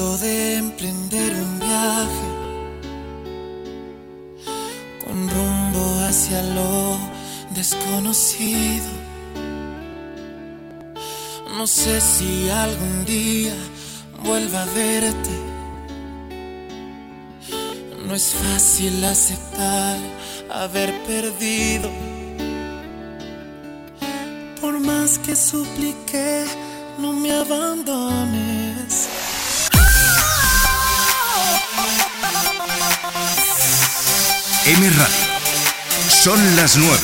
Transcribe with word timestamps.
de 0.00 0.56
emprender 0.56 1.34
un 1.34 1.58
viaje 1.58 2.28
con 5.04 5.28
rumbo 5.28 5.84
hacia 6.08 6.42
lo 6.42 6.98
desconocido. 7.54 8.90
No 11.54 11.66
sé 11.66 12.00
si 12.00 12.48
algún 12.48 13.04
día 13.04 13.52
vuelva 14.24 14.62
a 14.62 14.66
verte. 14.74 15.36
No 18.06 18.14
es 18.14 18.32
fácil 18.32 19.04
aceptar 19.04 19.98
haber 20.50 20.98
perdido. 21.02 21.90
Por 24.62 24.80
más 24.80 25.18
que 25.18 25.36
supliqué, 25.36 26.46
no 26.98 27.12
me 27.12 27.32
abandones. 27.32 28.69
M 34.72 34.88
Radio. 34.88 35.04
Son 36.08 36.38
las 36.54 36.76
9. 36.76 36.96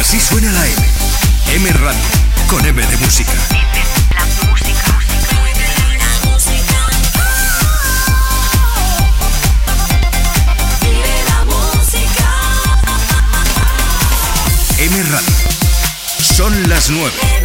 Así 0.00 0.18
suena 0.18 0.50
la 0.50 0.66
M. 0.66 0.76
M 1.56 1.72
Radio. 1.72 2.00
Con 2.48 2.64
M 2.64 2.86
de 2.86 2.96
música. 2.96 3.32
M 14.78 15.02
Radio. 15.02 15.28
Son 16.18 16.68
las 16.70 16.88
9. 16.88 17.37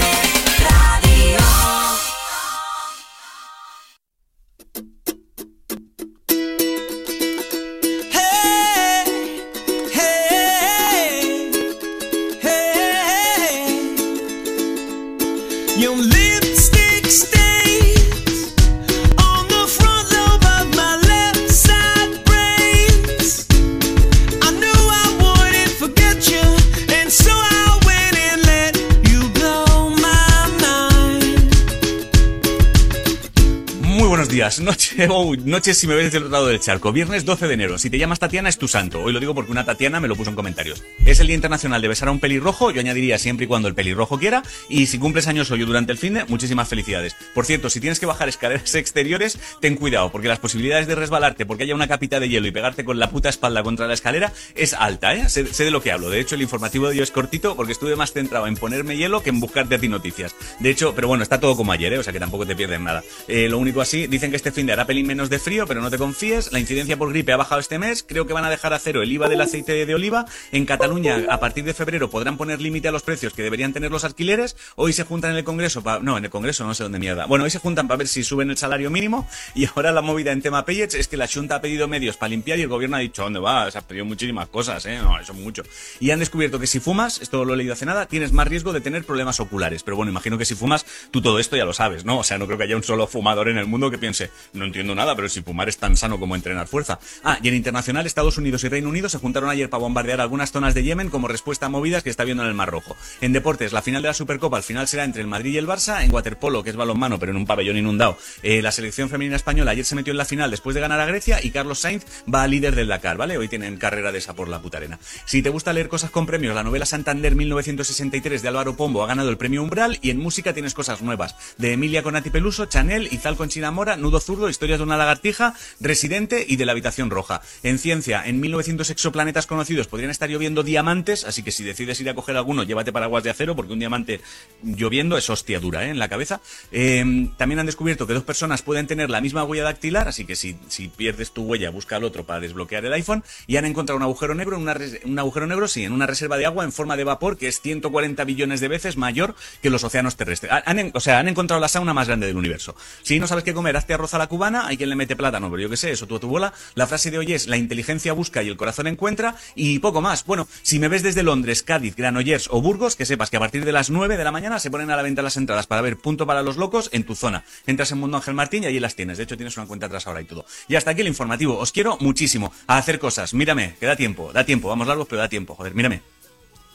oh, 35.10 35.36
noches 35.36 35.78
si 35.78 35.88
me 35.88 35.96
ves 35.96 36.12
del 36.12 36.24
otro 36.24 36.32
lado 36.32 36.48
del 36.48 36.60
charco. 36.60 36.92
Viernes 36.92 37.26
12 37.26 37.48
de 37.48 37.54
enero. 37.54 37.78
Si 37.78 37.90
te 37.90 37.98
llamas 37.98 38.20
Tatiana 38.20 38.50
es 38.50 38.58
tu 38.58 38.68
santo. 38.68 39.02
Hoy 39.02 39.14
lo 39.14 39.20
digo 39.20 39.34
porque 39.34 39.52
una 39.52 39.66
Tatiana 39.66 40.00
me 40.00 40.08
lo 40.08 40.16
puso 40.16 40.30
en 40.30 40.36
comentarios. 40.36 40.84
Es 41.06 41.20
el 41.20 41.28
Día 41.28 41.36
Internacional 41.36 41.82
de 41.82 41.88
besar 41.88 42.10
a 42.10 42.12
un 42.12 42.20
pelirrojo. 42.20 42.72
Yo 42.72 42.82
añadiría 42.82 43.18
siempre 43.18 43.46
y 43.46 43.48
cuando 43.48 43.68
el 43.68 43.76
pelirrojo 43.76 44.20
quiera. 44.20 44.44
Y 44.70 44.88
si 44.88 45.00
cumples 45.00 45.28
años 45.28 45.50
hoy 45.52 45.60
durante 45.66 45.92
el 45.92 45.98
fin 45.98 46.14
de, 46.16 46.26
muchísimas 46.26 46.68
felicidades. 46.68 47.16
Por 47.34 47.46
cierto, 47.46 47.70
si 47.70 47.80
tienes 47.80 48.00
que 48.00 48.06
bajar 48.06 48.30
escaleras 48.30 48.76
exteriores, 48.76 49.40
ten 49.62 49.76
cuidado, 49.76 50.12
porque 50.12 50.28
las 50.28 50.40
posibilidades 50.40 50.88
de 50.88 50.96
resbalarte 50.96 51.46
porque 51.46 51.64
haya 51.64 51.76
una 51.76 51.88
capita 51.88 52.20
de 52.20 52.30
hielo 52.30 52.48
y 52.48 52.52
pegarte 52.52 52.86
con 52.86 53.00
la 53.00 53.10
puta 53.10 53.30
espalda 53.30 53.64
contra 53.64 53.88
la 53.88 53.94
escalera 53.94 54.32
es 54.56 54.74
alta, 54.74 55.16
¿eh? 55.16 55.30
Sé, 55.30 55.46
sé 55.54 55.66
de 55.66 55.72
lo 55.72 55.82
que 55.82 55.92
hablo. 55.92 56.10
De 56.10 56.20
hecho, 56.20 56.36
el 56.36 56.42
informativo 56.42 56.86
de 56.86 56.98
hoy 56.98 57.00
es 57.02 57.12
cortito 57.12 57.56
porque 57.56 57.72
estuve 57.72 57.96
más 57.96 58.14
centrado 58.14 58.48
en 58.48 58.56
ponerme 58.56 58.98
hielo 58.98 59.24
que 59.24 59.30
en 59.30 59.40
buscarte 59.40 59.76
a 59.76 59.80
ti 59.80 59.88
noticias. 59.88 60.36
De 60.60 60.70
hecho, 60.70 60.94
pero 60.94 61.08
bueno, 61.08 61.24
está 61.24 61.40
todo 61.40 61.56
como 61.56 61.72
ayer, 61.72 61.94
¿eh? 61.94 62.00
O 62.00 62.04
sea 62.04 62.14
que 62.14 62.20
tampoco 62.20 62.46
te 62.46 62.56
pierdes 62.56 62.80
nada. 62.80 63.04
Eh, 63.28 63.50
lo 63.50 63.58
único 63.58 63.82
así, 63.82 64.08
dicen 64.08 64.30
que 64.30 64.38
este 64.38 64.52
fin 64.52 64.68
de 64.68 64.74
hará 64.74 64.83
pelín 64.86 65.08
menos 65.08 65.30
de 65.30 65.40
frío, 65.40 65.66
pero 65.68 65.82
no 65.82 65.90
te 65.90 65.98
confíes. 65.98 66.52
La 66.52 66.60
incidencia 66.60 66.98
por 66.98 67.10
gripe 67.10 67.32
ha 67.34 67.38
bajado 67.38 67.60
este 67.62 67.80
mes. 67.80 68.04
Creo 68.08 68.26
que 68.28 68.34
van 68.34 68.46
a 68.46 68.50
dejar 68.50 68.74
a 68.74 68.80
cero 68.80 69.02
el 69.02 69.12
IVA 69.12 69.30
del 69.30 69.42
aceite 69.42 69.86
de 69.86 69.96
oliva. 69.96 70.26
En 70.52 70.66
Cataluña, 70.66 71.24
a 71.30 71.40
partir 71.40 71.64
de 71.64 71.74
febrero, 71.74 72.10
podrán 72.10 72.38
poner 72.38 72.62
límite 72.62 72.88
a 72.88 72.92
los 72.92 73.04
precios 73.04 73.34
que 73.34 73.44
deberían 73.44 73.74
tener 73.74 73.92
los 73.92 74.04
alquileres. 74.04 74.56
Hoy 74.76 74.94
se 74.94 75.04
juntan 75.04 75.32
en 75.32 75.38
el 75.38 75.44
Congreso, 75.44 75.82
pa- 75.84 76.00
no, 76.00 76.18
en 76.18 76.26
el 76.26 76.30
Congreso 76.30 76.66
no 76.66 76.74
sé 76.74 76.84
dónde 76.84 77.00
mierda. 77.00 77.26
Bueno, 77.26 77.46
hoy 77.46 77.50
se 77.52 77.60
juntan 77.60 77.88
para 77.88 77.98
ver 78.00 78.08
si 78.08 78.24
suben 78.24 78.50
el 78.50 78.58
salario 78.58 78.90
mínimo. 78.90 79.28
Y 79.56 79.66
ahora 79.76 79.92
la 79.92 80.02
movida 80.02 80.32
en 80.32 80.42
tema 80.42 80.66
Payets 80.66 80.96
es 80.96 81.08
que 81.08 81.18
la 81.18 81.28
Junta 81.28 81.56
ha 81.56 81.62
pedido 81.62 81.88
medios 81.88 82.18
para 82.18 82.30
limpiar 82.30 82.60
y 82.60 82.64
el 82.64 82.68
gobierno 82.68 82.98
ha 82.98 83.00
dicho, 83.00 83.24
¿dónde 83.24 83.40
vas? 83.40 83.76
Has 83.76 83.84
pedido 83.84 84.06
muchísimas 84.06 84.48
cosas, 84.50 84.86
¿eh? 84.86 84.98
No, 85.02 85.20
eso 85.20 85.34
es 85.34 85.40
mucho. 85.40 85.64
Y 86.00 86.12
han 86.12 86.20
descubierto 86.20 86.60
que 86.60 86.68
si 86.68 86.80
fumas, 86.80 87.22
esto 87.22 87.46
lo 87.46 87.54
he 87.54 87.58
leído 87.58 87.74
hace 87.74 87.86
nada, 87.86 88.06
tienes 88.06 88.32
más 88.32 88.48
riesgo 88.48 88.74
de 88.74 88.82
tener 88.82 89.04
problemas 89.06 89.40
oculares. 89.40 89.84
Pero 89.84 89.98
bueno, 89.98 90.12
imagino 90.12 90.38
que 90.38 90.46
si 90.46 90.56
fumas, 90.56 90.86
tú 91.12 91.22
todo 91.22 91.40
esto 91.40 91.56
ya 91.56 91.66
lo 91.66 91.74
sabes, 91.74 92.06
¿no? 92.06 92.20
O 92.20 92.24
sea, 92.24 92.38
no 92.38 92.46
creo 92.46 92.58
que 92.58 92.64
haya 92.66 92.76
un 92.76 92.84
solo 92.84 93.08
fumador 93.08 93.50
en 93.50 93.58
el 93.58 93.66
mundo 93.66 93.90
que 93.92 93.98
piense, 93.98 94.30
entiendo 94.74 94.96
nada, 94.96 95.16
pero 95.16 95.30
si 95.30 95.44
fumar 95.44 95.70
es 95.70 95.78
tan 95.78 95.96
sano 95.96 96.20
como 96.20 96.36
entrenar 96.36 96.68
fuerza. 96.68 96.98
Ah, 97.24 97.38
y 97.44 97.48
en 97.48 97.54
internacional, 97.54 98.08
Estados 98.08 98.40
Unidos 98.40 98.64
y 98.64 98.70
Reino 98.70 98.90
Unido 98.90 99.08
se 99.08 99.20
juntaron 99.20 99.52
ayer 99.52 99.70
para 99.70 99.82
bombardear 99.82 100.20
algunas 100.20 100.52
zonas 100.52 100.74
de 100.74 100.84
Yemen 100.84 101.12
como 101.12 101.28
respuesta 101.28 101.68
a 101.68 101.70
movidas 101.70 102.02
que 102.02 102.10
está 102.10 102.24
viendo 102.24 102.42
en 102.42 102.50
el 102.50 102.56
Mar 102.56 102.72
Rojo. 102.72 102.98
En 103.22 103.34
deportes, 103.34 103.72
la 103.72 103.84
final 103.84 104.02
de 104.02 104.08
la 104.08 104.16
Supercopa 104.16 104.58
al 104.58 104.64
final 104.64 104.88
será 104.88 105.04
entre 105.04 105.22
el 105.22 105.28
Madrid 105.28 105.54
y 105.54 105.58
el 105.60 105.68
Barça. 105.68 106.04
En 106.04 106.12
waterpolo, 106.12 106.64
que 106.64 106.72
es 106.72 106.76
balonmano, 106.76 107.20
pero 107.20 107.32
en 107.32 107.38
un 107.38 107.46
pabellón 107.46 107.78
inundado, 107.78 108.18
eh, 108.42 108.64
la 108.64 108.72
selección 108.72 109.10
femenina 109.10 109.36
española 109.36 109.72
ayer 109.72 109.86
se 109.86 109.94
metió 109.94 110.10
en 110.10 110.18
la 110.18 110.26
final 110.26 110.50
después 110.50 110.74
de 110.74 110.82
ganar 110.82 111.00
a 111.00 111.06
Grecia 111.06 111.40
y 111.44 111.52
Carlos 111.52 111.78
Sainz 111.78 112.04
va 112.34 112.42
a 112.42 112.48
líder 112.48 112.74
del 112.74 112.88
Dakar, 112.88 113.18
¿vale? 113.18 113.38
Hoy 113.38 113.48
tienen 113.48 113.78
carrera 113.78 114.12
de 114.12 114.18
esa 114.18 114.34
por 114.34 114.50
la 114.50 114.60
puta 114.60 114.78
arena. 114.78 114.98
Si 115.26 115.44
te 115.44 115.50
gusta 115.50 115.72
leer 115.72 115.88
cosas 115.88 116.10
con 116.10 116.26
premios, 116.26 116.56
la 116.56 116.64
novela 116.64 116.88
Santander 116.88 117.36
1963 117.36 118.42
de 118.42 118.48
Álvaro 118.48 118.76
Pombo 118.76 119.04
ha 119.04 119.08
ganado 119.08 119.30
el 119.30 119.38
premio 119.38 119.62
Umbral 119.62 120.00
y 120.02 120.10
en 120.10 120.18
música 120.18 120.54
tienes 120.54 120.74
cosas 120.74 121.04
nuevas. 121.04 121.36
De 121.60 121.74
Emilia 121.74 122.02
Conati 122.02 122.32
Peluso, 122.32 122.66
Chanel, 122.66 123.08
Izal 123.12 123.38
con 123.38 123.50
China 123.50 123.70
Mora, 123.70 123.98
Nudo 123.98 124.20
Zurdo, 124.20 124.50
Historias 124.64 124.80
de 124.80 124.86
una 124.86 124.96
lagartija, 124.96 125.56
Residente 125.82 126.46
y 126.48 126.56
de 126.56 126.66
la 126.66 126.72
habitación 126.72 127.10
roja. 127.10 127.42
En 127.64 127.78
ciencia, 127.78 128.24
en 128.26 128.40
1900 128.40 128.90
exoplanetas 128.92 129.46
conocidos 129.46 129.88
podrían 129.88 130.10
estar 130.10 130.30
lloviendo 130.30 130.64
diamantes, 130.64 131.26
así 131.26 131.44
que 131.44 131.52
si 131.52 131.66
decides 131.66 132.00
ir 132.00 132.10
a 132.10 132.16
coger 132.16 132.38
alguno, 132.38 132.64
llévate 132.64 132.94
paraguas 132.94 133.26
de 133.26 133.30
acero 133.30 133.58
porque 133.58 133.74
un 133.74 133.80
diamante 133.80 134.22
lloviendo 134.64 135.18
es 135.18 135.30
hostia 135.30 135.60
dura 135.60 135.86
¿eh? 135.86 135.90
en 135.90 136.00
la 136.00 136.08
cabeza. 136.08 136.40
Eh, 136.72 137.04
también 137.36 137.60
han 137.60 137.66
descubierto 137.66 138.08
que 138.08 138.14
dos 138.14 138.24
personas 138.24 138.62
pueden 138.62 138.88
tener 138.88 139.10
la 139.10 139.20
misma 139.20 139.44
huella 139.44 139.64
dactilar, 139.64 140.08
así 140.08 140.24
que 140.24 140.38
si, 140.38 140.54
pierdes 140.96 141.32
tu 141.32 141.44
huella, 141.44 141.70
busca 141.70 141.98
al 141.98 142.06
otro 142.06 142.26
para 142.26 142.40
desbloquear 142.40 142.86
el 142.86 142.94
iPhone. 142.94 143.22
Y 143.48 143.58
han 143.58 143.66
encontrado 143.66 143.98
un 143.98 144.04
agujero 144.04 144.34
negro, 144.34 144.56
en 144.56 144.62
una 144.62 144.78
un 145.04 145.20
agujero 145.20 145.46
negro, 145.46 145.68
sí, 145.68 145.84
en 145.84 145.92
una 145.92 146.08
reserva 146.08 146.38
de 146.38 146.46
agua 146.46 146.64
en 146.64 146.72
forma 146.72 146.96
de 146.96 147.04
vapor 147.04 147.38
que 147.38 147.50
es 147.50 147.60
140 147.60 148.24
billones 148.24 148.62
de 148.62 148.70
veces 148.70 148.96
mayor 148.96 149.36
que 149.62 149.70
los 149.70 149.84
océanos 149.84 150.16
terrestres. 150.16 150.54
O 150.94 151.00
sea, 151.02 151.20
han 151.20 151.28
encontrado 151.28 151.60
la 151.60 151.68
sauna 151.68 151.94
más 151.94 152.08
grande 152.08 152.28
del 152.28 152.38
universo. 152.38 152.78
Si 153.02 153.20
no 153.20 153.28
sabes 153.28 153.44
qué 153.44 153.54
comer, 153.54 153.76
hazte 153.76 153.94
arroz 153.94 154.14
a 154.14 154.18
la 154.18 154.28
cubana, 154.28 154.53
hay 154.56 154.78
quien 154.78 154.90
le 154.90 154.96
mete 154.96 155.16
plátano, 155.16 155.50
pero 155.50 155.64
yo 155.64 155.70
qué 155.70 155.78
sé, 155.78 155.92
eso 155.92 156.08
tú 156.08 156.16
a 156.16 156.20
tu 156.20 156.28
bola. 156.28 156.54
La 156.76 156.88
frase 156.88 157.12
de 157.12 157.18
hoy 157.18 157.34
es, 157.34 157.48
la 157.48 157.58
inteligencia 157.58 158.14
busca 158.14 158.44
y 158.44 158.50
el 158.50 158.58
corazón 158.58 158.88
encuentra, 158.88 159.36
y 159.56 159.80
poco 159.80 160.02
más. 160.02 160.26
Bueno, 160.26 160.48
si 160.62 160.80
me 160.80 160.88
ves 160.88 161.04
desde 161.04 161.24
Londres, 161.24 161.64
Cádiz, 161.64 161.96
Granollers 161.96 162.48
o 162.52 162.62
Burgos, 162.62 162.96
que 162.96 163.06
sepas 163.06 163.30
que 163.30 163.38
a 163.38 163.40
partir 163.40 163.66
de 163.66 163.72
las 163.72 163.90
9 163.90 164.18
de 164.18 164.24
la 164.24 164.32
mañana 164.32 164.60
se 164.60 164.72
ponen 164.72 164.92
a 164.92 164.96
la 164.96 165.02
venta 165.04 165.22
las 165.22 165.38
entradas 165.38 165.68
para 165.68 165.82
ver 165.82 165.98
Punto 165.98 166.26
para 166.26 166.44
los 166.44 166.58
Locos 166.58 166.90
en 166.92 167.04
tu 167.04 167.16
zona. 167.16 167.44
Entras 167.66 167.92
en 167.92 168.00
Mundo 168.00 168.18
Ángel 168.18 168.34
Martín 168.34 168.64
y 168.64 168.68
allí 168.68 168.80
las 168.80 168.96
tienes. 168.96 169.18
De 169.18 169.24
hecho, 169.24 169.38
tienes 169.38 169.58
una 169.58 169.66
cuenta 169.66 169.88
atrás 169.88 170.08
ahora 170.08 170.22
y 170.22 170.26
todo. 170.26 170.46
Y 170.68 170.76
hasta 170.76 170.92
aquí 170.92 171.02
el 171.02 171.08
informativo. 171.08 171.58
Os 171.58 171.72
quiero 171.72 171.98
muchísimo 172.00 172.54
a 172.68 172.78
hacer 172.78 173.00
cosas. 173.00 173.34
Mírame, 173.34 173.76
que 173.80 173.86
da 173.86 173.96
tiempo, 173.96 174.32
da 174.34 174.46
tiempo. 174.46 174.70
Vamos 174.70 174.88
largos, 174.88 175.08
pero 175.08 175.22
da 175.22 175.30
tiempo. 175.30 175.56
Joder, 175.56 175.74
mírame. 175.74 176.02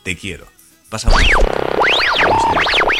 Te 0.02 0.16
quiero. 0.16 0.46
Pasa. 0.88 1.10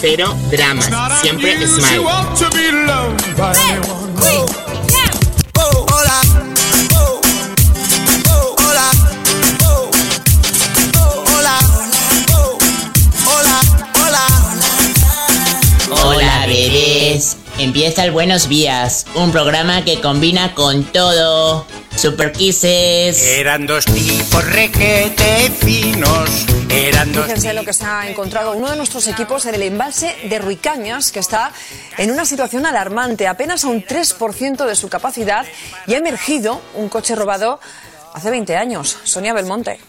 Cero 0.00 0.36
dramas. 0.50 0.90
Siempre 1.22 1.66
smile. 1.66 2.04
Empieza 17.58 18.04
el 18.04 18.10
Buenos 18.10 18.50
Días, 18.50 19.06
un 19.14 19.32
programa 19.32 19.82
que 19.82 20.02
combina 20.02 20.54
con 20.54 20.84
todo. 20.84 21.66
Super 21.96 22.30
Kisses. 22.30 23.22
Eran 23.22 23.66
dos 23.66 23.86
tipos 23.86 24.44
requete 24.52 25.50
finos. 25.58 26.44
Eran 26.68 27.10
dos 27.12 27.24
Fíjense 27.24 27.54
lo 27.54 27.64
que 27.64 27.72
se 27.72 27.86
ha 27.86 28.10
encontrado 28.10 28.52
uno 28.52 28.70
de 28.70 28.76
nuestros 28.76 29.08
equipos 29.08 29.46
en 29.46 29.54
el 29.54 29.62
embalse 29.62 30.14
de 30.28 30.38
Ruicañas, 30.38 31.10
que 31.10 31.20
está 31.20 31.50
en 31.96 32.10
una 32.10 32.26
situación 32.26 32.66
alarmante, 32.66 33.26
apenas 33.26 33.64
a 33.64 33.68
un 33.68 33.82
3% 33.82 34.66
de 34.66 34.74
su 34.74 34.90
capacidad, 34.90 35.46
y 35.86 35.94
ha 35.94 35.98
emergido 35.98 36.60
un 36.74 36.90
coche 36.90 37.14
robado 37.14 37.58
hace 38.12 38.30
20 38.30 38.54
años. 38.54 38.98
Sonia 39.04 39.32
Belmonte. 39.32 39.80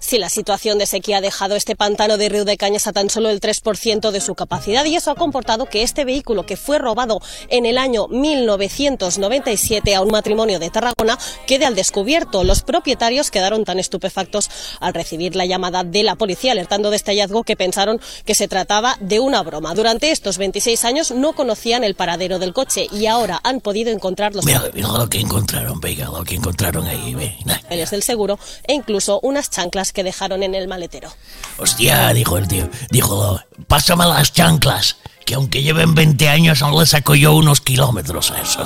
Sí, 0.00 0.18
la 0.18 0.28
situación 0.28 0.78
de 0.78 0.86
sequía 0.86 1.18
ha 1.18 1.20
dejado 1.20 1.56
este 1.56 1.76
pantano 1.76 2.16
de 2.16 2.28
Río 2.28 2.44
de 2.44 2.56
Cañas 2.56 2.86
a 2.86 2.92
tan 2.92 3.10
solo 3.10 3.30
el 3.30 3.40
3% 3.40 4.10
de 4.10 4.20
su 4.20 4.34
capacidad 4.34 4.84
y 4.84 4.96
eso 4.96 5.10
ha 5.10 5.14
comportado 5.14 5.66
que 5.66 5.82
este 5.82 6.04
vehículo 6.04 6.46
que 6.46 6.56
fue 6.56 6.78
robado 6.78 7.20
en 7.48 7.66
el 7.66 7.78
año 7.78 8.06
1997 8.08 9.94
a 9.94 10.00
un 10.00 10.10
matrimonio 10.10 10.58
de 10.58 10.70
Tarragona 10.70 11.18
quede 11.46 11.66
al 11.66 11.74
descubierto. 11.74 12.44
Los 12.44 12.62
propietarios 12.62 13.30
quedaron 13.30 13.64
tan 13.64 13.78
estupefactos 13.78 14.50
al 14.80 14.94
recibir 14.94 15.36
la 15.36 15.46
llamada 15.46 15.84
de 15.84 16.02
la 16.02 16.14
policía 16.14 16.52
alertando 16.52 16.90
de 16.90 16.96
este 16.96 17.12
hallazgo 17.12 17.42
que 17.44 17.56
pensaron 17.56 18.00
que 18.24 18.34
se 18.34 18.48
trataba 18.48 18.96
de 19.00 19.20
una 19.20 19.42
broma. 19.42 19.74
Durante 19.74 20.10
estos 20.10 20.38
26 20.38 20.84
años 20.84 21.10
no 21.10 21.32
conocían 21.34 21.84
el 21.84 21.94
paradero 21.94 22.38
del 22.38 22.52
coche 22.52 22.86
y 22.92 23.06
ahora 23.06 23.40
han 23.42 23.60
podido 23.60 23.90
encontrar 23.90 24.34
los 24.34 24.44
Mira, 24.44 24.62
mira 24.72 24.88
lo 24.88 25.08
que 25.08 25.20
encontraron, 25.20 25.80
venga, 25.80 26.06
lo 26.06 26.24
que 26.24 26.36
encontraron 26.36 26.86
ahí, 26.86 27.14
ve. 27.14 27.36
Nah. 27.44 27.58
del 27.68 28.02
seguro 28.02 28.38
e 28.64 28.74
incluso 28.74 29.20
unas 29.22 29.50
chanclas 29.50 29.87
que 29.92 30.04
dejaron 30.04 30.42
en 30.42 30.54
el 30.54 30.68
maletero. 30.68 31.10
Hostia, 31.58 32.12
dijo 32.12 32.38
el 32.38 32.48
tío, 32.48 32.68
dijo, 32.90 33.40
pásame 33.66 34.06
las 34.06 34.32
chanclas, 34.32 34.96
que 35.24 35.34
aunque 35.34 35.62
lleven 35.62 35.94
20 35.94 36.28
años 36.28 36.62
aún 36.62 36.78
le 36.78 36.86
saco 36.86 37.14
yo 37.14 37.34
unos 37.34 37.60
kilómetros 37.60 38.30
a 38.30 38.40
eso. 38.40 38.62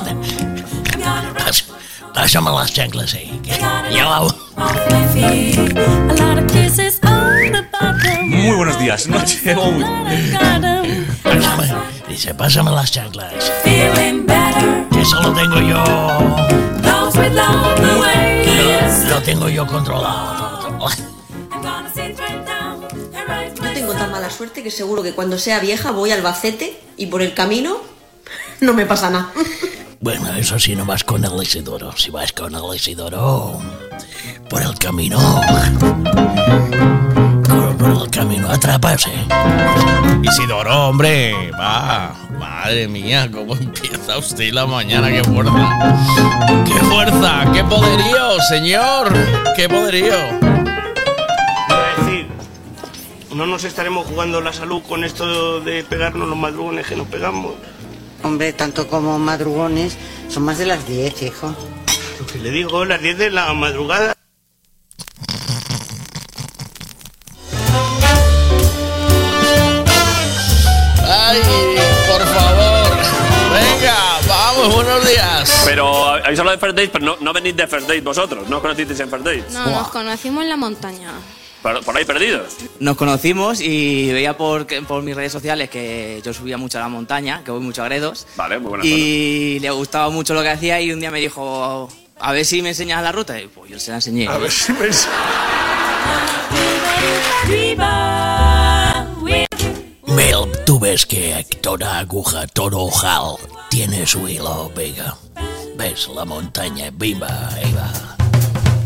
Pásame 2.15 2.51
las 2.51 2.73
chanclas 2.73 3.15
ahí, 3.15 3.41
que 3.43 3.51
ya 3.51 4.07
va. 4.07 4.35
Muy 8.27 8.57
buenos 8.57 8.79
días, 8.79 9.07
noche. 9.09 9.41
Pásame, 11.23 11.73
dice, 12.09 12.35
pásame 12.35 12.71
las 12.71 12.91
chanclas. 12.91 13.51
Que 13.65 13.91
eso 15.01 15.23
lo 15.23 15.33
tengo 15.33 15.61
yo. 15.61 15.83
Lo, 18.55 19.09
lo 19.09 19.23
tengo 19.23 19.49
yo 19.49 19.67
controlado. 19.67 20.52
Suerte 24.33 24.63
que 24.63 24.71
seguro 24.71 25.03
que 25.03 25.13
cuando 25.13 25.39
sea 25.39 25.61
vieja 25.61 25.91
voy 25.91 26.11
al 26.11 26.19
Albacete 26.19 26.81
y 26.97 27.07
por 27.07 27.23
el 27.23 27.35
camino 27.35 27.77
no 28.61 28.73
me 28.73 28.87
pasa 28.87 29.11
nada. 29.11 29.33
Bueno, 30.01 30.35
eso 30.35 30.59
sí, 30.59 30.75
no 30.75 30.85
vas 30.85 31.05
con 31.05 31.25
el 31.25 31.43
Isidoro. 31.43 31.97
Si 31.97 32.11
vas 32.11 32.33
con 32.33 32.53
el 32.55 32.75
Isidoro 32.75 33.61
por 34.49 34.61
el 34.61 34.77
camino. 34.77 35.19
Por, 37.79 37.91
el 38.03 38.11
camino, 38.11 38.51
atraparse. 38.51 39.11
Isidoro, 40.23 40.89
hombre, 40.89 41.51
va. 41.53 42.15
Madre 42.39 42.89
mía, 42.89 43.31
cómo 43.33 43.55
empieza 43.55 44.19
usted 44.19 44.53
la 44.53 44.67
mañana, 44.67 45.09
qué 45.11 45.23
fuerza. 45.23 45.97
¡Qué 46.65 46.75
fuerza! 46.85 47.53
¡Qué 47.53 47.65
poderío, 47.65 48.41
señor! 48.49 49.13
¡Qué 49.57 49.69
poderío! 49.69 50.62
No 53.35 53.47
nos 53.47 53.65
estaremos 53.65 54.07
jugando 54.07 54.43
la 54.43 54.53
salud 54.53 54.83
con 54.83 55.05
esto 55.05 55.61
de 55.63 55.83
pegarnos 55.85 56.29
los 56.29 56.37
madrugones 56.37 56.87
que 56.87 56.97
nos 56.97 57.09
pegamos. 57.09 57.55
Hombre, 58.23 58.53
tanto 58.53 58.87
como 58.89 59.19
madrugones, 59.19 59.97
son 60.29 60.43
más 60.45 60.59
de 60.59 60.67
las 60.67 60.87
10, 60.87 61.23
hijo. 61.23 61.55
Lo 62.21 62.27
que 62.27 62.39
le 62.39 62.51
digo, 62.51 62.85
las 62.85 63.01
10 63.01 63.17
de 63.17 63.31
la 63.31 63.53
madrugada. 63.55 64.15
¡Ay, 71.05 71.41
por 72.09 72.21
favor! 72.27 72.99
¡Venga, 73.51 73.97
vamos, 74.29 74.75
buenos 74.75 75.09
días! 75.09 75.63
Pero 75.65 76.07
habéis 76.09 76.39
hablado 76.39 76.59
de 76.59 76.61
First 76.61 76.77
Dates, 76.77 76.91
pero 76.93 77.05
no, 77.07 77.17
no 77.19 77.33
venís 77.33 77.57
de 77.57 77.67
First 77.67 77.89
Dates 77.89 78.05
vosotros, 78.05 78.49
no 78.51 78.57
os 78.57 78.63
conocisteis 78.63 79.01
en 79.01 79.09
First 79.09 79.25
Dates. 79.25 79.53
No, 79.53 79.67
nos 79.71 79.89
conocimos 79.89 80.43
en 80.43 80.51
la 80.51 80.57
montaña. 80.57 81.13
Por, 81.63 81.85
por 81.85 81.97
ahí 81.97 82.05
perdidos. 82.05 82.57
Nos 82.81 82.97
conocimos 82.97 83.61
y 83.61 84.13
veía 84.13 84.37
por, 84.37 84.67
mis 85.03 85.15
redes 85.15 85.33
sociales 85.33 85.71
que 85.71 86.21
yo 86.25 86.35
subía 86.35 86.59
mucho 86.59 86.79
a 86.79 86.81
la 86.83 86.89
montaña, 86.89 87.43
que 87.45 87.51
voy 87.51 87.61
mucho 87.61 87.83
a 87.83 87.87
Gredos. 87.87 88.27
Vale, 88.37 88.59
muy 88.59 88.71
buena 88.71 88.85
Y 88.85 89.61
le 89.61 89.71
gustaba 89.71 90.11
mucho 90.11 90.35
lo 90.35 90.43
que 90.43 90.51
hacía 90.51 90.81
y 90.81 90.93
un 90.93 91.01
día 91.01 91.11
me 91.11 91.21
dijo, 91.21 91.89
a 92.19 92.33
ver 92.33 92.45
si 92.45 92.63
me 92.63 92.71
enseñas 92.71 93.03
la 93.03 93.13
ruta. 93.13 93.41
Y 93.41 93.47
pues 93.47 93.71
yo 93.71 93.79
se 93.79 93.91
la 93.91 93.97
enseñé. 93.97 94.29
A 94.29 94.39
ver 94.39 94.51
si 94.51 94.73
me 94.73 94.89
Mel, 100.07 100.45
tú 100.67 100.79
ves 100.79 101.07
que 101.07 101.47
toda 101.61 101.99
aguja, 101.99 102.47
todo 102.49 102.81
ojal 102.81 103.37
tiene 103.71 104.07
su 104.07 104.29
hilo, 104.29 104.71
Vega. 104.77 105.17
¿Ves 105.77 106.09
la 106.15 106.25
montaña? 106.25 106.91
¡Viva! 106.93 107.49
Ahí 107.55 107.73
va. 107.73 108.17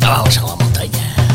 Vamos 0.00 0.38
a 0.38 0.42
la 0.42 0.56
montaña. 0.56 1.25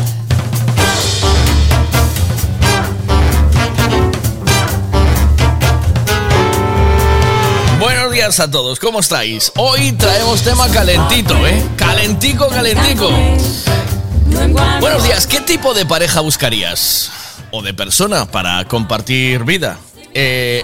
Buenos 8.12 8.26
días 8.26 8.40
a 8.40 8.50
todos, 8.50 8.78
¿cómo 8.78 9.00
estáis? 9.00 9.50
Hoy 9.56 9.92
traemos 9.92 10.42
tema 10.42 10.68
calentito, 10.68 11.34
¿eh? 11.46 11.66
Calentico, 11.76 12.46
calentico. 12.46 13.08
Buenos 14.80 15.04
días, 15.04 15.26
¿qué 15.26 15.40
tipo 15.40 15.72
de 15.72 15.86
pareja 15.86 16.20
buscarías? 16.20 17.10
¿O 17.52 17.62
de 17.62 17.72
persona 17.72 18.30
para 18.30 18.66
compartir 18.66 19.44
vida? 19.44 19.78
Eh, 20.12 20.62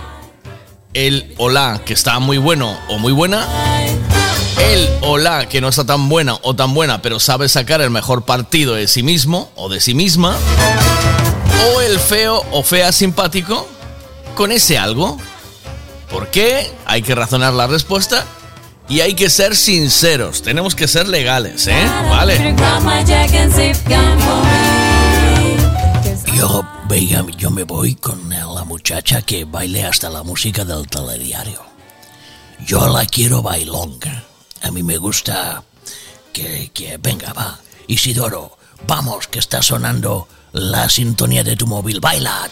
el 0.92 1.34
hola 1.38 1.80
que 1.86 1.94
está 1.94 2.18
muy 2.18 2.36
bueno 2.36 2.78
o 2.90 2.98
muy 2.98 3.14
buena. 3.14 3.48
El 4.58 4.86
hola 5.00 5.48
que 5.48 5.62
no 5.62 5.70
está 5.70 5.86
tan 5.86 6.10
buena 6.10 6.36
o 6.42 6.54
tan 6.54 6.74
buena, 6.74 7.00
pero 7.00 7.18
sabe 7.18 7.48
sacar 7.48 7.80
el 7.80 7.88
mejor 7.88 8.26
partido 8.26 8.74
de 8.74 8.86
sí 8.86 9.02
mismo 9.02 9.50
o 9.56 9.70
de 9.70 9.80
sí 9.80 9.94
misma. 9.94 10.36
O 11.72 11.80
el 11.80 11.98
feo 11.98 12.44
o 12.52 12.62
fea 12.62 12.92
simpático 12.92 13.66
con 14.34 14.52
ese 14.52 14.76
algo. 14.76 15.16
¿Por 16.10 16.30
qué? 16.30 16.70
Hay 16.86 17.02
que 17.02 17.14
razonar 17.14 17.52
la 17.52 17.66
respuesta 17.66 18.24
y 18.88 19.00
hay 19.00 19.14
que 19.14 19.28
ser 19.28 19.54
sinceros. 19.54 20.42
Tenemos 20.42 20.74
que 20.74 20.88
ser 20.88 21.06
legales, 21.08 21.66
¿eh? 21.66 21.86
Vale. 22.08 22.54
Yo, 26.34 26.64
Vega, 26.88 27.24
yo 27.36 27.50
me 27.50 27.64
voy 27.64 27.94
con 27.96 28.28
la 28.30 28.64
muchacha 28.64 29.22
que 29.22 29.44
baile 29.44 29.84
hasta 29.84 30.08
la 30.08 30.22
música 30.22 30.64
del 30.64 30.86
telediario. 30.86 31.62
Yo 32.66 32.88
la 32.88 33.04
quiero 33.06 33.42
bailonga. 33.42 34.24
A 34.62 34.70
mí 34.70 34.82
me 34.82 34.96
gusta 34.96 35.62
que, 36.32 36.70
que 36.72 36.96
venga, 36.96 37.32
va. 37.32 37.58
Isidoro, 37.86 38.56
vamos, 38.86 39.28
que 39.28 39.38
está 39.38 39.62
sonando 39.62 40.28
la 40.52 40.88
sintonía 40.88 41.44
de 41.44 41.56
tu 41.56 41.66
móvil. 41.66 42.00
Baila. 42.00 42.48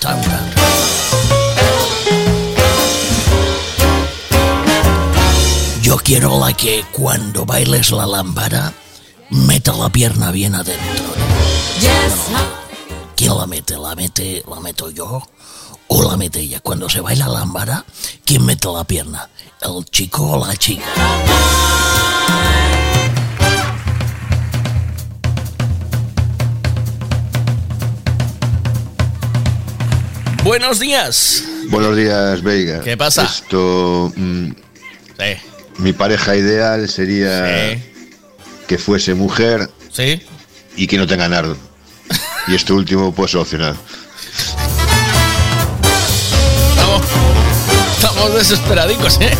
Yo 5.87 5.97
quiero 5.99 6.40
la 6.40 6.52
que 6.52 6.85
cuando 6.90 7.47
bailes 7.47 7.93
la 7.93 8.07
lámpara, 8.09 8.73
meta 9.31 9.73
la 9.73 9.88
pierna 9.88 10.33
bien 10.33 10.57
adentro. 10.57 11.05
¿Quién 13.14 13.37
la 13.37 13.47
mete? 13.47 13.76
¿La 13.78 13.95
mete, 13.95 14.43
la 14.52 14.59
meto 14.59 14.90
yo? 14.90 15.23
¿O 15.87 16.02
la 16.02 16.16
mete 16.16 16.40
ella? 16.40 16.59
Cuando 16.59 16.88
se 16.88 17.00
baila 17.00 17.28
la 17.28 17.35
lámpara, 17.38 17.85
¿quién 18.25 18.45
mete 18.45 18.66
la 18.66 18.83
pierna? 18.83 19.31
¿El 19.62 19.85
chico 19.85 20.25
o 20.33 20.45
la 20.45 20.57
chica? 20.57 20.83
Buenos 30.45 30.78
días. 30.78 31.45
Buenos 31.71 31.97
días, 31.97 32.43
Veiga. 32.43 32.81
¿Qué 32.81 32.97
pasa? 32.97 33.25
Esto. 33.25 34.12
mm, 34.16 34.50
Sí. 35.19 35.55
Mi 35.78 35.92
pareja 35.92 36.37
ideal 36.37 36.88
sería 36.88 37.78
que 38.66 38.78
fuese 38.78 39.14
mujer 39.14 39.71
Sí. 39.92 40.23
y 40.76 40.87
que 40.87 40.97
no 40.99 41.06
tenga 41.06 41.28
nardo. 41.28 41.56
Y 42.49 42.54
esto 42.54 42.75
último 42.75 43.12
puede 43.14 43.28
solucionar. 43.28 43.75
Estamos, 46.71 47.02
estamos 47.97 48.35
desesperadicos, 48.35 49.18
¿eh? 49.21 49.37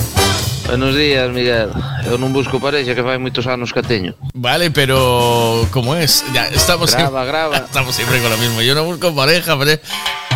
Buenos 0.67 0.97
días, 0.97 1.31
Miguel. 1.31 1.71
Eu 2.11 2.19
non 2.19 2.35
busco 2.35 2.59
parexa 2.59 2.91
que 2.99 3.03
fai 3.07 3.23
moitos 3.23 3.47
anos 3.47 3.71
que 3.71 3.87
teño. 3.87 4.19
Vale, 4.35 4.75
pero 4.75 5.63
¿cómo 5.71 5.95
es? 5.95 6.27
Ya 6.35 6.51
estamos 6.51 6.91
Grava, 6.91 7.23
siempre, 7.23 7.27
grava. 7.31 7.57
Estamos 7.71 7.95
siempre 7.95 8.19
con 8.19 8.31
lo 8.35 8.39
mismo. 8.39 8.59
Yo 8.67 8.75
no 8.75 8.83
busco 8.83 9.15
pareja, 9.15 9.55
pero 9.55 9.79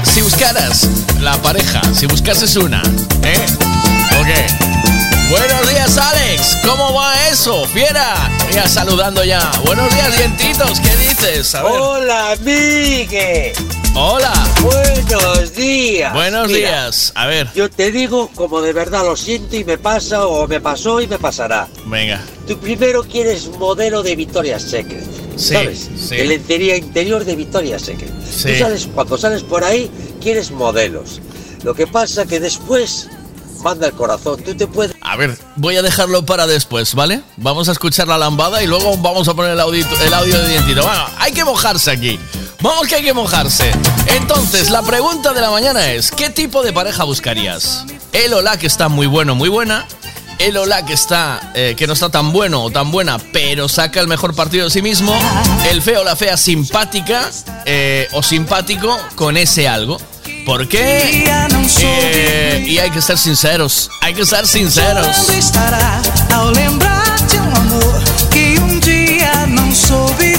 si 0.07 0.23
buscaras 0.23 0.87
la 1.19 1.35
pareja, 1.42 1.83
si 1.95 2.07
buscases 2.07 2.54
una, 2.54 2.78
¿eh? 3.26 3.42
Ok. 4.23 4.30
Buenos 4.30 4.30
días 4.30 4.69
días, 5.90 5.99
Alex. 5.99 6.56
¿Cómo 6.64 6.94
va 6.94 7.28
eso? 7.28 7.64
Fiera. 7.66 8.30
Ya 8.52 8.68
saludando 8.68 9.25
ya. 9.25 9.50
Buenos 9.64 9.92
días, 9.92 10.16
dientitos. 10.16 10.80
¿Qué 10.80 10.97
dices? 10.97 11.54
A 11.54 11.62
ver. 11.62 11.73
Hola, 11.73 12.37
Migue. 12.42 13.52
Hola. 13.94 14.32
Buenos 14.61 15.54
días. 15.54 16.12
Buenos 16.12 16.49
Mira, 16.49 16.59
días. 16.59 17.12
A 17.14 17.26
ver. 17.26 17.49
Yo 17.54 17.70
te 17.70 17.90
digo 17.90 18.30
como 18.35 18.61
de 18.61 18.73
verdad 18.73 19.04
lo 19.04 19.16
siento 19.16 19.56
y 19.56 19.64
me 19.64 19.78
pasa 19.78 20.26
o 20.26 20.47
me 20.47 20.61
pasó 20.61 21.00
y 21.00 21.06
me 21.06 21.18
pasará. 21.18 21.66
Venga. 21.87 22.20
Tú 22.47 22.59
primero 22.59 23.02
quieres 23.02 23.49
modelo 23.59 24.02
de 24.02 24.16
Victoria's 24.16 24.62
Secret. 24.62 25.04
Sí, 25.37 25.54
¿Sabes? 25.54 25.88
sí. 25.97 26.16
De 26.16 26.25
lencería 26.26 26.76
interior 26.76 27.25
de 27.25 27.35
Victoria's 27.35 27.82
Secret. 27.82 28.12
Sí. 28.30 28.52
Tú 28.52 28.59
sales, 28.59 28.88
cuando 28.94 29.18
sales 29.18 29.42
por 29.42 29.64
ahí, 29.64 29.90
quieres 30.20 30.50
modelos. 30.50 31.20
Lo 31.62 31.75
que 31.75 31.87
pasa 31.87 32.26
que 32.26 32.40
después 32.40 33.09
manda 33.61 33.87
el 33.87 33.93
corazón. 33.93 34.43
Tú 34.43 34.55
te 34.55 34.67
puedes. 34.67 34.95
A 35.00 35.17
ver, 35.17 35.38
voy 35.57 35.76
a 35.76 35.83
dejarlo 35.83 36.25
para 36.25 36.47
después, 36.47 36.95
¿vale? 36.95 37.23
Vamos 37.37 37.69
a 37.69 37.73
escuchar 37.73 38.09
la 38.09 38.19
lambada 38.19 38.62
y 38.62 38.67
luego 38.67 38.97
vamos 38.99 39.29
a 39.29 39.35
poner 39.35 39.52
el, 39.52 39.61
audito- 39.61 39.99
el 40.05 40.12
audio 40.14 40.38
de 40.38 40.49
dientito. 40.49 40.83
Bueno, 40.83 41.05
hay 41.19 41.33
que 41.33 41.45
mojarse 41.45 41.90
aquí. 41.90 42.19
Vamos 42.61 42.87
que 42.88 42.97
hay 42.97 43.02
que 43.05 43.14
mojarse. 43.14 43.71
Entonces, 44.07 44.71
la 44.71 44.83
pregunta 44.83 45.33
de 45.33 45.40
la 45.40 45.50
mañana 45.50 45.93
es, 45.93 46.11
¿qué 46.11 46.29
tipo 46.31 46.62
de 46.62 46.73
pareja 46.73 47.05
buscarías? 47.05 47.85
El 48.12 48.35
hola 48.35 48.59
que 48.59 48.67
está 48.67 48.88
muy 48.88 49.07
bueno, 49.07 49.35
muy 49.35 49.49
buena. 49.49 49.87
El 50.38 50.57
hola 50.57 50.85
que 50.87 50.95
está, 50.95 51.52
eh, 51.55 51.75
que 51.76 51.87
no 51.87 51.93
está 51.93 52.09
tan 52.09 52.33
bueno 52.33 52.62
o 52.64 52.71
tan 52.71 52.90
buena, 52.90 53.19
pero 53.33 53.69
saca 53.69 54.00
el 54.00 54.09
mejor 54.09 54.35
partido 54.35 54.64
de 54.64 54.71
sí 54.71 54.81
mismo. 54.81 55.14
El 55.71 55.83
feo, 55.83 56.02
la 56.02 56.17
fea, 56.17 56.37
simpática 56.38 57.31
eh, 57.67 58.09
o 58.12 58.23
simpático 58.23 58.97
con 59.17 59.37
ese 59.37 59.69
algo. 59.69 59.99
¿Por 60.44 60.66
qué? 60.68 61.25
Eh, 61.82 62.64
y 62.66 62.78
hay 62.78 62.90
que 62.90 63.00
ser 63.00 63.18
sinceros. 63.18 63.90
Hay 64.00 64.14
que 64.14 64.25
ser 64.25 64.47
sinceros. 64.47 65.28
Estará 65.30 66.00
ao 66.35 66.50
lembrar 66.50 67.20
de 67.26 67.38
um 67.38 67.56
amor 67.56 68.02
que 68.30 68.59
um 68.61 68.78
dia 68.80 69.47
não 69.47 69.75
soube 69.75 70.29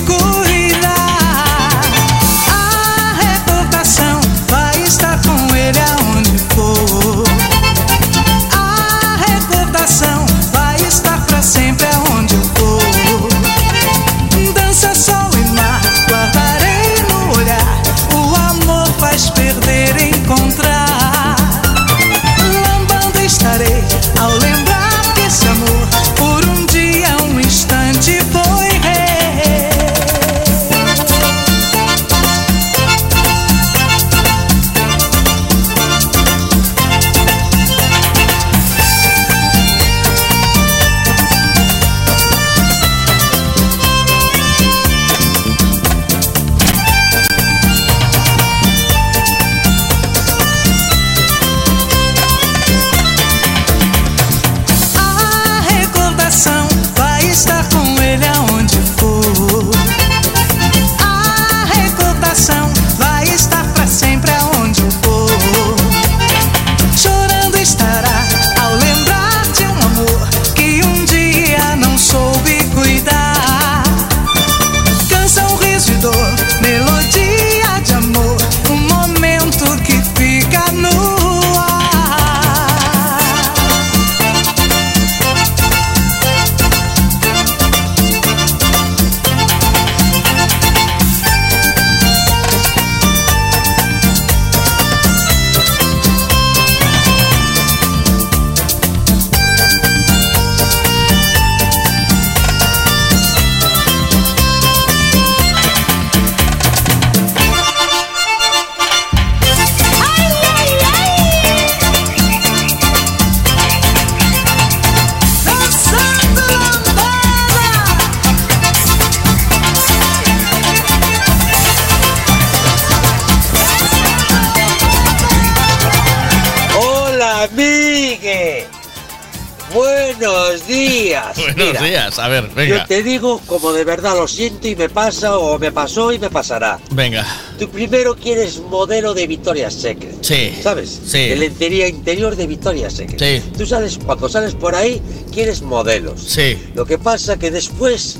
A 132.19 132.27
ver, 132.27 132.47
Yo 132.49 132.55
venga. 132.55 132.85
te 132.85 133.03
digo 133.03 133.39
como 133.47 133.71
de 133.73 133.83
verdad 133.83 134.15
lo 134.15 134.27
siento 134.27 134.67
y 134.67 134.75
me 134.75 134.89
pasa 134.89 135.37
o 135.37 135.57
me 135.59 135.71
pasó 135.71 136.11
y 136.11 136.19
me 136.19 136.29
pasará. 136.29 136.79
Venga. 136.91 137.25
Tú 137.59 137.69
primero 137.69 138.15
quieres 138.15 138.59
modelo 138.59 139.13
de 139.13 139.27
Victoria's 139.27 139.73
Secret. 139.73 140.15
Sí. 140.23 140.53
¿Sabes? 140.61 140.99
Sí. 141.05 141.29
De 141.29 141.35
lencería 141.37 141.87
interior 141.87 142.35
de 142.35 142.47
Victoria's 142.47 142.93
Secret. 142.93 143.19
Sí. 143.43 143.49
Tú 143.57 143.65
sales, 143.65 143.99
cuando 144.05 144.27
sales 144.29 144.55
por 144.55 144.75
ahí, 144.75 145.01
quieres 145.31 145.61
modelos. 145.61 146.21
Sí. 146.21 146.57
Lo 146.75 146.85
que 146.85 146.97
pasa 146.97 147.37
que 147.37 147.51
después 147.51 148.17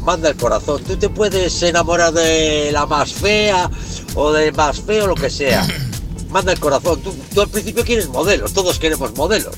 manda 0.00 0.28
el 0.30 0.36
corazón. 0.36 0.82
Tú 0.84 0.96
te 0.96 1.08
puedes 1.08 1.62
enamorar 1.62 2.12
de 2.12 2.70
la 2.72 2.86
más 2.86 3.12
fea 3.12 3.70
o 4.14 4.32
del 4.32 4.52
más 4.54 4.80
feo, 4.80 5.06
lo 5.06 5.14
que 5.14 5.30
sea. 5.30 5.66
Manda 6.28 6.50
el 6.52 6.58
corazón. 6.60 6.98
Tú, 7.02 7.14
tú 7.34 7.42
al 7.42 7.48
principio 7.48 7.84
quieres 7.84 8.08
modelos, 8.08 8.54
todos 8.54 8.78
queremos 8.78 9.14
modelos. 9.14 9.54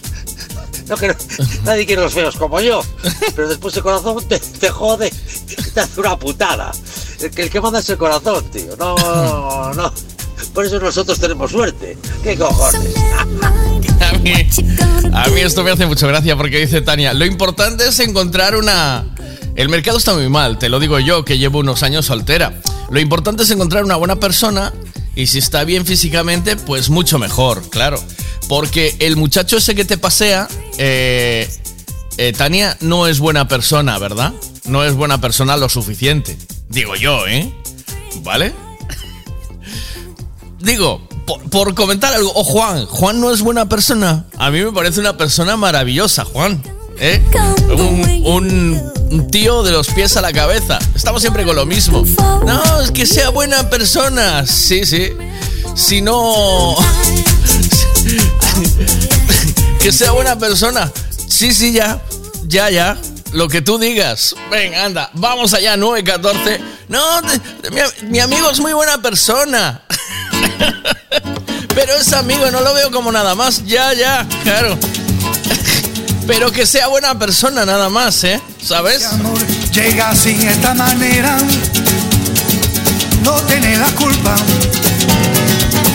No 0.88 0.96
quiero- 0.96 1.16
nadie 1.64 1.86
quiere 1.86 2.02
los 2.02 2.12
feos 2.12 2.36
como 2.36 2.60
yo. 2.60 2.82
Pero 3.34 3.48
después 3.48 3.74
el 3.76 3.82
corazón 3.82 4.22
te, 4.28 4.38
te 4.38 4.68
jode, 4.68 5.10
te 5.72 5.80
hace 5.80 6.00
una 6.00 6.16
putada. 6.18 6.72
El 7.20 7.30
que, 7.30 7.42
el 7.42 7.50
que 7.50 7.60
manda 7.60 7.78
es 7.78 7.88
el 7.88 7.96
corazón, 7.96 8.44
tío. 8.50 8.76
No, 8.78 9.72
no. 9.72 9.92
Por 10.52 10.66
eso 10.66 10.78
nosotros 10.78 11.18
tenemos 11.18 11.50
suerte. 11.52 11.96
¿Qué 12.22 12.36
cojones? 12.36 12.94
A 14.00 14.12
mí, 14.18 14.32
a 15.12 15.28
mí 15.28 15.40
esto 15.40 15.62
me 15.64 15.70
hace 15.70 15.86
mucha 15.86 16.06
gracia 16.06 16.36
porque 16.36 16.58
dice 16.58 16.80
Tania, 16.80 17.12
lo 17.14 17.24
importante 17.24 17.88
es 17.88 17.98
encontrar 18.00 18.54
una... 18.56 19.04
El 19.56 19.68
mercado 19.68 19.98
está 19.98 20.14
muy 20.14 20.28
mal, 20.28 20.58
te 20.58 20.68
lo 20.68 20.80
digo 20.80 20.98
yo 20.98 21.24
que 21.24 21.38
llevo 21.38 21.60
unos 21.60 21.82
años 21.82 22.06
soltera. 22.06 22.60
Lo 22.90 23.00
importante 23.00 23.42
es 23.44 23.50
encontrar 23.50 23.84
una 23.84 23.96
buena 23.96 24.16
persona 24.16 24.72
y 25.14 25.26
si 25.28 25.38
está 25.38 25.64
bien 25.64 25.86
físicamente, 25.86 26.56
pues 26.56 26.90
mucho 26.90 27.18
mejor, 27.18 27.62
claro. 27.70 28.02
Porque 28.48 28.94
el 28.98 29.16
muchacho 29.16 29.56
ese 29.56 29.74
que 29.74 29.84
te 29.84 29.98
pasea, 29.98 30.48
eh, 30.78 31.48
eh, 32.18 32.32
Tania, 32.36 32.76
no 32.80 33.06
es 33.06 33.18
buena 33.18 33.48
persona, 33.48 33.98
¿verdad? 33.98 34.32
No 34.64 34.84
es 34.84 34.94
buena 34.94 35.20
persona 35.20 35.56
lo 35.56 35.68
suficiente. 35.68 36.36
Digo 36.68 36.94
yo, 36.96 37.26
¿eh? 37.26 37.52
¿Vale? 38.22 38.52
Digo, 40.60 41.06
por, 41.50 41.74
comentar 41.74 42.12
algo, 42.14 42.32
o 42.34 42.44
Juan, 42.44 42.86
Juan 42.86 43.20
no 43.20 43.32
es 43.32 43.40
buena 43.42 43.68
persona. 43.68 44.26
A 44.38 44.50
mí 44.50 44.60
me 44.62 44.72
parece 44.72 45.00
una 45.00 45.16
persona 45.16 45.56
maravillosa, 45.56 46.24
Juan. 46.24 46.62
¿eh? 46.98 47.22
Un- 48.24 48.80
un 49.10 49.30
tío 49.30 49.62
de 49.62 49.72
los 49.72 49.88
pies 49.88 50.16
a 50.16 50.20
la 50.22 50.32
cabeza. 50.32 50.78
Estamos 50.94 51.20
siempre 51.22 51.44
con 51.44 51.54
lo 51.56 51.66
mismo. 51.66 52.02
No, 52.46 52.80
es 52.80 52.90
que 52.90 53.06
sea 53.06 53.28
buena 53.30 53.68
persona. 53.70 54.46
Sí, 54.46 54.84
sí. 54.86 55.10
Si 55.74 56.00
no... 56.02 56.74
que 59.82 59.92
sea 59.92 60.12
buena 60.12 60.38
persona. 60.38 60.90
Sí, 61.28 61.52
sí, 61.52 61.72
ya. 61.72 62.00
Ya, 62.46 62.70
ya. 62.70 62.96
Lo 63.32 63.48
que 63.48 63.62
tú 63.62 63.78
digas. 63.78 64.34
Venga, 64.50 64.84
anda. 64.84 65.10
Vamos 65.14 65.54
allá, 65.54 65.76
914. 65.76 66.60
No, 66.88 67.22
mi, 67.22 68.08
mi 68.10 68.20
amigo 68.20 68.50
es 68.50 68.60
muy 68.60 68.72
buena 68.72 69.00
persona. 69.02 69.82
Pero 71.74 71.96
es 71.96 72.12
amigo, 72.12 72.50
no 72.50 72.60
lo 72.60 72.72
veo 72.74 72.90
como 72.90 73.10
nada 73.10 73.34
más. 73.34 73.64
Ya, 73.64 73.92
ya, 73.92 74.26
claro. 74.44 74.78
pero 76.26 76.50
que 76.52 76.66
sea 76.66 76.88
buena 76.88 77.18
persona 77.18 77.64
nada 77.64 77.88
más, 77.88 78.22
¿eh? 78.24 78.40
¿Sabes? 78.62 79.06
Llega 79.72 80.14
sin 80.14 80.40
esta 80.46 80.74
manera, 80.74 81.36
no 83.22 83.32
tiene 83.42 83.76
la 83.76 83.88
culpa. 83.88 84.36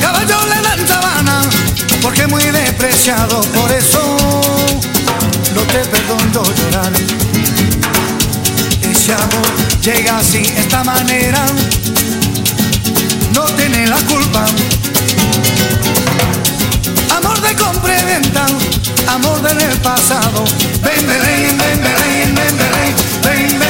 Caballo 0.01 0.45
le 0.47 0.61
dan 0.61 0.87
sabana, 0.87 1.41
porque 2.01 2.27
muy 2.27 2.43
despreciado, 2.43 3.41
por 3.41 3.72
eso 3.72 4.00
no 5.55 5.62
te 5.62 5.79
perdono 5.79 6.43
llorar. 6.43 6.91
Ese 8.91 9.13
amor 9.13 9.48
llega 9.84 10.22
sin 10.24 10.46
esta 10.46 10.84
manera, 10.84 11.46
no 13.34 13.43
tiene 13.46 13.88
la 13.88 13.98
culpa. 13.98 14.46
Amor 17.17 17.41
de 17.41 17.55
compra 17.55 18.00
y 18.00 18.05
venta, 18.05 18.46
amor 19.08 19.41
del 19.41 19.77
pasado. 19.79 20.43
Ven, 20.84 21.08
Belén, 21.08 21.58
ven, 21.58 21.84
Belén, 21.84 22.36
ven, 22.36 22.58
Belén, 22.58 22.96
ven, 23.24 23.60
ven, 23.60 23.60
Belén, 23.60 23.68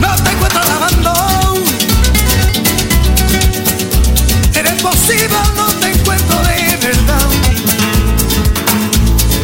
No 0.00 0.14
te 0.22 0.30
encuentro 0.30 0.60
lavando. 0.62 1.12
Eres 4.54 4.80
posible, 4.82 5.28
no 5.56 5.66
te 5.80 5.90
encuentro 5.90 6.36
de 6.38 6.76
verdad. 6.86 7.26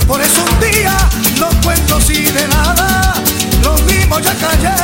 Por 0.07 0.21
eso 0.21 0.45
un 0.45 0.61
día 0.71 0.97
no 1.41 1.49
cuento 1.63 2.01
si 2.01 2.23
de 2.23 2.47
nada. 2.47 3.15
Lo 3.63 3.77
mismo 3.79 4.21
ya 4.21 4.35
callé, 4.37 4.77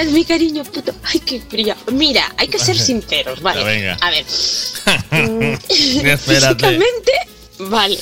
días, 0.00 0.12
mi 0.12 0.24
cariño 0.24 0.64
puto. 0.64 0.92
Ay, 1.04 1.20
qué 1.20 1.40
frío. 1.40 1.74
Mira, 1.92 2.32
hay 2.36 2.48
que 2.48 2.58
ser 2.58 2.78
sinceros, 2.78 3.40
¿vale? 3.40 3.64
Venga. 3.64 3.98
A 4.00 4.10
ver. 4.10 4.24
Físicamente, 6.18 7.12
vale. 7.58 7.98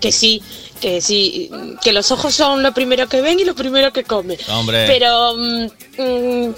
Que 0.00 0.12
sí, 0.12 0.42
que 0.80 1.00
sí, 1.00 1.50
que 1.82 1.92
los 1.92 2.10
ojos 2.10 2.34
son 2.34 2.62
lo 2.62 2.72
primero 2.72 3.08
que 3.08 3.20
ven 3.20 3.40
y 3.40 3.44
lo 3.44 3.54
primero 3.54 3.92
que 3.92 4.04
comen. 4.04 4.38
Hombre. 4.48 4.86
Pero, 4.86 5.34
mm, 5.36 5.64
mm, 5.98 6.54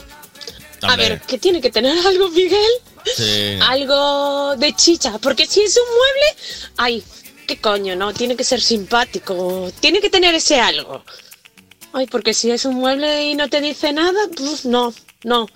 a 0.82 0.92
Hombre. 0.92 1.08
ver, 1.08 1.20
que 1.22 1.38
tiene 1.38 1.60
que 1.60 1.70
tener 1.70 1.96
algo, 2.06 2.28
Miguel. 2.30 2.60
Sí. 3.16 3.58
Algo 3.62 4.56
de 4.56 4.75
chicha. 4.75 5.18
Porque 5.18 5.46
si 5.46 5.62
es 5.62 5.76
un 5.76 5.84
mueble, 5.84 6.36
ay, 6.76 7.04
qué 7.46 7.60
coño, 7.60 7.94
¿no? 7.94 8.12
Tiene 8.12 8.36
que 8.36 8.44
ser 8.44 8.60
simpático. 8.60 9.70
Tiene 9.80 10.00
que 10.00 10.10
tener 10.10 10.35
ese 10.35 10.61
algo. 10.61 11.04
Ay, 11.98 12.06
porque 12.09 12.35
si 12.35 12.50
es 12.50 12.66
un 12.66 12.74
mueble 12.74 13.24
y 13.24 13.35
no 13.35 13.48
te 13.48 13.62
dice 13.62 13.90
nada, 13.90 14.20
pues 14.37 14.66
no, 14.66 14.92
no. 15.24 15.46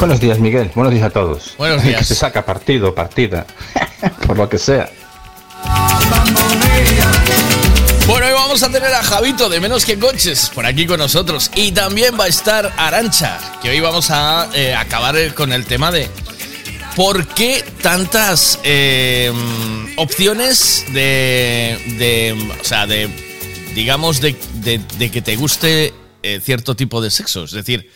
Buenos 0.00 0.18
días, 0.18 0.38
Miguel. 0.38 0.70
Buenos 0.74 0.94
días 0.94 1.04
a 1.04 1.10
todos. 1.10 1.54
Buenos 1.58 1.82
Que 1.82 1.88
días. 1.88 2.06
se 2.06 2.14
saca 2.14 2.46
partido, 2.46 2.94
partida. 2.94 3.44
Por 4.26 4.38
lo 4.38 4.48
que 4.48 4.56
sea. 4.56 4.88
Bueno, 8.06 8.26
hoy 8.26 8.32
vamos 8.32 8.62
a 8.62 8.70
tener 8.70 8.92
a 8.94 9.02
Javito 9.02 9.48
de 9.48 9.58
Menos 9.60 9.84
que 9.84 9.98
Coches 9.98 10.50
por 10.54 10.64
aquí 10.64 10.86
con 10.86 10.98
nosotros. 10.98 11.50
Y 11.56 11.72
también 11.72 12.18
va 12.18 12.24
a 12.24 12.28
estar 12.28 12.72
Arancha, 12.76 13.38
que 13.60 13.70
hoy 13.70 13.80
vamos 13.80 14.10
a 14.10 14.48
eh, 14.54 14.74
acabar 14.74 15.16
con 15.34 15.52
el 15.52 15.66
tema 15.66 15.90
de 15.90 16.08
por 16.94 17.26
qué 17.26 17.64
tantas 17.82 18.60
eh, 18.62 19.32
opciones 19.96 20.84
de, 20.92 21.78
de, 21.98 22.50
o 22.60 22.64
sea, 22.64 22.86
de, 22.86 23.08
digamos, 23.74 24.20
de, 24.20 24.36
de- 24.54 24.78
de 24.98 25.10
que 25.10 25.20
te 25.20 25.34
guste 25.36 25.92
eh, 26.22 26.40
cierto 26.42 26.76
tipo 26.76 27.00
de 27.00 27.10
sexo. 27.10 27.44
Es 27.44 27.50
decir, 27.50 27.90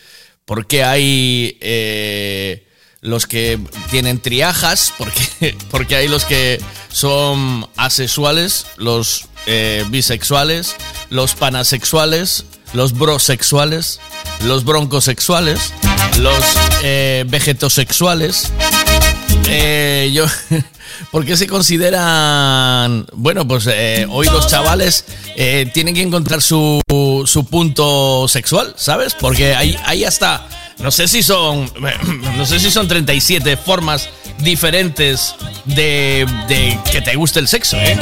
por 0.44 0.66
qué 0.66 0.83
hay 0.83 1.57
eh, 1.61 2.66
los 3.01 3.27
que 3.29 3.61
tienen 3.90 4.18
triajas, 4.20 4.92
porque, 4.99 5.57
porque 5.70 5.94
hay 5.94 6.09
los 6.09 6.25
que 6.25 6.61
son 6.92 7.66
asexuales, 7.77 8.66
los 8.77 9.27
eh, 9.46 9.85
bisexuales, 9.88 10.76
los 11.11 11.35
panasexuales, 11.35 12.44
los 12.72 12.92
brosexuales, 12.92 14.00
los 14.44 14.64
broncosexuales, 14.64 15.72
los 16.18 16.44
eh, 16.83 17.24
vegetosexuales. 17.29 18.53
Eh, 19.48 20.11
yo, 20.12 20.26
¿Por 21.11 21.24
qué 21.24 21.37
se 21.37 21.46
consideran... 21.46 23.07
Bueno, 23.14 23.46
pues 23.46 23.66
eh, 23.66 24.07
hoy 24.09 24.26
los 24.26 24.46
chavales 24.46 25.05
tienen 25.72 25.94
que 25.94 26.03
encontrar 26.03 26.42
su, 26.42 26.81
su 27.26 27.44
punto 27.46 28.29
sexual, 28.29 28.74
¿sabes? 28.76 29.14
Porque 29.14 29.55
hay, 29.55 29.76
hay 29.85 30.05
hasta... 30.05 30.46
No 30.79 30.90
sé 30.90 31.09
si 31.09 31.22
son... 31.22 31.70
No 32.37 32.46
sé 32.46 32.61
si 32.61 32.70
son 32.70 32.88
37 32.88 33.57
formas 33.57 34.09
diferentes 34.38 35.35
de, 35.64 36.26
de 36.48 36.79
que 36.90 37.00
te 37.03 37.16
guste 37.16 37.38
el 37.40 37.48
sexo, 37.48 37.76
¿eh? 37.76 37.98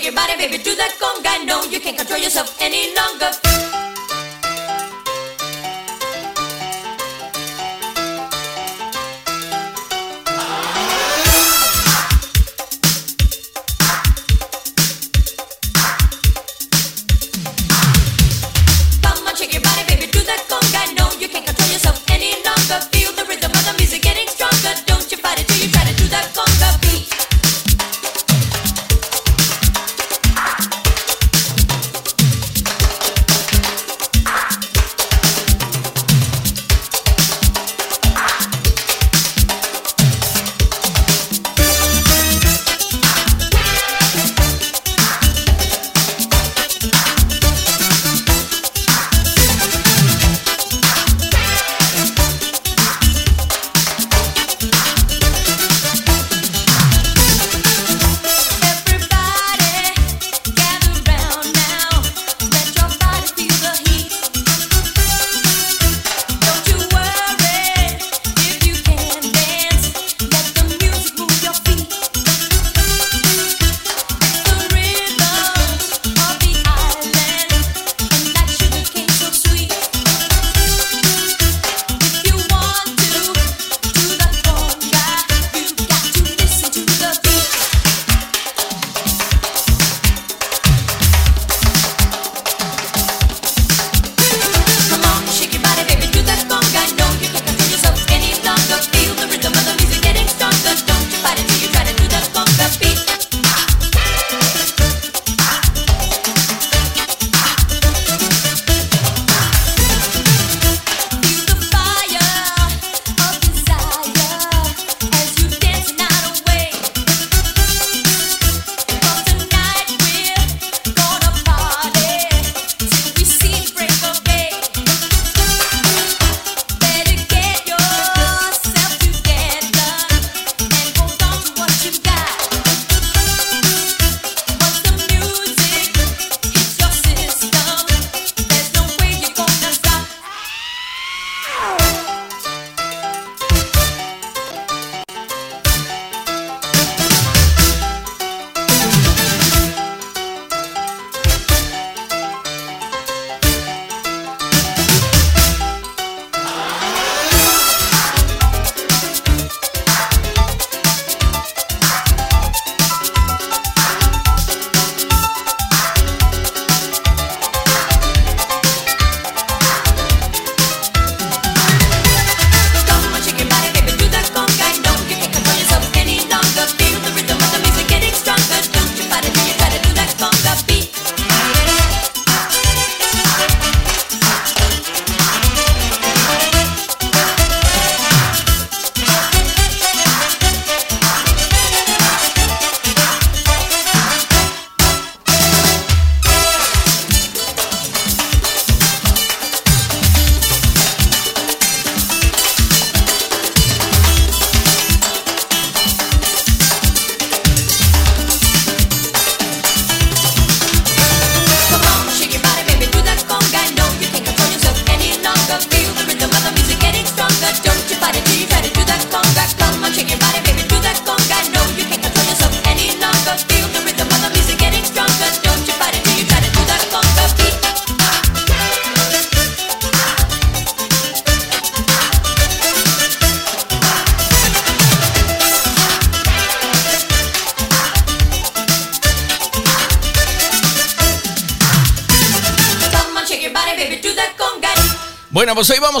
Shake 0.00 0.12
your 0.12 0.14
body, 0.14 0.36
baby, 0.36 0.62
do 0.62 0.74
that 0.76 0.92
conga. 1.00 1.44
No, 1.46 1.62
you 1.64 1.80
can't 1.80 1.96
control 1.96 2.18
yourself 2.20 2.56
any 2.60 2.94
longer. 2.94 3.09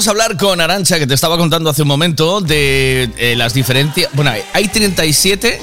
Vamos 0.00 0.08
a 0.08 0.12
hablar 0.12 0.38
con 0.38 0.62
Arancha, 0.62 0.98
que 0.98 1.06
te 1.06 1.12
estaba 1.12 1.36
contando 1.36 1.68
hace 1.68 1.82
un 1.82 1.88
momento, 1.88 2.40
de 2.40 3.10
eh, 3.18 3.34
las 3.36 3.52
diferencias. 3.52 4.10
Bueno, 4.14 4.32
hay 4.54 4.66
37 4.66 5.60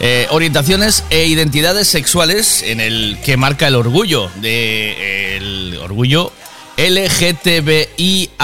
eh, 0.00 0.26
orientaciones 0.30 1.04
e 1.10 1.26
identidades 1.26 1.86
sexuales 1.86 2.62
en 2.62 2.80
el 2.80 3.18
que 3.22 3.36
marca 3.36 3.66
el 3.66 3.74
orgullo 3.74 4.30
de 4.36 4.92
eh, 4.92 5.36
el 5.36 5.78
orgullo 5.82 6.32
LGTBIAQ+, 6.78 8.38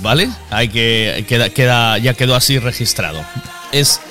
¿vale? 0.00 0.28
Hay 0.50 0.68
que 0.68 1.24
queda, 1.26 1.48
queda 1.48 1.96
ya 1.96 2.12
quedó 2.12 2.34
así 2.34 2.58
registrado. 2.58 3.24
Es 3.72 4.02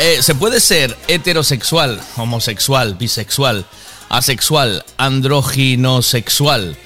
eh, 0.00 0.24
se 0.24 0.34
puede 0.34 0.58
ser 0.58 0.96
heterosexual, 1.06 2.00
homosexual, 2.16 2.94
bisexual, 2.94 3.64
asexual, 4.08 4.84
androginosexual, 4.96 6.76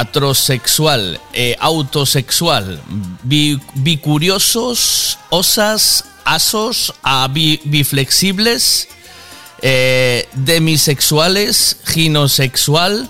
atrosexual, 0.00 1.20
eh, 1.32 1.54
autosexual, 1.60 2.80
bi- 3.22 3.60
bicuriosos, 3.74 5.18
osas, 5.30 6.04
asos, 6.24 6.92
biflexibles, 7.64 8.88
eh, 9.62 10.26
demisexuales, 10.34 11.76
ginosexual, 11.86 13.08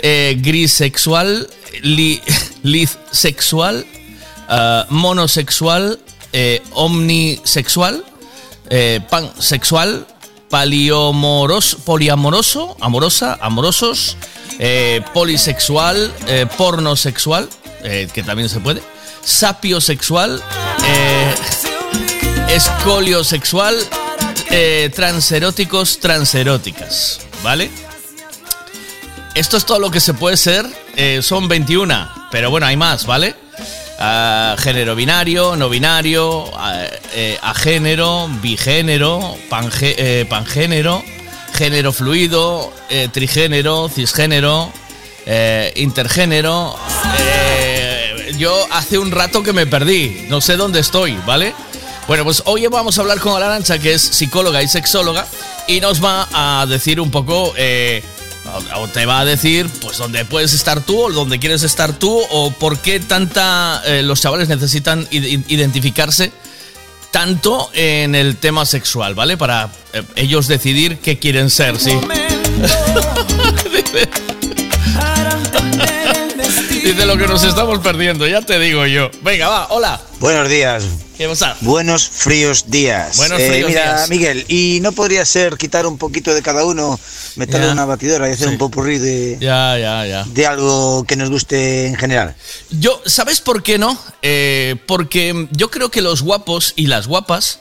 eh, 0.00 0.36
grisexual, 0.38 1.48
li, 1.82 2.20
ah, 4.48 4.86
monosexual, 4.90 5.98
eh, 6.32 6.60
omnisexual, 6.72 8.04
eh, 8.70 9.00
pansexual, 9.10 10.06
paliamoros- 10.50 11.76
poliamoroso, 11.84 12.76
amorosa, 12.80 13.38
amorosos, 13.40 14.16
eh, 14.58 15.02
polisexual, 15.14 16.12
eh, 16.26 16.46
pornosexual, 16.56 17.48
eh, 17.84 18.08
que 18.12 18.22
también 18.22 18.48
se 18.48 18.60
puede, 18.60 18.82
sapiosexual, 19.24 20.42
eh, 20.86 21.34
escoliosexual, 22.48 23.76
transeróticos, 24.94 26.00
transeróticas, 26.00 27.20
¿vale? 27.42 27.70
Esto 29.34 29.56
es 29.58 29.66
todo 29.66 29.78
lo 29.78 29.90
que 29.90 30.00
se 30.00 30.14
puede 30.14 30.36
ser, 30.38 30.64
son 31.22 31.46
21, 31.48 32.08
pero 32.30 32.50
bueno, 32.50 32.66
hay 32.66 32.76
más, 32.76 33.04
¿vale? 33.06 33.36
Género 33.98 34.94
binario, 34.94 35.56
no 35.56 35.68
binario, 35.68 36.44
ah, 36.56 36.84
eh, 37.12 37.36
agénero, 37.42 38.28
bigénero, 38.40 39.36
pangé- 39.50 39.94
eh, 39.98 40.24
pangénero, 40.28 41.02
género 41.52 41.92
fluido, 41.92 42.72
eh, 42.90 43.08
trigénero, 43.12 43.88
cisgénero, 43.88 44.72
eh, 45.26 45.72
intergénero. 45.76 46.76
yo 48.38 48.54
hace 48.70 48.98
un 48.98 49.10
rato 49.10 49.42
que 49.42 49.52
me 49.52 49.66
perdí, 49.66 50.26
no 50.28 50.40
sé 50.40 50.56
dónde 50.56 50.78
estoy, 50.78 51.18
¿vale? 51.26 51.52
Bueno, 52.06 52.22
pues 52.22 52.42
hoy 52.46 52.64
vamos 52.68 52.96
a 52.98 53.00
hablar 53.00 53.18
con 53.18 53.42
Arancha, 53.42 53.80
que 53.80 53.94
es 53.94 54.02
psicóloga 54.02 54.62
y 54.62 54.68
sexóloga, 54.68 55.26
y 55.66 55.80
nos 55.80 56.02
va 56.02 56.28
a 56.32 56.64
decir 56.66 57.00
un 57.00 57.10
poco, 57.10 57.52
eh, 57.56 58.02
o- 58.76 58.88
te 58.88 59.06
va 59.06 59.20
a 59.20 59.24
decir, 59.24 59.68
pues 59.80 59.98
dónde 59.98 60.24
puedes 60.24 60.52
estar 60.52 60.80
tú, 60.80 61.00
o 61.04 61.10
dónde 61.12 61.38
quieres 61.38 61.62
estar 61.62 61.92
tú, 61.92 62.20
o 62.30 62.50
por 62.52 62.78
qué 62.78 63.00
tanta 63.00 63.82
eh, 63.86 64.02
los 64.02 64.20
chavales 64.20 64.48
necesitan 64.48 65.06
id- 65.10 65.44
identificarse 65.48 66.32
tanto 67.10 67.70
en 67.74 68.14
el 68.14 68.36
tema 68.36 68.66
sexual, 68.66 69.14
¿vale? 69.14 69.36
Para 69.36 69.70
eh, 69.92 70.02
ellos 70.16 70.46
decidir 70.48 70.98
qué 70.98 71.18
quieren 71.18 71.50
ser, 71.50 71.78
sí. 71.78 71.92
Dice 76.84 77.06
lo 77.06 77.16
que 77.18 77.26
nos 77.26 77.42
estamos 77.44 77.78
perdiendo, 77.80 78.26
ya 78.26 78.40
te 78.42 78.58
digo 78.58 78.86
yo. 78.86 79.10
Venga, 79.22 79.48
va, 79.48 79.66
hola. 79.70 80.00
Buenos 80.20 80.48
días. 80.48 80.84
¿Qué 81.18 81.26
pasa? 81.28 81.56
Buenos 81.62 82.08
fríos 82.08 82.70
días. 82.70 83.16
Buenos 83.16 83.40
Eh, 83.40 83.48
fríos 83.50 83.68
mira, 83.70 83.82
días. 83.96 84.08
Miguel, 84.08 84.44
¿y 84.48 84.78
no 84.82 84.92
podría 84.92 85.24
ser 85.24 85.56
quitar 85.56 85.84
un 85.84 85.98
poquito 85.98 86.32
de 86.32 86.42
cada 86.42 86.64
uno, 86.64 86.98
meterle 87.34 87.62
Ya. 87.66 87.66
en 87.66 87.72
una 87.72 87.86
batidora 87.86 88.28
y 88.28 88.34
hacer 88.34 88.46
Sí. 88.46 88.52
un 88.52 88.58
popurrí 88.58 88.98
de, 88.98 89.36
Ya, 89.40 89.76
ya, 89.78 90.06
ya. 90.06 90.24
de 90.28 90.46
algo 90.46 91.02
que 91.08 91.16
nos 91.16 91.28
guste 91.28 91.88
en 91.88 91.96
general? 91.96 92.36
Yo, 92.70 93.02
¿sabes 93.04 93.40
por 93.40 93.64
qué 93.64 93.78
no? 93.78 93.98
Eh, 94.22 94.76
porque 94.86 95.48
yo 95.50 95.72
creo 95.72 95.90
que 95.90 96.02
los 96.02 96.22
guapos 96.22 96.72
y 96.76 96.86
las 96.86 97.08
guapas 97.08 97.58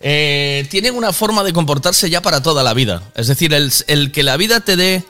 eh, 0.00 0.66
tienen 0.70 0.94
una 0.94 1.12
forma 1.14 1.42
de 1.44 1.52
comportarse 1.54 2.10
ya 2.10 2.20
para 2.20 2.42
toda 2.42 2.62
la 2.62 2.74
vida. 2.74 3.02
Es 3.16 3.26
decir, 3.26 3.54
el, 3.54 3.72
el 3.86 4.12
que 4.12 4.22
la 4.22 4.36
vida 4.36 4.60
te 4.60 4.76
dé. 4.76 5.02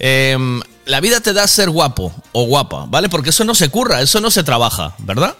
em, 0.00 0.60
la 0.84 1.00
vida 1.00 1.20
te 1.20 1.32
da 1.32 1.48
ser 1.48 1.70
guapo 1.70 2.14
o 2.32 2.44
guapa, 2.44 2.84
¿vale? 2.88 3.08
Porque 3.08 3.30
eso 3.30 3.42
no 3.44 3.54
se 3.56 3.68
curra, 3.68 4.00
eso 4.00 4.20
no 4.20 4.30
se 4.30 4.44
trabaja, 4.44 4.94
¿verdad? 4.98 5.34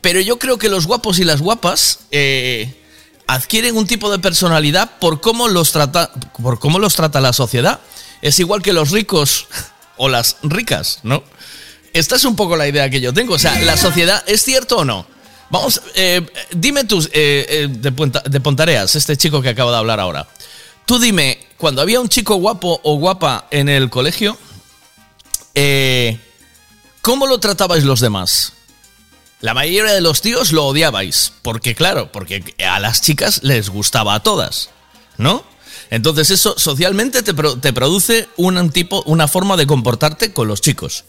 Pero 0.00 0.20
yo 0.20 0.38
creo 0.38 0.58
que 0.58 0.68
los 0.68 0.86
guapos 0.86 1.18
y 1.18 1.24
las 1.24 1.40
guapas 1.40 2.00
eh, 2.10 2.74
adquieren 3.26 3.76
un 3.76 3.86
tipo 3.86 4.10
de 4.10 4.18
personalidad 4.18 4.98
por 4.98 5.20
cómo 5.20 5.48
los 5.48 5.72
trata, 5.72 6.12
por 6.42 6.58
cómo 6.58 6.78
los 6.78 6.94
trata 6.94 7.20
la 7.20 7.32
sociedad. 7.32 7.80
Es 8.22 8.38
igual 8.38 8.62
que 8.62 8.72
los 8.72 8.90
ricos 8.90 9.46
o 9.96 10.08
las 10.08 10.36
ricas, 10.42 11.00
¿no? 11.02 11.22
Esta 11.92 12.16
es 12.16 12.24
un 12.24 12.36
poco 12.36 12.56
la 12.56 12.68
idea 12.68 12.90
que 12.90 13.00
yo 13.00 13.12
tengo. 13.12 13.34
O 13.34 13.38
sea, 13.38 13.58
la 13.60 13.76
sociedad, 13.76 14.22
¿es 14.26 14.42
cierto 14.42 14.78
o 14.78 14.84
no? 14.84 15.06
Vamos, 15.50 15.80
eh, 15.94 16.26
dime 16.52 16.84
tú, 16.84 17.00
eh, 17.12 17.46
eh, 17.48 17.68
de, 17.70 18.40
Pontareas, 18.40 18.94
este 18.96 19.16
chico 19.16 19.40
que 19.40 19.48
acaba 19.48 19.70
de 19.70 19.78
hablar 19.78 19.98
ahora. 19.98 20.28
Tú 20.84 20.98
dime, 20.98 21.38
cuando 21.56 21.80
había 21.80 22.00
un 22.00 22.08
chico 22.08 22.34
guapo 22.36 22.80
o 22.82 22.96
guapa 22.96 23.46
en 23.50 23.68
el 23.68 23.88
colegio, 23.88 24.36
¿cómo 27.02 27.26
lo 27.26 27.40
tratabais 27.40 27.84
los 27.84 28.00
demás? 28.00 28.52
La 29.40 29.54
mayoría 29.54 29.92
de 29.92 30.00
los 30.00 30.20
tíos 30.20 30.52
lo 30.52 30.66
odiabais, 30.66 31.32
porque 31.42 31.74
claro, 31.74 32.10
porque 32.10 32.54
a 32.66 32.80
las 32.80 33.02
chicas 33.02 33.40
les 33.44 33.68
gustaba 33.68 34.14
a 34.14 34.22
todas, 34.22 34.70
¿no? 35.16 35.44
Entonces 35.90 36.30
eso 36.30 36.54
socialmente 36.58 37.22
te, 37.22 37.32
te 37.32 37.72
produce 37.72 38.28
un 38.36 38.70
tipo, 38.70 39.02
una 39.04 39.28
forma 39.28 39.56
de 39.56 39.66
comportarte 39.66 40.32
con 40.32 40.48
los 40.48 40.60
chicos. 40.60 41.04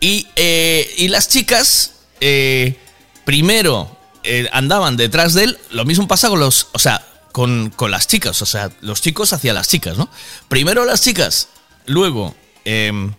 Y, 0.00 0.26
eh, 0.36 0.92
y 0.98 1.08
las 1.08 1.28
chicas, 1.28 1.92
eh, 2.20 2.76
primero 3.24 3.96
eh, 4.24 4.48
andaban 4.52 4.96
detrás 4.96 5.32
de 5.32 5.44
él, 5.44 5.58
lo 5.70 5.84
mismo 5.84 6.06
pasa 6.06 6.28
con 6.28 6.40
los, 6.40 6.68
o 6.72 6.78
sea, 6.78 7.06
con, 7.32 7.70
con 7.70 7.90
las 7.90 8.06
chicas, 8.06 8.42
o 8.42 8.46
sea, 8.46 8.70
los 8.80 9.00
chicos 9.00 9.32
hacia 9.32 9.52
las 9.54 9.68
chicas, 9.68 9.96
¿no? 9.96 10.08
Primero 10.48 10.84
las 10.84 11.02
chicas, 11.02 11.48
luego 11.86 12.34
em, 12.64 13.14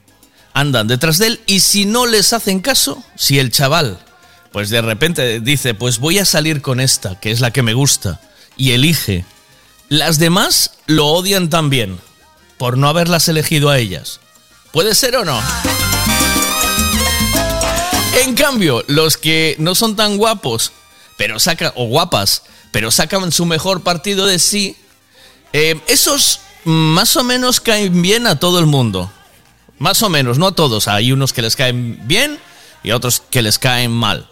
andan 0.54 0.88
detrás 0.88 1.18
de 1.18 1.28
él 1.28 1.42
y 1.48 1.62
si 1.62 1.86
no 1.86 2.06
les 2.06 2.34
hacen 2.34 2.60
caso, 2.60 3.04
si 3.16 3.40
el 3.40 3.52
chaval, 3.52 4.00
pues 4.54 4.70
de 4.70 4.82
repente 4.82 5.40
dice, 5.42 5.74
pues 5.74 5.98
voy 5.98 6.20
a 6.20 6.26
salir 6.26 6.62
con 6.62 6.80
esta, 6.80 7.20
que 7.20 7.32
es 7.32 7.42
la 7.42 7.52
que 7.52 7.64
me 7.64 7.74
gusta, 7.74 8.22
y 8.56 8.72
elige, 8.72 9.26
las 9.90 10.20
demás 10.20 10.76
lo 10.86 11.08
odian 11.08 11.50
también, 11.50 12.00
por 12.58 12.78
no 12.78 12.88
haberlas 12.88 13.28
elegido 13.28 13.70
a 13.70 13.80
ellas. 13.80 14.20
¿Puede 14.72 14.96
ser 14.96 15.18
o 15.18 15.26
no? 15.26 15.42
En 18.24 18.36
cambio, 18.36 18.84
los 18.88 19.18
que 19.18 19.56
no 19.58 19.74
son 19.74 19.96
tan 19.96 20.18
guapos, 20.18 20.72
pero 21.18 21.40
sacan, 21.40 21.74
o 21.76 21.88
guapas, 21.88 22.44
pero 22.72 22.92
sacan 22.92 23.32
su 23.32 23.46
mejor 23.46 23.82
partido 23.82 24.28
de 24.28 24.38
sí, 24.38 24.78
eh, 25.52 25.82
esos 25.88 26.40
más 26.64 27.16
o 27.18 27.24
menos 27.24 27.60
caen 27.60 28.02
bien 28.02 28.28
a 28.28 28.40
todo 28.40 28.60
el 28.60 28.68
mundo. 28.68 29.12
Más 29.80 30.02
o 30.04 30.10
menos, 30.10 30.38
no 30.38 30.48
a 30.48 30.56
todos. 30.56 30.88
Hay 30.88 31.12
unos 31.12 31.34
que 31.34 31.42
les 31.42 31.56
caen 31.56 32.00
bien 32.08 32.40
y 32.84 32.92
otros 32.92 33.22
que 33.30 33.42
les 33.42 33.60
caen 33.60 33.92
mal. 33.92 34.30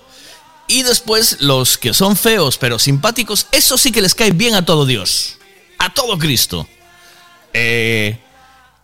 Y 0.71 0.83
después 0.83 1.41
los 1.41 1.77
que 1.77 1.93
son 1.93 2.15
feos 2.15 2.57
pero 2.57 2.79
simpáticos, 2.79 3.47
eso 3.51 3.77
sí 3.77 3.91
que 3.91 4.01
les 4.01 4.15
cae 4.15 4.31
bien 4.31 4.55
a 4.55 4.63
todo 4.63 4.85
Dios. 4.85 5.37
A 5.77 5.93
todo 5.93 6.17
Cristo. 6.17 6.65
Eh, 7.51 8.17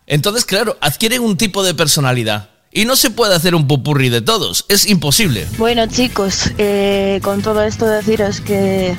entonces, 0.06 0.44
claro, 0.44 0.78
adquieren 0.82 1.22
un 1.22 1.38
tipo 1.38 1.64
de 1.64 1.74
personalidad. 1.74 2.50
Y 2.74 2.84
no 2.84 2.98
se 2.98 3.10
puede 3.10 3.36
hacer 3.36 3.56
un 3.56 3.70
pupurri 3.70 4.10
de 4.10 4.22
todos. 4.22 4.66
Es 4.68 4.86
imposible. 4.86 5.48
Bueno 5.58 5.88
chicos, 5.88 6.52
eh, 6.58 7.22
con 7.24 7.42
todo 7.42 7.64
esto 7.64 7.86
deciros 7.86 8.42
que... 8.42 8.94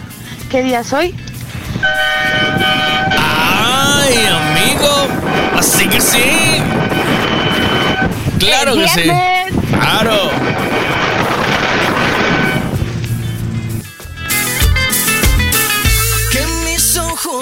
¿Qué 0.50 0.62
día 0.62 0.80
es 0.80 0.90
hoy? 0.94 1.14
¡Ay, 3.18 4.14
amigo! 4.30 5.08
Así 5.58 5.86
que 5.88 6.00
sí. 6.00 6.22
Claro 8.38 8.76
que 8.76 8.88
sí. 8.88 9.10
Claro. 9.78 10.30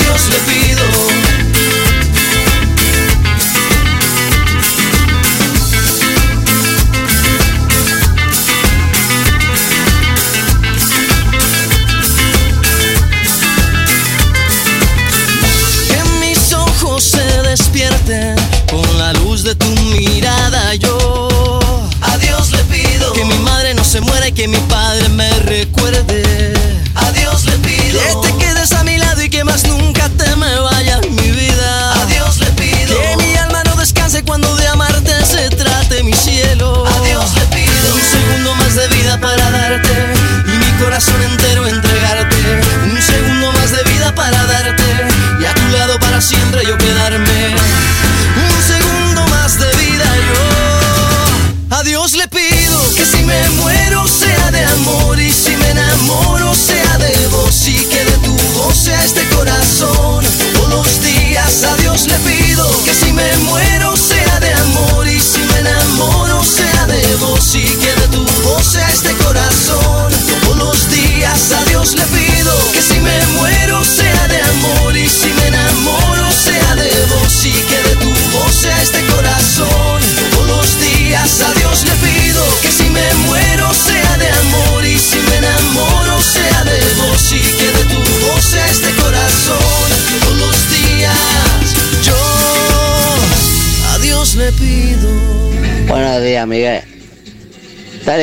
Dios 0.00 0.28
le 0.30 0.38
pido. 0.52 1.29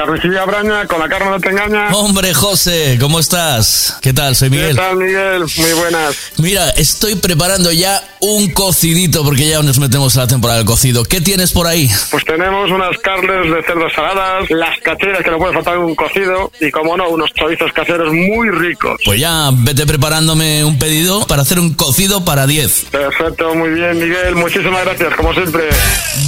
Carnicilla 0.00 0.44
Braña, 0.44 0.86
con 0.86 1.00
la 1.00 1.08
carne 1.08 1.30
no 1.30 1.40
te 1.40 1.48
engaña. 1.48 1.88
Hombre, 1.94 2.34
José, 2.34 2.98
¿cómo 3.00 3.18
estás? 3.18 3.96
¿Qué 4.02 4.12
tal? 4.12 4.36
Soy 4.36 4.50
¿Qué 4.50 4.56
Miguel. 4.56 4.76
tal, 4.76 4.94
Miguel? 4.98 5.44
Muy 5.56 5.72
buenas. 5.72 6.14
Mira, 6.36 6.68
estoy 6.72 7.14
preparando 7.14 7.72
ya 7.72 8.02
un 8.20 8.52
cocidito 8.52 9.24
porque 9.24 9.48
ya 9.48 9.62
nos 9.62 9.78
metemos 9.78 10.14
a 10.18 10.20
la 10.20 10.26
temporada 10.26 10.58
del 10.58 10.66
cocido. 10.66 11.02
¿Qué 11.04 11.22
tienes 11.22 11.52
por 11.52 11.66
ahí? 11.66 11.88
Pues 12.10 12.26
tenemos 12.26 12.70
unas 12.70 12.98
carnes 12.98 13.50
de 13.50 13.62
cerdo 13.62 13.88
saladas, 13.88 14.50
las 14.50 14.78
cacheras 14.80 15.22
que 15.24 15.30
no 15.30 15.38
puede 15.38 15.54
faltar 15.54 15.76
en 15.76 15.80
un 15.84 15.94
cocido 15.94 16.52
y, 16.60 16.70
como 16.70 16.94
no, 16.98 17.08
unos 17.08 17.32
chorizos 17.32 17.72
caseros 17.72 18.12
muy 18.12 18.50
ricos. 18.50 19.00
Pues 19.02 19.18
ya 19.18 19.48
vete 19.50 19.86
preparándome 19.86 20.62
un 20.62 20.78
pedido 20.78 21.26
para 21.26 21.40
hacer 21.40 21.58
un 21.58 21.72
cocido 21.72 22.22
para 22.22 22.46
10. 22.46 22.88
Perfecto, 22.90 23.54
muy 23.54 23.70
bien, 23.70 23.98
Miguel. 23.98 24.34
Muchísimas 24.36 24.84
gracias, 24.84 25.14
como 25.16 25.32
siempre. 25.32 25.70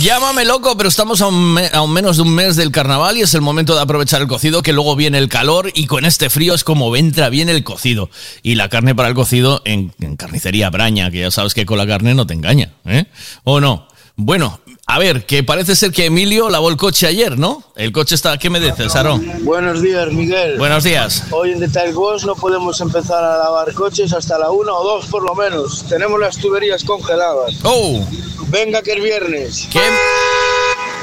Llámame 0.00 0.46
loco, 0.46 0.74
pero 0.78 0.88
estamos 0.88 1.20
a 1.20 1.26
un, 1.26 1.52
me- 1.52 1.68
a 1.70 1.82
un 1.82 1.92
menos 1.92 2.16
de 2.16 2.22
un 2.22 2.34
mes 2.34 2.56
del 2.56 2.70
carnaval 2.70 3.18
y 3.18 3.20
es 3.20 3.34
el 3.34 3.42
momento 3.42 3.57
de 3.66 3.80
aprovechar 3.80 4.20
el 4.20 4.28
cocido, 4.28 4.62
que 4.62 4.72
luego 4.72 4.96
viene 4.96 5.18
el 5.18 5.28
calor 5.28 5.70
y 5.74 5.86
con 5.86 6.04
este 6.04 6.30
frío 6.30 6.54
es 6.54 6.64
como 6.64 6.94
entra 6.96 7.28
bien 7.28 7.48
el 7.48 7.64
cocido. 7.64 8.10
Y 8.42 8.54
la 8.54 8.68
carne 8.68 8.94
para 8.94 9.08
el 9.08 9.14
cocido 9.14 9.62
en, 9.64 9.92
en 10.00 10.16
carnicería 10.16 10.70
Braña, 10.70 11.10
que 11.10 11.20
ya 11.20 11.30
sabes 11.30 11.54
que 11.54 11.66
con 11.66 11.78
la 11.78 11.86
carne 11.86 12.14
no 12.14 12.26
te 12.26 12.34
engaña, 12.34 12.72
¿eh? 12.84 13.06
¿O 13.44 13.60
no? 13.60 13.88
Bueno, 14.16 14.60
a 14.90 14.98
ver, 14.98 15.26
que 15.26 15.44
parece 15.44 15.76
ser 15.76 15.92
que 15.92 16.06
Emilio 16.06 16.48
lavó 16.48 16.70
el 16.70 16.76
coche 16.76 17.06
ayer, 17.06 17.38
¿no? 17.38 17.62
El 17.76 17.92
coche 17.92 18.14
está... 18.14 18.38
¿Qué 18.38 18.48
me 18.48 18.58
dices, 18.58 18.96
Aarón? 18.96 19.44
Buenos 19.44 19.82
días, 19.82 20.10
Miguel. 20.10 20.56
Buenos 20.58 20.82
días. 20.82 21.24
Hoy 21.30 21.52
en 21.52 21.60
Detail 21.60 21.92
Boss 21.94 22.24
no 22.24 22.34
podemos 22.34 22.80
empezar 22.80 23.22
a 23.22 23.38
lavar 23.38 23.72
coches 23.74 24.14
hasta 24.14 24.38
la 24.38 24.50
una 24.50 24.72
o 24.72 24.82
dos 24.82 25.06
por 25.06 25.22
lo 25.22 25.34
menos. 25.34 25.84
Tenemos 25.88 26.18
las 26.18 26.38
tuberías 26.38 26.82
congeladas. 26.84 27.56
¡Oh! 27.64 28.02
Venga 28.48 28.80
que 28.80 28.92
es 28.94 29.02
viernes. 29.02 29.68
¿Qué, 29.70 29.78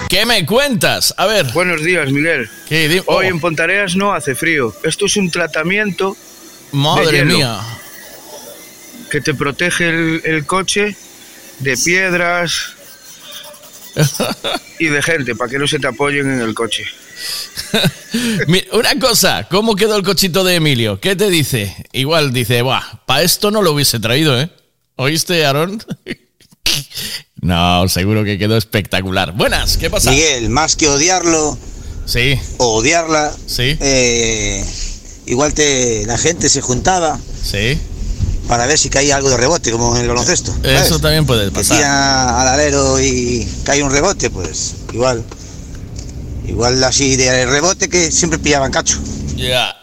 qué 0.09 0.25
me 0.25 0.45
cuentas? 0.45 1.13
A 1.17 1.25
ver. 1.25 1.51
Buenos 1.53 1.83
días, 1.83 2.11
Miguel. 2.11 2.49
Hoy 3.05 3.27
en 3.27 3.39
Pontareas 3.39 3.95
no 3.95 4.13
hace 4.13 4.35
frío. 4.35 4.73
Esto 4.83 5.05
es 5.05 5.17
un 5.17 5.29
tratamiento. 5.31 6.15
Madre 6.71 7.05
de 7.05 7.17
hielo 7.19 7.35
mía. 7.35 7.59
Que 9.09 9.21
te 9.21 9.33
protege 9.33 9.89
el, 9.89 10.21
el 10.25 10.45
coche 10.45 10.95
de 11.59 11.77
piedras 11.77 12.73
y 14.79 14.87
de 14.87 15.01
gente 15.01 15.35
para 15.35 15.49
que 15.49 15.59
no 15.59 15.67
se 15.67 15.79
te 15.79 15.87
apoyen 15.87 16.29
en 16.29 16.41
el 16.41 16.53
coche. 16.53 16.85
Mira, 18.47 18.65
una 18.73 18.99
cosa, 18.99 19.47
¿cómo 19.49 19.75
quedó 19.75 19.95
el 19.95 20.03
cochito 20.03 20.43
de 20.43 20.55
Emilio? 20.55 20.99
¿Qué 20.99 21.15
te 21.15 21.29
dice? 21.29 21.75
Igual 21.93 22.33
dice, 22.33 22.61
buah, 22.61 23.05
para 23.05 23.23
esto 23.23 23.51
no 23.51 23.61
lo 23.61 23.71
hubiese 23.71 23.99
traído, 23.99 24.39
¿eh? 24.39 24.49
¿Oíste, 24.95 25.45
Aarón? 25.45 25.83
No, 27.45 27.87
seguro 27.89 28.23
que 28.23 28.39
quedó 28.39 28.57
espectacular. 28.57 29.31
Buenas, 29.33 29.77
¿qué 29.77 29.91
pasa? 29.91 30.09
Miguel, 30.09 30.49
más 30.49 30.75
que 30.75 30.89
odiarlo 30.89 31.55
Sí. 32.07 32.39
o 32.57 32.73
odiarla, 32.77 33.31
Sí. 33.45 33.77
eh, 33.79 34.65
igual 35.27 35.53
te, 35.53 36.07
la 36.07 36.17
gente 36.17 36.49
se 36.49 36.61
juntaba 36.61 37.19
Sí. 37.43 37.77
para 38.47 38.65
ver 38.65 38.79
si 38.79 38.89
caía 38.89 39.15
algo 39.17 39.29
de 39.29 39.37
rebote, 39.37 39.71
como 39.71 39.95
en 39.95 40.01
el 40.01 40.07
baloncesto. 40.07 40.51
¿sabes? 40.63 40.87
Eso 40.87 40.99
también 40.99 41.27
puede 41.27 41.51
pasar. 41.51 41.77
tira 41.77 42.41
al 42.41 42.47
alero 42.47 42.99
y 42.99 43.47
cae 43.63 43.83
un 43.83 43.91
rebote, 43.91 44.31
pues 44.31 44.73
igual. 44.91 45.23
Igual 46.47 46.83
así 46.83 47.15
de 47.15 47.45
rebote 47.45 47.89
que 47.89 48.11
siempre 48.11 48.39
pillaban 48.39 48.71
cacho. 48.71 48.97
Ya. 49.35 49.75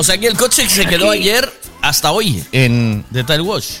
O 0.00 0.02
sea 0.02 0.16
que 0.16 0.28
el 0.28 0.34
coche 0.34 0.66
se 0.66 0.86
quedó 0.86 1.10
ayer 1.10 1.52
hasta 1.82 2.10
hoy 2.10 2.42
en 2.52 3.04
Detail 3.10 3.42
Wash. 3.42 3.80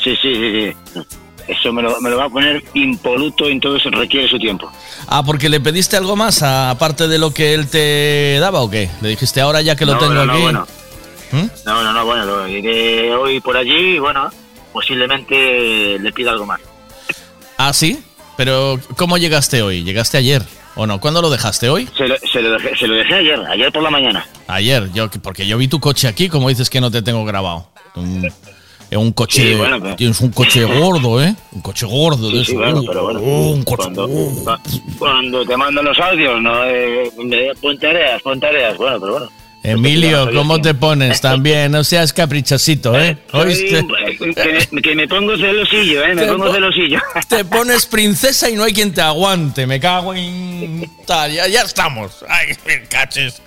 Sí, 0.00 0.14
sí, 0.22 0.32
sí, 0.32 0.72
sí. 0.94 1.00
Eso 1.48 1.72
me 1.72 1.82
lo, 1.82 2.00
me 2.00 2.08
lo 2.08 2.18
va 2.18 2.26
a 2.26 2.28
poner 2.30 2.62
impoluto 2.74 3.48
y 3.48 3.52
entonces 3.52 3.90
requiere 3.90 4.28
su 4.28 4.38
tiempo. 4.38 4.70
Ah, 5.08 5.24
porque 5.24 5.48
le 5.48 5.58
pediste 5.58 5.96
algo 5.96 6.14
más 6.14 6.44
a- 6.44 6.70
aparte 6.70 7.08
de 7.08 7.18
lo 7.18 7.34
que 7.34 7.52
él 7.52 7.66
te 7.66 8.38
daba 8.38 8.60
o 8.60 8.70
qué? 8.70 8.88
Le 9.02 9.08
dijiste 9.08 9.40
ahora 9.40 9.60
ya 9.60 9.74
que 9.74 9.84
lo 9.84 9.94
No, 9.94 9.98
tengo 9.98 10.14
no, 10.14 10.24
no, 10.24 10.32
aquí. 10.34 10.42
bueno. 10.42 10.66
¿Mm? 11.32 11.46
No, 11.66 11.82
no, 11.82 11.92
no, 11.92 12.04
bueno, 12.04 12.24
lo 12.26 12.46
iré 12.48 13.12
hoy 13.16 13.40
por 13.40 13.56
allí 13.56 13.96
y 13.96 13.98
bueno, 13.98 14.30
posiblemente 14.72 15.98
le 15.98 16.12
pida 16.12 16.30
algo 16.30 16.46
más. 16.46 16.60
Ah, 17.58 17.72
sí. 17.72 17.98
Pero 18.36 18.78
¿cómo 18.96 19.18
llegaste 19.18 19.62
hoy? 19.62 19.82
¿Llegaste 19.82 20.16
ayer 20.16 20.42
o 20.76 20.86
no? 20.86 21.00
¿Cuándo 21.00 21.20
lo 21.22 21.28
dejaste 21.28 21.68
hoy? 21.70 21.88
Se 21.96 22.06
lo, 22.06 22.14
se 22.18 22.40
lo 22.40 22.52
dejé, 22.52 22.76
se 22.76 22.86
lo 22.86 22.94
dejé 22.94 23.14
ayer, 23.14 23.40
ayer 23.50 23.72
por 23.72 23.82
la 23.82 23.90
mañana. 23.90 24.24
Ayer, 24.46 24.90
yo 24.92 25.10
porque 25.22 25.46
yo 25.46 25.56
vi 25.58 25.68
tu 25.68 25.80
coche 25.80 26.06
aquí, 26.08 26.28
como 26.28 26.48
dices 26.48 26.68
que 26.70 26.80
no 26.80 26.90
te 26.90 27.02
tengo 27.02 27.24
grabado. 27.24 27.70
Un, 27.96 28.24
es 28.90 28.98
un 28.98 29.12
coche, 29.12 29.42
Sí, 29.50 29.54
bueno, 29.54 29.80
pero- 29.80 29.96
tienes 29.96 30.20
un 30.20 30.30
coche 30.30 30.64
gordo, 30.64 31.22
¿eh? 31.22 31.34
Un 31.52 31.62
coche 31.62 31.86
gordo 31.86 32.28
de 32.30 32.42
eso. 32.42 32.50
sí, 32.52 32.56
bueno, 32.56 32.80
Uh, 32.80 32.86
pero 32.86 33.02
bueno. 33.04 33.20
uh, 33.20 33.52
un 33.52 33.62
coche. 33.64 33.76
Cuando, 33.82 34.08
cua- 34.08 34.60
cuando 34.98 35.44
te 35.46 35.56
mandan 35.56 35.84
los 35.86 35.98
audios, 35.98 36.40
¿no? 36.42 36.64
Eh, 36.66 37.10
me- 37.24 37.54
pon 37.60 37.78
tareas, 37.78 38.20
pon 38.22 38.38
tareas, 38.38 38.76
bueno, 38.76 39.00
pero 39.00 39.12
bueno. 39.14 39.28
Emilio, 39.66 40.28
¿cómo 40.34 40.60
te 40.60 40.74
pones? 40.74 41.22
También, 41.22 41.72
no 41.72 41.82
seas 41.84 42.12
caprichosito, 42.12 42.94
¿eh? 43.00 43.16
¿Oíste? 43.32 43.80
Soy- 43.80 44.34
que, 44.34 44.68
me, 44.70 44.82
que 44.82 44.94
me 44.94 45.08
pongo 45.08 45.34
celosillo, 45.38 46.04
¿eh? 46.04 46.14
Me 46.14 46.22
Te 46.22 46.28
pongo 46.28 46.44
po- 46.48 46.52
celosillo. 46.52 46.98
Te 47.30 47.44
pones 47.46 47.86
princesa 47.86 48.50
y 48.50 48.56
no 48.56 48.64
hay 48.64 48.74
quien 48.74 48.92
te 48.92 49.00
aguante. 49.00 49.66
Me 49.66 49.80
cago 49.80 50.12
en. 50.12 50.82
Ya, 51.08 51.28
ya 51.48 51.62
estamos. 51.62 52.22
Ay, 52.28 52.48
me 52.66 52.82
caches. 52.88 53.40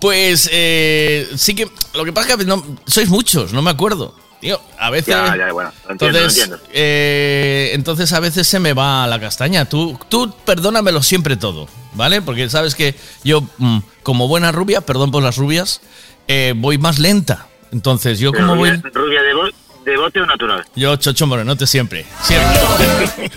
Pues 0.00 0.48
eh, 0.52 1.28
sí 1.36 1.54
que. 1.54 1.68
Lo 1.94 2.04
que 2.04 2.12
pasa 2.12 2.30
es 2.30 2.36
que 2.36 2.44
no, 2.44 2.64
sois 2.86 3.08
muchos, 3.08 3.52
no 3.52 3.62
me 3.62 3.70
acuerdo. 3.70 4.14
Tío, 4.40 4.58
a 4.78 4.88
veces. 4.88 5.08
Ya, 5.14 5.36
ya, 5.36 5.52
bueno, 5.52 5.70
lo 5.84 5.90
entiendo, 5.92 6.18
lo 6.18 6.24
entonces, 6.24 6.42
entiendo. 6.44 6.66
eh, 6.72 7.70
entonces 7.74 8.10
a 8.14 8.20
veces 8.20 8.46
se 8.48 8.58
me 8.58 8.72
va 8.72 9.06
la 9.06 9.20
castaña. 9.20 9.66
Tú, 9.66 9.98
tú 10.08 10.34
perdónamelo 10.46 11.02
siempre 11.02 11.36
todo, 11.36 11.68
¿vale? 11.92 12.22
Porque 12.22 12.48
sabes 12.48 12.74
que 12.74 12.94
yo, 13.22 13.42
mm, 13.58 13.80
como 14.02 14.28
buena 14.28 14.50
rubia, 14.50 14.80
perdón 14.80 15.10
por 15.10 15.22
las 15.22 15.36
rubias, 15.36 15.82
eh, 16.26 16.54
voy 16.56 16.78
más 16.78 16.98
lenta. 16.98 17.48
Entonces 17.70 18.18
yo 18.18 18.32
como 18.32 18.56
voy... 18.56 18.70
rubia, 18.70 18.90
rubia 18.94 19.22
de, 19.22 19.34
bo- 19.34 19.84
de 19.84 19.96
bote 19.98 20.20
o 20.22 20.26
natural. 20.26 20.64
Yo, 20.74 20.96
Chocho 20.96 21.26
Morenote, 21.26 21.66
siempre. 21.66 22.06
Siempre. 22.22 22.58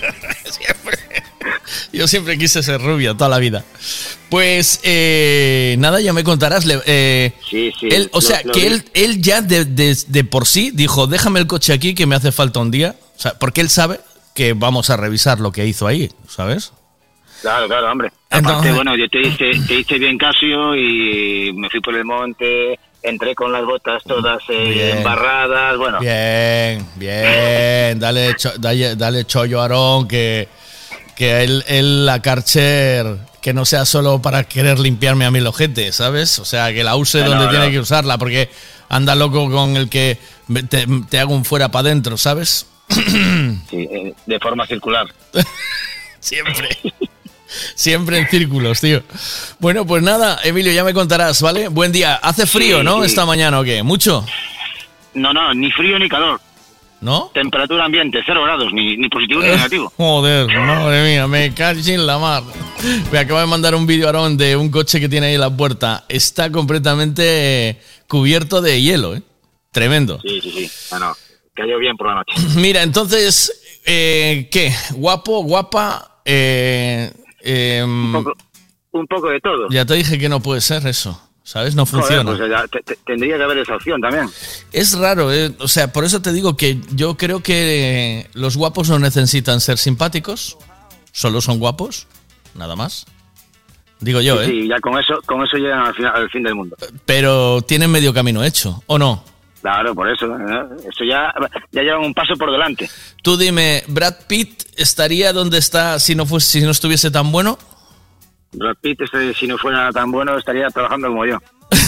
Siempre. 0.49 0.82
Yo 1.93 2.07
siempre 2.07 2.37
quise 2.37 2.61
ser 2.63 2.81
rubia 2.81 3.13
toda 3.13 3.29
la 3.29 3.39
vida. 3.39 3.63
Pues 4.29 4.79
eh, 4.83 5.75
nada, 5.79 5.99
ya 6.01 6.13
me 6.13 6.23
contarás. 6.23 6.65
eh, 6.85 7.33
Sí, 7.49 7.71
sí. 7.79 7.87
él, 7.91 8.09
o 8.11 8.17
lo- 8.17 8.21
sea, 8.21 8.41
lo 8.43 8.51
que 8.53 8.59
vi. 8.61 8.65
él, 8.67 8.85
él 8.93 9.21
ya 9.21 9.41
de, 9.41 9.65
de- 9.65 9.97
de 10.07 10.23
por 10.23 10.45
sí 10.47 10.71
dijo, 10.73 11.07
déjame 11.07 11.39
el 11.39 11.47
coche 11.47 11.73
aquí 11.73 11.93
que 11.93 12.05
me 12.05 12.15
hace 12.15 12.31
falta 12.31 12.59
un 12.59 12.71
día. 12.71 12.95
O 13.15 13.19
sea, 13.19 13.37
porque 13.37 13.61
él 13.61 13.69
sabe 13.69 13.99
que 14.33 14.53
vamos 14.53 14.89
a 14.89 14.97
revisar 14.97 15.39
lo 15.39 15.51
que 15.51 15.65
hizo 15.67 15.85
ahí, 15.85 16.09
¿sabes? 16.27 16.73
Claro, 17.41 17.67
claro, 17.67 17.91
hombre. 17.91 18.07
Aparte, 18.29 18.37
Entonces- 18.49 18.75
bueno, 18.75 18.95
yo 18.95 19.07
te 19.09 19.21
hice, 19.21 19.51
te 19.67 19.79
hice 19.81 19.99
bien 19.99 20.17
Casio 20.17 20.75
y 20.75 21.51
me 21.53 21.69
fui 21.69 21.81
por 21.81 21.93
el 21.95 22.05
monte, 22.05 22.79
entré 23.03 23.35
con 23.35 23.51
las 23.51 23.63
botas 23.65 24.01
todas 24.07 24.41
eh, 24.49 24.93
embarradas, 24.97 25.77
bueno. 25.77 25.99
Bien, 25.99 26.83
bien. 26.95 27.99
Dale, 27.99 28.33
cho- 28.37 28.53
dale, 28.57 28.95
dale 28.95 29.25
chollo 29.25 29.61
Aarón 29.61 30.07
que, 30.07 30.47
que 31.15 31.43
él, 31.43 31.63
él 31.67 32.05
la 32.05 32.21
Karcher 32.21 33.17
que 33.41 33.53
no 33.53 33.65
sea 33.65 33.85
solo 33.85 34.21
para 34.21 34.45
querer 34.45 34.79
limpiarme 34.79 35.25
a 35.25 35.31
mí 35.31 35.39
el 35.39 35.47
ojete, 35.47 35.91
¿sabes? 35.91 36.39
O 36.39 36.45
sea, 36.45 36.71
que 36.73 36.83
la 36.83 36.95
use 36.95 37.19
No, 37.21 37.29
donde 37.31 37.45
no, 37.45 37.49
tiene 37.51 37.65
no. 37.65 37.71
que 37.71 37.79
usarla, 37.79 38.17
porque 38.17 38.49
anda 38.89 39.15
loco 39.15 39.51
con 39.51 39.75
el 39.75 39.89
que 39.89 40.17
te, 40.69 40.87
te 41.09 41.19
hago 41.19 41.33
un 41.35 41.43
fuera 41.43 41.69
para 41.69 41.89
adentro, 41.89 42.17
¿sabes? 42.17 42.65
Sí, 43.69 43.87
eh, 43.91 44.13
de 44.25 44.39
forma 44.39 44.65
circular. 44.67 45.07
Siempre. 46.19 46.69
Siempre 47.75 48.17
en 48.17 48.27
círculos, 48.29 48.79
tío. 48.81 49.03
Bueno, 49.59 49.85
pues 49.85 50.01
nada, 50.01 50.39
Emilio, 50.43 50.71
ya 50.71 50.83
me 50.83 50.93
contarás, 50.93 51.41
¿vale? 51.41 51.67
Buen 51.67 51.91
día. 51.91 52.15
Hace 52.15 52.45
frío, 52.47 52.79
Sí, 52.79 52.83
¿no? 52.85 52.99
sí. 53.01 53.07
Esta 53.07 53.25
mañana 53.25 53.59
o 53.59 53.63
qué? 53.63 53.83
¿Mucho? 53.83 54.25
No, 55.13 55.33
no, 55.33 55.53
ni 55.53 55.69
frío 55.71 55.99
ni 55.99 56.09
calor. 56.09 56.39
¿No? 57.03 57.29
Temperatura 57.33 57.85
ambiente, 57.85 58.19
cero 58.25 58.43
grados, 58.43 58.71
ni, 58.73 58.97
ni 58.97 59.09
positivo 59.09 59.41
ni 59.41 59.47
negativo. 59.47 59.91
Joder, 59.97 60.47
madre 60.47 61.03
mía, 61.11 61.27
me 61.27 61.53
caché 61.53 61.93
en 61.95 62.05
la 62.07 62.17
mar. 62.17 62.43
Me 63.11 63.19
acaba 63.19 63.41
de 63.41 63.47
mandar 63.47 63.75
un 63.75 63.85
vídeo, 63.85 64.07
Aarón, 64.07 64.37
de 64.37 64.55
un 64.55 64.69
coche 64.69 64.99
que 64.99 65.07
tiene 65.09 65.27
ahí 65.27 65.33
en 65.35 65.41
la 65.41 65.55
puerta. 65.55 66.05
Está 66.09 66.51
completamente 66.51 67.79
cubierto 68.07 68.61
de 68.61 68.81
hielo, 68.81 69.15
¿eh? 69.15 69.21
Tremendo. 69.71 70.19
Sí, 70.21 70.39
sí, 70.41 70.51
sí. 70.51 70.71
Bueno, 70.91 71.13
cayó 71.53 71.77
bien 71.79 71.95
por 71.97 72.07
la 72.07 72.15
noche. 72.15 72.33
Mira, 72.59 72.83
entonces, 72.83 73.79
eh, 73.85 74.47
¿qué? 74.51 74.71
¿Guapo, 74.91 75.43
guapa? 75.43 76.21
Eh, 76.25 77.11
em, 77.41 78.15
Un 78.15 78.23
poco, 78.23 78.33
un 78.91 79.07
poco 79.07 79.29
de 79.29 79.39
todo. 79.39 79.67
ya 79.69 79.85
te 79.85 79.95
dije 79.95 80.17
que 80.19 80.29
no 80.29 80.39
puede 80.41 80.61
ser 80.61 80.85
eso, 80.87 81.19
¿sabes? 81.53 81.75
No 81.75 81.85
Joder, 81.85 82.01
funciona. 82.05 82.31
pues 82.35 82.49
ya 82.49 82.67
te- 82.67 82.81
te- 82.81 82.95
tendría 83.05 83.37
que 83.37 83.43
haber 83.43 83.59
esa 83.59 83.75
opción 83.75 84.01
también. 84.01 84.27
Es 84.71 84.97
raro, 84.97 85.31
¿eh? 85.31 85.53
o 85.59 85.67
sea, 85.67 85.93
por 85.93 86.03
eso 86.03 86.19
te 86.19 86.33
digo 86.33 86.57
que 86.57 86.79
yo 86.95 87.15
creo 87.15 87.43
que 87.43 88.27
los 88.33 88.57
guapos 88.57 88.89
no 88.89 88.97
necesitan 88.97 89.61
ser 89.61 89.77
simpáticos, 89.77 90.57
solo 91.11 91.41
son 91.41 91.59
guapos, 91.59 92.07
nada 92.55 92.75
más. 92.75 93.05
Digo 93.99 94.19
yo, 94.19 94.37
Sí, 94.37 94.43
¿eh? 94.43 94.47
sí, 94.63 94.67
ya 94.67 94.79
con 94.79 94.99
eso, 94.99 95.21
con 95.27 95.43
eso 95.45 95.57
llegan 95.57 95.79
al, 95.85 95.93
final- 95.93 96.13
al 96.15 96.29
fin 96.31 96.41
del 96.41 96.55
mundo. 96.55 96.75
Pero 97.05 97.61
tienen 97.61 97.91
medio 97.91 98.13
camino 98.15 98.43
hecho, 98.43 98.81
¿o 98.87 98.97
no? 98.97 99.23
Claro, 99.61 99.93
por 99.95 100.09
eso. 100.11 100.25
¿eh? 100.35 100.63
Eso 100.89 101.05
ya, 101.07 101.31
ya 101.71 101.81
llevan 101.83 102.01
un 102.01 102.13
paso 102.15 102.33
por 102.35 102.51
delante. 102.51 102.89
Tú 103.21 103.37
dime, 103.37 103.83
¿Brad 103.87 104.15
Pitt 104.27 104.63
estaría 104.75 105.31
donde 105.31 105.59
está 105.59 105.99
si 105.99 106.15
no, 106.15 106.25
fuese, 106.25 106.59
si 106.59 106.65
no 106.65 106.71
estuviese 106.71 107.11
tan 107.11 107.31
bueno? 107.31 107.57
Brad 108.53 108.75
Pitt, 108.81 109.01
este, 109.01 109.33
si 109.33 109.47
no 109.47 109.57
fuera 109.57 109.91
tan 109.91 110.11
bueno, 110.11 110.37
estaría 110.37 110.67
trabajando 110.69 111.07
como 111.07 111.25
yo. 111.25 111.39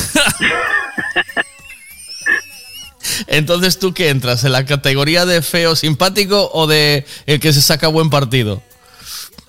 Entonces, 3.27 3.77
¿tú 3.79 3.93
qué 3.93 4.09
entras? 4.09 4.43
¿En 4.43 4.51
la 4.51 4.65
categoría 4.65 5.25
de 5.25 5.41
feo 5.41 5.75
simpático 5.75 6.49
o 6.53 6.65
de 6.67 7.05
el 7.27 7.39
que 7.39 7.53
se 7.53 7.61
saca 7.61 7.87
buen 7.87 8.09
partido? 8.09 8.61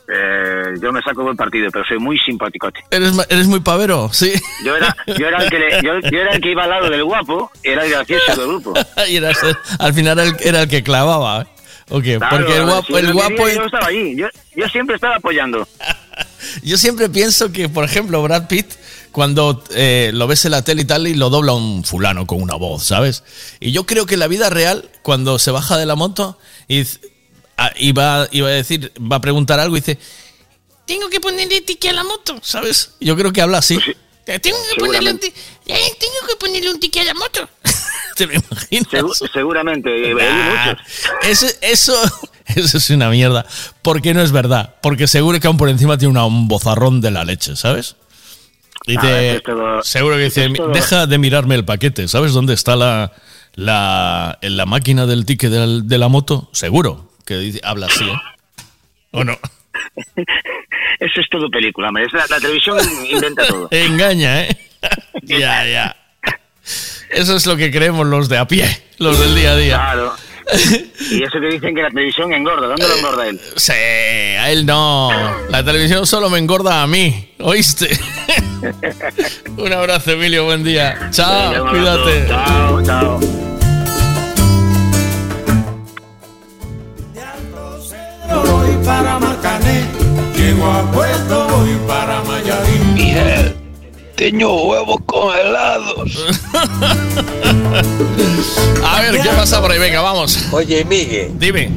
Eh, 0.08 0.74
yo 0.80 0.92
me 0.92 1.00
saco 1.02 1.22
buen 1.24 1.36
partido, 1.36 1.68
pero 1.72 1.84
soy 1.84 1.98
muy 1.98 2.16
simpaticote. 2.18 2.78
¿Eres, 2.90 3.12
eres 3.28 3.46
muy 3.48 3.60
pavero? 3.60 4.08
Sí. 4.12 4.32
Yo 4.64 4.76
era, 4.76 4.94
yo 5.18 5.26
era 5.26 5.42
el 5.42 5.50
que 5.50 5.58
le- 5.58 5.82
yo, 5.82 5.98
yo 5.98 6.18
era 6.20 6.34
el 6.34 6.40
que 6.40 6.52
iba 6.52 6.62
al 6.64 6.70
lado 6.70 6.90
del 6.90 7.02
guapo, 7.02 7.50
era 7.62 7.84
el 7.84 7.90
gracioso 7.90 8.36
del 8.36 8.46
grupo. 8.46 8.74
y 9.08 9.16
eras 9.16 9.38
al 9.80 9.94
final 9.94 10.18
el- 10.20 10.36
era 10.40 10.62
el 10.62 10.68
que 10.68 10.82
clavaba. 10.84 11.42
¿eh? 11.42 11.46
¿O 11.88 12.00
qué? 12.00 12.18
Claro, 12.18 12.36
Porque 12.36 12.56
el 12.56 12.64
guapo, 12.66 12.88
yo 12.90 12.98
el 12.98 13.06
lo 13.06 13.12
guapo 13.14 13.34
quería, 13.36 13.54
Yo 13.54 13.64
estaba 13.64 13.86
allí, 13.86 14.16
yo, 14.16 14.26
yo 14.54 14.68
siempre 14.68 14.94
estaba 14.96 15.16
apoyando. 15.16 15.66
Yo 16.62 16.78
siempre 16.78 17.08
pienso 17.08 17.52
que, 17.52 17.68
por 17.68 17.84
ejemplo, 17.84 18.22
Brad 18.22 18.48
Pitt, 18.48 18.66
cuando 19.12 19.62
eh, 19.70 20.10
lo 20.12 20.26
ves 20.26 20.44
en 20.44 20.52
la 20.52 20.62
tele 20.62 20.82
y 20.82 20.84
tal, 20.84 21.06
y 21.06 21.14
lo 21.14 21.30
dobla 21.30 21.52
un 21.52 21.84
fulano 21.84 22.26
con 22.26 22.40
una 22.40 22.54
voz, 22.54 22.84
¿sabes? 22.84 23.22
Y 23.60 23.72
yo 23.72 23.86
creo 23.86 24.06
que 24.06 24.14
en 24.14 24.20
la 24.20 24.28
vida 24.28 24.50
real, 24.50 24.90
cuando 25.02 25.38
se 25.38 25.50
baja 25.50 25.76
de 25.76 25.86
la 25.86 25.94
moto 25.94 26.38
y, 26.68 26.82
ah, 27.56 27.72
y 27.76 27.92
va, 27.92 28.28
y 28.30 28.40
va 28.40 28.48
a 28.48 28.52
decir, 28.52 28.92
va 29.00 29.16
a 29.16 29.20
preguntar 29.20 29.58
algo 29.58 29.76
y 29.76 29.80
dice, 29.80 29.98
tengo 30.86 31.08
que 31.08 31.20
ponerle 31.20 31.60
tique 31.62 31.88
a 31.88 31.92
la 31.92 32.04
moto, 32.04 32.38
¿sabes? 32.42 32.90
Yo 33.00 33.16
creo 33.16 33.32
que 33.32 33.40
habla 33.40 33.58
así. 33.58 33.78
Tengo 34.24 34.58
que 34.70 34.80
ponerle 34.80 35.12
un, 35.12 35.20
eh, 35.22 35.96
tengo 36.00 36.26
que 36.28 36.36
ponerle 36.36 36.70
un 36.70 36.80
tique 36.80 37.00
a 37.00 37.04
la 37.04 37.14
moto. 37.14 37.48
¿Te 38.16 38.26
lo 38.26 38.32
imaginas? 38.34 38.88
Segu- 38.90 39.30
seguramente, 39.32 40.10
eh, 40.10 40.14
Ah, 40.20 40.76
eso, 41.22 41.46
eso, 41.60 41.94
eso 42.46 42.78
es 42.78 42.90
una 42.90 43.10
mierda. 43.10 43.44
Porque 43.82 44.14
no 44.14 44.22
es 44.22 44.32
verdad. 44.32 44.74
Porque 44.82 45.06
seguro 45.06 45.38
que 45.38 45.46
aún 45.46 45.56
por 45.56 45.68
encima 45.68 45.98
tiene 45.98 46.10
una- 46.12 46.24
un 46.24 46.48
bozarrón 46.48 47.00
de 47.00 47.10
la 47.10 47.24
leche, 47.24 47.56
¿sabes? 47.56 47.96
Y 48.86 48.96
Ah, 48.96 49.00
te- 49.00 49.40
todo- 49.40 49.82
seguro 49.82 50.16
que 50.16 50.24
dice, 50.24 50.48
todo- 50.50 50.68
deja 50.68 51.06
de 51.06 51.18
mirarme 51.18 51.54
el 51.56 51.64
paquete, 51.64 52.08
¿sabes 52.08 52.32
dónde 52.32 52.54
está 52.54 52.76
la, 52.76 53.12
la, 53.54 54.38
en 54.42 54.56
la 54.56 54.64
máquina 54.66 55.06
del 55.06 55.24
ticket 55.26 55.50
de 55.50 55.58
la, 55.66 55.82
de 55.82 55.98
la 55.98 56.08
moto? 56.08 56.48
Seguro 56.52 57.10
que 57.24 57.36
dice- 57.38 57.60
habla 57.64 57.86
así, 57.86 58.04
¿eh? 58.04 58.14
¿O 59.12 59.24
no? 59.24 59.36
Eso 61.00 61.20
es 61.20 61.28
todo 61.30 61.50
película, 61.50 61.90
la, 61.92 62.26
la 62.28 62.38
televisión 62.40 62.78
inventa 63.10 63.46
todo. 63.46 63.68
Engaña, 63.70 64.44
¿eh? 64.44 64.56
ya, 65.22 65.66
ya. 65.66 65.96
Eso 67.10 67.36
es 67.36 67.46
lo 67.46 67.56
que 67.56 67.70
creemos 67.70 68.06
los 68.06 68.28
de 68.28 68.38
a 68.38 68.46
pie, 68.46 68.66
los 68.98 69.18
del 69.18 69.34
día 69.34 69.52
a 69.52 69.56
día. 69.56 69.76
Claro. 69.76 70.14
Y 71.10 71.22
eso 71.22 71.40
que 71.40 71.46
dicen 71.48 71.74
que 71.74 71.82
la 71.82 71.90
televisión 71.90 72.32
engorda. 72.32 72.68
¿Dónde 72.68 72.86
lo 72.86 72.96
engorda 72.96 73.28
él? 73.28 73.40
Sí, 73.56 73.72
a 73.72 74.50
él 74.50 74.64
no. 74.64 75.10
La 75.50 75.64
televisión 75.64 76.06
solo 76.06 76.30
me 76.30 76.38
engorda 76.38 76.82
a 76.82 76.86
mí, 76.86 77.32
¿oíste? 77.40 77.88
un 79.56 79.72
abrazo, 79.72 80.12
Emilio, 80.12 80.44
buen 80.44 80.62
día. 80.62 81.08
Chao, 81.10 81.68
cuídate. 81.68 82.28
Chao, 82.28 82.82
chao. 82.84 83.20
Voy 88.28 88.84
para 88.84 89.18
Marcané, 89.18 89.84
llego 90.36 90.66
a 90.66 90.92
Puerto, 90.92 91.48
voy 91.48 91.76
para 91.86 92.22
Mayarín. 92.22 93.55
Tengo 94.16 94.70
huevos 94.70 94.98
congelados. 95.04 96.26
A 98.84 99.00
ver, 99.02 99.20
¿qué 99.20 99.28
pasa 99.28 99.60
por 99.60 99.70
ahí? 99.70 99.78
Venga, 99.78 100.00
vamos. 100.00 100.38
Oye, 100.52 100.84
Miguel. 100.84 101.32
Dime. 101.38 101.70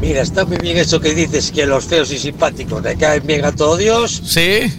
Mira, 0.00 0.22
está 0.22 0.44
muy 0.44 0.56
bien 0.56 0.78
eso 0.78 1.00
que 1.00 1.14
dices 1.14 1.52
que 1.52 1.66
los 1.66 1.84
feos 1.84 2.10
y 2.10 2.18
simpáticos 2.18 2.82
le 2.82 2.96
caen 2.96 3.26
bien 3.26 3.44
a 3.44 3.52
todo 3.52 3.76
Dios. 3.76 4.22
Sí. 4.24 4.72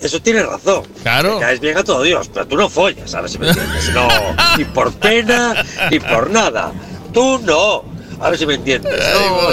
Eso 0.00 0.20
tienes 0.22 0.46
razón. 0.46 0.84
Claro. 1.02 1.34
Le 1.34 1.40
caes 1.40 1.60
bien 1.60 1.76
a 1.76 1.84
todo 1.84 2.02
Dios, 2.02 2.30
pero 2.32 2.46
tú 2.46 2.56
no 2.56 2.68
follas, 2.70 3.10
¿sabes 3.10 3.32
si 3.32 3.38
me 3.38 3.48
entiendes? 3.48 3.90
No, 3.92 4.08
ni 4.56 4.64
por 4.64 4.92
pena, 4.94 5.64
ni 5.90 5.98
por 5.98 6.30
nada. 6.30 6.72
Tú 7.12 7.40
no. 7.44 7.84
A 8.22 8.30
ver 8.30 8.38
si 8.38 8.46
me 8.46 8.54
entiendes. 8.54 8.92
No, 8.92 9.50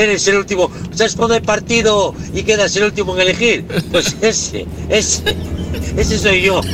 eres 0.00 0.28
el 0.28 0.36
último. 0.36 0.70
¿Sabes 0.94 1.16
cuando 1.16 1.34
hay 1.34 1.40
partido 1.40 2.14
y 2.32 2.44
quedas 2.44 2.76
el 2.76 2.84
último 2.84 3.16
en 3.16 3.22
elegir? 3.22 3.66
Pues 3.90 4.16
ese, 4.20 4.64
ese, 4.88 5.36
ese 5.96 6.16
soy 6.18 6.42
yo. 6.42 6.60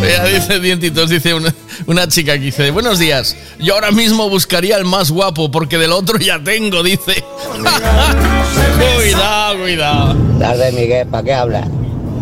Mira, 0.00 0.24
dice 0.26 0.60
Dientitos, 0.60 1.08
dice 1.08 1.32
una, 1.32 1.54
una 1.86 2.06
chica 2.06 2.34
que 2.34 2.40
dice, 2.40 2.70
buenos 2.70 2.98
días, 2.98 3.34
yo 3.58 3.74
ahora 3.74 3.90
mismo 3.92 4.28
buscaría 4.28 4.76
el 4.76 4.84
más 4.84 5.10
guapo 5.10 5.50
porque 5.50 5.78
del 5.78 5.92
otro 5.92 6.18
ya 6.18 6.38
tengo, 6.42 6.82
dice. 6.82 7.24
cuidado, 8.96 9.58
cuidado. 9.58 10.16
Tarde, 10.38 10.72
Miguel, 10.72 11.08
¿para 11.08 11.24
qué 11.24 11.32
hablas? 11.32 11.66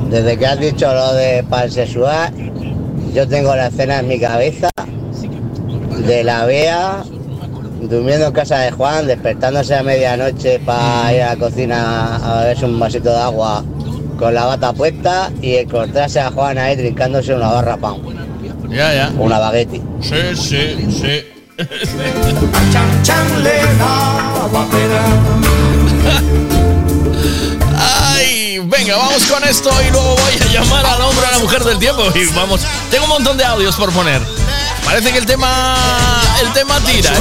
Desde 0.08 0.38
que 0.38 0.46
has 0.46 0.60
dicho 0.60 0.92
lo 0.94 1.14
de 1.14 1.42
pansexual, 1.50 2.32
yo 3.12 3.26
tengo 3.26 3.56
la 3.56 3.66
escena 3.66 3.98
en 3.98 4.06
mi 4.08 4.20
cabeza 4.20 4.70
de 6.06 6.24
la 6.24 6.44
Bea 6.46 7.02
durmiendo 7.80 8.26
en 8.26 8.32
casa 8.32 8.58
de 8.58 8.70
Juan, 8.72 9.06
despertándose 9.06 9.74
a 9.74 9.82
medianoche 9.82 10.58
para 10.60 11.12
ir 11.14 11.22
a 11.22 11.34
la 11.34 11.36
cocina 11.36 12.16
a 12.16 12.40
beberse 12.40 12.64
un 12.64 12.78
vasito 12.78 13.10
de 13.10 13.18
agua 13.20 13.64
con 14.18 14.34
la 14.34 14.46
bata 14.46 14.72
puesta 14.72 15.30
y 15.40 15.54
encontrarse 15.56 16.18
a 16.20 16.30
Juan 16.30 16.58
ahí 16.58 16.76
trincándose 16.76 17.34
una 17.34 17.48
barra 17.48 17.76
pan, 17.76 17.96
Ya, 18.68 18.92
ya. 18.94 19.12
una 19.18 19.38
baguette. 19.38 19.80
Sí, 20.00 20.16
sí, 20.34 20.88
sí. 20.90 21.24
Ay, 27.76 28.58
venga, 28.64 28.96
vamos 28.96 29.24
con 29.26 29.42
esto 29.44 29.70
y 29.86 29.90
luego 29.90 30.16
voy 30.16 30.48
a 30.48 30.52
llamar 30.52 30.86
al 30.86 31.02
hombre 31.02 31.26
a 31.26 31.32
la 31.32 31.38
mujer 31.38 31.62
del 31.64 31.78
tiempo. 31.78 32.02
Y 32.14 32.26
vamos, 32.34 32.60
tengo 32.90 33.04
un 33.04 33.10
montón 33.10 33.36
de 33.36 33.44
audios 33.44 33.76
por 33.76 33.92
poner. 33.92 34.20
Parece 34.88 35.12
que 35.12 35.18
el 35.18 35.26
tema, 35.26 35.76
el 36.40 36.50
tema 36.54 36.80
tira, 36.80 37.12
¿eh? 37.12 37.20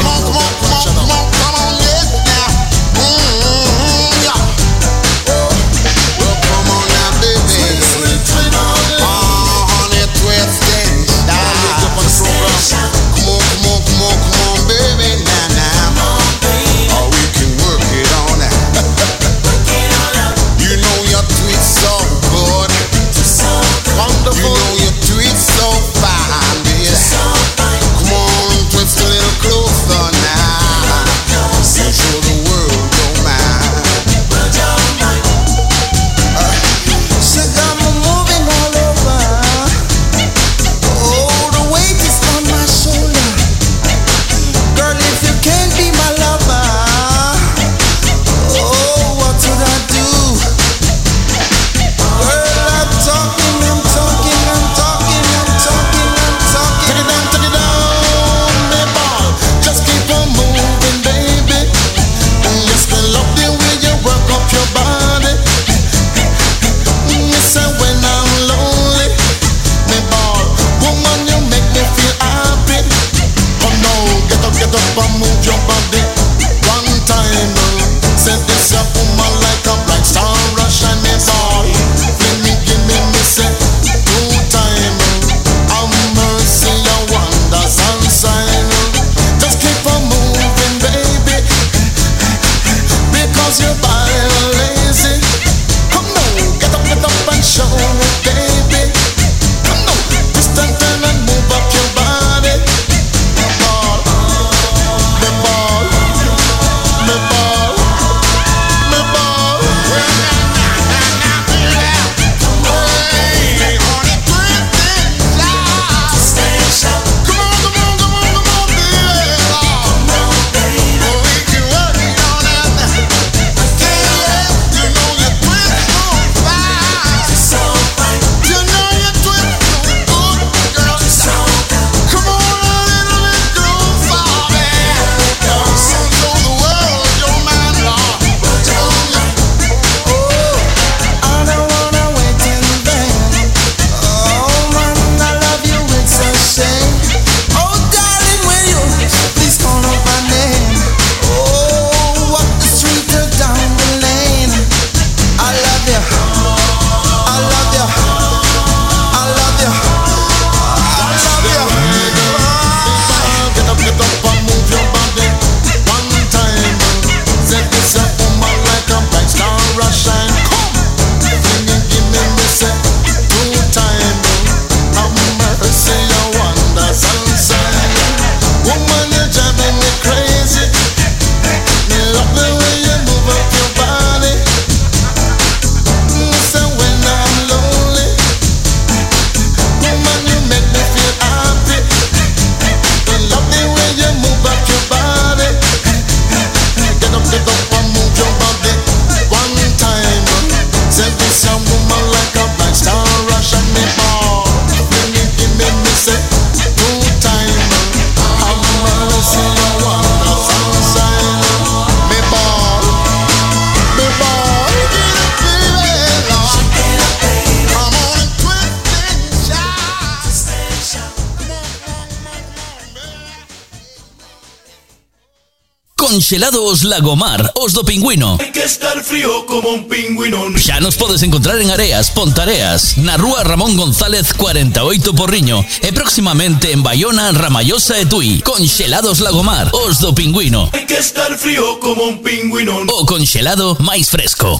Conxelados 226.27 226.83
Lagomar, 226.83 227.53
os 227.55 227.71
do 227.71 227.85
Pingüino. 227.85 228.35
Hay 228.41 228.51
que 228.51 228.65
estar 228.65 229.01
frío 229.01 229.45
como 229.45 229.69
un 229.69 229.87
pingüino. 229.87 230.51
Xa 230.59 230.83
nos 230.83 230.99
podes 230.99 231.23
encontrar 231.23 231.55
en 231.63 231.71
Areas, 231.71 232.11
Pontareas, 232.11 232.99
na 232.99 233.15
rúa 233.15 233.47
Ramón 233.47 233.79
González 233.79 234.35
48 234.35 235.15
Porriño 235.15 235.63
e 235.79 235.95
próximamente 235.95 236.75
en 236.75 236.83
Bayona, 236.83 237.31
Ramallosa 237.31 237.95
e 237.95 238.03
Tui. 238.03 238.43
Conxelados 238.43 239.23
Lagomar, 239.23 239.71
os 239.71 240.03
do 240.03 240.11
Pingüino. 240.11 240.67
Hay 240.75 240.83
que 240.83 240.99
estar 240.99 241.31
frío 241.39 241.79
como 241.79 242.03
un 242.03 242.19
pingüino. 242.19 242.75
O 242.91 243.07
conxelado 243.07 243.79
máis 243.79 244.11
fresco. 244.11 244.59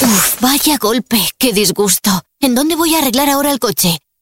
Uf, 0.00 0.40
vaya 0.40 0.80
golpe, 0.80 1.20
qué 1.36 1.52
disgusto. 1.52 2.24
¿En 2.40 2.56
dónde 2.56 2.72
voy 2.72 2.96
a 2.96 3.04
arreglar 3.04 3.28
ahora 3.28 3.52
el 3.52 3.60
coche? 3.60 4.00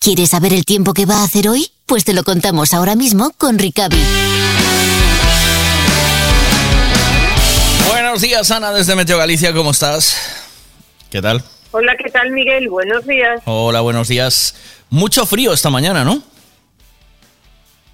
¿Quieres 0.00 0.30
saber 0.30 0.52
el 0.52 0.64
tiempo 0.64 0.94
que 0.94 1.06
va 1.06 1.16
a 1.16 1.24
hacer 1.24 1.48
hoy? 1.48 1.66
Pues 1.84 2.04
te 2.04 2.14
lo 2.14 2.22
contamos 2.22 2.72
ahora 2.72 2.94
mismo 2.94 3.32
con 3.36 3.58
Ricavi. 3.58 3.96
Buenos 7.88 8.20
días, 8.20 8.48
Ana, 8.52 8.70
desde 8.70 8.94
Meteo 8.94 9.18
Galicia, 9.18 9.52
¿cómo 9.52 9.72
estás? 9.72 10.16
¿Qué 11.10 11.20
tal? 11.20 11.42
Hola, 11.72 11.96
¿qué 11.96 12.10
tal, 12.10 12.30
Miguel? 12.30 12.68
Buenos 12.68 13.06
días. 13.08 13.42
Hola, 13.44 13.80
buenos 13.80 14.06
días. 14.06 14.54
Mucho 14.88 15.26
frío 15.26 15.52
esta 15.52 15.68
mañana, 15.68 16.04
¿no? 16.04 16.22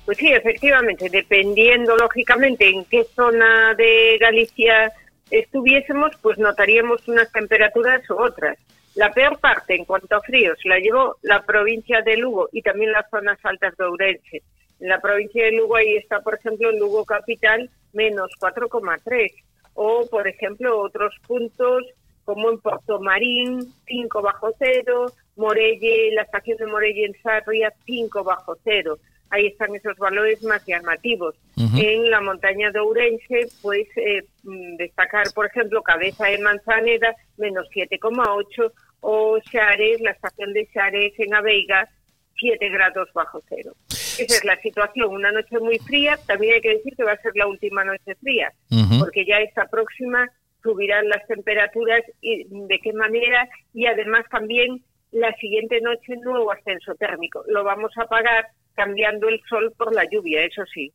Pues 0.05 0.18
sí, 0.18 0.28
efectivamente, 0.30 1.09
dependiendo 1.09 1.96
lógicamente 1.96 2.68
en 2.68 2.84
qué 2.84 3.07
zona 3.16 3.72
de 3.78 4.18
Galicia 4.20 4.92
estuviésemos, 5.30 6.12
pues 6.20 6.36
notaríamos 6.36 7.09
unas 7.09 7.32
temperaturas 7.32 8.02
u 8.11 8.22
otras. 8.22 8.59
La 8.95 9.11
peor 9.12 9.38
parte 9.40 9.74
en 9.74 9.84
cuanto 9.84 10.14
a 10.14 10.20
fríos 10.20 10.59
la 10.64 10.78
llevó 10.78 11.16
la 11.22 11.42
provincia 11.42 12.01
de 12.03 12.16
Lugo 12.16 12.49
y 12.53 12.62
también 12.62 12.92
las 12.92 13.11
zonas 13.11 13.38
altas 13.42 13.76
de 13.76 13.84
Ourense. 13.84 14.42
En 14.80 14.88
la 14.88 15.01
provincia 15.01 15.45
de 15.45 15.53
Lugo 15.53 15.76
ahí 15.76 15.97
está, 15.97 16.20
por 16.20 16.34
ejemplo, 16.34 16.70
en 16.70 16.78
Lugo 16.78 17.05
capital 17.05 17.70
menos 17.92 18.30
4,3 18.40 19.32
o, 19.74 20.07
por 20.07 20.28
ejemplo, 20.28 20.78
otros 20.78 21.14
puntos 21.26 21.84
como 22.24 22.51
en 22.51 22.61
Puerto 22.61 23.01
Marín 23.01 23.74
5 23.86 24.22
bajo 24.22 24.51
cero, 24.59 25.07
Morelle, 25.36 26.12
la 26.14 26.22
estación 26.22 26.57
de 26.59 26.66
Morelle 26.66 27.05
en 27.07 27.22
Sarria 27.22 27.72
5 27.84 28.24
bajo 28.24 28.57
cero. 28.62 28.99
Ahí 29.35 29.49
están 29.49 29.74
esos 29.74 29.97
valores 29.99 30.41
más 30.45 30.64
llamativos. 30.64 31.35
Ujú. 31.57 31.76
En 31.76 32.09
la 32.09 32.20
montaña 32.20 32.70
de 32.70 32.78
Ourense, 32.78 33.49
pues 33.62 33.89
eh, 33.97 34.22
mm, 34.45 34.76
destacar, 34.76 35.26
por 35.35 35.47
ejemplo, 35.47 35.82
Cabeza 35.82 36.26
de 36.26 36.39
Manzaneda, 36.39 37.16
menos 37.37 37.66
7,8, 37.74 38.72
o 39.01 39.39
Xares, 39.51 40.01
la 40.03 40.12
estación 40.12 40.53
de 40.53 40.66
Xares 40.72 41.12
en 41.18 41.35
Aveiga, 41.35 41.89
7 42.37 42.68
grados 42.68 43.09
bajo 43.12 43.43
cero. 43.49 43.72
Esa 43.91 44.37
es 44.37 44.45
la 44.45 44.57
situación, 44.61 45.11
una 45.11 45.32
noche 45.32 45.59
muy 45.59 45.80
fría, 45.80 46.16
también 46.28 46.55
hay 46.55 46.61
que 46.61 46.76
decir 46.76 46.95
que 46.97 47.03
va 47.03 47.12
a 47.12 47.22
ser 47.22 47.32
la 47.35 47.49
última 47.49 47.85
noche 47.85 48.14
fría, 48.20 48.53
Ujú. 48.70 49.01
porque 49.01 49.26
ya 49.26 49.39
esta 49.41 49.66
próxima 49.66 50.30
subirán 50.62 51.09
las 51.09 51.26
temperaturas 51.26 52.03
y 52.20 52.47
de 52.49 52.78
qué 52.78 52.93
manera 52.93 53.49
y 53.72 53.87
además 53.87 54.24
también 54.30 54.82
la 55.11 55.35
siguiente 55.37 55.80
noche 55.80 56.16
nuevo 56.22 56.53
ascenso 56.53 56.95
térmico. 56.95 57.43
Lo 57.49 57.64
vamos 57.64 57.93
a 57.97 58.07
pagar 58.07 58.47
cambiando 58.75 59.29
el 59.29 59.41
sol 59.49 59.72
por 59.77 59.95
la 59.95 60.05
lluvia, 60.11 60.45
eso 60.45 60.62
sí. 60.72 60.93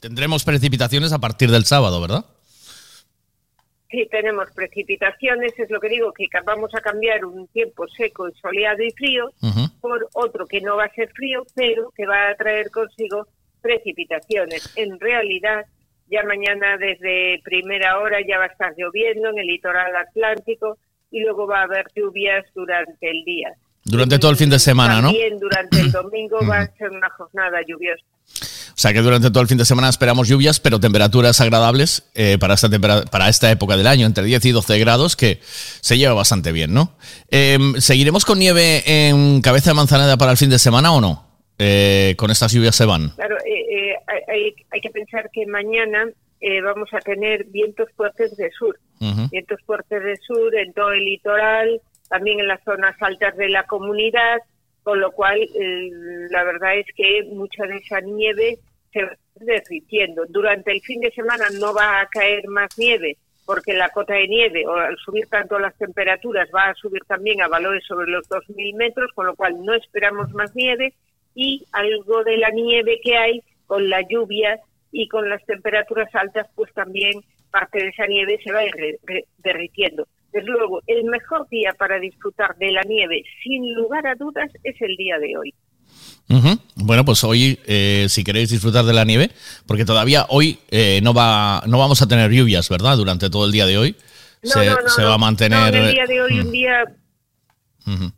Tendremos 0.00 0.44
precipitaciones 0.44 1.12
a 1.12 1.18
partir 1.18 1.50
del 1.50 1.64
sábado, 1.64 2.00
¿verdad? 2.00 2.24
Sí, 3.90 4.08
tenemos 4.10 4.50
precipitaciones, 4.52 5.52
es 5.58 5.70
lo 5.70 5.78
que 5.78 5.90
digo, 5.90 6.12
que 6.12 6.26
vamos 6.44 6.74
a 6.74 6.80
cambiar 6.80 7.26
un 7.26 7.46
tiempo 7.48 7.86
seco 7.88 8.26
y 8.28 8.32
soleado 8.40 8.82
y 8.82 8.90
frío 8.92 9.30
por 9.80 10.08
otro 10.14 10.46
que 10.46 10.62
no 10.62 10.76
va 10.76 10.84
a 10.84 10.94
ser 10.94 11.10
frío, 11.12 11.44
pero 11.54 11.90
que 11.90 12.06
va 12.06 12.30
a 12.30 12.34
traer 12.34 12.70
consigo 12.70 13.26
precipitaciones. 13.60 14.72
En 14.76 14.98
realidad, 14.98 15.66
ya 16.08 16.24
mañana 16.24 16.78
desde 16.78 17.40
primera 17.44 17.98
hora 17.98 18.18
ya 18.26 18.38
va 18.38 18.44
a 18.44 18.48
estar 18.48 18.72
lloviendo 18.76 19.28
en 19.28 19.38
el 19.38 19.46
litoral 19.46 19.94
atlántico 19.94 20.78
y 21.10 21.20
luego 21.20 21.46
va 21.46 21.60
a 21.60 21.64
haber 21.64 21.86
lluvias 21.94 22.46
durante 22.54 23.10
el 23.10 23.24
día. 23.24 23.52
Durante 23.84 24.18
todo 24.18 24.30
el 24.30 24.36
fin 24.36 24.48
de 24.50 24.58
semana, 24.58 25.00
¿no? 25.00 25.08
También 25.08 25.38
durante 25.40 25.80
el 25.80 25.90
domingo 25.90 26.38
va 26.48 26.60
a 26.60 26.66
ser 26.76 26.90
una 26.90 27.10
jornada 27.10 27.58
lluviosa. 27.66 28.04
O 28.74 28.76
sea 28.82 28.92
que 28.92 29.00
durante 29.00 29.30
todo 29.30 29.42
el 29.42 29.48
fin 29.48 29.58
de 29.58 29.64
semana 29.64 29.88
esperamos 29.88 30.28
lluvias, 30.28 30.58
pero 30.60 30.80
temperaturas 30.80 31.40
agradables 31.40 32.08
eh, 32.14 32.38
para, 32.40 32.54
esta 32.54 32.70
tempera- 32.70 33.02
para 33.10 33.28
esta 33.28 33.50
época 33.50 33.76
del 33.76 33.86
año, 33.86 34.06
entre 34.06 34.24
10 34.24 34.44
y 34.46 34.50
12 34.52 34.78
grados, 34.78 35.16
que 35.16 35.40
se 35.42 35.98
lleva 35.98 36.14
bastante 36.14 36.52
bien, 36.52 36.72
¿no? 36.72 36.94
Eh, 37.30 37.58
¿Seguiremos 37.78 38.24
con 38.24 38.38
nieve 38.38 38.82
en 38.86 39.42
Cabeza 39.42 39.70
de 39.70 39.74
Manzaneda 39.74 40.16
para 40.16 40.30
el 40.30 40.36
fin 40.38 40.48
de 40.50 40.58
semana 40.58 40.92
o 40.92 41.00
no? 41.00 41.26
Eh, 41.58 42.14
con 42.16 42.30
estas 42.30 42.52
lluvias 42.52 42.74
se 42.76 42.86
van. 42.86 43.10
Claro, 43.10 43.36
eh, 43.38 43.92
eh, 43.92 43.94
hay- 44.28 44.54
hay, 44.70 44.80
que 44.80 44.90
pensar 44.90 45.28
que 45.32 45.44
mañana 45.46 46.06
vamos 46.64 46.88
a 46.92 46.98
tener 47.00 47.44
vientos 47.44 47.88
fuertes 47.96 48.36
de 48.36 48.50
sur. 48.50 48.78
Vientos 49.30 49.60
fuertes 49.66 50.02
de 50.02 50.16
sur 50.26 50.54
en 50.56 50.72
todo 50.72 50.92
el 50.92 51.04
litoral, 51.04 51.80
también 52.12 52.40
en 52.40 52.48
las 52.48 52.62
zonas 52.62 52.94
altas 53.00 53.34
de 53.38 53.48
la 53.48 53.64
comunidad, 53.64 54.38
con 54.82 55.00
lo 55.00 55.12
cual 55.12 55.40
eh, 55.40 55.90
la 56.28 56.44
verdad 56.44 56.76
es 56.76 56.84
que 56.94 57.22
mucha 57.32 57.64
de 57.66 57.78
esa 57.78 58.00
nieve 58.02 58.58
se 58.92 59.02
va 59.02 59.12
derritiendo. 59.36 60.26
Durante 60.28 60.72
el 60.72 60.82
fin 60.82 61.00
de 61.00 61.10
semana 61.12 61.46
no 61.58 61.72
va 61.72 62.02
a 62.02 62.06
caer 62.08 62.46
más 62.48 62.68
nieve 62.76 63.16
porque 63.46 63.72
la 63.72 63.88
cota 63.88 64.14
de 64.14 64.28
nieve, 64.28 64.66
o 64.66 64.74
al 64.74 64.96
subir 64.98 65.26
tanto 65.28 65.58
las 65.58 65.76
temperaturas, 65.78 66.48
va 66.54 66.68
a 66.68 66.74
subir 66.74 67.02
también 67.08 67.40
a 67.40 67.48
valores 67.48 67.82
sobre 67.88 68.10
los 68.10 68.28
2.000 68.28 68.76
metros, 68.76 69.10
con 69.14 69.26
lo 69.26 69.34
cual 69.34 69.64
no 69.64 69.74
esperamos 69.74 70.30
más 70.32 70.54
nieve 70.54 70.92
y 71.34 71.66
algo 71.72 72.22
de 72.24 72.36
la 72.36 72.50
nieve 72.50 73.00
que 73.02 73.16
hay 73.16 73.42
con 73.66 73.88
la 73.88 74.02
lluvia 74.02 74.60
y 74.92 75.08
con 75.08 75.30
las 75.30 75.42
temperaturas 75.46 76.14
altas, 76.14 76.46
pues 76.54 76.72
también 76.74 77.22
parte 77.50 77.78
de 77.78 77.88
esa 77.88 78.06
nieve 78.06 78.38
se 78.44 78.52
va 78.52 78.60
derritiendo. 79.38 80.06
Desde 80.32 80.46
luego, 80.50 80.80
el 80.86 81.04
mejor 81.04 81.48
día 81.50 81.74
para 81.78 81.98
disfrutar 81.98 82.56
de 82.56 82.72
la 82.72 82.82
nieve, 82.82 83.22
sin 83.42 83.74
lugar 83.74 84.06
a 84.06 84.14
dudas, 84.14 84.50
es 84.64 84.80
el 84.80 84.96
día 84.96 85.18
de 85.18 85.36
hoy. 85.36 85.54
Bueno, 86.76 87.04
pues 87.04 87.22
hoy, 87.24 87.58
eh, 87.66 88.06
si 88.08 88.24
queréis 88.24 88.50
disfrutar 88.50 88.84
de 88.84 88.94
la 88.94 89.04
nieve, 89.04 89.30
porque 89.66 89.84
todavía 89.84 90.24
hoy 90.30 90.58
eh, 90.70 91.00
no, 91.02 91.12
va, 91.12 91.62
no 91.66 91.78
vamos 91.78 92.00
a 92.00 92.08
tener 92.08 92.30
lluvias, 92.30 92.68
¿verdad? 92.70 92.96
Durante 92.96 93.28
todo 93.28 93.44
el 93.44 93.52
día 93.52 93.66
de 93.66 93.76
hoy. 93.76 93.96
No, 94.42 94.50
se, 94.50 94.66
no, 94.66 94.80
no, 94.80 94.88
se 94.88 95.04
va 95.04 95.14
a 95.14 95.18
mantener. 95.18 95.74
El 95.74 95.92
día 95.92 96.06
de 96.06 96.22
hoy, 96.22 96.40
un 96.40 96.48
Mm. 96.48 96.52
día 96.52 96.84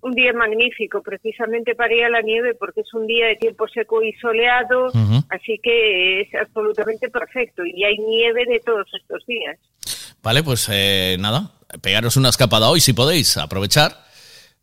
un 0.03 0.12
día 0.12 0.33
magnífico, 0.35 1.03
precisamente 1.03 1.75
para 1.75 1.95
ir 1.95 2.05
a 2.05 2.11
la 2.11 2.21
nieve, 2.21 2.55
porque 2.55 2.83
es 2.83 2.93
un 2.93 3.07
día 3.07 3.27
de 3.29 3.37
tiempo 3.37 3.67
seco 3.69 4.03
y 4.03 4.12
soleado, 4.15 4.93
así 5.31 5.59
que 5.62 6.21
es 6.21 6.35
absolutamente 6.35 7.09
perfecto. 7.09 7.65
Y 7.65 7.83
hay 7.85 7.97
nieve 7.97 8.45
de 8.47 8.61
todos 8.61 8.87
estos 9.01 9.25
días. 9.27 9.59
Vale, 10.23 10.43
pues 10.43 10.69
eh, 10.71 11.17
nada, 11.19 11.51
pegaros 11.81 12.16
una 12.16 12.29
escapada 12.29 12.68
hoy 12.68 12.81
si 12.81 12.93
podéis, 12.93 13.37
aprovechar, 13.37 14.05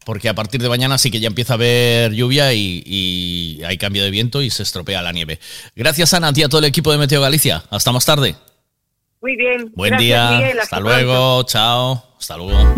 porque 0.05 0.30
a 0.30 0.34
partir 0.34 0.62
de 0.62 0.70
mañana 0.70 0.97
sí 0.97 1.12
que 1.12 1.20
ya 1.20 1.28
empieza 1.28 1.53
a 1.53 1.55
haber 1.55 2.14
lluvia 2.14 2.53
y, 2.53 2.84
y 2.86 3.64
hay 3.64 3.78
cambio 3.78 4.03
de 4.03 4.12
viento 4.12 4.41
y 4.41 4.49
se 4.49 4.64
estropea 4.64 5.01
la 5.01 5.12
nieve. 5.12 5.39
Gracias, 5.76 6.14
Ana, 6.14 6.30
a 6.30 6.34
ti 6.34 6.41
y 6.41 6.43
a 6.43 6.49
todo 6.49 6.59
el 6.59 6.66
equipo 6.66 6.91
de 6.91 6.97
Meteo 6.97 7.22
Galicia. 7.22 7.64
Hasta 7.70 7.91
más 7.91 8.05
tarde. 8.05 8.36
Muy 9.22 9.36
bien. 9.36 9.72
Buen 9.76 9.91
Gracias, 9.91 10.07
día. 10.07 10.32
Miguel. 10.32 10.59
Hasta 10.59 10.80
luego. 10.80 11.43
Chao. 11.43 12.03
Hasta 12.18 12.38
luego. 12.38 12.76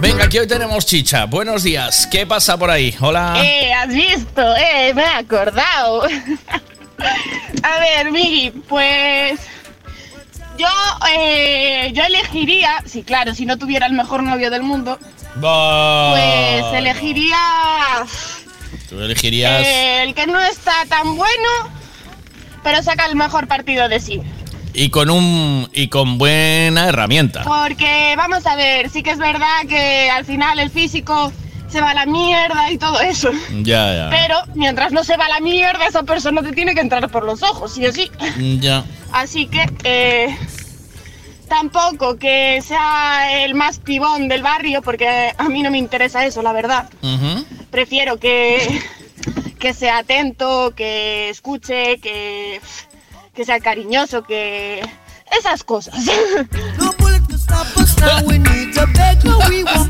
Venga, 0.00 0.24
aquí 0.24 0.38
hoy 0.38 0.46
tenemos 0.46 0.86
chicha. 0.86 1.24
Buenos 1.24 1.64
días. 1.64 2.06
¿Qué 2.06 2.24
pasa 2.26 2.56
por 2.56 2.70
ahí? 2.70 2.94
Hola. 3.00 3.34
Eh, 3.42 3.72
has 3.72 3.88
visto, 3.88 4.42
eh, 4.56 4.92
me 4.94 5.02
he 5.02 5.06
acordado. 5.06 6.02
A 7.62 7.78
ver, 7.80 8.12
Migi, 8.12 8.50
pues 8.68 9.40
yo, 10.58 10.66
eh, 11.16 11.90
yo 11.94 12.02
elegiría, 12.04 12.82
sí, 12.86 13.02
claro, 13.02 13.34
si 13.34 13.46
no 13.46 13.58
tuviera 13.58 13.86
el 13.86 13.92
mejor 13.92 14.22
novio 14.22 14.50
del 14.50 14.62
mundo, 14.62 14.98
pues 15.40 16.64
elegiría 16.74 17.36
Tú 18.88 19.00
elegirías. 19.00 19.62
eh, 19.66 20.02
el 20.02 20.14
que 20.14 20.26
no 20.26 20.40
está 20.40 20.72
tan 20.88 21.16
bueno, 21.16 21.48
pero 22.62 22.82
saca 22.82 23.06
el 23.06 23.16
mejor 23.16 23.46
partido 23.48 23.88
de 23.88 24.00
sí. 24.00 24.20
y 24.72 24.90
con 24.90 25.10
un 25.10 25.68
y 25.72 25.88
con 25.88 26.18
buena 26.18 26.88
herramienta. 26.88 27.42
Porque 27.44 28.14
vamos 28.16 28.46
a 28.46 28.56
ver, 28.56 28.90
sí 28.90 29.02
que 29.02 29.10
es 29.10 29.18
verdad 29.18 29.66
que 29.68 30.10
al 30.10 30.24
final 30.24 30.58
el 30.58 30.70
físico 30.70 31.32
se 31.74 31.80
va 31.80 31.90
a 31.90 31.94
la 31.94 32.06
mierda 32.06 32.70
y 32.70 32.78
todo 32.78 33.00
eso. 33.00 33.32
Ya, 33.50 33.96
ya. 33.96 34.08
Pero 34.08 34.36
mientras 34.54 34.92
no 34.92 35.02
se 35.02 35.16
va 35.16 35.26
a 35.26 35.28
la 35.28 35.40
mierda, 35.40 35.88
esa 35.88 36.04
persona 36.04 36.40
te 36.40 36.52
tiene 36.52 36.72
que 36.72 36.80
entrar 36.80 37.10
por 37.10 37.24
los 37.24 37.42
ojos, 37.42 37.74
sí 37.74 37.84
o 37.84 37.92
sí. 37.92 38.08
Ya. 38.60 38.84
Así 39.10 39.46
que 39.46 39.68
eh, 39.82 40.38
tampoco 41.48 42.16
que 42.16 42.62
sea 42.62 43.42
el 43.42 43.56
más 43.56 43.80
pibón 43.80 44.28
del 44.28 44.44
barrio, 44.44 44.82
porque 44.82 45.34
a 45.36 45.48
mí 45.48 45.64
no 45.64 45.72
me 45.72 45.78
interesa 45.78 46.24
eso, 46.24 46.42
la 46.42 46.52
verdad. 46.52 46.88
Prefiero 47.72 48.18
que, 48.18 48.80
que 49.58 49.74
sea 49.74 49.98
atento, 49.98 50.74
que 50.76 51.28
escuche, 51.28 51.98
que, 51.98 52.60
que 53.34 53.44
sea 53.44 53.58
cariñoso, 53.58 54.22
que... 54.22 54.80
Esas 55.36 55.64
cosas. 55.64 55.96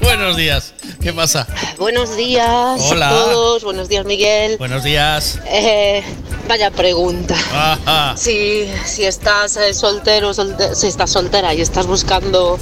Buenos 0.00 0.38
días. 0.38 0.72
¿Qué 1.04 1.12
pasa? 1.12 1.46
Buenos 1.78 2.16
días 2.16 2.80
Hola. 2.90 3.08
a 3.08 3.12
todos, 3.12 3.62
buenos 3.62 3.88
días 3.88 4.04
Miguel. 4.06 4.56
Buenos 4.56 4.82
días. 4.82 5.38
Eh, 5.46 6.02
vaya 6.48 6.70
pregunta. 6.70 7.36
Ajá. 7.52 8.16
Si, 8.16 8.66
si 8.86 9.04
estás 9.04 9.56
eh, 9.58 9.74
soltero, 9.74 10.32
solte- 10.32 10.74
si 10.74 10.86
estás 10.86 11.10
soltera 11.10 11.52
y 11.54 11.60
estás 11.60 11.86
buscando 11.86 12.58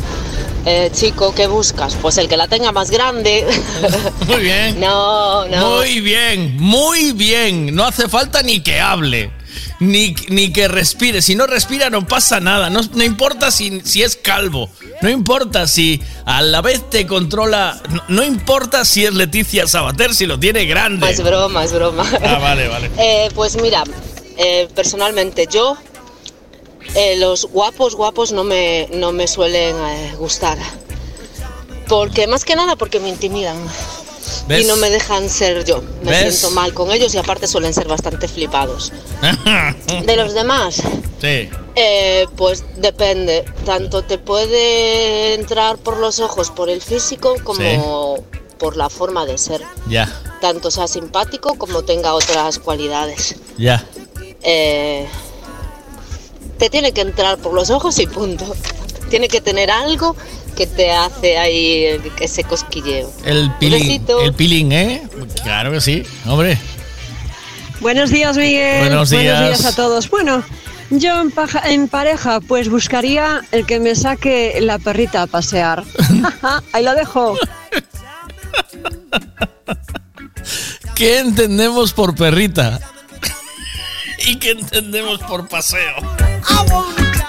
eh, 0.67 0.91
chico, 0.93 1.33
¿qué 1.37 1.47
buscas? 1.47 1.95
Pues 2.03 2.19
el 2.19 2.29
que 2.29 2.37
la 2.37 2.49
tenga 2.49 2.73
más 2.73 2.91
grande. 2.91 3.47
Muy 4.27 4.41
bien. 4.43 4.81
No, 4.81 5.47
no. 5.47 5.77
Muy 5.79 6.01
bien, 6.01 6.57
muy 6.59 7.13
bien. 7.13 7.73
No 7.75 7.85
hace 7.85 8.09
falta 8.09 8.43
ni 8.43 8.61
que 8.61 8.81
hable. 8.81 9.31
Ni, 9.81 10.15
ni 10.29 10.53
que 10.53 10.69
respire. 10.69 11.23
Si 11.23 11.35
no 11.35 11.47
respira 11.47 11.91
no 11.91 12.07
pasa 12.07 12.41
nada. 12.41 12.71
No, 12.71 12.81
no 12.83 13.05
importa 13.05 13.51
si, 13.51 13.81
si 13.85 14.03
es 14.03 14.17
calvo. 14.17 14.71
No 15.01 15.09
importa 15.09 15.67
si 15.67 16.01
a 16.25 16.43
la 16.43 16.61
vez 16.61 16.89
te 16.89 17.07
controla. 17.07 17.81
No, 17.91 18.03
no 18.09 18.25
importa 18.25 18.85
si 18.85 19.05
es 19.05 19.15
Leticia 19.15 19.67
Sabater, 19.67 20.15
si 20.15 20.27
lo 20.27 20.39
tiene 20.39 20.65
grande. 20.67 21.11
Es 21.11 21.23
broma, 21.23 21.65
es 21.65 21.73
broma. 21.73 22.05
Ah, 22.25 22.39
vale, 22.39 22.69
vale. 22.69 22.91
Eh, 22.99 23.31
pues 23.35 23.61
mira, 23.61 23.83
eh, 24.37 24.69
personalmente 24.75 25.49
yo, 25.51 25.77
eh, 26.95 27.17
los 27.19 27.47
guapos, 27.47 27.97
guapos 27.97 28.33
no 28.33 28.45
me, 28.45 28.89
no 28.93 29.13
me 29.13 29.27
suelen 29.27 29.77
gustar. 30.19 30.59
Porque 31.89 32.27
más 32.27 32.45
que 32.45 32.55
nada 32.55 32.77
porque 32.77 33.01
me 33.01 33.09
intimidan. 33.09 33.57
¿Ves? 34.49 34.65
Y 34.65 34.69
no 34.69 34.77
me 34.77 34.91
dejan 34.91 35.29
ser 35.29 35.65
yo. 35.65 35.83
Me 36.03 36.11
¿Ves? 36.11 36.39
siento 36.39 36.55
mal 36.55 36.73
con 36.75 36.91
ellos 36.91 37.15
y 37.15 37.19
aparte 37.19 37.47
suelen 37.47 37.73
ser 37.75 37.89
bastante 37.89 38.29
flipados. 38.29 38.93
De 40.07 40.17
los 40.17 40.35
demás, 40.35 40.77
Sí. 41.21 41.49
eh, 41.77 42.27
pues 42.37 42.65
depende. 42.77 43.45
Tanto 43.65 44.03
te 44.03 44.19
puede 44.19 45.35
entrar 45.35 45.79
por 45.79 45.97
los 45.99 46.21
ojos, 46.21 46.51
por 46.51 46.69
el 46.71 46.81
físico, 46.83 47.35
como 47.45 48.25
por 48.59 48.77
la 48.77 48.89
forma 48.91 49.27
de 49.27 49.39
ser. 49.39 49.63
Ya, 49.89 50.09
Tanto 50.41 50.71
sea 50.71 50.87
simpático 50.89 51.57
como 51.57 51.83
tenga 51.83 52.15
otras 52.15 52.59
cualidades. 52.59 53.37
ya. 53.59 53.85
Eh, 54.45 55.07
te 56.59 56.69
tiene 56.71 56.93
que 56.93 57.01
entrar 57.01 57.39
por 57.39 57.53
los 57.55 57.71
ojos 57.71 57.99
y 58.01 58.07
punto. 58.07 58.45
Tiene 59.11 59.29
que 59.29 59.41
tener 59.41 59.71
algo 59.71 60.17
que 60.63 60.67
te 60.69 60.93
hace 60.93 61.37
ahí 61.39 62.01
ese 62.21 62.45
cosquilleo. 62.45 63.13
El 63.25 63.51
peeling. 63.59 63.81
besito. 63.81 64.21
El 64.23 64.33
peeling, 64.33 64.71
¿eh? 64.73 65.03
Claro 65.43 65.73
que 65.73 65.81
sí, 65.81 66.05
hombre. 66.27 66.57
Buenos 67.81 68.11
días, 68.11 68.37
Miguel. 68.37 68.81
Buenos 68.87 69.11
días. 69.11 69.65
a 69.65 69.75
todos. 69.75 70.09
Bueno, 70.09 70.45
yo 70.91 71.21
en, 71.21 71.33
paja- 71.33 71.69
en 71.69 71.89
pareja, 71.89 72.41
pues 72.41 72.69
buscaría 72.69 73.41
el 73.51 73.67
que 73.67 73.81
me 73.81 73.97
saque 73.97 74.59
la 74.61 74.79
perrita 74.79 75.23
a 75.23 75.27
pasear. 75.27 75.83
Ahí 76.73 76.85
lo 76.85 76.95
dejo. 76.95 77.37
¿Qué 80.95 81.19
entendemos 81.19 81.93
por 81.93 82.15
perrita? 82.15 82.79
¿Y 84.27 84.37
qué 84.37 84.53
entendemos 84.53 85.19
por 85.23 85.49
paseo? 85.49 85.97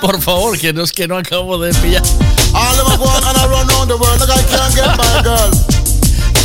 Por 0.03 0.21
favor, 0.21 0.59
que 0.59 0.73
no 0.73 0.83
es 0.83 0.91
que 0.91 1.07
no 1.07 1.17
acabo 1.17 1.57
de 1.57 1.73
pillar. 1.75 2.03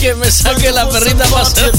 Que 0.01 0.15
me 0.15 0.31
saque 0.31 0.71
la 0.71 0.89
perrita 0.89 1.25
a 1.25 1.29
pasear. 1.29 1.73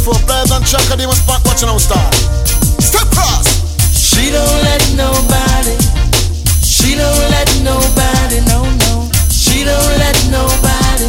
She 3.96 4.30
don't 4.30 4.64
let 4.64 4.84
nobody. 4.98 5.78
She 6.62 6.98
don't 6.98 7.30
let 7.32 7.48
nobody. 7.64 8.42
No, 8.42 8.66
no. 8.84 9.10
She 9.32 9.64
don't 9.64 9.98
let 10.00 10.18
nobody. 10.30 11.08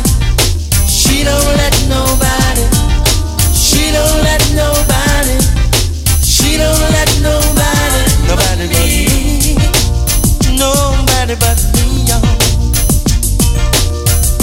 She 0.87 1.25
don't 1.25 1.57
let 1.57 1.75
nobody. 1.89 2.62
She 3.53 3.91
don't 3.91 4.23
let 4.23 4.43
nobody. 4.55 5.37
She 6.23 6.57
don't 6.59 6.91
let 6.93 7.11
nobody. 7.23 8.03
Nobody 8.29 8.68
but 8.68 8.87
me. 8.87 9.09
But 11.39 11.62
me. 11.76 12.03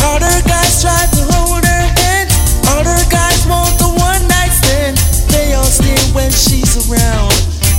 Other 0.07 0.39
guys 0.47 0.81
try 0.81 1.03
to 1.03 1.21
hold 1.35 1.65
her 1.65 1.83
hand. 1.99 2.31
Other 2.63 2.95
guys 3.11 3.45
want 3.45 3.77
the 3.77 3.91
one 3.99 4.23
night 4.29 4.55
stand. 4.55 4.95
They 5.27 5.53
all 5.53 5.65
stay 5.65 5.99
when 6.15 6.31
she's 6.31 6.87
around. 6.87 7.33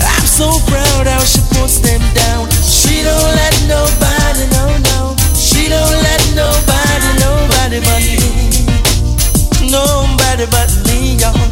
I'm 0.05 0.27
so 0.27 0.61
proud 0.69 1.07
how 1.07 1.25
she 1.25 1.41
them 1.81 2.05
down. 2.13 2.51
She 2.61 3.03
don't 3.03 3.33
let 3.33 3.57
nobody, 3.65 4.45
no, 4.53 4.77
no. 4.93 5.17
She 5.35 5.71
don't 5.71 5.97
let 6.05 6.21
nobody, 6.37 7.09
nobody 7.25 7.81
but 7.81 8.05
me. 8.05 8.29
Nobody 9.73 10.45
but 10.53 10.69
me, 10.85 11.17
y'all. 11.17 11.48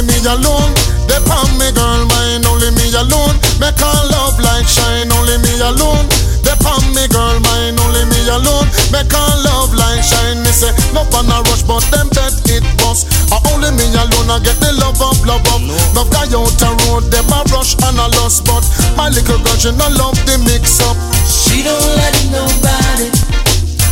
Only 0.00 0.16
me 0.16 0.28
alone, 0.32 0.72
they 1.12 1.20
on 1.28 1.44
me 1.60 1.68
girl 1.76 2.08
mind. 2.08 2.48
Only 2.48 2.72
me 2.72 2.88
alone, 2.96 3.36
make 3.60 3.76
her 3.76 4.00
love 4.08 4.40
like 4.40 4.64
shine. 4.64 5.12
Only 5.12 5.36
me 5.44 5.52
alone, 5.60 6.08
they 6.40 6.56
on 6.64 6.80
me 6.96 7.04
girl 7.12 7.36
mind. 7.44 7.76
Only 7.76 8.08
me 8.08 8.16
alone, 8.32 8.64
make 8.88 9.12
her 9.12 9.32
love 9.44 9.76
like 9.76 10.00
shine. 10.00 10.40
Me 10.40 10.56
say 10.56 10.72
no 10.96 11.04
on 11.04 11.28
a 11.28 11.44
rush, 11.52 11.68
but 11.68 11.84
them 11.92 12.08
bet 12.16 12.32
it 12.48 12.64
bust. 12.80 13.12
Uh, 13.28 13.44
only 13.52 13.76
me 13.76 13.84
alone, 13.92 14.32
I 14.32 14.40
get 14.40 14.56
the 14.64 14.72
love 14.80 15.04
up, 15.04 15.20
love 15.28 15.44
up. 15.52 15.60
No 15.92 16.08
guy 16.08 16.24
out 16.32 16.48
the 16.56 16.70
road, 16.88 17.12
them 17.12 17.28
a 17.28 17.44
rush 17.52 17.76
and 17.84 18.00
a 18.00 18.08
lost, 18.16 18.48
but 18.48 18.64
my 18.96 19.12
little 19.12 19.36
girl 19.44 19.56
she 19.60 19.68
no 19.76 19.84
love 20.00 20.16
the 20.24 20.40
mix 20.48 20.80
up. 20.80 20.96
She 21.28 21.60
don't 21.60 21.76
let 22.00 22.16
nobody. 22.32 23.12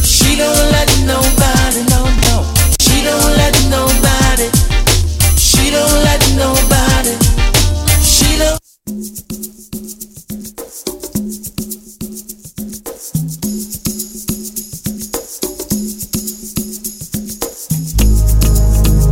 She 0.01 0.41
don't 0.41 0.57
let 0.73 0.89
nobody, 1.05 1.85
no, 1.93 2.01
no. 2.33 2.49
She 2.81 3.05
don't 3.05 3.29
let 3.37 3.53
nobody. 3.69 4.78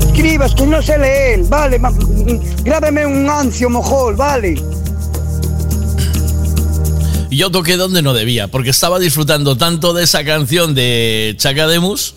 Escribas 0.06 0.54
que 0.54 0.66
no 0.66 0.82
sé 0.82 0.98
leer, 0.98 1.44
vale, 1.44 1.80
grábeme 2.64 3.06
un 3.06 3.28
ancio 3.28 3.70
mojol, 3.70 4.16
vale. 4.16 4.60
Y 7.30 7.36
yo 7.36 7.50
toqué 7.50 7.76
donde 7.76 8.02
no 8.02 8.14
debía, 8.14 8.48
porque 8.48 8.70
estaba 8.70 8.98
disfrutando 8.98 9.56
tanto 9.56 9.92
de 9.92 10.04
esa 10.04 10.24
canción 10.24 10.74
de 10.74 11.34
Chacademus 11.36 12.14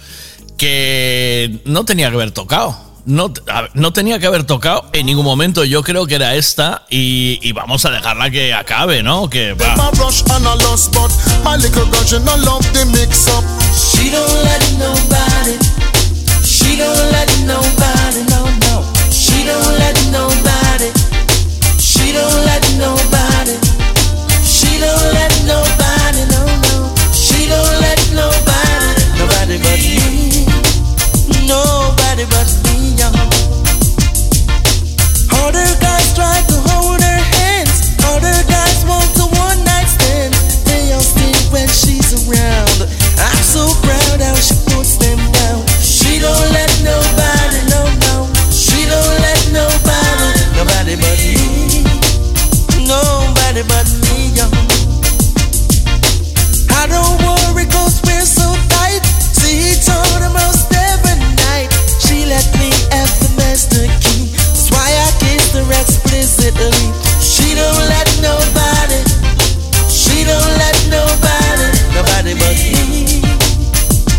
que 0.57 1.59
no 1.65 1.85
tenía 1.85 2.09
que 2.09 2.15
haber 2.15 2.31
tocado. 2.31 2.88
No, 3.09 3.33
no 3.73 3.91
tenía 3.91 4.19
que 4.19 4.27
haber 4.27 4.43
tocado 4.43 4.85
en 4.93 5.07
ningún 5.07 5.25
momento. 5.25 5.63
Yo 5.63 5.81
creo 5.81 6.05
que 6.05 6.13
era 6.13 6.35
esta 6.35 6.83
y, 6.91 7.39
y 7.41 7.53
vamos 7.53 7.83
a 7.85 7.89
dejarla 7.89 8.29
que 8.29 8.53
acabe, 8.53 9.01
¿no? 9.01 9.27
Que 9.31 9.53
va. 9.53 9.73
A 9.73 9.75
don't 67.59 67.83
let 67.91 68.07
nobody, 68.23 68.99
she 69.91 70.23
don't 70.23 70.53
let 70.55 70.77
nobody, 70.87 71.67
nobody 71.91 72.33
but 72.39 72.55
me. 72.55 73.19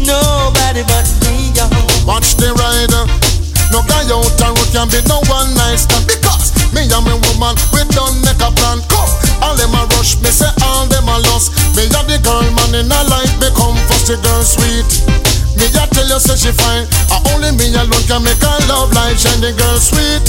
Nobody 0.05 0.84
but 0.84 1.09
me. 1.24 1.57
Watch 2.05 2.36
the 2.36 2.53
rider. 2.61 3.05
No 3.72 3.80
guy 3.86 4.05
out 4.12 4.28
and 4.43 4.55
we 4.59 4.64
can 4.74 4.86
be 4.91 5.01
no 5.07 5.22
one 5.30 5.55
night 5.55 5.78
stand 5.78 6.05
because 6.05 6.51
me 6.74 6.82
and 6.84 7.05
my 7.07 7.14
woman 7.14 7.55
we 7.72 7.80
don't 7.95 8.18
make 8.26 8.41
a 8.43 8.51
plan. 8.51 8.82
Come, 8.91 9.12
all 9.41 9.55
them 9.57 9.72
a 9.78 9.86
rush, 9.97 10.18
me 10.20 10.28
say 10.28 10.51
all 10.66 10.84
them 10.91 11.07
a 11.09 11.16
lost. 11.30 11.55
Me 11.78 11.86
and 11.86 12.07
the 12.11 12.18
girl 12.20 12.43
man 12.53 12.74
in 12.74 12.91
a 12.91 13.01
life 13.09 13.32
become 13.38 13.78
first 13.86 14.11
the 14.11 14.18
girl 14.20 14.43
sweet. 14.43 14.91
Me 15.57 15.70
I 15.78 15.86
tell 15.86 16.09
you 16.09 16.18
say 16.18 16.36
she 16.36 16.53
fine 16.53 16.86
only 17.41 17.53
me 17.57 17.72
alone 17.74 18.05
can 18.07 18.22
make 18.22 18.41
her 18.43 18.59
love 18.68 18.93
life 18.93 19.18
shine 19.18 19.41
The 19.41 19.53
girl 19.53 19.78
sweet 19.80 20.24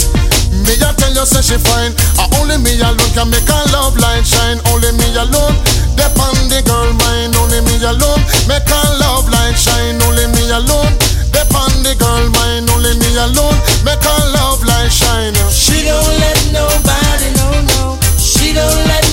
me 0.52 0.76
a 0.76 0.92
tell 0.94 1.12
you 1.16 1.24
say 1.24 1.40
she 1.40 1.56
fine, 1.56 1.96
uh, 2.20 2.28
only 2.38 2.58
me 2.60 2.76
alone 2.80 3.12
can 3.16 3.28
make 3.32 3.48
her 3.48 3.64
love 3.72 3.96
light 3.96 4.24
shine. 4.26 4.60
Only 4.68 4.92
me 4.92 5.08
alone, 5.16 5.56
depend 5.96 6.52
the 6.52 6.60
girl 6.68 6.92
mind. 7.02 7.32
Only 7.40 7.60
me 7.64 7.80
alone 7.80 8.20
make 8.46 8.68
her 8.68 8.88
love 9.00 9.28
light 9.32 9.56
shine. 9.56 9.96
Only 10.04 10.28
me 10.36 10.44
alone, 10.52 10.92
depend 11.32 11.80
the 11.88 11.96
girl 11.96 12.28
mind. 12.36 12.68
Only 12.68 12.92
me 13.00 13.10
alone 13.16 13.56
make 13.84 14.04
her 14.04 14.22
love 14.36 14.60
light 14.68 14.92
shine. 14.92 15.34
She 15.48 15.88
don't 15.88 16.12
let 16.20 16.38
nobody, 16.52 17.32
no, 17.40 17.48
no. 17.72 17.98
She 18.20 18.52
don't 18.52 18.84
let 18.92 19.04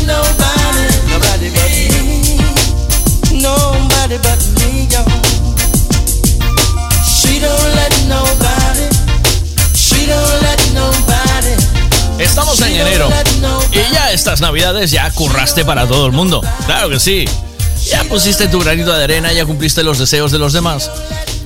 Y 13.71 13.93
ya 13.93 14.11
estas 14.11 14.41
navidades 14.41 14.91
ya 14.91 15.09
curraste 15.11 15.65
para 15.65 15.87
todo 15.87 16.05
el 16.05 16.11
mundo. 16.11 16.41
Claro 16.65 16.89
que 16.89 16.99
sí. 16.99 17.25
Ya 17.89 18.03
pusiste 18.03 18.47
tu 18.47 18.59
granito 18.59 18.93
de 18.93 19.03
arena, 19.03 19.31
ya 19.31 19.45
cumpliste 19.45 19.83
los 19.83 19.97
deseos 19.97 20.31
de 20.31 20.39
los 20.39 20.53
demás. 20.53 20.89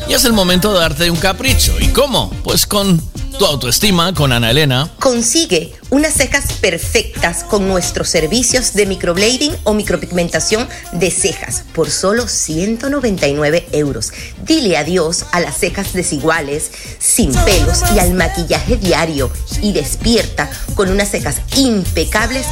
Y 0.07 0.13
es 0.13 0.25
el 0.25 0.33
momento 0.33 0.73
de 0.73 0.79
darte 0.79 1.09
un 1.09 1.17
capricho. 1.17 1.73
¿Y 1.79 1.87
cómo? 1.87 2.29
Pues 2.43 2.65
con 2.65 3.01
tu 3.43 3.49
autoestima, 3.49 4.13
con 4.13 4.31
Ana 4.31 4.51
Elena. 4.51 4.89
Consigue 4.99 5.73
unas 5.89 6.13
cejas 6.13 6.53
perfectas 6.61 7.43
con 7.43 7.67
nuestros 7.67 8.07
servicios 8.07 8.73
de 8.73 8.85
microblading 8.85 9.53
o 9.65 9.73
micropigmentación 9.73 10.65
de 10.93 11.11
cejas 11.11 11.65
por 11.75 11.91
solo 11.91 12.29
199 12.29 13.67
euros. 13.73 14.13
Dile 14.45 14.77
adiós 14.77 15.25
a 15.33 15.41
las 15.41 15.57
cejas 15.57 15.91
desiguales, 15.91 16.71
sin 16.99 17.33
pelos 17.33 17.81
y 17.93 17.99
al 17.99 18.13
maquillaje 18.13 18.77
diario 18.77 19.29
y 19.61 19.73
despierta 19.73 20.49
con 20.75 20.89
unas 20.89 21.11
cejas 21.11 21.41
impecables 21.57 22.45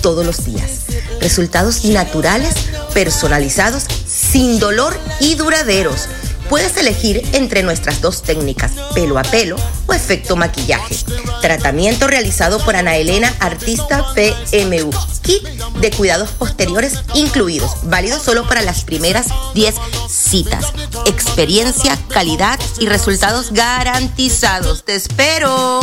todos 0.00 0.24
los 0.24 0.44
días. 0.44 0.82
Resultados 1.20 1.84
naturales, 1.86 2.54
personalizados, 2.94 3.86
sin 4.06 4.60
dolor 4.60 4.96
y 5.18 5.34
duraderos. 5.34 6.06
Puedes 6.48 6.76
elegir 6.76 7.22
entre 7.32 7.62
nuestras 7.62 8.00
dos 8.00 8.22
técnicas, 8.22 8.72
pelo 8.94 9.18
a 9.18 9.22
pelo 9.22 9.56
o 9.86 9.92
efecto 9.92 10.36
maquillaje. 10.36 10.96
Tratamiento 11.42 12.06
realizado 12.06 12.58
por 12.64 12.76
Ana 12.76 12.96
Elena, 12.96 13.34
artista 13.40 14.04
PMU. 14.14 14.90
Kit 15.22 15.42
de 15.80 15.90
cuidados 15.90 16.30
posteriores 16.30 17.00
incluidos, 17.14 17.72
válido 17.84 18.20
solo 18.20 18.46
para 18.46 18.62
las 18.62 18.84
primeras 18.84 19.26
10 19.54 19.74
citas. 20.08 20.72
Experiencia, 21.06 21.98
calidad 22.08 22.58
y 22.78 22.86
resultados 22.86 23.52
garantizados. 23.52 24.84
¡Te 24.84 24.94
espero! 24.94 25.80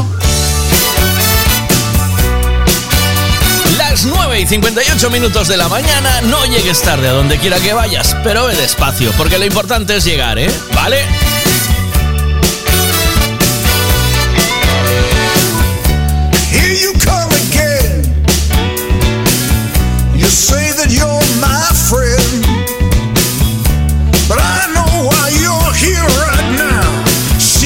Las 3.93 4.05
9 4.05 4.39
y 4.39 4.47
58 4.47 5.11
minutos 5.11 5.47
de 5.47 5.55
la 5.55 5.69
mañana, 5.69 6.21
no 6.21 6.43
llegues 6.47 6.81
tarde 6.81 7.09
a 7.09 7.11
donde 7.11 7.37
quiera 7.37 7.59
que 7.59 7.73
vayas, 7.73 8.17
pero 8.23 8.47
ve 8.47 8.55
despacio, 8.55 9.11
porque 9.19 9.37
lo 9.37 9.45
importante 9.45 9.95
es 9.95 10.03
llegar, 10.03 10.39
¿eh? 10.39 10.49
¿Vale? 10.73 11.03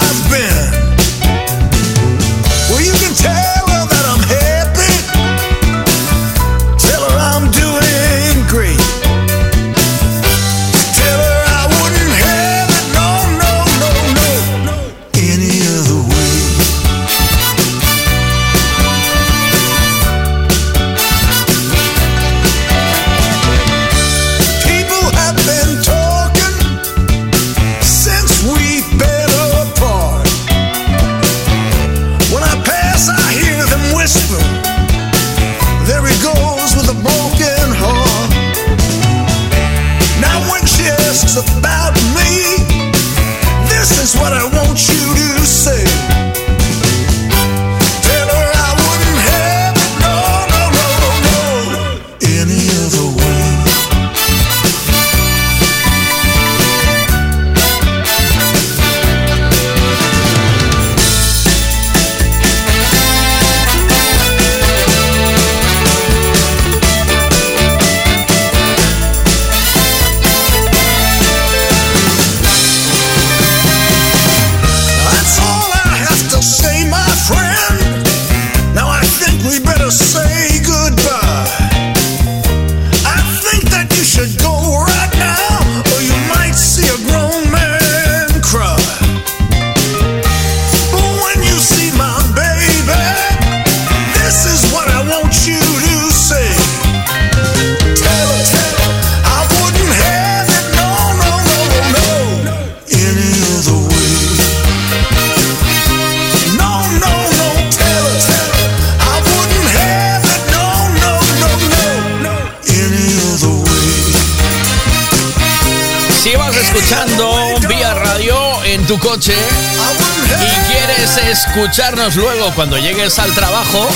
escucharnos 121.56 122.16
luego 122.16 122.52
cuando 122.56 122.80
llegues 122.80 123.20
al 123.20 123.32
trabajo, 123.36 123.88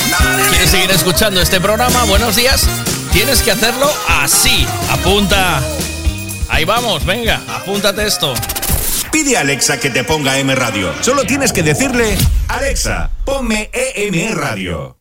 quieres 0.52 0.70
seguir 0.70 0.92
escuchando 0.92 1.42
este 1.42 1.60
programa, 1.60 2.04
buenos 2.04 2.36
días, 2.36 2.68
tienes 3.12 3.42
que 3.42 3.50
hacerlo 3.50 3.92
así. 4.08 4.68
Apunta. 4.92 5.60
Ahí 6.50 6.66
vamos, 6.66 7.04
venga, 7.04 7.42
apúntate 7.50 8.06
esto. 8.06 8.36
Pide 9.12 9.38
a 9.38 9.40
Alexa 9.40 9.80
que 9.80 9.90
te 9.90 10.04
ponga 10.04 10.38
M 10.38 10.54
Radio. 10.54 10.94
Solo 11.02 11.24
tienes 11.24 11.52
que 11.52 11.64
decirle, 11.64 12.16
Alexa, 12.48 13.10
ponme 13.26 13.72
EM 13.74 14.36
Radio. 14.36 14.96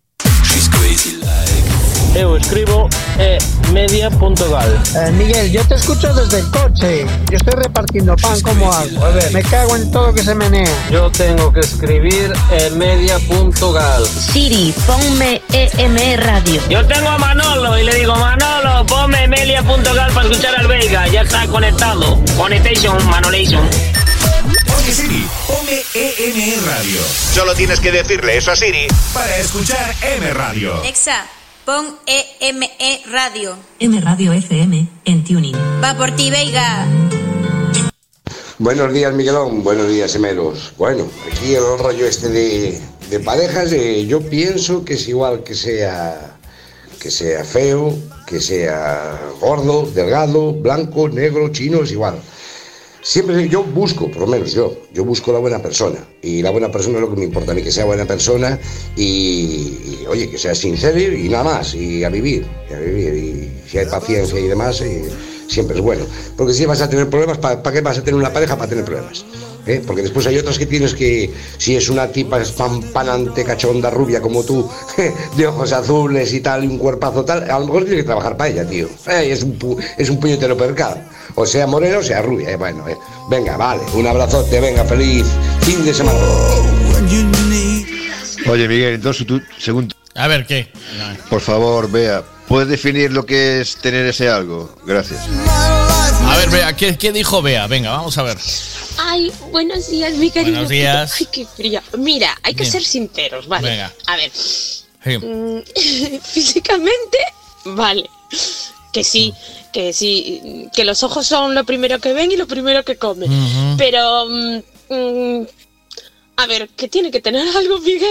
Eu 2.14 2.38
escribo 2.38 2.88
e 3.18 3.36
media.gal. 3.73 4.83
Eh, 4.97 5.12
Miguel, 5.12 5.51
yo 5.51 5.67
te 5.67 5.75
escucho 5.75 6.12
desde 6.14 6.41
el 6.41 6.51
coche. 6.51 7.07
Yo 7.31 7.37
estoy 7.37 7.55
repartiendo 7.55 8.17
pan, 8.17 8.41
¿cómo 8.41 8.73
hago? 8.73 9.05
A 9.05 9.11
ver, 9.11 9.33
me 9.33 9.43
cago 9.43 9.77
en 9.77 9.91
todo 9.91 10.12
que 10.14 10.23
se 10.23 10.35
menea. 10.35 10.71
Yo 10.91 11.11
tengo 11.11 11.53
que 11.53 11.61
escribir 11.61 12.33
e 12.51 12.71
media.gal. 12.71 14.07
Siri, 14.07 14.75
ponme 14.87 15.43
EM 15.53 16.21
Radio. 16.21 16.61
Yo 16.69 16.87
tengo 16.87 17.09
a 17.09 17.19
Manolo 17.19 17.79
y 17.79 17.85
le 17.85 17.95
digo, 17.95 18.14
Manolo, 18.17 18.87
ponme 18.87 19.29
melia.gal 19.29 20.12
para 20.12 20.29
escuchar 20.29 20.55
al 20.57 20.67
Vega. 20.67 21.07
Ya 21.09 21.23
está 21.23 21.47
conectado. 21.47 22.21
Connection, 22.37 23.07
Manolation. 23.09 23.69
Oye 24.79 24.93
Siri, 24.93 25.27
ponme 25.47 25.83
EME 25.95 26.57
Radio. 26.67 27.01
Solo 27.35 27.55
tienes 27.55 27.81
que 27.81 27.91
decirle 27.91 28.37
eso 28.37 28.53
a 28.53 28.57
Siri 28.57 28.87
para 29.12 29.37
escuchar 29.37 29.95
M 30.03 30.31
Radio. 30.33 30.81
Alexa, 30.81 31.27
pon 31.67 31.99
EME 32.07 32.71
Radio. 33.11 33.57
M 33.81 34.01
Radio 34.01 34.33
FM 34.33 34.89
en 35.05 35.25
Tuning. 35.25 35.57
Va 35.83 35.97
por 35.99 36.14
ti, 36.14 36.31
Veiga. 36.31 36.87
Buenos 38.59 38.93
días, 38.93 39.12
Miguelón. 39.12 39.64
Buenos 39.64 39.89
días, 39.89 40.14
Emeros. 40.14 40.73
Bueno, 40.79 41.11
aquí 41.27 41.55
el 41.57 41.77
rollo 41.81 42.07
este 42.07 42.29
de, 42.29 42.81
de 43.11 43.19
parejas, 43.19 43.73
eh, 43.73 44.07
yo 44.07 44.21
pienso 44.21 44.85
que 44.85 44.95
es 44.95 45.09
igual 45.09 45.43
que 45.43 45.57
sea 45.57 46.37
que 47.01 47.11
sea 47.11 47.45
feo, 47.45 47.93
que 48.27 48.41
sea 48.41 49.21
gordo, 49.41 49.91
delgado, 49.93 50.53
blanco, 50.53 51.09
negro, 51.09 51.49
chino, 51.51 51.83
es 51.83 51.91
igual. 51.91 52.23
Siempre 53.17 53.49
yo 53.49 53.64
busco, 53.64 54.11
por 54.11 54.21
lo 54.21 54.27
menos 54.27 54.53
yo, 54.53 54.77
yo 54.93 55.03
busco 55.03 55.33
la 55.33 55.39
buena 55.39 55.59
persona. 55.62 55.97
Y 56.21 56.43
la 56.43 56.51
buena 56.51 56.71
persona 56.71 56.97
es 56.97 57.01
lo 57.01 57.09
que 57.09 57.17
me 57.17 57.25
importa 57.25 57.53
a 57.53 57.55
mí, 57.55 57.62
que 57.62 57.73
sea 57.73 57.87
buena 57.87 58.05
persona 58.05 58.59
y, 58.95 59.01
y, 59.03 60.05
oye, 60.07 60.29
que 60.29 60.37
sea 60.37 60.55
sincero 60.55 61.01
y 61.01 61.27
nada 61.31 61.45
más, 61.45 61.75
y 61.75 62.05
a 62.05 62.11
vivir, 62.11 62.47
y 62.71 62.75
a 62.75 62.79
vivir. 62.79 63.14
Y 63.14 63.71
si 63.71 63.79
hay 63.79 63.87
paciencia 63.87 64.39
y 64.39 64.49
demás, 64.49 64.83
eh, 64.83 65.09
siempre 65.49 65.77
es 65.79 65.83
bueno. 65.83 66.05
Porque 66.37 66.53
si 66.53 66.67
vas 66.67 66.83
a 66.83 66.91
tener 66.91 67.09
problemas, 67.09 67.39
¿para 67.39 67.73
qué 67.73 67.81
vas 67.81 67.97
a 67.97 68.05
tener 68.05 68.17
una 68.21 68.31
pareja? 68.31 68.55
Para 68.55 68.69
tener 68.69 68.85
problemas. 68.85 69.25
¿eh? 69.67 69.83
Porque 69.87 70.03
después 70.03 70.27
hay 70.27 70.37
otras 70.37 70.59
que 70.59 70.67
tienes 70.67 70.93
que, 70.93 71.33
si 71.57 71.75
es 71.75 71.89
una 71.89 72.09
tipa 72.12 72.39
espampanante, 72.43 73.45
cachonda, 73.45 73.89
rubia 73.89 74.21
como 74.21 74.45
tú, 74.45 74.69
de 75.39 75.47
ojos 75.47 75.73
azules 75.73 76.35
y 76.35 76.41
tal, 76.43 76.64
y 76.64 76.67
un 76.67 76.77
cuerpazo 76.77 77.25
tal, 77.25 77.51
a 77.51 77.59
lo 77.61 77.64
mejor 77.64 77.85
tienes 77.85 78.03
que 78.03 78.07
trabajar 78.09 78.37
para 78.37 78.51
ella, 78.51 78.69
tío. 78.69 78.89
Eh, 79.07 79.31
es, 79.33 79.43
un, 79.43 79.59
pu- 79.59 79.83
es 79.97 80.11
un 80.11 80.21
puñetero 80.21 80.55
percal. 80.55 81.09
O 81.37 81.47
sea 81.47 81.66
moreno 81.66 81.99
o 81.99 82.03
sea 82.03 82.22
rubia. 82.22 82.51
eh, 82.51 82.57
bueno, 82.57 82.89
eh. 82.89 82.97
venga, 83.28 83.57
vale, 83.57 83.82
un 83.95 84.07
abrazote, 84.07 84.59
venga, 84.61 84.84
feliz 84.84 85.26
fin 85.62 85.84
de 85.84 85.93
semana. 85.95 86.18
Oye, 88.49 88.68
Miguel, 88.68 88.95
entonces 88.95 89.26
tú, 89.26 89.41
según... 89.59 89.93
A 90.14 90.28
ver, 90.28 90.47
¿qué? 90.47 90.70
Por 91.28 91.41
favor, 91.41 91.91
vea, 91.91 92.22
¿puedes 92.49 92.68
definir 92.68 93.12
lo 93.12 93.26
que 93.26 93.61
es 93.61 93.76
tener 93.76 94.07
ese 94.07 94.28
algo? 94.28 94.74
Gracias. 94.87 95.20
A 95.28 96.37
ver, 96.39 96.49
Bea, 96.51 96.74
¿qué, 96.74 96.97
qué 96.97 97.12
dijo 97.12 97.43
Bea? 97.43 97.66
Venga, 97.66 97.91
vamos 97.91 98.16
a 98.18 98.22
ver. 98.22 98.39
Ay, 98.99 99.30
buenos 99.53 99.91
días, 99.91 100.14
mi 100.14 100.30
querido. 100.30 100.53
Buenos 100.55 100.70
días. 100.70 101.14
Ay, 101.20 101.28
qué 101.30 101.47
fría. 101.47 101.82
Mira, 101.99 102.37
hay 102.43 102.55
que 102.55 102.62
Bien. 102.62 102.72
ser 102.72 102.82
sinceros, 102.82 103.47
¿vale? 103.47 103.68
Venga. 103.70 103.93
A 104.07 104.16
ver, 104.16 104.30
Sí. 104.32 105.18
mm, 105.18 106.20
físicamente, 106.22 107.18
vale. 107.66 108.09
Que 108.93 109.05
sí, 109.05 109.34
que 109.77 109.93
sí, 109.93 110.70
que 110.74 110.87
los 110.87 111.03
ojos 111.03 111.27
son 111.27 111.55
lo 111.55 111.64
primero 111.64 111.99
que 111.99 112.14
ven 112.14 112.33
y 112.33 112.37
lo 112.37 112.47
primero 112.47 112.83
que 112.83 112.97
comen. 112.97 113.31
Pero, 113.77 114.24
mm, 114.27 114.62
mm, 114.89 115.47
a 116.37 116.47
ver, 116.47 116.70
que 116.70 116.89
tiene 116.89 117.11
que 117.11 117.20
tener 117.20 117.47
algo, 117.55 117.79
Miguel. 117.81 118.09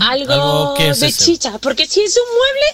Algo, 0.00 0.32
¿Algo 0.32 0.74
qué 0.76 0.88
es 0.88 0.98
de 0.98 1.06
eso? 1.06 1.24
chicha. 1.24 1.58
Porque 1.58 1.86
si 1.86 2.00
es 2.00 2.16
un 2.16 2.24
mueble, 2.36 2.66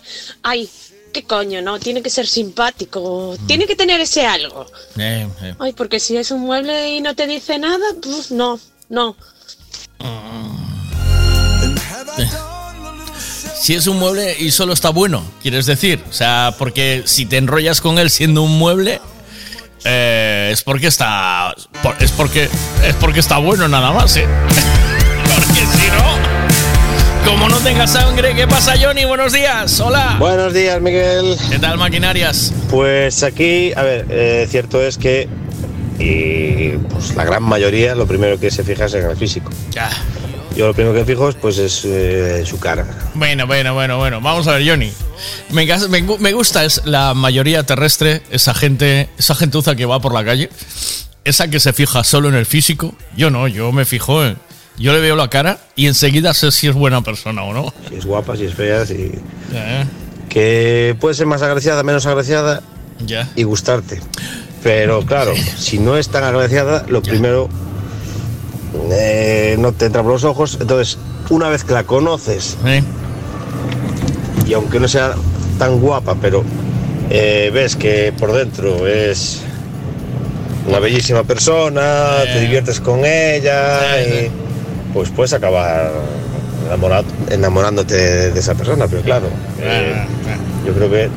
ay, 0.42 0.70
qué 1.12 1.24
coño, 1.24 1.60
¿no? 1.60 1.78
Tiene 1.78 2.00
que 2.00 2.08
ser 2.08 2.26
simpático. 2.26 3.36
Tiene 3.46 3.66
que 3.66 3.76
tener 3.76 4.00
ese 4.00 4.24
algo. 4.24 4.64
Eh, 4.96 5.28
eh. 5.42 5.54
Ay, 5.58 5.74
porque 5.74 6.00
si 6.00 6.16
es 6.16 6.30
un 6.30 6.40
mueble 6.40 6.96
y 6.96 7.02
no 7.02 7.14
te 7.14 7.26
dice 7.26 7.58
nada, 7.58 7.84
pues 8.00 8.30
no, 8.30 8.58
no. 8.88 9.16
Si 13.62 13.74
es 13.74 13.86
un 13.86 14.00
mueble 14.00 14.34
y 14.40 14.50
solo 14.50 14.72
está 14.72 14.90
bueno, 14.90 15.22
quieres 15.40 15.66
decir. 15.66 16.02
O 16.10 16.12
sea, 16.12 16.52
porque 16.58 17.02
si 17.04 17.26
te 17.26 17.36
enrollas 17.36 17.80
con 17.80 18.00
él 18.00 18.10
siendo 18.10 18.42
un 18.42 18.58
mueble, 18.58 19.00
eh, 19.84 20.50
es 20.52 20.64
porque 20.64 20.88
está. 20.88 21.54
es 22.00 22.10
porque. 22.10 22.48
Es 22.84 22.94
porque 22.96 23.20
está 23.20 23.38
bueno 23.38 23.68
nada 23.68 23.92
más, 23.92 24.16
¿eh? 24.16 24.26
porque 25.36 25.60
si 25.60 25.86
no. 25.92 27.24
Como 27.24 27.48
no 27.48 27.58
tenga 27.58 27.86
sangre, 27.86 28.34
¿qué 28.34 28.48
pasa, 28.48 28.74
Johnny? 28.82 29.04
Buenos 29.04 29.32
días. 29.32 29.78
Hola. 29.78 30.16
Buenos 30.18 30.52
días, 30.52 30.80
Miguel. 30.82 31.36
¿Qué 31.48 31.60
tal, 31.60 31.78
maquinarias? 31.78 32.52
Pues 32.68 33.22
aquí, 33.22 33.72
a 33.76 33.82
ver, 33.82 34.06
eh, 34.10 34.48
cierto 34.50 34.82
es 34.82 34.98
que 34.98 35.28
y, 36.00 36.70
pues, 36.90 37.14
la 37.14 37.24
gran 37.24 37.44
mayoría 37.44 37.94
lo 37.94 38.08
primero 38.08 38.40
que 38.40 38.50
se 38.50 38.64
fija 38.64 38.86
es 38.86 38.94
en 38.94 39.08
el 39.08 39.16
físico. 39.16 39.52
Ya. 39.70 39.88
Yo 40.56 40.66
lo 40.66 40.74
primero 40.74 40.94
que 40.94 41.04
fijo 41.04 41.28
es, 41.28 41.34
pues, 41.34 41.58
es 41.58 41.84
eh, 41.84 42.44
su 42.46 42.58
cara. 42.58 42.86
Bueno, 43.14 43.46
bueno, 43.46 43.72
bueno, 43.74 43.96
bueno. 43.98 44.20
Vamos 44.20 44.46
a 44.48 44.52
ver, 44.52 44.68
Johnny. 44.68 44.92
Me, 45.50 45.64
me 45.66 45.72
gu- 46.06 46.18
me 46.18 46.32
gusta 46.32 46.64
es 46.64 46.82
la 46.84 47.14
mayoría 47.14 47.64
terrestre, 47.64 48.22
esa 48.30 48.52
gente, 48.54 49.08
esa 49.18 49.34
gentuza 49.34 49.74
que 49.76 49.86
va 49.86 50.00
por 50.00 50.12
la 50.12 50.24
calle, 50.24 50.50
esa 51.24 51.48
que 51.48 51.58
se 51.60 51.72
fija 51.72 52.04
solo 52.04 52.28
en 52.28 52.34
el 52.34 52.46
físico. 52.46 52.94
Yo 53.16 53.30
no, 53.30 53.48
yo 53.48 53.72
me 53.72 53.84
fijo 53.84 54.24
en. 54.24 54.36
Yo 54.78 54.92
le 54.92 55.00
veo 55.00 55.16
la 55.16 55.28
cara 55.28 55.58
y 55.76 55.86
enseguida 55.86 56.32
sé 56.34 56.50
si 56.50 56.66
es 56.66 56.74
buena 56.74 57.02
persona 57.02 57.42
o 57.44 57.52
no. 57.52 57.72
Si 57.88 57.94
es 57.96 58.04
guapa, 58.06 58.36
si 58.36 58.44
es 58.46 58.54
fea, 58.54 58.84
si... 58.86 59.12
Ya, 59.52 59.86
Que 60.30 60.96
puede 60.98 61.14
ser 61.14 61.26
más 61.26 61.42
agraciada, 61.42 61.82
menos 61.82 62.06
agraciada 62.06 62.62
ya. 62.98 63.28
y 63.36 63.42
gustarte. 63.42 64.00
Pero 64.62 65.04
claro, 65.04 65.32
si 65.58 65.78
no 65.78 65.96
es 65.98 66.08
tan 66.08 66.24
agraciada, 66.24 66.84
lo 66.88 67.02
primero 67.02 67.48
eh, 68.90 69.56
no 69.58 69.72
te 69.72 69.86
entra 69.86 70.02
por 70.02 70.12
los 70.12 70.24
ojos. 70.24 70.58
Entonces, 70.60 70.98
una 71.30 71.48
vez 71.48 71.64
que 71.64 71.72
la 71.74 71.84
conoces, 71.84 72.56
y 74.46 74.52
aunque 74.54 74.80
no 74.80 74.88
sea 74.88 75.14
tan 75.58 75.80
guapa, 75.80 76.16
pero 76.20 76.42
eh, 77.10 77.50
ves 77.52 77.76
que 77.76 78.12
por 78.18 78.32
dentro 78.32 78.86
es 78.86 79.42
una 80.66 80.78
bellísima 80.78 81.22
persona, 81.24 82.18
te 82.24 82.40
diviertes 82.40 82.80
con 82.80 83.04
ella, 83.04 84.00
y, 84.02 84.30
pues 84.94 85.10
puedes 85.10 85.32
acabar 85.32 85.90
enamorado- 86.68 87.04
enamorándote 87.30 88.30
de, 88.30 88.38
esa 88.38 88.54
persona. 88.54 88.86
Pero 88.88 89.02
claro, 89.02 89.26
eh, 89.60 90.04
yo 90.66 90.72
creo 90.74 90.90
que 90.90 91.08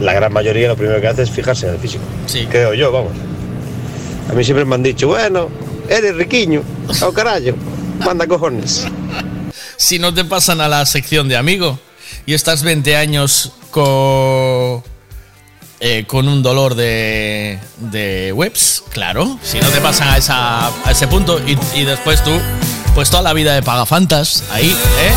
la 0.00 0.12
gran 0.12 0.32
mayoría 0.32 0.68
lo 0.68 0.76
primero 0.76 1.00
que 1.00 1.06
hace 1.08 1.22
es 1.22 1.30
fijarse 1.30 1.66
en 1.68 1.74
el 1.74 1.78
físico. 1.80 2.02
Creo 2.50 2.74
yo, 2.74 2.90
vamos. 2.92 3.12
A 4.30 4.32
mí 4.32 4.42
siempre 4.42 4.64
me 4.64 4.74
han 4.74 4.82
dicho, 4.82 5.06
bueno, 5.06 5.48
eres 5.88 6.14
riquiño, 6.16 6.62
oh 7.02 7.12
carajo, 7.12 7.56
manda 8.04 8.26
cojones. 8.26 8.86
Si 9.76 9.98
no 9.98 10.14
te 10.14 10.24
pasan 10.24 10.60
a 10.60 10.68
la 10.68 10.84
sección 10.86 11.28
de 11.28 11.36
amigo 11.36 11.78
y 12.26 12.34
estás 12.34 12.62
20 12.62 12.96
años 12.96 13.52
con, 13.70 14.82
eh, 15.80 16.04
con 16.06 16.28
un 16.28 16.42
dolor 16.42 16.74
de, 16.74 17.58
de 17.78 18.32
webs, 18.32 18.84
claro. 18.90 19.38
Si 19.42 19.58
no 19.58 19.68
te 19.68 19.80
pasan 19.80 20.08
a, 20.08 20.16
esa, 20.16 20.68
a 20.68 20.90
ese 20.90 21.08
punto 21.08 21.40
y, 21.46 21.58
y 21.74 21.84
después 21.84 22.22
tú, 22.22 22.32
pues 22.94 23.10
toda 23.10 23.22
la 23.22 23.32
vida 23.32 23.54
de 23.54 23.62
pagafantas 23.62 24.44
ahí, 24.50 24.70
¿eh? 24.70 25.12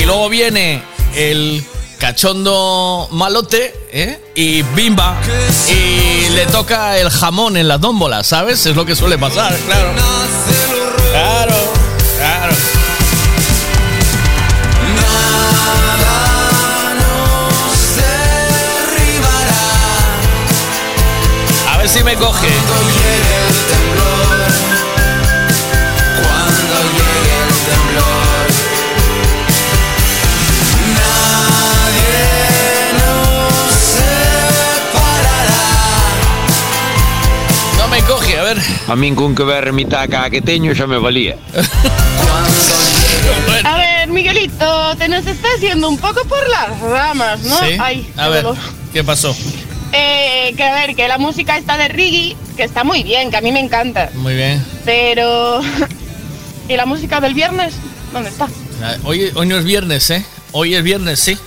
Y 0.00 0.04
luego 0.06 0.28
viene 0.28 0.82
el 1.14 1.64
cachondo 2.02 3.06
malote, 3.12 3.72
¿eh? 3.92 4.20
Y 4.34 4.62
bimba. 4.62 5.20
Y 5.68 6.30
le 6.30 6.46
toca 6.46 6.98
el 6.98 7.08
jamón 7.10 7.56
en 7.56 7.68
la 7.68 7.78
tómbola, 7.78 8.24
¿sabes? 8.24 8.66
Es 8.66 8.74
lo 8.74 8.84
que 8.84 8.96
suele 8.96 9.18
pasar, 9.18 9.56
claro. 9.66 9.92
Claro, 11.12 11.54
claro. 12.18 12.54
A 21.70 21.78
ver 21.78 21.88
si 21.88 22.02
me 22.02 22.16
coge. 22.16 22.48
Ver. 38.54 38.62
A 38.88 38.96
min 38.96 39.14
con 39.14 39.34
que 39.34 39.44
ver 39.44 39.72
mitad 39.72 40.08
cá 40.08 40.30
que 40.30 40.40
teño 40.40 40.74
xa 40.74 40.86
me 40.86 40.98
valía. 40.98 41.36
A 43.64 43.76
ver, 43.76 44.08
Miguelito, 44.08 44.96
te 44.96 45.08
nos 45.08 45.26
estás 45.26 45.60
yendo 45.60 45.88
un 45.88 45.98
poco 45.98 46.24
por 46.24 46.48
las 46.48 46.80
ramas, 46.80 47.40
¿no? 47.40 47.58
¿Sí? 47.58 47.76
Ay, 47.78 48.12
a 48.16 48.24
qué 48.24 48.30
ver, 48.30 48.42
dolor. 48.42 48.62
¿qué 48.92 49.04
pasó? 49.04 49.36
Eh, 49.92 50.52
que 50.56 50.64
a 50.64 50.74
ver, 50.74 50.96
que 50.96 51.06
la 51.06 51.18
música 51.18 51.56
está 51.56 51.76
de 51.76 51.88
reggae, 51.88 52.36
que 52.56 52.64
está 52.64 52.82
muy 52.82 53.02
bien, 53.02 53.30
que 53.30 53.36
a 53.36 53.40
mí 53.40 53.52
me 53.52 53.60
encanta. 53.60 54.10
Muy 54.14 54.34
bien. 54.34 54.64
Pero. 54.84 55.60
¿Y 56.68 56.76
la 56.76 56.86
música 56.86 57.20
del 57.20 57.34
viernes? 57.34 57.74
¿Dónde 58.12 58.30
está? 58.30 58.48
Hoy, 59.04 59.30
hoy 59.34 59.46
no 59.46 59.56
es 59.56 59.64
viernes, 59.64 60.10
¿eh? 60.10 60.24
Hoy 60.52 60.74
es 60.74 60.82
viernes, 60.82 61.20
sí. 61.20 61.38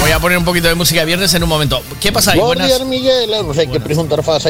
Voy 0.00 0.10
a 0.12 0.18
poner 0.18 0.38
un 0.38 0.44
poquito 0.44 0.68
de 0.68 0.74
música 0.74 1.04
viernes 1.04 1.32
en 1.34 1.42
un 1.42 1.48
momento. 1.48 1.82
¿Qué 2.00 2.10
pasa 2.10 2.32
ahí? 2.32 2.40
Buenas. 2.40 2.84
Miguel. 2.86 3.30
Eu 3.30 3.44
non 3.44 3.54
sei 3.54 3.68
que 3.68 3.78
preguntar 3.78 4.18
a 4.18 4.40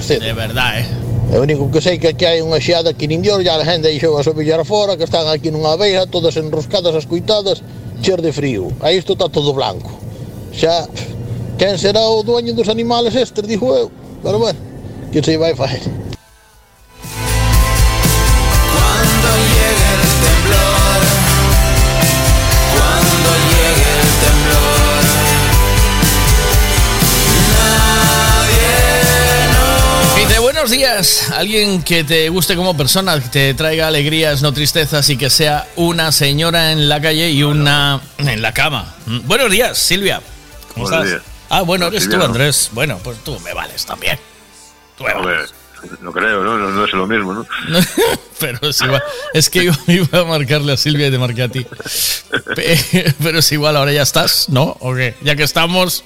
cedo. 0.00 0.22
De 0.22 0.32
verdad, 0.32 0.78
eh. 0.78 0.86
O 1.34 1.42
único 1.42 1.68
que 1.70 1.82
sei 1.82 1.98
que 1.98 2.14
aquí 2.14 2.22
hai 2.22 2.38
unha 2.38 2.62
xeada 2.62 2.94
aquí 2.94 3.10
nin 3.10 3.18
Dios, 3.18 3.42
ya 3.42 3.58
a 3.58 3.66
gente 3.66 3.90
deixou 3.90 4.14
a 4.14 4.22
sobillar 4.22 4.62
fora, 4.62 4.94
que 4.94 5.02
están 5.02 5.26
aquí 5.26 5.50
nunha 5.50 5.74
beira, 5.74 6.06
todas 6.06 6.38
enroscadas, 6.38 6.94
ascuitadas, 6.94 7.66
cheas 7.98 8.22
de 8.22 8.30
frío. 8.30 8.70
Aí 8.78 9.02
isto 9.02 9.18
está 9.18 9.26
todo 9.26 9.50
blanco. 9.50 9.90
Xa, 10.54 10.86
quen 11.58 11.82
será 11.82 12.06
o 12.06 12.22
dueño 12.22 12.54
dos 12.54 12.70
animales 12.70 13.18
estes, 13.18 13.42
dixo 13.42 13.74
eu. 13.74 13.90
Pero 14.22 14.38
bueno, 14.38 14.58
que 15.10 15.18
se 15.18 15.34
vai 15.34 15.58
facer? 15.58 15.82
Buenos 30.66 30.78
días. 30.80 31.30
Alguien 31.30 31.80
que 31.84 32.02
te 32.02 32.28
guste 32.28 32.56
como 32.56 32.76
persona, 32.76 33.20
que 33.22 33.28
te 33.28 33.54
traiga 33.54 33.86
alegrías, 33.86 34.42
no 34.42 34.52
tristezas 34.52 35.08
y 35.10 35.16
que 35.16 35.30
sea 35.30 35.64
una 35.76 36.10
señora 36.10 36.72
en 36.72 36.88
la 36.88 37.00
calle 37.00 37.30
y 37.30 37.44
una 37.44 38.00
en 38.18 38.42
la 38.42 38.52
cama. 38.52 38.92
Mm, 39.06 39.28
Buenos 39.28 39.48
días, 39.52 39.78
Silvia. 39.78 40.20
¿Cómo 40.74 40.88
Buenos 40.88 41.06
estás? 41.06 41.22
días. 41.22 41.34
Ah, 41.50 41.60
bueno, 41.62 41.84
No, 41.84 41.90
eres 41.92 42.02
Silvia 42.02 42.18
tú, 42.18 42.24
no. 42.24 42.32
Andrés. 42.32 42.70
Bueno, 42.72 42.98
pues 43.04 43.18
tú 43.22 43.38
me 43.44 43.54
vales 43.54 43.86
también. 43.86 44.18
Tú 44.98 45.04
me 45.04 45.12
no 46.00 46.10
creo, 46.12 46.42
¿no? 46.42 46.58
¿no? 46.58 46.70
no 46.70 46.84
es 46.84 46.92
lo 46.94 47.06
mismo, 47.06 47.32
¿no? 47.32 47.46
Pero 48.40 48.58
es 48.68 48.80
igual. 48.80 49.02
Es 49.34 49.48
que 49.48 49.62
iba, 49.62 49.78
iba 49.86 50.18
a 50.18 50.24
marcarle 50.24 50.72
a 50.72 50.76
Silvia 50.76 51.06
y 51.06 51.10
te 51.12 51.18
marqué 51.18 51.44
a 51.44 51.48
ti. 51.48 51.64
Pe- 52.56 53.14
Pero 53.22 53.38
es 53.38 53.52
igual, 53.52 53.76
ahora 53.76 53.92
ya 53.92 54.02
estás, 54.02 54.48
¿no? 54.48 54.76
¿O 54.80 54.92
qué? 54.96 55.14
Ya 55.22 55.36
que 55.36 55.44
estamos. 55.44 56.02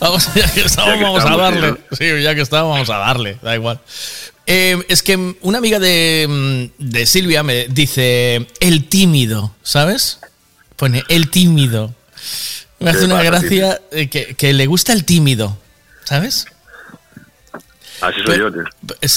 Vamos, 0.00 0.28
ya 0.34 0.50
que 0.52 0.62
estamos, 0.62 0.90
Ya 0.92 0.98
que 0.98 1.04
vamos 1.04 1.18
estamos, 1.18 1.40
a 1.40 1.42
darle. 1.42 1.76
Sí, 1.92 2.22
ya 2.22 2.34
que 2.34 2.40
estamos, 2.40 2.72
vamos 2.72 2.90
a 2.90 2.96
darle. 2.98 3.38
Da 3.42 3.54
igual. 3.54 3.80
Eh, 4.46 4.82
es 4.88 5.02
que 5.02 5.36
una 5.42 5.58
amiga 5.58 5.78
de, 5.78 6.26
mm, 6.78 6.82
de 6.90 7.06
Silvia 7.06 7.42
me 7.42 7.68
dice 7.68 8.46
el 8.58 8.86
tímido, 8.88 9.54
¿sabes? 9.62 10.18
Pone 10.76 11.04
el 11.08 11.30
tímido. 11.30 11.94
Me 12.80 12.90
hace 12.90 13.00
¿Qué 13.00 13.04
una 13.04 13.22
gracia 13.22 13.80
que, 13.90 14.34
que 14.36 14.52
le 14.54 14.66
gusta 14.66 14.92
el 14.94 15.04
tímido, 15.04 15.56
¿sabes? 16.04 16.46
Así 18.00 18.20
soy 18.24 18.38
yo, 18.38 18.52
tío. 18.52 18.64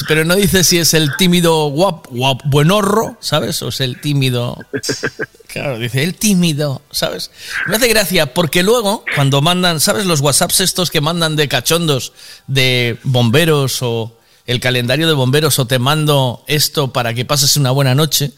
Pero 0.07 0.25
no 0.25 0.35
dice 0.35 0.63
si 0.63 0.77
es 0.77 0.93
el 0.93 1.15
tímido 1.17 1.67
guap, 1.67 2.07
guap, 2.09 2.41
buenorro, 2.45 3.17
¿sabes? 3.19 3.61
O 3.61 3.69
es 3.69 3.81
el 3.81 3.99
tímido. 4.01 4.57
Claro, 5.53 5.77
dice 5.77 6.03
el 6.03 6.15
tímido, 6.15 6.81
¿sabes? 6.89 7.29
Me 7.67 7.75
hace 7.75 7.87
gracia 7.87 8.33
porque 8.33 8.63
luego, 8.63 9.05
cuando 9.13 9.39
mandan, 9.39 9.79
¿sabes? 9.79 10.07
Los 10.07 10.19
WhatsApps 10.19 10.61
estos 10.61 10.89
que 10.89 10.99
mandan 10.99 11.35
de 11.35 11.47
cachondos 11.47 12.13
de 12.47 12.97
bomberos 13.03 13.83
o 13.83 14.17
el 14.47 14.59
calendario 14.59 15.05
de 15.05 15.13
bomberos 15.13 15.59
o 15.59 15.67
te 15.67 15.77
mando 15.77 16.43
esto 16.47 16.91
para 16.91 17.13
que 17.13 17.25
pases 17.25 17.55
una 17.55 17.69
buena 17.69 17.93
noche, 17.93 18.31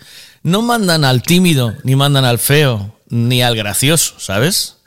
no 0.44 0.62
mandan 0.62 1.06
al 1.06 1.24
tímido, 1.24 1.74
ni 1.84 1.96
mandan 1.96 2.26
al 2.26 2.38
feo, 2.38 3.00
ni 3.08 3.42
al 3.42 3.56
gracioso, 3.56 4.20
¿sabes? 4.20 4.82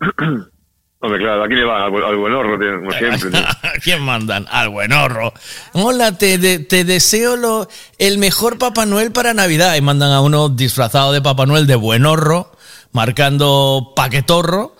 Hombre, 1.00 1.20
claro, 1.20 1.44
aquí 1.44 1.54
le 1.54 1.64
va 1.64 1.84
al, 1.86 1.94
al 2.04 2.16
buen 2.16 2.32
horro, 2.32 2.58
tío, 2.58 2.78
como 2.80 2.90
siempre. 2.92 3.38
¿A 3.38 3.72
quién 3.82 4.02
mandan? 4.02 4.46
Al 4.50 4.68
buenorro. 4.70 5.32
Hola, 5.72 6.18
te, 6.18 6.38
de- 6.38 6.58
te 6.58 6.84
deseo 6.84 7.36
lo, 7.36 7.68
el 7.98 8.18
mejor 8.18 8.58
Papá 8.58 8.84
Noel 8.84 9.12
para 9.12 9.32
Navidad. 9.32 9.76
Y 9.76 9.80
mandan 9.80 10.10
a 10.10 10.20
uno 10.20 10.48
disfrazado 10.48 11.12
de 11.12 11.22
Papá 11.22 11.46
Noel 11.46 11.66
de 11.68 11.76
buenorro, 11.76 12.50
marcando 12.92 13.92
paquetorro 13.94 14.74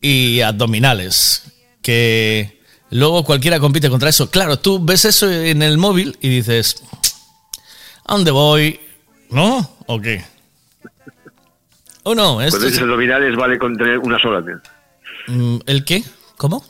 y 0.00 0.42
abdominales. 0.42 1.42
Que 1.82 2.60
luego 2.90 3.24
cualquiera 3.24 3.58
compite 3.58 3.90
contra 3.90 4.10
eso. 4.10 4.30
Claro, 4.30 4.60
tú 4.60 4.78
ves 4.84 5.04
eso 5.04 5.28
en 5.30 5.60
el 5.60 5.76
móvil 5.76 6.16
y 6.20 6.28
dices, 6.28 6.84
¿a 8.06 8.12
dónde 8.14 8.30
voy? 8.30 8.78
¿No? 9.30 9.68
¿O 9.86 10.00
qué? 10.00 10.24
¿O 12.04 12.14
no? 12.14 12.40
Esto 12.40 12.52
Cuando 12.52 12.66
dices 12.66 12.76
es- 12.78 12.82
abdominales 12.84 13.34
vale 13.34 13.58
con 13.58 13.76
tener 13.76 13.98
una 13.98 14.20
sola, 14.20 14.40
tío. 14.40 14.60
Mm, 15.26 15.58
¿El 15.66 15.84
qué? 15.84 16.02
¿Cómo? 16.36 16.64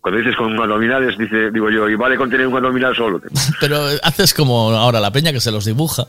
Cuando 0.00 0.20
dices 0.20 0.36
con 0.36 0.58
abdominales, 0.58 1.18
dice, 1.18 1.50
digo 1.50 1.70
yo, 1.70 1.88
y 1.88 1.96
vale 1.96 2.16
con 2.16 2.30
tener 2.30 2.46
un 2.46 2.56
abdominal 2.56 2.94
solo. 2.94 3.20
Pero 3.60 3.88
haces 4.02 4.32
como 4.34 4.70
ahora 4.70 5.00
la 5.00 5.10
peña 5.10 5.32
que 5.32 5.40
se 5.40 5.50
los 5.50 5.64
dibuja, 5.64 6.06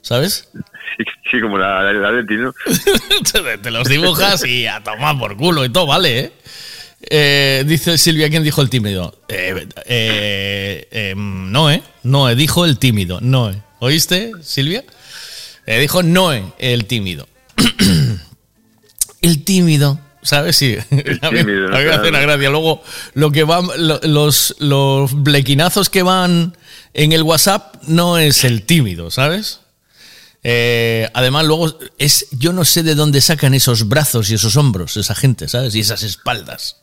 ¿sabes? 0.00 0.48
Sí, 0.96 1.04
sí, 1.30 1.40
como 1.40 1.58
la, 1.58 1.82
la, 1.82 1.92
la 1.92 2.22
¿no? 2.22 2.54
te, 3.32 3.58
te 3.58 3.70
los 3.70 3.88
dibujas 3.88 4.44
y 4.46 4.66
a 4.66 4.82
tomar 4.82 5.18
por 5.18 5.36
culo 5.36 5.64
y 5.64 5.68
todo, 5.68 5.86
vale, 5.86 6.18
¿eh? 6.20 6.32
Eh, 7.10 7.64
dice 7.66 7.98
Silvia, 7.98 8.30
¿quién 8.30 8.42
dijo 8.42 8.62
el 8.62 8.70
tímido? 8.70 9.20
Eh, 9.28 9.66
eh, 9.86 10.88
eh, 10.90 11.14
Noé, 11.16 11.82
Noé, 12.02 12.34
dijo 12.34 12.64
el 12.64 12.78
tímido, 12.78 13.20
Noé. 13.20 13.60
¿Oíste, 13.80 14.32
Silvia? 14.42 14.84
Eh, 15.66 15.80
dijo 15.80 16.02
Noé, 16.02 16.44
el 16.58 16.86
tímido. 16.86 17.28
el 19.20 19.44
tímido, 19.44 20.00
¿sabes? 20.24 20.56
Sí. 20.56 20.76
a 21.22 21.30
mí, 21.30 21.44
me 21.44 21.66
hace 21.92 22.08
una 22.08 22.20
gracia. 22.20 22.50
Luego, 22.50 22.82
lo 23.14 23.30
que 23.30 23.44
van, 23.44 23.66
lo- 23.78 24.00
los, 24.02 24.56
los 24.58 25.22
blequinazos 25.22 25.88
que 25.90 26.02
van 26.02 26.56
en 26.92 27.12
el 27.12 27.22
WhatsApp 27.22 27.76
no 27.86 28.18
es 28.18 28.42
el 28.42 28.62
tímido, 28.64 29.10
¿sabes? 29.12 29.60
Eh, 30.42 31.08
además, 31.14 31.46
luego 31.46 31.78
es, 31.98 32.26
yo 32.32 32.52
no 32.52 32.64
sé 32.66 32.82
de 32.82 32.94
dónde 32.94 33.20
sacan 33.22 33.54
esos 33.54 33.88
brazos 33.88 34.28
y 34.30 34.34
esos 34.34 34.56
hombros, 34.56 34.96
esa 34.98 35.14
gente, 35.14 35.48
¿sabes? 35.48 35.74
Y 35.74 35.80
esas 35.80 36.02
espaldas. 36.02 36.76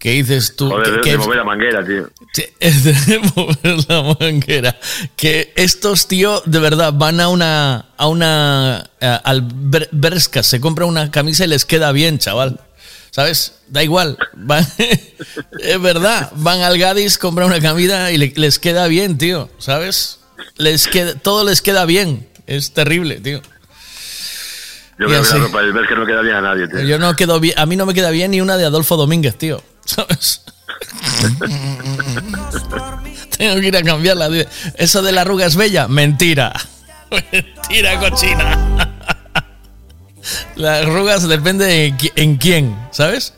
Que 0.00 0.12
dices 0.12 0.56
tú. 0.56 0.70
Joder, 0.70 0.84
que- 0.86 0.90
de, 0.92 1.00
que- 1.02 1.10
de 1.12 1.18
mover 1.18 1.36
la 1.36 1.44
manguera, 1.44 1.84
tío. 1.84 2.10
De 2.60 3.18
mover 3.36 3.84
la 3.88 4.16
manguera. 4.18 4.80
Que 5.14 5.52
estos, 5.56 6.08
tío, 6.08 6.42
de 6.46 6.58
verdad, 6.58 6.92
van 6.94 7.20
a 7.20 7.28
una. 7.28 7.86
a 7.98 8.06
una. 8.08 8.90
eh, 8.98 9.18
al 9.22 9.42
Ber- 9.42 9.90
Bershka, 9.92 10.42
se 10.42 10.58
compra 10.60 10.86
una 10.86 11.10
camisa 11.10 11.44
y 11.44 11.48
les 11.48 11.64
queda 11.66 11.92
bien, 11.92 12.18
chaval. 12.18 12.58
¿Sabes? 13.10 13.56
Da 13.68 13.82
igual. 13.82 14.16
Van- 14.34 14.66
es 15.60 15.82
verdad. 15.82 16.32
Van 16.34 16.62
al 16.62 16.78
Gadis, 16.78 17.18
compran 17.18 17.48
una 17.48 17.60
camisa 17.60 18.10
y 18.10 18.16
le- 18.16 18.32
les 18.36 18.58
queda 18.58 18.86
bien, 18.86 19.18
tío. 19.18 19.50
¿Sabes? 19.58 20.20
Les 20.56 20.88
queda, 20.88 21.14
todo 21.16 21.44
les 21.44 21.60
queda 21.60 21.84
bien. 21.84 22.26
Es 22.46 22.72
terrible, 22.72 23.16
tío. 23.20 23.42
Yo 24.98 25.06
creo 25.06 25.22
que 25.22 25.28
la 25.28 25.36
ropa 25.38 25.62
del 25.62 25.86
que 25.88 25.94
no 25.94 26.06
queda 26.06 26.20
bien 26.22 26.36
a 26.36 26.40
nadie, 26.40 26.68
tío. 26.68 26.80
Yo 26.82 26.98
no 26.98 27.14
quedo 27.16 27.40
bien. 27.40 27.58
A 27.58 27.66
mí 27.66 27.76
no 27.76 27.84
me 27.86 27.94
queda 27.94 28.10
bien 28.10 28.30
ni 28.30 28.40
una 28.40 28.56
de 28.56 28.64
Adolfo 28.64 28.96
Domínguez, 28.96 29.36
tío. 29.36 29.62
¿Sabes? 29.90 30.42
Tengo 33.36 33.60
que 33.60 33.66
ir 33.68 33.76
a 33.76 33.82
cambiarla. 33.82 34.28
Eso 34.76 35.02
de 35.02 35.12
la 35.12 35.22
arruga 35.22 35.46
es 35.46 35.56
bella. 35.56 35.88
Mentira. 35.88 36.52
Mentira, 37.32 37.98
cochina. 37.98 38.96
Las 40.54 40.84
arrugas 40.84 41.26
depende 41.26 41.64
de 41.66 42.12
en 42.16 42.36
quién, 42.36 42.76
¿sabes? 42.92 43.34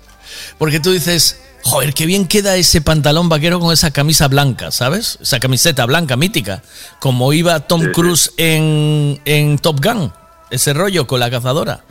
Porque 0.58 0.80
tú 0.80 0.90
dices, 0.92 1.38
joder, 1.62 1.94
qué 1.94 2.04
bien 2.04 2.26
queda 2.26 2.56
ese 2.56 2.80
pantalón 2.82 3.28
vaquero 3.28 3.60
con 3.60 3.72
esa 3.72 3.90
camisa 3.92 4.28
blanca, 4.28 4.70
¿sabes? 4.70 5.18
Esa 5.22 5.40
camiseta 5.40 5.86
blanca 5.86 6.16
mítica. 6.16 6.62
Como 7.00 7.32
iba 7.32 7.60
Tom 7.60 7.92
Cruise 7.92 8.32
en, 8.36 9.20
en 9.24 9.58
Top 9.58 9.82
Gun. 9.82 10.12
Ese 10.50 10.74
rollo 10.74 11.06
con 11.06 11.20
la 11.20 11.30
cazadora. 11.30 11.84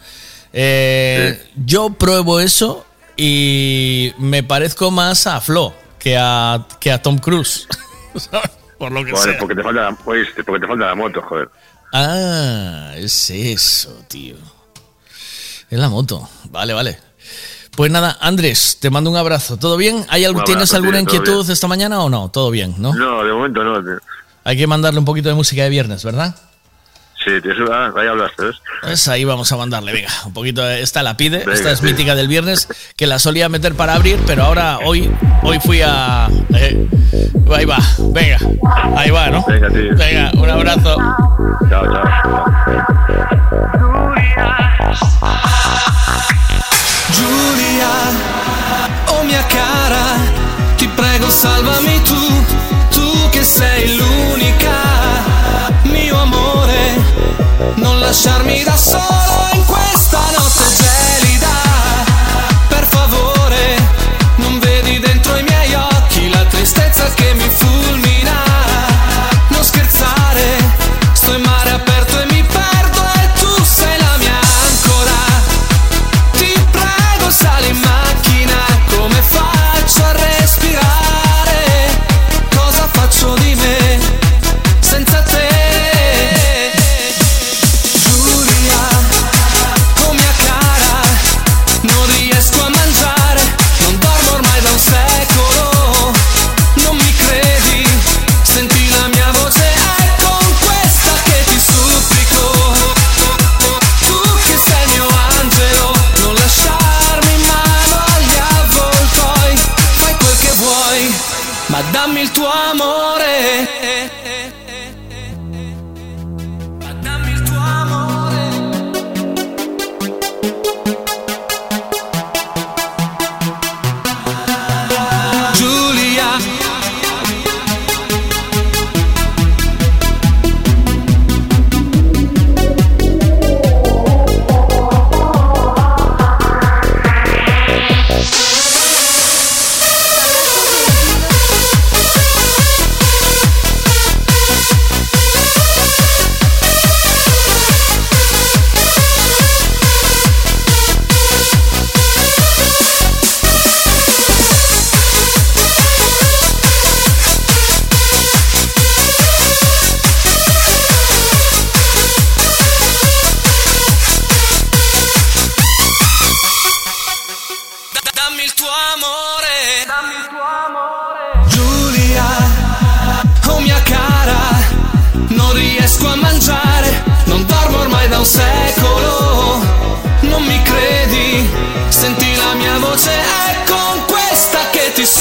Eh, 0.53 1.49
Yo 1.65 1.93
pruebo 1.93 2.41
eso 2.41 2.85
y 3.17 4.13
me 4.17 4.43
parezco 4.43 4.91
más 4.91 5.27
a 5.27 5.39
Flo 5.41 5.73
que 5.99 6.17
a, 6.17 6.65
que 6.79 6.91
a 6.91 7.01
Tom 7.01 7.17
Cruise. 7.17 7.67
Por 8.77 8.91
lo 8.91 9.05
que 9.05 9.11
Joder, 9.11 9.29
sea. 9.31 9.39
porque 9.39 9.53
te 9.53 9.61
falta 9.61 9.81
la, 9.81 9.97
oíste, 10.05 10.43
porque 10.43 10.61
te 10.61 10.67
falta 10.67 10.87
la 10.87 10.95
moto, 10.95 11.21
joder. 11.21 11.49
Ah, 11.93 12.93
es 12.95 13.29
eso, 13.29 13.93
tío. 14.07 14.35
Es 15.69 15.77
la 15.79 15.87
moto. 15.87 16.27
Vale, 16.49 16.73
vale. 16.73 16.97
Pues 17.75 17.91
nada, 17.91 18.17
Andrés, 18.21 18.77
te 18.81 18.89
mando 18.89 19.11
un 19.11 19.17
abrazo. 19.17 19.57
¿Todo 19.57 19.77
bien? 19.77 20.03
¿Hay 20.09 20.25
algo, 20.25 20.43
¿Tienes 20.43 20.73
alguna 20.73 20.93
tío, 20.93 21.01
inquietud 21.01 21.41
bien. 21.41 21.51
esta 21.51 21.67
mañana 21.67 22.01
o 22.01 22.09
no? 22.09 22.29
Todo 22.29 22.49
bien, 22.49 22.73
¿no? 22.79 22.91
No, 22.95 23.23
de 23.23 23.31
momento 23.31 23.63
no, 23.63 23.83
tío. 23.83 23.99
Hay 24.43 24.57
que 24.57 24.65
mandarle 24.65 24.97
un 24.99 25.05
poquito 25.05 25.29
de 25.29 25.35
música 25.35 25.61
de 25.63 25.69
viernes, 25.69 26.03
¿verdad? 26.03 26.35
Sí, 27.23 27.31
ah, 27.71 27.91
ahí 27.95 28.07
hablaste, 28.07 28.45
¿ves? 28.45 28.55
Pues 28.81 29.07
ahí 29.07 29.23
vamos 29.25 29.51
a 29.51 29.57
mandarle, 29.57 29.91
venga, 29.93 30.09
un 30.25 30.33
poquito. 30.33 30.63
de- 30.63 30.81
Esta 30.81 31.03
la 31.03 31.15
pide, 31.17 31.39
Venga, 31.39 31.53
esta 31.53 31.71
es 31.71 31.79
sí. 31.79 31.85
mítica 31.85 32.15
del 32.15 32.27
viernes, 32.27 32.67
que 32.97 33.05
la 33.05 33.19
solía 33.19 33.47
meter 33.47 33.75
para 33.75 33.93
abrir, 33.93 34.17
pero 34.25 34.43
ahora 34.45 34.79
hoy, 34.83 35.11
hoy 35.43 35.59
fui 35.59 35.81
a. 35.83 36.27
eh, 36.55 36.87
ahí 37.53 37.65
va, 37.65 37.77
venga, 37.99 38.37
ahí 38.97 39.11
va, 39.11 39.27
¿no? 39.29 39.45
Venga, 39.47 39.69
tío. 39.69 39.95
Venga, 39.95 40.31
un 40.35 40.49
abrazo. 40.49 40.95
Ciao, 41.69 41.85
ciao. 41.85 43.41
Giulia, 47.09 47.91
oh 49.09 49.23
mia 49.23 49.43
cara, 49.47 50.05
ti 50.77 50.87
prego 50.87 51.29
salvami 51.29 52.01
tu, 52.03 52.15
tu 52.91 53.29
che 53.31 53.43
sei 53.43 53.95
l'unica, 53.97 54.77
mio 55.83 56.17
amore, 56.17 56.50
non 57.75 57.99
lasciarmi 57.99 58.63
da 58.63 58.75
solo 58.75 59.49
in 59.53 59.65
questa 59.65 60.19
notte 60.37 60.80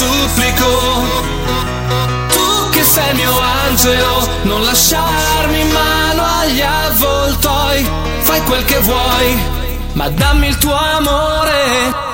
supplico. 0.01 0.69
Tu 2.33 2.69
che 2.71 2.83
sei 2.83 3.13
mio 3.13 3.33
angelo, 3.65 4.27
non 4.43 4.63
lasciarmi 4.63 5.59
in 5.59 5.71
mano 5.71 6.23
agli 6.41 6.61
avvoltoi. 6.61 7.89
Fai 8.19 8.41
quel 8.43 8.65
che 8.65 8.79
vuoi, 8.79 9.27
ma 9.93 10.09
dammi 10.09 10.47
il 10.47 10.57
tuo 10.57 10.73
amore. 10.73 12.10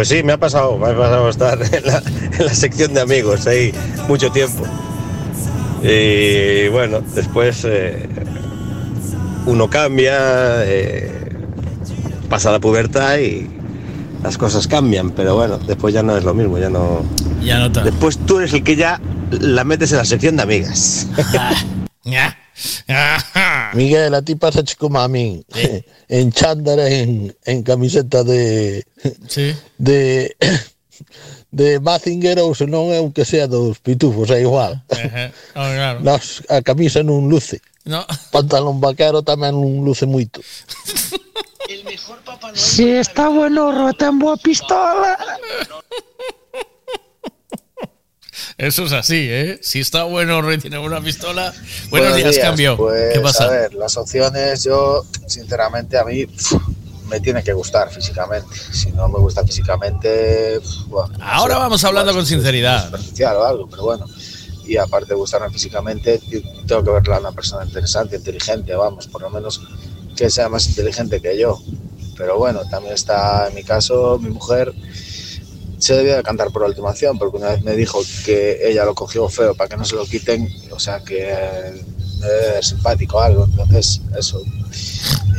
Pues, 0.00 0.08
sí, 0.08 0.22
me 0.22 0.32
ha 0.32 0.38
pasado, 0.38 0.78
me 0.78 0.86
ha 0.86 0.96
pasado 0.96 1.28
estar 1.28 1.58
en 1.60 1.84
la, 1.84 1.98
en 2.38 2.46
la 2.46 2.54
sección 2.54 2.94
de 2.94 3.02
amigos 3.02 3.46
ahí 3.46 3.70
mucho 4.08 4.32
tiempo. 4.32 4.64
Y 5.82 6.68
bueno, 6.68 7.02
después 7.14 7.66
eh, 7.68 8.08
uno 9.44 9.68
cambia, 9.68 10.64
eh, 10.64 11.12
pasa 12.30 12.50
la 12.50 12.60
pubertad 12.60 13.18
y 13.18 13.46
las 14.22 14.38
cosas 14.38 14.66
cambian, 14.66 15.10
pero 15.10 15.34
bueno, 15.34 15.58
después 15.58 15.92
ya 15.92 16.02
no 16.02 16.16
es 16.16 16.24
lo 16.24 16.32
mismo, 16.32 16.56
ya 16.56 16.70
no... 16.70 17.04
Ya 17.42 17.58
no. 17.58 17.68
Después 17.68 18.16
tú 18.24 18.38
eres 18.38 18.54
el 18.54 18.64
que 18.64 18.76
ya 18.76 19.02
la 19.32 19.64
metes 19.64 19.92
en 19.92 19.98
la 19.98 20.06
sección 20.06 20.34
de 20.36 20.44
amigas. 20.44 21.08
Ya. 22.90 23.70
Miguel, 23.74 24.14
a 24.14 24.22
ti 24.22 24.34
pasa 24.34 24.62
como 24.76 24.98
a 24.98 25.06
mí. 25.06 25.44
En 26.08 26.32
chándal, 26.32 26.80
en, 26.80 27.36
en 27.44 27.62
camiseta 27.62 28.24
de. 28.24 28.84
Sí. 29.28 29.54
De. 29.78 30.36
De 31.50 31.80
Mazinger 31.80 32.38
ou 32.38 32.54
senón 32.54 32.94
é 32.94 33.02
un 33.02 33.10
que 33.10 33.26
sea 33.26 33.50
dos 33.50 33.82
pitufos, 33.82 34.30
é 34.30 34.38
igual. 34.38 34.78
Ajá. 34.86 35.34
Oh, 35.58 35.66
claro. 35.66 35.98
Nas, 36.06 36.46
a 36.46 36.62
camisa 36.62 37.02
non 37.02 37.26
luce. 37.26 37.58
No. 37.82 38.06
Pantalón 38.30 38.78
vaquero 38.78 39.26
tamén 39.26 39.58
non 39.58 39.82
luce 39.82 40.06
moito. 40.06 40.38
Si 42.54 42.86
está 43.02 43.26
bueno, 43.34 43.74
ten 43.98 44.22
boa 44.22 44.38
pistola. 44.38 45.18
Eso 48.60 48.84
es 48.84 48.92
así, 48.92 49.26
¿eh? 49.30 49.58
Si 49.62 49.80
está 49.80 50.02
bueno, 50.02 50.42
Rey 50.42 50.58
tiene 50.58 50.78
una 50.78 51.00
pistola. 51.00 51.50
Buenos, 51.88 52.14
días, 52.14 52.36
cambio. 52.36 52.76
Pues, 52.76 53.14
¿Qué 53.14 53.20
pasa? 53.20 53.44
A 53.44 53.50
ver, 53.50 53.72
las 53.72 53.96
opciones, 53.96 54.64
yo, 54.64 55.02
sinceramente, 55.26 55.96
a 55.96 56.04
mí 56.04 56.26
me 57.08 57.20
tiene 57.20 57.42
que 57.42 57.54
gustar 57.54 57.90
físicamente. 57.90 58.54
Si 58.70 58.92
no 58.92 59.08
me 59.08 59.18
gusta 59.18 59.42
físicamente. 59.46 60.60
bueno, 60.88 61.16
no 61.16 61.24
Ahora 61.24 61.54
sé, 61.54 61.60
vamos 61.60 61.84
hablando 61.84 62.12
con 62.12 62.26
sinceridad. 62.26 62.92
o 62.94 63.44
algo, 63.46 63.66
pero 63.66 63.82
bueno. 63.82 64.04
Y 64.66 64.76
aparte 64.76 65.08
de 65.08 65.14
gustarme 65.14 65.48
físicamente, 65.48 66.20
tengo 66.66 66.84
que 66.84 66.90
verla 66.90 67.18
una 67.18 67.32
persona 67.32 67.64
interesante, 67.64 68.16
inteligente, 68.16 68.74
vamos, 68.74 69.06
por 69.06 69.22
lo 69.22 69.30
menos 69.30 69.62
que 70.14 70.28
sea 70.28 70.50
más 70.50 70.68
inteligente 70.68 71.22
que 71.22 71.38
yo. 71.38 71.58
Pero 72.14 72.36
bueno, 72.36 72.60
también 72.70 72.92
está 72.92 73.48
en 73.48 73.54
mi 73.54 73.64
caso, 73.64 74.18
mi 74.18 74.28
mujer 74.28 74.74
se 75.80 75.94
debía 75.94 76.16
de 76.16 76.22
cantar 76.22 76.50
por 76.50 76.64
acción, 76.64 77.18
porque 77.18 77.38
una 77.38 77.50
vez 77.50 77.62
me 77.62 77.74
dijo 77.74 78.00
que 78.24 78.58
ella 78.62 78.84
lo 78.84 78.94
cogió 78.94 79.28
feo 79.28 79.54
para 79.54 79.68
que 79.68 79.76
no 79.76 79.84
se 79.84 79.96
lo 79.96 80.04
quiten, 80.04 80.48
o 80.70 80.78
sea 80.78 81.00
que 81.00 81.30
eh, 81.30 81.84
me 82.20 82.26
debe 82.26 82.52
ver 82.52 82.64
simpático 82.64 83.16
o 83.16 83.20
algo, 83.20 83.44
entonces 83.46 84.02
eso. 84.16 84.42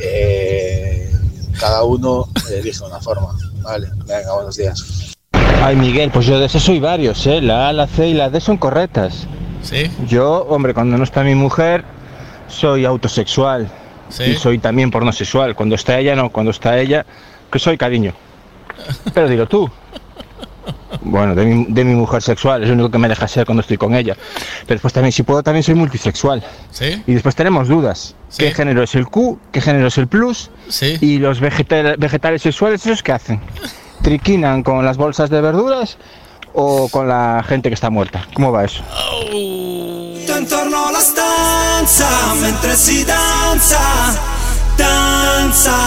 Eh, 0.04 1.12
cada 1.60 1.84
uno 1.84 2.28
elige 2.52 2.84
una 2.84 3.00
forma. 3.00 3.38
Vale, 3.62 3.88
venga, 4.08 4.34
buenos 4.34 4.58
días. 4.58 5.16
Ay, 5.62 5.76
Miguel, 5.76 6.10
pues 6.10 6.26
yo 6.26 6.40
de 6.40 6.48
eso 6.48 6.60
soy 6.60 6.80
varios, 6.80 7.28
¿eh? 7.28 7.40
La 7.40 7.70
A, 7.70 7.74
la 7.74 7.86
C 7.86 8.08
y 8.08 8.14
la 8.16 8.32
D 8.32 8.42
son 8.42 8.58
correctas. 8.58 9.28
Sí. 9.62 9.92
Yo, 10.08 10.48
hombre, 10.50 10.74
cuando 10.74 10.98
no 10.98 11.04
está 11.04 11.24
mi 11.24 11.36
mujer, 11.36 11.84
soy 12.48 12.86
autosexual. 12.86 13.70
Sí. 14.10 14.24
Y 14.24 14.36
soy 14.36 14.58
también 14.58 14.90
pornosexual. 14.90 15.56
Cuando 15.56 15.76
está 15.76 16.00
ella, 16.00 16.16
no. 16.16 16.32
Cuando 16.32 16.52
está 16.52 16.80
ella, 16.80 17.06
que 17.52 17.60
soy 17.60 17.78
cariño. 17.78 18.14
Pero 19.14 19.30
dilo 19.30 19.48
tú. 19.48 19.70
Bueno, 21.04 21.34
de 21.36 21.46
mi, 21.46 21.66
de 21.70 21.84
mi 21.84 21.96
mujer 21.96 22.22
sexual, 22.22 22.62
es 22.62 22.68
lo 22.70 22.76
único 22.76 22.92
que 22.92 22.98
me 22.98 23.08
deja 23.10 23.28
ser 23.28 23.46
cuando 23.46 23.62
estoy 23.62 23.78
con 23.78 23.96
ella. 23.96 24.16
Pero 24.62 24.76
después 24.76 24.94
también, 24.94 25.12
si 25.12 25.24
puedo, 25.24 25.42
también 25.42 25.64
soy 25.64 25.74
multisexual. 25.76 26.44
Sí. 26.72 27.02
Y 27.08 27.14
después 27.14 27.36
tenemos 27.36 27.68
dudas. 27.68 28.16
¿Qué 28.38 28.52
género 28.54 28.84
es 28.84 28.94
el 28.96 29.08
Q? 29.08 29.40
¿Qué 29.52 29.62
género 29.62 29.88
es 29.88 29.98
el 29.98 30.08
plus? 30.08 30.52
Sí. 30.70 30.98
Y 31.02 31.18
los 31.18 31.40
vegetal- 31.42 31.96
vegetales 31.98 32.42
sexuales, 32.44 32.86
¿esos 32.86 33.02
qué 33.04 33.12
hacen? 33.14 33.40
¿Triquinan 34.04 34.64
con 34.64 34.86
las 34.86 34.98
bolsas 34.98 35.30
de 35.30 35.42
verduras 35.42 35.98
o 36.54 36.90
con 36.90 37.08
la 37.08 37.44
gente 37.48 37.70
que 37.70 37.76
está 37.76 37.90
muerta? 37.90 38.28
¿Cómo 38.34 38.52
va 38.52 38.66
eso? 38.66 38.84
Intorno 40.42 40.88
alla 40.88 41.00
stanza 41.00 42.08
mentre 42.42 42.76
si 42.76 43.04
danza, 43.04 43.80
danza 44.82 45.78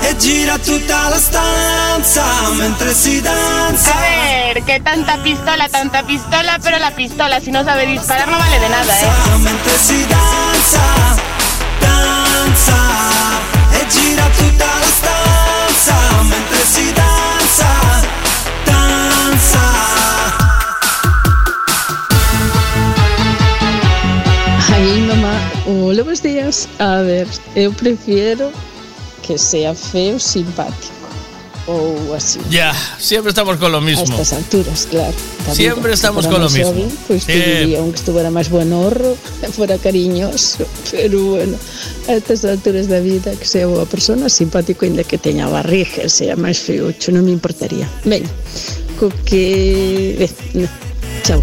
e 0.00 0.16
gira 0.16 0.58
tutta 0.58 1.08
la 1.08 1.18
stanza 1.18 2.24
mentre 2.56 2.92
si 2.92 3.20
danza. 3.20 3.94
A 3.94 4.00
ver, 4.00 4.62
que 4.64 4.80
tanta 4.82 5.16
pistola, 5.18 5.68
tanta 5.68 6.02
pistola, 6.02 6.58
pero 6.62 6.78
la 6.78 6.90
pistola 6.90 7.40
si 7.40 7.50
no 7.50 7.64
sabe 7.64 7.86
disparar 7.86 8.28
no 8.28 8.38
vale 8.38 8.58
de 8.58 8.68
nada, 8.68 8.92
¿eh? 9.00 9.38
Mentre 9.38 9.78
si 9.78 10.06
danza, 10.06 10.84
danza 11.80 12.80
e 13.78 13.86
gira 13.88 14.26
tutta 14.36 14.66
la 14.82 14.90
stanza 14.98 16.22
mentre 16.22 16.64
si 16.66 16.91
hola, 25.66 26.02
buenos 26.02 26.22
días. 26.22 26.68
A 26.78 27.02
ver, 27.02 27.26
eu 27.54 27.72
prefiero 27.72 28.50
que 29.22 29.38
sea 29.38 29.74
feo 29.74 30.18
simpático. 30.18 30.92
o 31.66 32.14
así. 32.14 32.40
Ya, 32.50 32.74
siempre 32.98 33.30
estamos 33.30 33.56
con 33.56 33.70
lo 33.70 33.78
A 33.78 33.80
mismo. 33.80 34.02
estas 34.02 34.32
alturas, 34.32 34.88
claro. 34.90 35.14
da 35.46 35.54
Siempre 35.54 35.92
estamos 35.92 36.24
Si 36.24 36.30
con 36.30 36.40
lo 36.42 36.50
mismo. 36.50 36.90
Sí. 37.08 37.20
te 37.24 37.58
diría, 37.60 37.78
aunque 37.78 37.98
estuviera 38.02 38.30
máis 38.34 38.50
buenorro, 38.50 39.14
fuera 39.54 39.78
cariñoso, 39.78 40.66
pero 40.90 41.38
bueno, 41.38 41.56
a 42.08 42.18
estas 42.18 42.44
alturas 42.44 42.88
da 42.90 42.98
vida 42.98 43.30
que 43.38 43.46
sea 43.46 43.70
boa 43.70 43.86
persona, 43.86 44.26
simpático, 44.28 44.84
ainda 44.84 45.04
que 45.06 45.18
teña 45.18 45.46
barriga, 45.46 46.10
sea 46.10 46.34
máis 46.34 46.58
feucho, 46.58 47.14
non 47.14 47.22
me 47.22 47.30
importaría. 47.30 47.86
Ben, 48.02 48.26
co 48.98 49.06
que... 49.22 50.18
Eh, 50.18 50.30
no. 50.58 50.66
Chao. 51.22 51.38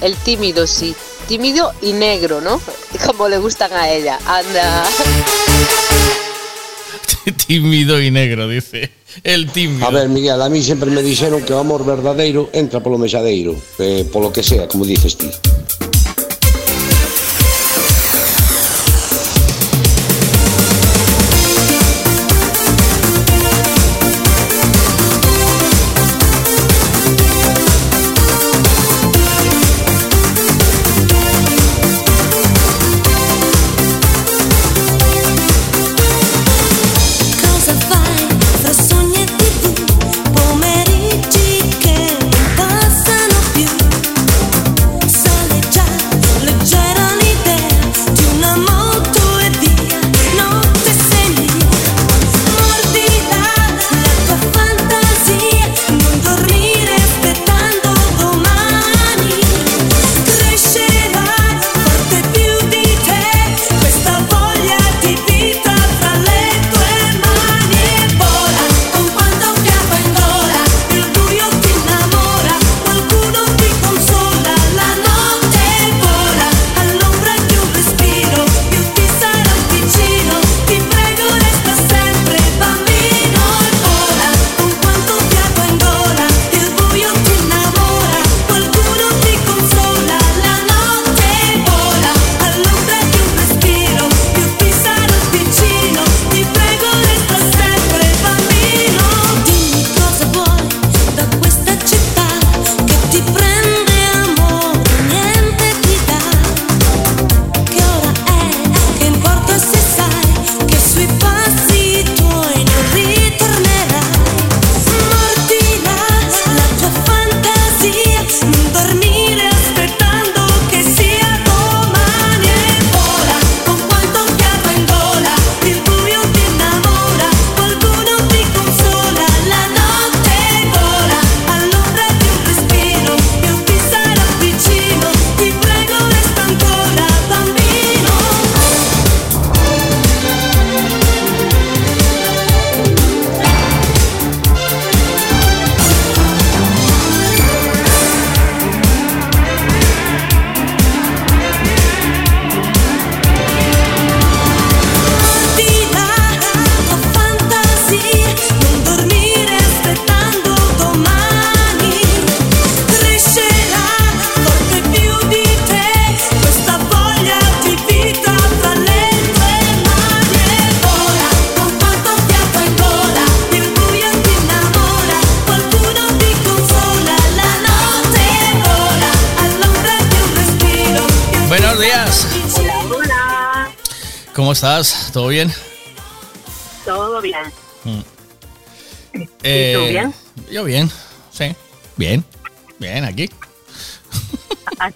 El 0.00 0.16
tímido 0.16 0.66
sí. 0.66 0.94
Tímido 1.28 1.72
y 1.82 1.92
negro, 1.92 2.40
¿no? 2.40 2.60
Como 3.06 3.28
le 3.28 3.38
gustan 3.38 3.72
a 3.72 3.90
ella. 3.90 4.18
Anda. 4.26 4.84
Tímido 7.46 8.00
y 8.00 8.10
negro, 8.10 8.48
dice. 8.48 8.90
El 9.24 9.50
tímido. 9.50 9.86
A 9.86 9.90
ver, 9.90 10.08
Miguel, 10.08 10.40
a 10.42 10.48
mí 10.48 10.62
sempre 10.62 10.90
me 10.90 11.02
dixeron 11.02 11.42
que 11.42 11.54
o 11.54 11.58
amor 11.58 11.84
verdadeiro 11.84 12.50
entra 12.52 12.80
polo 12.80 12.98
mexadeiro, 12.98 13.56
eh, 13.78 14.04
polo 14.12 14.30
que 14.30 14.42
sea, 14.42 14.68
como 14.68 14.84
dices 14.84 15.16
ti. 15.16 15.30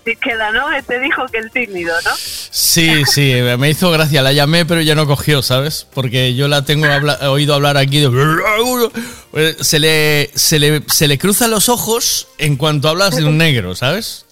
Queda, 0.04 0.50
¿no? 0.52 0.66
Te 0.86 0.98
dijo 1.00 1.26
que 1.26 1.38
el 1.38 1.50
tímido, 1.50 1.94
¿no? 2.04 2.10
Sí, 2.16 3.04
sí, 3.06 3.34
me 3.58 3.70
hizo 3.70 3.90
gracia. 3.90 4.22
La 4.22 4.32
llamé, 4.32 4.64
pero 4.66 4.80
ya 4.80 4.94
no 4.94 5.06
cogió, 5.06 5.42
¿sabes? 5.42 5.86
Porque 5.94 6.34
yo 6.34 6.48
la 6.48 6.64
tengo 6.64 6.86
habla- 6.86 7.30
oído 7.30 7.54
hablar 7.54 7.76
aquí 7.76 8.00
de... 8.00 9.54
Se 9.60 9.78
le, 9.78 10.30
se, 10.34 10.58
le, 10.58 10.82
se 10.88 11.06
le 11.08 11.18
cruzan 11.18 11.50
los 11.50 11.68
ojos 11.68 12.28
en 12.38 12.56
cuanto 12.56 12.88
hablas 12.88 13.16
de 13.16 13.24
un 13.24 13.38
negro, 13.38 13.74
¿sabes? 13.74 14.26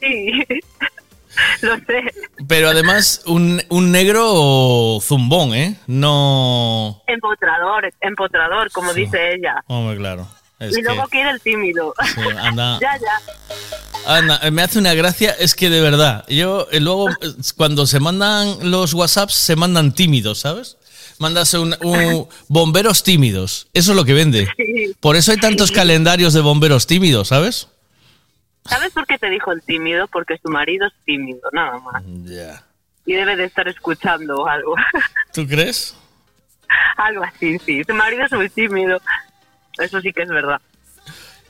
Sí, 0.00 0.32
lo 1.62 1.76
sé. 1.76 2.02
Pero 2.46 2.68
además, 2.68 3.22
un, 3.26 3.62
un 3.68 3.90
negro 3.92 4.98
zumbón, 5.02 5.54
¿eh? 5.54 5.76
No... 5.86 7.02
Empotrador, 7.06 7.90
empotrador, 8.00 8.70
como 8.72 8.92
dice 8.94 9.34
ella. 9.34 9.62
Hombre, 9.66 9.96
claro. 9.96 10.28
Es 10.58 10.76
y 10.76 10.82
luego 10.82 11.04
que, 11.04 11.10
quiere 11.10 11.30
el 11.30 11.40
tímido. 11.40 11.94
Sí, 12.14 12.20
anda. 12.38 12.78
ya, 12.80 12.96
ya. 12.98 13.20
Anda, 14.06 14.40
me 14.50 14.62
hace 14.62 14.78
una 14.78 14.94
gracia, 14.94 15.32
es 15.38 15.54
que 15.54 15.70
de 15.70 15.80
verdad, 15.80 16.24
yo 16.28 16.66
eh, 16.72 16.80
luego 16.80 17.10
eh, 17.10 17.14
cuando 17.56 17.86
se 17.86 18.00
mandan 18.00 18.70
los 18.70 18.94
WhatsApps 18.94 19.34
se 19.34 19.54
mandan 19.54 19.92
tímidos, 19.94 20.40
¿sabes? 20.40 20.76
Mandas 21.18 21.52
un, 21.54 21.76
un- 21.82 22.28
bomberos 22.48 23.02
tímidos, 23.02 23.68
eso 23.74 23.92
es 23.92 23.96
lo 23.96 24.04
que 24.04 24.14
vende. 24.14 24.48
Sí. 24.56 24.94
Por 25.00 25.16
eso 25.16 25.32
hay 25.32 25.38
tantos 25.38 25.70
calendarios 25.72 26.32
de 26.32 26.40
bomberos 26.40 26.86
tímidos, 26.86 27.28
¿sabes? 27.28 27.68
¿Sabes 28.64 28.92
por 28.92 29.06
qué 29.06 29.18
te 29.18 29.28
dijo 29.30 29.50
el 29.52 29.62
tímido? 29.62 30.06
Porque 30.08 30.38
su 30.42 30.48
marido 30.48 30.86
es 30.86 30.92
tímido, 31.04 31.40
nada 31.52 31.78
más. 31.78 32.02
Ya. 32.24 32.64
Y 33.06 33.14
debe 33.14 33.36
de 33.36 33.44
estar 33.44 33.66
escuchando 33.68 34.46
algo. 34.46 34.74
¿Tú 35.32 35.46
crees? 35.46 35.94
algo 36.96 37.24
así, 37.24 37.58
sí. 37.60 37.82
Su 37.84 37.94
marido 37.94 38.24
es 38.24 38.32
muy 38.32 38.48
tímido. 38.50 39.00
Eso 39.78 40.00
sí 40.00 40.12
que 40.12 40.22
es 40.22 40.28
verdad. 40.28 40.60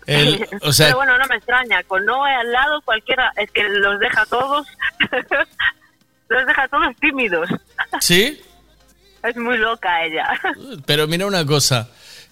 El- 0.07 0.47
o 0.63 0.73
sea, 0.73 0.87
Pero 0.87 0.99
bueno, 0.99 1.19
no 1.19 1.27
me 1.27 1.37
extraña. 1.37 1.83
Con 1.85 2.05
Noé 2.05 2.33
al 2.35 2.51
lado, 2.53 2.81
cualquiera 2.83 3.33
es 3.37 3.51
que 3.51 3.63
los 3.69 3.99
deja 4.01 4.25
todos. 4.27 4.67
los 6.29 6.47
deja 6.47 6.69
todos 6.69 6.95
tímidos. 7.01 7.49
sí, 8.01 8.41
Es 9.23 9.37
muy 9.37 9.59
loca 9.59 10.05
ella. 10.05 10.29
pero 10.87 11.09
mira 11.09 11.27
una 11.27 11.45
cosa, 11.45 11.89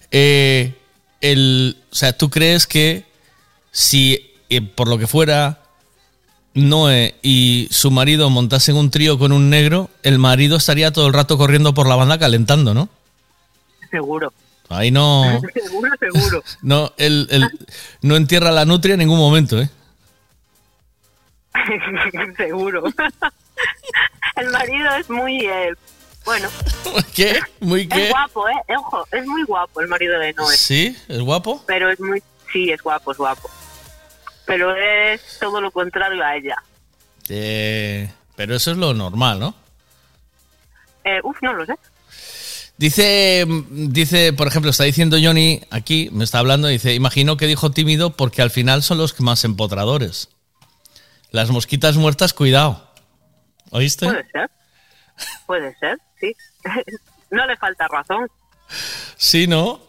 eh, 0.09 0.73
el, 1.19 1.75
o 1.91 1.95
sea, 1.95 2.17
¿tú 2.17 2.29
crees 2.29 2.65
que 2.65 3.03
si 3.71 4.33
eh, 4.49 4.61
por 4.61 4.87
lo 4.87 4.97
que 4.97 5.05
fuera 5.05 5.59
Noé 6.53 7.15
y 7.21 7.67
su 7.71 7.91
marido 7.91 8.29
montasen 8.29 8.77
un 8.77 8.89
trío 8.89 9.19
con 9.19 9.33
un 9.33 9.49
negro, 9.49 9.89
el 10.01 10.17
marido 10.17 10.55
estaría 10.57 10.93
todo 10.93 11.07
el 11.07 11.13
rato 11.13 11.37
corriendo 11.37 11.73
por 11.73 11.87
la 11.87 11.95
banda 11.97 12.17
calentando, 12.17 12.73
¿no? 12.73 12.87
seguro. 13.91 14.31
Ahí 14.69 14.91
no, 14.91 15.41
seguro, 15.53 15.91
seguro. 15.99 16.43
no, 16.61 16.93
él, 16.97 17.27
él 17.31 17.49
no 18.01 18.15
entierra 18.15 18.51
la 18.51 18.65
nutria 18.65 18.93
en 18.93 18.99
ningún 18.99 19.17
momento, 19.17 19.59
¿eh? 19.59 19.69
seguro. 22.37 22.83
El 24.35 24.51
marido 24.51 24.91
es 24.95 25.09
muy... 25.09 25.45
eh, 25.45 25.73
bueno, 26.25 26.49
¿Qué? 27.15 27.39
¿Muy 27.61 27.81
es 27.83 27.87
qué? 27.87 28.09
guapo, 28.09 28.47
¿eh? 28.49 28.75
Ojo, 28.77 29.07
es 29.11 29.25
muy 29.25 29.43
guapo 29.43 29.81
el 29.81 29.87
marido 29.87 30.19
de 30.19 30.33
Noé. 30.33 30.55
¿Sí? 30.55 30.95
¿Es 31.07 31.21
guapo? 31.21 31.63
Pero 31.65 31.89
es 31.89 31.99
muy... 31.99 32.21
Sí, 32.51 32.69
es 32.69 32.81
guapo, 32.81 33.11
es 33.11 33.17
guapo. 33.17 33.49
Pero 34.45 34.75
es 34.75 35.39
todo 35.39 35.61
lo 35.61 35.71
contrario 35.71 36.23
a 36.23 36.35
ella. 36.35 36.55
Eh, 37.29 38.09
pero 38.35 38.55
eso 38.55 38.71
es 38.71 38.77
lo 38.77 38.93
normal, 38.93 39.39
¿no? 39.39 39.55
Eh, 41.03 41.19
uf, 41.23 41.37
no 41.41 41.53
lo 41.53 41.65
sé. 41.65 41.73
Dice, 42.77 43.45
dice, 43.71 44.33
por 44.33 44.47
ejemplo, 44.47 44.69
está 44.69 44.83
diciendo 44.83 45.17
Johnny 45.21 45.61
aquí, 45.71 46.09
me 46.11 46.23
está 46.23 46.39
hablando, 46.39 46.67
dice, 46.67 46.93
imagino 46.93 47.35
que 47.35 47.47
dijo 47.47 47.71
tímido 47.71 48.11
porque 48.11 48.43
al 48.43 48.51
final 48.51 48.83
son 48.83 48.99
los 48.99 49.19
más 49.19 49.43
empotradores. 49.43 50.29
Las 51.31 51.49
mosquitas 51.49 51.97
muertas, 51.97 52.33
cuidado. 52.33 52.87
¿Oíste? 53.71 54.05
Puede 54.05 54.29
ser. 54.31 54.49
Puede 55.47 55.75
ser, 55.79 55.97
sí. 56.19 56.35
no 57.31 57.47
le 57.47 57.57
falta 57.57 57.87
razón. 57.87 58.27
Sí, 59.15 59.47
¿no? 59.47 59.81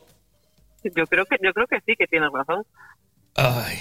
Yo 0.82 1.06
creo 1.06 1.26
que 1.26 1.36
yo 1.42 1.52
creo 1.52 1.66
que 1.66 1.80
sí 1.84 1.94
que 1.96 2.06
tienes 2.06 2.30
razón. 2.32 2.64
Ay. 3.34 3.78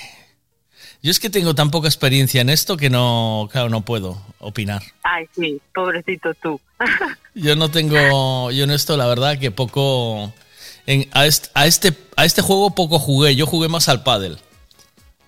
Yo 1.07 1.11
es 1.11 1.21
que 1.21 1.29
tengo 1.29 1.55
tan 1.55 1.71
poca 1.71 1.87
experiencia 1.87 2.41
en 2.41 2.49
esto 2.49 2.75
que 2.75 2.89
no, 2.89 3.47
claro, 3.49 3.69
no 3.69 3.79
puedo 3.79 4.21
opinar. 4.39 4.81
Ay, 5.03 5.25
sí, 5.33 5.61
pobrecito 5.73 6.33
tú. 6.33 6.59
Yo 7.33 7.55
no 7.55 7.71
tengo, 7.71 8.51
yo 8.51 8.65
en 8.65 8.71
esto 8.71 8.97
la 8.97 9.07
verdad 9.07 9.39
que 9.39 9.49
poco, 9.49 10.33
en- 10.85 11.07
a, 11.13 11.25
este, 11.25 11.47
a, 11.53 11.65
este, 11.65 11.93
a 12.17 12.25
este 12.25 12.41
juego 12.41 12.75
poco 12.75 12.99
jugué, 12.99 13.37
yo 13.37 13.45
jugué 13.45 13.69
más 13.69 13.87
al 13.87 14.03
pádel. 14.03 14.37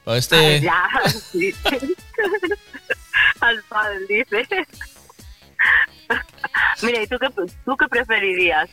A 0.05 0.17
este, 0.17 0.35
Ay, 0.35 0.59
ya, 0.59 0.83
sí. 1.31 1.55
Al 3.39 3.63
padre 3.69 3.99
dice. 4.09 4.45
Mira, 6.81 7.03
¿y 7.03 7.07
tú 7.07 7.15
qué, 7.19 7.29
tú 7.63 7.77
qué 7.77 7.87
preferirías? 7.87 8.69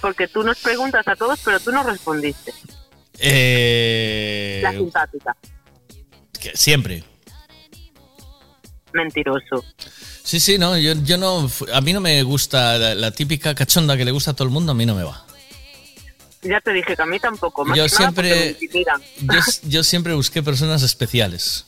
Porque 0.00 0.26
tú 0.26 0.42
nos 0.42 0.58
preguntas 0.58 1.06
a 1.06 1.14
todos, 1.14 1.38
pero 1.44 1.60
tú 1.60 1.70
no 1.70 1.84
respondiste. 1.84 2.52
eh, 3.20 4.58
La 4.64 4.72
simpática. 4.72 5.36
Que 6.42 6.56
siempre. 6.56 7.04
Mentiroso. 8.92 9.64
Sí, 10.22 10.38
sí, 10.38 10.58
no, 10.58 10.76
yo, 10.76 10.94
yo 11.02 11.16
no, 11.16 11.48
a 11.72 11.80
mí 11.80 11.92
no 11.92 12.00
me 12.00 12.22
gusta 12.22 12.78
la, 12.78 12.94
la 12.94 13.10
típica 13.10 13.54
cachonda 13.54 13.96
que 13.96 14.04
le 14.04 14.10
gusta 14.10 14.32
a 14.32 14.34
todo 14.34 14.46
el 14.46 14.52
mundo, 14.52 14.72
a 14.72 14.74
mí 14.74 14.86
no 14.86 14.94
me 14.94 15.02
va. 15.02 15.24
Ya 16.42 16.60
te 16.60 16.72
dije 16.72 16.96
que 16.96 17.02
a 17.02 17.06
mí 17.06 17.20
tampoco. 17.20 17.64
Más 17.64 17.76
Yo 17.76 17.84
nada 17.84 17.96
siempre-. 17.96 18.56
Yo, 19.20 19.40
yo 19.62 19.84
siempre 19.84 20.14
busqué 20.14 20.42
personas 20.42 20.82
especiales, 20.82 21.64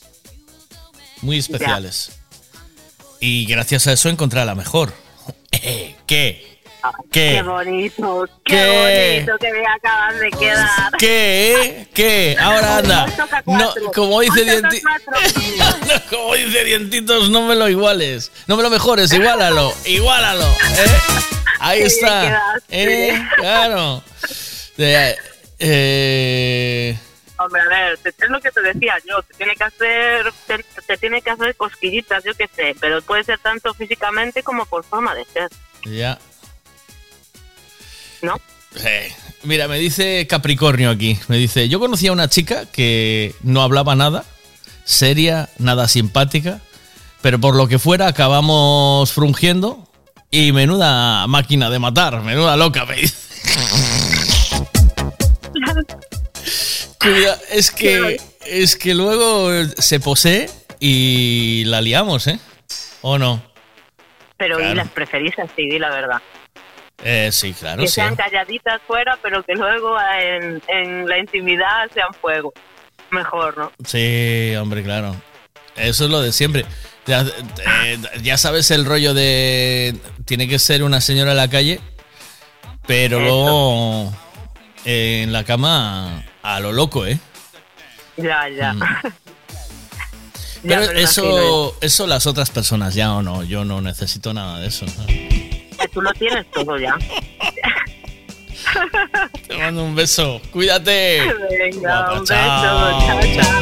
muy 1.21 1.37
especiales. 1.37 2.11
Y 3.21 3.45
gracias 3.45 3.87
a 3.87 3.93
eso 3.93 4.09
encontré 4.09 4.41
a 4.41 4.45
la 4.45 4.55
mejor. 4.55 4.93
¿Qué? 6.05 6.54
¿Qué? 7.11 7.33
Qué 7.35 7.41
bonito, 7.43 8.25
qué, 8.43 8.55
¿Qué? 8.55 9.13
bonito 9.15 9.37
que 9.39 9.51
me 9.51 9.65
acabas 9.67 10.19
de 10.19 10.31
quedar. 10.31 10.91
¿Qué? 10.97 11.87
¿Qué? 11.93 12.37
Ahora 12.39 12.77
anda. 12.77 13.05
No, 13.45 13.73
como 13.93 14.21
dice 14.21 14.61
como 16.09 16.33
Dientitos, 16.35 17.29
no 17.29 17.43
me 17.43 17.55
lo 17.55 17.69
iguales. 17.69 18.31
No 18.47 18.57
me 18.57 18.63
lo 18.63 18.69
mejores, 18.69 19.11
igualalo, 19.13 19.73
igualalo. 19.85 20.45
¿eh? 20.45 21.25
Ahí 21.59 21.81
está. 21.81 22.59
¿eh? 22.69 23.21
Claro. 23.37 24.03
Eh, 24.77 25.15
eh, 25.59 26.97
Hombre, 27.37 27.61
a 27.61 27.67
ver, 27.67 27.99
es 28.03 28.29
lo 28.29 28.39
que 28.39 28.51
te 28.51 28.61
decía 28.61 28.95
yo, 29.07 29.21
te 29.23 29.33
tiene 29.33 29.55
que 29.55 29.63
hacer, 29.63 30.33
te, 30.47 30.65
te 30.87 30.97
tiene 30.97 31.21
que 31.21 31.29
hacer 31.31 31.55
cosquillitas, 31.55 32.23
yo 32.23 32.33
qué 32.33 32.47
sé, 32.47 32.75
pero 32.79 33.01
puede 33.01 33.23
ser 33.23 33.39
tanto 33.39 33.73
físicamente 33.73 34.41
como 34.41 34.65
por 34.65 34.85
forma 34.85 35.13
de 35.13 35.25
ser, 35.25 35.49
ya. 35.85 36.17
¿No? 38.21 38.39
Eh, 38.83 39.11
Mira, 39.43 39.67
me 39.67 39.77
dice 39.77 40.25
Capricornio 40.27 40.89
aquí. 40.89 41.19
Me 41.27 41.37
dice, 41.37 41.69
yo 41.69 41.79
conocía 41.79 42.09
a 42.09 42.13
una 42.13 42.29
chica 42.29 42.65
que 42.65 43.35
no 43.43 43.61
hablaba 43.61 43.95
nada, 43.95 44.25
seria, 44.85 45.49
nada 45.59 45.87
simpática, 45.87 46.61
pero 47.21 47.39
por 47.39 47.55
lo 47.55 47.67
que 47.67 47.77
fuera 47.77 48.07
acabamos 48.07 49.11
frungiendo 49.13 49.87
y 50.31 50.51
menuda 50.51 51.27
máquina 51.27 51.69
de 51.69 51.77
matar, 51.79 52.21
menuda 52.21 52.57
loca, 52.57 52.85
me 52.85 52.95
dice. 52.95 53.15
Cuida, 56.99 57.37
es 57.51 57.71
que 57.71 58.17
es 58.45 58.75
que 58.75 58.93
luego 58.95 59.49
se 59.77 59.99
posee 59.99 60.49
y 60.79 61.63
la 61.65 61.81
liamos, 61.81 62.27
¿eh? 62.27 62.39
¿O 63.01 63.17
no? 63.17 63.41
Pero 64.37 64.57
Claro. 64.57 64.71
y 64.71 64.75
las 64.75 64.89
preferís 64.89 65.33
así, 65.39 65.67
di 65.69 65.79
la 65.79 65.89
verdad. 65.89 66.21
Eh, 67.03 67.29
sí, 67.31 67.53
claro, 67.53 67.81
que 67.81 67.87
sí. 67.87 67.95
sean 67.95 68.15
calladitas 68.15 68.81
fuera, 68.87 69.17
pero 69.21 69.43
que 69.43 69.53
luego 69.53 69.97
en, 70.19 70.61
en 70.67 71.07
la 71.07 71.19
intimidad 71.19 71.89
sean 71.93 72.13
fuego. 72.13 72.53
Mejor, 73.11 73.57
¿no? 73.57 73.71
Sí, 73.85 74.53
hombre, 74.59 74.83
claro. 74.83 75.15
Eso 75.75 76.05
es 76.05 76.11
lo 76.11 76.21
de 76.21 76.31
siempre. 76.31 76.65
Ya, 77.05 77.21
eh, 77.21 77.99
ya 78.23 78.37
sabes 78.37 78.71
el 78.71 78.85
rollo 78.85 79.13
de. 79.13 79.95
Tiene 80.25 80.47
que 80.47 80.57
ser 80.57 80.83
una 80.83 81.01
señora 81.01 81.31
en 81.31 81.37
la 81.37 81.49
calle, 81.49 81.79
pero 82.87 83.19
luego 83.19 84.11
eh, 84.85 85.21
en 85.23 85.33
la 85.33 85.43
cama 85.43 86.23
a 86.41 86.59
lo 86.59 86.71
loco, 86.71 87.05
¿eh? 87.05 87.19
Ya, 88.17 88.47
ya. 88.49 88.73
Mm. 88.73 88.81
Pero 90.67 90.81
imagino 90.81 90.99
eso, 90.99 91.75
eso 91.79 92.07
las 92.07 92.25
otras 92.25 92.49
personas 92.49 92.95
ya 92.95 93.13
o 93.13 93.21
no. 93.21 93.43
Yo 93.43 93.63
no 93.65 93.81
necesito 93.81 94.33
nada 94.33 94.59
de 94.59 94.67
eso. 94.67 94.87
Que 95.85 95.91
Tú 95.91 96.01
lo 96.01 96.11
tienes 96.13 96.49
todo 96.49 96.79
ya. 96.79 96.97
Te 99.47 99.57
mando 99.57 99.83
un 99.83 99.93
beso. 99.93 100.41
Cuídate. 100.51 101.21
Venga, 101.59 102.01
Guapa, 102.01 102.13
un 102.13 102.19
beso. 102.21 102.33
chao, 102.33 102.99
Chao, 103.05 103.21
chao. 103.35 103.61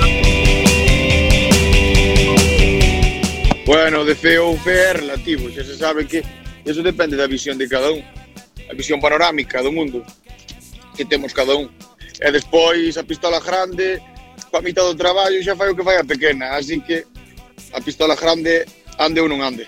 Bueno, 3.65 4.05
de 4.05 4.15
feo 4.15 4.49
un 4.49 4.59
fe 4.59 4.89
é 4.89 4.93
relativo, 4.93 5.49
xa 5.49 5.63
se 5.63 5.75
sabe 5.75 6.07
que 6.07 6.23
Eso 6.63 6.81
depende 6.81 7.17
da 7.17 7.27
visión 7.27 7.57
de 7.57 7.67
cada 7.67 7.91
un. 7.91 8.01
A 8.69 8.73
visión 8.73 9.01
panorámica 9.01 9.61
do 9.61 9.71
mundo 9.71 9.99
que 10.95 11.03
temos 11.03 11.33
cada 11.33 11.55
un. 11.55 11.67
E 12.23 12.31
despois 12.31 12.95
a 12.95 13.03
pistola 13.03 13.43
grande, 13.43 13.99
coa 14.47 14.63
mitad 14.63 14.87
do 14.87 14.95
traballo 14.95 15.43
xa 15.43 15.59
fai 15.59 15.67
o 15.67 15.75
que 15.75 15.83
fai 15.83 15.99
a 15.99 16.07
pequena, 16.07 16.55
así 16.55 16.79
que 16.79 17.03
a 17.75 17.83
pistola 17.83 18.15
grande 18.15 18.63
ande 18.95 19.19
ou 19.19 19.27
non 19.27 19.43
ande. 19.43 19.67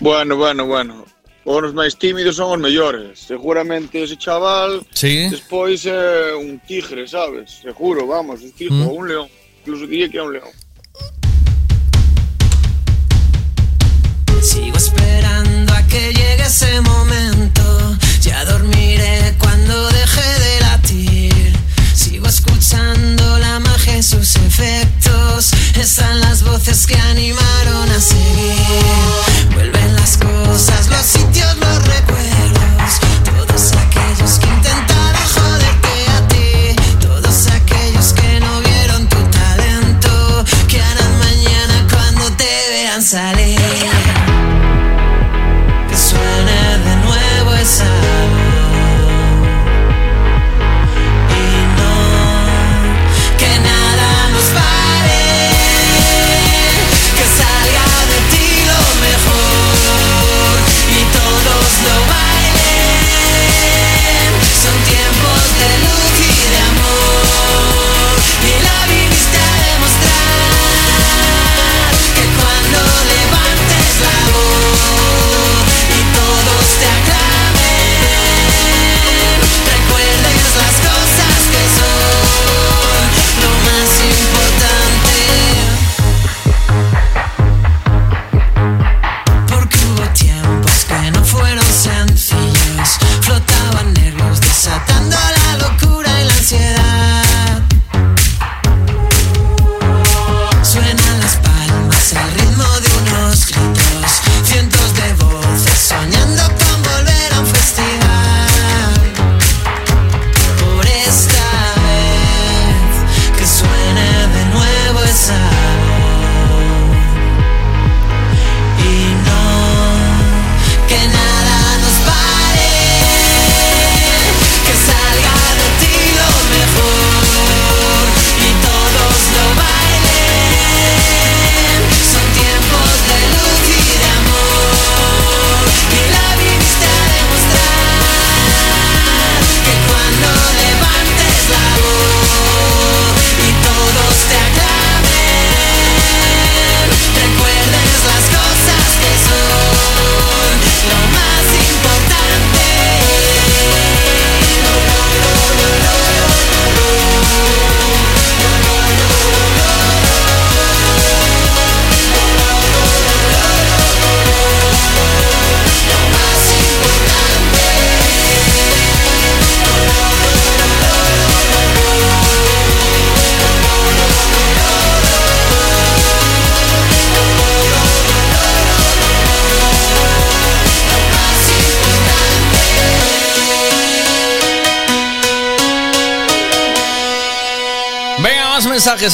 Bueno, 0.00 0.36
bueno, 0.36 0.66
bueno. 0.66 1.04
Os 1.44 1.72
máis 1.74 1.96
tímidos 1.96 2.36
son 2.36 2.52
os 2.52 2.60
mellores. 2.60 3.18
Seguramente 3.26 4.02
ese 4.04 4.16
chaval 4.16 4.84
Sí. 4.92 5.28
despois 5.32 5.84
é 5.88 6.36
un 6.36 6.60
tigre, 6.60 7.08
sabes? 7.08 7.60
Seguro, 7.64 8.06
vamos, 8.06 8.42
un 8.44 8.52
tigre 8.52 8.76
Mm. 8.76 8.86
ou 8.88 8.98
un 9.00 9.08
león. 9.08 9.28
Incluso 9.60 9.86
diría 9.88 10.08
que 10.08 10.18
é 10.18 10.22
un 10.22 10.32
león. 10.36 10.52
Sigo 14.42 14.76
esperando 14.76 15.72
a 15.72 15.82
que 15.86 16.12
llegue 16.12 16.44
ese 16.44 16.80
momento. 16.80 17.09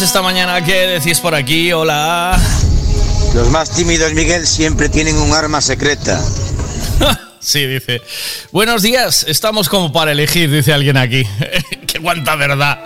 Esta 0.03 0.21
mañana. 0.21 0.63
¿Qué 0.63 0.87
decís 0.87 1.21
por 1.21 1.35
aquí? 1.35 1.73
Hola. 1.73 2.39
Los 3.35 3.49
más 3.51 3.71
tímidos, 3.71 4.13
Miguel, 4.13 4.47
siempre 4.47 4.89
tienen 4.89 5.17
un 5.17 5.33
arma 5.33 5.61
secreta. 5.61 6.21
Sí, 7.39 7.65
dice. 7.65 8.03
Buenos 8.51 8.83
días, 8.83 9.25
estamos 9.29 9.69
como 9.69 9.93
para 9.93 10.11
elegir, 10.11 10.51
dice 10.51 10.73
alguien 10.73 10.97
aquí. 10.97 11.23
Qué 11.87 12.01
cuánta 12.01 12.35
verdad. 12.35 12.81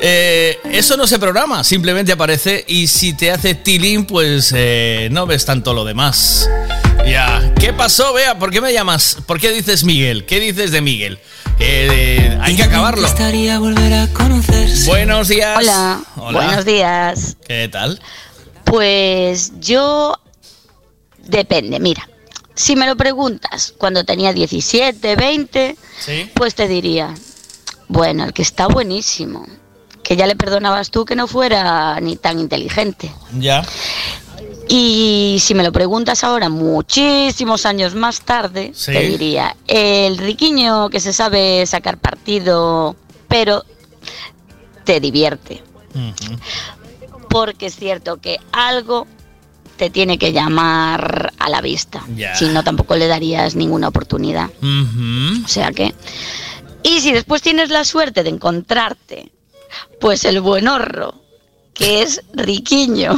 Eh, 0.00 0.60
eso 0.70 0.96
no 0.96 1.08
se 1.08 1.18
programa, 1.18 1.64
simplemente 1.64 2.12
aparece 2.12 2.64
y 2.68 2.86
si 2.86 3.14
te 3.14 3.32
hace 3.32 3.54
tilín, 3.56 4.04
pues 4.04 4.52
eh, 4.54 5.08
no 5.10 5.26
ves 5.26 5.44
tanto 5.44 5.74
lo 5.74 5.84
demás. 5.84 6.48
Ya. 7.04 7.52
¿Qué 7.58 7.72
pasó, 7.72 8.12
Bea? 8.12 8.38
¿Por 8.38 8.52
qué 8.52 8.60
me 8.60 8.72
llamas? 8.72 9.18
¿Por 9.26 9.40
qué 9.40 9.50
dices 9.50 9.82
Miguel? 9.82 10.24
¿Qué 10.24 10.38
dices 10.38 10.70
de 10.70 10.80
Miguel? 10.82 11.18
Eh, 11.58 12.38
hay 12.40 12.54
que 12.54 12.62
acabarlo. 12.62 13.02
Gustaría 13.02 13.58
volver 13.58 13.92
a 13.92 14.06
conocerse. 14.08 14.86
Buenos 14.86 15.28
días. 15.28 15.58
Hola. 15.58 16.00
Hola. 16.28 16.44
Buenos 16.44 16.64
días. 16.64 17.36
¿Qué 17.46 17.68
tal? 17.68 18.00
Pues 18.64 19.52
yo 19.60 20.16
depende, 21.18 21.78
mira. 21.78 22.08
Si 22.52 22.74
me 22.74 22.84
lo 22.88 22.96
preguntas 22.96 23.72
cuando 23.78 24.02
tenía 24.02 24.32
17, 24.32 25.14
20, 25.14 25.76
Sí. 26.00 26.28
pues 26.34 26.56
te 26.56 26.66
diría, 26.66 27.14
bueno, 27.86 28.24
el 28.24 28.32
que 28.32 28.42
está 28.42 28.66
buenísimo, 28.66 29.46
que 30.02 30.16
ya 30.16 30.26
le 30.26 30.34
perdonabas 30.34 30.90
tú 30.90 31.04
que 31.04 31.14
no 31.14 31.28
fuera 31.28 32.00
ni 32.00 32.16
tan 32.16 32.40
inteligente. 32.40 33.12
Ya. 33.38 33.64
Y 34.68 35.38
si 35.40 35.54
me 35.54 35.62
lo 35.62 35.70
preguntas 35.70 36.24
ahora, 36.24 36.48
muchísimos 36.48 37.66
años 37.66 37.94
más 37.94 38.22
tarde, 38.22 38.72
Sí. 38.74 38.90
te 38.90 39.00
diría, 39.10 39.54
el 39.68 40.18
riquiño 40.18 40.90
que 40.90 40.98
se 40.98 41.12
sabe 41.12 41.64
sacar 41.66 41.98
partido, 41.98 42.96
pero 43.28 43.64
te 44.82 44.98
divierte. 44.98 45.62
Porque 47.28 47.66
es 47.66 47.76
cierto 47.76 48.18
que 48.18 48.38
algo 48.52 49.06
te 49.76 49.90
tiene 49.90 50.18
que 50.18 50.32
llamar 50.32 51.32
a 51.38 51.48
la 51.48 51.60
vista. 51.60 52.02
Si 52.34 52.46
no, 52.46 52.64
tampoco 52.64 52.96
le 52.96 53.06
darías 53.06 53.54
ninguna 53.54 53.88
oportunidad. 53.88 54.50
O 55.44 55.48
sea 55.48 55.72
que... 55.72 55.94
Y 56.82 57.00
si 57.00 57.12
después 57.12 57.42
tienes 57.42 57.70
la 57.70 57.84
suerte 57.84 58.22
de 58.22 58.30
encontrarte, 58.30 59.32
pues 60.00 60.24
el 60.24 60.40
buen 60.40 60.68
horro, 60.68 61.14
que 61.74 62.02
es 62.02 62.22
riquiño 62.32 63.16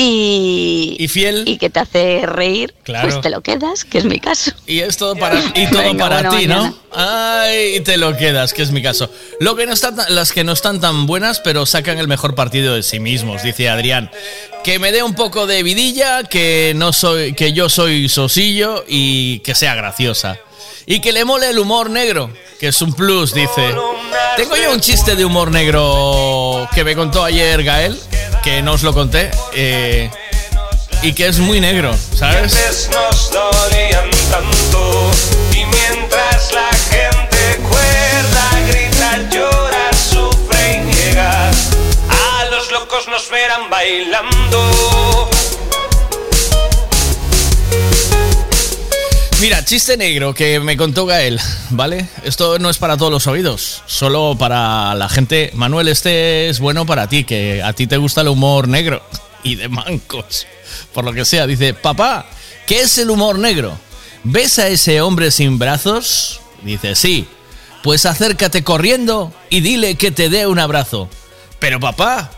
y, 0.00 0.96
y 0.98 1.08
fiel 1.08 1.44
y 1.46 1.58
que 1.58 1.70
te 1.70 1.80
hace 1.80 2.22
reír, 2.24 2.74
Claro. 2.84 3.08
pues 3.08 3.20
te 3.20 3.30
lo 3.30 3.40
quedas, 3.42 3.84
que 3.84 3.98
es 3.98 4.04
mi 4.04 4.20
caso. 4.20 4.52
Y 4.66 4.80
es 4.80 4.96
todo 4.96 5.16
para, 5.16 5.38
y 5.54 5.66
todo 5.68 5.82
Venga, 5.82 6.08
para 6.08 6.28
bueno, 6.28 6.30
ti, 6.38 6.46
mañana. 6.48 6.68
¿no? 6.70 6.78
Ay, 6.92 7.76
y 7.76 7.80
te 7.80 7.96
lo 7.98 8.16
quedas, 8.16 8.54
que 8.54 8.62
es 8.62 8.70
mi 8.70 8.82
caso. 8.82 9.10
Lo 9.40 9.56
que 9.56 9.66
no 9.66 9.72
está, 9.72 9.94
tan- 9.94 10.14
las 10.14 10.32
que 10.32 10.44
no 10.44 10.52
están 10.52 10.80
tan 10.80 11.06
buenas, 11.06 11.40
pero 11.40 11.66
sacan 11.66 11.98
el 11.98 12.08
mejor 12.08 12.34
partido 12.34 12.74
de 12.74 12.82
sí 12.82 13.00
mismos, 13.00 13.42
dice 13.42 13.68
Adrián. 13.68 14.10
Que 14.64 14.78
me 14.78 14.92
dé 14.92 15.02
un 15.02 15.14
poco 15.14 15.46
de 15.46 15.62
vidilla, 15.62 16.24
que 16.24 16.72
no 16.76 16.92
soy, 16.92 17.34
que 17.34 17.52
yo 17.52 17.68
soy 17.68 18.08
sosillo 18.08 18.84
y 18.88 19.40
que 19.40 19.54
sea 19.54 19.74
graciosa. 19.74 20.38
Y 20.86 21.00
que 21.00 21.12
le 21.12 21.24
mole 21.26 21.50
el 21.50 21.58
humor 21.58 21.90
negro, 21.90 22.30
que 22.58 22.68
es 22.68 22.80
un 22.80 22.94
plus, 22.94 23.34
dice. 23.34 23.74
Tengo 24.36 24.56
yo 24.56 24.72
un 24.72 24.80
chiste 24.80 25.16
de 25.16 25.24
humor 25.24 25.50
negro 25.50 26.66
que 26.74 26.82
me 26.82 26.94
contó 26.96 27.22
ayer 27.24 27.62
Gael, 27.62 27.98
que 28.48 28.62
no 28.62 28.72
os 28.72 28.82
lo 28.82 28.94
conté, 28.94 29.30
eh, 29.52 30.10
y 31.02 31.12
que 31.12 31.26
es 31.26 31.38
muy 31.38 31.60
negro, 31.60 31.94
¿sabes? 32.14 32.56
A 42.08 42.44
los 42.46 42.72
locos 42.72 43.06
nos 43.08 43.28
verán 43.28 43.68
bailando. 43.68 44.47
Mira, 49.40 49.64
chiste 49.64 49.96
negro 49.96 50.34
que 50.34 50.58
me 50.58 50.76
contó 50.76 51.06
Gael, 51.06 51.40
¿vale? 51.70 52.08
Esto 52.24 52.58
no 52.58 52.70
es 52.70 52.78
para 52.78 52.96
todos 52.96 53.12
los 53.12 53.28
oídos, 53.28 53.84
solo 53.86 54.34
para 54.36 54.96
la 54.96 55.08
gente. 55.08 55.52
Manuel, 55.54 55.86
este 55.86 56.48
es 56.48 56.58
bueno 56.58 56.86
para 56.86 57.06
ti, 57.08 57.22
que 57.22 57.62
a 57.62 57.72
ti 57.72 57.86
te 57.86 57.98
gusta 57.98 58.22
el 58.22 58.28
humor 58.28 58.66
negro 58.66 59.00
y 59.44 59.54
de 59.54 59.68
mancos. 59.68 60.48
Por 60.92 61.04
lo 61.04 61.12
que 61.12 61.24
sea, 61.24 61.46
dice, 61.46 61.72
papá, 61.72 62.26
¿qué 62.66 62.80
es 62.80 62.98
el 62.98 63.10
humor 63.10 63.38
negro? 63.38 63.78
¿Ves 64.24 64.58
a 64.58 64.66
ese 64.66 65.00
hombre 65.02 65.30
sin 65.30 65.56
brazos? 65.56 66.40
Dice, 66.62 66.96
sí. 66.96 67.28
Pues 67.84 68.06
acércate 68.06 68.64
corriendo 68.64 69.32
y 69.50 69.60
dile 69.60 69.94
que 69.94 70.10
te 70.10 70.30
dé 70.30 70.48
un 70.48 70.58
abrazo. 70.58 71.08
Pero 71.60 71.78
papá, 71.78 72.32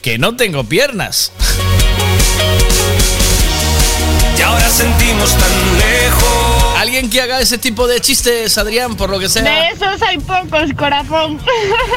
que 0.00 0.16
no 0.16 0.36
tengo 0.36 0.62
piernas. 0.62 1.32
Y 4.38 4.42
ahora 4.42 4.70
sentimos 4.70 5.30
tan 5.36 5.78
lejos. 5.78 6.35
¿Alguien 6.96 7.12
que 7.12 7.20
haga 7.20 7.40
ese 7.40 7.58
tipo 7.58 7.86
de 7.86 8.00
chistes, 8.00 8.56
Adrián, 8.56 8.96
por 8.96 9.10
lo 9.10 9.18
que 9.18 9.28
sea? 9.28 9.42
De 9.42 9.68
esos 9.68 10.00
hay 10.00 10.16
pocos, 10.16 10.72
corazón. 10.74 11.38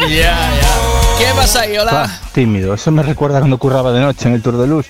Ya, 0.01 0.09
ya. 0.09 1.17
¿Qué 1.17 1.33
pasa 1.33 1.61
ahí? 1.61 1.77
Hola. 1.77 2.03
Ah, 2.03 2.21
tímido. 2.33 2.73
Eso 2.73 2.91
me 2.91 3.01
recuerda 3.01 3.39
cuando 3.39 3.57
curraba 3.57 3.93
de 3.93 4.01
noche 4.01 4.27
en 4.27 4.33
el 4.33 4.41
Tour 4.41 4.57
de 4.57 4.67
Luz 4.67 4.87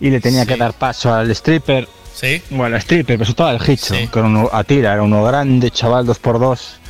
y 0.00 0.10
le 0.10 0.20
tenía 0.20 0.44
que 0.44 0.56
dar 0.56 0.72
paso 0.72 1.14
al 1.14 1.30
stripper. 1.30 1.88
Sí. 2.12 2.42
Bueno, 2.50 2.74
al 2.74 2.82
stripper, 2.82 3.16
pero 3.16 3.24
sobre 3.24 3.36
todo 3.36 3.46
al 3.46 3.70
hicho, 3.70 3.94
que 3.94 4.18
era 4.18 4.26
uno 4.26 4.50
a 4.52 4.64
tira, 4.64 4.92
era 4.92 5.04
uno 5.04 5.22
grande, 5.22 5.70
chaval, 5.70 6.04
dos 6.04 6.18
por 6.18 6.40
dos. 6.40 6.80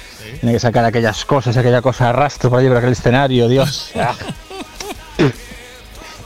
Tenía 0.40 0.54
que 0.54 0.60
sacar 0.60 0.86
aquellas 0.86 1.26
cosas, 1.26 1.54
aquella 1.59 1.82
cosa 1.82 2.09
a 2.09 2.12
rastro 2.14 2.48
por 2.48 2.60
allí 2.60 2.68
por 2.68 2.78
aquel 2.78 2.92
escenario, 2.92 3.46
Dios. 3.46 3.92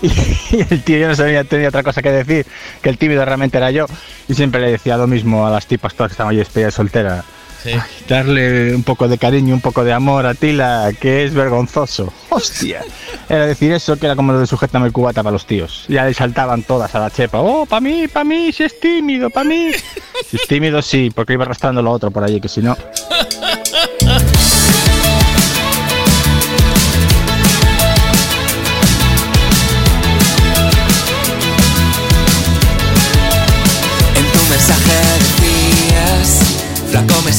Y, 0.07 0.57
y 0.57 0.67
el 0.71 0.83
tío 0.83 0.99
yo 0.99 1.09
no 1.09 1.17
sabía, 1.17 1.45
tenía 1.45 1.69
otra 1.69 1.83
cosa 1.83 2.03
que 2.03 2.11
decir, 2.11 2.47
que 2.83 2.89
el 2.89 2.99
tímido 2.99 3.25
realmente 3.25 3.59
era 3.59 3.71
yo. 3.71 3.87
Y 4.29 4.35
siempre 4.35 4.61
le 4.61 4.71
decía 4.73 4.97
lo 4.97 5.07
mismo 5.07 5.47
a 5.47 5.51
las 5.51 5.67
tipas 5.67 5.95
todas 5.95 6.11
que 6.11 6.15
estaban 6.15 6.31
allí 6.31 6.39
despedidas 6.39 6.75
de 6.75 6.77
soltera. 6.77 7.25
Sí. 7.63 7.73
Darle 8.09 8.75
un 8.75 8.85
poco 8.85 9.09
de 9.09 9.19
cariño, 9.19 9.55
un 9.55 9.61
poco 9.61 9.83
de 9.83 9.93
amor 9.93 10.27
a 10.27 10.35
Tila, 10.35 10.93
que 11.01 11.25
es 11.25 11.35
vergonzoso. 11.35 12.13
Hostia. 12.29 12.83
Era 13.29 13.47
decir 13.47 13.73
eso, 13.73 13.97
que 13.97 14.07
era 14.07 14.15
como 14.15 14.33
lo 14.33 14.39
de 14.39 14.47
sujétame 14.47 14.87
el 14.87 14.93
cubata 14.93 15.23
para 15.23 15.33
los 15.33 15.47
tíos. 15.47 15.85
Ya 15.89 16.05
le 16.05 16.15
saltaban 16.15 16.63
todas 16.63 16.95
a 16.95 17.01
la 17.01 17.11
chepa. 17.11 17.41
Oh, 17.41 17.67
para 17.67 17.81
mí, 17.81 18.07
para 18.07 18.25
mí, 18.25 18.53
si 18.53 18.63
es 18.63 18.79
tímido, 18.79 19.31
para 19.31 19.49
mí. 19.49 19.73
Si 20.31 20.37
es 20.37 20.47
tímido, 20.47 20.81
sí, 20.81 21.11
porque 21.13 21.33
iba 21.33 21.45
arrastrando 21.45 21.83
lo 21.83 21.91
otro 21.91 22.11
por 22.11 22.23
allí, 22.23 22.41
que 22.41 22.49
si 22.49 22.61
no. 22.61 22.77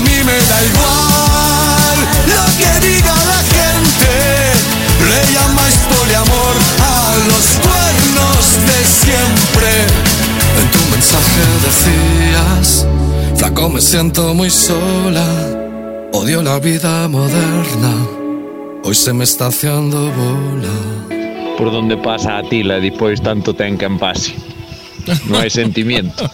A 0.00 0.02
mí 0.02 0.16
me 0.24 0.38
da 0.50 0.58
igual 0.70 1.98
lo 2.32 2.44
que 2.58 2.70
diga 2.88 3.14
la 3.32 3.40
gente. 3.56 4.12
Le 5.10 5.20
llamáis 5.34 5.76
poliamor 5.92 6.54
a 6.80 7.14
los 7.28 7.46
cuernos 7.66 8.42
de 8.68 8.78
siempre. 8.84 9.70
En 10.60 10.66
tu 10.70 10.80
mensaje 10.90 11.42
decías, 11.66 12.86
flaco 13.36 13.68
me 13.68 13.80
siento 13.80 14.34
muy 14.34 14.50
sola, 14.50 15.26
Odio 16.12 16.42
la 16.42 16.58
vida 16.58 17.06
moderna, 17.08 17.92
hoy 18.82 18.94
se 18.94 19.12
me 19.12 19.24
está 19.24 19.46
haciendo 19.46 20.10
bola. 20.10 20.74
Por 21.56 21.70
donde 21.70 21.96
pasa 21.96 22.38
a 22.38 22.42
Tila 22.42 22.80
despois 22.80 23.20
tanto 23.22 23.54
ten 23.54 23.76
que 23.78 23.84
en 23.86 23.98
pase. 23.98 24.34
No 25.28 25.38
hai 25.38 25.50
sentimiento. 25.50 26.28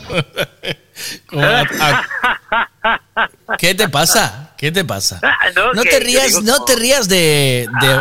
Como 1.28 1.42
a- 1.44 1.60
a- 1.80 2.04
¿Qué 3.66 3.74
te 3.74 3.88
pasa? 3.88 4.52
¿Qué 4.56 4.70
te 4.70 4.84
pasa? 4.84 5.20
no, 5.56 5.72
No 5.72 5.82
te 5.82 5.98
rías, 5.98 6.28
digo 6.28 6.40
no 6.42 6.64
te 6.64 6.76
rías 6.76 7.08
de, 7.08 7.66
de- 7.80 8.00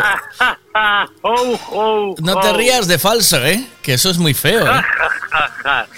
oh, 1.22 1.58
oh, 1.72 2.14
no 2.20 2.40
te 2.40 2.48
oh. 2.50 2.56
rías 2.56 2.86
de 2.86 3.00
falso, 3.00 3.44
¿eh? 3.44 3.66
Que 3.82 3.94
eso 3.94 4.08
es 4.08 4.18
muy 4.18 4.32
feo, 4.32 4.64
¿eh? 4.64 4.80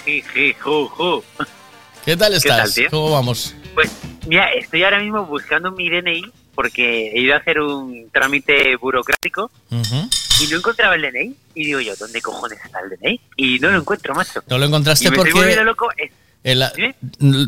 ¿Qué 2.03 2.17
tal 2.17 2.31
¿Qué 2.31 2.37
estás? 2.37 2.73
tal? 2.73 2.89
¿Cómo 2.89 3.11
vamos? 3.11 3.53
Pues 3.75 3.91
mira, 4.25 4.51
estoy 4.53 4.83
ahora 4.83 4.97
mismo 4.97 5.23
buscando 5.27 5.69
mi 5.69 5.87
DNI 5.87 6.23
porque 6.55 7.11
he 7.11 7.21
ido 7.21 7.35
a 7.35 7.37
hacer 7.37 7.59
un 7.59 8.09
trámite 8.11 8.75
burocrático 8.77 9.51
y 9.69 10.47
no 10.47 10.57
encontraba 10.57 10.95
el 10.95 11.03
DNI. 11.03 11.35
Y 11.53 11.65
digo 11.65 11.79
yo, 11.79 11.95
¿dónde 11.95 12.23
cojones 12.23 12.57
está 12.65 12.79
el 12.79 12.97
DNI? 12.97 13.21
Y 13.35 13.59
no 13.59 13.69
lo 13.69 13.77
encuentro, 13.77 14.15
macho. 14.15 14.43
No 14.47 14.57
lo 14.57 14.65
Y 14.65 14.67
encontraste 14.69 15.11
me 15.11 15.17
estoy 15.17 15.31
volviendo 15.31 15.75
porque 15.75 16.05
loco. 16.07 16.13
El- 16.43 16.63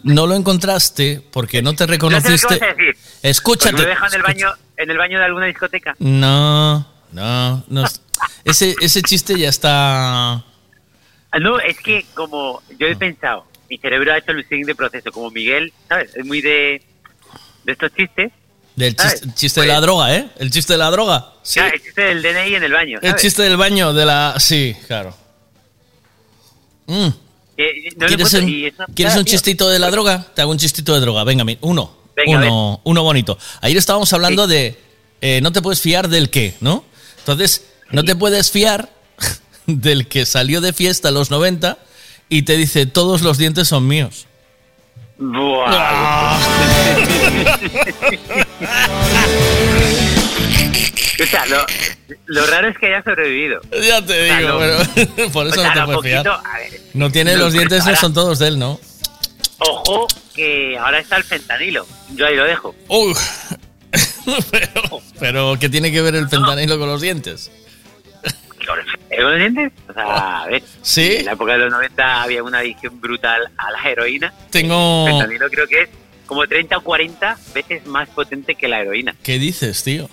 no 0.04 0.28
lo 0.28 0.36
encontraste 0.36 1.26
porque 1.32 1.62
no 1.62 1.74
te 1.74 1.76
No 1.76 1.78
sé 1.78 1.88
lo 1.88 1.92
reconociste. 1.94 2.54
decir. 2.60 2.98
Escúchate. 3.24 3.72
Porque 3.72 3.84
me 3.84 3.90
dejan 3.90 4.10
en 4.10 4.16
el 4.18 4.22
baño, 4.24 4.48
en 4.78 4.92
el 4.92 4.98
baño 4.98 5.18
de 5.20 5.26
alguna 5.26 5.46
discoteca. 5.46 5.96
No, 6.00 6.86
no, 7.12 7.64
no. 7.68 7.84
Ese, 8.44 8.76
ese 8.82 9.02
chiste 9.02 9.38
ya 9.40 9.50
está. 9.50 10.34
Ah, 10.34 11.40
No, 11.40 11.60
es 11.60 11.78
que 11.80 12.06
como 12.14 12.62
yo 12.78 12.88
he 12.88 12.96
pensado, 12.98 13.46
mi 13.70 13.78
cerebro 13.78 14.12
ha 14.14 14.18
hecho 14.18 14.32
el 14.32 14.44
siguiente 14.48 14.76
proceso, 14.76 15.12
como 15.12 15.32
Miguel, 15.32 15.72
¿sabes? 15.88 16.14
Es 16.16 16.26
muy 16.26 16.42
de, 16.42 16.84
de 17.64 17.72
estos 17.72 17.94
chistes. 17.96 18.32
Del 18.76 18.96
¿sabes? 18.98 19.22
chiste, 19.22 19.36
chiste 19.36 19.62
de 19.62 19.68
la 19.68 19.80
droga, 19.82 20.16
¿eh? 20.16 20.30
El 20.38 20.52
chiste 20.52 20.74
de 20.74 20.80
la 20.80 20.92
droga. 20.92 21.34
Sí. 21.44 21.60
Ah, 21.62 21.70
el 21.70 21.82
chiste 21.82 22.02
del 22.02 22.22
DNI 22.22 22.56
en 22.56 22.64
el 22.64 22.72
baño. 22.74 23.00
El 23.02 23.16
chiste 23.16 23.42
del 23.44 23.56
baño, 23.58 23.94
de 23.94 24.06
la. 24.06 24.36
Sí, 24.40 24.76
claro. 24.88 25.16
Mm. 26.88 27.10
No 27.58 27.66
lo 28.00 28.08
¿Quieres, 28.08 28.34
un, 28.34 28.50
y 28.50 28.66
es 28.66 28.74
una 28.78 28.86
¿quieres 28.88 28.96
putada, 28.96 29.20
un 29.20 29.26
tío. 29.26 29.32
chistito 29.34 29.70
de 29.70 29.80
la 29.80 29.92
droga? 29.92 30.26
Te 30.34 30.42
hago 30.42 30.52
un 30.52 30.58
chistito 30.58 30.94
de 30.94 31.02
droga. 31.02 31.24
Venga, 31.24 31.46
uno. 31.62 31.96
Venga, 32.16 32.40
uno, 32.40 32.82
uno 32.84 33.04
bonito. 33.04 33.38
Ayer 33.62 33.78
estábamos 33.78 34.12
hablando 34.14 34.48
de 34.48 34.78
eh, 35.22 35.40
no 35.42 35.52
te 35.52 35.62
puedes 35.62 35.82
fiar 35.82 36.10
del 36.10 36.30
qué, 36.30 36.56
¿no? 36.62 36.84
Entonces, 37.20 37.66
no 37.92 38.04
te 38.04 38.16
puedes 38.16 38.52
fiar 38.52 38.90
del 39.68 40.08
que 40.08 40.26
salió 40.26 40.62
de 40.62 40.74
fiesta 40.74 41.10
a 41.10 41.12
los 41.12 41.30
90 41.30 41.78
y 42.30 42.42
te 42.44 42.58
dice 42.58 42.86
todos 42.86 43.22
los 43.22 43.38
dientes 43.38 43.68
son 43.68 43.88
míos. 43.88 44.26
Buah. 45.18 46.40
o 51.22 51.26
sea, 51.26 51.46
lo, 51.46 51.66
lo 52.26 52.46
raro 52.48 52.70
es 52.70 52.78
que 52.78 52.88
haya 52.88 53.04
sobrevivido. 53.04 53.62
Ya 53.84 54.04
te 54.06 54.24
O 54.24 54.26
sea, 54.28 54.38
digo, 54.40 54.60
pero 54.60 55.30
por 55.32 55.46
o 55.46 55.50
eso 55.50 55.62
sea, 55.62 55.76
no 55.76 55.80
te 55.88 55.94
puedes 55.94 56.16
poquito- 56.24 56.42
ver, 56.72 56.82
No 56.94 57.12
tiene 57.12 57.34
lo- 57.36 57.46
los 57.46 57.54
dientes, 57.54 57.82
ahora- 57.86 57.96
son 57.98 58.14
todos 58.14 58.40
de 58.40 58.48
él, 58.50 58.60
¿no? 58.60 58.80
Ojo, 59.60 60.08
que 60.34 60.78
ahora 60.78 61.00
está 61.00 61.18
el 61.18 61.24
fentanilo. 61.24 61.86
Yo 62.16 62.26
ahí 62.26 62.36
lo 62.36 62.44
dejo. 62.46 62.76
Uy. 62.88 63.14
pero, 64.52 65.02
pero, 65.20 65.58
¿qué 65.60 65.70
tiene 65.70 65.92
que 65.92 66.02
ver 66.02 66.16
el 66.16 66.28
fentanilo 66.30 66.80
con 66.80 66.88
los 66.90 67.02
dientes? 67.02 67.52
¿Eh, 68.24 69.16
¿Con 69.18 69.30
los 69.32 69.38
dientes? 69.40 69.72
O 69.90 69.94
sea, 69.94 70.42
a 70.44 70.48
ver. 70.48 70.64
Sí. 70.82 71.18
En 71.18 71.26
la 71.26 71.34
época 71.34 71.54
de 71.54 71.58
los 71.60 71.72
90 71.72 72.24
había 72.24 72.42
una 72.44 72.60
adicción 72.60 73.00
brutal 73.02 73.42
a 73.58 73.72
la 73.72 73.90
heroína. 73.90 74.34
Tengo. 74.50 75.06
El 75.08 75.14
fentanilo 75.14 75.50
creo 75.50 75.68
que 75.68 75.82
es 75.84 75.90
como 76.26 76.48
30 76.48 76.78
o 76.78 76.82
40 76.82 77.38
veces 77.54 77.86
más 77.86 78.08
potente 78.10 78.56
que 78.56 78.68
la 78.68 78.82
heroína. 78.82 79.16
¿Qué 79.22 79.38
dices, 79.38 79.84
tío? 79.84 80.10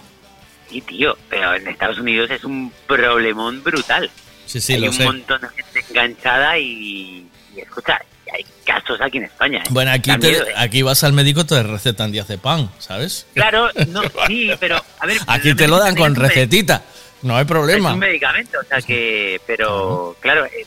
Sí, 0.70 0.80
tío, 0.82 1.16
pero 1.30 1.54
en 1.54 1.66
Estados 1.68 1.98
Unidos 1.98 2.30
es 2.30 2.44
un 2.44 2.72
problemón 2.86 3.62
brutal. 3.62 4.10
Sí, 4.46 4.60
sí, 4.60 4.74
hay 4.74 4.80
lo 4.80 4.86
un 4.88 4.92
sé. 4.92 5.04
montón 5.04 5.40
de 5.40 5.48
gente 5.62 5.84
enganchada 5.90 6.58
y, 6.58 7.26
y 7.56 7.60
escucha, 7.60 7.98
hay 8.32 8.44
casos 8.64 9.00
aquí 9.00 9.18
en 9.18 9.24
España. 9.24 9.58
¿eh? 9.60 9.68
Bueno, 9.70 9.90
aquí, 9.92 10.10
te- 10.18 10.42
aquí 10.56 10.82
vas 10.82 11.04
al 11.04 11.12
médico, 11.14 11.44
te 11.46 11.62
recetan 11.62 12.12
diazepam, 12.12 12.68
¿sabes? 12.78 13.26
Claro, 13.34 13.70
no, 13.88 14.02
sí, 14.26 14.50
pero 14.60 14.76
a 15.00 15.06
ver. 15.06 15.18
Aquí 15.26 15.54
te 15.54 15.68
lo 15.68 15.78
dan 15.78 15.94
con 15.96 16.12
es 16.12 16.18
recetita. 16.18 16.82
No 17.22 17.36
hay 17.36 17.42
Es 17.42 17.48
problema. 17.48 17.92
un 17.94 17.98
medicamento, 17.98 18.58
o 18.62 18.64
sea 18.64 18.80
que. 18.80 19.40
Pero, 19.46 20.16
claro, 20.20 20.44
en 20.46 20.66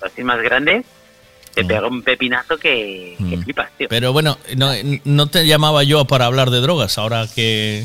dosis 0.00 0.24
más 0.24 0.40
grandes 0.42 0.84
te 1.54 1.64
pega 1.64 1.86
un 1.88 2.02
pepinazo 2.02 2.56
que, 2.56 3.16
que 3.18 3.36
Mm. 3.36 3.42
flipas, 3.42 3.70
tío. 3.76 3.88
Pero 3.88 4.12
bueno, 4.12 4.38
no, 4.56 4.70
no 5.04 5.26
te 5.26 5.44
llamaba 5.46 5.82
yo 5.82 6.04
para 6.04 6.26
hablar 6.26 6.50
de 6.50 6.60
drogas, 6.60 6.98
ahora 6.98 7.26
que... 7.34 7.84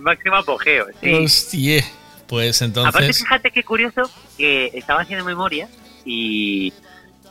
máximo 0.00 0.36
apogeo, 0.36 0.86
sí. 1.00 1.12
Hostia, 1.12 1.84
pues 2.26 2.62
Aparte, 2.62 2.80
entonces... 2.80 3.18
fíjate 3.18 3.50
qué 3.50 3.62
curioso 3.62 4.10
que 4.36 4.70
estaba 4.74 5.02
haciendo 5.02 5.24
memoria 5.24 5.68
y, 6.04 6.72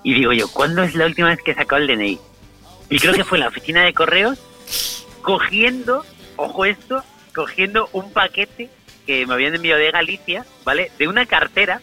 y 0.03 0.13
digo 0.13 0.33
yo, 0.33 0.47
¿cuándo 0.47 0.83
es 0.83 0.95
la 0.95 1.05
última 1.05 1.29
vez 1.29 1.39
que 1.43 1.53
sacado 1.53 1.81
el 1.81 1.87
DNI? 1.87 2.19
Y 2.89 2.99
creo 2.99 3.13
que 3.13 3.23
fue 3.23 3.37
en 3.37 3.43
la 3.43 3.47
oficina 3.47 3.83
de 3.83 3.93
correos 3.93 4.39
cogiendo, 5.21 6.05
ojo 6.35 6.65
esto, 6.65 7.03
cogiendo 7.33 7.89
un 7.93 8.11
paquete 8.11 8.69
que 9.05 9.25
me 9.25 9.33
habían 9.33 9.55
enviado 9.55 9.79
de 9.79 9.91
Galicia, 9.91 10.45
¿vale? 10.63 10.91
De 10.97 11.07
una 11.07 11.25
cartera 11.25 11.81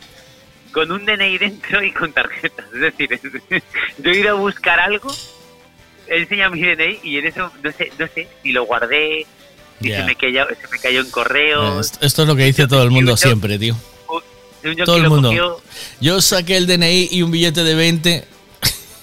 con 0.73 0.93
un 0.93 1.05
DNI 1.05 1.39
dentro 1.39 1.83
y 1.83 1.93
con 1.93 2.13
tarjetas. 2.13 2.67
Es 2.73 2.81
decir, 2.81 3.09
yo 3.99 4.11
he 4.11 4.19
ido 4.19 4.31
a 4.31 4.41
buscar 4.41 4.79
algo, 4.79 5.11
he 6.07 6.21
enseñado 6.21 6.53
mi 6.53 6.63
DNI 6.63 7.01
y 7.03 7.19
en 7.19 7.27
eso, 7.27 7.51
no 7.63 7.73
sé, 7.73 7.91
no 7.99 8.07
sé, 8.07 8.29
si 8.43 8.53
lo 8.53 8.65
guardé, 8.65 9.27
si 9.81 9.89
Ya. 9.89 9.99
se, 10.01 10.05
me 10.05 10.15
cayó, 10.17 10.47
se 10.61 10.69
me 10.69 10.79
cayó 10.79 11.01
en 11.01 11.11
correos. 11.11 11.87
Esto 11.87 12.07
esto 12.07 12.23
es 12.23 12.29
lo 12.29 12.37
que 12.37 12.45
dice 12.45 12.67
todo 12.67 12.83
el 12.83 12.91
mundo 12.91 13.17
siempre, 13.17 13.59
tío. 13.59 13.77
Todo 14.85 14.97
el 14.99 15.09
mundo. 15.09 15.29
cogió. 15.29 15.61
Yo 16.01 16.21
saqué 16.21 16.57
el 16.59 16.67
DNI 16.67 17.09
y 17.13 17.23
un 17.23 17.31
billete 17.31 17.65
de 17.65 17.75
20 17.75 18.25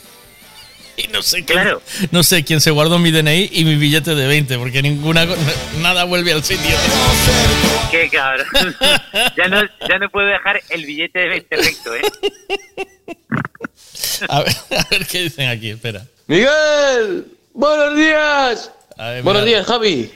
y 0.98 1.08
no 1.08 1.24
sé 1.24 1.44
quién, 1.45 1.68
no 2.12 2.22
sé 2.22 2.44
quién 2.44 2.62
se 2.62 2.70
guardó 2.70 2.99
mi 2.99 3.10
DNI 3.10 3.49
y 3.54 3.66
mi 3.66 3.76
billete 3.76 4.14
de 4.14 4.28
20 4.28 4.56
porque 4.60 4.84
ninguna 4.84 5.26
nada 5.82 6.04
vuelve 6.04 6.32
al 6.34 6.44
sitio. 6.44 6.76
Qué 7.90 8.08
cabrón. 8.10 8.45
ya, 9.38 9.48
no, 9.48 9.62
ya 9.90 9.98
no 9.98 10.10
puedo 10.12 10.28
dejar 10.28 10.62
el 10.70 10.86
billete 10.86 11.20
de 11.20 11.28
20 11.28 11.56
recto, 11.56 11.95
¿eh? 11.95 12.02
A 14.30 14.41
ver, 14.41 14.54
a 14.72 14.88
ver 14.90 15.06
qué 15.06 15.22
dicen 15.24 15.48
aquí, 15.49 15.70
espera. 15.70 16.04
Miguel, 16.28 17.26
buenos 17.54 17.95
días. 17.95 18.72
Ver, 18.98 19.22
buenos 19.24 19.45
días, 19.45 19.66
Javi. 19.66 20.12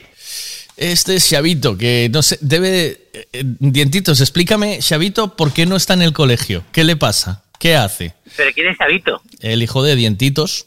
Este 0.82 1.14
es 1.16 1.28
Xavito, 1.28 1.78
que 1.78 2.10
no 2.12 2.22
sé, 2.22 2.38
debe... 2.40 2.70
de- 2.70 3.28
eh, 3.32 3.44
dientitos, 3.60 4.20
explícame, 4.20 4.80
Xavito, 4.82 5.36
¿por 5.36 5.52
qué 5.52 5.64
no 5.66 5.76
está 5.76 5.94
en 5.94 6.02
el 6.02 6.12
colegio? 6.12 6.64
¿Qué 6.72 6.82
le 6.84 6.96
pasa? 6.96 7.44
¿Qué 7.60 7.76
hace? 7.76 8.14
¿Pero 8.36 8.50
quién 8.52 8.66
es 8.68 8.76
Sabito? 8.78 9.22
El 9.40 9.62
hijo 9.62 9.82
de 9.82 9.94
Dientitos, 9.96 10.66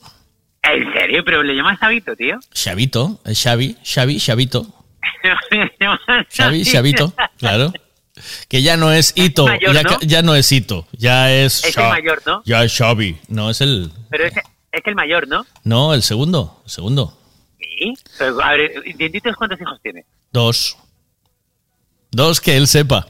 ¿En 0.64 0.92
serio? 0.94 1.24
¿Pero 1.26 1.44
le 1.44 1.54
llamas 1.54 1.78
Sabito, 1.80 2.16
tío? 2.16 2.40
Xavito, 2.54 3.20
el 3.26 3.36
Xavi, 3.36 3.76
Xavi, 3.84 4.20
Xavito, 4.20 4.66
Xavi, 6.32 6.64
Xavito, 6.66 7.14
claro. 7.38 7.74
Que 8.48 8.62
ya 8.62 8.78
no 8.78 8.92
es 8.94 9.12
Ito, 9.16 9.46
mayor, 9.46 9.74
ya, 9.76 9.84
¿no? 9.84 9.90
ca- 9.90 10.00
ya 10.06 10.22
no 10.22 10.36
es 10.36 10.52
Ito, 10.52 10.88
ya 10.94 11.32
es... 11.34 11.64
Es 11.66 11.78
el 11.78 11.84
mayor, 11.90 12.22
¿no? 12.26 12.42
Ya 12.46 12.64
es 12.64 12.74
Xavi, 12.76 13.18
no 13.28 13.50
es 13.50 13.60
el... 13.62 13.92
Pero 14.10 14.26
es, 14.26 14.34
es 14.72 14.82
el 14.86 14.96
mayor, 14.96 15.28
¿no? 15.28 15.46
No, 15.66 15.94
el 15.94 16.02
segundo, 16.02 16.62
el 16.66 16.72
segundo. 16.72 17.20
Sí. 17.78 17.94
Pero, 18.18 18.42
a 18.44 18.52
ver, 18.52 18.72
¿Dientitos 18.98 19.36
cuántos 19.36 19.60
hijos 19.62 19.80
tiene? 19.82 20.06
Dos. 20.32 20.78
Dos 22.12 22.40
que 22.42 22.56
él 22.58 22.68
sepa. 22.68 23.08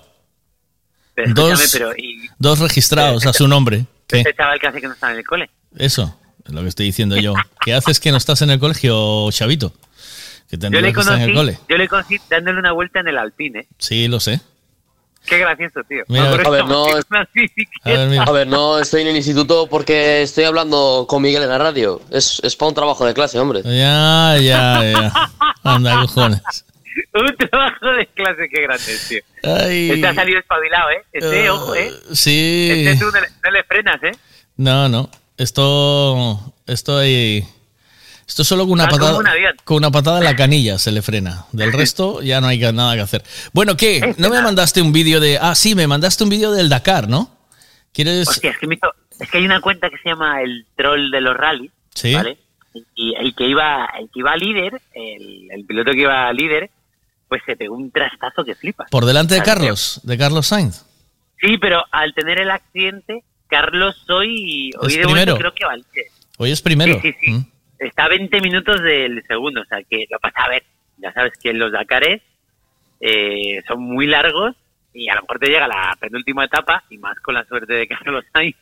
Pero 1.14 1.34
Dos, 1.34 1.70
pero... 1.72 1.92
¿y 1.98 2.28
dos 2.40 2.60
registrados 2.60 3.26
a 3.26 3.34
su 3.34 3.48
nombre. 3.48 3.86
¿Qué? 4.08 4.18
este 4.20 4.34
chaval 4.34 4.60
que 4.60 4.68
hace 4.68 4.82
que 4.82 4.88
no 4.88 4.94
está 4.94 5.12
en 5.12 5.18
el 5.20 5.26
cole? 5.26 5.50
Eso, 5.78 6.20
es 6.46 6.54
lo 6.54 6.62
que 6.62 6.68
estoy 6.68 6.86
diciendo 6.88 7.18
yo. 7.18 7.34
¿Qué 7.62 7.74
haces 7.74 8.00
que 8.00 8.12
no 8.12 8.18
estás 8.18 8.42
en 8.42 8.50
el 8.50 8.60
colegio, 8.60 9.30
Chavito? 9.32 9.74
Que 10.50 10.58
Yo 10.58 10.70
le, 10.70 10.90
estar 10.90 11.16
en 11.16 11.22
el 11.22 11.34
conocí, 11.34 11.34
cole. 11.34 11.60
yo 11.68 11.78
le 11.78 11.88
conocí 11.88 12.18
dándole 12.30 12.60
una 12.60 12.72
vuelta 12.72 13.00
en 13.00 13.08
el 13.08 13.18
Alpine. 13.18 13.68
Sí, 13.80 14.08
lo 14.08 14.20
sé. 14.20 14.42
Qué 15.28 15.38
gracioso, 15.40 15.82
tío. 15.88 16.04
Mira, 16.08 16.32
a 16.32 16.50
ver, 16.50 16.66
no- 16.66 16.86
A 16.86 17.90
ver, 17.90 18.08
mira. 18.10 18.24
A 18.24 18.32
ver, 18.32 18.48
no 18.48 18.80
estoy 18.80 19.02
en 19.02 19.08
el 19.08 19.16
instituto 19.16 19.68
porque 19.68 20.22
estoy 20.22 20.44
hablando 20.44 21.06
con 21.08 21.22
Miguel 21.22 21.44
en 21.44 21.50
la 21.50 21.58
radio. 21.58 22.02
Es, 22.12 22.40
es 22.44 22.56
para 22.56 22.70
un 22.70 22.76
trabajo 22.76 23.06
de 23.06 23.14
clase, 23.14 23.40
hombre. 23.40 23.62
Ya, 23.64 24.38
ya, 24.40 24.84
ya. 24.84 25.30
Anda, 25.64 26.02
cojones. 26.02 26.42
Un 27.14 27.36
trabajo 27.50 27.88
de 27.98 28.08
clase, 28.08 28.48
qué 28.50 28.62
grande, 28.62 28.98
tío. 29.10 29.20
Ay. 29.44 29.92
Este 29.92 30.08
ha 30.08 30.14
salido 30.16 30.40
espabilado, 30.40 30.90
¿eh? 30.92 31.04
Este, 31.12 31.48
Ah, 31.48 31.54
ojo, 31.54 31.76
¿eh? 31.76 31.92
Sí. 32.14 32.70
Este 32.72 33.04
tú 33.06 33.12
no 33.12 33.20
le, 33.20 33.28
no 33.44 33.52
le 33.52 33.64
frenas, 33.66 34.04
¿eh? 34.04 34.12
No, 34.56 34.88
no. 34.88 35.10
Esto. 35.38 36.40
Esto 36.68 36.98
hay. 36.98 37.46
Esto 38.28 38.44
solo 38.44 38.64
con 38.64 38.72
una 38.74 38.88
como 38.88 39.20
patada. 39.20 39.54
Con 39.64 39.78
una 39.78 39.92
patada 39.92 40.18
en 40.18 40.24
la 40.24 40.36
canilla 40.36 40.78
se 40.80 40.92
le 40.92 41.02
frena. 41.02 41.46
Del 41.52 41.72
resto 41.74 42.22
ya 42.22 42.42
no 42.42 42.48
hay 42.48 42.60
nada 42.60 42.96
que 42.96 43.02
hacer. 43.02 43.24
Bueno, 43.54 43.78
¿qué? 43.78 44.16
¿No 44.18 44.30
me 44.30 44.42
mandaste 44.42 44.82
un 44.82 44.92
vídeo 44.92 45.20
de. 45.20 45.38
Ah, 45.40 45.54
sí, 45.56 45.76
me 45.76 45.88
mandaste 45.88 46.24
un 46.24 46.30
vídeo 46.30 46.52
del 46.52 46.70
Dakar, 46.70 47.08
¿no? 47.08 47.30
¿Quieres.? 47.94 48.28
Hostia, 48.28 48.52
es 48.52 48.58
que, 48.58 48.68
me 48.68 48.76
hizo- 48.76 48.94
es 49.20 49.30
que 49.30 49.38
hay 49.38 49.46
una 49.46 49.62
cuenta 49.62 49.90
que 49.90 49.98
se 49.98 50.10
llama 50.10 50.42
El 50.42 50.66
Troll 50.76 51.12
de 51.12 51.22
los 51.22 51.36
Rallys, 51.38 51.72
Sí. 51.94 52.14
¿vale? 52.14 52.38
Y 52.96 53.14
el 53.16 53.34
que 53.36 53.48
iba 53.48 53.86
el 53.98 54.10
que 54.12 54.20
iba 54.20 54.36
líder, 54.36 54.82
el, 54.94 55.48
el 55.52 55.66
piloto 55.66 55.92
que 55.92 56.02
iba 56.02 56.34
líder, 56.34 56.70
pues 57.30 57.42
se 57.46 57.56
pegó 57.56 57.76
un 57.76 57.90
trastazo 57.92 58.44
que 58.44 58.54
flipas. 58.56 58.90
Por 58.90 59.06
delante 59.06 59.36
de. 59.36 59.44
Carlos, 59.44 60.02
de 60.04 60.18
Carlos 60.18 60.48
Sainz. 60.48 60.84
Sí, 61.40 61.58
pero 61.58 61.84
al 61.92 62.14
tener 62.14 62.42
el 62.42 62.50
accidente, 62.50 63.24
Carlos 63.48 63.96
hoy, 64.10 64.72
hoy 64.80 64.92
Es 64.92 64.98
de 64.98 65.06
momento 65.08 65.38
creo 65.38 65.54
que. 65.54 65.64
Hoy 66.38 66.52
es 66.52 66.62
primero. 66.62 67.00
Sí, 67.02 67.12
sí, 67.14 67.18
sí. 67.24 67.32
Mm. 67.32 67.46
Está 67.80 68.06
a 68.06 68.10
20 68.10 68.42
minutos 68.42 68.82
del 68.82 69.24
segundo, 69.28 69.62
o 69.62 69.66
sea 69.66 69.80
que 69.84 70.06
lo 70.10 70.20
pasa 70.20 70.44
a 70.44 70.50
ver. 70.50 70.64
Ya 70.98 71.12
sabes 71.14 71.34
que 71.42 71.54
los 71.54 71.72
Dakares 71.72 72.22
eh, 73.02 73.62
son 73.68 73.82
muy 73.82 74.08
largos 74.08 74.56
y 74.94 75.10
a 75.10 75.16
lo 75.16 75.22
mejor 75.22 75.40
te 75.40 75.48
llega 75.50 75.68
la 75.68 75.96
penúltima 76.00 76.46
etapa 76.46 76.84
y 76.90 76.98
más 76.98 77.20
con 77.20 77.34
la 77.36 77.44
suerte 77.46 77.74
de 77.74 77.88
Carlos 77.88 78.24
Sainz 78.34 78.56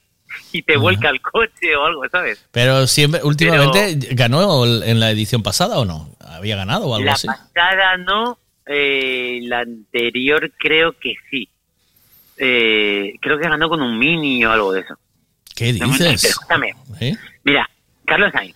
y 0.52 0.64
te 0.64 0.78
vuelca 0.78 1.10
el 1.10 1.22
coche 1.22 1.76
o 1.76 1.86
algo, 1.86 2.04
¿sabes? 2.10 2.44
Pero 2.52 2.88
siempre, 2.88 3.22
últimamente, 3.24 4.00
¿ganó 4.16 4.66
en 4.66 5.00
la 5.00 5.12
edición 5.12 5.44
pasada 5.44 5.78
o 5.78 5.86
no? 5.86 6.10
¿Había 6.20 6.56
ganado 6.56 6.88
o 6.88 6.96
algo 6.96 7.06
La 7.06 7.14
así? 7.14 7.28
pasada 7.28 7.98
no, 7.98 8.40
eh, 8.66 9.42
la 9.44 9.60
anterior 9.60 10.52
creo 10.58 10.94
que 10.98 11.14
sí. 11.30 11.48
Eh, 12.38 13.14
creo 13.22 13.38
que 13.38 13.48
ganó 13.48 13.70
con 13.70 13.82
un 13.84 14.00
mini 14.00 14.44
o 14.44 14.52
algo 14.52 14.74
de 14.74 14.82
eso. 14.82 14.96
¿Qué 15.56 15.74
No, 15.74 15.86
dices? 15.86 16.24
escúchame, 16.24 16.74
¿Eh? 17.00 17.16
mira, 17.44 17.70
Carlos 18.06 18.32
Sainz, 18.34 18.56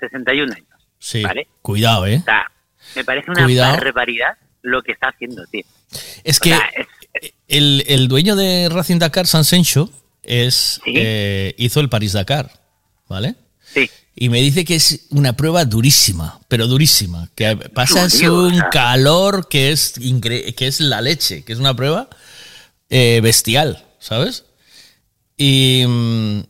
61 0.00 0.52
años. 0.52 0.66
Sí. 0.98 1.22
Vale. 1.22 1.46
Cuidado, 1.62 2.06
¿eh? 2.06 2.18
O 2.20 2.24
sea, 2.24 2.44
me 2.96 3.04
parece 3.04 3.30
una 3.30 3.46
barbaridad 3.46 4.36
lo 4.62 4.82
que 4.82 4.92
está 4.92 5.08
haciendo, 5.08 5.44
tío. 5.46 5.62
Es 6.24 6.38
O 6.38 6.40
que 6.42 6.48
sea, 6.50 6.70
es- 6.76 7.32
el, 7.48 7.84
el 7.88 8.08
dueño 8.08 8.36
de 8.36 8.68
Racing 8.70 8.98
Dakar, 8.98 9.26
Sansencho, 9.26 9.90
es, 10.22 10.80
eh, 10.86 11.54
hizo 11.58 11.80
el 11.80 11.88
París 11.88 12.12
Dakar, 12.12 12.50
¿vale? 13.08 13.34
Sí. 13.72 13.90
Y 14.14 14.28
me 14.28 14.40
dice 14.40 14.64
que 14.64 14.74
es 14.76 15.06
una 15.10 15.32
prueba 15.34 15.64
durísima, 15.64 16.40
pero 16.48 16.66
durísima. 16.66 17.28
Que 17.34 17.56
pasas 17.56 18.14
un 18.20 18.60
calor 18.70 19.48
que 19.48 19.72
es, 19.72 19.98
incre- 20.00 20.54
que 20.54 20.66
es 20.66 20.80
la 20.80 21.00
leche, 21.00 21.42
que 21.44 21.52
es 21.52 21.58
una 21.58 21.74
prueba 21.74 22.08
eh, 22.90 23.20
bestial, 23.22 23.84
¿sabes? 23.98 24.44
Y, 25.36 25.84
mm, 25.88 26.40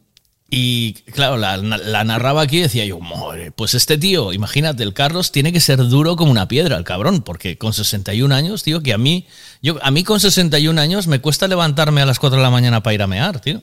y 0.50 0.94
claro, 1.12 1.36
la, 1.36 1.56
la 1.56 2.02
narraba 2.02 2.42
aquí 2.42 2.58
y 2.58 2.62
decía 2.62 2.84
yo, 2.84 2.98
madre, 2.98 3.52
pues 3.52 3.74
este 3.74 3.96
tío, 3.96 4.32
imagínate, 4.32 4.82
el 4.82 4.92
Carlos 4.92 5.30
tiene 5.30 5.52
que 5.52 5.60
ser 5.60 5.78
duro 5.78 6.16
como 6.16 6.32
una 6.32 6.48
piedra, 6.48 6.76
el 6.76 6.82
cabrón, 6.84 7.22
porque 7.22 7.56
con 7.56 7.72
61 7.72 8.34
años, 8.34 8.64
tío, 8.64 8.82
que 8.82 8.92
a 8.92 8.98
mí, 8.98 9.26
yo, 9.62 9.78
a 9.80 9.92
mí 9.92 10.02
con 10.02 10.18
61 10.18 10.80
años 10.80 11.06
me 11.06 11.20
cuesta 11.20 11.46
levantarme 11.46 12.02
a 12.02 12.06
las 12.06 12.18
4 12.18 12.38
de 12.38 12.42
la 12.42 12.50
mañana 12.50 12.82
para 12.82 12.94
ir 12.94 13.02
a 13.02 13.06
mear, 13.06 13.40
tío. 13.40 13.62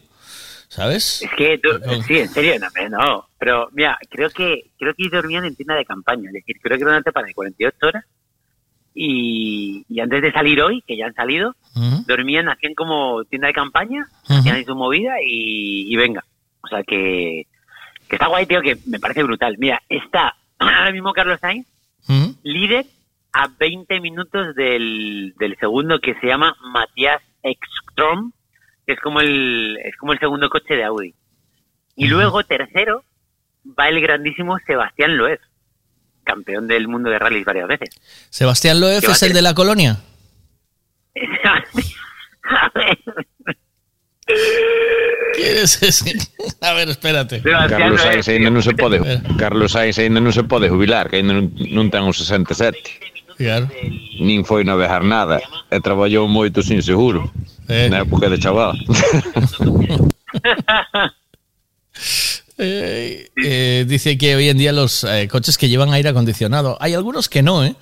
¿Sabes? 0.69 1.21
Es 1.21 1.29
que 1.37 1.57
tú, 1.59 1.69
sí, 2.05 2.19
en 2.19 2.29
serio, 2.29 2.59
no, 2.59 2.67
pero 2.73 2.89
no. 2.89 3.27
Pero 3.39 3.69
mira, 3.71 3.97
creo 4.09 4.29
que 4.29 4.71
creo 4.77 4.93
que 4.93 5.09
dormían 5.09 5.45
en 5.45 5.55
tienda 5.55 5.75
de 5.75 5.85
campaña. 5.85 6.27
Es 6.27 6.33
decir, 6.33 6.57
creo 6.61 6.77
que 6.77 6.83
era 6.83 6.91
una 6.91 6.99
etapa 6.99 7.23
de 7.23 7.33
48 7.33 7.77
horas. 7.87 8.05
Y, 8.93 9.85
y 9.87 9.99
antes 9.99 10.21
de 10.21 10.31
salir 10.31 10.61
hoy, 10.61 10.83
que 10.85 10.97
ya 10.97 11.05
han 11.05 11.13
salido, 11.13 11.55
dormían, 12.05 12.49
hacían 12.49 12.73
como 12.73 13.23
tienda 13.25 13.47
de 13.47 13.53
campaña, 13.53 14.09
hacían 14.27 14.65
su 14.65 14.75
movida 14.75 15.13
y, 15.23 15.93
y 15.93 15.95
venga. 15.95 16.25
O 16.67 16.69
sea 16.69 16.83
que, 16.83 17.47
que 18.09 18.15
está 18.15 18.27
guay, 18.27 18.45
tío, 18.45 18.61
que 18.61 18.77
me 18.85 18.99
parece 18.99 19.23
brutal. 19.23 19.55
Mira, 19.57 19.81
está 19.87 20.35
ahora 20.59 20.91
mismo 20.91 21.13
Carlos 21.13 21.39
Sainz, 21.39 21.65
líder 22.43 22.85
a 23.33 23.47
20 23.47 23.99
minutos 24.01 24.55
del, 24.55 25.33
del 25.37 25.57
segundo 25.59 25.99
que 25.99 26.13
se 26.15 26.27
llama 26.27 26.55
Matías 26.61 27.21
Ekstrom, 27.43 28.31
que 28.85 28.93
es 28.93 28.99
como 28.99 29.21
el 29.21 29.77
es 29.83 29.95
como 29.97 30.13
el 30.13 30.19
segundo 30.19 30.49
coche 30.49 30.75
de 30.75 30.83
Audi. 30.83 31.13
Y 31.95 32.07
luego 32.07 32.43
tercero 32.43 33.03
va 33.77 33.89
el 33.89 33.99
grandísimo 34.01 34.57
Sebastián 34.65 35.17
Loeb, 35.17 35.39
campeón 36.23 36.67
del 36.67 36.87
mundo 36.87 37.09
de 37.09 37.19
rallies 37.19 37.45
varias 37.45 37.67
veces. 37.67 37.89
Sebastián 38.29 38.81
va 38.81 38.91
es 38.93 39.23
el 39.23 39.33
de 39.33 39.41
la 39.41 39.53
colonia. 39.53 39.97
A 46.61 46.73
ver, 46.73 46.89
espérate. 46.89 47.41
Carlos 47.41 48.01
Sainz 48.01 48.27
ainda 48.27 48.49
non 48.49 48.61
se 48.65 48.73
pode 48.73 48.97
Carlos 49.37 49.69
Sainz 49.71 49.97
ainda 50.01 50.17
non 50.19 50.33
se 50.33 50.41
pode 50.43 50.65
jubilar 50.69 51.09
que 51.13 51.21
ainda 51.21 51.33
non, 51.37 51.53
non 51.71 51.87
ten 51.93 52.01
os 52.09 52.17
67 52.17 53.37
Claro. 53.37 53.69
nin 54.17 54.41
foi 54.41 54.65
navegar 54.65 55.05
nada 55.05 55.37
e 55.69 55.77
traballou 55.77 56.25
moito 56.25 56.65
sin 56.65 56.81
seguro 56.81 57.29
na 57.69 58.01
época 58.01 58.33
de 58.33 58.41
chaval 58.41 58.73
Eh, 62.59 63.29
eh, 63.43 63.85
dice 63.87 64.17
que 64.17 64.35
hoy 64.35 64.49
en 64.49 64.57
día 64.57 64.71
los 64.73 65.03
eh, 65.03 65.27
coches 65.29 65.59
que 65.59 65.69
llevan 65.69 65.93
aire 65.93 66.09
acondicionado, 66.09 66.75
hay 66.81 66.95
algunos 66.95 67.29
que 67.29 67.43
no, 67.43 67.63
¿eh? 67.63 67.75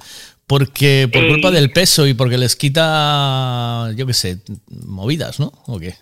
Porque 0.48 1.08
por 1.12 1.24
Eh. 1.24 1.30
culpa 1.30 1.50
del 1.50 1.72
peso 1.72 2.06
y 2.08 2.14
porque 2.14 2.38
les 2.38 2.58
quita, 2.58 3.90
yo 3.96 4.06
qué 4.06 4.14
sé, 4.14 4.40
movidas, 4.68 5.40
¿no? 5.40 5.54
¿O 5.68 5.80
qué? 5.80 5.96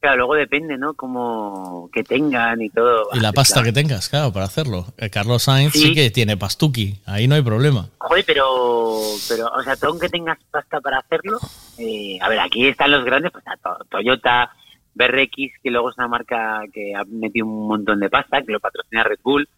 Claro, 0.00 0.16
luego 0.16 0.34
depende, 0.34 0.78
¿no? 0.78 0.94
Como 0.94 1.90
que 1.92 2.02
tengan 2.02 2.62
y 2.62 2.70
todo. 2.70 3.08
Y 3.12 3.20
la 3.20 3.32
pasta 3.32 3.62
que 3.62 3.70
tengas, 3.70 4.08
claro, 4.08 4.32
para 4.32 4.46
hacerlo. 4.46 4.86
Eh, 4.96 5.10
Carlos 5.10 5.42
Sainz 5.42 5.74
sí. 5.74 5.88
Sí. 5.88 5.94
que 5.94 6.10
tiene 6.10 6.38
pastuki, 6.38 6.98
ahí 7.04 7.28
no 7.28 7.34
hay 7.34 7.42
problema. 7.42 7.90
Joder, 7.98 8.24
pero, 8.26 8.98
pero, 9.28 9.48
o 9.48 9.62
sea, 9.62 9.76
tú 9.76 9.88
aunque 9.88 10.08
tengas 10.08 10.38
pasta 10.50 10.80
para 10.80 10.98
hacerlo, 10.98 11.38
eh, 11.78 12.18
a 12.22 12.30
ver, 12.30 12.40
aquí 12.40 12.66
están 12.66 12.92
los 12.92 13.04
grandes, 13.04 13.30
pues 13.30 13.44
Toyota, 13.90 14.50
BRX, 14.94 15.60
que 15.62 15.70
luego 15.70 15.90
es 15.90 15.98
una 15.98 16.08
marca 16.08 16.62
que 16.72 16.94
ha 16.94 17.04
metido 17.04 17.44
un 17.44 17.68
montón 17.68 18.00
de 18.00 18.08
pasta, 18.08 18.40
que 18.42 18.52
lo 18.52 18.60
patrocina 18.60 19.04
Red 19.04 19.20
Bull, 19.22 19.48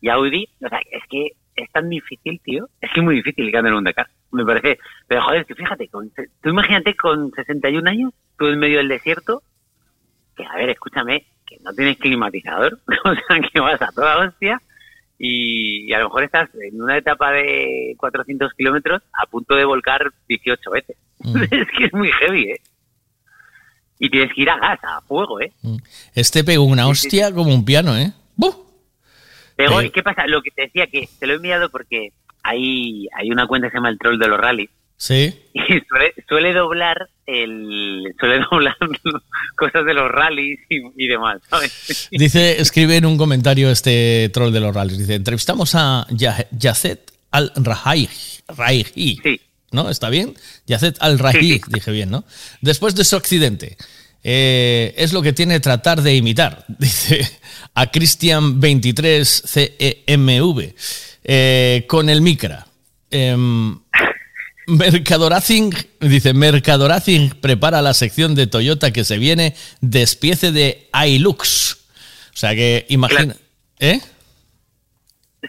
y 0.00 0.08
Audi, 0.08 0.48
o 0.60 0.68
sea, 0.68 0.80
es 0.90 1.02
que 1.08 1.32
es 1.54 1.70
tan 1.70 1.88
difícil, 1.88 2.40
tío, 2.42 2.68
es 2.80 2.90
que 2.92 2.98
es 2.98 3.04
muy 3.04 3.14
difícil 3.14 3.48
ganar 3.52 3.74
un 3.74 3.84
Dakar, 3.84 4.08
me 4.32 4.44
parece, 4.44 4.80
pero 5.06 5.22
joder, 5.22 5.44
tú 5.44 5.54
fíjate, 5.54 5.86
con, 5.86 6.10
tú 6.10 6.48
imagínate 6.48 6.96
con 6.96 7.30
61 7.30 7.88
años, 7.88 8.12
tú 8.36 8.48
en 8.48 8.58
medio 8.58 8.78
del 8.78 8.88
desierto, 8.88 9.44
que 10.36 10.44
a 10.44 10.56
ver, 10.56 10.70
escúchame, 10.70 11.26
que 11.46 11.58
no 11.62 11.72
tienes 11.72 11.98
climatizador, 11.98 12.78
o 13.04 13.14
sea, 13.14 13.40
que 13.52 13.60
vas 13.60 13.80
a 13.82 13.92
toda 13.92 14.18
hostia, 14.18 14.60
y, 15.18 15.88
y 15.88 15.92
a 15.92 15.98
lo 16.00 16.06
mejor 16.06 16.24
estás 16.24 16.50
en 16.54 16.80
una 16.82 16.98
etapa 16.98 17.30
de 17.32 17.94
400 17.98 18.52
kilómetros 18.54 19.02
a 19.12 19.26
punto 19.26 19.54
de 19.54 19.64
volcar 19.64 20.10
18 20.28 20.70
veces. 20.70 20.96
es 21.50 21.68
que 21.76 21.84
es 21.86 21.92
muy 21.92 22.10
heavy, 22.12 22.50
¿eh? 22.50 22.60
Y 23.98 24.10
tienes 24.10 24.34
que 24.34 24.42
ir 24.42 24.50
a 24.50 24.58
gas, 24.58 24.80
a 24.82 25.00
fuego, 25.02 25.40
¿eh? 25.40 25.52
Este 26.14 26.42
pegó 26.42 26.64
una 26.64 26.82
Sí, 26.82 26.94
sí, 26.94 27.06
hostia 27.06 27.32
como 27.32 27.54
un 27.54 27.64
piano, 27.64 27.96
¿eh? 27.96 28.12
Pero, 29.56 29.80
Eh. 29.80 29.90
¿qué 29.92 30.02
pasa? 30.02 30.26
Lo 30.26 30.42
que 30.42 30.50
te 30.50 30.62
decía, 30.62 30.88
que 30.88 31.08
te 31.18 31.26
lo 31.26 31.34
he 31.34 31.36
enviado 31.36 31.68
porque 31.70 32.12
hay, 32.42 33.06
hay 33.16 33.30
una 33.30 33.46
cuenta 33.46 33.68
que 33.68 33.72
se 33.72 33.76
llama 33.78 33.88
El 33.90 33.98
Troll 33.98 34.18
de 34.18 34.28
los 34.28 34.38
Rallys 34.38 34.70
Sí. 35.06 35.38
y 35.52 35.60
suele, 35.86 36.14
suele 36.26 36.52
doblar 36.54 36.96
el 37.26 38.14
suele 38.18 38.38
doblar 38.50 38.74
cosas 39.54 39.84
de 39.84 39.92
los 39.92 40.10
rallies 40.10 40.60
y, 40.70 40.76
y 40.96 41.06
demás, 41.08 41.42
¿sabes? 41.50 42.08
Dice, 42.10 42.58
escribe 42.60 42.96
en 42.96 43.04
un 43.04 43.18
comentario 43.18 43.70
este 43.70 44.30
troll 44.32 44.50
de 44.52 44.60
los 44.60 44.74
rallies. 44.74 44.96
Dice, 44.98 45.14
entrevistamos 45.16 45.74
a 45.74 46.06
Ya- 46.08 46.46
Yacet 46.52 47.12
Al-Rahi. 47.32 48.08
¿No? 49.72 49.90
¿Está 49.90 50.08
bien? 50.08 50.34
Yacet 50.66 50.96
Al-Rahi, 51.00 51.60
dije 51.68 51.90
bien, 51.90 52.10
¿no? 52.10 52.24
Después 52.62 52.94
de 52.94 53.04
su 53.04 53.16
accidente. 53.16 53.76
eh, 54.22 54.94
es 54.96 55.12
lo 55.12 55.20
que 55.20 55.34
tiene 55.34 55.60
tratar 55.60 56.00
de 56.00 56.14
imitar, 56.16 56.64
dice 56.78 57.28
a 57.74 57.90
Christian 57.90 58.58
23 58.58 59.42
CEMV, 59.46 60.74
eh, 61.24 61.84
con 61.88 62.08
el 62.08 62.22
Micra. 62.22 62.66
Em, 63.10 63.78
Mercadoracing, 64.66 65.74
dice, 66.00 66.32
Mercadoracing 66.34 67.30
prepara 67.40 67.82
la 67.82 67.94
sección 67.94 68.34
de 68.34 68.46
Toyota 68.46 68.92
que 68.92 69.04
se 69.04 69.18
viene 69.18 69.54
despiece 69.80 70.52
de 70.52 70.88
iLux. 71.06 71.78
O 72.32 72.36
sea 72.36 72.54
que 72.54 72.86
imagina... 72.88 73.36
¿Eh? 73.80 74.00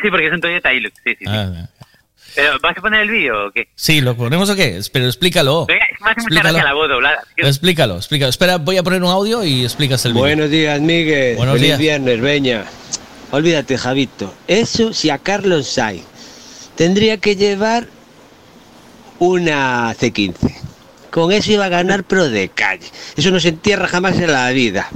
Sí, 0.01 0.09
porque 0.09 0.27
es 0.27 0.33
un 0.33 0.41
Toyota 0.41 0.73
Hilux, 0.73 0.93
sí, 1.03 1.11
sí. 1.11 1.17
sí. 1.21 1.25
Ah, 1.27 1.69
Pero, 2.35 2.59
¿vas 2.61 2.77
a 2.77 2.81
poner 2.81 3.01
el 3.03 3.09
vídeo 3.09 3.47
o 3.47 3.51
qué? 3.51 3.69
sí, 3.75 4.01
¿lo 4.01 4.17
ponemos 4.17 4.49
o 4.49 4.55
qué? 4.55 4.81
Pero 4.91 5.05
explícalo. 5.05 5.65
Que 5.67 5.75
me 5.75 5.79
hace 5.79 5.93
mucha 6.01 6.11
Explícalo. 6.21 6.49
gracia 6.53 6.63
la 6.65 6.73
voz 6.73 6.89
doblada. 6.89 7.23
Explícalo, 7.37 7.95
explícalo. 7.95 8.29
Espera, 8.29 8.57
voy 8.57 8.75
a 8.77 8.83
poner 8.83 9.01
un 9.01 9.09
audio 9.09 9.45
y 9.45 9.63
explicas 9.63 10.03
el 10.05 10.11
vídeo. 10.11 10.23
Buenos 10.25 10.49
días, 10.49 10.81
Miguel. 10.81 11.37
Buenos 11.37 11.53
Feliz 11.55 11.67
días. 11.67 11.79
viernes, 11.79 12.19
Beña. 12.19 12.65
Olvídate, 13.31 13.77
Javito. 13.77 14.33
Eso 14.47 14.91
si 14.91 15.09
a 15.09 15.17
Carlos 15.17 15.67
Sainz 15.67 16.03
tendría 16.75 17.17
que 17.17 17.37
llevar 17.37 17.87
una 19.19 19.93
C15. 19.93 20.55
Con 21.09 21.31
eso 21.31 21.53
iba 21.53 21.65
a 21.65 21.69
ganar, 21.69 22.03
pero 22.03 22.29
de 22.29 22.49
calle. 22.49 22.87
Eso 23.15 23.31
no 23.31 23.39
se 23.39 23.47
entierra 23.47 23.87
jamás 23.87 24.19
en 24.19 24.31
la 24.31 24.49
vida. 24.51 24.89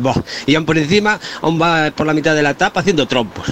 Y 0.46 0.56
aún 0.56 0.66
por 0.66 0.78
encima, 0.78 1.20
aún 1.42 1.62
va 1.62 1.92
por 1.92 2.06
la 2.06 2.14
mitad 2.14 2.36
de 2.36 2.44
la 2.44 2.56
tapa 2.56 2.82
haciendo 2.82 3.08
trompos. 3.08 3.48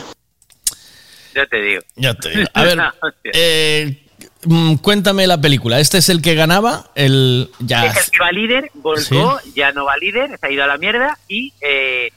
Ya 1.33 1.45
te 1.45 1.61
digo. 1.61 1.81
Ya 1.95 2.13
te 2.13 2.29
digo. 2.29 2.47
A 2.53 2.63
ver, 2.63 2.77
eh, 3.23 4.05
mm, 4.43 4.75
cuéntame 4.75 5.27
la 5.27 5.39
película. 5.39 5.79
Este 5.79 5.99
es 5.99 6.09
el 6.09 6.21
que 6.21 6.35
ganaba, 6.35 6.91
el 6.95 7.49
ya. 7.59 7.85
Es 7.85 8.07
el 8.07 8.11
que 8.11 8.19
va 8.19 8.31
líder, 8.31 8.71
volcó, 8.73 9.39
ya 9.55 9.71
no 9.71 9.85
va 9.85 9.95
líder, 9.97 10.37
se 10.37 10.47
ha 10.47 10.51
ido 10.51 10.63
a 10.63 10.67
la 10.67 10.77
mierda 10.77 11.17
y, 11.27 11.53
eh, 11.61 12.09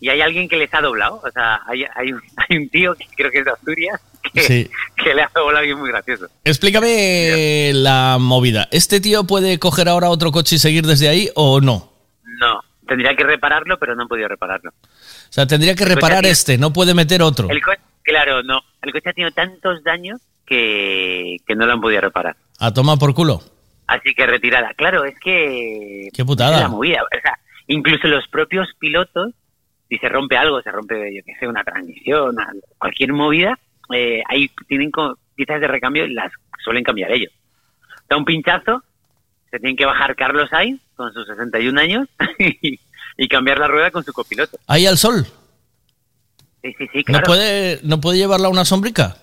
y 0.00 0.08
hay 0.10 0.20
alguien 0.20 0.48
que 0.48 0.56
les 0.56 0.72
ha 0.74 0.80
doblado. 0.80 1.20
O 1.24 1.30
sea, 1.30 1.60
hay, 1.66 1.84
hay, 1.94 2.12
un, 2.12 2.22
hay 2.36 2.56
un 2.56 2.68
tío 2.68 2.94
que 2.94 3.06
creo 3.16 3.30
que 3.30 3.38
es 3.38 3.44
de 3.44 3.50
Asturias 3.52 4.00
que, 4.32 4.40
Sí. 4.42 4.70
que 4.96 5.14
le 5.14 5.22
ha 5.22 5.30
doblado 5.34 5.56
a 5.56 5.60
alguien 5.60 5.78
muy 5.78 5.90
gracioso. 5.90 6.26
Explícame 6.44 7.72
la 7.74 8.18
movida. 8.20 8.68
¿Este 8.70 9.00
tío 9.00 9.24
puede 9.24 9.58
coger 9.58 9.88
ahora 9.88 10.10
otro 10.10 10.32
coche 10.32 10.56
y 10.56 10.58
seguir 10.58 10.86
desde 10.86 11.08
ahí 11.08 11.30
o 11.34 11.60
no? 11.60 11.92
No, 12.40 12.60
tendría 12.86 13.14
que 13.16 13.24
repararlo, 13.24 13.78
pero 13.78 13.94
no 13.94 14.02
han 14.02 14.08
podido 14.08 14.28
repararlo. 14.28 14.70
O 14.70 15.32
sea, 15.32 15.46
tendría 15.46 15.74
que 15.74 15.84
El 15.84 15.90
reparar 15.90 16.24
este, 16.26 16.58
no 16.58 16.72
puede 16.72 16.94
meter 16.94 17.22
otro. 17.22 17.48
El 17.50 17.60
coche, 17.62 17.80
claro, 18.02 18.42
no. 18.42 18.60
El 18.82 18.92
coche 18.92 19.10
ha 19.10 19.12
tenido 19.12 19.32
tantos 19.32 19.82
daños 19.82 20.20
que, 20.46 21.36
que 21.46 21.54
no 21.54 21.66
lo 21.66 21.72
han 21.72 21.80
podido 21.80 22.00
reparar. 22.00 22.36
A 22.58 22.72
tomar 22.72 22.98
por 22.98 23.14
culo. 23.14 23.42
Así 23.86 24.14
que 24.14 24.26
retirada. 24.26 24.72
Claro, 24.76 25.04
es 25.04 25.14
que... 25.18 26.08
Qué 26.12 26.24
putada. 26.24 26.56
es 26.56 26.60
la 26.62 26.68
movida. 26.68 27.02
O 27.02 27.20
sea, 27.22 27.38
incluso 27.66 28.06
los 28.08 28.26
propios 28.28 28.68
pilotos, 28.78 29.32
si 29.88 29.98
se 29.98 30.08
rompe 30.08 30.36
algo, 30.36 30.60
se 30.62 30.70
rompe, 30.70 31.14
yo 31.14 31.22
qué 31.24 31.34
sé, 31.38 31.46
una 31.48 31.64
transmisión, 31.64 32.36
cualquier 32.78 33.12
movida, 33.12 33.58
eh, 33.94 34.22
ahí 34.28 34.50
tienen 34.66 34.90
piezas 35.34 35.60
de 35.60 35.68
recambio 35.68 36.04
y 36.04 36.12
las 36.14 36.32
suelen 36.62 36.84
cambiar 36.84 37.10
ellos. 37.12 37.32
Da 38.08 38.16
un 38.16 38.24
pinchazo, 38.24 38.82
se 39.50 39.58
tienen 39.58 39.76
que 39.76 39.86
bajar 39.86 40.14
Carlos 40.16 40.50
Sainz 40.50 40.80
con 40.94 41.12
sus 41.12 41.26
61 41.26 41.80
años 41.80 42.08
y, 42.38 42.78
y 43.16 43.28
cambiar 43.28 43.58
la 43.58 43.66
rueda 43.68 43.90
con 43.90 44.04
su 44.04 44.12
copiloto. 44.12 44.58
Ahí 44.66 44.86
al 44.86 44.98
sol. 44.98 45.26
Sí, 46.62 46.74
sí, 46.76 46.86
sí, 46.92 46.98
¿No 46.98 47.04
claro. 47.04 47.26
puede, 47.26 47.80
¿No 47.84 48.00
puede 48.00 48.18
llevarla 48.18 48.48
a 48.48 48.50
una 48.50 48.64
sombrica? 48.64 49.16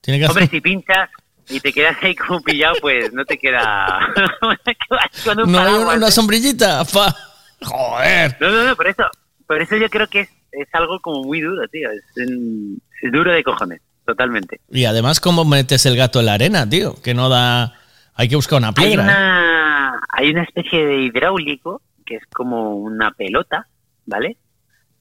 Tiene 0.00 0.20
que 0.20 0.26
Hombre, 0.26 0.44
hacer... 0.44 0.56
si 0.56 0.60
pinchas 0.60 1.10
y 1.48 1.60
te 1.60 1.72
quedas 1.72 1.96
ahí 2.02 2.14
como 2.14 2.40
pillado, 2.42 2.74
pues 2.80 3.12
no 3.12 3.24
te 3.24 3.38
queda... 3.38 4.12
con 5.24 5.40
un 5.40 5.50
No 5.52 5.58
hay 5.58 5.64
paraguas, 5.66 5.96
una 5.96 6.08
¿eh? 6.08 6.12
sombrillita. 6.12 6.84
fa. 6.84 7.14
Joder. 7.62 8.36
No, 8.40 8.50
no, 8.50 8.64
no, 8.64 8.76
por 8.76 8.86
eso, 8.86 9.04
por 9.46 9.60
eso 9.60 9.76
yo 9.76 9.88
creo 9.88 10.06
que 10.08 10.20
es, 10.20 10.28
es 10.52 10.68
algo 10.72 11.00
como 11.00 11.24
muy 11.24 11.40
duro, 11.40 11.66
tío. 11.68 11.90
Es, 11.90 12.02
es 12.16 13.12
duro 13.12 13.32
de 13.32 13.42
cojones, 13.44 13.80
totalmente. 14.04 14.60
Y 14.70 14.84
además, 14.84 15.20
¿cómo 15.20 15.44
metes 15.44 15.86
el 15.86 15.96
gato 15.96 16.20
en 16.20 16.26
la 16.26 16.34
arena, 16.34 16.68
tío? 16.68 16.94
Que 17.02 17.14
no 17.14 17.28
da... 17.28 17.74
Hay 18.14 18.28
que 18.28 18.36
buscar 18.36 18.58
una 18.58 18.68
Hay 18.68 18.74
piedra. 18.74 19.02
¿eh? 19.02 19.04
una, 19.04 20.00
hay 20.08 20.30
una 20.30 20.42
especie 20.42 20.86
de 20.86 21.02
hidráulico 21.02 21.82
que 22.04 22.16
es 22.16 22.22
como 22.32 22.76
una 22.76 23.10
pelota, 23.10 23.66
¿vale? 24.06 24.36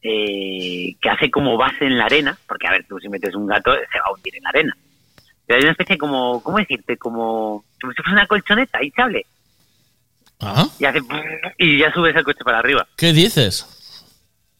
Eh, 0.01 0.95
que 1.01 1.09
hace 1.09 1.31
como 1.31 1.55
base 1.57 1.85
en 1.85 1.97
la 1.97 2.05
arena, 2.05 2.37
porque 2.47 2.67
a 2.67 2.71
ver, 2.71 2.85
tú 2.87 2.99
si 2.99 3.07
metes 3.09 3.33
un 3.35 3.47
gato 3.47 3.71
se 3.73 3.99
va 3.99 4.05
a 4.07 4.11
hundir 4.11 4.35
en 4.35 4.43
la 4.43 4.49
arena. 4.49 4.77
Pero 5.45 5.57
hay 5.57 5.63
una 5.63 5.71
especie 5.71 5.97
como, 5.97 6.41
¿cómo 6.43 6.57
decirte? 6.57 6.97
Como, 6.97 7.63
como 7.79 7.93
si 7.93 8.01
fuese 8.01 8.11
una 8.11 8.27
colchoneta 8.27 8.83
hinchable. 8.83 9.25
Ajá. 10.39 10.67
Y 10.79 10.85
hace 10.85 10.99
y 11.57 11.79
ya 11.79 11.93
subes 11.93 12.15
el 12.15 12.23
coche 12.23 12.43
para 12.43 12.59
arriba. 12.59 12.85
¿Qué 12.97 13.13
dices? 13.13 13.74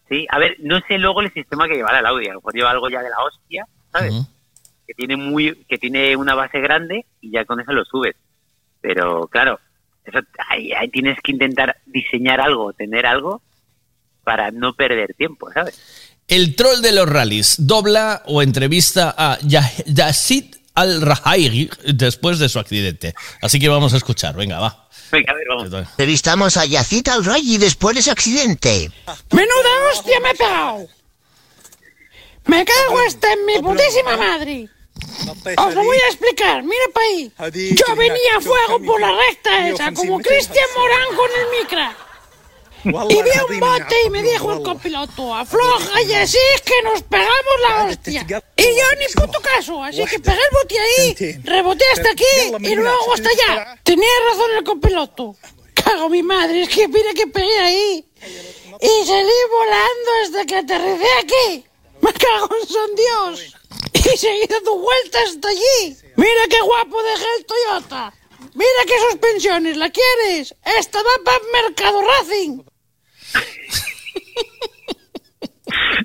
Sí, 0.10 0.28
a 0.30 0.38
ver, 0.38 0.58
no 0.60 0.80
sé 0.88 0.98
luego 0.98 1.22
el 1.22 1.34
sistema 1.34 1.68
que 1.68 1.76
llevará 1.76 2.00
el 2.00 2.06
Audi, 2.06 2.28
a 2.28 2.34
lo 2.34 2.40
mejor 2.40 2.54
lleva 2.54 2.72
algo 2.72 2.90
ya 2.90 3.02
de 3.02 3.10
la 3.10 3.24
hostia, 3.24 3.68
¿sabes? 3.92 4.14
Que 4.86 4.94
tiene 4.94 5.16
muy, 5.16 5.66
que 5.68 5.78
tiene 5.78 6.16
una 6.16 6.36
base 6.36 6.60
grande 6.60 7.06
y 7.22 7.32
ya 7.32 7.46
con 7.46 7.60
eso 7.60 7.74
lo 7.74 7.84
subes. 7.86 8.16
Pero 8.82 9.28
claro, 9.28 9.60
eso 10.04 10.20
ahí, 10.48 10.72
ahí 10.74 10.90
tienes 10.90 11.18
que 11.24 11.32
intentar 11.32 11.78
diseñar 11.88 12.40
algo, 12.40 12.72
tener 12.74 13.08
algo 13.08 13.42
para 14.24 14.52
no 14.52 14.74
perder 14.74 15.16
tiempo, 15.16 15.52
¿sabes? 15.52 16.14
El 16.28 16.56
troll 16.56 16.82
de 16.82 16.92
los 16.92 17.08
rallies 17.08 17.56
dobla 17.60 18.24
o 18.26 18.42
entrevista 18.42 19.14
a 19.18 19.38
Yassid 19.42 20.56
Al-Rahairi 20.74 21.70
después 21.94 22.40
de 22.40 22.50
su 22.50 22.60
accidente. 22.60 23.14
Así 23.42 23.60
que 23.60 23.70
vamos 23.70 23.94
a 23.94 23.98
escuchar. 23.98 24.36
Venga, 24.36 24.60
va. 24.60 24.85
Venga, 25.12 25.32
a 25.32 25.36
ver, 25.36 25.46
vamos. 25.48 25.74
Entrevistamos 25.74 26.58
a 26.58 26.66
Yacita 26.66 27.14
al 27.14 27.26
Rey 27.26 27.58
después 27.58 27.96
de 27.96 28.02
su 28.02 28.12
accidente. 28.12 28.92
Menuda 29.32 29.70
hostia 29.92 30.20
me 30.20 30.32
he 30.32 30.36
pegado. 30.36 30.88
Me 32.46 32.66
cago 32.66 33.00
hasta 33.08 33.34
en 33.34 33.46
mi 33.46 33.60
putísima 33.60 34.18
madre. 34.18 34.70
Os 35.58 35.76
lo 35.76 35.84
voy 35.84 35.98
a 35.98 36.08
explicar, 36.08 36.64
mira 36.64 36.86
pa' 36.94 37.02
ahí. 37.02 37.32
Yo 37.76 37.96
venía 37.96 38.38
a 38.38 38.42
fuego 38.42 38.82
por 38.86 39.00
la 39.02 39.12
recta 39.12 39.68
esa, 39.68 39.92
como 39.92 40.20
Cristian 40.20 40.66
Morán 40.78 41.16
con 41.16 41.30
el 41.32 41.60
micra. 41.60 41.96
Y 42.86 43.22
vi 43.24 43.32
un 43.50 43.60
bote 43.60 43.96
y 44.06 44.10
me 44.12 44.22
dijo 44.22 44.54
el 44.54 44.62
copiloto, 44.62 45.34
afloja 45.34 46.02
y 46.04 46.14
así 46.14 46.38
es 46.54 46.62
que 46.62 46.82
nos 46.84 47.02
pegamos 47.02 47.56
la 47.68 47.86
hostia. 47.86 48.26
Y 48.58 48.64
yo 48.64 48.84
ni 49.00 49.08
puto 49.16 49.42
caso, 49.42 49.84
así 49.84 50.06
que 50.06 50.20
pegué 50.20 50.38
el 50.38 50.52
bote 50.52 50.80
ahí, 50.80 51.42
reboté 51.44 51.84
hasta 51.94 52.12
aquí 52.12 52.24
y 52.60 52.76
luego 52.76 53.14
hasta 53.14 53.30
allá. 53.30 53.80
Tenía 53.84 54.08
razón 54.30 54.52
el 54.58 54.64
copiloto. 54.64 55.36
Cago 55.74 56.10
mi 56.10 56.22
madre, 56.22 56.64
es 56.64 56.70
que 56.70 56.88
mira 56.88 57.14
que 57.14 57.26
pegué 57.28 57.60
ahí. 57.60 58.06
Y 58.82 59.06
salí 59.06 59.40
volando 59.50 60.12
hasta 60.24 60.46
que 60.46 60.56
aterricé 60.56 61.08
aquí. 61.20 61.66
Me 62.02 62.14
cago 62.14 62.50
en 62.62 62.68
San 62.68 62.96
Dios. 62.96 63.56
Y 63.94 64.18
seguí 64.18 64.46
dando 64.48 64.78
vueltas 64.78 65.32
hasta 65.32 65.50
allí. 65.50 65.98
Mira 66.18 66.48
qué 66.50 66.62
guapo 66.62 67.02
dejé 67.02 67.26
el 67.40 67.46
Toyota. 67.46 68.14
Mira 68.54 68.86
qué 68.86 68.94
suspensiones, 69.10 69.76
¿la 69.78 69.90
quieres? 69.90 70.56
Esta 70.64 71.00
va 71.00 71.12
para 71.24 71.40
Mercado 71.52 72.02
Racing. 72.02 72.64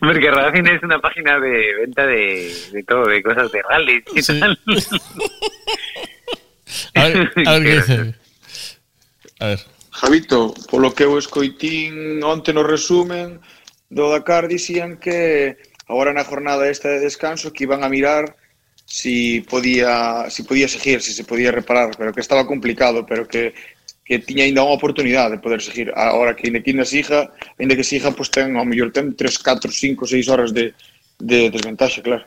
Porque 0.00 0.30
Racing 0.30 0.66
es 0.66 0.82
una 0.82 0.98
página 0.98 1.38
de 1.38 1.74
venta 1.80 2.06
de, 2.06 2.52
de 2.72 2.82
todo, 2.84 3.06
de 3.06 3.22
cosas 3.22 3.52
de 3.52 3.62
rally 3.62 4.02
y 4.14 4.22
tal. 4.22 4.58
A 6.94 7.08
ver, 7.08 7.32
a 7.46 7.52
ver 7.58 7.62
qué 7.64 7.74
dice. 7.74 8.14
A 9.40 9.46
ver. 9.46 9.60
Javito, 9.90 10.54
polo 10.70 10.94
que 10.94 11.04
eu 11.04 11.18
escoitín 11.18 12.22
onte 12.22 12.54
no 12.54 12.62
resumen 12.62 13.42
do 13.90 14.08
Dakar 14.08 14.46
dicían 14.46 14.96
que 14.96 15.58
agora 15.90 16.14
na 16.14 16.24
jornada 16.24 16.70
esta 16.70 16.88
de 16.88 17.04
descanso 17.04 17.52
que 17.52 17.66
iban 17.66 17.82
a 17.82 17.90
mirar 17.90 18.38
si 18.86 19.42
podía 19.42 20.30
si 20.30 20.42
podía 20.42 20.68
seguir, 20.68 21.02
si 21.02 21.12
se 21.12 21.24
podía 21.24 21.52
reparar, 21.52 21.90
pero 21.98 22.14
que 22.14 22.22
estaba 22.22 22.46
complicado, 22.46 23.04
pero 23.04 23.26
que 23.26 23.52
que 24.10 24.18
tiña 24.18 24.42
ainda 24.42 24.66
unha 24.66 24.74
oportunidade 24.74 25.38
de 25.38 25.38
poder 25.38 25.62
seguir. 25.62 25.94
Ahora 25.94 26.34
que 26.34 26.50
ainda 26.50 26.58
que 26.58 26.74
na 26.74 26.82
Sija, 26.82 27.30
ainda 27.62 27.78
que 27.78 27.86
Sija, 27.86 28.10
pois 28.10 28.26
ten, 28.26 28.58
ao 28.58 28.66
mellor 28.66 28.90
ten 28.90 29.14
3, 29.14 29.22
4, 29.38 29.70
5, 29.70 30.02
6 30.02 30.26
horas 30.26 30.50
de, 30.50 30.74
de 31.22 31.46
desventaxa, 31.46 32.02
claro. 32.02 32.26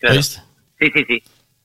Claro. 0.00 0.22
Sí, 0.22 0.40
sí, 0.80 1.04
sí. 1.04 1.22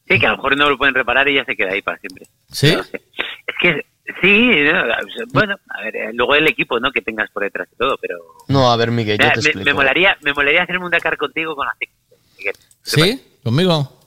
Sí, 0.07 0.19
que 0.19 0.27
a 0.27 0.31
lo 0.31 0.43
mejor 0.43 0.57
no 0.57 0.69
lo 0.69 0.77
pueden 0.77 0.91
reparar 0.95 1.23
y 1.29 1.35
ya 1.39 1.45
se 1.45 1.55
queda 1.55 1.71
ahí 1.71 1.81
para 1.81 1.97
siempre. 1.99 2.27
¿Sí? 2.51 2.67
Es 2.67 3.55
que, 3.61 3.85
sí, 4.21 4.59
no, 4.67 4.83
bueno, 5.31 5.55
a 5.69 5.81
ver, 5.83 5.95
eh, 5.95 6.09
luego 6.11 6.35
el 6.35 6.47
equipo, 6.47 6.79
¿no? 6.81 6.91
Que 6.91 7.01
tengas 7.01 7.31
por 7.31 7.43
detrás 7.43 7.69
y 7.71 7.77
todo, 7.77 7.95
pero... 7.95 8.17
No, 8.49 8.71
a 8.71 8.75
ver, 8.75 8.91
Miguel, 8.91 9.19
O 9.19 9.23
yo 9.23 9.29
sea, 9.29 9.33
te 9.35 9.39
me, 9.39 9.47
explico. 9.47 9.65
me 9.69 9.73
molaría, 9.73 10.17
me 10.21 10.33
molaría 10.33 10.63
hacerme 10.63 10.83
un 10.83 10.91
Dakar 10.91 11.15
contigo 11.15 11.55
con 11.55 11.65
la 11.65 11.73
C15. 11.79 12.17
Miguel. 12.37 12.55
¿Sí? 12.83 13.23
¿Conmigo? 13.43 13.99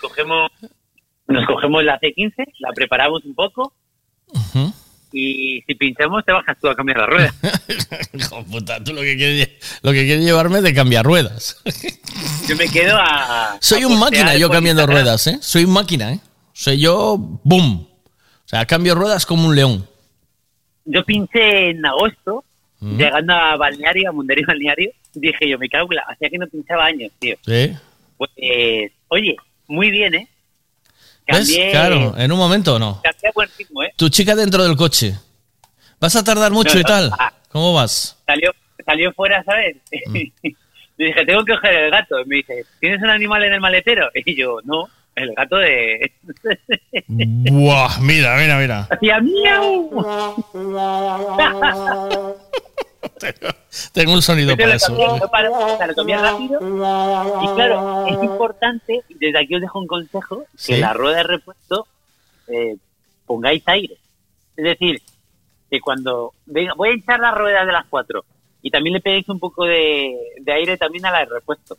Cogemos, 0.00 0.50
nos 1.28 1.46
cogemos 1.46 1.84
la 1.84 2.00
C15, 2.00 2.44
la 2.58 2.72
preparamos 2.72 3.24
un 3.24 3.34
poco 3.34 3.74
y 5.12 5.62
si 5.66 5.74
pinchamos 5.74 6.24
te 6.24 6.32
bajas 6.32 6.56
tú 6.60 6.68
a 6.68 6.76
cambiar 6.76 6.98
la 6.98 7.06
rueda. 7.06 7.34
Hijo 8.12 8.44
puta, 8.44 8.82
tú 8.82 8.92
lo 8.92 9.00
que 9.00 9.16
quieres, 9.16 9.48
lo 9.82 9.92
que 9.92 10.04
quieres 10.04 10.24
llevarme 10.24 10.58
es 10.58 10.64
de 10.64 10.74
cambiar 10.74 11.04
ruedas. 11.04 11.62
Yo 12.46 12.56
me 12.56 12.68
quedo 12.68 12.96
a... 12.98 13.56
Soy 13.60 13.82
a 13.82 13.86
un 13.86 13.98
máquina 13.98 14.36
yo 14.36 14.50
cambiando 14.50 14.82
Instagram. 14.82 15.04
ruedas, 15.04 15.26
¿eh? 15.26 15.38
Soy 15.40 15.64
un 15.64 15.72
máquina, 15.72 16.12
¿eh? 16.12 16.20
Soy 16.52 16.78
yo, 16.78 17.16
boom. 17.18 17.88
O 17.90 18.48
sea, 18.48 18.66
cambio 18.66 18.94
ruedas 18.94 19.24
como 19.24 19.46
un 19.46 19.54
león. 19.56 19.86
Yo 20.84 21.04
pinché 21.04 21.70
en 21.70 21.84
agosto, 21.84 22.44
llegando 22.80 23.34
a 23.34 23.56
Balneario, 23.56 24.08
a 24.08 24.12
Mundario 24.12 24.46
Balneario, 24.46 24.90
dije 25.14 25.48
yo, 25.48 25.58
me 25.58 25.68
cago. 25.68 25.88
Hacía 26.08 26.30
que 26.30 26.38
no 26.38 26.46
pinchaba 26.46 26.86
años, 26.86 27.12
tío. 27.18 27.36
¿Sí? 27.44 27.76
Pues, 28.16 28.30
oye, 29.08 29.36
muy 29.66 29.90
bien, 29.90 30.14
¿eh? 30.14 30.28
¿Ves? 31.28 31.58
Claro, 31.70 32.14
en 32.16 32.32
un 32.32 32.38
momento 32.38 32.74
o 32.76 32.78
no. 32.78 33.00
cambié 33.02 33.28
a 33.28 33.32
buen 33.34 33.48
ritmo, 33.58 33.82
¿eh? 33.82 33.92
Tu 33.96 34.08
chica 34.08 34.34
dentro 34.34 34.62
del 34.64 34.76
coche. 34.76 35.14
¿Vas 36.00 36.16
a 36.16 36.24
tardar 36.24 36.52
mucho 36.52 36.74
No, 36.74 36.80
y 36.80 36.82
no, 36.82 36.88
tal? 36.88 37.10
ah. 37.18 37.32
¿Cómo 37.50 37.72
vas? 37.74 38.16
Salió, 38.26 38.52
salió 38.84 39.12
fuera, 39.12 39.42
¿sabes? 39.44 39.76
Mm. 40.06 40.14
Le 40.98 41.06
dije, 41.06 41.24
tengo 41.26 41.44
que 41.44 41.54
coger 41.54 41.74
el 41.74 41.90
gato. 41.90 42.20
Y 42.20 42.24
me 42.26 42.36
dice, 42.36 42.64
¿tienes 42.80 43.00
un 43.02 43.10
animal 43.10 43.42
en 43.44 43.52
el 43.54 43.60
maletero? 43.60 44.08
Y 44.14 44.34
yo, 44.36 44.58
no, 44.64 44.88
el 45.14 45.32
gato 45.34 45.56
de... 45.56 46.12
Buah, 47.08 47.98
mira, 48.00 48.36
mira, 48.36 48.58
mira. 48.58 48.86
Hacía 48.90 49.20
miau. 49.20 49.90
Tengo 53.92 54.12
un 54.12 54.22
sonido 54.22 54.56
para 54.56 54.74
eso. 54.74 54.96
para- 55.30 55.94
cambié 55.94 56.16
rápido. 56.18 56.60
Y 57.42 57.54
claro, 57.54 58.06
es 58.06 58.22
importante, 58.22 59.02
desde 59.08 59.38
aquí 59.38 59.54
os 59.54 59.60
dejo 59.60 59.78
un 59.78 59.86
consejo, 59.86 60.40
que 60.52 60.58
Sí. 60.58 60.76
la 60.76 60.92
rueda 60.92 61.18
de 61.18 61.22
repuesto 61.24 61.86
eh, 62.48 62.76
pongáis 63.26 63.62
aire. 63.66 63.96
Es 64.56 64.64
decir, 64.64 65.00
que 65.70 65.80
cuando 65.80 66.32
venga, 66.46 66.72
voy 66.74 66.88
a 66.90 66.94
echar 66.94 67.20
la 67.20 67.30
rueda 67.32 67.64
de 67.66 67.72
las 67.72 67.84
cuatro 67.86 68.24
y 68.62 68.70
también 68.70 68.94
le 68.94 69.00
peguéis 69.00 69.28
un 69.28 69.38
poco 69.38 69.64
de, 69.66 70.16
de 70.40 70.52
aire 70.52 70.76
también 70.76 71.04
a 71.06 71.10
la 71.10 71.18
de 71.20 71.26
repuesto. 71.26 71.76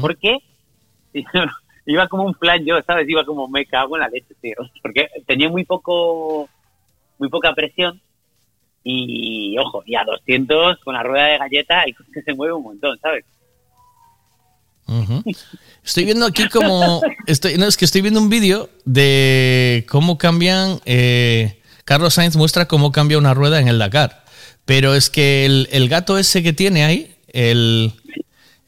Porque 0.00 0.38
iba 1.86 2.08
como 2.08 2.24
un 2.24 2.34
plan 2.34 2.64
yo, 2.64 2.80
¿sabes? 2.82 3.08
Iba 3.08 3.24
como 3.24 3.48
me 3.48 3.66
cago 3.66 3.96
en 3.96 4.00
la 4.02 4.08
leche, 4.08 4.34
tío. 4.40 4.56
Porque 4.82 5.08
tenía 5.26 5.48
muy 5.48 5.64
poco, 5.64 6.48
muy 7.18 7.28
poca 7.28 7.52
presión 7.54 8.00
y, 8.84 9.56
ojo, 9.58 9.82
y 9.86 9.94
a 9.96 10.04
200 10.04 10.78
con 10.84 10.94
la 10.94 11.02
rueda 11.02 11.26
de 11.26 11.38
galleta 11.38 11.82
el 11.82 11.94
coche 11.94 12.22
se 12.24 12.34
mueve 12.34 12.54
un 12.54 12.62
montón, 12.62 12.98
¿sabes? 13.00 13.24
Estoy 15.84 16.04
viendo 16.04 16.24
aquí 16.26 16.48
como. 16.48 17.02
No, 17.58 17.66
es 17.66 17.76
que 17.76 17.84
estoy 17.84 18.00
viendo 18.00 18.20
un 18.20 18.30
vídeo 18.30 18.70
de 18.84 19.86
cómo 19.88 20.16
cambian. 20.16 20.80
eh, 20.86 21.60
Carlos 21.84 22.14
Sainz 22.14 22.36
muestra 22.36 22.68
cómo 22.68 22.90
cambia 22.92 23.18
una 23.18 23.34
rueda 23.34 23.60
en 23.60 23.68
el 23.68 23.78
Dakar. 23.78 24.24
Pero 24.64 24.94
es 24.94 25.10
que 25.10 25.46
el, 25.46 25.68
el 25.72 25.88
gato 25.88 26.18
ese 26.18 26.42
que 26.42 26.52
tiene 26.52 26.84
ahí, 26.84 27.14
el, 27.32 27.92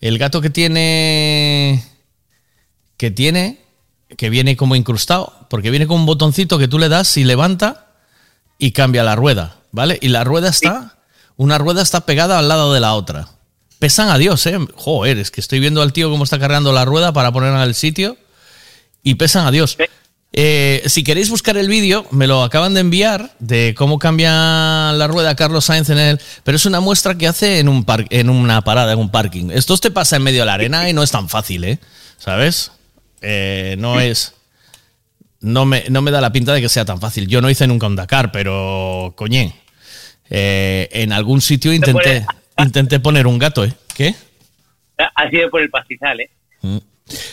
el 0.00 0.18
gato 0.18 0.40
que 0.40 0.50
tiene. 0.50 1.82
que 2.98 3.10
tiene. 3.10 3.58
que 4.16 4.28
viene 4.28 4.56
como 4.56 4.76
incrustado, 4.76 5.46
porque 5.48 5.70
viene 5.70 5.86
con 5.86 6.00
un 6.00 6.06
botoncito 6.06 6.58
que 6.58 6.68
tú 6.68 6.78
le 6.78 6.88
das 6.90 7.16
y 7.16 7.24
levanta 7.24 7.86
y 8.58 8.72
cambia 8.72 9.04
la 9.04 9.16
rueda, 9.16 9.56
¿vale? 9.72 9.98
Y 10.00 10.08
la 10.08 10.24
rueda 10.24 10.48
está. 10.48 10.96
Una 11.36 11.58
rueda 11.58 11.82
está 11.82 12.02
pegada 12.04 12.38
al 12.38 12.48
lado 12.48 12.72
de 12.74 12.80
la 12.80 12.94
otra. 12.94 13.28
Pesan 13.78 14.10
a 14.10 14.18
Dios, 14.18 14.44
¿eh? 14.46 14.58
Joder, 14.74 15.16
es 15.18 15.30
que 15.30 15.40
estoy 15.40 15.58
viendo 15.58 15.80
al 15.80 15.92
tío 15.94 16.10
cómo 16.10 16.24
está 16.24 16.38
cargando 16.38 16.72
la 16.72 16.84
rueda 16.84 17.12
para 17.14 17.32
ponerla 17.32 17.62
en 17.62 17.68
el 17.68 17.74
sitio 17.74 18.18
y 19.02 19.14
pesan 19.14 19.46
a 19.46 19.50
Dios. 19.50 19.78
Eh, 20.32 20.82
si 20.86 21.02
queréis 21.02 21.30
buscar 21.30 21.56
el 21.56 21.66
vídeo, 21.68 22.06
me 22.10 22.26
lo 22.26 22.44
acaban 22.44 22.74
de 22.74 22.80
enviar 22.80 23.34
de 23.38 23.74
cómo 23.76 23.98
cambia 23.98 24.92
la 24.92 25.06
rueda 25.08 25.34
Carlos 25.34 25.64
Sainz 25.64 25.88
en 25.88 25.98
él, 25.98 26.20
pero 26.44 26.56
es 26.56 26.66
una 26.66 26.80
muestra 26.80 27.16
que 27.16 27.26
hace 27.26 27.58
en, 27.58 27.68
un 27.68 27.84
par- 27.84 28.06
en 28.10 28.28
una 28.28 28.62
parada, 28.62 28.92
en 28.92 28.98
un 28.98 29.10
parking. 29.10 29.50
Esto 29.50 29.76
te 29.78 29.90
pasa 29.90 30.16
en 30.16 30.22
medio 30.22 30.40
de 30.40 30.46
la 30.46 30.54
arena 30.54 30.88
y 30.88 30.92
no 30.92 31.02
es 31.02 31.10
tan 31.10 31.28
fácil, 31.28 31.64
¿eh? 31.64 31.78
¿Sabes? 32.18 32.70
Eh, 33.22 33.76
no 33.78 33.98
es... 33.98 34.34
No 35.40 35.64
me, 35.64 35.84
no 35.88 36.02
me 36.02 36.10
da 36.10 36.20
la 36.20 36.32
pinta 36.32 36.52
de 36.52 36.60
que 36.60 36.68
sea 36.68 36.84
tan 36.84 37.00
fácil. 37.00 37.26
Yo 37.26 37.40
no 37.40 37.48
hice 37.48 37.66
nunca 37.66 37.86
un 37.86 37.96
Dakar, 37.96 38.30
pero 38.32 39.14
coñé. 39.16 39.54
eh, 40.28 40.88
en 40.92 41.12
algún 41.12 41.40
sitio 41.40 41.72
intenté, 41.72 42.26
intenté 42.58 43.00
poner 43.00 43.26
un 43.26 43.38
gato, 43.38 43.64
¿eh? 43.64 43.72
¿Qué? 43.94 44.14
Ha 44.98 45.30
sido 45.30 45.48
por 45.50 45.62
el 45.62 45.70
pastizal, 45.70 46.20
¿eh? 46.20 46.30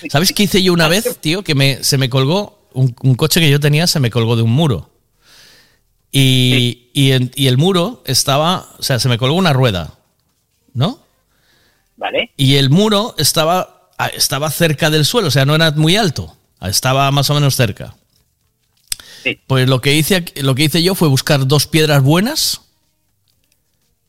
¿Sabes 0.09 0.31
qué 0.33 0.43
hice 0.43 0.63
yo 0.63 0.71
una 0.73 0.87
vez, 0.87 1.17
tío? 1.19 1.43
Que 1.43 1.53
me, 1.53 1.83
se 1.83 1.97
me 1.97 2.09
colgó, 2.09 2.69
un, 2.73 2.95
un 3.03 3.15
coche 3.15 3.39
que 3.41 3.49
yo 3.49 3.59
tenía 3.59 3.87
se 3.87 3.99
me 3.99 4.09
colgó 4.09 4.35
de 4.37 4.41
un 4.43 4.51
muro. 4.51 4.89
Y, 6.11 6.89
y, 6.93 7.11
en- 7.11 7.31
y 7.35 7.47
el 7.47 7.57
muro 7.57 8.01
estaba, 8.05 8.67
o 8.79 8.83
sea, 8.83 8.99
se 8.99 9.09
me 9.09 9.17
colgó 9.17 9.35
una 9.35 9.51
rueda, 9.53 9.93
¿no? 10.73 10.99
¿Vale? 11.97 12.31
Y 12.37 12.55
el 12.55 12.69
muro 12.69 13.13
estaba, 13.17 13.89
estaba 14.13 14.49
cerca 14.49 14.89
del 14.89 15.03
suelo, 15.05 15.27
o 15.27 15.31
sea, 15.31 15.45
no 15.45 15.53
era 15.55 15.71
muy 15.71 15.97
alto, 15.97 16.36
estaba 16.61 17.09
más 17.11 17.29
o 17.29 17.33
menos 17.33 17.55
cerca. 17.55 17.95
Pues 19.47 19.67
lo 19.67 19.81
que, 19.81 19.93
hice, 19.93 20.23
lo 20.37 20.55
que 20.55 20.63
hice 20.63 20.81
yo 20.81 20.95
fue 20.95 21.09
buscar 21.09 21.47
dos 21.47 21.67
piedras 21.67 22.01
buenas, 22.01 22.61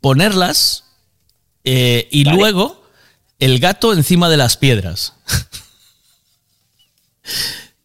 ponerlas 0.01 0.85
eh, 1.65 2.07
y 2.11 2.25
luego 2.25 2.85
el 3.39 3.59
gato 3.59 3.93
encima 3.93 4.29
de 4.29 4.37
las 4.37 4.57
piedras. 4.57 5.15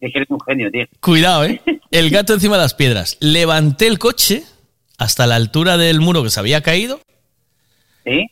Es 0.00 0.12
que 0.12 0.18
eres 0.18 0.30
un 0.30 0.40
genio, 0.40 0.70
tío. 0.70 0.84
Cuidado, 1.00 1.44
¿eh? 1.44 1.62
El 1.90 2.10
gato 2.10 2.34
encima 2.34 2.56
de 2.56 2.62
las 2.62 2.74
piedras. 2.74 3.16
Levanté 3.20 3.86
el 3.86 3.98
coche 3.98 4.44
hasta 4.98 5.26
la 5.26 5.36
altura 5.36 5.76
del 5.76 6.00
muro 6.00 6.22
que 6.22 6.30
se 6.30 6.40
había 6.40 6.62
caído. 6.62 7.00
¿Sí? 8.04 8.26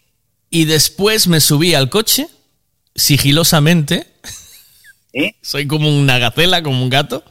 Y 0.51 0.67
después 0.67 1.29
me 1.29 1.41
subí 1.41 1.75
al 1.75 1.89
coche, 1.89 2.29
sigilosamente. 2.95 4.12
¿Sí? 5.13 5.35
Soy 5.43 5.67
como 5.67 5.89
una 5.97 6.19
gacela, 6.19 6.63
como 6.63 6.83
un 6.83 6.89
gato. 6.91 7.23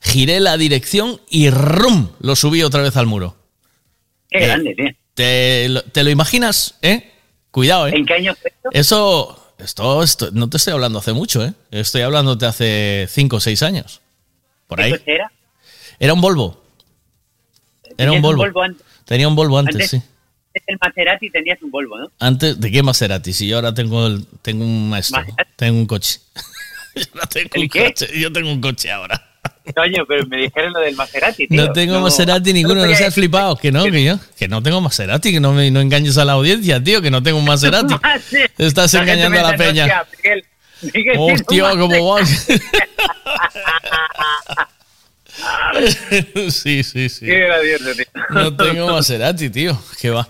Giré 0.00 0.40
la 0.40 0.56
dirección 0.56 1.20
y 1.30 1.50
¡rum! 1.50 2.08
Lo 2.20 2.34
subí 2.36 2.62
otra 2.62 2.82
vez 2.82 2.96
al 2.96 3.06
muro. 3.06 3.36
Qué 4.30 4.38
Eh, 4.38 4.46
grande, 4.46 4.74
tío. 4.74 4.86
¿Te 5.14 5.68
lo, 5.68 5.82
te 5.82 6.02
lo 6.04 6.10
imaginas? 6.10 6.76
¿Eh? 6.82 7.10
Cuidado, 7.50 7.88
¿eh? 7.88 7.92
¿En 7.96 8.06
qué 8.06 8.14
año 8.14 8.34
fue 8.40 8.50
esto? 8.54 8.68
Eso, 8.72 9.54
esto, 9.58 10.02
esto, 10.02 10.28
no 10.32 10.48
te 10.48 10.56
estoy 10.56 10.72
hablando 10.72 10.98
hace 11.00 11.12
mucho, 11.12 11.44
¿eh? 11.44 11.52
Estoy 11.70 12.02
hablando 12.02 12.36
de 12.36 12.46
hace 12.46 13.06
5 13.10 13.36
o 13.36 13.40
6 13.40 13.62
años. 13.62 14.00
Por 14.66 14.80
ahí. 14.80 14.92
¿Eso 14.92 15.02
era? 15.06 15.30
Era 15.98 16.14
un 16.14 16.20
Volvo. 16.20 16.62
Era 17.98 18.12
un 18.12 18.22
Tenías 18.22 18.36
Volvo. 18.36 18.62
antes. 18.62 18.86
Tenía 19.04 19.28
un 19.28 19.34
Volvo 19.36 19.58
antes, 19.58 19.74
Antes- 19.74 19.90
sí. 19.90 19.96
Antes 19.96 20.62
el 20.66 20.78
Maserati 20.80 21.30
tenías 21.30 21.60
un 21.62 21.70
Volvo, 21.70 21.98
¿no? 21.98 22.10
Antes, 22.18 22.58
¿de 22.58 22.70
qué 22.70 22.82
Maserati? 22.82 23.32
Si 23.32 23.46
yo 23.48 23.56
ahora 23.56 23.74
tengo, 23.74 24.06
el- 24.06 24.24
tengo 24.42 24.64
un 24.64 24.88
maestro, 24.88 25.22
tengo 25.56 25.78
un 25.78 25.86
coche. 25.86 26.20
yo 26.94 27.02
ahora 27.14 27.26
tengo 27.28 27.60
un 27.60 27.68
coche. 27.68 28.08
Yo 28.20 28.32
tengo 28.32 28.52
un 28.52 28.60
coche 28.60 28.90
ahora. 28.90 29.26
Coño, 29.74 30.04
pero 30.06 30.26
me 30.26 30.38
dijeron 30.38 30.72
lo 30.72 30.80
del 30.80 30.96
Maserati, 30.96 31.46
tío. 31.46 31.66
No 31.66 31.72
tengo 31.72 32.00
Maserati 32.00 32.52
ninguno, 32.52 32.84
no 32.84 32.94
seas 32.94 33.14
flipado. 33.14 33.56
Que 33.56 33.70
no, 33.70 33.84
que 33.84 34.02
yo, 34.04 34.18
que 34.38 34.48
no 34.48 34.62
tengo 34.62 34.80
Maserati, 34.80 35.32
que 35.32 35.40
no 35.40 35.52
me 35.52 35.70
no 35.70 35.80
engañes 35.80 36.18
a 36.18 36.24
la 36.24 36.32
audiencia, 36.32 36.82
tío, 36.82 37.00
que 37.00 37.10
no 37.10 37.22
tengo 37.22 37.38
un 37.38 37.44
Maserati. 37.44 37.94
Te 38.56 38.66
estás 38.66 38.92
engañando 38.94 39.38
a 39.38 39.52
la 39.52 39.56
peña. 39.56 39.84
"Hostia, 39.84 40.06
Miguel, 40.16 40.44
Miguel 40.82 41.02
tiene 41.04 41.22
un 41.24 41.32
Hostia, 41.32 41.70
¿cómo 41.70 42.14
Maserati". 42.14 42.64
vas? 46.34 46.54
sí, 46.54 46.82
sí, 46.82 47.08
sí. 47.08 47.26
Qué 47.26 47.38
gracioso, 47.38 47.94
tío. 47.94 48.04
No 48.30 48.56
tengo 48.56 48.92
Maserati, 48.92 49.50
tío. 49.50 49.80
¿Qué 50.00 50.10
va? 50.10 50.26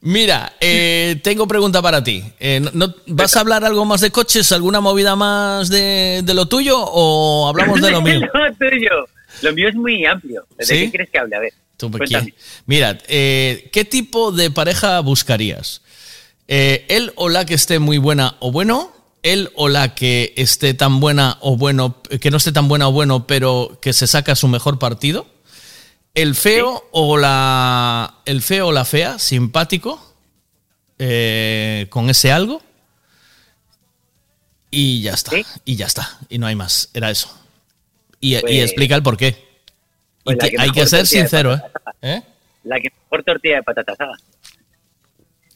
Mira, 0.00 0.52
eh, 0.60 1.18
tengo 1.24 1.48
pregunta 1.48 1.82
para 1.82 2.02
ti. 2.04 2.22
Eh, 2.38 2.60
no- 2.72 2.94
¿Vas 3.08 3.36
a 3.36 3.40
hablar 3.40 3.64
algo 3.64 3.84
más 3.84 4.00
de 4.00 4.10
coches? 4.12 4.52
¿Alguna 4.52 4.80
movida 4.80 5.16
más 5.16 5.68
de, 5.68 6.22
de 6.24 6.34
lo 6.34 6.46
tuyo? 6.46 6.78
¿O 6.80 7.48
hablamos 7.48 7.80
de 7.80 7.90
lo 7.90 8.00
mío? 8.02 8.20
lo 8.20 8.54
tuyo. 8.54 8.90
Lo 9.42 9.52
mío 9.52 9.68
es 9.68 9.74
muy 9.74 10.04
amplio. 10.06 10.46
¿De 10.56 10.64
¿Sí? 10.64 10.74
qué 10.74 10.90
quieres 10.90 11.10
que 11.10 11.18
hable? 11.18 11.36
A 11.36 11.40
ver. 11.40 11.52
Tú. 11.76 11.90
Mira, 12.66 12.98
eh, 13.06 13.68
¿qué 13.72 13.84
tipo 13.84 14.32
de 14.32 14.50
pareja 14.50 14.98
buscarías? 15.00 15.82
¿Él 16.48 17.12
o 17.14 17.28
la 17.28 17.44
que 17.46 17.54
esté 17.54 17.78
muy 17.78 17.98
buena 17.98 18.36
o 18.40 18.50
bueno? 18.50 18.92
¿Él 19.22 19.50
o 19.54 19.68
la 19.68 19.94
que 19.94 20.32
esté 20.36 20.74
tan 20.74 20.98
buena 21.00 21.38
o 21.40 21.56
bueno, 21.56 21.96
que 22.20 22.30
no 22.30 22.36
esté 22.38 22.50
tan 22.52 22.66
buena 22.68 22.88
o 22.88 22.92
bueno, 22.92 23.26
pero 23.28 23.78
que 23.82 23.92
se 23.92 24.06
saca 24.08 24.34
su 24.34 24.48
mejor 24.48 24.78
partido? 24.78 25.26
¿El 26.14 26.34
feo 26.34 26.88
o 26.92 27.16
la. 27.16 28.16
El 28.24 28.42
feo 28.42 28.68
o 28.68 28.72
la 28.72 28.84
fea, 28.84 29.18
simpático, 29.18 30.14
eh, 30.98 31.86
con 31.90 32.10
ese 32.10 32.32
algo? 32.32 32.60
Y 34.70 35.00
ya 35.02 35.12
está. 35.14 35.32
Y 35.64 35.76
ya 35.76 35.86
está. 35.86 36.18
Y 36.28 36.38
no 36.38 36.46
hay 36.46 36.54
más. 36.56 36.90
Era 36.92 37.10
eso. 37.10 37.28
Y, 38.20 38.36
y 38.36 38.40
Pues- 38.40 38.62
explica 38.64 38.94
el 38.96 39.02
por 39.02 39.16
qué. 39.16 39.46
Pues 40.24 40.36
Y 40.36 40.50
que- 40.50 40.56
hay 40.60 40.70
que 40.72 40.86
ser 40.86 41.06
sincero, 41.06 41.54
¿eh? 41.54 41.62
¿Eh? 42.02 42.22
La 42.64 42.78
que 42.80 42.90
mejor 43.04 43.22
tortilla 43.24 43.56
de 43.56 43.62
patatas. 43.62 43.96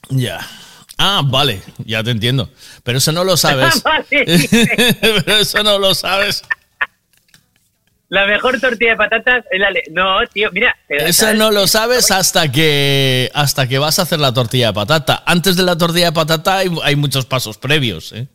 Ya. 0.09 0.41
Ah, 0.97 1.23
vale, 1.25 1.61
ya 1.85 2.03
te 2.05 2.11
entiendo. 2.13 2.51
Pero 2.85 2.99
eso 2.99 3.11
no 3.13 3.25
lo 3.25 3.37
sabes. 3.37 3.83
Pero 5.01 5.37
eso 5.39 5.63
no 5.63 5.79
lo 5.79 5.95
sabes. 5.95 6.43
La 8.13 8.27
mejor 8.27 8.61
tortilla 8.61 8.91
de 8.91 8.97
patatas 8.99 9.45
es 9.51 9.59
la... 9.59 9.71
le- 9.71 9.85
No, 9.91 10.19
tío, 10.27 10.51
mira. 10.53 10.77
Eso 10.87 11.33
no 11.33 11.51
lo 11.51 11.67
sabes 11.67 12.11
hasta 12.11 12.53
que 12.53 13.31
hasta 13.33 13.67
que 13.67 13.79
vas 13.79 13.99
a 13.99 14.03
hacer 14.03 14.19
la 14.21 14.35
tortilla 14.35 14.67
de 14.67 14.73
patata. 14.75 15.23
Antes 15.25 15.57
de 15.57 15.63
la 15.63 15.79
tortilla 15.79 16.07
de 16.07 16.13
patata 16.13 16.59
hay, 16.59 16.69
hay 16.83 16.95
muchos 16.95 17.25
pasos 17.25 17.57
previos, 17.57 18.13
¿eh? 18.13 18.27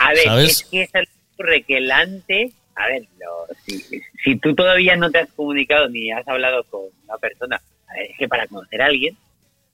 A 0.00 0.08
ver, 0.14 0.24
¿sabes? 0.24 0.48
es 0.50 0.62
que 0.64 0.98
le 0.98 1.08
ocurre 1.34 1.62
que 1.62 1.76
el 1.76 1.92
antes... 1.92 2.52
A 2.74 2.88
ver, 2.88 3.02
lo- 3.20 3.54
si, 3.64 3.84
si 4.24 4.36
tú 4.40 4.52
todavía 4.56 4.96
no 4.96 5.10
te 5.12 5.18
has 5.20 5.28
comunicado 5.36 5.88
ni 5.88 6.10
has 6.10 6.26
hablado 6.26 6.64
con 6.64 6.80
una 7.06 7.16
persona, 7.18 7.60
a 7.86 7.92
ver, 7.94 8.10
es 8.10 8.18
que 8.18 8.26
para 8.26 8.48
conocer 8.48 8.82
a 8.82 8.86
alguien, 8.86 9.16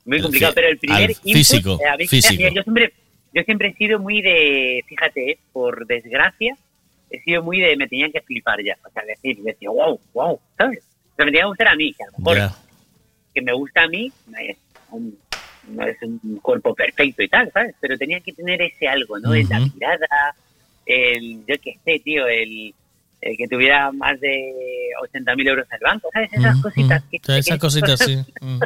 muy 0.05 0.21
complicado, 0.21 0.53
pero 0.55 0.69
el 0.69 0.77
primer 0.79 1.11
input, 1.13 1.33
físico, 1.33 1.79
eh, 1.83 1.89
a 1.89 1.97
mí- 1.97 2.07
físico. 2.09 2.35
mira, 2.37 2.51
yo 2.55 2.63
siempre 2.63 2.93
yo 3.33 3.43
siempre 3.45 3.69
he 3.69 3.75
sido 3.75 3.99
muy 4.01 4.21
de, 4.21 4.85
fíjate, 4.87 5.31
eh, 5.33 5.39
por 5.53 5.87
desgracia, 5.87 6.57
he 7.11 7.21
sido 7.21 7.43
muy 7.43 7.61
de, 7.61 7.77
me 7.77 7.87
tenían 7.89 8.11
que 8.13 8.21
flipar 8.21 8.63
ya, 8.65 8.77
o 8.85 8.91
sea, 8.91 9.03
decir, 9.05 9.39
decía, 9.43 9.71
wow, 9.71 9.99
wow, 10.15 10.41
¿sabes? 10.59 10.81
O 11.13 11.17
sea, 11.17 11.25
me 11.25 11.31
tenía 11.31 11.43
que 11.43 11.49
gustar 11.49 11.69
a 11.69 11.77
mí, 11.77 11.93
que 11.95 12.03
a 12.05 12.07
lo 12.07 12.19
mejor 12.19 12.51
que 13.35 13.43
me 13.43 13.53
gusta 13.53 13.83
a 13.83 13.89
mí 13.89 14.13
no 14.27 14.39
es 14.39 14.57
un, 14.91 15.19
no 15.69 15.87
es 15.87 15.97
un 16.03 16.39
cuerpo 16.43 16.75
perfecto 16.75 17.23
y 17.23 17.29
tal, 17.29 17.51
¿sabes? 17.53 17.75
Pero 17.81 17.97
tenía 17.99 18.21
que 18.21 18.33
tener 18.33 18.61
ese 18.63 18.89
algo, 18.89 19.19
¿no? 19.19 19.35
El- 19.35 19.49
La 19.49 19.61
mirada, 19.61 20.35
el, 20.87 21.45
yo 21.47 21.55
qué 21.63 21.79
sé, 21.85 21.99
tío, 22.01 22.27
el, 22.27 22.75
el 23.21 23.37
que 23.37 23.49
tuviera 23.49 23.91
más 23.93 24.19
de 24.21 24.53
80.000 25.13 25.49
euros 25.49 25.67
en 25.71 25.75
el 25.75 25.81
banco, 25.83 26.09
¿sabes? 26.13 26.33
Esas 26.33 26.61
cositas. 26.61 27.01
ujú. 27.03 27.11
Que, 27.11 27.17
O 27.19 27.25
sea, 27.27 27.39
Esas 27.39 27.59
cositas, 27.59 27.99
sí. 28.01 28.17
Mm. 28.41 28.61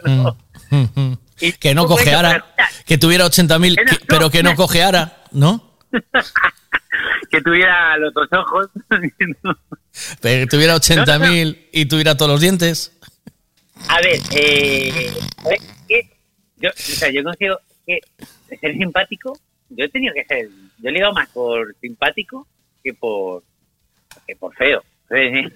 que 0.00 0.06
no. 0.06 1.58
que 1.60 1.74
no 1.74 1.86
cojeara, 1.86 2.44
que 2.86 2.98
tuviera 2.98 3.24
80.000, 3.26 3.76
que- 3.88 4.04
pero 4.06 4.30
que 4.30 4.42
no 4.42 4.54
cojeara, 4.56 5.22
¿no? 5.32 5.62
que 7.30 7.40
tuviera 7.40 7.96
los 7.98 8.12
dos 8.14 8.28
ojos. 8.32 8.68
Pero 10.20 10.44
que 10.44 10.46
tuviera 10.46 10.76
80.000 10.76 11.68
y 11.72 11.86
tuviera 11.86 12.16
todos 12.16 12.32
los 12.32 12.40
dientes. 12.40 12.92
A 13.88 14.00
ver, 14.00 14.20
eh, 14.32 15.12
a 15.38 15.48
ver, 15.48 15.58
que 15.88 16.10
yo, 16.56 16.70
o 16.70 16.72
sea, 16.76 17.10
yo 17.10 17.22
consigo 17.22 17.58
que 17.86 18.00
ser 18.60 18.72
simpático, 18.76 19.38
yo 19.70 19.84
he 19.84 19.88
tenido 19.88 20.14
que 20.14 20.24
ser, 20.24 20.48
yo 20.78 20.88
he 20.88 20.92
ligado 20.92 21.12
más 21.12 21.28
por 21.30 21.74
simpático 21.80 22.46
que 22.82 22.94
por, 22.94 23.42
que 24.26 24.36
por 24.36 24.54
feo. 24.54 24.82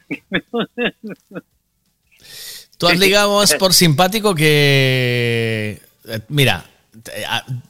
Tú 2.78 2.88
has 2.88 2.98
ligado 2.98 3.36
más 3.36 3.54
por 3.54 3.74
simpático 3.74 4.34
que... 4.34 5.80
eh, 6.06 6.20
Mira, 6.28 6.64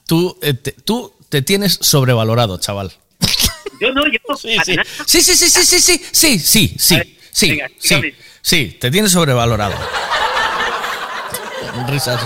tú, 0.07 0.39
eh, 0.43 0.55
te, 0.55 0.73
tú 0.73 1.13
te 1.29 1.43
tienes 1.43 1.79
sobrevalorado, 1.81 2.59
chaval. 2.59 2.93
Yo 3.81 3.93
no, 3.93 4.03
yo 4.07 4.37
sí, 4.37 4.57
sí. 4.65 4.77
Sí, 5.07 5.23
sí, 5.23 5.35
sí, 5.35 5.49
sí, 5.49 5.65
sí, 5.65 5.79
sí, 5.81 5.99
sí, 6.13 6.39
sí, 6.39 6.75
sí, 6.79 7.19
sí, 7.33 7.51
venga, 7.51 7.71
sí, 7.79 8.15
sí, 8.43 8.77
te 8.79 8.91
tienes 8.91 9.13
sobrevalorado. 9.13 9.75
Risas, 11.89 12.21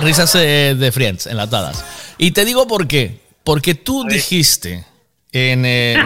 risas 0.00 0.34
eh, 0.36 0.74
de 0.78 0.92
Friends, 0.92 1.26
enlatadas. 1.26 1.84
Y 2.16 2.30
te 2.30 2.44
digo 2.44 2.66
por 2.66 2.86
qué. 2.88 3.20
Porque 3.42 3.74
tú 3.74 4.04
dijiste 4.04 4.86
en, 5.32 5.66
eh, 5.66 5.96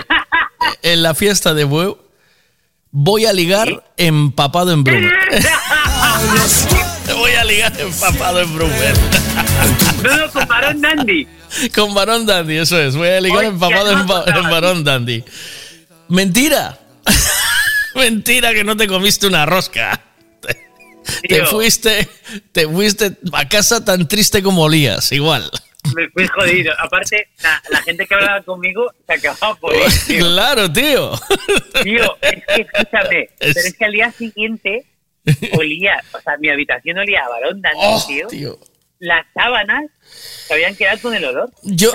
en 0.83 1.03
la 1.03 1.15
fiesta 1.15 1.55
de 1.55 1.63
Bueu, 1.63 1.99
voy 2.91 3.27
a 3.27 3.33
ligar 3.33 3.93
empapado 3.97 4.73
en 4.73 4.83
Bruno. 4.83 5.09
voy 7.17 7.33
a 7.33 7.45
ligar 7.45 7.81
empapado 7.81 8.41
en 8.41 8.55
Bruno. 8.55 8.75
No, 10.03 10.33
con 10.33 10.49
Barón 10.49 10.81
Dandy. 10.81 11.29
Con 11.75 11.95
varón 11.95 12.27
dandy, 12.27 12.57
eso 12.59 12.81
es. 12.81 12.97
Voy 12.97 13.09
a 13.09 13.21
ligar 13.21 13.45
empapado 13.45 13.93
en, 13.93 14.07
varón 14.51 14.85
dandy. 14.85 15.25
Mentira. 16.09 16.79
Mentira 17.95 18.53
que 18.53 18.65
no 18.65 18.77
te 18.77 18.87
comiste 18.87 19.27
una 19.27 19.47
rosca. 19.47 20.01
Te, 21.27 21.45
fuiste, 21.47 22.07
te 22.53 22.69
fuiste 22.69 23.17
a 23.33 23.49
casa 23.49 23.83
tan 23.85 24.07
triste 24.07 24.43
como 24.43 24.63
olías, 24.65 25.11
igual. 25.13 25.51
Me 25.97 26.09
fui 26.11 26.27
jodido. 26.27 26.73
Aparte, 26.79 27.29
la, 27.43 27.63
la 27.71 27.81
gente 27.83 28.05
que 28.07 28.15
hablaba 28.15 28.43
conmigo 28.43 28.93
se 29.07 29.15
acababa 29.15 29.55
por 29.55 29.75
ir, 29.75 29.83
tío. 30.07 30.27
Claro, 30.27 30.71
tío. 30.71 31.13
Tío, 31.83 32.17
es 32.21 32.45
que 32.47 32.61
escúchame, 32.63 33.31
pero 33.39 33.53
es 33.59 33.75
que 33.75 33.85
al 33.87 33.93
día 33.93 34.13
siguiente 34.13 34.85
olía, 35.53 36.03
o 36.13 36.21
sea, 36.21 36.37
mi 36.39 36.51
habitación 36.51 36.99
olía 36.99 37.21
a 37.25 37.29
varón 37.31 37.63
Dandy, 37.63 37.79
Oh, 37.81 38.05
tío. 38.07 38.27
tío. 38.29 38.59
Las 39.01 39.27
sábanas 39.33 39.85
se 40.47 40.55
habían 40.55 40.75
quedado 40.75 40.99
con 41.01 41.15
el 41.15 41.25
olor. 41.25 41.53
Yo- 41.63 41.93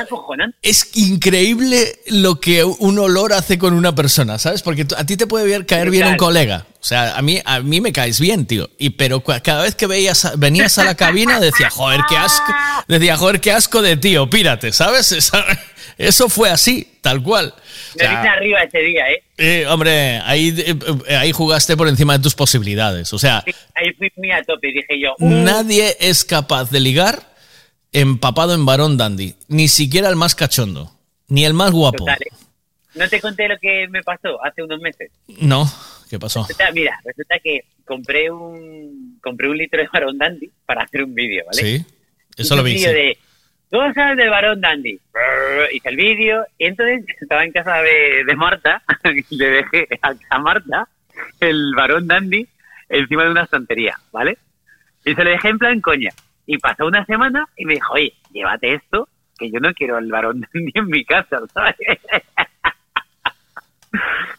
Es 0.61 0.89
increíble 0.95 1.99
lo 2.07 2.39
que 2.39 2.63
un 2.63 2.97
olor 2.99 3.34
hace 3.34 3.57
con 3.57 3.73
una 3.73 3.93
persona, 3.93 4.39
¿sabes? 4.39 4.61
Porque 4.61 4.85
a 4.95 5.05
ti 5.05 5.17
te 5.17 5.27
puede 5.27 5.65
caer 5.65 5.89
bien 5.89 6.07
un 6.07 6.17
colega. 6.17 6.65
O 6.80 6.85
sea, 6.85 7.17
a 7.17 7.21
mí, 7.21 7.41
a 7.43 7.59
mí 7.59 7.81
me 7.81 7.91
caes 7.91 8.19
bien, 8.19 8.45
tío. 8.45 8.69
Y 8.77 8.91
pero 8.91 9.21
cada 9.21 9.63
vez 9.63 9.75
que 9.75 9.88
veías, 9.88 10.31
venías 10.38 10.77
a 10.77 10.84
la 10.85 10.95
cabina 10.95 11.39
decía, 11.41 11.69
joder, 11.69 12.01
qué 12.07 12.15
asco. 12.17 12.53
Decía, 12.88 13.17
joder, 13.17 13.41
qué 13.41 13.51
asco 13.51 13.81
de 13.81 13.97
tío, 13.97 14.30
pírate, 14.30 14.71
¿sabes? 14.71 15.11
Eso 15.98 16.30
fue 16.30 16.49
así, 16.49 16.98
tal 17.02 17.22
cual. 17.22 17.53
O 17.56 17.98
Me 17.98 18.03
sea, 18.06 18.18
vine 18.18 18.30
arriba 18.30 18.64
ese 18.64 18.80
día, 18.80 19.11
¿eh? 19.11 19.24
eh, 19.38 19.65
hombre, 19.68 20.20
ahí, 20.26 20.49
eh, 20.57 20.76
eh, 21.07 21.15
ahí 21.15 21.32
jugaste 21.32 21.78
por 21.78 21.88
encima 21.88 22.18
de 22.18 22.24
tus 22.24 22.36
posibilidades. 22.36 23.14
O 23.14 23.20
sea, 23.20 23.44
Ahí 23.76 23.91
fui 23.98 24.11
muy 24.15 24.32
a 24.32 24.41
tope 24.44 24.70
y 24.70 24.74
dije 24.74 24.99
yo, 24.99 25.14
uh, 25.20 25.30
nadie 25.30 25.95
es 25.99 26.26
capaz 26.26 26.70
de 26.72 26.80
ligar 26.80 27.34
empapado 27.91 28.53
en 28.53 28.65
varón 28.65 28.98
dandy. 28.98 29.36
Ni 29.48 29.68
siquiera 29.68 30.10
el 30.10 30.15
más 30.15 30.36
cachondo. 30.36 30.91
Ni 31.28 31.45
el 31.45 31.53
más 31.53 31.72
guapo. 31.72 31.99
total, 31.99 32.18
¿eh? 32.22 32.36
No 32.95 33.07
te 33.10 33.20
conté 33.22 33.48
lo 33.48 33.57
que 33.60 33.88
me 33.90 34.03
pasó 34.03 34.44
hace 34.44 34.61
unos 34.61 34.80
meses. 34.80 35.10
No, 35.40 35.72
¿qué 36.10 36.20
pasó? 36.20 36.41
Resulta, 36.41 36.72
mira, 36.72 36.99
resulta 37.03 37.40
que 37.40 37.61
compré 37.86 38.30
un 38.30 39.20
compré 39.22 39.49
un 39.49 39.57
litro 39.57 39.82
de 39.82 39.88
Barón 39.91 40.18
Dandy 40.18 40.49
para 40.65 40.84
hacer 40.84 41.03
un 41.03 41.14
vídeo, 41.15 41.44
¿vale? 41.48 41.61
Sí, 41.61 41.86
eso 42.38 42.56
lo 42.56 42.61
un 42.61 42.68
vi. 42.68 42.74
vídeo 42.76 42.90
sí. 42.90 42.95
de 42.95 43.18
cosas 43.74 44.16
del 44.16 44.30
Barón 44.30 44.62
Dandy. 44.62 45.00
Hice 45.74 45.90
el 45.90 45.95
vídeo 45.95 46.45
y 46.58 46.66
entonces 46.66 47.04
estaba 47.22 47.44
en 47.44 47.52
casa 47.52 47.78
de, 47.82 48.24
de 48.26 48.36
Marta 48.36 48.82
le 49.32 49.45
dejé 49.50 49.88
a, 50.02 50.14
a 50.30 50.40
Marta 50.40 50.88
el 51.40 51.74
Barón 51.76 52.08
Dandy 52.08 52.48
encima 52.90 53.24
de 53.24 53.32
una 53.32 53.44
estantería, 53.44 53.98
¿vale? 54.12 54.38
Y 55.06 55.16
se 55.16 55.24
lo 55.24 55.30
dejé 55.32 55.50
en 55.50 55.58
plan 55.60 55.82
coña. 55.82 56.12
Y 56.45 56.58
pasó 56.60 56.86
una 56.86 57.06
semana 57.06 57.45
y 57.58 57.66
me 57.66 57.74
dijo, 57.76 57.94
oye, 57.94 58.14
llévate 58.32 58.74
esto, 58.76 59.08
que 59.38 59.50
yo 59.50 59.60
no 59.60 59.74
quiero 59.74 59.98
el 59.98 60.12
Barón 60.12 60.41
Dandy 60.54 60.72
en 60.76 60.88
mi 60.88 61.04
casa, 61.04 61.40
¿sabes? 61.54 61.76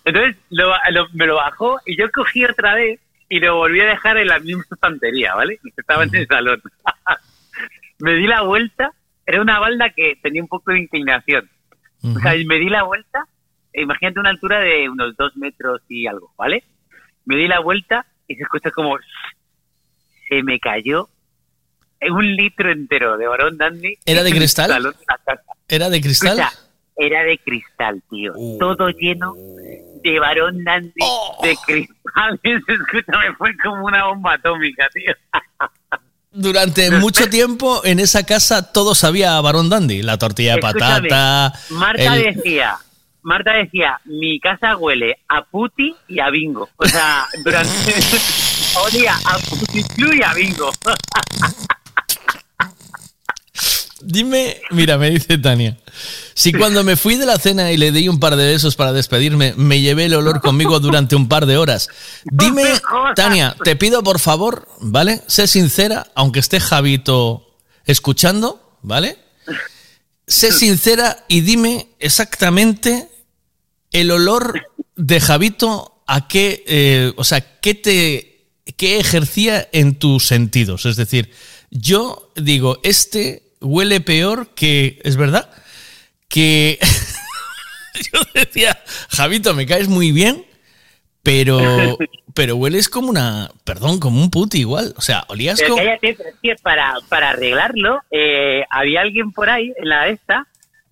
Entonces 0.05 0.37
lo- 0.51 0.75
lo- 0.91 1.09
me 1.15 1.27
lo 1.27 1.37
bajó 1.37 1.81
y 1.87 1.97
yo 1.97 2.11
cogí 2.13 2.45
otra 2.45 2.75
vez 2.75 3.01
y 3.29 3.41
lo 3.41 3.57
volví 3.57 3.81
a 3.81 3.87
dejar 3.87 4.19
en 4.19 4.29
la 4.29 4.39
misma 4.39 4.65
estantería, 4.71 5.35
¿vale? 5.35 5.59
Estaba 5.77 6.05
en 6.05 6.15
el 6.15 6.27
salón. 6.27 6.63
me 7.99 8.15
di 8.15 8.27
la 8.27 8.43
vuelta, 8.43 8.91
era 9.27 9.41
una 9.41 9.59
balda 9.59 9.91
que 9.91 10.17
tenía 10.23 10.43
un 10.43 10.49
poco 10.49 10.73
de 10.73 10.81
inclinación. 10.81 11.49
O 12.03 12.19
sea, 12.21 12.35
me 12.47 12.59
di 12.59 12.69
la 12.69 12.83
vuelta, 12.83 13.27
e 13.73 13.83
imagínate 13.83 14.21
una 14.21 14.31
altura 14.31 14.61
de 14.61 14.89
unos 14.89 15.17
dos 15.17 15.37
metros 15.37 15.81
y 15.89 16.07
algo, 16.07 16.33
¿vale? 16.37 16.63
Me 17.25 17.37
di 17.37 17.49
la 17.49 17.61
vuelta 17.61 18.07
y 18.29 18.35
se 18.35 18.43
escucha 18.43 18.71
como 18.71 18.99
se 20.29 20.43
me 20.43 20.59
cayó 20.59 21.09
un 22.11 22.37
litro 22.37 22.71
entero 22.71 23.17
de 23.17 23.27
varón 23.27 23.57
dandy. 23.57 23.99
¿Era 24.05 24.23
de 24.23 24.31
cristal? 24.31 24.83
de. 24.83 24.93
¿Era 25.69 25.89
de 25.89 26.01
cristal? 26.01 26.41
Era 26.97 27.25
de 27.25 27.39
cristal, 27.39 28.03
tío. 28.11 28.35
Todo 28.59 28.91
lleno 28.91 29.35
de 30.03 30.19
varón 30.21 30.63
dandy 30.65 30.93
de 31.43 31.57
cristales. 31.67 32.63
Escúchame, 32.69 33.35
fue 33.37 33.57
como 33.63 33.87
una 33.87 34.07
bomba 34.07 34.35
atómica, 34.35 34.89
tío. 34.93 35.15
Durante 36.35 36.91
mucho 36.91 37.29
tiempo 37.31 37.81
en 37.85 38.01
esa 38.01 38.25
casa 38.27 38.73
todo 38.73 38.95
sabía 38.95 39.37
a 39.37 39.41
varón 39.41 39.71
dandy. 39.71 40.03
La 40.03 40.19
tortilla 40.19 40.57
de 40.57 40.61
patata. 40.61 41.53
Marta 41.71 42.17
el- 42.17 42.35
decía, 42.35 42.77
Marta 43.23 43.53
decía, 43.53 44.01
mi 44.05 44.39
casa 44.41 44.77
huele 44.77 45.19
a 45.29 45.43
puti 45.45 45.95
y 46.09 46.19
a 46.21 46.29
bingo. 46.31 46.69
O 46.77 46.87
sea, 46.87 47.27
durante 47.45 47.95
olía 48.85 49.15
a 49.25 49.39
puticlú 49.39 50.13
y 50.13 50.23
a 50.23 50.35
bingo. 50.35 50.71
Dime, 54.05 54.61
mira, 54.71 54.99
me 54.99 55.11
dice 55.11 55.39
Tania. 55.39 55.79
Si 56.35 56.53
cuando 56.53 56.85
me 56.85 56.97
fui 56.97 57.17
de 57.17 57.27
la 57.27 57.39
cena 57.39 57.73
y 57.73 57.77
le 57.77 57.93
di 57.93 58.09
un 58.09 58.21
par 58.21 58.37
de 58.37 58.47
besos 58.47 58.77
para 58.77 58.93
despedirme, 58.93 59.55
me 59.57 59.81
llevé 59.81 60.07
el 60.07 60.15
olor 60.15 60.41
conmigo 60.41 60.81
durante 60.81 61.17
un 61.17 61.29
par 61.29 61.47
de 61.47 61.57
horas. 61.57 61.89
Dime, 62.25 62.65
Tania, 63.15 63.57
te 63.65 63.77
pido 63.77 64.03
por 64.03 64.19
favor, 64.19 64.69
¿vale? 64.81 65.23
Sé 65.27 65.47
sincera, 65.47 66.09
aunque 66.15 66.41
esté 66.41 66.61
Javito 66.61 67.57
escuchando, 67.87 68.79
¿vale? 68.83 69.19
Sé 70.27 70.53
sincera 70.53 71.25
y 71.29 71.43
dime 71.43 71.89
exactamente 71.99 73.09
el 73.91 74.11
olor 74.11 74.61
de 74.97 75.21
Javito 75.21 76.03
a 76.07 76.29
qué, 76.29 76.65
eh, 76.67 77.13
o 77.17 77.25
sea, 77.25 77.61
qué 77.61 77.75
te, 77.75 78.49
qué 78.77 78.99
ejercía 78.99 79.69
en 79.73 79.99
tus 79.99 80.27
sentidos. 80.27 80.87
Es 80.87 80.97
decir, 80.97 81.31
yo 81.71 82.33
digo, 82.37 82.81
este 82.83 83.44
huele 83.65 84.01
peor 84.01 84.55
que, 84.55 85.01
es 85.03 85.17
verdad, 85.17 85.51
que 86.29 86.79
yo 88.13 88.21
decía, 88.35 88.79
Javito, 89.09 89.55
me 89.55 89.67
caes 89.67 89.89
muy 89.89 90.13
bien, 90.13 90.45
pero, 91.23 91.59
pero 92.35 92.57
hueles 92.57 92.89
como 92.89 93.09
una, 93.09 93.51
perdón, 93.65 93.99
como 93.99 94.21
un 94.21 94.31
puti 94.31 94.61
igual. 94.61 94.95
O 94.97 95.01
sea, 95.01 95.25
olías 95.29 95.59
Pero 95.59 95.75
como... 95.75 95.85
cállate, 95.85 96.15
pero 96.15 96.29
es 96.29 96.37
que 96.43 96.55
para, 96.63 96.95
para 97.09 97.31
arreglarlo, 97.31 98.01
eh, 98.11 98.65
había 98.71 99.01
alguien 99.01 99.33
por 99.33 99.51
ahí, 99.51 99.73
en 99.77 99.89
la 99.89 100.09
esta, 100.09 100.47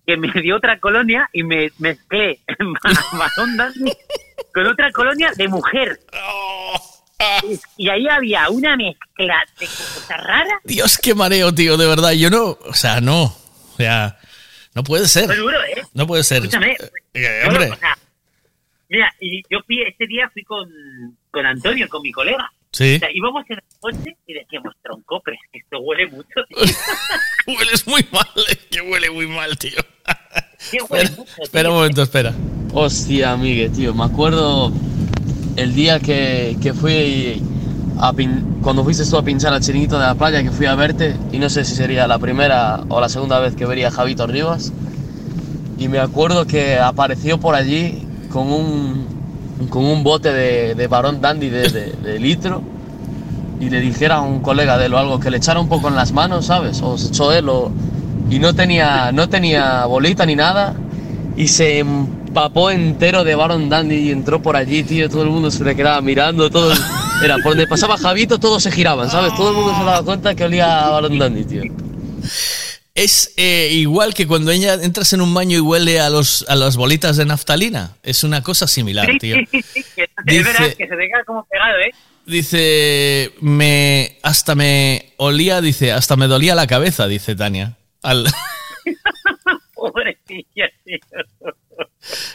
que 0.05 0.17
me 0.17 0.29
dio 0.41 0.57
otra 0.57 0.79
colonia 0.79 1.29
y 1.31 1.43
me 1.43 1.71
mezclé 1.77 2.39
marrón 3.13 3.55
dandy 3.55 3.93
con 4.53 4.67
otra 4.67 4.91
colonia 4.91 5.31
de 5.35 5.47
mujer. 5.47 5.99
Y 7.77 7.89
ahí 7.89 8.07
había 8.09 8.49
una 8.49 8.75
mezcla 8.75 9.43
de 9.59 9.65
cosas 9.65 10.17
raras. 10.23 10.59
Dios, 10.63 10.97
qué 10.97 11.13
mareo, 11.15 11.53
tío, 11.53 11.77
de 11.77 11.87
verdad. 11.87 12.11
Yo 12.11 12.29
no, 12.29 12.57
o 12.65 12.73
sea, 12.73 12.99
no. 13.01 13.23
O 13.23 13.75
sea, 13.77 14.17
no 14.73 14.83
puede 14.83 15.07
ser. 15.07 15.25
Fue 15.25 15.35
duro, 15.37 15.57
¿eh? 15.63 15.81
No 15.93 16.05
puede 16.07 16.23
ser. 16.23 16.39
Escúchame. 16.39 16.75
Eh, 17.13 17.41
No, 17.43 17.49
hombre, 17.49 17.71
o 17.71 17.75
sea, 17.77 17.97
mira, 18.89 19.13
y 19.19 19.41
yo 19.49 19.59
fui, 19.65 19.81
ese 19.83 20.05
día 20.07 20.29
fui 20.33 20.43
con, 20.43 20.67
con 21.31 21.45
Antonio, 21.45 21.87
con 21.89 22.01
mi 22.01 22.11
colega. 22.11 22.51
Sí. 22.71 22.95
O 22.95 22.99
sea, 22.99 23.09
íbamos 23.13 23.43
en 23.49 23.57
el 23.57 23.63
coche 23.79 24.17
y 24.25 24.33
decíamos, 24.33 24.73
tronco, 24.81 25.21
pero 25.23 25.37
es 25.41 25.51
que 25.51 25.59
esto 25.59 25.79
huele 25.79 26.07
mucho, 26.07 26.43
tío. 26.49 26.57
hueles 27.55 27.85
muy 27.87 28.05
mal, 28.11 28.27
es 28.49 28.57
que 28.71 28.81
huele 28.81 29.11
muy 29.11 29.27
mal, 29.27 29.57
tío. 29.59 29.79
Sí, 30.57 30.77
huele 30.89 31.09
mucho, 31.11 31.23
tío. 31.35 31.43
Espera 31.43 31.69
un 31.69 31.75
momento, 31.75 32.01
espera. 32.01 32.33
Hostia, 32.73 33.31
amigue, 33.33 33.69
tío, 33.69 33.93
me 33.93 34.05
acuerdo 34.05 34.71
el 35.55 35.73
día 35.75 35.99
que, 35.99 36.57
que 36.61 36.73
fui 36.73 37.41
a 37.99 38.13
cuando 38.63 38.83
fuiste 38.83 39.05
tú 39.05 39.17
a 39.17 39.23
pinchar 39.23 39.53
al 39.53 39.61
chiringuito 39.61 39.99
de 39.99 40.05
la 40.05 40.15
playa 40.15 40.41
que 40.41 40.49
fui 40.51 40.65
a 40.65 40.75
verte 40.75 41.15
y 41.31 41.37
no 41.37 41.49
sé 41.49 41.63
si 41.65 41.75
sería 41.75 42.07
la 42.07 42.17
primera 42.17 42.81
o 42.89 42.99
la 42.99 43.09
segunda 43.09 43.39
vez 43.39 43.55
que 43.55 43.65
vería 43.65 43.89
a 43.89 43.91
Javito 43.91 44.25
Rivas 44.25 44.71
y 45.77 45.87
me 45.89 45.99
acuerdo 45.99 46.45
que 46.47 46.79
apareció 46.79 47.39
por 47.39 47.55
allí 47.55 48.05
con 48.31 48.51
un, 48.51 49.05
con 49.69 49.83
un 49.85 50.03
bote 50.03 50.31
de, 50.33 50.75
de 50.75 50.87
varón 50.87 51.21
dandy 51.21 51.49
de, 51.49 51.69
de- 51.69 51.91
de 51.91 52.19
litro 52.19 52.61
y 53.59 53.69
le 53.69 53.79
dijera 53.79 54.15
a 54.15 54.21
un 54.21 54.39
colega 54.39 54.77
de 54.77 54.87
él 54.87 54.93
o 54.93 54.97
algo 54.97 55.19
que 55.19 55.29
le 55.29 55.37
echara 55.37 55.59
un 55.59 55.69
poco 55.69 55.87
en 55.87 55.95
las 55.95 56.11
manos, 56.11 56.47
¿sabes? 56.47 56.81
O 56.81 56.97
se 56.97 57.07
echó 57.09 57.31
él 57.31 57.47
o... 57.47 57.71
y 58.29 58.39
no 58.39 58.53
tenía, 58.55 59.11
no 59.11 59.29
tenía 59.29 59.85
bolita 59.85 60.25
ni 60.25 60.35
nada 60.35 60.73
y 61.35 61.47
se 61.47 61.79
empapó 61.79 62.69
entero 62.71 63.23
de 63.23 63.35
Baron 63.35 63.69
Dandy 63.69 63.95
y 63.95 64.11
entró 64.11 64.41
por 64.41 64.55
allí, 64.55 64.83
tío, 64.83 65.09
todo 65.09 65.23
el 65.23 65.29
mundo 65.29 65.49
se 65.51 65.63
le 65.63 65.75
quedaba 65.75 66.01
mirando, 66.01 66.49
todo... 66.49 66.73
Era, 67.23 67.35
por 67.37 67.51
donde 67.53 67.67
pasaba 67.67 67.97
Javito 67.97 68.37
todos 68.39 68.63
se 68.63 68.71
giraban, 68.71 69.09
¿sabes? 69.09 69.33
Todo 69.35 69.51
el 69.51 69.55
mundo 69.55 69.73
se 69.77 69.83
daba 69.83 70.03
cuenta 70.03 70.35
que 70.35 70.43
olía 70.43 70.85
a 70.85 70.89
Baron 70.89 71.17
Dandy, 71.17 71.45
tío. 71.45 71.61
Es 72.95 73.33
eh, 73.37 73.69
igual 73.71 74.13
que 74.13 74.27
cuando 74.27 74.51
ella 74.51 74.73
entras 74.75 75.13
en 75.13 75.21
un 75.21 75.33
baño 75.33 75.57
y 75.57 75.61
huele 75.61 75.99
a, 75.99 76.09
los, 76.09 76.45
a 76.47 76.55
las 76.55 76.75
bolitas 76.75 77.17
de 77.17 77.25
naftalina. 77.25 77.95
Es 78.03 78.23
una 78.23 78.43
cosa 78.43 78.67
similar, 78.67 79.07
tío. 79.19 79.35
Sí, 79.37 79.47
sí, 79.51 79.61
sí, 79.73 79.85
que 79.95 80.07
Dice- 80.25 80.43
verdad 80.43 80.67
que 80.77 80.87
se 80.87 80.95
te 80.95 81.07
queda 81.07 81.23
como 81.25 81.45
pegado, 81.45 81.77
¿eh? 81.79 81.91
Dice, 82.25 83.33
me, 83.41 84.17
hasta 84.21 84.53
me 84.55 85.13
olía, 85.17 85.59
dice, 85.61 85.91
hasta 85.91 86.15
me 86.15 86.27
dolía 86.27 86.55
la 86.55 86.67
cabeza, 86.67 87.07
dice 87.07 87.35
Tania. 87.35 87.77
Al- 88.01 88.25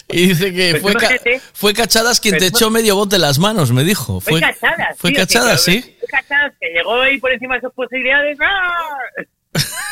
Y 0.08 0.26
dice 0.28 0.52
que 0.52 0.70
Pues 0.72 0.82
fue, 0.82 0.92
ca- 0.94 0.98
imagínate. 1.10 1.40
fue 1.52 1.74
Cachadas 1.74 2.20
quien 2.20 2.34
te 2.34 2.40
Pues 2.40 2.50
echó 2.52 2.70
medio 2.70 2.96
bote 2.96 3.18
las 3.18 3.38
manos, 3.38 3.70
me 3.72 3.84
dijo. 3.84 4.20
Fue 4.20 4.32
Fue, 4.32 4.40
cachadas. 4.40 4.96
fue 4.98 5.10
tío, 5.10 5.20
Cachadas, 5.20 5.64
que- 5.64 5.72
sí. 5.72 5.96
Fue 6.00 6.08
cachadas 6.08 6.52
que 6.60 6.68
llegó 6.70 7.00
ahí 7.00 7.18
por 7.18 7.30
encima 7.32 7.54
de 7.56 7.60
sus 7.60 7.72
posibilidades. 7.74 8.36
¡ah! 8.40 8.88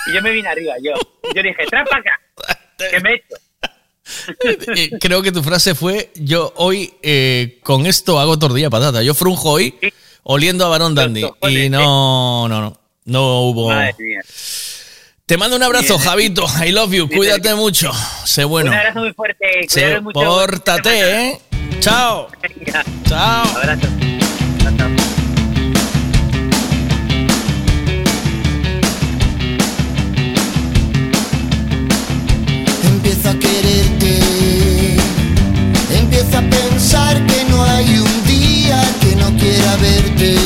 Y 0.09 0.14
yo 0.14 0.23
me 0.23 0.31
vine 0.31 0.48
arriba, 0.48 0.74
yo. 0.82 0.93
Yo 1.35 1.43
dije, 1.43 1.64
trampa 1.68 1.97
acá. 1.98 2.20
Que 2.90 3.01
me 3.01 3.14
echo. 3.14 3.36
Eh, 4.77 4.90
Creo 5.01 5.20
que 5.20 5.32
tu 5.32 5.43
frase 5.43 5.74
fue, 5.74 6.12
yo 6.14 6.52
hoy 6.59 6.94
eh, 7.02 7.59
con 7.64 7.86
esto 7.86 8.20
hago 8.20 8.39
tordilla 8.39 8.70
patata. 8.70 9.02
Yo 9.02 9.14
frunjo 9.14 9.51
hoy 9.51 9.74
oliendo 10.23 10.64
a 10.64 10.68
Barón 10.68 10.94
Dandy. 10.94 11.28
Y 11.43 11.68
no, 11.68 12.47
no, 12.48 12.60
no. 12.60 12.81
No 13.05 13.40
hubo... 13.43 13.68
Madre 13.70 13.94
mía. 13.98 14.20
Te 15.27 15.36
mando 15.36 15.57
un 15.57 15.62
abrazo, 15.65 15.98
Javito. 15.98 16.47
I 16.65 16.70
love 16.70 16.93
you. 16.93 17.09
Cuídate 17.09 17.53
mucho. 17.57 17.90
Sé 18.24 18.44
bueno. 18.44 18.70
Un 18.70 18.77
abrazo 18.77 19.01
muy 19.01 19.12
fuerte. 19.12 19.44
Sé- 19.69 19.81
cuidaros 19.81 20.03
mucho. 20.05 20.20
pórtate, 20.20 20.90
¿eh? 21.31 21.40
Chao. 21.81 22.28
Chao. 23.09 23.44
Abrazo. 23.57 23.89
Empiezo 32.85 33.31
a 33.31 33.35
quererte, 33.39 34.97
empiezo 35.90 36.39
a 36.39 36.43
pensar 36.43 37.24
que 37.27 37.44
no 37.51 37.62
hay 37.65 37.98
un 37.98 38.24
día 38.27 38.81
que 39.01 39.16
no 39.16 39.31
quiera 39.39 39.77
verte 39.77 40.36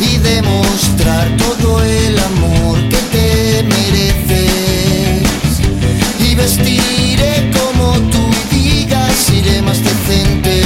y 0.00 0.16
demostrar 0.18 1.28
todo 1.36 1.82
el 1.84 2.11
digas, 9.80 10.08
iré 10.10 10.61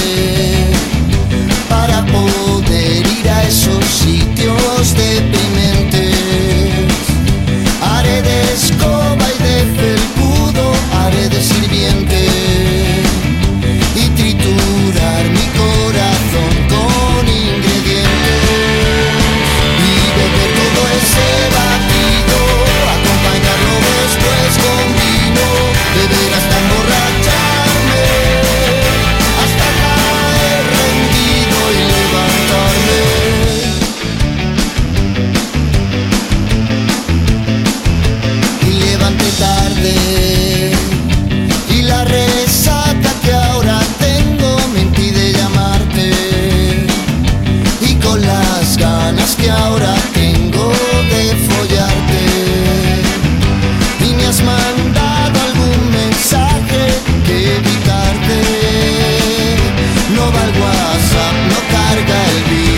WhatsApp 60.60 61.36
no 61.50 61.60
carga 61.74 62.16
el 62.30 62.44
vídeo 62.50 62.75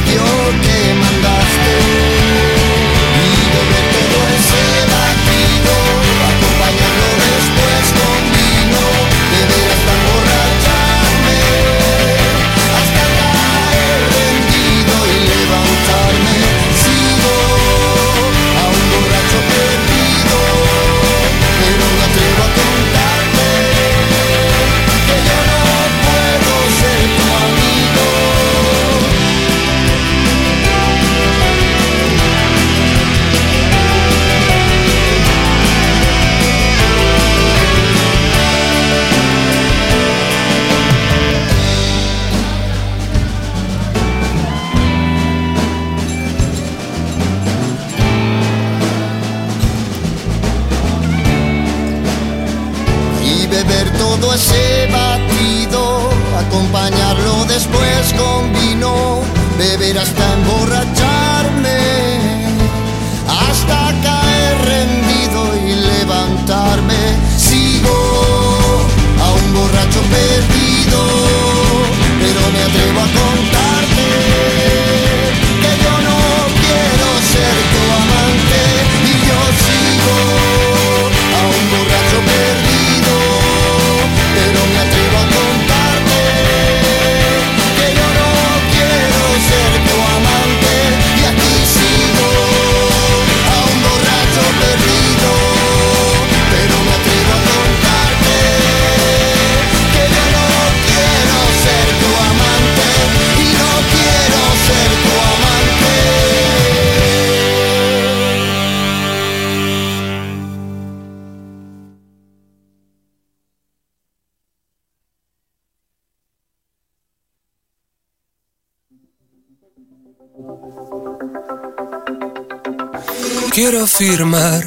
firmar 123.98 124.62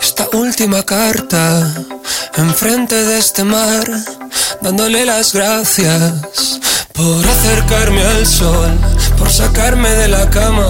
esta 0.00 0.26
última 0.32 0.82
carta 0.82 1.70
enfrente 2.38 2.94
de 2.94 3.18
este 3.18 3.44
mar, 3.44 3.84
dándole 4.62 5.04
las 5.04 5.34
gracias 5.34 6.58
por 6.94 7.26
acercarme 7.26 8.02
al 8.02 8.26
sol, 8.26 8.70
por 9.18 9.30
sacarme 9.30 9.90
de 9.90 10.08
la 10.08 10.30
cama, 10.30 10.68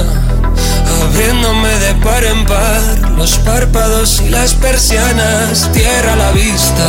abriéndome 1.05 1.69
de 1.79 1.95
par 2.03 2.25
en 2.25 2.45
par 2.47 3.13
los 3.17 3.39
párpados 3.39 4.23
y 4.27 4.29
las 4.29 4.55
persianas, 4.55 5.71
tierra 5.73 6.15
a 6.15 6.17
la 6.17 6.33
vista, 6.33 6.89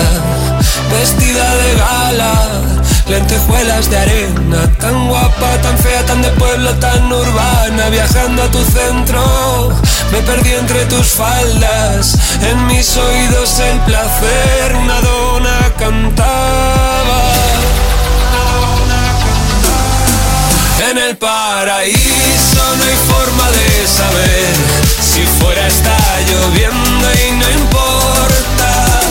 vestida 0.90 1.56
de 1.56 1.76
gala, 1.76 2.62
lentejuelas 3.08 3.92
de 3.92 3.98
arena, 3.98 4.76
tan 4.80 5.08
guapa, 5.08 5.62
tan 5.62 5.78
fea, 5.78 6.04
tan 6.08 6.24
de 6.24 6.30
pueblo, 6.32 6.74
tan 6.80 7.14
urbana, 7.14 7.90
viajando 7.90 8.42
a 8.42 8.50
tu 8.50 8.64
centro, 8.64 9.72
me 10.12 10.22
perdí 10.22 10.54
entre 10.54 10.86
tus 10.86 11.08
faldas, 11.08 12.18
en 12.42 12.68
mis 12.68 12.98
oídos 12.98 13.60
el 13.60 13.80
placer, 13.82 14.76
una 14.76 15.02
dona 15.02 15.74
cantaba. 15.78 17.22
En 20.90 20.98
el 20.98 21.18
paraíso 21.18 22.76
no 22.78 22.84
hay 22.84 22.98
forma 23.08 23.52
de 23.52 23.88
saber 23.88 24.54
si 25.02 25.22
fuera 25.40 25.68
está 25.68 25.98
lloviendo 26.28 27.08
y 27.28 27.32
no 27.34 27.50
importa. 27.62 29.02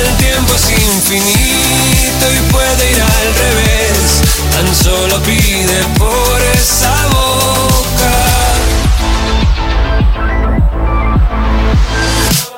El 0.00 0.16
tiempo 0.16 0.54
es 0.54 0.70
infinito 0.70 2.26
y 2.32 2.52
puede 2.52 2.90
ir 2.90 3.02
al 3.02 3.34
revés. 3.44 4.22
Tan 4.52 4.74
solo 4.74 5.22
pide 5.22 5.84
por 5.98 6.42
esa 6.42 7.06
boca. 7.12 8.45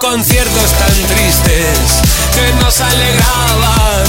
Conciertos 0.01 0.71
tan 0.79 0.95
tristes 1.09 1.79
que 2.33 2.53
nos 2.63 2.81
alegraban. 2.81 4.07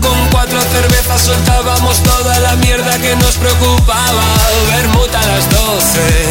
Con 0.00 0.28
cuatro 0.30 0.60
cervezas 0.60 1.22
soltábamos 1.22 2.02
toda 2.02 2.40
la 2.40 2.56
mierda 2.56 2.98
que 2.98 3.14
nos 3.16 3.36
preocupaba. 3.36 4.24
Vermut 4.68 5.14
a 5.14 5.26
las 5.26 5.48
doce, 5.50 6.26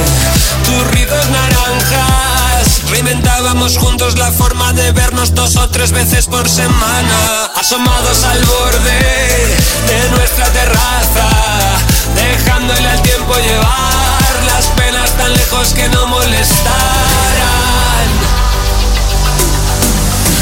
turridos 0.65 1.25
naranjas. 1.29 2.81
Reinventábamos 2.89 3.77
juntos 3.77 4.17
la 4.17 4.31
forma 4.31 4.73
de 4.73 4.91
vernos 4.91 5.33
dos 5.33 5.55
o 5.55 5.69
tres 5.69 5.91
veces 5.91 6.25
por 6.25 6.49
semana. 6.49 7.51
Asomados 7.55 8.23
al 8.25 8.43
borde 8.43 9.57
de 9.87 10.09
nuestra 10.11 10.45
terraza, 10.51 11.29
dejándole 12.13 12.89
al 12.89 13.01
tiempo 13.01 13.33
llevar 13.35 14.43
las 14.47 14.65
penas 14.67 15.09
tan 15.11 15.33
lejos 15.33 15.69
que 15.73 15.87
no 15.89 16.07
molestaran. 16.07 16.77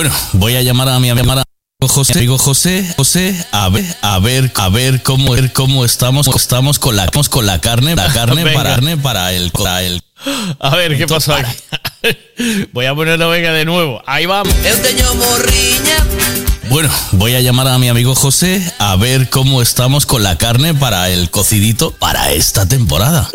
Bueno, 0.00 0.16
voy 0.32 0.56
a 0.56 0.62
llamar 0.62 0.88
a 0.88 0.98
mi 0.98 1.10
amigo 1.10 1.30
José, 1.82 2.14
amigo 2.14 2.38
José, 2.38 2.94
José, 2.96 3.46
a 3.52 3.68
ver, 3.68 3.84
a 4.00 4.18
ver, 4.18 4.50
a 4.54 4.70
ver 4.70 5.02
cómo, 5.02 5.32
ver 5.32 5.52
cómo 5.52 5.84
estamos, 5.84 6.26
estamos 6.34 6.78
con 6.78 6.96
la, 6.96 7.06
con 7.28 7.44
la 7.44 7.60
carne, 7.60 7.94
la 7.94 8.10
carne 8.10 8.44
Venga. 8.44 8.56
para, 8.56 8.70
carne 8.70 8.96
para 8.96 9.34
el, 9.34 9.50
para 9.50 9.82
el. 9.82 10.02
A 10.58 10.74
ver, 10.74 10.96
¿qué 10.96 11.06
pasó 11.06 11.34
aquí? 11.34 11.52
Voy 12.72 12.86
a 12.86 12.94
ponerlo, 12.94 13.28
venga, 13.28 13.52
de 13.52 13.66
nuevo. 13.66 14.00
Ahí 14.06 14.24
vamos. 14.24 14.54
Eu 14.64 14.80
teño 14.80 15.04
morriña 15.16 16.06
Bueno, 16.70 16.88
voy 17.12 17.34
a 17.34 17.40
llamar 17.42 17.68
a 17.68 17.78
mi 17.78 17.90
amigo 17.90 18.14
José 18.14 18.62
a 18.78 18.96
ver 18.96 19.28
cómo 19.28 19.60
estamos 19.60 20.06
con 20.06 20.22
la 20.22 20.38
carne 20.38 20.72
para 20.72 21.10
el 21.10 21.28
cocidito 21.28 21.90
para 21.90 22.32
esta 22.32 22.66
temporada. 22.66 23.28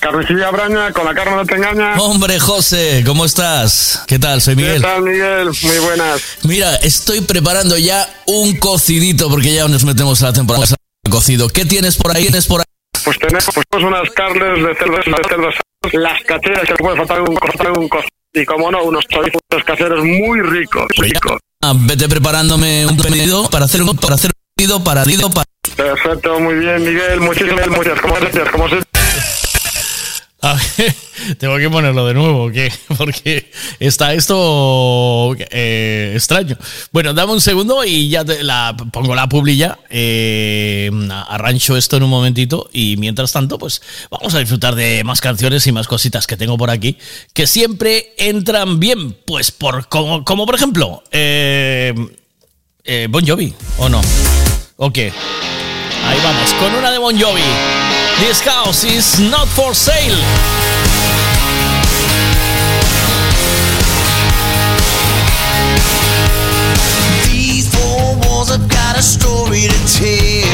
Carnicilla 0.00 0.50
Braña, 0.50 0.92
con 0.92 1.04
la 1.04 1.14
carne 1.14 1.36
no 1.36 1.44
te 1.44 1.56
engaña. 1.56 1.94
Hombre, 2.00 2.38
José, 2.38 3.02
¿cómo 3.04 3.24
estás? 3.24 4.02
¿Qué 4.06 4.18
tal? 4.18 4.40
Soy 4.40 4.54
¿Qué 4.54 4.62
Miguel. 4.62 4.82
tal, 4.82 5.02
Miguel? 5.02 5.50
Muy 5.62 5.78
buenas. 5.78 6.22
Mira, 6.44 6.76
estoy 6.76 7.20
preparando 7.20 7.76
ya 7.76 8.08
un 8.26 8.56
cocidito 8.56 9.28
porque 9.28 9.52
ya 9.54 9.66
nos 9.66 9.84
metemos 9.84 10.22
a 10.22 10.26
la 10.26 10.32
temporada 10.32 10.64
de 10.66 11.10
cocido. 11.10 11.48
¿Qué 11.48 11.64
tienes 11.64 11.96
por 11.96 12.14
ahí? 12.16 12.22
¿Tienes 12.22 12.46
por 12.46 12.60
ahí? 12.60 12.64
Pues 13.04 13.18
tenemos 13.18 13.44
pues, 13.70 13.82
unas 13.84 14.08
carnes 14.10 14.64
de 14.64 14.74
cerdo, 14.76 14.96
de 14.96 15.02
cerdo 15.28 15.48
las 15.92 16.22
cacheras 16.24 16.64
que 16.66 16.74
puede 16.74 16.96
faltar 16.96 17.20
un, 17.22 17.36
faltar 17.36 17.72
un 17.78 17.88
cos- 17.88 18.06
Y 18.34 18.44
como 18.44 18.70
no, 18.70 18.84
unos 18.84 19.04
chorizos 19.08 19.40
caseros 19.66 20.04
muy 20.04 20.40
ricos. 20.42 20.86
ricos. 20.98 21.40
Ah, 21.62 21.72
vete 21.74 22.08
preparándome 22.08 22.86
un 22.86 22.96
pedido 22.96 23.48
para 23.50 23.64
hacer 23.64 23.82
un 23.82 23.96
para 23.96 24.14
hacer 24.14 24.30
un 24.30 24.52
pedido 24.56 24.84
para 24.84 25.04
para 25.04 25.44
Perfecto, 25.76 26.38
muy 26.40 26.54
bien, 26.56 26.82
Miguel. 26.84 27.20
Muchísimas 27.20 27.66
gracias. 27.68 28.00
¿Cómo 28.00 28.14
gracias? 28.14 28.48
¿Cómo 28.50 28.68
se 28.68 28.76
A 30.40 30.54
ver, 30.54 30.94
tengo 31.38 31.56
que 31.56 31.68
ponerlo 31.68 32.06
de 32.06 32.14
nuevo, 32.14 32.44
¿o 32.44 32.50
¿qué? 32.50 32.72
Porque 32.96 33.50
está 33.80 34.14
esto 34.14 35.34
eh, 35.50 36.12
extraño. 36.14 36.56
Bueno, 36.92 37.12
dame 37.12 37.32
un 37.32 37.40
segundo 37.40 37.84
y 37.84 38.08
ya 38.08 38.24
te 38.24 38.44
la, 38.44 38.76
pongo 38.92 39.14
la 39.14 39.28
publi 39.28 39.58
Eh, 39.90 40.90
arrancho 41.28 41.76
esto 41.76 41.96
en 41.96 42.04
un 42.04 42.10
momentito 42.10 42.70
y 42.72 42.96
mientras 42.98 43.32
tanto, 43.32 43.58
pues 43.58 43.82
vamos 44.10 44.32
a 44.34 44.38
disfrutar 44.38 44.76
de 44.76 45.02
más 45.02 45.20
canciones 45.20 45.66
y 45.66 45.72
más 45.72 45.88
cositas 45.88 46.26
que 46.26 46.36
tengo 46.36 46.56
por 46.56 46.70
aquí 46.70 46.96
que 47.32 47.48
siempre 47.48 48.14
entran 48.16 48.78
bien. 48.78 49.16
Pues 49.26 49.50
por 49.50 49.88
como, 49.88 50.24
como 50.24 50.46
por 50.46 50.54
ejemplo, 50.54 51.02
eh, 51.10 51.92
eh, 52.84 53.08
Bon 53.10 53.26
Jovi, 53.26 53.52
¿o 53.78 53.88
no? 53.88 54.00
¿O 54.76 54.92
qué? 54.92 55.12
Ahí 56.06 56.18
vamos, 56.22 56.54
con 56.54 56.74
una 56.76 56.92
de 56.92 56.98
Bon 56.98 57.20
Jovi. 57.20 57.87
This 58.20 58.40
house 58.40 58.82
is 58.82 59.20
not 59.30 59.46
for 59.46 59.72
sale. 59.72 60.18
These 67.26 67.72
four 67.72 68.16
walls 68.22 68.50
have 68.50 68.68
got 68.68 68.98
a 68.98 69.02
story 69.02 69.68
to 69.68 69.78
tell. 69.86 70.48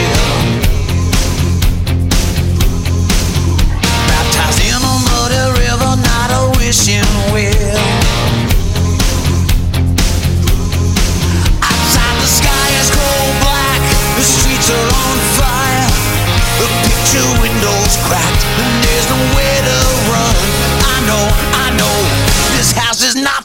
Baptized 4.09 4.61
in 4.61 4.74
a 4.74 4.95
muddy 5.09 5.45
river, 5.59 5.97
not 5.97 6.31
a 6.31 6.59
wishing 6.59 7.03
well. 7.32 7.53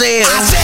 myself. 0.00 0.63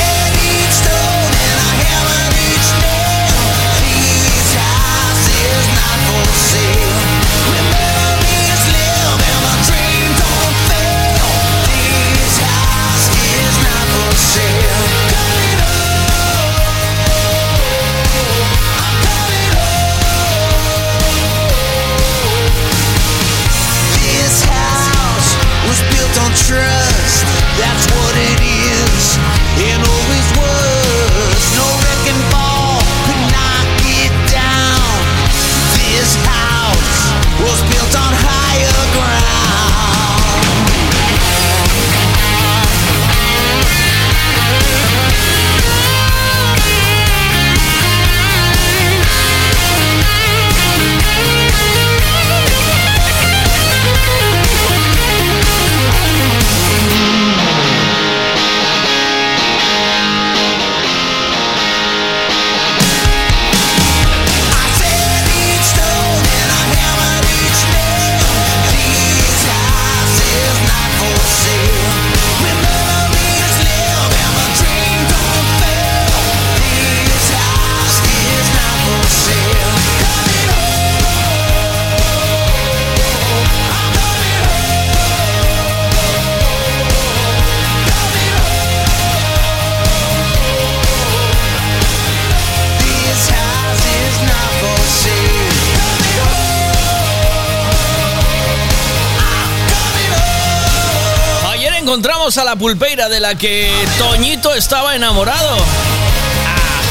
Pulpeira 102.60 103.08
de 103.08 103.20
la 103.20 103.36
que 103.36 103.70
Toñito 103.98 104.54
estaba 104.54 104.94
enamorado. 104.94 105.56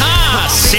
¡Ajá! 0.01 0.49
¡Sí! 0.49 0.77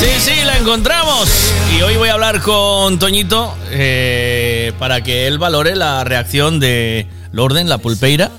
Sí, 0.00 0.06
sí, 0.18 0.44
la 0.44 0.56
encontramos. 0.56 1.28
Y 1.76 1.82
hoy 1.82 1.96
voy 1.96 2.08
a 2.08 2.14
hablar 2.14 2.40
con 2.40 2.98
Toñito 2.98 3.54
eh, 3.70 4.72
para 4.78 5.02
que 5.02 5.26
él 5.26 5.36
valore 5.36 5.76
la 5.76 6.04
reacción 6.04 6.58
de 6.58 7.06
Lorden, 7.32 7.68
la 7.68 7.76
pulpeira, 7.76 8.30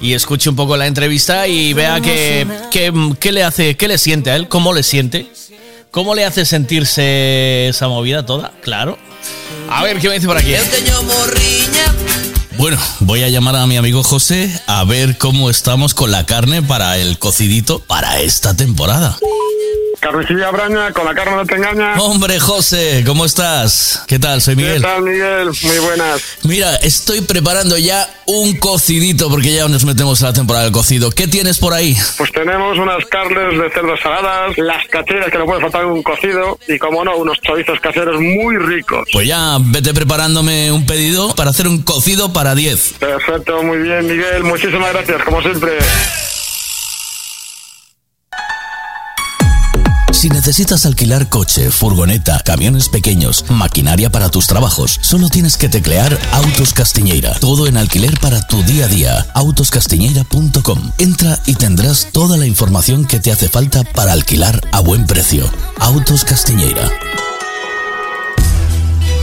y 0.00 0.14
escuche 0.14 0.48
un 0.48 0.56
poco 0.56 0.78
la 0.78 0.86
entrevista 0.86 1.46
y 1.46 1.74
vea 1.74 2.00
que, 2.00 2.46
que- 2.70 2.92
qué 3.20 3.30
le 3.30 3.44
hace, 3.44 3.76
qué 3.76 3.88
le 3.88 3.98
siente 3.98 4.30
a 4.30 4.36
él, 4.36 4.48
cómo 4.48 4.72
le 4.72 4.82
siente, 4.82 5.26
cómo 5.90 6.14
le 6.14 6.24
hace 6.24 6.46
sentirse 6.46 7.68
esa 7.68 7.88
movida 7.88 8.24
toda, 8.24 8.52
claro. 8.62 8.96
A 9.68 9.82
ver 9.82 9.98
qué 9.98 10.08
me 10.08 10.14
dice 10.14 10.26
por 10.26 10.38
aquí. 10.38 10.54
Bueno, 12.56 12.78
voy 13.00 13.22
a 13.22 13.28
llamar 13.28 13.56
a 13.56 13.66
mi 13.66 13.76
amigo 13.76 14.02
José 14.02 14.50
a 14.66 14.84
ver 14.84 15.18
cómo 15.18 15.50
estamos 15.50 15.92
con 15.92 16.10
la 16.10 16.24
carne 16.24 16.62
para 16.62 16.98
el 16.98 17.18
cocidito 17.18 17.80
para 17.80 18.20
esta 18.20 18.54
temporada. 18.54 19.18
Carnicilla 20.04 20.50
Braña, 20.50 20.92
con 20.92 21.06
la 21.06 21.14
carne 21.14 21.34
no 21.34 21.46
te 21.46 21.54
engaña. 21.54 21.94
Hombre, 21.94 22.38
José, 22.38 23.02
¿cómo 23.06 23.24
estás? 23.24 24.04
¿Qué 24.06 24.18
tal? 24.18 24.42
Soy 24.42 24.54
¿Qué 24.54 24.60
Miguel. 24.62 24.82
tal, 24.82 25.00
Miguel? 25.02 25.48
Muy 25.62 25.78
buenas. 25.78 26.20
Mira, 26.42 26.76
estoy 26.76 27.22
preparando 27.22 27.78
ya 27.78 28.06
un 28.26 28.58
cocidito 28.58 29.30
porque 29.30 29.54
ya 29.54 29.66
nos 29.66 29.86
metemos 29.86 30.22
a 30.22 30.26
la 30.26 30.32
temporada 30.34 30.64
del 30.64 30.74
cocido. 30.74 31.10
¿Qué 31.10 31.26
tienes 31.26 31.58
por 31.58 31.72
ahí? 31.72 31.96
Pues 32.18 32.30
tenemos 32.32 32.76
unas 32.76 33.02
carnes 33.06 33.58
de 33.58 33.70
cerdo 33.70 33.96
saladas, 33.96 34.58
las 34.58 34.86
cacheras 34.88 35.30
que 35.30 35.38
no 35.38 35.46
puede 35.46 35.62
faltar 35.62 35.84
en 35.84 35.88
un 35.88 36.02
cocido 36.02 36.58
y, 36.68 36.78
como 36.78 37.02
no, 37.02 37.16
unos 37.16 37.40
chorizos 37.40 37.80
caseros 37.80 38.20
muy 38.20 38.58
ricos. 38.58 39.08
Pues 39.10 39.26
ya 39.26 39.56
vete 39.58 39.94
preparándome 39.94 40.70
un 40.70 40.84
pedido 40.84 41.34
para 41.34 41.48
hacer 41.48 41.66
un 41.66 41.82
cocido 41.82 42.30
para 42.30 42.54
10. 42.54 42.96
Perfecto, 42.98 43.62
muy 43.62 43.78
bien, 43.78 44.06
Miguel. 44.06 44.44
Muchísimas 44.44 44.92
gracias, 44.92 45.24
como 45.24 45.40
siempre. 45.40 45.78
Si 50.24 50.30
necesitas 50.30 50.86
alquilar 50.86 51.28
coche, 51.28 51.70
furgoneta, 51.70 52.40
camiones 52.42 52.88
pequeños, 52.88 53.44
maquinaria 53.50 54.08
para 54.08 54.30
tus 54.30 54.46
trabajos, 54.46 54.98
solo 55.02 55.28
tienes 55.28 55.58
que 55.58 55.68
teclear 55.68 56.18
Autos 56.32 56.72
Castiñeira. 56.72 57.34
Todo 57.40 57.66
en 57.66 57.76
alquiler 57.76 58.18
para 58.20 58.40
tu 58.40 58.62
día 58.62 58.86
a 58.86 58.88
día. 58.88 59.26
Autoscastiñeira.com. 59.34 60.92
Entra 60.96 61.38
y 61.44 61.56
tendrás 61.56 62.08
toda 62.10 62.38
la 62.38 62.46
información 62.46 63.04
que 63.04 63.20
te 63.20 63.32
hace 63.32 63.50
falta 63.50 63.84
para 63.84 64.12
alquilar 64.12 64.66
a 64.72 64.80
buen 64.80 65.04
precio. 65.04 65.44
Autos 65.78 66.24
Castiñeira. 66.24 66.90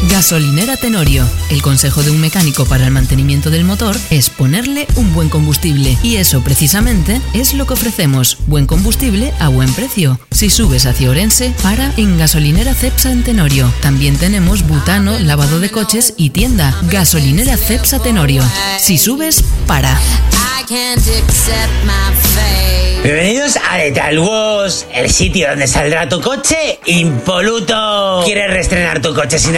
Gasolinera 0.09 0.77
Tenorio. 0.77 1.27
El 1.49 1.61
consejo 1.61 2.01
de 2.01 2.11
un 2.11 2.19
mecánico 2.19 2.65
para 2.65 2.85
el 2.85 2.91
mantenimiento 2.91 3.49
del 3.49 3.63
motor 3.63 3.95
es 4.09 4.29
ponerle 4.29 4.87
un 4.95 5.13
buen 5.13 5.29
combustible. 5.29 5.97
Y 6.01 6.15
eso 6.15 6.41
precisamente 6.41 7.21
es 7.33 7.53
lo 7.53 7.67
que 7.67 7.73
ofrecemos. 7.73 8.37
Buen 8.47 8.65
combustible 8.65 9.33
a 9.39 9.49
buen 9.49 9.71
precio. 9.73 10.19
Si 10.31 10.49
subes 10.49 10.85
hacia 10.85 11.09
Orense, 11.09 11.53
para 11.61 11.93
en 11.97 12.17
Gasolinera 12.17 12.73
Cepsa 12.73 13.11
en 13.11 13.23
Tenorio. 13.23 13.71
También 13.81 14.17
tenemos 14.17 14.67
butano, 14.67 15.19
lavado 15.19 15.59
de 15.59 15.69
coches 15.69 16.13
y 16.17 16.31
tienda. 16.31 16.75
Gasolinera 16.89 17.55
Cepsa 17.57 17.99
Tenorio. 17.99 18.43
Si 18.79 18.97
subes, 18.97 19.43
para. 19.67 19.99
Bienvenidos 23.03 23.57
a 23.57 23.79
Wash, 24.21 24.83
el 24.93 25.09
sitio 25.09 25.49
donde 25.49 25.65
saldrá 25.65 26.07
tu 26.07 26.21
coche 26.21 26.79
impoluto. 26.85 28.21
¿Quieres 28.23 28.51
reestrenar 28.51 29.01
tu 29.01 29.13
coche 29.15 29.39
sin 29.39 29.57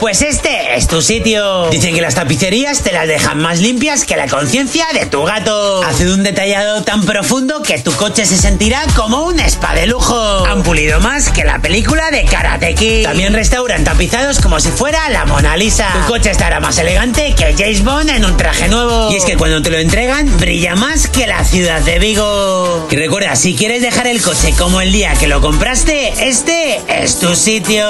Pues 0.00 0.22
este 0.22 0.76
es 0.76 0.86
tu 0.86 1.02
sitio. 1.02 1.68
Dicen 1.70 1.94
que 1.94 2.00
las 2.00 2.14
tapicerías 2.14 2.82
te 2.82 2.92
las 2.92 3.08
dejan 3.08 3.38
más 3.38 3.60
limpias 3.60 4.04
que 4.04 4.16
la 4.16 4.28
conciencia 4.28 4.86
de 4.92 5.06
tu 5.06 5.24
gato. 5.24 5.82
Hacen 5.82 6.10
un 6.10 6.22
detallado 6.22 6.82
tan 6.82 7.04
profundo 7.04 7.62
que 7.62 7.78
tu 7.78 7.92
coche 7.92 8.26
se 8.26 8.36
sentirá 8.36 8.84
como 8.94 9.24
un 9.24 9.40
spa 9.40 9.74
de 9.74 9.86
lujo. 9.86 10.44
Han 10.46 10.62
pulido 10.62 11.00
más 11.00 11.30
que 11.30 11.44
la 11.44 11.58
película 11.58 12.10
de 12.10 12.24
Karate 12.24 12.74
Kid. 12.74 13.04
También 13.04 13.32
restauran 13.32 13.84
tapizados 13.84 14.40
como 14.40 14.60
si 14.60 14.70
fuera 14.70 15.08
la 15.08 15.24
Mona 15.24 15.56
Lisa. 15.56 15.88
Tu 15.92 16.12
coche 16.12 16.30
estará 16.30 16.60
más 16.60 16.78
elegante 16.78 17.34
que 17.34 17.54
James 17.56 17.82
Bond 17.82 18.10
en 18.10 18.24
un 18.24 18.36
traje 18.36 18.68
nuevo. 18.68 19.10
Y 19.10 19.16
es 19.16 19.24
que 19.24 19.36
cuando 19.36 19.62
te 19.62 19.70
lo 19.70 19.78
entregan, 19.78 20.36
brilla 20.38 20.74
más 20.76 21.08
que 21.08 21.26
la 21.26 21.44
ciudad 21.44 21.80
de 21.80 21.98
Vigo. 21.98 22.86
Y 22.90 22.96
recuerda, 22.96 23.34
si 23.36 23.54
quieres 23.54 23.82
dejar 23.82 24.06
el 24.06 24.22
coche 24.22 24.54
como 24.58 24.80
el 24.80 24.92
día 24.92 25.14
que 25.14 25.26
lo 25.26 25.40
compraste, 25.40 26.28
este 26.28 26.80
es 26.88 27.18
tu 27.18 27.34
sitio. 27.34 27.86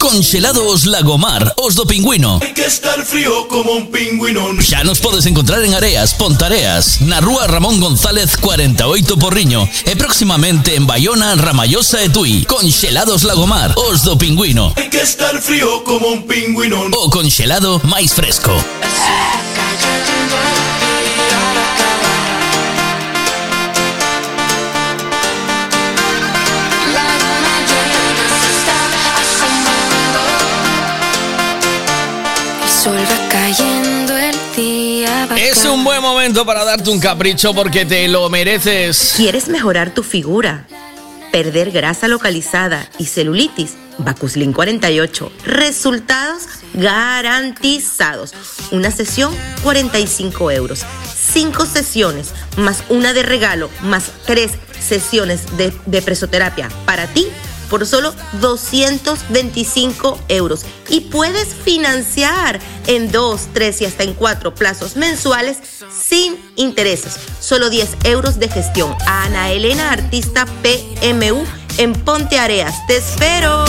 Conxelados 0.00 0.86
Lagomar, 0.86 1.52
Os 1.58 1.74
do 1.74 1.84
Pingüino. 1.84 2.40
Hay 2.42 2.54
que 2.54 2.64
estar 2.64 3.04
frío 3.04 3.46
como 3.48 3.72
un 3.72 3.92
pingüino. 3.92 4.56
Xa 4.58 4.82
nos 4.82 4.98
podes 4.98 5.26
encontrar 5.26 5.62
en 5.62 5.76
Areas, 5.76 6.14
Pontareas, 6.16 7.04
na 7.04 7.20
rúa 7.20 7.46
Ramón 7.46 7.78
González 7.84 8.40
48 8.40 9.20
Porriño 9.20 9.68
e 9.84 9.92
próximamente 10.00 10.72
en 10.74 10.88
Bayona, 10.88 11.36
Ramallosa 11.36 12.00
e 12.00 12.08
Tui. 12.08 12.48
Conxelados 12.48 13.28
Lagomar, 13.28 13.76
Os 13.76 14.00
do 14.00 14.16
Pingüino. 14.16 14.72
Hay 14.80 14.88
que 14.88 15.04
estar 15.04 15.36
frío 15.36 15.84
como 15.84 16.08
un 16.08 16.24
pingüino. 16.24 16.88
O 16.96 17.12
conxelado 17.12 17.76
máis 17.84 18.16
fresco. 18.16 18.56
Es 35.36 35.64
un 35.64 35.84
buen 35.84 36.02
momento 36.02 36.44
para 36.44 36.64
darte 36.64 36.90
un 36.90 36.98
capricho 36.98 37.54
porque 37.54 37.84
te 37.84 38.08
lo 38.08 38.28
mereces. 38.28 39.14
¿Quieres 39.16 39.48
mejorar 39.48 39.94
tu 39.94 40.02
figura? 40.02 40.66
Perder 41.30 41.70
grasa 41.70 42.08
localizada 42.08 42.88
y 42.98 43.06
celulitis. 43.06 43.74
Vacuslin 43.98 44.52
48. 44.52 45.32
Resultados 45.44 46.42
garantizados. 46.74 48.32
Una 48.72 48.90
sesión 48.90 49.34
45 49.62 50.50
euros. 50.50 50.84
Cinco 51.14 51.64
sesiones 51.64 52.32
más 52.56 52.82
una 52.88 53.12
de 53.12 53.22
regalo 53.22 53.70
más 53.82 54.10
tres 54.26 54.52
sesiones 54.80 55.56
de, 55.56 55.72
de 55.86 56.02
presoterapia 56.02 56.68
para 56.86 57.06
ti 57.06 57.26
por 57.70 57.86
solo 57.86 58.12
225 58.40 60.18
euros. 60.28 60.66
Y 60.88 61.02
puedes 61.02 61.54
financiar 61.54 62.60
en 62.86 63.10
dos, 63.10 63.48
tres 63.54 63.80
y 63.80 63.86
hasta 63.86 64.02
en 64.02 64.12
cuatro 64.14 64.54
plazos 64.54 64.96
mensuales 64.96 65.58
sin 65.90 66.36
intereses. 66.56 67.16
Solo 67.40 67.70
10 67.70 67.96
euros 68.04 68.38
de 68.38 68.48
gestión. 68.48 68.94
Ana 69.06 69.52
Elena 69.52 69.92
Artista 69.92 70.44
PMU 70.62 71.44
en 71.78 71.92
Ponte 71.92 72.38
Areas. 72.38 72.74
¡Te 72.86 72.96
espero! 72.98 73.64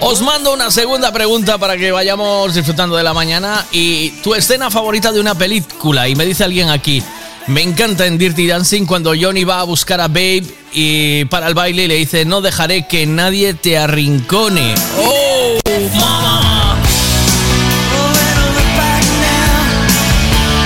Os 0.00 0.20
mando 0.20 0.52
una 0.52 0.70
segunda 0.70 1.12
pregunta 1.12 1.56
para 1.58 1.76
que 1.76 1.92
vayamos 1.92 2.54
disfrutando 2.54 2.96
de 2.96 3.02
la 3.02 3.14
mañana. 3.14 3.66
Y 3.72 4.10
tu 4.22 4.34
escena 4.34 4.70
favorita 4.70 5.12
de 5.12 5.20
una 5.20 5.34
película. 5.34 6.08
Y 6.08 6.14
me 6.16 6.26
dice 6.26 6.44
alguien 6.44 6.68
aquí. 6.68 7.02
Me 7.46 7.62
encanta 7.62 8.06
en 8.06 8.18
Dirty 8.18 8.46
Dancing 8.46 8.84
cuando 8.86 9.12
Johnny 9.18 9.44
va 9.44 9.60
a 9.60 9.64
buscar 9.64 10.00
a 10.00 10.08
Babe 10.08 10.44
y 10.72 11.24
para 11.26 11.48
el 11.48 11.54
baile 11.54 11.84
y 11.84 11.88
le 11.88 11.94
dice 11.96 12.24
no 12.24 12.40
dejaré 12.40 12.86
que 12.86 13.06
nadie 13.06 13.54
te 13.54 13.78
arrincone. 13.78 14.74
¡Oh, 14.98 15.58
mamá! 15.94 16.76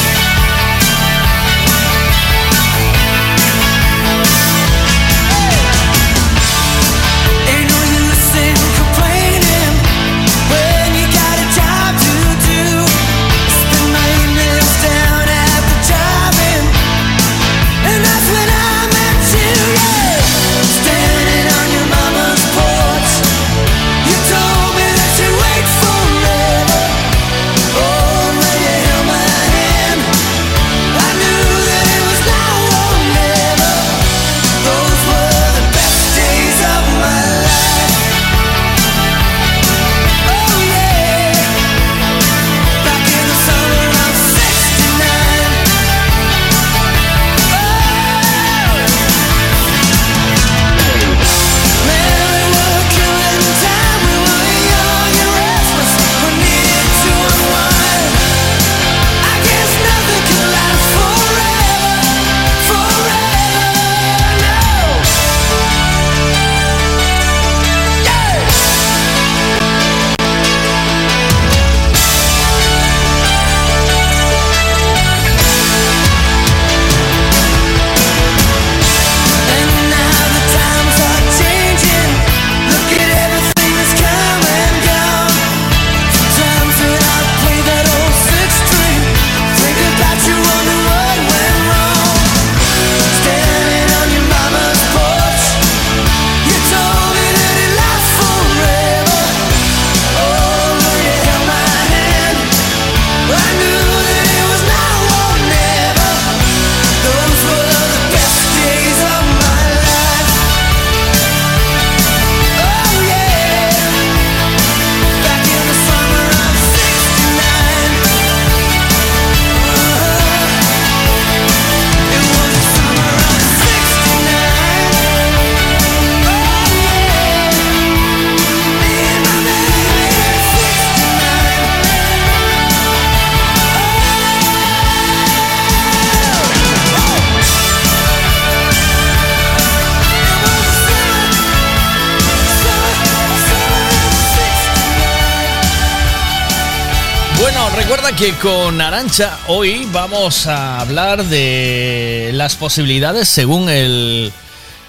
Con 148.42 148.80
Arancha 148.80 149.38
hoy 149.48 149.88
vamos 149.92 150.46
a 150.46 150.80
hablar 150.80 151.24
de 151.24 152.30
las 152.34 152.54
posibilidades 152.56 153.28
según 153.28 153.68
el, 153.68 154.32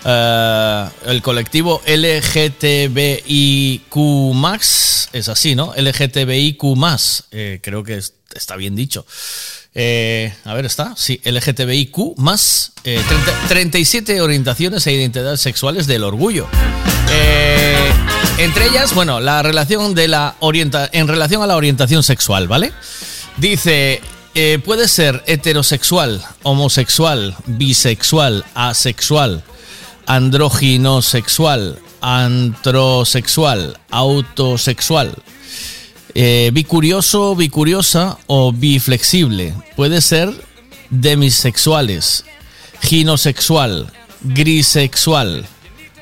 eh, 0.06 0.86
el 1.08 1.22
colectivo 1.22 1.82
LGTBIQ. 1.86 3.16
Es 5.14 5.30
así, 5.30 5.56
¿no? 5.56 5.74
LGTBIQ. 5.76 6.62
Eh, 7.32 7.60
creo 7.64 7.84
que 7.84 7.98
es- 7.98 8.14
está 8.36 8.56
bien 8.56 8.76
dicho. 8.76 9.06
Eh, 9.74 10.34
a 10.46 10.54
ver, 10.54 10.66
está. 10.66 10.94
Sí, 10.96 11.20
LGTBIQ. 11.24 12.16
Eh, 12.84 13.02
30 13.08 13.32
37 13.48 14.22
orientaciones 14.22 14.86
e 14.88 14.94
identidades 14.94 15.42
sexuales 15.42 15.88
del 15.88 16.04
orgullo. 16.04 16.48
Eh, 17.12 17.90
entre 18.38 18.68
ellas, 18.68 18.94
bueno, 18.94 19.20
la 19.20 19.42
relación 19.42 19.96
de 19.96 20.08
la 20.08 20.36
orienta 20.40 20.88
en 20.92 21.08
relación 21.08 21.42
a 21.42 21.48
la 21.48 21.56
orientación 21.56 22.04
sexual, 22.04 22.48
¿vale? 22.48 22.72
Dice, 23.40 24.02
eh, 24.36 24.60
puede 24.66 24.90
ser 24.90 25.24
heterosexual, 25.26 26.22
homosexual, 26.44 27.38
bisexual, 27.46 28.44
asexual, 28.54 29.44
andrógino 30.06 31.02
sexual, 31.02 31.80
antrosexual, 32.02 33.80
autosexual, 33.92 35.16
eh, 36.16 36.50
bicurioso, 36.54 37.34
bicuriosa 37.34 38.18
o 38.28 38.52
biflexible. 38.52 39.54
Puede 39.78 40.02
ser 40.02 40.34
demisexuales, 40.90 42.26
ginosexual, 42.82 43.90
grisexual, 44.22 45.46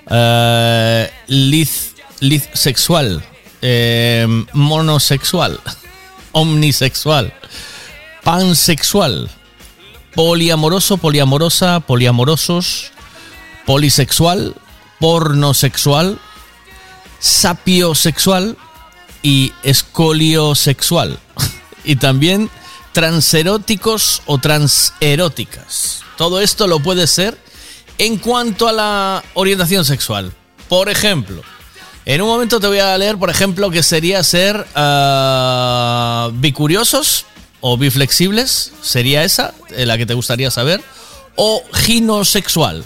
eh, 0.10 1.12
liz, 1.28 1.94
lizsexual, 2.20 3.24
eh, 3.62 4.26
monosexual, 4.54 5.60
omnisexual, 6.32 7.34
pansexual, 8.24 9.30
poliamoroso, 10.16 10.98
poliamorosa, 10.98 11.80
poliamorosos, 11.80 12.92
polisexual, 13.66 14.56
pornosexual, 15.00 16.20
sapiosexual 17.20 18.58
y 19.22 19.54
escoliosexual. 19.64 21.20
Y 21.84 21.96
también 21.96 22.50
transeróticos 22.92 24.22
o 24.26 24.40
transeróticas. 24.40 26.02
Todo 26.18 26.42
esto 26.42 26.68
lo 26.68 26.82
puede 26.82 27.08
ser 27.08 27.38
en 27.98 28.18
cuanto 28.18 28.68
a 28.68 28.74
la 28.74 29.24
orientación 29.36 29.86
sexual. 29.86 30.34
Por 30.68 30.90
ejemplo, 30.90 31.44
en 32.08 32.22
un 32.22 32.30
momento 32.30 32.62
te 32.62 32.68
voy 32.68 32.80
a 32.80 32.98
leer, 32.98 33.18
por 33.18 33.30
ejemplo, 33.30 33.70
que 33.70 33.84
sería 33.84 34.24
ser 34.24 34.66
ah, 34.76 36.30
bicuriosos 36.36 37.26
o 37.60 37.78
biflexibles, 37.78 38.72
sería 38.82 39.26
esa, 39.26 39.54
eh, 39.76 39.86
la 39.86 39.98
que 39.98 40.06
te 40.06 40.14
gustaría 40.14 40.50
saber, 40.50 40.82
o 41.36 41.62
ginosexual. 41.74 42.86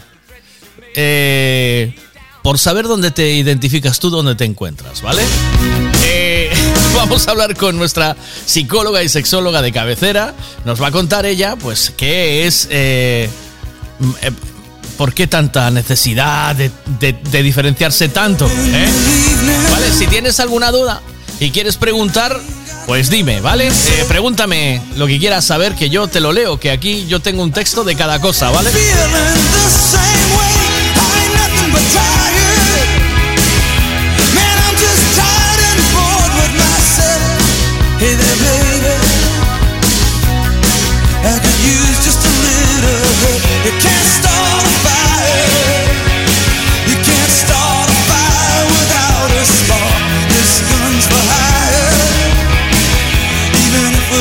Eh, 0.96 1.94
por 2.42 2.58
saber 2.58 2.88
dónde 2.88 3.12
te 3.12 3.30
identificas 3.34 4.00
tú, 4.00 4.10
dónde 4.10 4.34
te 4.34 4.46
encuentras, 4.46 5.04
¿vale? 5.04 5.22
Eh, 6.04 6.52
vamos 6.96 7.28
a 7.28 7.32
hablar 7.32 7.56
con 7.56 7.78
nuestra 7.78 8.18
psicóloga 8.48 9.04
y 9.04 9.10
sexóloga 9.10 9.62
de 9.62 9.72
cabecera. 9.72 10.34
Nos 10.66 10.82
va 10.82 10.88
a 10.88 10.92
contar 10.92 11.28
ella, 11.28 11.56
pues, 11.58 11.94
qué 11.96 12.48
es... 12.48 12.68
eh, 12.72 13.30
eh, 14.24 14.32
¿Por 15.02 15.16
qué 15.16 15.26
tanta 15.26 15.72
necesidad 15.72 16.56
de, 16.56 17.42
diferenciarse 17.42 18.10
tanto? 18.10 18.46
eh? 18.48 18.88
¿Vale? 19.72 19.92
Si 19.98 20.06
tienes 20.06 20.40
alguna 20.40 20.70
duda 20.70 21.02
y 21.40 21.50
quieres 21.50 21.76
preguntar, 21.78 22.40
pues 22.86 23.10
dime, 23.10 23.42
¿vale? 23.42 23.70
Eh, 23.70 24.06
pregúntame 24.08 24.80
lo 24.98 25.08
que 25.08 25.18
quieras 25.18 25.44
saber, 25.44 25.74
que 25.74 25.90
yo 25.90 26.08
te 26.08 26.20
lo 26.20 26.32
leo, 26.32 26.60
que 26.60 26.70
aquí 26.70 27.08
yo 27.08 27.20
tengo 27.20 27.42
un 27.42 27.52
texto 27.52 27.84
de 27.84 27.96
cada 27.96 28.22
cosa, 28.22 28.52
¿vale? 28.52 28.70
Man, 34.36 34.60
I'm 34.60 34.76
just 34.76 35.12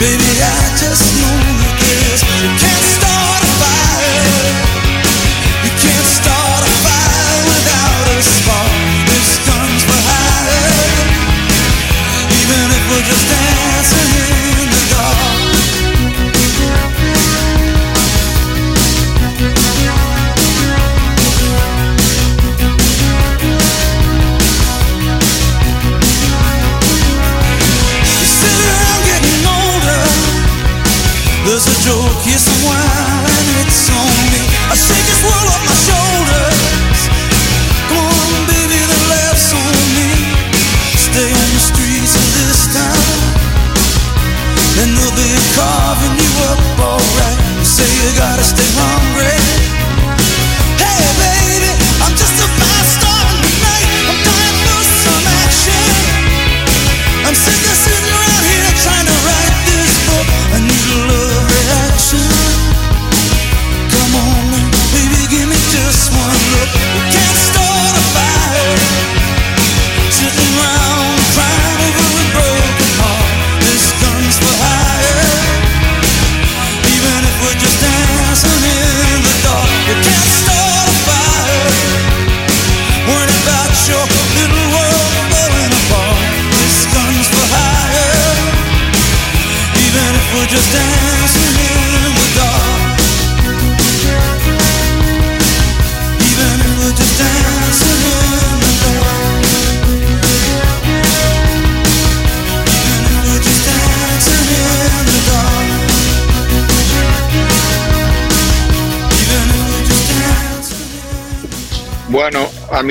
Baby, 0.00 0.16
I 0.16 0.76
just 0.80 1.12
know 1.20 1.36
that 1.60 1.76
this. 1.76 2.24
You 2.24 2.48
can't 2.56 2.89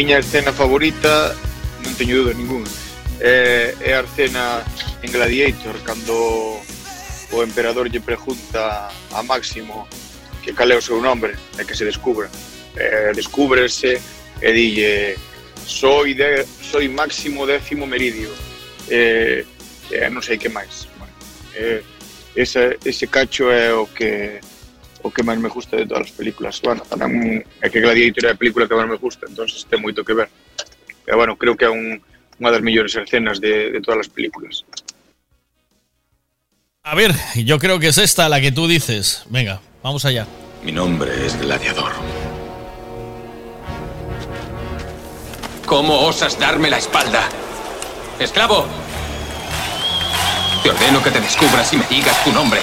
miña 0.09 0.25
escena 0.25 0.49
favorita, 0.49 1.37
non 1.85 1.93
teño 1.93 2.25
dúda 2.25 2.33
ninguna, 2.33 2.65
é, 3.21 3.77
é 3.77 3.93
a 3.93 4.01
escena 4.01 4.65
en 5.05 5.13
Gladiator, 5.13 5.77
cando 5.85 6.57
o 7.29 7.37
emperador 7.45 7.85
lle 7.93 8.01
pregunta 8.01 8.89
a 8.89 9.21
Máximo 9.21 9.85
que 10.41 10.49
cal 10.49 10.73
é 10.73 10.73
o 10.73 10.81
seu 10.81 10.97
nombre, 10.97 11.37
e 11.37 11.61
que 11.61 11.77
se 11.77 11.85
descubra. 11.85 12.25
Eh, 12.73 13.13
descúbrese 13.13 14.01
e 14.41 14.49
dille 14.49 15.13
soy, 15.61 16.17
de, 16.17 16.41
soy 16.57 16.89
Máximo 16.89 17.45
décimo 17.45 17.85
meridio. 17.85 18.33
Eh, 18.89 19.45
eh, 19.93 20.09
non 20.09 20.25
sei 20.25 20.41
que 20.41 20.49
máis. 20.49 20.89
Bueno, 20.97 21.13
eh, 21.53 21.85
ese, 22.33 22.81
ese 22.81 23.05
cacho 23.05 23.53
é 23.53 23.69
o 23.77 23.85
que 23.85 24.41
o 25.03 25.11
que 25.11 25.23
máis 25.23 25.39
me 25.39 25.49
gusta 25.49 25.77
de 25.77 25.85
todas 25.85 26.07
as 26.07 26.13
películas. 26.13 26.59
Bueno, 26.61 26.83
tamén 26.85 27.43
é 27.63 27.67
que 27.71 27.79
Gladiator 27.79 28.25
é 28.27 28.31
a 28.33 28.39
película 28.39 28.67
que 28.67 28.75
máis 28.75 28.89
me 28.89 28.99
gusta, 28.99 29.27
entonces 29.27 29.63
ten 29.65 29.79
moito 29.79 30.03
que 30.03 30.13
ver. 30.13 30.29
Pero 31.05 31.17
bueno, 31.17 31.35
creo 31.35 31.55
que 31.55 31.65
é 31.65 31.71
un, 31.71 31.99
unha 32.39 32.51
das 32.51 32.63
mellores 32.63 32.95
escenas 32.95 33.39
de, 33.39 33.71
de 33.71 33.79
todas 33.79 34.05
as 34.05 34.09
películas. 34.11 34.63
A 36.83 36.95
ver, 36.95 37.13
yo 37.35 37.59
creo 37.59 37.79
que 37.79 37.87
es 37.87 37.97
esta 37.97 38.29
la 38.29 38.41
que 38.41 38.51
tú 38.51 38.67
dices. 38.67 39.23
Venga, 39.29 39.61
vamos 39.83 40.05
allá. 40.05 40.25
Mi 40.63 40.71
nombre 40.71 41.11
es 41.25 41.39
Gladiador. 41.39 41.91
¿Cómo 45.65 46.01
osas 46.01 46.39
darme 46.39 46.69
la 46.69 46.79
espalda? 46.79 47.29
¡Esclavo! 48.19 48.65
Te 50.63 50.71
ordeno 50.71 51.01
que 51.03 51.11
te 51.11 51.21
descubras 51.21 51.71
y 51.73 51.77
me 51.77 51.85
digas 51.87 52.23
tu 52.23 52.31
nombre. 52.31 52.59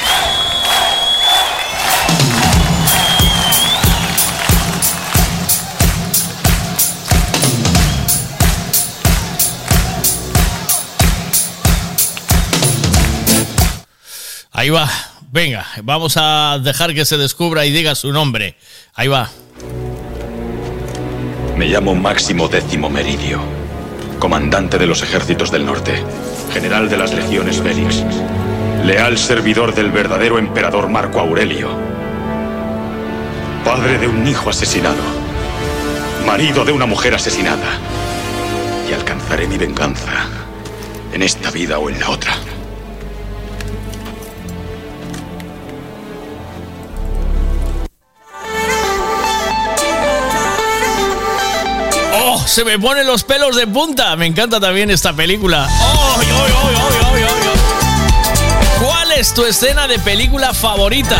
Ahí 14.66 14.70
va. 14.70 14.90
Venga, 15.30 15.64
vamos 15.84 16.16
a 16.16 16.58
dejar 16.60 16.92
que 16.92 17.04
se 17.04 17.16
descubra 17.16 17.64
y 17.66 17.70
diga 17.70 17.94
su 17.94 18.12
nombre. 18.12 18.56
Ahí 18.94 19.06
va. 19.06 19.30
Me 21.56 21.66
llamo 21.66 21.94
Máximo 21.94 22.48
Décimo 22.48 22.90
Meridio, 22.90 23.38
comandante 24.18 24.76
de 24.76 24.88
los 24.88 25.04
ejércitos 25.04 25.52
del 25.52 25.64
norte, 25.64 26.02
general 26.52 26.88
de 26.88 26.96
las 26.96 27.14
legiones 27.14 27.62
Félix, 27.62 28.02
leal 28.84 29.18
servidor 29.18 29.72
del 29.72 29.92
verdadero 29.92 30.36
emperador 30.36 30.88
Marco 30.88 31.20
Aurelio, 31.20 31.70
padre 33.64 33.98
de 33.98 34.08
un 34.08 34.26
hijo 34.26 34.50
asesinado, 34.50 35.04
marido 36.26 36.64
de 36.64 36.72
una 36.72 36.86
mujer 36.86 37.14
asesinada, 37.14 37.78
y 38.90 38.94
alcanzaré 38.94 39.46
mi 39.46 39.58
venganza 39.58 40.26
en 41.12 41.22
esta 41.22 41.52
vida 41.52 41.78
o 41.78 41.88
en 41.88 42.00
la 42.00 42.10
otra. 42.10 42.34
Se 52.46 52.64
me 52.64 52.78
ponen 52.78 53.06
los 53.06 53.24
pelos 53.24 53.56
de 53.56 53.66
punta. 53.66 54.16
Me 54.16 54.26
encanta 54.26 54.60
también 54.60 54.90
esta 54.90 55.12
película. 55.12 55.68
¿Cuál 58.82 59.12
es 59.12 59.34
tu 59.34 59.44
escena 59.44 59.86
de 59.86 59.98
película 59.98 60.54
favorita? 60.54 61.18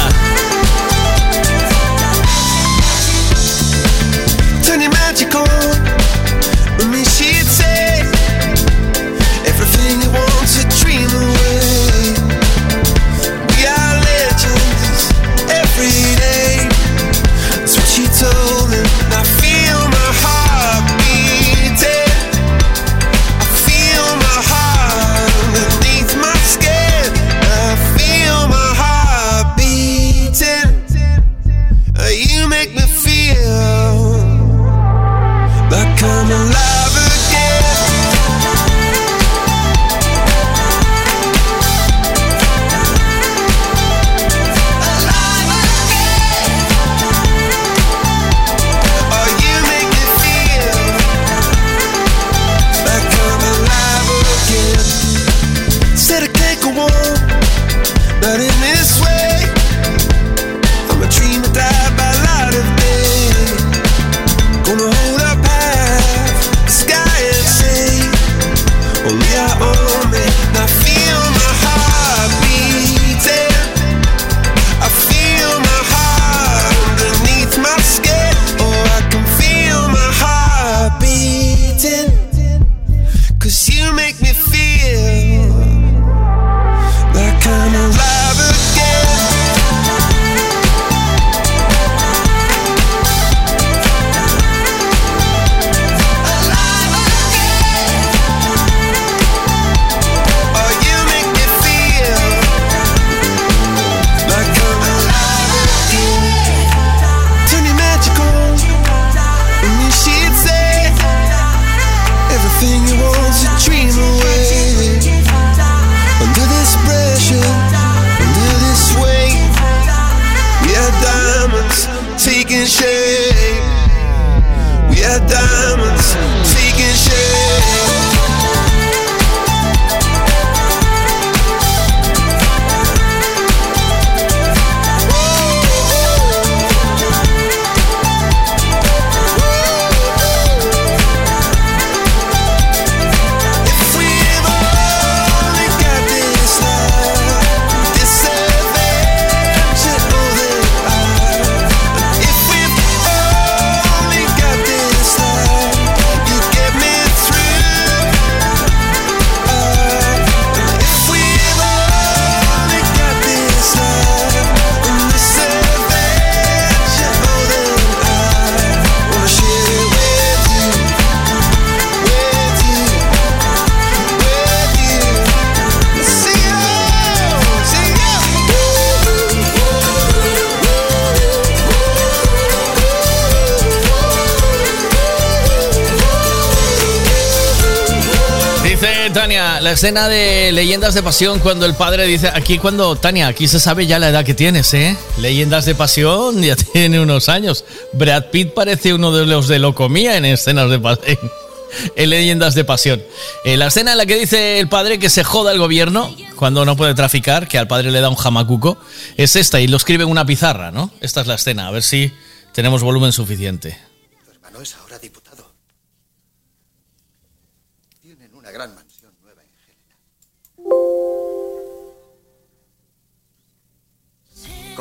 La 189.67 189.73
escena 189.73 190.09
de 190.09 190.53
Leyendas 190.53 190.95
de 190.95 191.03
Pasión 191.03 191.41
cuando 191.41 191.67
el 191.67 191.75
padre 191.75 192.07
dice, 192.07 192.31
aquí 192.33 192.57
cuando, 192.57 192.95
Tania, 192.95 193.27
aquí 193.27 193.49
se 193.49 193.59
sabe 193.59 193.85
ya 193.89 193.99
la 193.99 194.11
edad 194.11 194.25
que 194.25 194.33
tienes, 194.33 194.73
¿eh? 194.75 194.97
Leyendas 195.19 195.65
de 195.65 195.75
Pasión 195.75 196.41
ya 196.41 196.55
tiene 196.73 197.01
unos 197.01 197.29
años. 197.29 197.65
Brad 197.93 198.27
Pitt 198.27 198.55
parece 198.55 198.95
uno 198.95 199.11
de 199.11 199.27
los 199.27 199.49
de 199.49 199.59
Locomía 199.59 200.19
en 200.19 200.25
escenas 200.25 200.71
de 200.71 200.79
pasión. 200.79 201.19
En 201.97 202.11
Leyendas 202.11 202.55
de 202.55 202.65
Pasión. 202.65 203.03
Eh, 203.45 203.57
la 203.57 203.67
escena 203.67 203.91
en 203.91 203.99
la 203.99 204.07
que 204.07 204.15
dice 204.15 204.61
el 204.61 204.69
padre 204.69 205.01
que 205.01 205.11
se 205.11 205.25
joda 205.25 205.51
el 205.51 205.59
gobierno 205.59 206.15
cuando 206.37 206.65
no 206.65 206.77
puede 206.77 206.95
traficar, 206.95 207.49
que 207.49 207.59
al 207.59 207.67
padre 207.67 207.91
le 207.91 208.01
da 208.01 208.09
un 208.09 208.15
jamacuco, 208.15 208.79
es 209.17 209.35
esta 209.35 209.61
y 209.61 209.67
lo 209.67 209.79
escribe 209.79 210.05
en 210.05 210.11
una 210.11 210.25
pizarra, 210.25 210.71
¿no? 210.71 210.93
Esta 211.01 211.23
es 211.23 211.27
la 211.27 211.35
escena, 211.35 211.67
a 211.67 211.73
ver 211.73 211.83
si 211.83 212.13
tenemos 212.53 212.85
volumen 212.85 213.11
suficiente. 213.11 213.77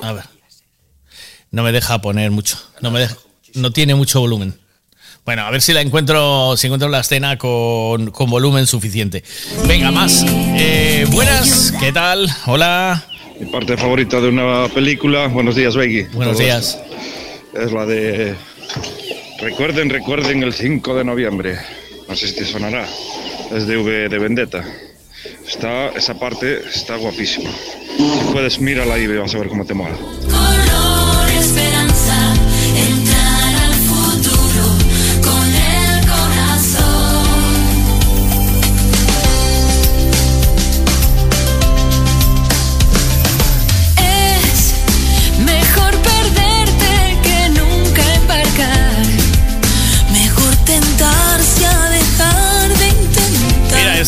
A 0.06 0.14
ver. 0.14 0.25
No 1.51 1.64
me 1.64 1.72
deja 1.72 2.00
poner 2.00 2.32
mucho. 2.32 2.58
No 2.82 2.92
me 2.92 3.00
deja, 3.00 3.16
no 3.56 3.72
tiene 3.72 3.95
mucho 3.95 4.19
volumen. 4.19 4.59
Bueno, 5.25 5.42
a 5.42 5.50
ver 5.50 5.61
si 5.61 5.74
la 5.74 5.82
encuentro, 5.82 6.56
si 6.56 6.67
encuentro 6.67 6.88
la 6.90 7.00
escena 7.00 7.38
con, 7.38 8.11
con 8.11 8.30
volumen 8.30 8.67
suficiente. 8.67 9.24
Venga, 9.67 9.90
más. 9.90 10.24
Eh, 10.27 11.08
buenas, 11.09 11.74
¿qué 11.80 11.92
tal? 11.92 12.30
Hola. 12.45 13.03
Mi 13.40 13.48
parte 13.48 13.75
favorita 13.77 14.22
de 14.22 14.30
una 14.30 14.67
película, 14.67 15.27
buenos 15.27 15.56
días, 15.56 15.75
Beggy. 15.75 16.03
Buenos 16.14 16.38
días. 16.38 16.77
Es 17.53 17.72
la 17.72 17.88
de 17.88 18.35
Recuerden, 19.40 19.90
recuerden 19.90 20.43
el 20.43 20.53
5 20.53 20.95
de 20.95 21.03
noviembre. 21.03 21.58
No 22.08 22.16
sé 22.16 22.27
si 22.27 22.35
te 22.35 22.45
sonará. 22.45 22.88
Es 23.51 23.66
de 23.66 23.77
V 23.77 24.09
de 24.09 24.19
Vendetta. 24.19 24.64
Está, 25.48 25.90
esa 25.90 26.14
parte 26.15 26.61
está 26.67 26.98
guapísima. 26.98 27.49
Si 27.49 28.33
puedes, 28.33 28.59
mírala 28.59 28.98
y 28.98 29.07
vas 29.07 29.33
a 29.35 29.40
ver 29.40 29.49
cómo 29.49 29.65
te 29.65 29.74
mola. 29.74 29.95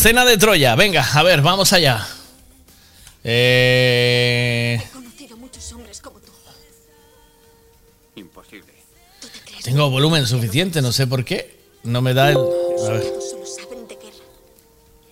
Escena 0.07 0.23
de 0.23 0.37
Troya. 0.37 0.73
Venga, 0.75 1.05
a 1.13 1.21
ver, 1.21 1.41
vamos 1.41 1.73
allá. 1.73 2.07
Eh, 3.25 4.81
Imposible. 8.15 8.73
tengo 9.63 9.89
volumen 9.89 10.25
suficiente, 10.25 10.81
no 10.81 10.93
sé 10.93 11.07
por 11.07 11.25
qué. 11.25 11.57
No 11.83 12.01
me 12.01 12.13
da 12.13 12.29
el. 12.29 12.37
A 12.37 12.89
ver. 12.89 13.13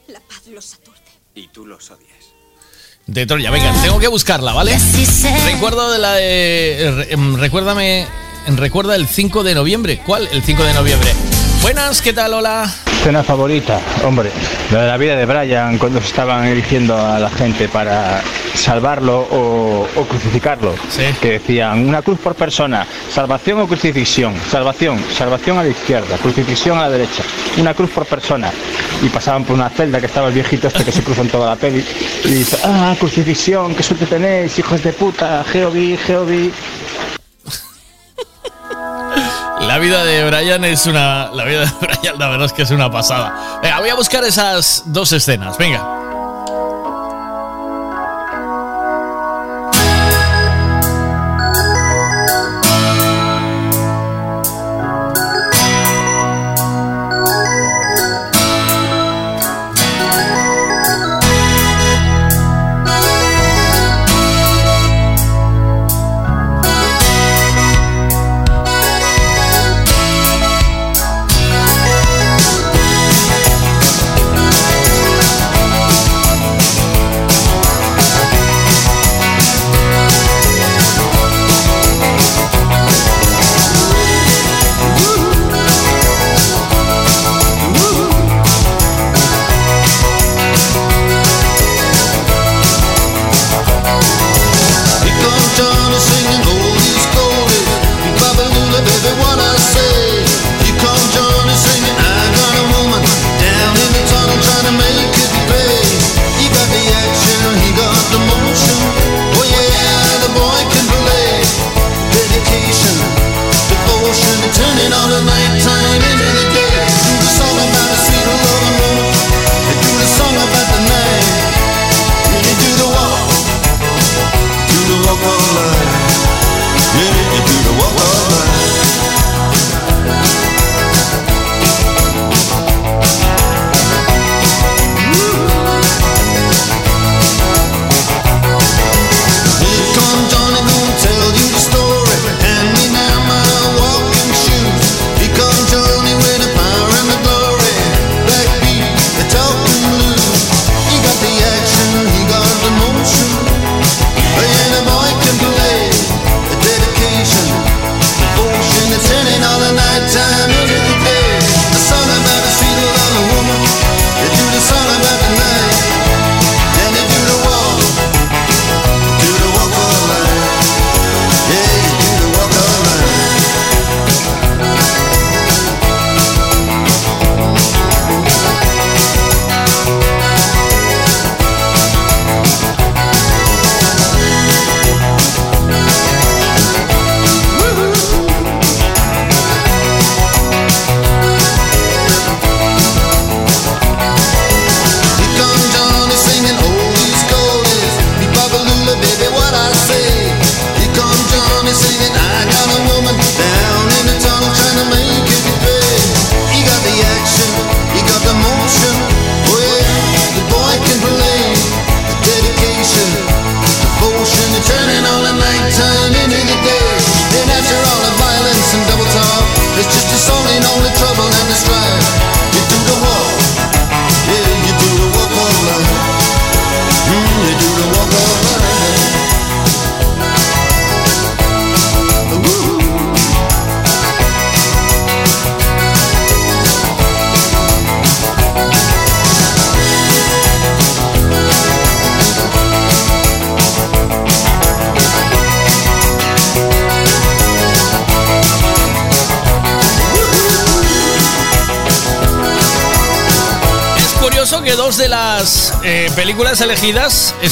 La 0.07 0.19
paz 0.21 0.47
los 0.47 0.73
aturde. 0.75 1.01
Y 1.35 1.49
tú 1.49 1.65
los 1.65 1.91
odias. 1.91 2.05
De 3.05 3.25
Troya, 3.25 3.51
venga, 3.51 3.73
tengo 3.83 3.99
que 3.99 4.07
buscarla, 4.07 4.53
¿vale? 4.53 4.77
Recuerdo 5.45 5.91
de 5.91 5.99
la 5.99 6.13
de. 6.13 6.93
re- 6.95 7.13
em, 7.13 7.35
recuérdame. 7.35 8.07
Recuerda 8.47 8.95
el 8.95 9.07
5 9.09 9.43
de 9.43 9.55
noviembre. 9.55 10.01
¿Cuál? 10.05 10.29
El 10.31 10.41
5 10.41 10.63
de 10.63 10.73
noviembre. 10.73 11.11
Buenas, 11.65 11.99
¿qué 11.99 12.13
tal? 12.13 12.31
Hola. 12.31 12.71
Escena 12.85 13.23
favorita, 13.23 13.79
hombre, 14.03 14.29
la 14.71 14.81
de 14.83 14.87
la 14.87 14.97
vida 14.97 15.15
de 15.15 15.25
Brian 15.25 15.79
cuando 15.79 15.99
se 15.99 16.05
estaban 16.05 16.45
eligiendo 16.45 16.95
a 16.95 17.17
la 17.17 17.31
gente 17.31 17.67
para 17.67 18.21
salvarlo 18.53 19.21
o, 19.21 19.87
o 19.95 20.05
crucificarlo. 20.05 20.75
Que 21.19 21.31
decían 21.31 21.87
una 21.87 22.03
cruz 22.03 22.19
por 22.19 22.35
persona, 22.35 22.85
salvación 23.11 23.61
o 23.61 23.67
crucifixión, 23.67 24.35
salvación, 24.47 25.03
salvación 25.11 25.57
a 25.57 25.63
la 25.63 25.69
izquierda, 25.69 26.17
crucifixión 26.19 26.77
a 26.77 26.81
la 26.81 26.91
derecha, 26.91 27.23
una 27.57 27.73
cruz 27.73 27.89
por 27.89 28.05
persona. 28.05 28.51
Y 29.01 29.09
pasaban 29.09 29.43
por 29.43 29.55
una 29.55 29.69
celda 29.69 29.99
que 29.99 30.05
estaba 30.05 30.27
el 30.27 30.35
viejito 30.35 30.67
este 30.67 30.85
que 30.85 30.91
se 30.91 31.01
cruza 31.01 31.21
en 31.21 31.29
toda 31.29 31.49
la 31.49 31.55
peli 31.55 31.83
y 32.25 32.27
dice, 32.29 32.59
ah, 32.63 32.95
crucifixión, 32.99 33.73
qué 33.73 33.81
suerte 33.81 34.05
tenéis, 34.05 34.59
hijos 34.59 34.83
de 34.83 34.93
puta, 34.93 35.43
Geobi, 35.51 35.97
Geobi. 35.97 36.53
La 39.61 39.77
vida 39.79 40.03
de 40.03 40.25
Brian 40.25 40.63
es 40.65 40.85
una. 40.85 41.29
La 41.33 41.43
vida 41.45 41.61
de 41.61 41.71
Brian, 41.81 42.19
la 42.19 42.29
verdad 42.29 42.45
es 42.45 42.53
que 42.53 42.63
es 42.63 42.71
una 42.71 42.91
pasada. 42.91 43.59
Venga, 43.61 43.79
voy 43.79 43.89
a 43.89 43.95
buscar 43.95 44.23
esas 44.23 44.83
dos 44.85 45.11
escenas. 45.11 45.57
Venga. 45.57 46.14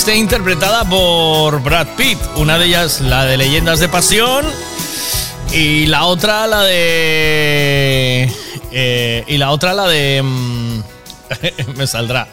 Esté 0.03 0.17
interpretada 0.17 0.83
por 0.83 1.61
Brad 1.64 1.88
Pitt. 1.95 2.17
Una 2.35 2.57
de 2.59 2.65
ellas, 2.65 2.99
la 2.99 3.23
de 3.23 3.38
Leyendas 3.38 3.80
de 3.80 3.88
Pasión, 3.88 4.45
y 5.53 5.85
la 5.85 6.03
otra, 6.07 6.45
la 6.45 6.61
de. 6.64 8.30
eh, 8.73 9.23
y 9.25 9.38
la 9.38 9.51
otra, 9.51 9.73
la 9.73 9.88
de. 9.88 10.22
mm, 10.22 10.83
me 11.77 11.88
saldrá. 11.88 12.27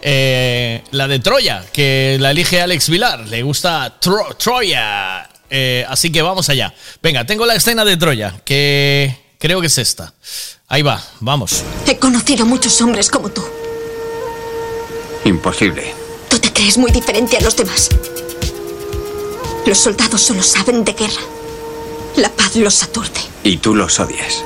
Eh, 0.00 0.82
la 0.92 1.06
de 1.06 1.18
Troya, 1.18 1.62
que 1.70 2.16
la 2.18 2.30
elige 2.30 2.62
Alex 2.62 2.88
Vilar. 2.88 3.28
Le 3.28 3.42
gusta 3.42 3.92
Tro- 4.00 4.34
Troya. 4.38 5.28
Eh, 5.50 5.84
así 5.86 6.10
que 6.10 6.22
vamos 6.22 6.48
allá. 6.48 6.72
Venga, 7.02 7.26
tengo 7.26 7.44
la 7.44 7.54
escena 7.56 7.84
de 7.84 7.98
Troya, 7.98 8.40
que 8.42 9.14
creo 9.38 9.60
que 9.60 9.66
es 9.66 9.76
esta. 9.76 10.14
Ahí 10.66 10.80
va, 10.80 10.98
vamos. 11.20 11.62
He 11.86 11.98
conocido 11.98 12.46
muchos 12.46 12.80
hombres 12.80 13.10
como 13.10 13.28
tú. 13.28 13.44
Imposible. 15.26 16.00
Te 16.52 16.60
crees 16.60 16.76
muy 16.76 16.90
diferente 16.90 17.38
a 17.38 17.40
los 17.40 17.56
demás. 17.56 17.88
Los 19.64 19.78
soldados 19.78 20.20
solo 20.20 20.42
saben 20.42 20.84
de 20.84 20.92
guerra. 20.92 21.22
La 22.16 22.28
paz 22.28 22.56
los 22.56 22.82
aturde. 22.82 23.20
Y 23.42 23.56
tú 23.56 23.74
los 23.74 23.98
odias. 23.98 24.44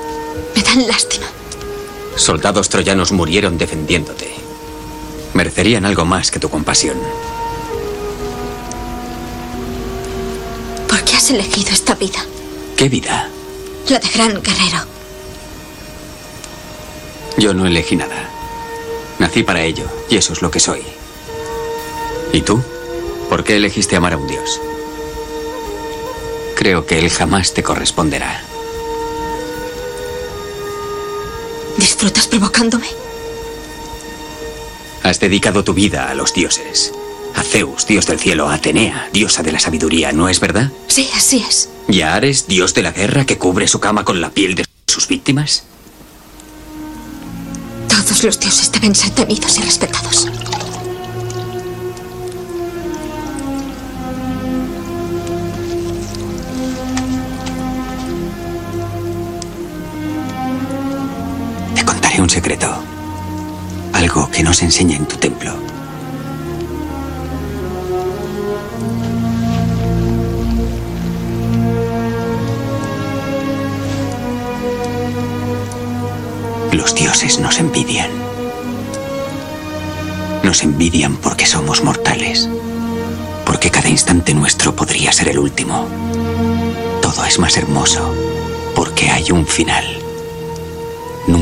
Me 0.55 0.62
dan 0.62 0.86
lástima. 0.86 1.26
Soldados 2.15 2.68
troyanos 2.68 3.10
murieron 3.10 3.59
defendiéndote. 3.59 4.33
Merecerían 5.35 5.85
algo 5.85 6.05
más 6.05 6.31
que 6.31 6.39
tu 6.39 6.49
compasión. 6.49 6.97
¿Por 10.89 11.02
qué 11.02 11.17
has 11.17 11.31
elegido 11.31 11.73
esta 11.73 11.97
vida? 11.97 12.25
¿Qué 12.76 12.89
vida? 12.89 13.28
La 13.89 13.99
de 13.99 14.09
gran 14.10 14.41
guerrero. 14.43 14.78
Yo 17.36 17.52
no 17.52 17.67
elegí 17.67 17.97
nada. 17.97 18.31
Nací 19.18 19.43
para 19.43 19.62
ello, 19.62 19.86
y 20.09 20.17
eso 20.17 20.35
es 20.35 20.41
lo 20.41 20.52
que 20.52 20.60
soy. 20.60 20.83
¿Y 22.36 22.42
tú? 22.42 22.62
¿Por 23.31 23.44
qué 23.44 23.56
elegiste 23.56 23.97
amar 23.97 24.12
a 24.12 24.18
un 24.18 24.26
dios? 24.26 24.60
Creo 26.55 26.84
que 26.84 26.98
él 26.98 27.08
jamás 27.08 27.55
te 27.55 27.62
corresponderá. 27.62 28.44
¿Disfrutas 31.78 32.26
provocándome? 32.26 32.89
Has 35.02 35.18
dedicado 35.18 35.65
tu 35.65 35.73
vida 35.73 36.10
a 36.10 36.15
los 36.15 36.34
dioses. 36.34 36.92
A 37.36 37.42
Zeus, 37.42 37.86
dios 37.86 38.05
del 38.05 38.18
cielo, 38.18 38.50
a 38.50 38.55
Atenea, 38.56 39.08
diosa 39.15 39.42
de 39.42 39.52
la 39.52 39.58
sabiduría, 39.58 40.12
¿no 40.12 40.28
es 40.28 40.39
verdad? 40.39 40.70
Sí, 40.89 41.08
así 41.15 41.39
es. 41.39 41.70
¿Y 41.89 42.02
a 42.02 42.16
Ares, 42.16 42.47
dios 42.47 42.74
de 42.74 42.82
la 42.82 42.92
guerra, 42.92 43.24
que 43.24 43.39
cubre 43.39 43.66
su 43.66 43.81
cama 43.81 44.05
con 44.05 44.20
la 44.20 44.28
piel 44.28 44.55
de 44.56 44.66
sus 44.86 45.08
víctimas? 45.08 45.65
Todos 47.89 48.23
los 48.24 48.39
dioses 48.39 48.70
deben 48.73 48.94
ser 48.94 49.12
temidos 49.12 49.56
y 49.56 49.62
respetados. 49.62 50.28
Un 62.27 62.31
secreto. 62.31 62.67
Algo 63.93 64.29
que 64.33 64.43
no 64.43 64.53
se 64.53 64.65
enseña 64.65 64.97
en 64.97 65.07
tu 65.07 65.17
templo. 65.17 65.53
Los 76.73 76.97
dioses 76.97 77.39
nos 77.39 77.61
envidian. 77.61 78.11
Nos 80.43 80.65
envidian 80.65 81.19
porque 81.19 81.47
somos 81.47 81.85
mortales. 81.85 82.49
Porque 83.45 83.71
cada 83.71 83.89
instante 83.89 84.35
nuestro 84.35 84.75
podría 84.75 85.13
ser 85.13 85.29
el 85.29 85.39
último. 85.39 85.87
Todo 87.01 87.25
es 87.25 87.39
más 87.39 87.57
hermoso 87.57 88.13
porque 88.75 89.11
hay 89.11 89.31
un 89.31 89.47
final. 89.47 89.95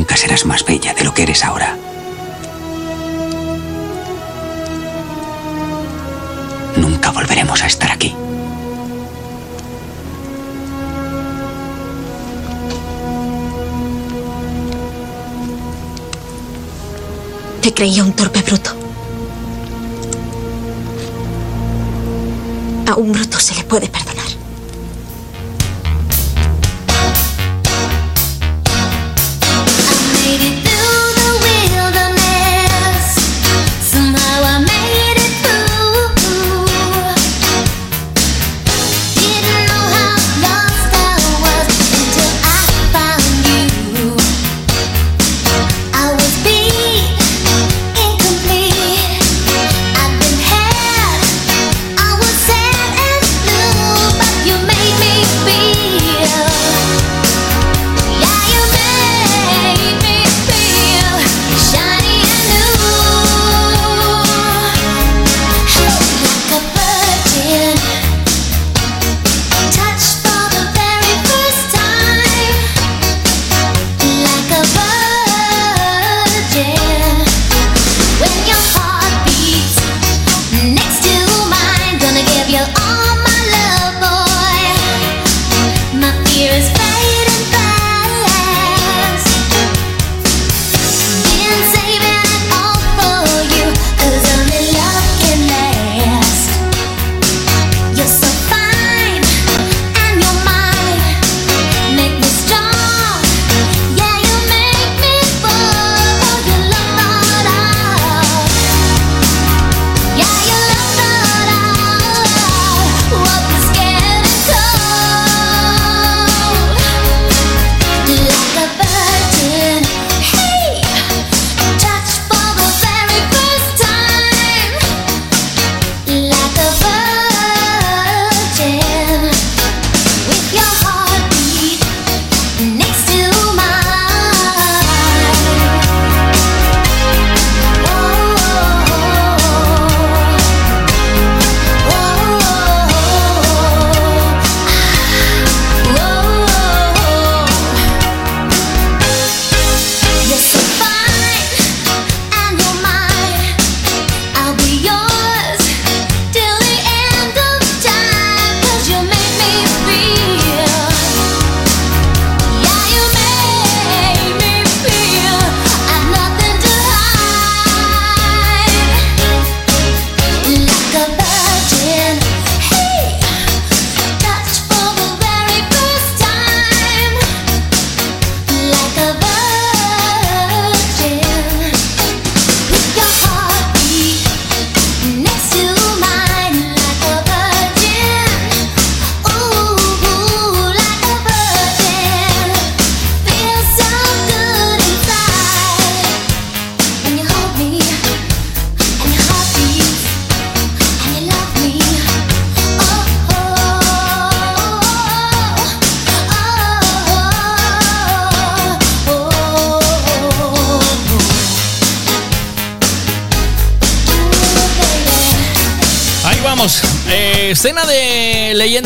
Nunca 0.04 0.18
serás 0.18 0.44
más 0.44 0.62
bella 0.66 0.92
de 0.92 1.02
lo 1.02 1.14
que 1.14 1.22
eres 1.22 1.42
ahora. 1.42 1.78
Nunca 6.76 7.10
volveremos 7.10 7.62
a 7.62 7.66
estar 7.66 7.90
aquí. 7.90 8.14
Te 17.62 17.72
creía 17.72 18.04
un 18.04 18.12
torpe 18.12 18.42
bruto. 18.42 18.72
A 22.88 22.94
un 22.96 23.10
bruto 23.10 23.40
se 23.40 23.54
le 23.54 23.64
puede 23.64 23.88
perdonar. 23.88 24.03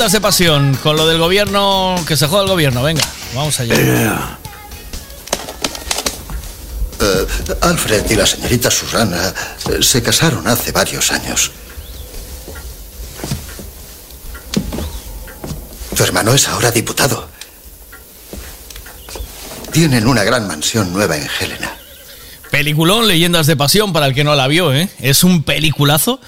De 0.06 0.20
pasión 0.20 0.78
con 0.80 0.96
lo 0.96 1.08
del 1.08 1.18
gobierno, 1.18 1.96
que 2.06 2.16
se 2.16 2.28
joda 2.28 2.44
el 2.44 2.48
gobierno. 2.48 2.82
Venga, 2.82 3.02
vamos 3.34 3.58
allá. 3.58 3.74
Eh, 3.74 4.10
Alfred 7.60 8.08
y 8.08 8.14
la 8.14 8.24
señorita 8.24 8.70
Susana 8.70 9.34
eh, 9.68 9.82
se 9.82 10.00
casaron 10.00 10.46
hace 10.46 10.70
varios 10.70 11.10
años. 11.10 11.50
Tu 15.94 16.02
hermano 16.04 16.32
es 16.32 16.48
ahora 16.48 16.70
diputado. 16.70 17.28
Tienen 19.72 20.06
una 20.06 20.22
gran 20.22 20.46
mansión 20.46 20.92
nueva 20.92 21.16
en 21.16 21.28
Helena. 21.40 21.76
Peliculón, 22.50 23.08
Leyendas 23.08 23.46
de 23.46 23.56
Pasión, 23.56 23.92
para 23.92 24.06
el 24.06 24.14
que 24.14 24.24
no 24.24 24.34
la 24.34 24.46
vio, 24.46 24.72
¿eh? 24.72 24.88
Es 25.00 25.22
un 25.22 25.42
peliculazo, 25.42 26.18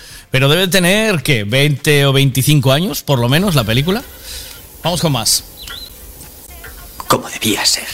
pero 0.40 0.48
debe 0.48 0.68
tener, 0.68 1.22
¿qué? 1.22 1.46
¿20 1.46 2.06
o 2.06 2.14
25 2.14 2.72
años, 2.72 3.02
por 3.02 3.18
lo 3.18 3.28
menos, 3.28 3.54
la 3.54 3.62
película? 3.62 4.02
Vamos 4.82 5.02
con 5.02 5.12
más. 5.12 5.44
Como 7.06 7.28
debía 7.28 7.62
ser. 7.66 7.86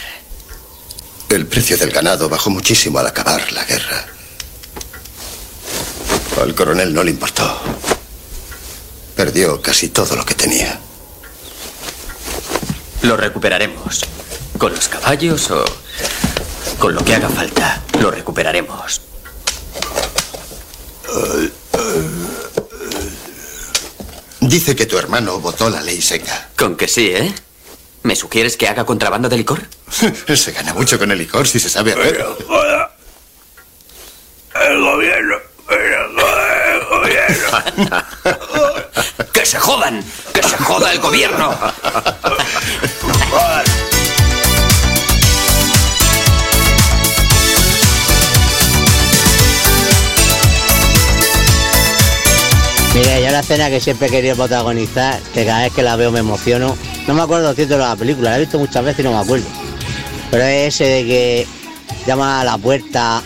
El 1.29 1.49
precio 1.49 1.77
del 1.77 1.91
ganado 1.91 2.29
bajó 2.29 2.51
muchísimo 2.51 3.01
al 3.01 3.09
acabar 3.09 3.53
la 3.53 3.65
guerra. 3.65 4.07
Al 6.41 6.55
coronel 6.55 6.95
no 6.95 7.03
le 7.03 7.11
importó. 7.11 7.61
Perdió 9.17 9.61
casi 9.61 9.89
todo 9.89 10.15
lo 10.15 10.25
que 10.25 10.37
tenía. 10.37 10.79
Lo 13.03 13.17
recuperaremos. 13.17 14.03
Con 14.57 14.73
los 14.73 14.87
caballos 14.87 15.51
o 15.51 15.65
con 16.79 16.95
lo 16.95 17.05
que 17.05 17.17
haga 17.17 17.29
falta. 17.29 17.83
Lo 17.99 18.13
recuperaremos. 18.13 19.01
Dice 24.41 24.77
que 24.77 24.87
tu 24.87 24.99
hermano 24.99 25.41
votó 25.41 25.71
la 25.71 25.81
ley 25.81 26.01
seca. 26.01 26.49
Con 26.57 26.77
que 26.77 26.89
sí, 26.89 27.09
¿eh? 27.09 27.33
¿Me 28.03 28.15
sugieres 28.15 28.57
que 28.57 28.69
haga 28.69 28.85
contrabando 28.85 29.29
de 29.29 29.37
licor? 29.37 29.63
se 30.37 30.53
gana 30.53 30.73
mucho 30.75 30.99
con 30.99 31.11
el 31.11 31.19
licor 31.19 31.49
si 31.49 31.59
se 31.59 31.69
sabe 31.69 31.93
hacer. 31.93 32.25
El 34.69 34.81
gobierno. 34.85 35.37
¡Que 39.33 39.47
se 39.47 39.59
jodan! 39.59 40.05
¡Que 40.33 40.43
se 40.43 40.57
joda 40.59 40.93
el 40.93 41.01
gobierno! 41.01 41.59
Mira, 52.97 53.21
yo 53.21 53.31
la 53.31 53.41
escena 53.41 53.69
que 53.69 53.79
siempre 53.79 54.09
he 54.09 54.11
querido 54.11 54.37
protagonizar, 54.37 55.21
que 55.35 55.45
cada 55.45 55.65
vez 55.65 55.73
que 55.75 55.83
la 55.83 55.97
veo 55.97 56.11
me 56.11 56.21
emociono. 56.21 56.75
No 57.07 57.13
me 57.13 57.21
acuerdo 57.21 57.51
el 57.51 57.57
título 57.57 57.77
de 57.77 57.91
la 57.91 57.97
película, 57.97 58.31
la 58.31 58.37
he 58.39 58.41
visto 58.41 58.59
muchas 58.59 58.83
veces 58.83 59.01
y 59.01 59.03
no 59.03 59.13
me 59.13 59.19
acuerdo. 59.19 59.45
Pero 60.31 60.45
es 60.45 60.75
ese 60.75 60.85
de 60.85 61.05
que 61.05 61.47
llama 62.07 62.41
a 62.41 62.45
la 62.45 62.57
puerta 62.57 63.23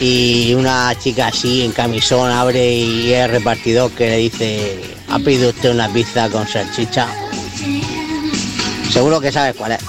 y 0.00 0.54
una 0.54 0.94
chica 0.98 1.26
así 1.26 1.66
en 1.66 1.72
camisón 1.72 2.30
abre 2.30 2.72
y 2.72 3.12
es 3.12 3.26
el 3.26 3.30
repartidor 3.30 3.90
que 3.90 4.08
le 4.08 4.16
dice, 4.16 4.80
¿ha 5.10 5.18
pedido 5.18 5.50
usted 5.50 5.70
una 5.70 5.92
pizza 5.92 6.30
con 6.30 6.48
salchicha? 6.48 7.08
Seguro 8.90 9.20
que 9.20 9.30
sabes 9.30 9.54
cuál 9.54 9.72
es. 9.72 9.80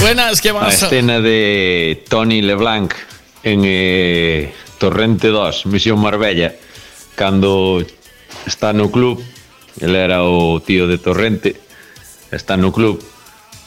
Buenas, 0.00 0.40
¿qué 0.40 0.52
más? 0.52 0.82
escena 0.82 1.20
de 1.20 2.02
Tony 2.08 2.42
LeBlanc 2.42 2.92
en 3.44 3.62
eh, 3.64 4.52
Torrente 4.78 5.28
2, 5.28 5.66
Misión 5.66 6.00
Marbella, 6.00 6.54
cando 7.18 7.82
está 8.46 8.72
no 8.72 8.94
club, 8.94 9.18
ele 9.82 9.98
era 9.98 10.22
o 10.22 10.62
tío 10.62 10.86
de 10.86 11.02
Torrente, 11.02 11.58
está 12.30 12.56
no 12.56 12.70
club, 12.70 13.02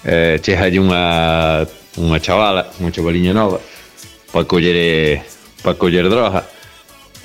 eh, 0.08 0.40
chega 0.40 0.72
unha, 0.80 1.68
unha 2.00 2.20
chavala, 2.24 2.72
unha 2.80 2.96
chavaliña 2.96 3.36
nova, 3.36 3.60
para 4.32 4.48
coller, 4.48 5.20
para 5.60 5.76
coller 5.76 6.08
droga, 6.08 6.48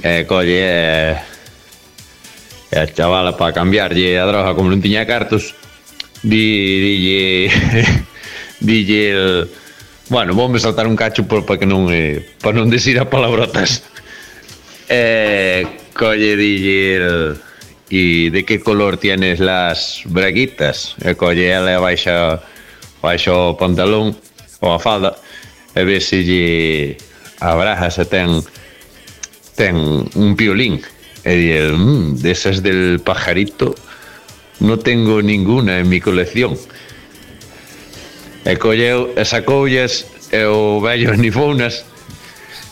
e 0.02 0.20
eh, 0.20 0.22
colle 0.26 0.58
eh, 0.58 1.14
e 2.74 2.74
a 2.74 2.90
chavala 2.90 3.38
para 3.38 3.54
cambiarlle 3.54 4.18
a 4.18 4.26
droga 4.26 4.50
como 4.58 4.66
non 4.66 4.82
tiña 4.82 5.06
cartos, 5.06 5.54
di, 6.26 6.82
dille, 6.82 7.54
dille 8.66 9.02
el, 9.14 9.46
bueno, 10.10 10.34
voume 10.34 10.58
saltar 10.58 10.90
un 10.90 10.98
cacho 10.98 11.22
para 11.22 11.54
que 11.54 11.70
non, 11.70 11.86
eh, 11.94 12.26
para 12.42 12.58
non 12.58 12.66
desir 12.66 12.98
a 12.98 13.06
palabrotas. 13.06 13.86
Eh, 14.90 15.85
colle 15.96 16.36
diller 16.36 17.36
e 17.88 18.30
de 18.30 18.44
que 18.44 18.60
color 18.60 18.98
tienes 19.00 19.40
las 19.40 20.02
braguitas? 20.04 20.94
E 21.00 21.16
colle 21.16 21.48
ela 21.48 21.80
baixa 21.80 22.44
baixo 23.00 23.32
o 23.32 23.56
pantalón 23.56 24.12
ou 24.60 24.76
a 24.76 24.78
falda 24.78 25.16
e 25.74 25.80
ve 25.84 26.00
se 26.00 26.20
lle 26.22 26.96
abraja 27.40 27.90
se 27.90 28.04
ten 28.04 28.44
ten 29.56 29.76
un 30.14 30.36
piolín 30.36 30.84
e 31.24 31.32
di 31.36 31.50
el, 31.52 31.72
mmm, 31.72 32.20
desas 32.20 32.62
del 32.62 33.00
pajarito 33.00 33.74
no 34.60 34.78
tengo 34.78 35.22
ninguna 35.22 35.78
en 35.78 35.88
mi 35.88 36.00
colección 36.00 36.58
e 38.44 38.56
colleu 38.56 39.12
e 39.16 39.24
sacoulles 39.24 40.06
e 40.32 40.44
o 40.44 40.80
vello 40.80 41.14
nifounas 41.14 41.84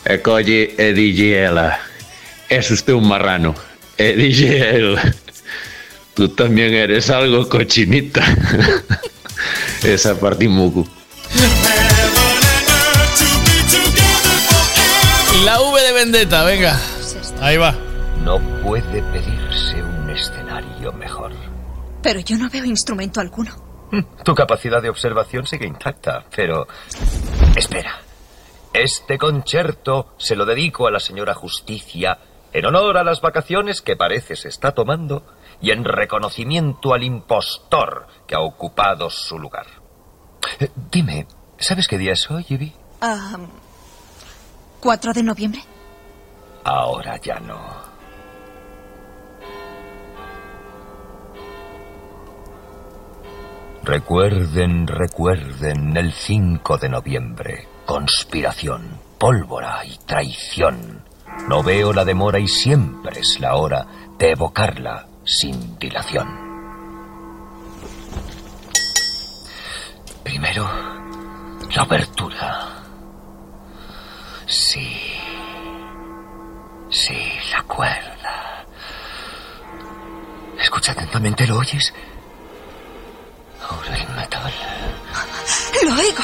e 0.03 0.19
colle 0.19 0.75
e 0.77 0.93
dille 0.93 1.31
ela 1.33 1.94
es 2.49 2.71
usted 2.71 2.93
un 2.93 3.07
marrano 3.07 3.55
e 3.97 4.13
dille 4.13 4.75
el 4.75 4.99
tú 6.13 6.29
también 6.29 6.73
eres 6.73 7.09
algo 7.09 7.47
cochinita 7.47 8.23
esa 9.83 10.19
partimucu 10.19 10.87
La 15.43 15.61
V 15.61 15.79
de 15.79 15.93
Vendetta, 15.93 16.43
venga. 16.43 16.79
Ahí 17.39 17.57
va. 17.57 17.75
No 18.23 18.39
puede 18.63 19.03
pedirse 19.03 19.83
un 19.83 20.09
escenario 20.09 20.91
mejor. 20.93 21.33
Pero 22.01 22.19
yo 22.21 22.35
no 22.37 22.49
veo 22.49 22.65
instrumento 22.65 23.19
alguno. 23.19 23.51
Tu 24.23 24.33
capacidad 24.33 24.81
de 24.81 24.89
observación 24.89 25.45
sigue 25.45 25.67
intacta, 25.67 26.25
pero... 26.35 26.67
Espera. 27.55 27.99
Este 28.73 29.19
concierto 29.19 30.15
se 30.17 30.35
lo 30.35 30.45
dedico 30.45 30.87
a 30.87 30.91
la 30.91 30.99
señora 30.99 31.35
Justicia 31.35 32.17
en 32.55 32.65
honor 32.65 32.97
a 32.97 33.03
las 33.03 33.19
vacaciones 33.19 33.81
que 33.81 33.97
parece 33.97 34.37
se 34.37 34.47
está 34.47 34.71
tomando 34.71 35.23
y 35.59 35.71
en 35.71 35.83
reconocimiento 35.83 36.93
al 36.93 37.03
impostor 37.03 38.07
que 38.25 38.35
ha 38.35 38.39
ocupado 38.39 39.09
su 39.09 39.37
lugar. 39.37 39.65
Eh, 40.61 40.69
Dime, 40.89 41.27
¿sabes 41.57 41.89
qué 41.89 41.97
día 41.97 42.13
es 42.13 42.31
hoy, 42.31 42.45
Ivy? 42.47 42.73
Ah, 43.01 43.37
¿4 44.81 45.13
de 45.13 45.23
noviembre? 45.23 45.61
Ahora 46.63 47.17
ya 47.21 47.41
no. 47.41 47.59
Recuerden, 53.83 54.87
recuerden 54.87 55.97
el 55.97 56.13
5 56.13 56.77
de 56.77 56.89
noviembre. 56.89 57.67
Conspiración, 57.85 58.97
pólvora 59.19 59.85
y 59.85 59.97
traición. 60.05 61.04
No 61.47 61.61
veo 61.61 61.93
la 61.93 62.03
demora 62.03 62.39
y 62.39 62.47
siempre 62.47 63.19
es 63.19 63.39
la 63.39 63.55
hora 63.55 63.85
de 64.17 64.31
evocarla 64.31 65.07
sin 65.23 65.77
dilación. 65.77 66.27
Primero, 70.23 70.67
la 71.75 71.81
abertura. 71.83 72.67
Sí. 74.47 75.15
Sí, 76.89 77.17
la 77.51 77.61
cuerda. 77.63 78.65
Escucha 80.59 80.93
atentamente, 80.93 81.45
¿lo 81.45 81.57
oyes? 81.57 81.93
Ahora 83.69 83.95
el 83.95 84.15
metal. 84.15 84.53
¡Lo 85.83 85.93
oigo! 85.93 86.23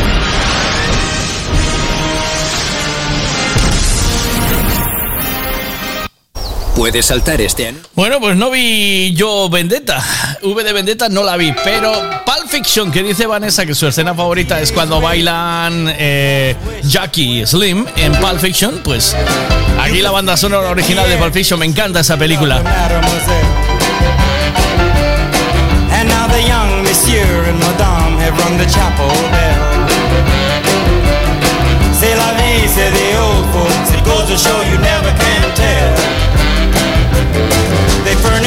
Puedes 6.81 7.05
saltar 7.05 7.39
este 7.41 7.67
año. 7.67 7.77
Bueno, 7.93 8.19
pues 8.19 8.35
no 8.35 8.49
vi 8.49 9.13
yo 9.13 9.51
Vendetta. 9.51 10.03
V 10.41 10.63
de 10.63 10.73
Vendetta 10.73 11.09
no 11.09 11.21
la 11.21 11.37
vi, 11.37 11.53
pero 11.63 11.91
Pulp 12.25 12.49
Fiction, 12.49 12.91
que 12.91 13.03
dice 13.03 13.27
Vanessa 13.27 13.67
que 13.67 13.75
su 13.75 13.85
escena 13.85 14.15
favorita 14.15 14.59
es 14.59 14.71
cuando 14.71 14.99
bailan 14.99 15.93
eh, 15.95 16.55
Jackie 16.81 17.41
y 17.41 17.45
Slim 17.45 17.85
en 17.97 18.13
Pulp 18.13 18.39
Fiction, 18.39 18.81
pues 18.83 19.15
aquí 19.79 20.01
la 20.01 20.09
banda 20.09 20.35
sonora 20.35 20.71
original 20.71 21.07
de 21.07 21.17
Pulp 21.17 21.31
Fiction, 21.31 21.59
me 21.59 21.67
encanta 21.67 21.99
esa 21.99 22.17
película. 22.17 22.63
And 25.91 26.09
now 26.09 26.27
the 26.29 26.41
young 26.41 26.81
monsieur 26.81 27.43
and 27.47 27.59
madame 27.59 28.17
have 28.17 28.35
rung 28.39 28.57
the 28.57 28.65
chapel 28.65 29.05
bell. 29.29 29.81
C'est 31.99 32.15
la 32.15 32.33
vie, 32.33 32.67
say 32.67 32.89
the 32.89 33.19
old 33.19 33.45
folks. 33.53 33.93
It 33.93 34.03
goes 34.03 34.27
to 34.27 34.35
show 34.35 34.59
you 34.63 34.79
never 34.79 35.11
can 35.19 35.50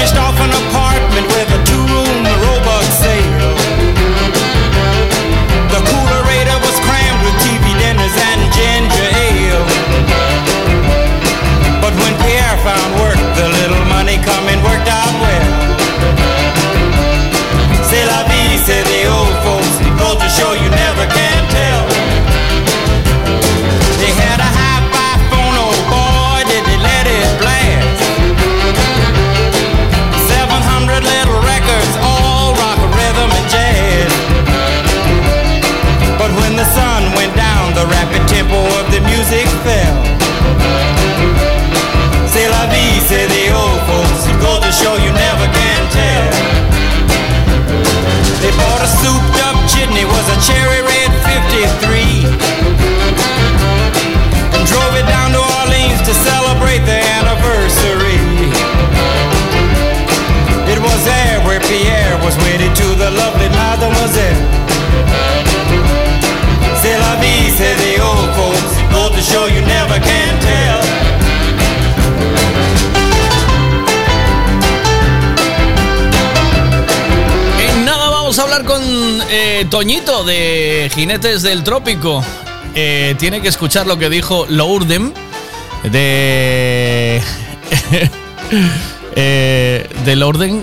Pissed 0.04 0.16
off 0.18 0.38
on 0.38 0.50
a 0.50 0.70
party. 0.70 0.83
Toñito 79.74 80.22
de 80.22 80.88
Jinetes 80.94 81.42
del 81.42 81.64
Trópico. 81.64 82.22
Eh, 82.76 83.16
tiene 83.18 83.42
que 83.42 83.48
escuchar 83.48 83.88
lo 83.88 83.98
que 83.98 84.08
dijo 84.08 84.46
Lourdem 84.48 85.12
de. 85.82 87.20
eh, 89.16 89.88
de 90.04 90.14
Lourdem 90.14 90.62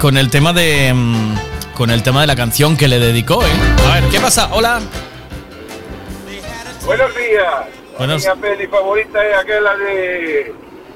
con 0.00 0.16
el 0.16 0.30
tema 0.30 0.52
de. 0.52 0.94
mm, 0.94 1.34
Con 1.74 1.90
el 1.90 2.04
tema 2.04 2.20
de 2.20 2.28
la 2.28 2.36
canción 2.36 2.76
que 2.76 2.86
le 2.86 3.00
dedicó, 3.00 3.42
¿eh? 3.42 3.48
A 3.90 3.94
ver, 4.00 4.04
¿qué 4.10 4.20
pasa? 4.20 4.48
Hola. 4.52 4.80
Buenos 6.86 7.16
días. 7.16 7.54
Buenos- 7.98 8.24
La 8.24 8.36
peli 8.36 8.68
favorita 8.68 9.26
es 9.26 9.38
aquella 9.38 9.74
de 9.74 10.54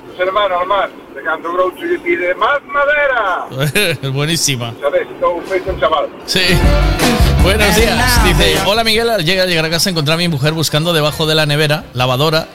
tus 0.08 0.20
hermanos 0.20 0.64
más, 0.68 0.88
de 1.16 1.20
Canto 1.20 1.52
Groucho 1.52 1.84
y 1.84 2.14
de 2.14 2.32
Más 2.36 2.60
Madera. 2.66 3.98
Buenísima. 4.12 4.72
¿Sabes? 4.80 5.08
Todo 5.18 5.32
un 5.34 5.80
chaval. 5.80 6.06
Sí. 6.26 6.42
Buenos 7.46 7.76
días. 7.76 8.24
Dice, 8.24 8.56
hola 8.66 8.82
Miguel, 8.82 9.08
al 9.08 9.24
llegar, 9.24 9.46
llegar 9.46 9.64
a 9.66 9.70
casa 9.70 9.88
encontré 9.88 10.12
a 10.12 10.16
mi 10.16 10.26
mujer 10.26 10.52
buscando 10.52 10.92
debajo 10.92 11.26
de 11.26 11.36
la 11.36 11.46
nevera, 11.46 11.84
lavadora, 11.94 12.48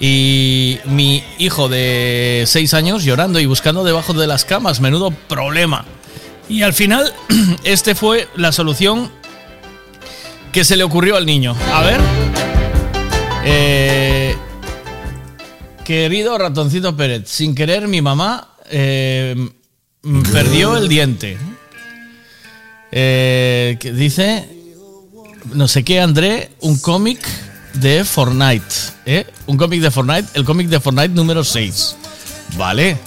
y 0.00 0.80
mi 0.84 1.22
hijo 1.38 1.68
de 1.68 2.42
6 2.44 2.74
años 2.74 3.04
llorando 3.04 3.38
y 3.38 3.46
buscando 3.46 3.84
debajo 3.84 4.14
de 4.14 4.26
las 4.26 4.44
camas. 4.44 4.80
Menudo 4.80 5.12
problema. 5.12 5.84
Y 6.48 6.62
al 6.62 6.72
final, 6.72 7.14
este 7.64 7.94
fue 7.94 8.26
la 8.34 8.50
solución 8.50 9.12
que 10.50 10.64
se 10.64 10.74
le 10.74 10.82
ocurrió 10.82 11.16
al 11.16 11.24
niño. 11.24 11.54
A 11.72 11.82
ver. 11.82 12.00
Eh, 13.44 14.34
querido 15.84 16.36
ratoncito 16.36 16.96
Pérez, 16.96 17.28
sin 17.28 17.54
querer 17.54 17.86
mi 17.86 18.02
mamá 18.02 18.48
eh, 18.72 19.36
perdió 20.32 20.76
el 20.76 20.88
diente. 20.88 21.38
Eh, 22.94 23.78
que 23.80 23.92
dice, 23.92 24.46
no 25.54 25.66
sé 25.66 25.82
qué, 25.82 26.00
André, 26.00 26.50
un 26.60 26.78
cómic 26.78 27.26
de 27.74 28.04
Fortnite. 28.04 28.74
¿eh? 29.06 29.26
Un 29.46 29.56
cómic 29.56 29.80
de 29.80 29.90
Fortnite, 29.90 30.28
el 30.34 30.44
cómic 30.44 30.68
de 30.68 30.78
Fortnite 30.78 31.08
número 31.08 31.42
6. 31.42 31.96
Vale. 32.56 32.98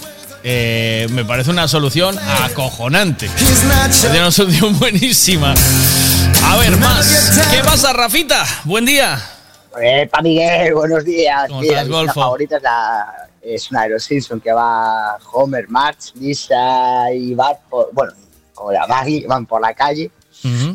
Eh, 0.42 1.06
me 1.10 1.24
parece 1.24 1.50
una 1.50 1.66
solución 1.66 2.16
acojonante. 2.18 3.26
Es 3.26 4.04
una 4.04 4.30
solución 4.30 4.78
buenísima. 4.78 5.54
A 6.44 6.56
ver, 6.56 6.76
más. 6.76 7.40
¿Qué 7.50 7.62
pasa, 7.62 7.92
Rafita? 7.92 8.44
Buen 8.64 8.84
día. 8.84 9.18
Epa, 9.80 10.22
Miguel, 10.22 10.74
buenos 10.74 11.04
días. 11.04 11.48
¿Cómo 11.48 11.62
estás, 11.62 11.88
Golfo? 11.88 12.14
favorita 12.14 12.56
es, 12.56 12.62
la, 12.62 13.28
es 13.42 13.70
una 13.70 13.82
de 13.84 13.90
los 13.90 14.04
Simpsons 14.04 14.42
que 14.42 14.52
va 14.52 15.16
Homer, 15.32 15.68
Marge, 15.68 16.12
Lisa 16.14 17.12
y 17.12 17.34
Bart, 17.34 17.60
por, 17.68 17.90
bueno, 17.92 18.12
como 18.56 18.72
la 18.72 18.86
Maggie, 18.88 19.24
van 19.28 19.46
por 19.46 19.60
la 19.60 19.72
calle. 19.72 20.10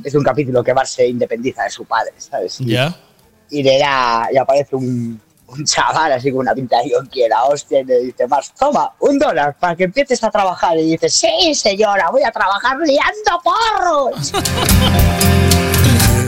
Es 0.03 0.15
un 0.15 0.23
capítulo 0.23 0.63
que 0.63 0.71
Bart 0.73 0.87
se 0.87 1.05
independiza 1.07 1.63
de 1.63 1.69
su 1.69 1.83
padre, 1.85 2.13
¿sabes? 2.17 2.61
Y, 2.61 2.67
Ya. 2.67 2.95
y 3.49 3.61
le 3.63 3.77
da, 3.79 4.27
y 4.33 4.37
aparece 4.37 4.75
un, 4.75 5.19
un 5.47 5.65
chaval 5.65 6.13
así 6.13 6.31
con 6.31 6.39
una 6.41 6.53
pinta 6.55 6.77
de 6.81 6.89
yonki 6.91 7.21
de 7.21 7.29
la 7.29 7.43
hostia 7.45 7.81
y 7.81 7.83
le 7.85 7.99
dice, 7.99 8.27
Marge, 8.27 8.51
toma, 8.57 8.91
un 8.99 9.19
dólar 9.19 9.55
para 9.59 9.75
que 9.75 9.83
empieces 9.85 10.23
a 10.23 10.31
trabajar. 10.31 10.77
Y 10.77 10.91
dice, 10.91 11.09
sí, 11.09 11.53
señora, 11.53 12.09
voy 12.09 12.23
a 12.23 12.31
trabajar 12.31 12.77
liando 12.79 13.41
porros. 13.43 14.31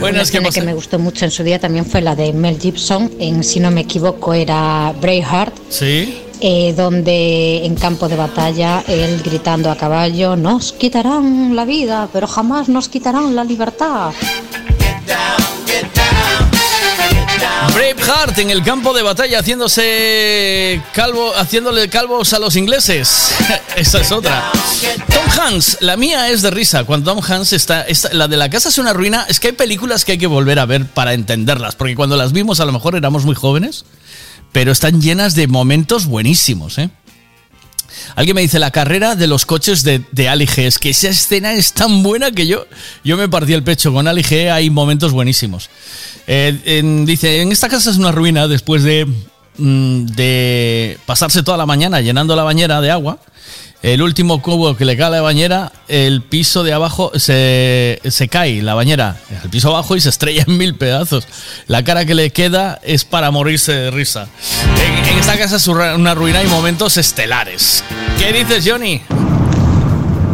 Bueno, 0.00 0.16
Una 0.16 0.22
es 0.22 0.30
que 0.30 0.40
que 0.40 0.60
me 0.60 0.74
gustó 0.74 0.98
mucho 0.98 1.24
en 1.24 1.30
su 1.30 1.42
día 1.42 1.58
también 1.58 1.86
fue 1.86 2.02
la 2.02 2.14
de 2.14 2.32
Mel 2.34 2.60
Gibson, 2.60 3.10
en 3.18 3.42
si 3.42 3.58
no 3.58 3.70
me 3.70 3.82
equivoco 3.82 4.34
era 4.34 4.92
Braveheart, 5.00 5.54
Sí. 5.70 6.20
Eh, 6.46 6.74
donde 6.76 7.64
en 7.64 7.74
campo 7.74 8.06
de 8.06 8.16
batalla 8.16 8.84
él 8.86 9.22
gritando 9.24 9.70
a 9.70 9.76
caballo, 9.78 10.36
nos 10.36 10.74
quitarán 10.74 11.56
la 11.56 11.64
vida, 11.64 12.06
pero 12.12 12.26
jamás 12.26 12.68
nos 12.68 12.90
quitarán 12.90 13.34
la 13.34 13.44
libertad. 13.44 14.12
Braveheart 17.72 18.38
en 18.40 18.50
el 18.50 18.62
campo 18.62 18.92
de 18.92 19.02
batalla 19.02 19.38
haciéndose 19.40 20.82
calvo, 20.92 21.32
haciéndole 21.34 21.88
calvos 21.88 22.34
a 22.34 22.38
los 22.38 22.56
ingleses. 22.56 23.30
Esa 23.76 24.00
es 24.02 24.12
otra. 24.12 24.52
Tom 25.08 25.40
Hanks, 25.40 25.78
la 25.80 25.96
mía 25.96 26.28
es 26.28 26.42
de 26.42 26.50
risa. 26.50 26.84
Cuando 26.84 27.14
Tom 27.14 27.24
Hanks 27.24 27.54
está, 27.54 27.82
está- 27.82 28.12
la 28.12 28.28
de 28.28 28.36
la 28.36 28.50
casa 28.50 28.68
es 28.68 28.76
una 28.76 28.92
ruina, 28.92 29.24
es 29.30 29.40
que 29.40 29.48
hay 29.48 29.52
películas 29.54 30.04
que 30.04 30.12
hay 30.12 30.18
que 30.18 30.26
volver 30.26 30.58
a 30.58 30.66
ver 30.66 30.84
para 30.86 31.14
entenderlas, 31.14 31.74
porque 31.74 31.96
cuando 31.96 32.16
las 32.16 32.32
vimos 32.32 32.60
a 32.60 32.66
lo 32.66 32.72
mejor 32.72 32.96
éramos 32.96 33.24
muy 33.24 33.34
jóvenes, 33.34 33.86
pero 34.54 34.70
están 34.70 35.02
llenas 35.02 35.34
de 35.34 35.48
momentos 35.48 36.06
buenísimos, 36.06 36.78
¿eh? 36.78 36.88
Alguien 38.14 38.36
me 38.36 38.40
dice 38.42 38.60
la 38.60 38.70
carrera 38.70 39.16
de 39.16 39.26
los 39.26 39.46
coches 39.46 39.82
de, 39.82 40.02
de 40.12 40.28
Ali 40.28 40.46
G. 40.46 40.62
Es 40.62 40.78
que 40.78 40.90
esa 40.90 41.08
escena 41.08 41.54
es 41.54 41.72
tan 41.72 42.04
buena 42.04 42.30
que 42.30 42.46
yo, 42.46 42.64
yo 43.02 43.16
me 43.16 43.28
partí 43.28 43.52
el 43.52 43.64
pecho. 43.64 43.92
Con 43.92 44.06
Ali 44.06 44.22
G 44.22 44.52
hay 44.52 44.70
momentos 44.70 45.10
buenísimos. 45.10 45.70
Eh, 46.28 46.82
dice, 47.04 47.40
en 47.40 47.50
esta 47.50 47.68
casa 47.68 47.90
es 47.90 47.96
una 47.96 48.12
ruina 48.12 48.46
después 48.46 48.84
de, 48.84 49.06
mm, 49.58 50.06
de 50.06 50.98
pasarse 51.04 51.42
toda 51.42 51.58
la 51.58 51.66
mañana 51.66 52.00
llenando 52.00 52.36
la 52.36 52.44
bañera 52.44 52.80
de 52.80 52.92
agua. 52.92 53.18
El 53.84 54.00
último 54.00 54.40
cubo 54.40 54.76
que 54.76 54.86
le 54.86 54.96
cae 54.96 55.08
a 55.08 55.10
la 55.10 55.20
bañera, 55.20 55.70
el 55.88 56.22
piso 56.22 56.62
de 56.62 56.72
abajo 56.72 57.12
se, 57.16 58.00
se 58.02 58.28
cae, 58.28 58.62
la 58.62 58.72
bañera, 58.72 59.18
el 59.42 59.50
piso 59.50 59.68
abajo 59.68 59.94
y 59.94 60.00
se 60.00 60.08
estrella 60.08 60.42
en 60.46 60.56
mil 60.56 60.74
pedazos. 60.74 61.28
La 61.66 61.84
cara 61.84 62.06
que 62.06 62.14
le 62.14 62.30
queda 62.30 62.80
es 62.82 63.04
para 63.04 63.30
morirse 63.30 63.72
de 63.72 63.90
risa. 63.90 64.26
En, 65.10 65.18
esta 65.18 65.36
casa 65.36 65.56
es 65.56 65.68
una 65.68 65.96
una 65.96 66.14
ruina 66.14 66.42
y 66.42 66.46
momentos 66.46 66.96
estelares. 66.96 67.84
¿Qué 68.18 68.32
dices, 68.32 68.64
Johnny? 68.66 69.02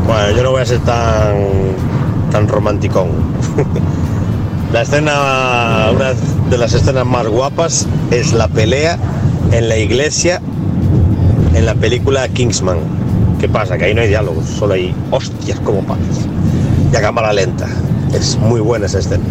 Bueno, 0.07 0.37
yo 0.37 0.45
no 0.45 0.53
voy 0.53 0.63
a 0.63 0.67
ser 0.67 0.79
tan, 0.85 1.49
tan 2.31 2.47
romanticón. 2.47 3.11
La 4.73 4.83
escena, 4.83 5.91
una 5.93 6.13
de 6.49 6.57
las 6.57 6.73
escenas 6.73 7.05
más 7.05 7.27
guapas 7.27 7.89
es 8.13 8.33
la 8.33 8.47
pelea 8.47 8.97
en 9.51 9.69
la 9.69 9.77
iglesia 9.77 10.41
en 11.53 11.67
la 11.67 11.75
película 11.75 12.29
Kingsman. 12.29 13.10
¿Qué 13.41 13.49
pasa? 13.49 13.79
Que 13.79 13.87
ahí 13.87 13.95
no 13.95 14.03
hay 14.03 14.09
diálogos, 14.09 14.45
solo 14.45 14.75
hay 14.75 14.95
hostias 15.11 15.59
como 15.61 15.83
palos. 15.83 16.05
Y 16.93 16.97
a 16.97 17.01
cámara 17.01 17.33
lenta. 17.33 17.67
Es 18.15 18.37
muy 18.37 18.61
buena 18.61 18.85
esa 18.85 18.99
escena. 18.99 19.25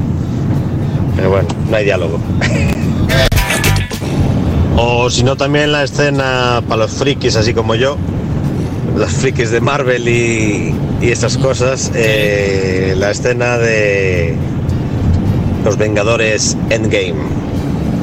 Pero 1.15 1.29
bueno, 1.29 1.47
no 1.69 1.77
hay 1.77 1.85
diálogo. 1.85 2.19
o 4.77 5.09
si 5.11 5.23
no, 5.23 5.37
también 5.37 5.71
la 5.71 5.83
escena 5.83 6.63
para 6.67 6.83
los 6.83 6.91
frikis, 6.91 7.35
así 7.35 7.53
como 7.53 7.75
yo, 7.75 7.97
los 8.97 9.11
frikis 9.11 9.51
de 9.51 9.61
Marvel 9.61 10.07
y, 10.07 10.73
y 11.01 11.11
estas 11.11 11.37
cosas, 11.37 11.91
eh, 11.93 12.95
la 12.97 13.11
escena 13.11 13.59
de 13.59 14.35
los 15.63 15.77
Vengadores 15.77 16.57
Endgame, 16.71 17.13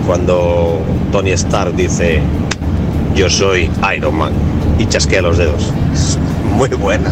cuando 0.06 0.78
Tony 1.10 1.32
Stark 1.32 1.74
dice, 1.74 2.20
yo 3.16 3.30
soy 3.30 3.70
Iron 3.96 4.14
Man, 4.14 4.32
y 4.78 4.86
chasquea 4.86 5.22
los 5.22 5.38
dedos. 5.38 5.72
Es 5.94 6.18
muy 6.52 6.68
buena. 6.68 7.10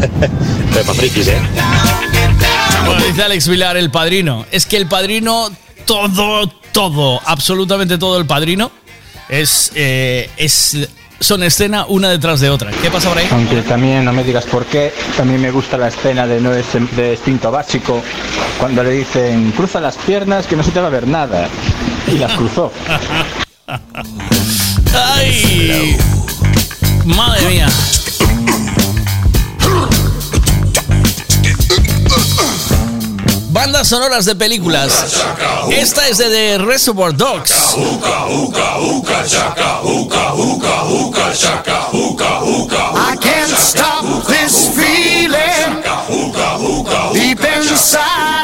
Pero 0.72 0.86
para 0.86 0.94
frikis, 0.94 1.26
¿eh? 1.26 1.38
Como 2.86 3.00
dice 3.00 3.22
Alex 3.24 3.48
Vilar, 3.48 3.76
el 3.76 3.90
padrino. 3.90 4.46
Es 4.52 4.64
que 4.64 4.76
el 4.76 4.86
padrino, 4.86 5.50
todo, 5.86 6.46
todo, 6.72 7.20
absolutamente 7.24 7.98
todo 7.98 8.16
el 8.18 8.26
padrino, 8.26 8.70
es, 9.28 9.72
eh, 9.74 10.30
es, 10.36 10.88
son 11.18 11.42
escena 11.42 11.86
una 11.86 12.10
detrás 12.10 12.38
de 12.38 12.50
otra. 12.50 12.70
¿Qué 12.70 12.90
pasa 12.90 13.08
por 13.08 13.18
ahí? 13.18 13.26
Aunque 13.32 13.62
también 13.62 14.04
no 14.04 14.12
me 14.12 14.22
digas 14.22 14.44
por 14.44 14.64
qué, 14.66 14.92
también 15.16 15.40
me 15.40 15.50
gusta 15.50 15.76
la 15.76 15.88
escena 15.88 16.28
de 16.28 16.40
no 16.40 16.54
es 16.54 16.66
de 16.94 17.12
instinto 17.12 17.50
básico, 17.50 18.00
cuando 18.60 18.84
le 18.84 18.90
dicen 18.92 19.50
cruza 19.50 19.80
las 19.80 19.96
piernas 19.96 20.46
que 20.46 20.54
no 20.54 20.62
se 20.62 20.70
te 20.70 20.80
va 20.80 20.86
a 20.86 20.90
ver 20.90 21.08
nada. 21.08 21.48
Y 22.06 22.18
las 22.18 22.32
cruzó. 22.34 22.70
¡Ay! 24.94 25.96
Madre 27.04 27.48
mía. 27.48 27.68
Bandas 33.50 33.88
sonoras 33.88 34.24
de 34.24 34.34
películas. 34.34 35.04
Esta 35.70 36.08
es 36.08 36.18
de 36.18 36.28
The 36.28 36.58
Reservoir 36.58 37.16
Dogs. 37.16 37.76
I 42.96 43.16
can't 43.20 43.50
stop 43.50 44.04
this 44.26 44.68
feeling 44.76 45.82
deep 47.12 47.40
inside 47.40 48.43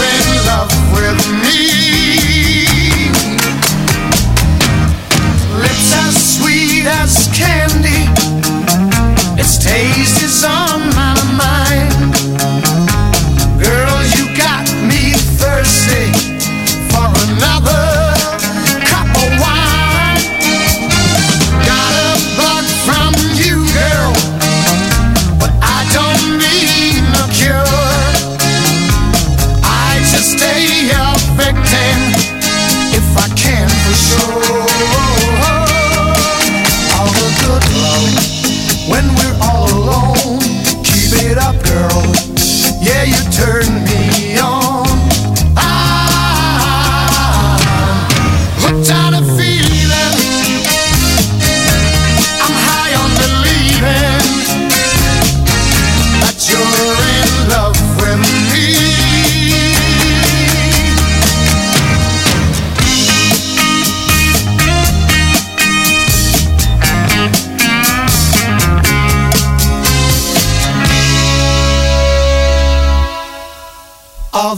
candy. 7.41 7.90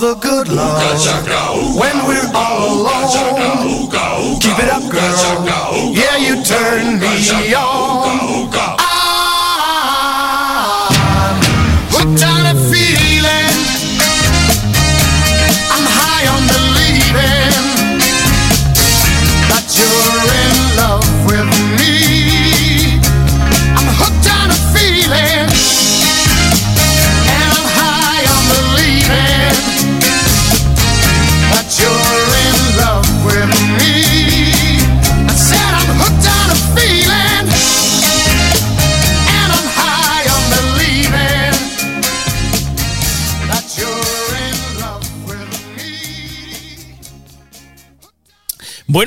The 0.03 0.15
good 0.15 0.49
love 0.49 0.81
when 1.79 1.95
we're 2.05 2.29
all 2.35 2.81
alone. 2.81 3.89
Keep 4.41 4.59
it 4.59 4.69
up, 4.69 4.83
girl. 4.91 5.45
Yeah, 5.95 6.17
you 6.17 6.43
turn 6.43 6.99
me 6.99 7.53
on. 7.55 8.49
I'm 8.79 9.79
hooked 11.89 12.21
on 12.21 12.32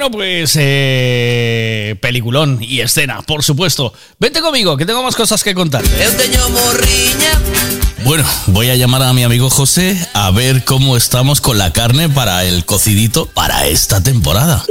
Bueno, 0.06 0.18
pues 0.18 0.52
eh, 0.56 1.96
peliculón 2.00 2.58
y 2.60 2.78
escena, 2.78 3.22
por 3.22 3.42
supuesto. 3.42 3.92
Vente 4.20 4.40
conmigo, 4.40 4.76
que 4.76 4.86
tengo 4.86 5.02
más 5.02 5.16
cosas 5.16 5.42
que 5.42 5.52
contar. 5.52 5.82
Bueno, 8.04 8.24
voy 8.46 8.70
a 8.70 8.76
llamar 8.76 9.02
a 9.02 9.12
mi 9.12 9.24
amigo 9.24 9.50
José 9.50 9.98
a 10.14 10.30
ver 10.30 10.64
cómo 10.64 10.96
estamos 10.96 11.40
con 11.40 11.58
la 11.58 11.72
carne 11.72 12.08
para 12.08 12.44
el 12.44 12.64
cocidito 12.64 13.26
para 13.26 13.66
esta 13.66 14.00
temporada. 14.00 14.64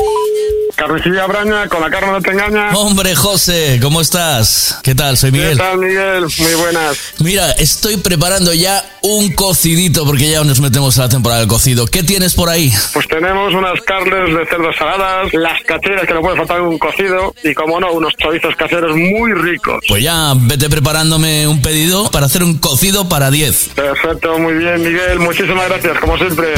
Carnicilla 0.75 1.25
Braña, 1.25 1.67
con 1.69 1.81
la 1.81 1.89
carne 1.89 2.11
no 2.11 2.21
te 2.21 2.31
engaña. 2.31 2.71
Hombre, 2.75 3.15
José, 3.15 3.79
¿cómo 3.81 4.01
estás? 4.01 4.79
¿Qué 4.83 4.93
tal? 4.93 5.17
Soy 5.17 5.31
Miguel. 5.31 5.51
¿Qué 5.51 5.63
tal, 5.63 5.77
Miguel? 5.77 6.25
Muy 6.37 6.53
buenas. 6.55 6.97
Mira, 7.19 7.51
estoy 7.51 7.97
preparando 7.97 8.53
ya 8.53 8.83
un 9.01 9.33
cocidito 9.33 10.05
porque 10.05 10.29
ya 10.29 10.43
nos 10.43 10.59
metemos 10.59 10.97
a 10.99 11.03
la 11.03 11.09
temporada 11.09 11.39
del 11.39 11.49
cocido. 11.49 11.87
¿Qué 11.87 12.03
tienes 12.03 12.33
por 12.33 12.49
ahí? 12.49 12.73
Pues 12.93 13.07
tenemos 13.07 13.53
unas 13.53 13.79
carnes 13.81 14.35
de 14.35 14.45
cerdo 14.47 14.73
saladas, 14.73 15.33
las 15.33 15.61
cacheras 15.63 16.05
que 16.05 16.13
no 16.13 16.21
puede 16.21 16.35
faltar 16.35 16.57
en 16.57 16.65
un 16.65 16.77
cocido 16.77 17.33
y, 17.43 17.53
como 17.53 17.79
no, 17.79 17.93
unos 17.93 18.13
chorizos 18.17 18.53
caseros 18.55 18.95
muy 18.97 19.31
ricos. 19.33 19.83
Pues 19.87 20.03
ya 20.03 20.33
vete 20.35 20.69
preparándome 20.69 21.47
un 21.47 21.61
pedido 21.61 22.11
para 22.11 22.25
hacer 22.25 22.43
un 22.43 22.57
cocido 22.57 23.07
para 23.07 23.31
10. 23.31 23.69
Perfecto, 23.75 24.37
muy 24.39 24.55
bien, 24.55 24.83
Miguel. 24.83 25.19
Muchísimas 25.19 25.69
gracias, 25.69 25.99
como 25.99 26.17
siempre. 26.17 26.53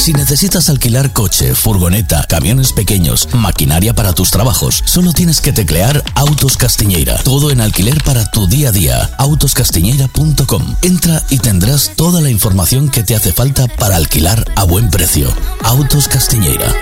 Si 0.00 0.14
necesitas 0.14 0.70
alquilar 0.70 1.12
coche, 1.12 1.54
furgoneta, 1.54 2.24
camiones 2.26 2.72
pequeños, 2.72 3.28
maquinaria 3.34 3.92
para 3.92 4.14
tus 4.14 4.30
trabajos, 4.30 4.82
solo 4.86 5.12
tienes 5.12 5.42
que 5.42 5.52
teclear 5.52 6.02
Autos 6.14 6.56
Castiñeira. 6.56 7.18
Todo 7.18 7.50
en 7.50 7.60
alquiler 7.60 8.02
para 8.02 8.24
tu 8.30 8.46
día 8.46 8.70
a 8.70 8.72
día. 8.72 9.10
Autoscastiñeira.com. 9.18 10.76
Entra 10.80 11.22
y 11.28 11.36
tendrás 11.36 11.92
toda 11.96 12.22
la 12.22 12.30
información 12.30 12.88
que 12.88 13.02
te 13.02 13.14
hace 13.14 13.34
falta 13.34 13.68
para 13.68 13.96
alquilar 13.96 14.50
a 14.56 14.64
buen 14.64 14.88
precio. 14.88 15.30
Autos 15.64 16.08
Castiñeira. 16.08 16.74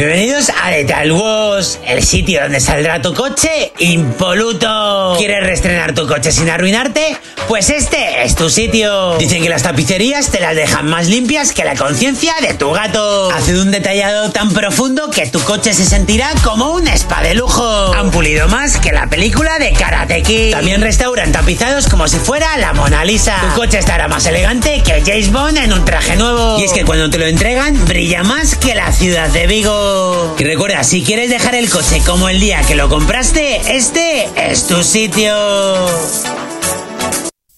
Bienvenidos 0.00 0.48
a 0.48 0.70
Lethal 0.70 1.12
Wars, 1.12 1.78
el 1.86 2.02
sitio 2.02 2.40
donde 2.40 2.58
saldrá 2.58 3.02
tu 3.02 3.12
coche 3.12 3.70
impoluto. 3.80 5.14
¿Quieres 5.18 5.44
reestrenar 5.44 5.94
tu 5.94 6.06
coche 6.06 6.32
sin 6.32 6.48
arruinarte? 6.48 7.18
Pues 7.46 7.68
este 7.68 8.22
es 8.24 8.34
tu 8.34 8.48
sitio. 8.48 9.18
Dicen 9.18 9.42
que 9.42 9.50
las 9.50 9.62
tapicerías 9.62 10.30
te 10.30 10.40
las 10.40 10.56
dejan 10.56 10.88
más 10.88 11.08
limpias 11.08 11.52
que 11.52 11.64
la 11.64 11.74
conciencia 11.74 12.32
de 12.40 12.54
tu 12.54 12.70
gato. 12.70 13.30
Hace 13.30 13.60
un 13.60 13.72
detallado 13.72 14.30
tan 14.30 14.54
profundo 14.54 15.10
que 15.10 15.26
tu 15.26 15.38
coche 15.40 15.74
se 15.74 15.84
sentirá 15.84 16.30
como 16.44 16.70
un 16.70 16.88
spa 16.88 17.22
de 17.22 17.34
lujo. 17.34 17.92
Han 17.92 18.10
pulido 18.10 18.48
más 18.48 18.78
que 18.78 18.92
la 18.92 19.06
película 19.08 19.58
de 19.58 19.74
Karate 19.74 20.22
Kid. 20.22 20.52
También 20.52 20.80
restauran 20.80 21.30
tapizados 21.30 21.88
como 21.88 22.08
si 22.08 22.16
fuera 22.16 22.56
la 22.56 22.72
Mona 22.72 23.04
Lisa. 23.04 23.36
Tu 23.42 23.60
coche 23.60 23.78
estará 23.78 24.08
más 24.08 24.24
elegante 24.24 24.82
que 24.82 25.02
James 25.04 25.30
Bond 25.30 25.58
en 25.58 25.74
un 25.74 25.84
traje 25.84 26.16
nuevo. 26.16 26.58
Y 26.58 26.64
es 26.64 26.72
que 26.72 26.86
cuando 26.86 27.10
te 27.10 27.18
lo 27.18 27.26
entregan, 27.26 27.84
brilla 27.84 28.22
más 28.22 28.54
que 28.54 28.74
la 28.74 28.90
ciudad 28.92 29.28
de 29.28 29.46
Vigo. 29.46 29.89
Y 30.38 30.44
recuerda, 30.44 30.82
si 30.84 31.02
quieres 31.02 31.30
dejar 31.30 31.54
el 31.54 31.68
coche 31.68 32.02
como 32.06 32.28
el 32.28 32.40
día 32.40 32.62
que 32.62 32.74
lo 32.74 32.88
compraste, 32.88 33.76
este 33.76 34.28
es 34.36 34.66
tu 34.66 34.82
sitio. 34.82 35.34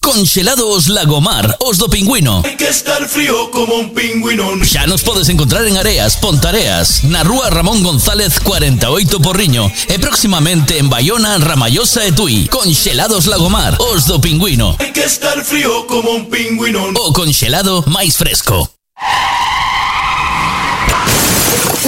Conxelados 0.03 0.89
Lagomar, 0.89 1.57
os 1.61 1.79
do 1.79 1.89
pingüino. 1.89 2.43
Hay 2.45 2.57
que 2.57 2.69
estar 2.69 3.09
frío 3.09 3.53
como 3.53 3.77
un 3.77 3.95
pingüino. 3.95 4.59
Xa 4.65 4.85
nos 4.91 5.07
podes 5.07 5.29
encontrar 5.31 5.65
en 5.65 5.79
Areas, 5.79 6.19
Pontareas, 6.19 7.05
na 7.05 7.23
rúa 7.23 7.49
Ramón 7.49 7.87
González 7.87 8.41
48 8.43 9.23
Porriño 9.23 9.71
e 9.87 10.03
próximamente 10.03 10.83
en 10.83 10.91
Bayona, 10.91 11.39
Ramallosa 11.39 12.03
e 12.05 12.11
Tui. 12.11 12.51
Conxelados 12.51 13.31
Lagomar, 13.31 13.79
os 13.79 14.11
do 14.11 14.21
pingüino. 14.21 14.75
Hay 14.83 14.91
que 14.91 15.07
estar 15.07 15.39
frío 15.47 15.87
como 15.87 16.11
un 16.11 16.27
pingüino. 16.27 16.91
O 16.99 17.15
conxelado 17.15 17.87
máis 17.87 18.19
fresco. 18.19 18.69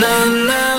Na, 0.00 0.24
na, 0.48 0.77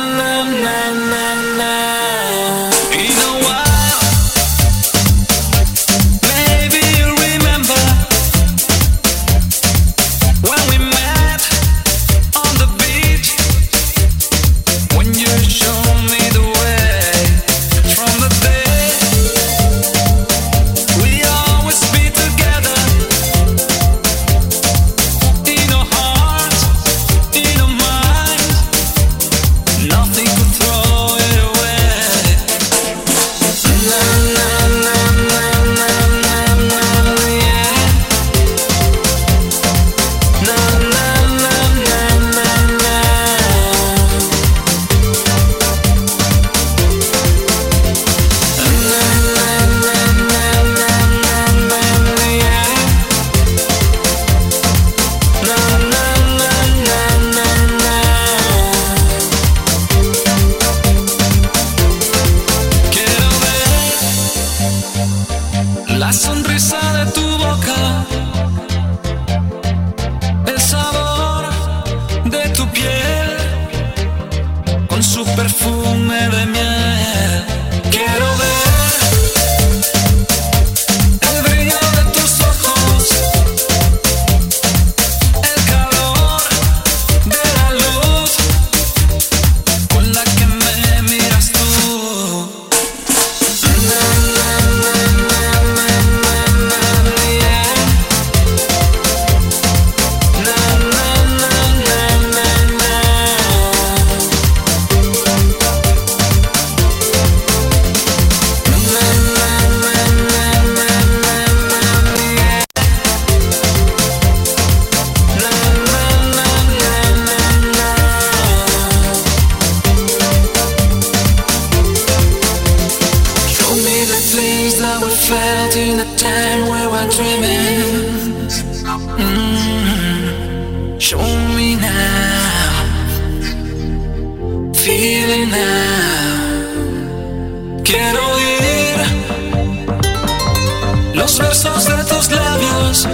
versos 141.63 141.87
de 141.87 142.03
tus 142.05 142.31
labios 142.31 143.07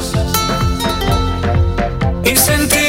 y 2.24 2.36
sentir 2.36 2.85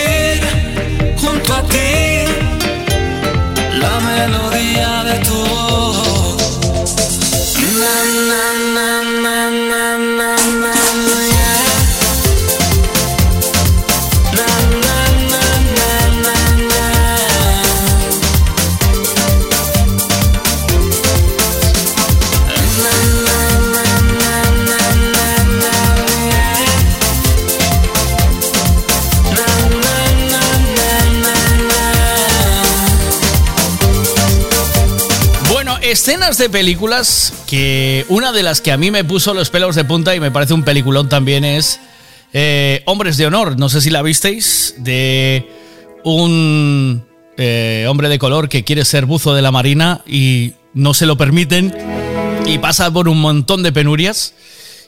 escenas 35.96 36.36
de 36.36 36.50
películas 36.50 37.32
que 37.46 38.04
una 38.10 38.30
de 38.30 38.42
las 38.42 38.60
que 38.60 38.70
a 38.70 38.76
mí 38.76 38.90
me 38.90 39.02
puso 39.02 39.32
los 39.32 39.48
pelos 39.48 39.74
de 39.74 39.82
punta 39.82 40.14
y 40.14 40.20
me 40.20 40.30
parece 40.30 40.52
un 40.52 40.62
peliculón 40.62 41.08
también 41.08 41.42
es 41.42 41.80
eh, 42.34 42.82
Hombres 42.84 43.16
de 43.16 43.26
Honor. 43.26 43.58
No 43.58 43.70
sé 43.70 43.80
si 43.80 43.88
la 43.88 44.02
visteis, 44.02 44.74
de 44.76 45.48
un 46.04 47.02
eh, 47.38 47.86
hombre 47.88 48.10
de 48.10 48.18
color 48.18 48.50
que 48.50 48.62
quiere 48.62 48.84
ser 48.84 49.06
buzo 49.06 49.32
de 49.32 49.40
la 49.40 49.50
marina 49.50 50.02
y 50.06 50.52
no 50.74 50.92
se 50.92 51.06
lo 51.06 51.16
permiten 51.16 51.74
y 52.44 52.58
pasa 52.58 52.92
por 52.92 53.08
un 53.08 53.18
montón 53.18 53.62
de 53.62 53.72
penurias. 53.72 54.34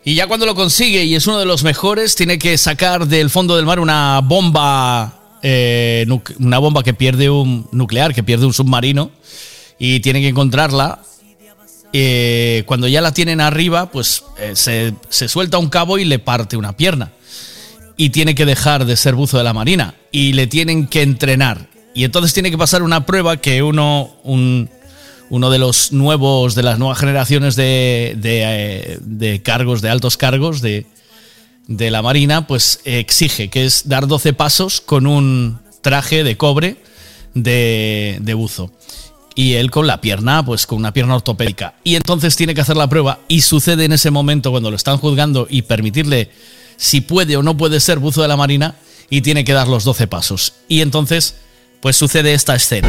Y 0.04 0.14
ya 0.14 0.26
cuando 0.26 0.44
lo 0.44 0.54
consigue 0.54 1.04
y 1.04 1.14
es 1.14 1.26
uno 1.26 1.38
de 1.38 1.46
los 1.46 1.62
mejores, 1.62 2.16
tiene 2.16 2.38
que 2.38 2.58
sacar 2.58 3.06
del 3.06 3.30
fondo 3.30 3.56
del 3.56 3.64
mar 3.64 3.80
una 3.80 4.20
bomba, 4.22 5.38
eh, 5.42 6.06
una 6.38 6.58
bomba 6.58 6.82
que 6.82 6.92
pierde 6.92 7.30
un 7.30 7.66
nuclear, 7.72 8.14
que 8.14 8.22
pierde 8.22 8.44
un 8.44 8.52
submarino 8.52 9.10
y 9.78 10.00
tiene 10.00 10.20
que 10.20 10.28
encontrarla. 10.28 11.00
Eh, 11.92 12.64
cuando 12.66 12.86
ya 12.86 13.00
la 13.00 13.12
tienen 13.12 13.40
arriba, 13.40 13.90
pues 13.90 14.24
eh, 14.38 14.52
se, 14.54 14.94
se 15.08 15.28
suelta 15.28 15.58
un 15.58 15.68
cabo 15.68 15.98
y 15.98 16.04
le 16.04 16.18
parte 16.18 16.56
una 16.56 16.76
pierna. 16.76 17.12
Y 17.96 18.10
tiene 18.10 18.34
que 18.34 18.46
dejar 18.46 18.84
de 18.84 18.96
ser 18.96 19.14
buzo 19.14 19.38
de 19.38 19.44
la 19.44 19.52
marina. 19.52 19.94
Y 20.12 20.32
le 20.34 20.46
tienen 20.46 20.86
que 20.86 21.02
entrenar. 21.02 21.68
Y 21.94 22.04
entonces 22.04 22.32
tiene 22.32 22.50
que 22.50 22.58
pasar 22.58 22.82
una 22.82 23.06
prueba 23.06 23.38
que 23.38 23.62
uno, 23.62 24.14
un, 24.22 24.68
uno 25.30 25.50
de 25.50 25.58
los 25.58 25.92
nuevos, 25.92 26.54
de 26.54 26.62
las 26.62 26.78
nuevas 26.78 26.98
generaciones 26.98 27.56
de, 27.56 28.14
de, 28.18 28.42
eh, 28.44 28.98
de 29.00 29.42
cargos, 29.42 29.80
de 29.80 29.90
altos 29.90 30.16
cargos 30.16 30.60
de, 30.60 30.86
de 31.66 31.90
la 31.90 32.02
Marina, 32.02 32.46
pues 32.46 32.80
exige, 32.84 33.48
que 33.48 33.64
es 33.64 33.88
dar 33.88 34.06
12 34.06 34.32
pasos 34.32 34.80
con 34.80 35.06
un 35.06 35.58
traje 35.80 36.24
de 36.24 36.36
cobre 36.36 36.76
de, 37.34 38.18
de 38.20 38.34
buzo. 38.34 38.70
Y 39.38 39.54
él 39.54 39.70
con 39.70 39.86
la 39.86 40.00
pierna, 40.00 40.44
pues 40.44 40.66
con 40.66 40.78
una 40.78 40.92
pierna 40.92 41.14
ortopédica. 41.14 41.74
Y 41.84 41.94
entonces 41.94 42.34
tiene 42.34 42.56
que 42.56 42.60
hacer 42.60 42.76
la 42.76 42.88
prueba 42.88 43.20
y 43.28 43.42
sucede 43.42 43.84
en 43.84 43.92
ese 43.92 44.10
momento 44.10 44.50
cuando 44.50 44.68
lo 44.68 44.74
están 44.74 44.98
juzgando 44.98 45.46
y 45.48 45.62
permitirle 45.62 46.32
si 46.76 47.02
puede 47.02 47.36
o 47.36 47.44
no 47.44 47.56
puede 47.56 47.78
ser 47.78 48.00
buzo 48.00 48.20
de 48.20 48.26
la 48.26 48.36
Marina 48.36 48.74
y 49.08 49.20
tiene 49.20 49.44
que 49.44 49.52
dar 49.52 49.68
los 49.68 49.84
12 49.84 50.08
pasos. 50.08 50.54
Y 50.66 50.80
entonces, 50.80 51.36
pues 51.80 51.94
sucede 51.94 52.34
esta 52.34 52.56
escena. 52.56 52.88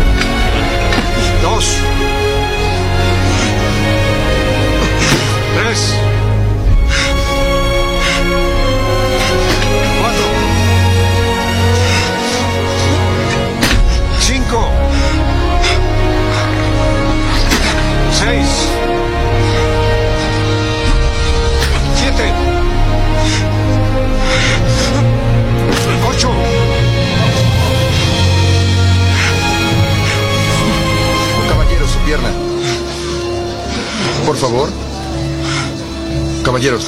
Caballeros. 36.59 36.85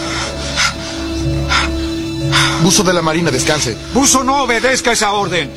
Buzo 2.62 2.84
de 2.84 2.92
la 2.92 3.02
Marina, 3.02 3.32
descanse. 3.32 3.78
Buzo 3.94 4.22
no 4.22 4.44
obedezca 4.44 4.92
esa 4.92 5.14
orden. 5.14 5.50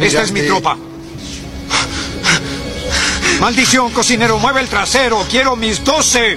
Esta 0.00 0.22
es 0.22 0.32
mi 0.32 0.42
tropa. 0.42 0.76
Maldición, 3.40 3.92
cocinero, 3.92 4.38
mueve 4.40 4.60
el 4.60 4.68
trasero. 4.68 5.24
Quiero 5.30 5.54
mis 5.54 5.84
doce. 5.84 6.36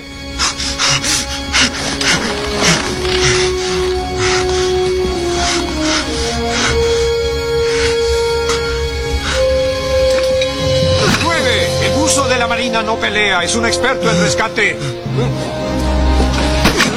Nueve. 11.23 11.85
El 11.87 11.93
buzo 11.93 12.27
de 12.27 12.37
la 12.37 12.47
marina 12.47 12.83
no 12.83 12.97
pelea. 12.97 13.43
Es 13.43 13.55
un 13.55 13.65
experto 13.65 14.07
en 14.07 14.21
rescate. 14.21 14.77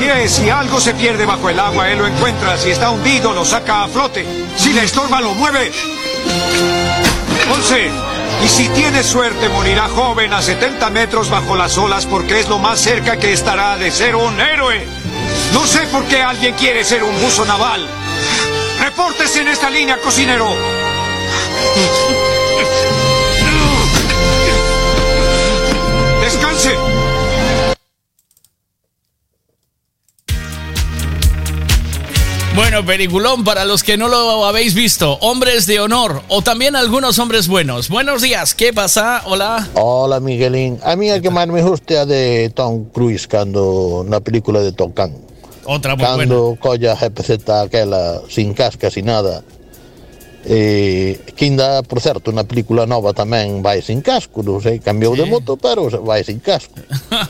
Diez. 0.07 0.31
Si 0.31 0.49
algo 0.49 0.81
se 0.81 0.95
pierde 0.95 1.27
bajo 1.27 1.51
el 1.51 1.59
agua, 1.59 1.91
él 1.91 1.99
lo 1.99 2.07
encuentra. 2.07 2.57
Si 2.57 2.71
está 2.71 2.91
hundido, 2.91 3.33
lo 3.33 3.45
saca 3.45 3.83
a 3.83 3.89
flote. 3.89 4.25
Si 4.57 4.73
le 4.73 4.85
estorba, 4.85 5.21
lo 5.21 5.35
mueve. 5.35 5.73
11. 7.53 7.91
Y 8.45 8.49
si 8.49 8.69
tiene 8.69 9.03
suerte, 9.03 9.49
morirá 9.49 9.89
joven 9.89 10.33
a 10.33 10.43
70 10.43 10.91
metros 10.91 11.29
bajo 11.29 11.57
las 11.57 11.77
olas 11.77 12.07
porque 12.07 12.39
es 12.39 12.49
lo 12.49 12.61
más 12.61 12.79
cerca 12.79 13.17
que 13.17 13.33
estará 13.33 13.77
de 13.79 13.91
ser 13.91 14.15
un 14.15 14.41
héroe. 14.41 14.87
No 15.53 15.67
sé 15.67 15.81
por 15.89 16.05
qué 16.05 16.23
alguien 16.23 16.55
quiere 16.55 16.85
ser 16.85 17.03
un 17.03 17.21
buzo 17.21 17.45
naval. 17.45 17.89
Repórtese 18.79 19.41
en 19.41 19.49
esta 19.49 19.71
línea, 19.71 19.99
cocinero. 19.99 20.47
Descanse. 26.21 26.96
Bueno, 32.57 32.87
peliculón 32.87 33.45
para 33.45 33.67
los 33.67 33.85
que 33.85 33.99
no 33.99 34.09
lo 34.09 34.47
habéis 34.47 34.73
visto. 34.75 35.19
Hombres 35.21 35.67
de 35.67 35.79
honor 35.79 36.23
o 36.29 36.41
también 36.41 36.75
algunos 36.75 37.19
hombres 37.19 37.49
buenos. 37.49 37.91
Buenos 37.91 38.23
días, 38.23 38.55
¿qué 38.55 38.73
pasa? 38.73 39.21
Hola. 39.27 39.69
Hola 39.75 40.21
Miguelín, 40.21 40.81
a 40.83 40.97
mí 40.97 41.11
el 41.11 41.21
que 41.21 41.29
más 41.29 41.47
me 41.49 41.61
gusta 41.61 42.07
de 42.07 42.51
Tom 42.55 42.87
Cruise 42.87 43.29
cando 43.29 44.07
na 44.09 44.21
película 44.21 44.63
de 44.63 44.73
Top 44.73 44.97
Gun. 44.97 45.13
Outra 45.69 46.01
moi 46.01 46.07
Cando 46.09 46.57
colla 46.57 46.97
GPZ 46.97 47.45
aquela 47.61 48.25
sin 48.33 48.57
casca, 48.57 48.89
sin 48.89 49.05
nada. 49.05 49.45
E 50.49 51.21
que 51.37 51.53
ainda, 51.53 51.85
por 51.85 52.01
certo, 52.01 52.33
na 52.33 52.49
película 52.49 52.89
nova 52.89 53.13
tamén 53.13 53.61
vai 53.61 53.85
sin 53.85 54.01
casco, 54.01 54.41
non 54.41 54.65
sei, 54.65 54.81
cambiou 54.81 55.13
de 55.13 55.29
moto, 55.29 55.61
pero 55.61 55.93
vai 56.01 56.25
sin 56.25 56.41
casco. 56.41 56.81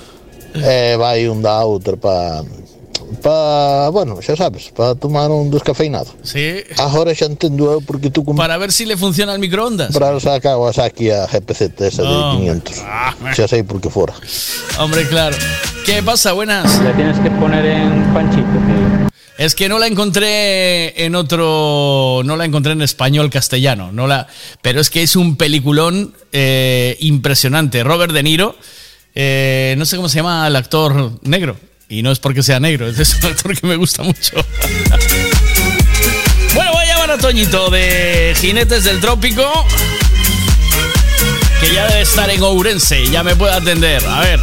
e 0.55 0.95
vai 0.95 1.27
un 1.27 1.43
da 1.43 1.67
outra 1.67 1.99
pa 1.99 2.47
pa, 3.23 3.89
bueno, 3.91 4.19
xa 4.21 4.37
sabes, 4.37 4.71
para 4.77 4.95
tomar 4.95 5.31
un 5.31 5.51
descafeinado. 5.51 6.07
Sí. 6.23 6.63
Agora 6.79 7.15
xa 7.15 7.27
entendo 7.27 7.71
eu 7.73 7.81
porque 7.81 8.11
tú 8.11 8.25
como 8.25 8.37
Para 8.39 8.57
ver 8.59 8.73
si 8.73 8.85
le 8.87 8.97
funciona 8.97 9.33
el 9.33 9.39
microondas. 9.41 9.93
para 9.93 10.17
esa 10.17 10.39
Kawasaki 10.41 11.11
a 11.11 11.27
GPZ 11.27 11.81
esa 11.81 12.03
No. 12.03 12.33
de 12.33 12.39
500. 12.39 12.75
Ah. 12.85 13.15
Xa 13.35 13.47
sei 13.49 13.63
por 13.63 13.81
que 13.81 13.91
fora. 13.91 14.15
Hombre, 14.79 15.07
claro. 15.09 15.37
¿Qué 15.85 16.03
pasa? 16.03 16.33
Buenas. 16.33 16.83
La 16.83 16.93
tienes 16.97 17.19
que 17.21 17.31
poner 17.31 17.65
en 17.65 18.13
panchito, 18.13 18.43
tío. 18.67 19.07
Es 19.39 19.55
que 19.55 19.69
no 19.69 19.79
la 19.79 19.87
encontré 19.87 21.05
en 21.05 21.15
otro. 21.15 22.23
No 22.25 22.37
la 22.37 22.45
encontré 22.47 22.73
en 22.73 22.81
español 22.83 23.29
castellano. 23.31 23.93
No 23.93 24.07
la, 24.07 24.27
pero 24.63 24.81
es 24.81 24.89
que 24.91 25.03
es 25.03 25.15
un 25.15 25.37
peliculón 25.37 26.15
eh, 26.33 26.97
impresionante. 27.01 27.85
Robert 27.85 28.13
De 28.13 28.23
Niro. 28.23 28.57
eh, 29.15 29.75
no 29.79 29.85
sé 29.85 29.97
cómo 29.97 30.09
se 30.09 30.17
llama 30.17 30.47
el 30.47 30.57
actor 30.57 31.13
negro. 31.23 31.57
Y 31.89 32.03
no 32.03 32.11
es 32.11 32.19
porque 32.19 32.43
sea 32.43 32.59
negro, 32.59 32.89
es 32.89 33.15
un 33.23 33.27
actor 33.31 33.57
que 33.57 33.67
me 33.67 33.77
gusta 33.77 34.03
mucho. 34.03 34.35
bueno, 36.55 36.73
voy 36.73 36.85
a 36.85 36.87
llamar 36.87 37.13
a 37.13 37.19
Toñito 37.19 37.71
de 37.71 38.35
Jinetes 38.41 38.85
del 38.85 39.01
Trópico. 39.01 39.67
Que 41.61 41.73
ya 41.73 41.87
debe 41.87 42.03
estar 42.03 42.29
en 42.29 42.43
Ourense. 42.43 43.09
Ya 43.09 43.23
me 43.23 43.35
puede 43.37 43.55
atender. 43.55 44.05
A 44.05 44.21
ver. 44.21 44.41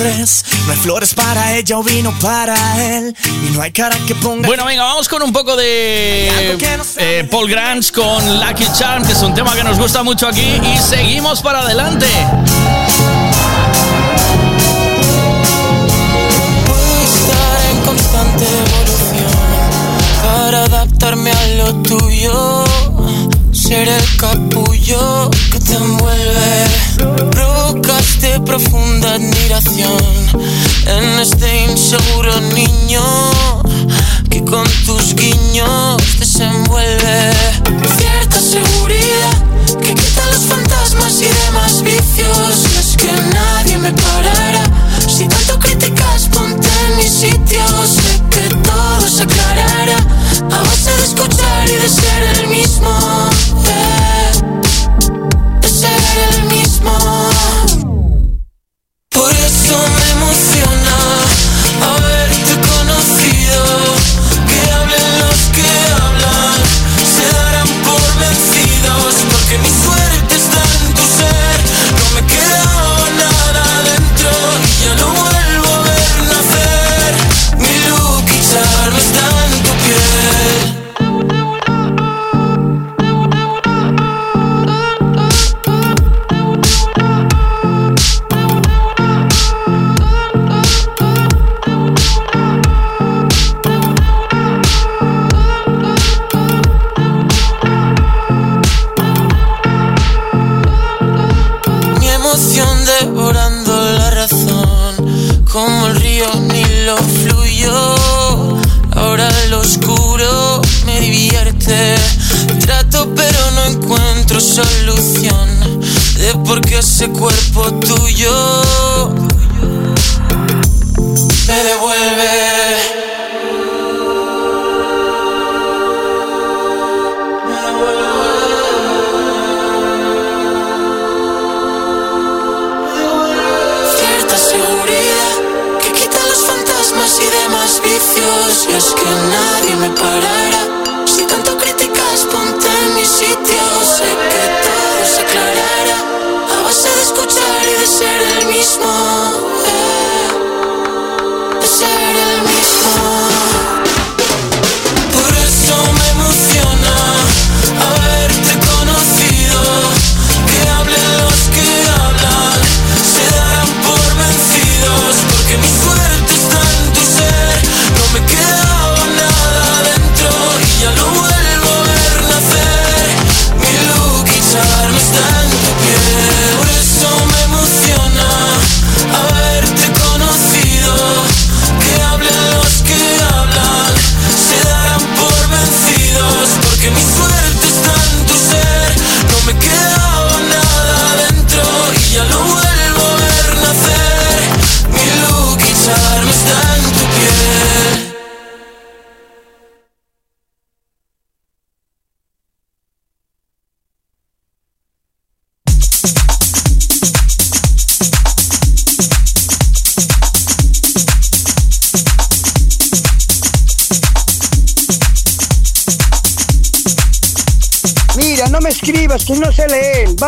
Londres. 0.00 0.44
No 0.66 0.72
hay 0.72 0.78
flores 0.78 1.14
para 1.14 1.56
ella 1.56 1.78
o 1.78 1.82
vino 1.82 2.12
para 2.20 2.54
él. 2.82 3.14
Y 3.46 3.50
no 3.54 3.62
hay 3.62 3.72
cara 3.72 3.96
que 4.06 4.14
ponga. 4.14 4.46
Bueno, 4.46 4.64
venga, 4.64 4.84
vamos 4.84 5.08
con 5.08 5.22
un 5.22 5.32
poco 5.32 5.56
de 5.56 6.28
eh, 6.98 7.28
Paul 7.30 7.50
Grants 7.50 7.92
con 7.92 8.40
Lucky 8.40 8.66
Charm, 8.72 9.04
que 9.04 9.12
es 9.12 9.22
un 9.22 9.34
tema 9.34 9.54
que 9.54 9.64
nos 9.64 9.78
gusta 9.78 10.02
mucho 10.02 10.26
aquí. 10.26 10.60
Y 10.74 10.78
seguimos 10.78 11.42
para 11.42 11.60
adelante. 11.60 12.06
Estar 17.04 17.70
en 17.70 17.80
constante 17.84 18.44
evolución 18.44 19.30
para 20.22 20.64
adaptarme 20.64 21.30
a 21.30 21.46
lo 21.56 21.74
tuyo. 21.82 22.64
Ser 23.52 23.88
el 23.88 24.16
capullo 24.16 25.30
que 25.52 25.60
te 25.60 25.74
envuelve 25.74 27.49
de 28.32 28.40
profunda 28.40 29.14
admiración 29.14 29.98
en 30.86 31.18
este 31.18 31.64
inseguro 31.64 32.40
niño 32.54 33.02
que 34.30 34.44
con 34.44 34.64
tus 34.86 35.14
guiños 35.14 35.96
desenvuelve 36.18 37.32
cierta 37.98 38.38
seguridad. 38.38 39.19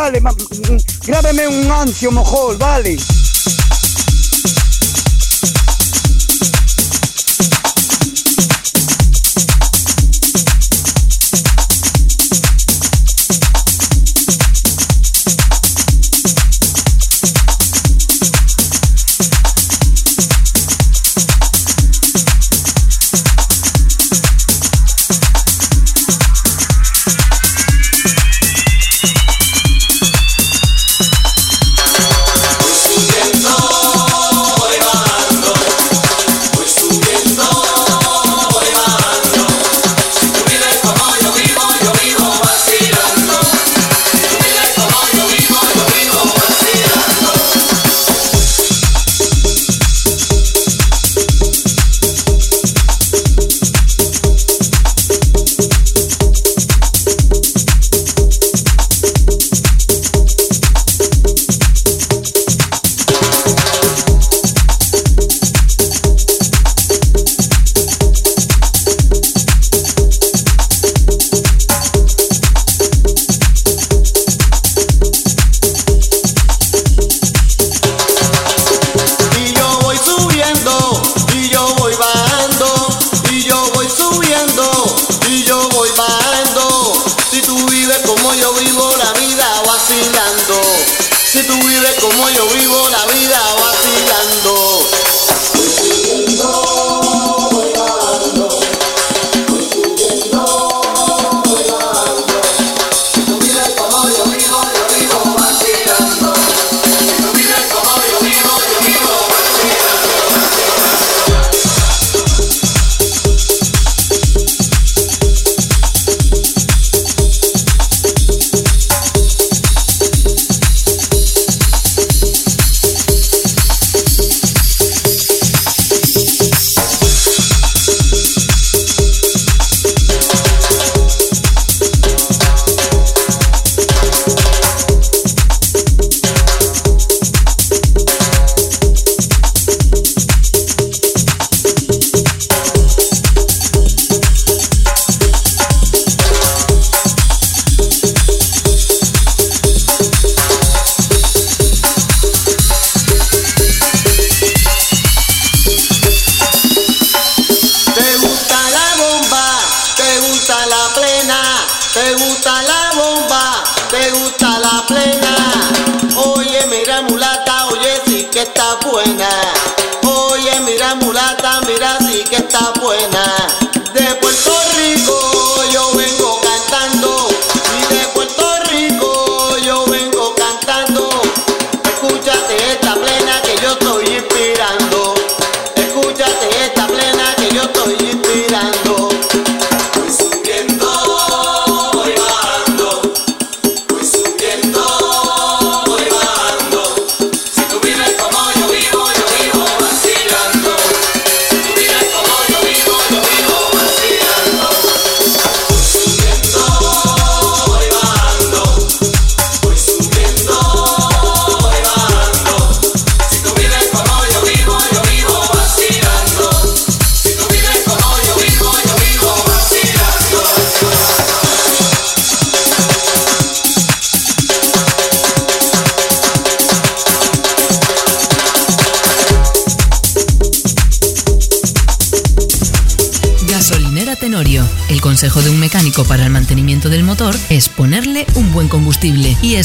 vale, 0.03 0.21
mm, 0.21 0.73
mm, 0.73 0.79
grábeme 1.07 1.47
un 1.47 1.71
ancio 1.71 2.11
mejor, 2.11 2.59
vale. 2.59 2.97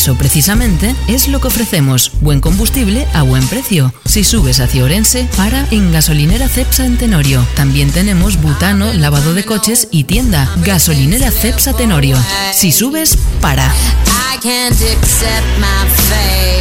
eso 0.08 0.18
precisamente 0.18 0.96
es 1.10 1.28
lo 1.28 1.42
que 1.42 1.48
ofrecemos, 1.48 2.14
buen 2.22 2.40
combustible 2.40 3.06
a 3.14 3.24
buen 3.24 3.46
precio. 3.48 3.92
Si 4.18 4.24
subes 4.24 4.60
hacia 4.60 4.84
Orense, 4.84 5.30
para 5.38 5.68
en 5.70 5.92
Gasolinera 5.92 6.50
Cepsa 6.50 6.88
en 6.88 6.98
Tenorio. 6.98 7.48
También 7.56 7.92
tenemos 7.92 8.42
butano, 8.42 8.92
lavado 8.92 9.36
de 9.36 9.46
coches 9.46 9.90
y 9.92 10.06
tienda. 10.06 10.52
Gasolinera 10.66 11.30
Cepsa 11.30 11.74
Tenorio. 11.74 12.18
Si 12.52 12.72
subes, 12.72 13.16
para. 13.42 13.72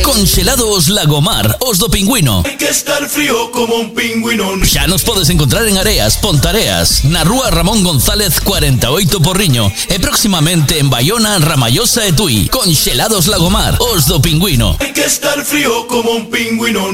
Congelados 0.02 0.88
Lagomar, 0.88 1.58
Osdo 1.60 1.90
Pingüino. 1.90 2.42
Hay 2.44 2.56
que 2.56 2.68
estar 2.68 3.06
frío 3.06 3.50
como 3.50 3.74
un 3.76 3.94
pingüino. 3.94 4.56
Ya 4.64 4.86
nos 4.86 5.02
puedes 5.02 5.28
encontrar 5.28 5.66
en 5.66 5.76
Areas, 5.76 6.16
Pontareas, 6.16 7.04
Narúa 7.04 7.50
Ramón 7.50 7.84
González 7.84 8.40
48 8.40 9.20
Porriño 9.20 9.70
e 9.88 9.98
próximamente 10.00 10.78
en 10.78 10.88
Bayona, 10.88 11.38
Ramallosa 11.38 12.06
e 12.06 12.12
Tui. 12.12 12.48
Congelados 12.48 13.26
Lagomar, 13.26 13.76
Osdo 13.78 14.22
Pingüino. 14.22 14.76
Hay 14.80 14.92
que 14.92 15.04
estar 15.04 15.44
frío 15.44 15.86
como 15.86 16.12
un 16.12 16.30
pingüino 16.30 16.92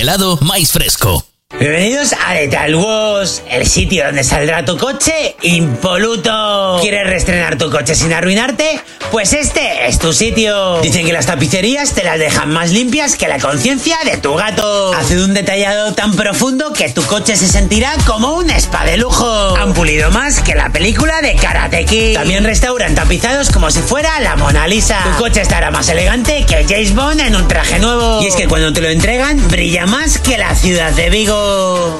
helado 0.00 0.38
más 0.40 0.72
fresco. 0.72 1.29
Bienvenidos 1.60 2.14
a 2.14 2.32
Lethal 2.32 2.74
Wars, 2.74 3.42
el 3.50 3.66
sitio 3.66 4.06
donde 4.06 4.24
saldrá 4.24 4.64
tu 4.64 4.78
coche 4.78 5.36
impoluto. 5.42 6.78
¿Quieres 6.80 7.06
reestrenar 7.06 7.58
tu 7.58 7.70
coche 7.70 7.94
sin 7.94 8.14
arruinarte? 8.14 8.80
Pues 9.10 9.34
este 9.34 9.86
es 9.86 9.98
tu 9.98 10.14
sitio. 10.14 10.80
Dicen 10.80 11.04
que 11.04 11.12
las 11.12 11.26
tapicerías 11.26 11.92
te 11.92 12.02
las 12.02 12.18
dejan 12.18 12.50
más 12.50 12.70
limpias 12.70 13.16
que 13.16 13.28
la 13.28 13.38
conciencia 13.38 13.98
de 14.06 14.16
tu 14.16 14.36
gato. 14.36 14.94
Hace 14.94 15.22
un 15.22 15.34
detallado 15.34 15.92
tan 15.92 16.16
profundo 16.16 16.72
que 16.72 16.88
tu 16.88 17.02
coche 17.02 17.36
se 17.36 17.46
sentirá 17.46 17.92
como 18.06 18.32
un 18.36 18.48
spa 18.48 18.86
de 18.86 18.96
lujo. 18.96 19.54
Han 19.56 19.74
pulido 19.74 20.10
más 20.12 20.40
que 20.40 20.54
la 20.54 20.70
película 20.70 21.20
de 21.20 21.34
Karate 21.34 21.84
Kid. 21.84 22.14
También 22.14 22.42
restauran 22.42 22.94
tapizados 22.94 23.50
como 23.50 23.70
si 23.70 23.80
fuera 23.80 24.18
la 24.20 24.34
Mona 24.36 24.66
Lisa. 24.66 24.98
Tu 25.04 25.22
coche 25.22 25.42
estará 25.42 25.70
más 25.70 25.90
elegante 25.90 26.46
que 26.46 26.64
James 26.66 26.94
Bond 26.94 27.20
en 27.20 27.36
un 27.36 27.46
traje 27.48 27.80
nuevo. 27.80 28.22
Y 28.22 28.28
es 28.28 28.34
que 28.34 28.48
cuando 28.48 28.72
te 28.72 28.80
lo 28.80 28.88
entregan, 28.88 29.46
brilla 29.48 29.84
más 29.84 30.18
que 30.18 30.38
la 30.38 30.54
ciudad 30.54 30.92
de 30.92 31.10
Vigo. 31.10 31.49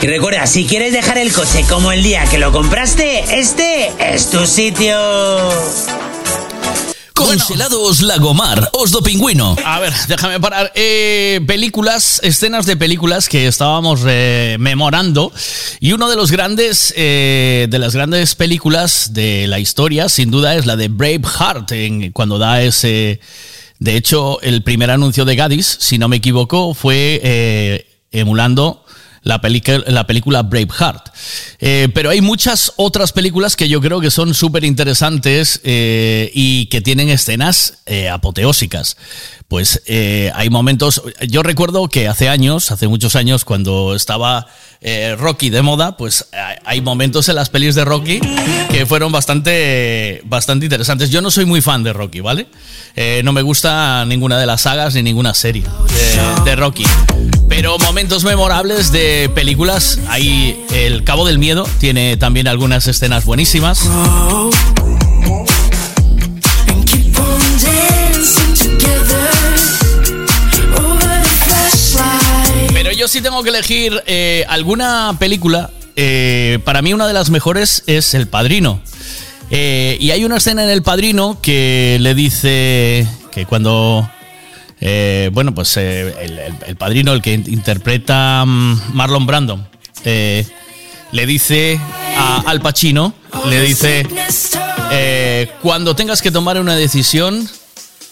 Y 0.03 0.07
recuerda, 0.07 0.47
si 0.47 0.67
quieres 0.67 0.93
dejar 0.93 1.19
el 1.19 1.33
coche 1.33 1.65
como 1.69 1.93
el 1.93 2.03
día 2.03 2.25
que 2.25 2.39
lo 2.39 2.53
compraste, 2.53 3.39
este 3.39 3.93
es 4.15 4.31
tu 4.31 4.47
sitio. 4.47 4.97
Congelados 7.13 8.01
Lagomar, 8.01 8.71
Osdo 8.73 9.03
Pingüino. 9.03 9.55
A 9.63 9.79
ver, 9.79 9.93
déjame 10.09 10.41
parar. 10.41 10.73
Eh, 10.75 11.41
películas, 11.47 12.19
escenas 12.23 12.65
de 12.65 12.79
películas 12.79 13.29
que 13.29 13.47
estábamos 13.47 14.01
rememorando. 14.01 15.31
Y 15.81 15.93
uno 15.93 16.09
de 16.09 16.17
los 16.17 16.31
grandes, 16.31 16.95
eh, 16.97 17.67
de 17.69 17.79
las 17.79 17.95
grandes 17.95 18.35
películas 18.35 19.13
de 19.13 19.47
la 19.49 19.59
historia, 19.59 20.09
sin 20.09 20.31
duda, 20.31 20.57
es 20.57 20.65
la 20.65 20.77
de 20.77 20.89
Braveheart, 20.89 21.73
en, 21.73 22.13
cuando 22.13 22.39
da 22.39 22.63
ese. 22.63 23.21
De 23.79 23.97
hecho, 23.97 24.41
el 24.41 24.63
primer 24.63 24.91
anuncio 24.91 25.27
de 25.27 25.37
Gadis, 25.37 25.77
si 25.79 25.99
no 25.99 26.09
me 26.09 26.17
equivoco, 26.17 26.73
fue 26.73 27.21
eh, 27.23 27.87
emulando 28.13 28.85
la, 29.23 29.41
la 29.87 30.07
película 30.07 30.43
Braveheart. 30.43 31.09
Eh, 31.59 31.89
pero 31.95 32.11
hay 32.11 32.21
muchas 32.21 32.73
otras 32.77 33.13
películas 33.13 33.57
que 33.57 33.69
yo 33.69 33.81
creo 33.81 34.01
que 34.01 34.11
son 34.11 34.35
súper 34.35 34.65
interesantes 34.65 35.61
eh, 35.65 36.31
y 36.35 36.67
que 36.67 36.81
tienen 36.81 37.09
escenas 37.09 37.79
eh, 37.87 38.09
apoteósicas. 38.09 38.97
Pues 39.51 39.83
eh, 39.87 40.31
hay 40.37 40.49
momentos, 40.49 41.03
yo 41.27 41.43
recuerdo 41.43 41.89
que 41.89 42.07
hace 42.07 42.29
años, 42.29 42.71
hace 42.71 42.87
muchos 42.87 43.17
años, 43.17 43.45
cuando 43.45 43.97
estaba 43.97 44.47
eh, 44.81 45.17
Rocky 45.19 45.51
de 45.51 45.61
moda, 45.61 45.97
pues 45.97 46.27
hay- 46.65 46.81
momentos 46.83 47.29
en 47.29 47.35
las 47.35 47.49
pelis 47.49 47.75
de 47.75 47.85
Rocky 47.85 48.21
que 48.71 48.87
fueron 48.87 49.11
bastante, 49.11 50.23
bastante 50.25 50.67
interesantes. 50.67 51.11
Yo 51.11 51.21
no 51.21 51.33
soy 51.33 51.47
muy 51.47 51.61
fan 51.63 51.83
de 51.83 51.93
Rocky, 51.93 52.21
¿vale? 52.21 52.47
Eh, 52.95 53.23
no 53.25 53.33
me 53.33 53.43
gusta 53.43 54.05
ninguna 54.07 54.39
de 54.39 54.47
las 54.47 54.61
sagas 54.61 54.95
ni 54.95 55.03
ninguna 55.03 55.35
serie 55.35 55.65
de, 55.65 56.45
de 56.45 56.55
Rocky. 56.57 56.85
Pero 57.49 57.77
momentos 57.81 58.23
memorables 58.23 58.93
de 58.93 59.29
películas, 59.35 59.99
hay 60.09 60.65
El 60.73 61.03
Cabo 61.03 61.27
del 61.27 61.41
Miedo, 61.41 61.67
tiene 61.81 62.17
también 62.17 62.47
algunas 62.47 62.87
escenas 62.87 63.25
buenísimas. 63.25 63.81
Yo 73.01 73.09
sí 73.09 73.23
tengo 73.23 73.43
que 73.43 73.49
elegir 73.49 74.03
eh, 74.07 74.45
alguna 74.47 75.17
película. 75.19 75.71
eh, 75.97 76.59
para 76.67 76.83
mí 76.83 76.93
una 76.93 77.07
de 77.07 77.15
las 77.15 77.31
mejores 77.31 77.83
es 77.87 78.13
El 78.13 78.29
Padrino. 78.29 78.83
Eh, 79.51 79.97
y 79.99 80.11
hay 80.11 80.23
una 80.27 80.37
escena 80.37 80.65
en 80.65 80.69
El 80.69 80.83
Padrino 80.83 81.39
que 81.41 81.97
le 81.99 82.15
dice 82.15 83.09
que 83.33 83.47
cuando... 83.47 84.07
bueno, 85.33 85.55
pues 85.55 85.79
el, 85.79 86.77
padrino, 86.79 87.15
el 87.15 87.23
que 87.23 87.33
in- 87.33 87.45
interpreta 87.49 88.45
mm, 88.47 88.93
Marlon 88.93 89.25
Brando, 89.27 89.67
eh, 90.05 90.47
le 91.13 91.25
dice 91.25 91.81
a 92.19 92.43
Al 92.47 92.61
Pacino, 92.61 93.15
le 93.49 93.63
dice, 93.63 94.07
cuando 95.63 95.97
tengas 95.97 96.21
que 96.21 96.31
tomar 96.31 96.61
una 96.61 96.77
decisión, 96.77 97.49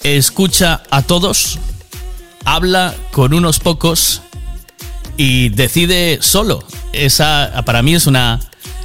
escucha 0.03 0.83
a 0.91 1.03
todos, 1.03 1.59
habla 2.47 2.95
con 3.13 3.35
unos 3.35 3.59
pocos 3.61 4.23
y 5.19 5.51
decide 5.51 6.19
solo. 6.23 6.65
Esa 6.95 7.63
para 7.67 7.83
mí 7.83 7.95
es 7.95 8.07
una 8.07 8.41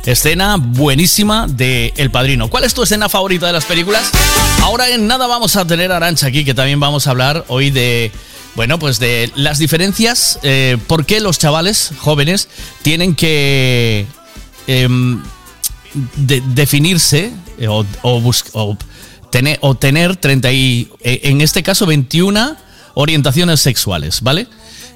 escena 0.06 0.58
buenísima 0.60 1.48
de 1.48 1.94
El 1.96 2.12
Padrino. 2.12 2.50
¿Cuál 2.50 2.66
es 2.66 2.74
tu 2.74 2.84
escena 2.84 3.08
favorita 3.08 3.48
de 3.48 3.54
las 3.54 3.64
películas? 3.64 4.12
Ahora 4.62 4.90
en 4.90 5.08
nada 5.08 5.28
vamos 5.28 5.56
a 5.56 5.66
tener 5.66 5.94
a 5.94 5.96
Arancha 5.98 6.28
aquí, 6.28 6.44
que 6.44 6.54
también 6.54 6.82
vamos 6.82 7.08
a 7.08 7.12
hablar 7.12 7.46
hoy 7.48 7.70
de, 7.70 8.12
bueno, 8.56 8.80
pues 8.80 9.00
de 9.00 9.32
las 9.36 9.60
diferencias, 9.60 10.40
eh, 10.44 10.78
por 10.88 11.06
qué 11.06 11.22
los 11.22 11.40
chavales 11.40 11.92
jóvenes 12.00 12.50
tienen 12.82 13.16
que 13.16 14.06
em, 14.68 15.22
de- 16.16 16.42
definirse 16.48 17.32
eh, 17.58 17.68
o, 17.70 17.86
o 18.02 18.32
o 18.54 18.78
tener, 19.30 19.58
o 19.62 19.76
tener 19.76 20.16
30 20.18 20.52
y, 20.52 20.90
eh, 21.02 21.22
en 21.24 21.40
este 21.42 21.64
caso 21.64 21.86
21 21.86 22.56
orientaciones 22.96 23.60
sexuales, 23.62 24.22
¿vale? 24.22 24.48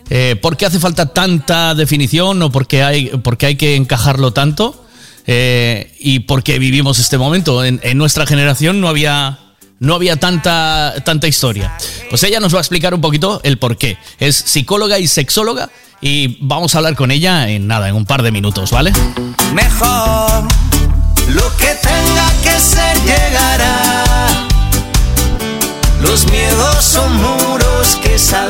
Eh, 0.10 0.36
¿Por 0.42 0.58
qué 0.58 0.66
hace 0.66 0.80
falta 0.80 1.08
tanta 1.14 1.76
definición 1.76 2.42
o 2.42 2.52
por 2.52 2.68
qué 2.68 2.84
hay, 2.84 3.08
por 3.08 3.38
qué 3.38 3.48
hay 3.48 3.56
que 3.56 3.76
encajarlo 3.76 4.32
tanto? 4.32 4.86
Eh, 5.26 5.94
y 6.00 6.19
por 6.19 6.44
qué 6.44 6.60
vivimos 6.60 7.00
este 7.00 7.18
momento. 7.18 7.64
En, 7.64 7.80
en 7.84 7.98
nuestra 7.98 8.26
generación 8.26 8.80
no 8.80 8.88
había, 8.88 9.40
no 9.80 9.95
había 9.95 10.16
tanta, 10.16 10.94
tanta 11.03 11.27
historia. 11.27 11.76
Pues 12.10 12.24
ella 12.24 12.40
nos 12.40 12.53
va 12.53 12.60
a 12.60 12.61
explicar 12.61 12.94
un 12.94 13.02
poquito 13.02 13.42
el 13.44 13.58
por 13.58 13.77
qué. 13.77 13.98
Es 14.19 14.36
psicóloga 14.36 15.00
y 15.00 15.08
sexóloga 15.08 15.69
y 16.02 16.38
vamos 16.42 16.76
a 16.76 16.77
hablar 16.80 16.95
con 16.95 17.11
ella 17.11 17.50
en 17.50 17.68
nada, 17.68 17.90
en 17.90 17.95
un 17.95 18.06
par 18.06 18.22
de 18.22 18.32
minutos, 18.32 18.72
¿vale? 18.72 18.94
Mejor 19.53 20.48
lo 21.30 21.58
que 21.58 21.76
tenga 21.82 22.32
que 22.44 22.60
ser 22.60 22.98
llegará. 23.02 24.03
Los 26.02 26.26
miedos 26.27 26.86
son 26.86 27.16
muros 27.18 27.98
que 28.02 28.18
saltar. 28.18 28.47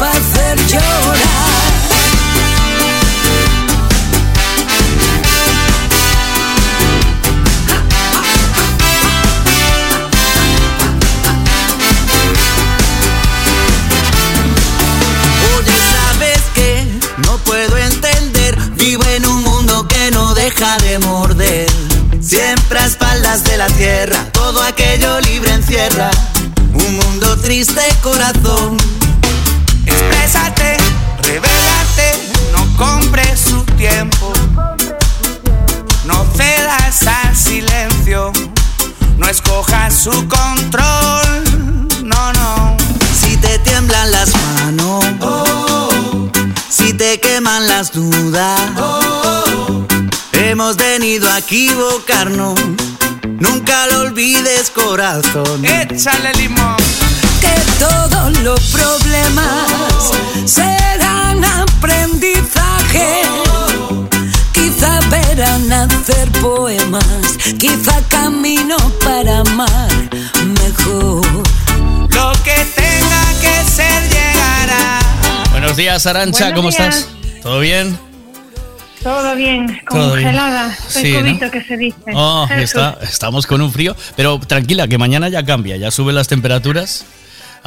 Va 0.00 0.08
a 0.08 0.12
hacer 0.12 0.56
llorar. 0.66 1.56
Deja 20.46 20.76
de 20.78 21.00
morder. 21.00 21.66
Siempre 22.20 22.78
a 22.78 22.86
espaldas 22.86 23.42
de 23.42 23.56
la 23.56 23.66
tierra, 23.66 24.30
todo 24.32 24.62
aquello 24.62 25.20
libre 25.22 25.50
encierra. 25.52 26.08
Un 26.72 26.96
mundo 26.96 27.36
triste, 27.38 27.82
corazón. 28.00 28.76
Tiempo. 33.76 34.32
No 36.04 36.26
cedas 36.36 37.06
al 37.06 37.36
silencio, 37.36 38.32
no 39.18 39.28
escojas 39.28 39.94
su 39.94 40.26
control. 40.28 41.44
No, 42.02 42.32
no. 42.32 42.76
Si 43.20 43.36
te 43.36 43.58
tiemblan 43.60 44.10
las 44.10 44.30
manos, 44.34 45.04
si 46.70 46.92
te 46.92 47.20
queman 47.20 47.68
las 47.68 47.92
dudas, 47.92 48.60
hemos 50.32 50.76
venido 50.76 51.30
a 51.30 51.38
equivocarnos. 51.38 52.58
Nunca 53.38 53.86
lo 53.88 54.00
olvides, 54.02 54.70
corazón. 54.70 55.64
Échale 55.64 56.32
limón. 56.34 56.76
que 57.40 57.54
todos 57.78 58.38
los 58.40 58.60
problemas 58.70 60.12
serán 60.46 61.44
aprendizaje. 61.44 63.22
Quizá 65.08 65.20
verán 65.34 65.72
hacer 65.72 66.28
poemas, 66.40 67.04
quizá 67.58 68.00
camino 68.08 68.76
para 69.04 69.38
amar 69.40 69.88
mejor. 70.62 71.24
Lo 71.26 72.32
que 72.44 72.66
tenga 72.74 73.24
que 73.40 73.70
ser 73.70 74.02
llegará. 74.08 74.98
Buenos 75.52 75.76
días, 75.76 76.06
Arancha, 76.06 76.52
¿cómo 76.54 76.70
días. 76.70 76.80
estás? 76.96 77.08
¿Todo 77.42 77.60
bien? 77.60 77.98
Todo 79.02 79.36
bien, 79.36 79.66
Todo 79.88 80.14
bien. 80.16 80.24
congelada. 80.24 80.76
Soy 80.88 81.02
Sí, 81.02 81.12
¿no? 81.12 81.20
cubito 81.20 81.50
que 81.50 81.62
se 81.62 81.76
dice. 81.76 81.98
Oh, 82.14 82.48
está, 82.56 82.98
estamos 83.02 83.46
con 83.46 83.60
un 83.60 83.72
frío, 83.72 83.94
pero 84.16 84.40
tranquila, 84.40 84.88
que 84.88 84.98
mañana 84.98 85.28
ya 85.28 85.44
cambia, 85.44 85.76
ya 85.76 85.90
suben 85.92 86.16
las 86.16 86.26
temperaturas. 86.26 87.04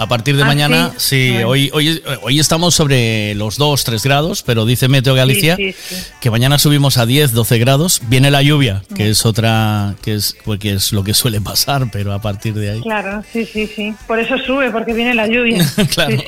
A 0.02 0.08
partir 0.08 0.38
de 0.38 0.44
Ah, 0.44 0.46
mañana, 0.46 0.94
sí. 0.98 1.30
hoy, 1.46 1.70
hoy, 1.74 2.02
hoy 2.22 2.40
estamos 2.40 2.74
sobre 2.74 3.36
los 3.36 3.58
2, 3.58 3.84
3 3.84 4.04
grados, 4.04 4.44
pero 4.44 4.66
dice 4.66 4.88
Meteo 4.88 5.14
Galicia 5.14 5.58
Sí, 5.58 5.74
sí, 5.74 5.96
sí. 5.96 6.02
que 6.22 6.32
mañana 6.32 6.58
subimos 6.58 6.98
a 6.98 7.06
10, 7.06 7.34
12 7.34 7.58
grados. 7.60 8.02
Viene 8.08 8.32
la 8.32 8.42
lluvia, 8.42 8.82
que 8.96 9.10
es 9.10 9.26
otra, 9.26 9.96
que 10.02 10.16
es, 10.16 10.38
porque 10.46 10.72
es 10.74 10.94
lo 10.94 11.04
que 11.04 11.14
suele 11.14 11.42
pasar, 11.42 11.90
pero 11.92 12.14
a 12.14 12.22
partir 12.22 12.54
de 12.54 12.72
ahí. 12.72 12.82
Claro, 12.82 13.24
sí, 13.34 13.46
sí, 13.46 13.68
sí. 13.76 13.94
Por 14.08 14.20
eso 14.20 14.36
sube, 14.38 14.72
porque 14.72 14.94
viene 14.94 15.14
la 15.14 15.28
lluvia. 15.28 15.70
Claro. 15.94 16.16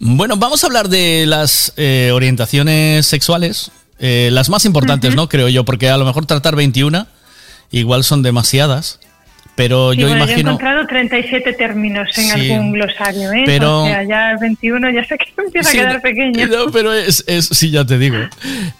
Bueno, 0.00 0.36
vamos 0.36 0.64
a 0.64 0.66
hablar 0.66 0.88
de 0.88 1.24
las 1.26 1.72
eh, 1.76 2.10
orientaciones 2.12 3.06
sexuales, 3.06 3.70
eh, 4.00 4.28
las 4.32 4.48
más 4.48 4.64
importantes, 4.64 5.14
¿no? 5.14 5.28
Creo 5.28 5.48
yo, 5.48 5.64
porque 5.64 5.88
a 5.88 5.96
lo 5.96 6.04
mejor 6.04 6.26
tratar 6.26 6.56
21 6.56 7.06
igual 7.70 8.02
son 8.04 8.22
demasiadas, 8.22 8.98
pero 9.56 9.92
Sí, 9.92 9.98
yo 9.98 10.06
bueno, 10.06 10.22
he 10.22 10.26
imagino... 10.28 10.50
encontrado 10.50 10.86
37 10.86 11.52
términos 11.54 12.08
en 12.18 12.24
Sí. 12.24 12.30
algún 12.30 12.72
glosario, 12.72 13.32
¿eh? 13.32 13.42
Pero- 13.46 13.82
O 13.82 13.86
sea, 13.86 14.04
ya 14.04 14.30
el 14.30 14.38
21 14.38 14.90
ya 14.90 15.02
sé 15.04 15.18
que 15.18 15.32
empieza 15.42 15.70
Sí, 15.70 15.78
a 15.78 15.80
quedar 15.82 16.02
pequeño. 16.02 16.46
No, 16.46 16.70
pero 16.70 16.92
es, 16.92 17.24
es- 17.26 17.46
sí, 17.46 17.70
ya 17.70 17.84
te 17.84 17.98
digo. 17.98 18.16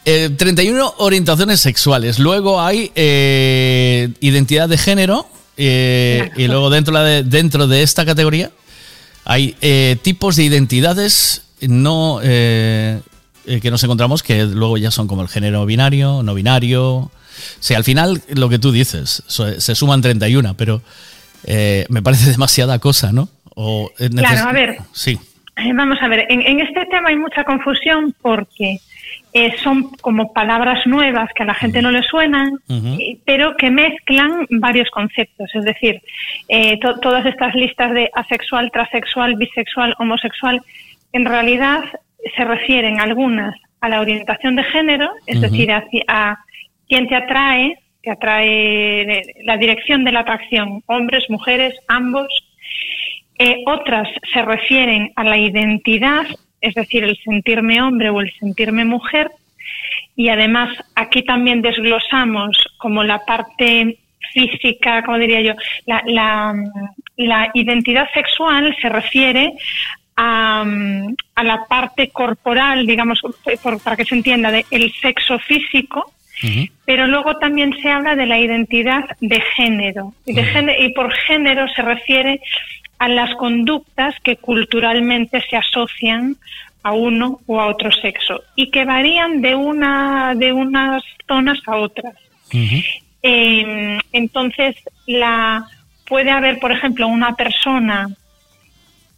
Eh, 0.04 0.30
31 0.36 0.94
orientaciones 0.98 1.58
sexuales. 1.60 2.18
Luego 2.20 2.60
hay 2.60 2.92
eh, 2.94 4.10
identidad 4.20 4.68
de 4.68 4.78
género. 4.78 5.26
eh, 5.58 6.30
y 6.36 6.46
luego 6.48 6.68
dentro 6.70 6.96
de, 7.02 7.22
dentro 7.24 7.66
de 7.66 7.82
esta 7.82 8.04
categoría 8.04 8.50
hay 9.24 9.56
eh, 9.62 9.96
tipos 10.02 10.36
de 10.36 10.44
identidades 10.44 11.42
no 11.62 12.20
que 12.22 13.00
nos 13.70 13.82
encontramos 13.84 14.22
que 14.22 14.44
luego 14.44 14.76
ya 14.76 14.90
son 14.90 15.06
como 15.08 15.22
el 15.22 15.28
género 15.28 15.64
binario, 15.66 16.22
no 16.22 16.34
binario. 16.34 17.10
Sea, 17.60 17.76
al 17.78 17.84
final 17.84 18.20
lo 18.34 18.48
que 18.48 18.58
tú 18.58 18.72
dices, 18.72 19.22
se 19.26 19.74
suman 19.74 20.00
31, 20.02 20.54
pero 20.56 20.82
eh, 21.44 21.86
me 21.88 22.02
parece 22.02 22.30
demasiada 22.30 22.78
cosa, 22.78 23.12
¿no? 23.12 23.28
O, 23.54 23.90
eh, 23.98 24.10
Claro, 24.10 24.48
a 24.48 24.52
ver. 24.52 24.76
Sí. 24.92 25.18
Eh, 25.56 25.72
Vamos 25.74 25.98
a 26.02 26.08
ver, 26.08 26.26
en, 26.28 26.42
en 26.42 26.60
este 26.60 26.84
tema 26.86 27.08
hay 27.08 27.16
mucha 27.16 27.42
confusión 27.44 28.14
porque 28.20 28.78
eh, 29.32 29.54
son 29.62 29.90
como 30.02 30.32
palabras 30.34 30.86
nuevas 30.86 31.30
que 31.34 31.42
a 31.42 31.46
la 31.46 31.54
gente 31.54 31.80
no 31.80 31.90
le 31.90 32.02
suenan, 32.02 32.58
pero 33.24 33.56
que 33.56 33.70
mezclan 33.70 34.46
varios 34.50 34.90
conceptos. 34.90 35.48
Es 35.54 35.64
decir, 35.64 36.02
eh, 36.48 36.78
to- 36.80 36.98
todas 37.00 37.24
estas 37.26 37.54
listas 37.54 37.92
de 37.94 38.10
asexual, 38.14 38.70
transexual, 38.72 39.36
bisexual, 39.36 39.94
homosexual, 39.98 40.60
en 41.12 41.24
realidad 41.24 41.80
se 42.36 42.44
refieren 42.44 43.00
algunas 43.00 43.54
a 43.80 43.88
la 43.88 44.00
orientación 44.00 44.56
de 44.56 44.64
género, 44.64 45.10
es 45.26 45.40
decir, 45.40 45.70
hacia- 45.72 46.04
a 46.08 46.38
quién 46.88 47.08
te 47.08 47.16
atrae, 47.16 47.78
te 48.02 48.10
atrae 48.10 49.22
la 49.44 49.56
dirección 49.56 50.04
de 50.04 50.12
la 50.12 50.20
atracción, 50.20 50.82
hombres, 50.86 51.24
mujeres, 51.28 51.74
ambos. 51.88 52.28
Eh, 53.38 53.62
otras 53.66 54.08
se 54.32 54.42
refieren 54.42 55.12
a 55.16 55.24
la 55.24 55.36
identidad, 55.36 56.24
es 56.60 56.74
decir, 56.74 57.04
el 57.04 57.16
sentirme 57.18 57.82
hombre 57.82 58.08
o 58.10 58.20
el 58.20 58.32
sentirme 58.38 58.84
mujer. 58.84 59.30
Y 60.14 60.28
además 60.28 60.70
aquí 60.94 61.22
también 61.22 61.60
desglosamos 61.60 62.56
como 62.78 63.02
la 63.04 63.18
parte 63.26 63.98
física, 64.32 65.02
como 65.04 65.18
diría 65.18 65.40
yo, 65.40 65.52
la, 65.86 66.02
la, 66.06 66.54
la 67.16 67.50
identidad 67.54 68.08
sexual 68.14 68.74
se 68.80 68.88
refiere 68.88 69.52
a, 70.16 70.64
a 71.34 71.44
la 71.44 71.64
parte 71.68 72.08
corporal, 72.08 72.86
digamos, 72.86 73.20
por- 73.62 73.82
para 73.82 73.96
que 73.96 74.04
se 74.04 74.14
entienda, 74.14 74.50
del 74.50 74.92
sexo 74.94 75.38
físico, 75.40 76.12
pero 76.84 77.06
luego 77.06 77.36
también 77.38 77.74
se 77.80 77.88
habla 77.90 78.14
de 78.14 78.26
la 78.26 78.38
identidad 78.38 79.04
de 79.20 79.40
género. 79.56 80.12
Y, 80.26 80.34
de 80.34 80.42
género, 80.44 80.82
y 80.84 80.92
por 80.92 81.12
género 81.12 81.66
se 81.68 81.82
refiere 81.82 82.40
a 82.98 83.08
las 83.08 83.34
conductas 83.36 84.14
que 84.22 84.36
culturalmente 84.36 85.42
se 85.48 85.56
asocian 85.56 86.36
a 86.82 86.92
uno 86.92 87.40
o 87.46 87.60
a 87.60 87.66
otro 87.66 87.90
sexo 87.90 88.42
y 88.54 88.70
que 88.70 88.84
varían 88.84 89.40
de 89.42 89.54
una 89.54 90.34
de 90.34 90.52
unas 90.52 91.02
zonas 91.26 91.58
a 91.66 91.76
otras. 91.76 92.14
Eh, 93.22 93.98
entonces, 94.12 94.76
la 95.06 95.64
puede 96.06 96.30
haber, 96.30 96.58
por 96.60 96.70
ejemplo, 96.70 97.08
una 97.08 97.34
persona 97.34 98.08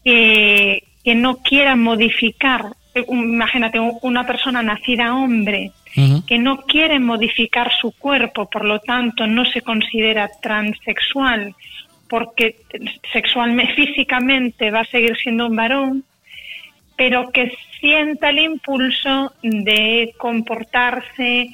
que, 0.04 0.82
que 1.04 1.14
no 1.14 1.36
quiera 1.38 1.76
modificar, 1.76 2.66
eh, 2.94 3.04
imagínate, 3.08 3.78
un- 3.80 3.98
una 4.02 4.26
persona 4.26 4.62
nacida 4.62 5.14
hombre 5.14 5.72
que 5.94 6.38
no 6.38 6.58
quiere 6.62 6.98
modificar 7.00 7.72
su 7.72 7.92
cuerpo, 7.92 8.48
por 8.48 8.64
lo 8.64 8.78
tanto 8.80 9.26
no 9.26 9.44
se 9.44 9.62
considera 9.62 10.30
transexual 10.40 11.54
porque 12.08 12.56
sexualmente, 13.12 13.74
físicamente 13.74 14.70
va 14.70 14.80
a 14.80 14.84
seguir 14.84 15.16
siendo 15.16 15.46
un 15.46 15.56
varón, 15.56 16.04
pero 16.96 17.30
que 17.30 17.52
sienta 17.80 18.30
el 18.30 18.40
impulso 18.40 19.32
de 19.42 20.14
comportarse 20.18 21.48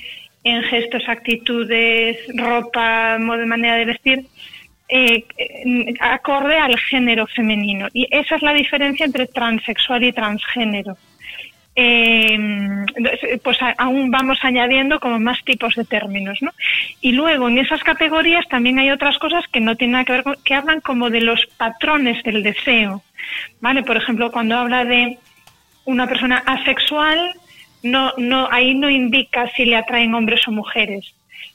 en 0.45 0.63
gestos, 0.65 1.03
actitudes, 1.09 2.19
ropa, 2.35 3.19
modo 3.19 3.39
de 3.39 3.47
manera 3.47 3.77
de 3.77 3.85
vestir, 3.85 4.27
eh, 4.89 5.25
acorde 6.01 6.57
al 6.57 6.79
género 6.79 7.27
femenino. 7.27 7.89
Y 7.93 8.07
esa 8.11 8.37
es 8.37 8.43
la 8.43 8.53
diferencia 8.53 9.07
entre 9.07 9.27
transexual 9.27 10.05
y 10.05 10.13
transgénero. 10.13 10.97
Eh, 11.77 12.39
pues 13.43 13.59
aún 13.79 14.11
vamos 14.11 14.39
añadiendo 14.43 15.01
como 15.01 15.19
más 15.19 15.43
tipos 15.45 15.75
de 15.75 15.85
términos, 15.85 16.39
¿no? 16.41 16.53
Y 17.01 17.13
luego 17.13 17.49
en 17.49 17.59
esas 17.59 17.83
categorías 17.83 18.47
también 18.49 18.79
hay 18.79 18.91
otras 18.91 19.19
cosas 19.19 19.45
que 19.49 19.61
no 19.61 19.75
tienen 19.75 19.93
nada 19.93 20.05
que 20.05 20.13
ver 20.13 20.23
con, 20.23 20.37
que 20.45 20.55
hablan 20.55 20.81
como 20.81 21.11
de 21.11 21.21
los 21.21 21.47
patrones 21.57 22.23
del 22.23 22.45
deseo, 22.45 23.03
¿vale? 23.61 23.83
Por 23.83 23.97
ejemplo, 23.97 24.31
cuando 24.31 24.57
habla 24.57 24.85
de 24.85 25.19
una 25.85 26.07
persona 26.07 26.43
asexual, 26.47 27.35
no, 27.83 28.13
no, 28.19 28.49
ahí 28.53 28.75
no 28.75 28.89
indica 28.89 29.51
si 29.57 29.65
le 29.65 29.77
atraen 29.77 30.15
hombres 30.15 30.47
o 30.47 30.53
mujeres. 30.53 31.13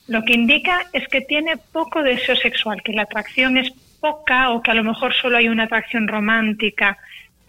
Lo 0.07 0.23
que 0.23 0.33
indica 0.33 0.81
es 0.91 1.07
que 1.07 1.21
tiene 1.21 1.55
poco 1.57 2.03
deseo 2.03 2.35
sexual, 2.35 2.81
que 2.83 2.93
la 2.93 3.03
atracción 3.03 3.57
es 3.57 3.71
poca 4.01 4.49
o 4.51 4.61
que 4.61 4.71
a 4.71 4.75
lo 4.75 4.83
mejor 4.83 5.13
solo 5.13 5.37
hay 5.37 5.47
una 5.47 5.63
atracción 5.63 6.07
romántica, 6.07 6.97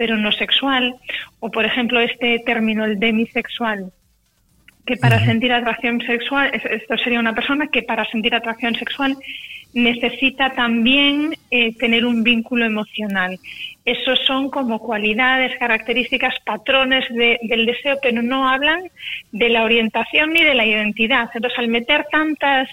pero 0.00 0.16
no 0.16 0.32
sexual. 0.32 0.94
O, 1.40 1.50
por 1.50 1.64
ejemplo, 1.66 2.00
este 2.00 2.38
término, 2.50 2.86
el 2.86 2.98
demisexual, 2.98 3.92
que 4.86 4.96
para 4.96 5.22
sentir 5.26 5.52
atracción 5.52 6.00
sexual, 6.00 6.50
es- 6.54 6.64
esto 6.64 6.96
sería 6.96 7.20
una 7.20 7.34
persona 7.34 7.68
que 7.68 7.82
para 7.82 8.06
sentir 8.06 8.34
atracción 8.34 8.74
sexual 8.76 9.14
necesita 9.74 10.46
también 10.54 11.34
eh, 11.50 11.74
tener 11.76 12.06
un 12.06 12.22
vínculo 12.22 12.64
emocional. 12.64 13.38
Esos 13.84 14.18
son 14.26 14.48
como 14.48 14.78
cualidades, 14.78 15.52
características, 15.58 16.34
patrones 16.46 17.04
de- 17.10 17.38
del 17.42 17.66
deseo, 17.66 17.98
pero 18.02 18.22
no 18.22 18.48
hablan 18.48 18.80
de 19.32 19.48
la 19.50 19.64
orientación 19.64 20.32
ni 20.32 20.42
de 20.42 20.54
la 20.54 20.64
identidad. 20.64 21.28
Entonces, 21.34 21.58
al 21.58 21.68
meter 21.68 22.06
tantas, 22.10 22.70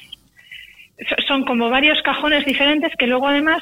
so- 1.09 1.21
son 1.27 1.43
como 1.43 1.69
varios 1.69 2.01
cajones 2.03 2.45
diferentes 2.45 2.93
que 2.97 3.05
luego 3.07 3.27
además 3.27 3.61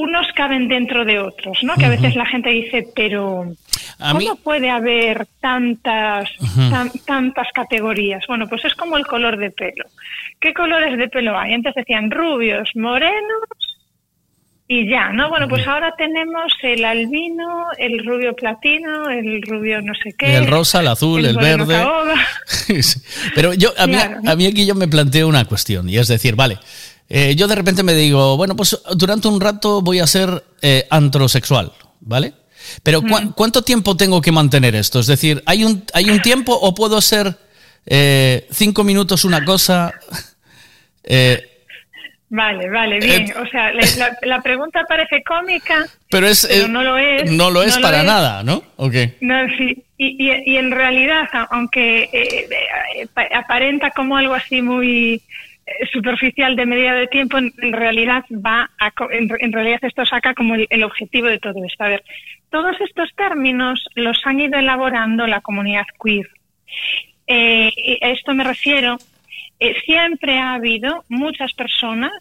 unos 0.00 0.28
caben 0.32 0.68
dentro 0.68 1.04
de 1.04 1.18
otros, 1.18 1.58
¿no? 1.64 1.74
Que 1.74 1.86
a 1.86 1.88
veces 1.88 2.14
la 2.14 2.24
gente 2.24 2.50
dice, 2.50 2.86
pero 2.94 3.52
¿cómo 3.98 4.18
mí- 4.20 4.28
puede 4.44 4.70
haber 4.70 5.26
tantas, 5.40 6.30
tan- 6.70 6.92
tantas 7.04 7.48
categorías? 7.52 8.24
Bueno, 8.28 8.46
pues 8.48 8.64
es 8.64 8.74
como 8.76 8.96
el 8.96 9.04
color 9.04 9.36
de 9.38 9.50
pelo. 9.50 9.86
¿Qué 10.40 10.54
colores 10.54 10.96
de 10.96 11.08
pelo 11.08 11.36
hay? 11.36 11.52
Antes 11.52 11.74
decían 11.74 12.12
rubios, 12.12 12.70
morenos 12.76 13.48
y 14.68 14.88
ya, 14.88 15.08
¿no? 15.12 15.30
Bueno, 15.30 15.48
pues 15.48 15.66
ahora 15.66 15.92
tenemos 15.98 16.52
el 16.62 16.84
albino, 16.84 17.66
el 17.76 18.04
rubio 18.06 18.34
platino, 18.36 19.10
el 19.10 19.42
rubio 19.42 19.82
no 19.82 19.94
sé 19.94 20.12
qué. 20.16 20.36
El 20.36 20.46
rosa, 20.46 20.78
el 20.80 20.88
azul, 20.88 21.24
el, 21.24 21.36
verde. 21.38 21.84
Pero 23.34 23.54
yo, 23.54 23.70
a 23.76 23.86
mí, 23.86 23.94
Claro. 23.94 24.20
a 24.26 24.36
mí 24.36 24.46
aquí 24.46 24.64
yo 24.66 24.74
me 24.74 24.86
planteo 24.86 25.26
una 25.26 25.44
cuestión, 25.44 25.88
y 25.88 25.96
es 25.98 26.06
decir, 26.08 26.36
vale, 26.36 26.58
eh, 27.08 27.34
yo 27.36 27.46
de 27.48 27.54
repente 27.54 27.82
me 27.82 27.94
digo, 27.94 28.36
bueno, 28.36 28.54
pues 28.56 28.80
durante 28.94 29.28
un 29.28 29.40
rato 29.40 29.80
voy 29.82 29.98
a 30.00 30.06
ser 30.06 30.44
eh, 30.62 30.86
antrosexual, 30.90 31.72
¿vale? 32.00 32.32
Pero 32.82 33.00
¿cuá- 33.02 33.32
¿cuánto 33.34 33.62
tiempo 33.62 33.96
tengo 33.96 34.20
que 34.20 34.32
mantener 34.32 34.74
esto? 34.74 35.00
Es 35.00 35.06
decir, 35.06 35.42
¿hay 35.46 35.64
un, 35.64 35.84
hay 35.94 36.10
un 36.10 36.20
tiempo 36.20 36.52
o 36.54 36.74
puedo 36.74 37.00
ser 37.00 37.34
eh, 37.86 38.46
cinco 38.50 38.84
minutos 38.84 39.24
una 39.24 39.44
cosa? 39.44 39.92
Eh, 41.10 41.42
Vale, 42.30 42.68
vale, 42.68 42.98
bien. 42.98 43.32
O 43.42 43.46
sea, 43.48 43.72
la, 44.22 44.42
pregunta 44.42 44.84
parece 44.86 45.22
cómica, 45.22 45.86
pero 46.10 46.26
es, 46.28 46.46
pero 46.46 46.66
eh, 46.66 46.68
no 46.68 46.82
lo 46.82 46.98
es. 46.98 47.32
no 47.32 47.50
lo 47.50 47.62
es 47.62 47.78
para 47.78 48.00
es. 48.00 48.04
nada, 48.04 48.42
¿no? 48.42 48.62
¿O 48.76 48.90
qué? 48.90 49.16
No, 49.22 49.34
sí. 49.56 49.82
Y, 49.96 50.28
y, 50.30 50.52
y 50.52 50.56
en 50.58 50.70
realidad, 50.70 51.26
aunque 51.50 52.02
eh, 52.12 52.46
eh, 52.98 53.06
pa- 53.14 53.28
aparenta 53.34 53.90
como 53.92 54.18
algo 54.18 54.34
así 54.34 54.60
muy 54.60 55.14
eh, 55.14 55.22
superficial 55.92 56.56
de 56.56 56.66
medida 56.66 56.94
de 56.94 57.06
tiempo, 57.06 57.38
en, 57.38 57.52
en 57.58 57.72
realidad 57.72 58.24
va 58.30 58.70
a 58.78 58.92
en, 59.10 59.30
en 59.38 59.52
realidad 59.52 59.80
esto 59.82 60.04
saca 60.04 60.34
como 60.34 60.54
el, 60.54 60.66
el 60.70 60.84
objetivo 60.84 61.26
de 61.26 61.38
todo 61.38 61.64
esto. 61.64 61.84
A 61.84 61.88
ver, 61.88 62.04
todos 62.50 62.80
estos 62.80 63.14
términos 63.14 63.84
los 63.94 64.18
han 64.24 64.40
ido 64.40 64.58
elaborando 64.58 65.26
la 65.26 65.40
comunidad 65.40 65.84
queer. 66.02 66.28
Eh, 67.26 67.98
a 68.00 68.10
esto 68.10 68.34
me 68.34 68.44
refiero, 68.44 68.96
eh, 69.60 69.74
siempre 69.84 70.38
ha 70.38 70.54
habido 70.54 71.04
muchas 71.08 71.52
personas 71.52 72.12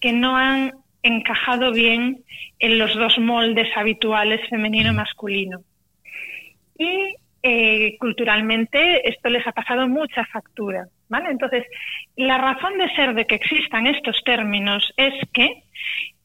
que 0.00 0.12
no 0.12 0.36
han 0.36 0.72
encajado 1.02 1.72
bien 1.72 2.24
en 2.58 2.78
los 2.78 2.94
dos 2.94 3.18
moldes 3.18 3.68
habituales 3.76 4.40
femenino 4.48 4.90
y 4.90 4.94
masculino. 4.94 5.60
Y 6.78 7.14
eh, 7.42 7.96
culturalmente 7.98 9.08
esto 9.08 9.28
les 9.28 9.46
ha 9.46 9.52
pasado 9.52 9.86
mucha 9.88 10.24
factura. 10.26 10.88
¿vale? 11.08 11.30
Entonces, 11.30 11.64
la 12.16 12.38
razón 12.38 12.78
de 12.78 12.88
ser 12.94 13.14
de 13.14 13.26
que 13.26 13.34
existan 13.34 13.86
estos 13.86 14.22
términos 14.24 14.92
es 14.96 15.14
que 15.32 15.62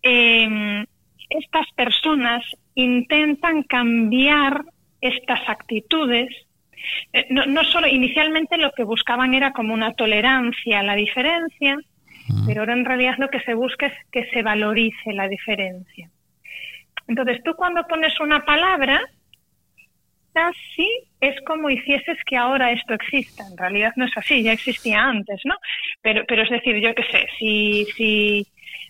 eh, 0.03 0.85
estas 1.29 1.65
personas 1.75 2.43
intentan 2.75 3.63
cambiar 3.63 4.63
estas 5.01 5.39
actitudes. 5.47 6.29
Eh, 7.13 7.27
no, 7.29 7.45
no 7.45 7.63
solo 7.63 7.87
inicialmente 7.87 8.57
lo 8.57 8.71
que 8.71 8.83
buscaban 8.83 9.33
era 9.33 9.51
como 9.51 9.73
una 9.73 9.93
tolerancia 9.93 10.79
a 10.79 10.83
la 10.83 10.95
diferencia, 10.95 11.77
pero 12.45 12.61
ahora 12.61 12.73
en 12.73 12.85
realidad 12.85 13.15
lo 13.17 13.29
que 13.29 13.41
se 13.41 13.53
busca 13.53 13.87
es 13.87 13.93
que 14.11 14.25
se 14.29 14.41
valorice 14.41 15.13
la 15.13 15.27
diferencia. 15.27 16.09
Entonces, 17.07 17.43
tú 17.43 17.55
cuando 17.55 17.85
pones 17.87 18.17
una 18.21 18.45
palabra, 18.45 19.01
casi 20.33 20.87
es 21.19 21.39
como 21.45 21.69
hicieses 21.69 22.17
que 22.25 22.37
ahora 22.37 22.71
esto 22.71 22.93
exista. 22.93 23.43
En 23.49 23.57
realidad 23.57 23.93
no 23.95 24.05
es 24.05 24.17
así, 24.17 24.43
ya 24.43 24.53
existía 24.53 25.03
antes, 25.03 25.39
¿no? 25.45 25.55
Pero, 26.01 26.23
pero 26.27 26.43
es 26.43 26.49
decir, 26.49 26.77
yo 26.77 26.93
qué 26.95 27.03
sé, 27.03 27.27
si, 27.37 27.85
si, 27.95 28.47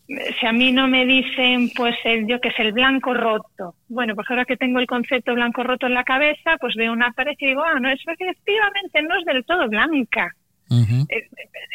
si 0.07 0.45
a 0.45 0.51
mí 0.51 0.71
no 0.71 0.87
me 0.87 1.05
dicen, 1.05 1.69
pues, 1.75 1.95
el, 2.03 2.27
yo 2.27 2.39
qué 2.39 2.51
sé, 2.51 2.63
el 2.63 2.73
blanco 2.73 3.13
roto. 3.13 3.75
Bueno, 3.89 4.15
pues 4.15 4.29
ahora 4.29 4.45
que 4.45 4.57
tengo 4.57 4.79
el 4.79 4.87
concepto 4.87 5.33
blanco 5.33 5.63
roto 5.63 5.87
en 5.87 5.93
la 5.93 6.03
cabeza, 6.03 6.57
pues 6.59 6.75
veo 6.75 6.93
una 6.93 7.11
pared 7.11 7.33
y 7.37 7.47
digo, 7.47 7.63
ah, 7.63 7.79
no, 7.79 7.89
es 7.89 7.99
efectivamente 8.05 9.01
no 9.01 9.17
es 9.17 9.25
del 9.25 9.45
todo 9.45 9.67
blanca. 9.67 10.33
Es, 11.09 11.25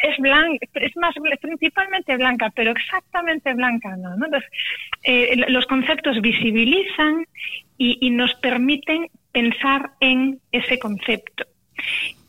es 0.05 0.17
blanca, 0.19 0.67
es 0.75 0.97
más 0.97 1.15
principalmente 1.39 2.17
blanca, 2.17 2.51
pero 2.55 2.71
exactamente 2.71 3.53
blanca 3.53 3.95
no. 3.97 4.17
¿no? 4.17 4.25
Entonces, 4.25 4.51
eh, 5.03 5.37
los 5.49 5.67
conceptos 5.67 6.23
visibilizan 6.23 7.27
y, 7.77 7.99
y 8.01 8.11
nos 8.11 8.33
permiten 8.37 9.09
pensar 9.39 9.91
en 10.01 10.41
ese 10.51 10.79
concepto. 10.79 11.45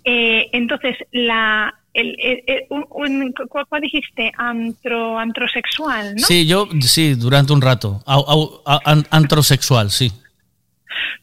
Eh, 0.04 0.50
entonces, 0.52 0.98
la, 1.12 1.74
el, 1.94 2.10
el- 2.20 2.44
el- 2.48 2.64
un- 2.70 2.86
un- 2.90 3.34
¿cuál, 3.48 3.82
dijiste? 3.82 4.32
Antro, 4.38 5.18
antrosexual, 5.18 6.16
¿no? 6.16 6.26
Sí, 6.28 6.46
yo, 6.46 6.68
sí, 6.82 7.16
durante 7.16 7.54
un 7.54 7.62
rato. 7.62 8.02
Au- 8.06 8.26
au- 8.28 8.62
a- 8.66 8.82
an- 8.92 9.08
antrosexual, 9.10 9.90
sí. 9.90 10.12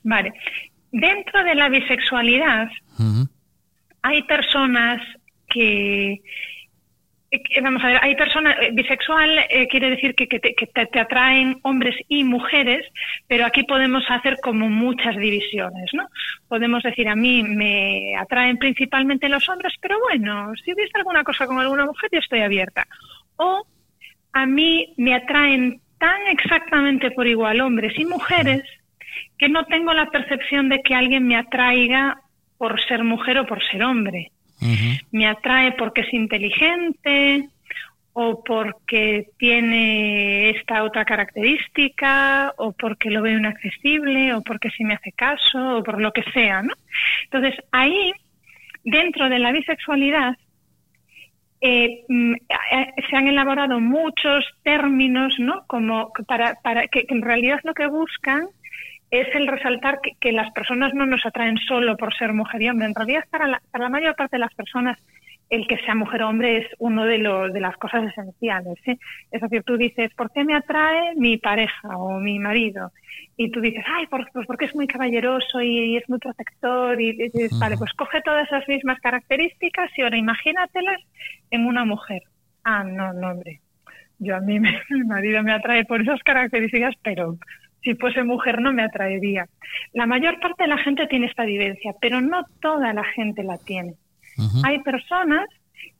Vale. 0.02 0.32
Dentro 0.90 1.44
de 1.44 1.54
la 1.54 1.68
bisexualidad 1.68 2.68
hay 4.02 4.22
personas 4.22 5.00
que- 5.48 6.20
vamos 7.62 7.82
a 7.82 7.86
ver, 7.88 7.98
hay 8.02 8.14
personas, 8.16 8.56
eh, 8.60 8.70
bisexual 8.72 9.38
eh, 9.50 9.68
quiere 9.68 9.90
decir 9.90 10.14
que, 10.14 10.26
que 10.28 10.38
te- 10.40 10.86
te 10.86 11.00
atraen 11.00 11.58
hombres 11.62 11.96
y 12.08 12.24
mujeres, 12.24 12.86
pero 13.28 13.46
aquí 13.46 13.62
podemos 13.64 14.04
hacer 14.08 14.36
como 14.42 14.68
muchas 14.68 15.16
divisiones, 15.16 15.90
¿no? 15.92 16.06
Podemos 16.48 16.82
decir, 16.82 17.08
a 17.08 17.16
mí 17.16 17.42
me 17.42 18.16
atraen 18.16 18.58
principalmente 18.58 19.28
los 19.28 19.48
hombres, 19.48 19.74
pero 19.80 19.98
bueno, 20.00 20.52
si 20.64 20.72
hubiese 20.72 20.92
alguna 20.94 21.24
cosa 21.24 21.46
con 21.46 21.58
alguna 21.58 21.86
mujer, 21.86 22.10
yo 22.12 22.18
estoy 22.18 22.40
abierta. 22.40 22.86
O 23.36 23.66
a 24.32 24.46
mí 24.46 24.92
me 24.96 25.14
atraen 25.14 25.80
tan 25.98 26.26
exactamente 26.28 27.10
por 27.12 27.26
igual 27.26 27.60
hombres 27.60 27.98
y 27.98 28.04
mujeres 28.04 28.62
que 29.38 29.48
no 29.48 29.64
tengo 29.64 29.92
la 29.94 30.06
percepción 30.10 30.68
de 30.68 30.82
que 30.82 30.94
alguien 30.94 31.26
me 31.26 31.36
atraiga 31.36 32.20
por 32.58 32.80
ser 32.84 33.04
mujer 33.04 33.38
o 33.38 33.46
por 33.46 33.62
ser 33.64 33.82
hombre. 33.82 34.30
Me 35.12 35.26
atrae 35.26 35.72
porque 35.72 36.02
es 36.02 36.12
inteligente 36.14 37.48
o 38.14 38.42
porque 38.44 39.28
tiene 39.38 40.50
esta 40.50 40.84
otra 40.84 41.04
característica 41.04 42.54
o 42.56 42.72
porque 42.72 43.10
lo 43.10 43.22
veo 43.22 43.38
inaccesible 43.38 44.32
o 44.34 44.42
porque 44.42 44.70
sí 44.70 44.84
me 44.84 44.94
hace 44.94 45.12
caso 45.12 45.78
o 45.78 45.82
por 45.82 46.00
lo 46.00 46.12
que 46.12 46.22
sea, 46.32 46.62
¿no? 46.62 46.74
Entonces, 47.24 47.54
ahí, 47.72 48.12
dentro 48.84 49.28
de 49.28 49.40
la 49.40 49.50
bisexualidad, 49.50 50.36
eh, 51.60 52.04
mm, 52.08 52.34
se 53.10 53.16
han 53.16 53.26
elaborado 53.26 53.80
muchos 53.80 54.44
términos, 54.62 55.34
¿no? 55.40 55.64
Como 55.66 56.12
para, 56.28 56.54
para 56.62 56.86
que, 56.86 57.06
que 57.06 57.14
en 57.14 57.22
realidad 57.22 57.58
lo 57.64 57.74
que 57.74 57.88
buscan 57.88 58.48
es 59.20 59.34
el 59.34 59.46
resaltar 59.46 60.00
que, 60.02 60.12
que 60.20 60.32
las 60.32 60.50
personas 60.52 60.92
no 60.94 61.06
nos 61.06 61.24
atraen 61.26 61.56
solo 61.58 61.96
por 61.96 62.14
ser 62.14 62.32
mujer 62.32 62.62
y 62.62 62.68
hombre. 62.68 62.86
En 62.86 62.94
realidad, 62.94 63.24
para 63.30 63.46
la, 63.46 63.62
para 63.70 63.84
la 63.84 63.90
mayor 63.90 64.14
parte 64.16 64.36
de 64.36 64.40
las 64.40 64.54
personas, 64.54 64.98
el 65.50 65.66
que 65.66 65.76
sea 65.78 65.94
mujer 65.94 66.22
o 66.22 66.28
hombre 66.30 66.56
es 66.58 66.66
uno 66.78 67.04
de, 67.04 67.18
los 67.18 67.52
de 67.52 67.60
las 67.60 67.76
cosas 67.76 68.04
esenciales. 68.04 68.74
¿sí? 68.84 68.98
Es 69.30 69.40
decir, 69.42 69.62
tú 69.62 69.76
dices, 69.76 70.12
¿por 70.14 70.30
qué 70.32 70.42
me 70.44 70.54
atrae 70.54 71.14
mi 71.16 71.36
pareja 71.36 71.96
o 71.98 72.18
mi 72.18 72.38
marido? 72.38 72.90
Y 73.36 73.50
tú 73.50 73.60
dices, 73.60 73.84
ay, 73.86 74.06
por- 74.06 74.30
pues 74.32 74.46
porque 74.46 74.64
es 74.64 74.74
muy 74.74 74.86
caballeroso 74.86 75.60
y, 75.60 75.96
es 75.96 76.08
muy 76.08 76.18
protector. 76.18 77.00
Y, 77.00 77.10
y 77.10 77.28
dices, 77.28 77.58
vale, 77.58 77.76
pues 77.76 77.92
coge 77.92 78.20
todas 78.22 78.46
esas 78.46 78.66
mismas 78.68 78.98
características 79.00 79.90
y 79.96 80.02
ahora 80.02 80.16
imagínatelas 80.16 81.00
en 81.50 81.66
una 81.66 81.84
mujer. 81.84 82.22
Ah, 82.64 82.82
no, 82.84 83.12
no, 83.12 83.32
hombre. 83.32 83.60
Yo 84.18 84.36
a 84.36 84.40
mí 84.40 84.58
me- 84.60 84.80
mi 84.90 85.04
marido 85.04 85.42
me 85.42 85.52
atrae 85.52 85.84
por 85.84 86.00
esas 86.00 86.22
características, 86.22 86.94
pero 87.02 87.36
si 87.84 87.94
fuese 87.94 88.24
mujer 88.24 88.60
no 88.60 88.72
me 88.72 88.82
atraería. 88.82 89.46
La 89.92 90.06
mayor 90.06 90.40
parte 90.40 90.64
de 90.64 90.68
la 90.68 90.78
gente 90.78 91.06
tiene 91.06 91.26
esta 91.26 91.44
vivencia, 91.44 91.94
pero 92.00 92.20
no 92.20 92.44
toda 92.60 92.92
la 92.92 93.04
gente 93.04 93.42
la 93.44 93.58
tiene. 93.58 93.94
Hay 94.64 94.80
personas 94.80 95.46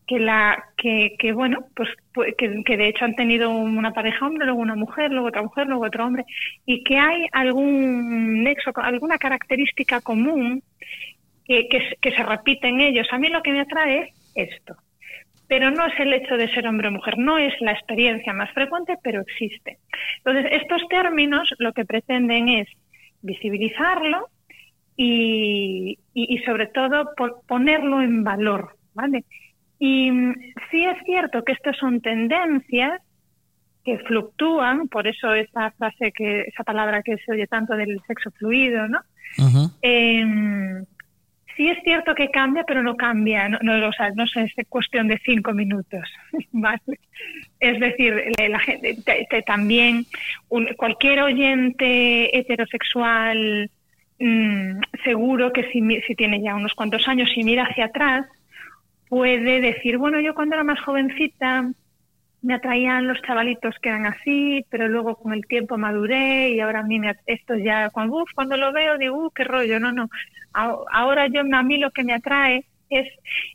que 0.06 0.18
la 0.18 0.62
que, 0.76 1.14
que 1.18 1.32
bueno 1.32 1.64
pues 1.74 1.88
pu- 2.12 2.34
que, 2.36 2.62
que 2.64 2.76
de 2.76 2.88
hecho 2.88 3.04
han 3.06 3.14
tenido 3.14 3.48
una 3.50 3.92
pareja 3.92 4.26
hombre 4.26 4.44
luego 4.44 4.60
una 4.60 4.74
mujer 4.74 5.10
luego 5.10 5.28
otra 5.28 5.40
mujer 5.42 5.66
luego 5.66 5.84
otro 5.86 6.04
hombre 6.04 6.24
y 6.66 6.84
que 6.84 6.98
hay 6.98 7.26
algún 7.32 8.42
nexo 8.42 8.70
alguna 8.76 9.16
característica 9.16 10.02
común 10.02 10.62
que, 11.46 11.68
que, 11.68 11.78
se- 11.88 11.96
que 12.02 12.10
se 12.12 12.22
repite 12.22 12.68
en 12.68 12.80
ellos 12.80 13.06
a 13.12 13.18
mí 13.18 13.28
lo 13.28 13.40
que 13.42 13.52
me 13.52 13.60
atrae 13.60 14.12
es 14.34 14.50
esto 14.50 14.76
pero 15.48 15.70
no 15.70 15.86
es 15.86 15.98
el 16.00 16.12
hecho 16.12 16.36
de 16.36 16.48
ser 16.54 16.66
hombre 16.66 16.88
o 16.88 16.92
mujer, 16.92 17.18
no 17.18 17.38
es 17.38 17.52
la 17.60 17.72
experiencia 17.72 18.32
más 18.32 18.50
frecuente, 18.52 18.96
pero 19.02 19.20
existe. 19.20 19.78
Entonces, 20.18 20.46
estos 20.52 20.82
términos 20.88 21.52
lo 21.58 21.72
que 21.72 21.84
pretenden 21.84 22.48
es 22.48 22.68
visibilizarlo 23.22 24.28
y, 24.96 25.98
y- 26.14 26.34
y 26.34 26.38
sobre 26.44 26.66
todo 26.68 27.10
po- 27.16 27.42
ponerlo 27.46 28.00
en 28.02 28.22
valor, 28.24 28.76
¿vale? 28.94 29.24
Y 29.78 30.10
mm, 30.10 30.34
sí 30.70 30.84
es 30.84 30.96
cierto 31.04 31.42
que 31.44 31.52
estas 31.52 31.76
son 31.76 32.00
tendencias 32.00 33.00
que 33.84 33.98
fluctúan, 33.98 34.88
por 34.88 35.06
eso 35.06 35.34
esa 35.34 35.70
frase 35.72 36.10
que, 36.12 36.42
esa 36.42 36.64
palabra 36.64 37.02
que 37.02 37.16
se 37.18 37.32
oye 37.32 37.46
tanto 37.46 37.74
del 37.74 38.00
sexo 38.06 38.30
fluido, 38.30 38.88
¿no? 38.88 39.00
Em, 39.82 40.84
sí 41.56 41.68
es 41.68 41.78
cierto 41.84 42.14
que 42.14 42.30
cambia, 42.30 42.64
pero 42.64 42.82
no 42.82 42.96
cambia, 42.96 43.48
no, 43.48 43.58
no, 43.62 43.88
o 43.88 43.92
es 44.40 44.52
cuestión 44.68 45.08
de 45.08 45.18
cinco 45.24 45.52
minutos, 45.52 46.02
¿vale? 46.52 46.80
Es 47.60 47.78
decir, 47.80 48.32
la, 48.48 48.58
gente 48.58 48.96
te- 49.04 49.42
también 49.42 50.06
un- 50.48 50.68
cualquier 50.76 51.20
oyente 51.20 52.36
heterosexual 52.38 53.70
mm, 54.18 54.80
seguro 55.04 55.52
que 55.52 55.70
si, 55.70 55.80
si 56.06 56.14
tiene 56.14 56.42
ya 56.42 56.54
unos 56.54 56.74
cuantos 56.74 57.06
años 57.08 57.30
y 57.36 57.44
mira 57.44 57.64
hacia 57.64 57.86
atrás 57.86 58.26
puede 59.08 59.60
decir, 59.60 59.96
bueno, 59.98 60.18
yo 60.20 60.34
cuando 60.34 60.54
era 60.56 60.64
más 60.64 60.80
jovencita 60.80 61.70
me 62.44 62.54
atraían 62.54 63.08
los 63.08 63.20
chavalitos 63.22 63.74
que 63.80 63.88
eran 63.88 64.06
así, 64.06 64.64
pero 64.68 64.86
luego 64.86 65.16
con 65.16 65.32
el 65.32 65.46
tiempo 65.46 65.78
maduré 65.78 66.50
y 66.50 66.60
ahora 66.60 66.80
a 66.80 66.84
mí 66.84 66.98
me, 66.98 67.16
esto 67.26 67.56
ya, 67.56 67.88
cuando, 67.90 68.24
cuando 68.34 68.56
lo 68.56 68.72
veo 68.72 68.98
digo, 68.98 69.16
uh, 69.16 69.30
qué 69.30 69.44
rollo, 69.44 69.80
no, 69.80 69.92
no. 69.92 70.10
Ahora 70.52 71.26
yo, 71.26 71.40
a 71.40 71.62
mí 71.62 71.78
lo 71.78 71.90
que 71.90 72.04
me 72.04 72.12
atrae 72.12 72.64
es, 72.90 73.08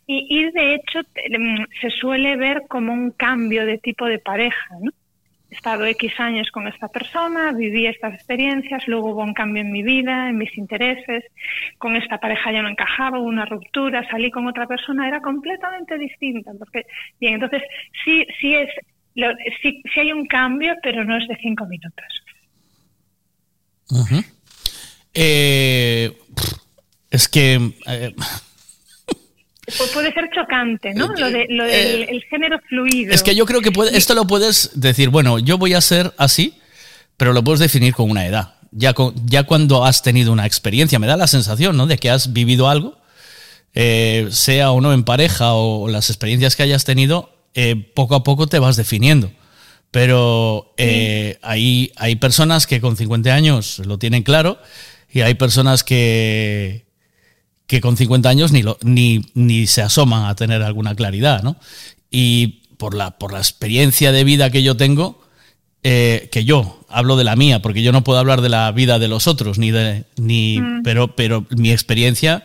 y, 0.08 0.28
y 0.30 0.52
de 0.52 0.74
hecho 0.76 1.00
mm, 1.00 1.64
se 1.80 1.90
suele 1.92 2.36
ver 2.36 2.64
como 2.68 2.92
un 2.92 3.12
cambio 3.12 3.66
de 3.66 3.78
tipo 3.78 4.06
de 4.06 4.20
pareja, 4.20 4.68
¿no? 4.82 4.92
Estado 5.52 5.86
X 5.86 6.14
años 6.20 6.52
con 6.52 6.68
esta 6.68 6.88
persona, 6.90 7.52
viví 7.54 7.86
estas 7.88 8.14
experiencias, 8.14 8.88
luego 8.88 9.12
hubo 9.12 9.24
un 9.24 9.34
cambio 9.34 9.62
en 9.62 9.72
mi 9.72 9.82
vida, 9.84 10.30
en 10.30 10.38
mis 10.38 10.56
intereses, 10.58 11.24
con 11.78 11.96
esta 11.96 12.20
pareja 12.20 12.52
ya 12.52 12.62
no 12.62 12.70
encajaba, 12.70 13.20
hubo 13.20 13.28
una 13.28 13.46
ruptura, 13.46 14.08
salí 14.10 14.30
con 14.32 14.48
otra 14.48 14.68
persona, 14.68 15.08
era 15.08 15.22
completamente 15.22 15.98
distinta. 15.98 16.52
Porque, 16.58 16.86
bien, 17.20 17.36
entonces 17.36 17.64
sí, 18.06 18.26
sí 18.40 18.56
es, 18.56 18.70
lo- 19.16 19.36
sí, 19.62 19.82
sí 19.94 20.00
hay 20.00 20.12
un 20.14 20.26
cambio, 20.28 20.76
pero 20.84 21.04
no 21.04 21.18
es 21.18 21.28
de 21.28 21.36
cinco 21.38 21.66
minutos. 21.66 22.06
Eh, 25.14 26.12
es 27.10 27.28
que 27.28 27.56
eh, 27.88 28.14
Pu- 29.70 29.92
Puede 29.94 30.14
ser 30.14 30.30
chocante, 30.34 30.94
¿no? 30.94 31.08
Lo, 31.08 31.30
de, 31.32 31.46
lo 31.50 31.64
del 31.66 32.04
el 32.10 32.24
género 32.30 32.60
fluido. 32.68 33.14
es 33.14 33.24
que 33.24 33.36
yo 33.36 33.46
creo 33.46 33.62
que 33.62 33.72
puede- 33.72 33.98
esto 33.98 34.14
lo 34.16 34.26
puedes 34.28 34.72
decir, 34.74 35.10
bueno, 35.10 35.40
yo 35.40 35.58
voy 35.58 35.74
a 35.74 35.82
ser 35.82 36.14
así, 36.18 36.56
pero 37.18 37.34
lo 37.34 37.44
puedes 37.44 37.60
definir 37.60 37.94
con 37.94 38.10
una 38.10 38.26
edad. 38.26 38.56
ya, 38.72 38.94
con- 38.94 39.16
ya 39.26 39.44
cuando 39.44 39.84
has 39.84 40.04
tenido 40.04 40.32
una 40.32 40.46
experiencia, 40.46 41.00
me 41.00 41.08
da 41.08 41.18
la 41.18 41.26
sensación, 41.28 41.76
¿no? 41.76 41.88
De 41.88 41.98
que 41.98 42.10
has 42.12 42.34
vivido 42.34 42.70
algo, 42.70 43.00
eh, 43.74 44.28
sea 44.32 44.72
o 44.72 44.80
no 44.82 44.94
en 44.94 45.04
pareja 45.04 45.54
o 45.54 45.88
las 45.88 46.10
experiencias 46.12 46.56
que 46.56 46.64
hayas 46.64 46.86
tenido, 46.86 47.32
eh, 47.56 47.76
poco 47.96 48.14
a 48.16 48.24
poco 48.24 48.46
te 48.48 48.60
vas 48.60 48.76
definiendo. 48.78 49.32
Pero 49.92 50.74
eh, 50.78 51.40
hay, 51.42 51.92
hay 51.96 52.16
personas 52.18 52.68
que 52.68 52.80
con 52.80 52.96
50 52.96 53.34
años 53.34 53.80
lo 53.86 53.98
tienen 53.98 54.22
claro 54.22 54.60
y 55.12 55.22
hay 55.22 55.34
personas 55.34 55.84
que, 55.84 56.86
que 57.70 57.82
con 57.82 57.96
50 57.96 58.28
años 58.28 58.52
ni, 58.52 58.64
lo, 58.64 58.80
ni, 58.82 59.22
ni 59.36 59.68
se 59.68 59.84
asoman 59.84 60.26
a 60.26 60.36
tener 60.36 60.64
alguna 60.64 60.96
claridad, 60.96 61.44
¿no? 61.44 61.56
Y 62.10 62.64
por 62.78 62.96
la, 62.96 63.12
por 63.12 63.32
la 63.32 63.38
experiencia 63.38 64.12
de 64.12 64.24
vida 64.24 64.50
que 64.50 64.64
yo 64.64 64.76
tengo, 64.76 65.22
eh, 65.84 66.30
que 66.32 66.44
yo 66.44 66.84
hablo 66.90 67.16
de 67.16 67.24
la 67.24 67.36
mía, 67.36 67.62
porque 67.62 67.84
yo 67.84 67.92
no 67.92 68.04
puedo 68.04 68.18
hablar 68.18 68.42
de 68.42 68.50
la 68.50 68.72
vida 68.72 68.98
de 68.98 69.08
los 69.08 69.28
otros, 69.28 69.60
ni 69.60 69.70
de, 69.70 70.06
ni, 70.18 70.60
Mm. 70.60 70.82
pero, 70.82 71.16
pero 71.16 71.46
mi 71.52 71.70
experiencia 71.72 72.44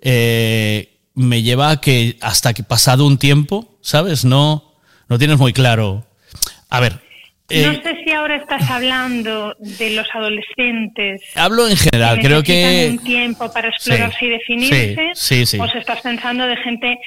eh, 0.00 0.96
me 1.14 1.42
lleva 1.42 1.70
a 1.70 1.80
que 1.80 2.16
hasta 2.20 2.54
que 2.54 2.62
pasado 2.62 3.06
un 3.06 3.18
tiempo, 3.18 3.76
¿sabes? 3.80 4.24
No, 4.24 4.72
no 5.08 5.18
tienes 5.18 5.38
muy 5.38 5.52
claro. 5.52 6.06
A 6.68 6.78
ver, 6.78 7.00
eh, 7.50 7.66
no 7.66 7.72
sé 7.82 7.96
si 8.04 8.12
ahora 8.12 8.36
estás 8.36 8.70
hablando 8.70 9.54
de 9.58 9.90
los 9.90 10.06
adolescentes. 10.14 11.22
hablo 11.34 11.68
en 11.68 11.76
general, 11.76 12.18
creo 12.20 12.40
necesitan 12.40 12.70
que 12.72 12.88
un 12.90 13.04
tiempo 13.04 13.52
para 13.52 13.68
explorarse 13.68 14.18
Sí, 14.18 14.26
y 14.26 14.28
definirse. 14.30 15.10
sí, 15.14 15.46
sí. 15.46 15.58
O 15.58 15.68
se 15.68 15.78
estás 15.78 16.00
pensando 16.02 16.46
de 16.46 16.56
gente. 16.56 16.98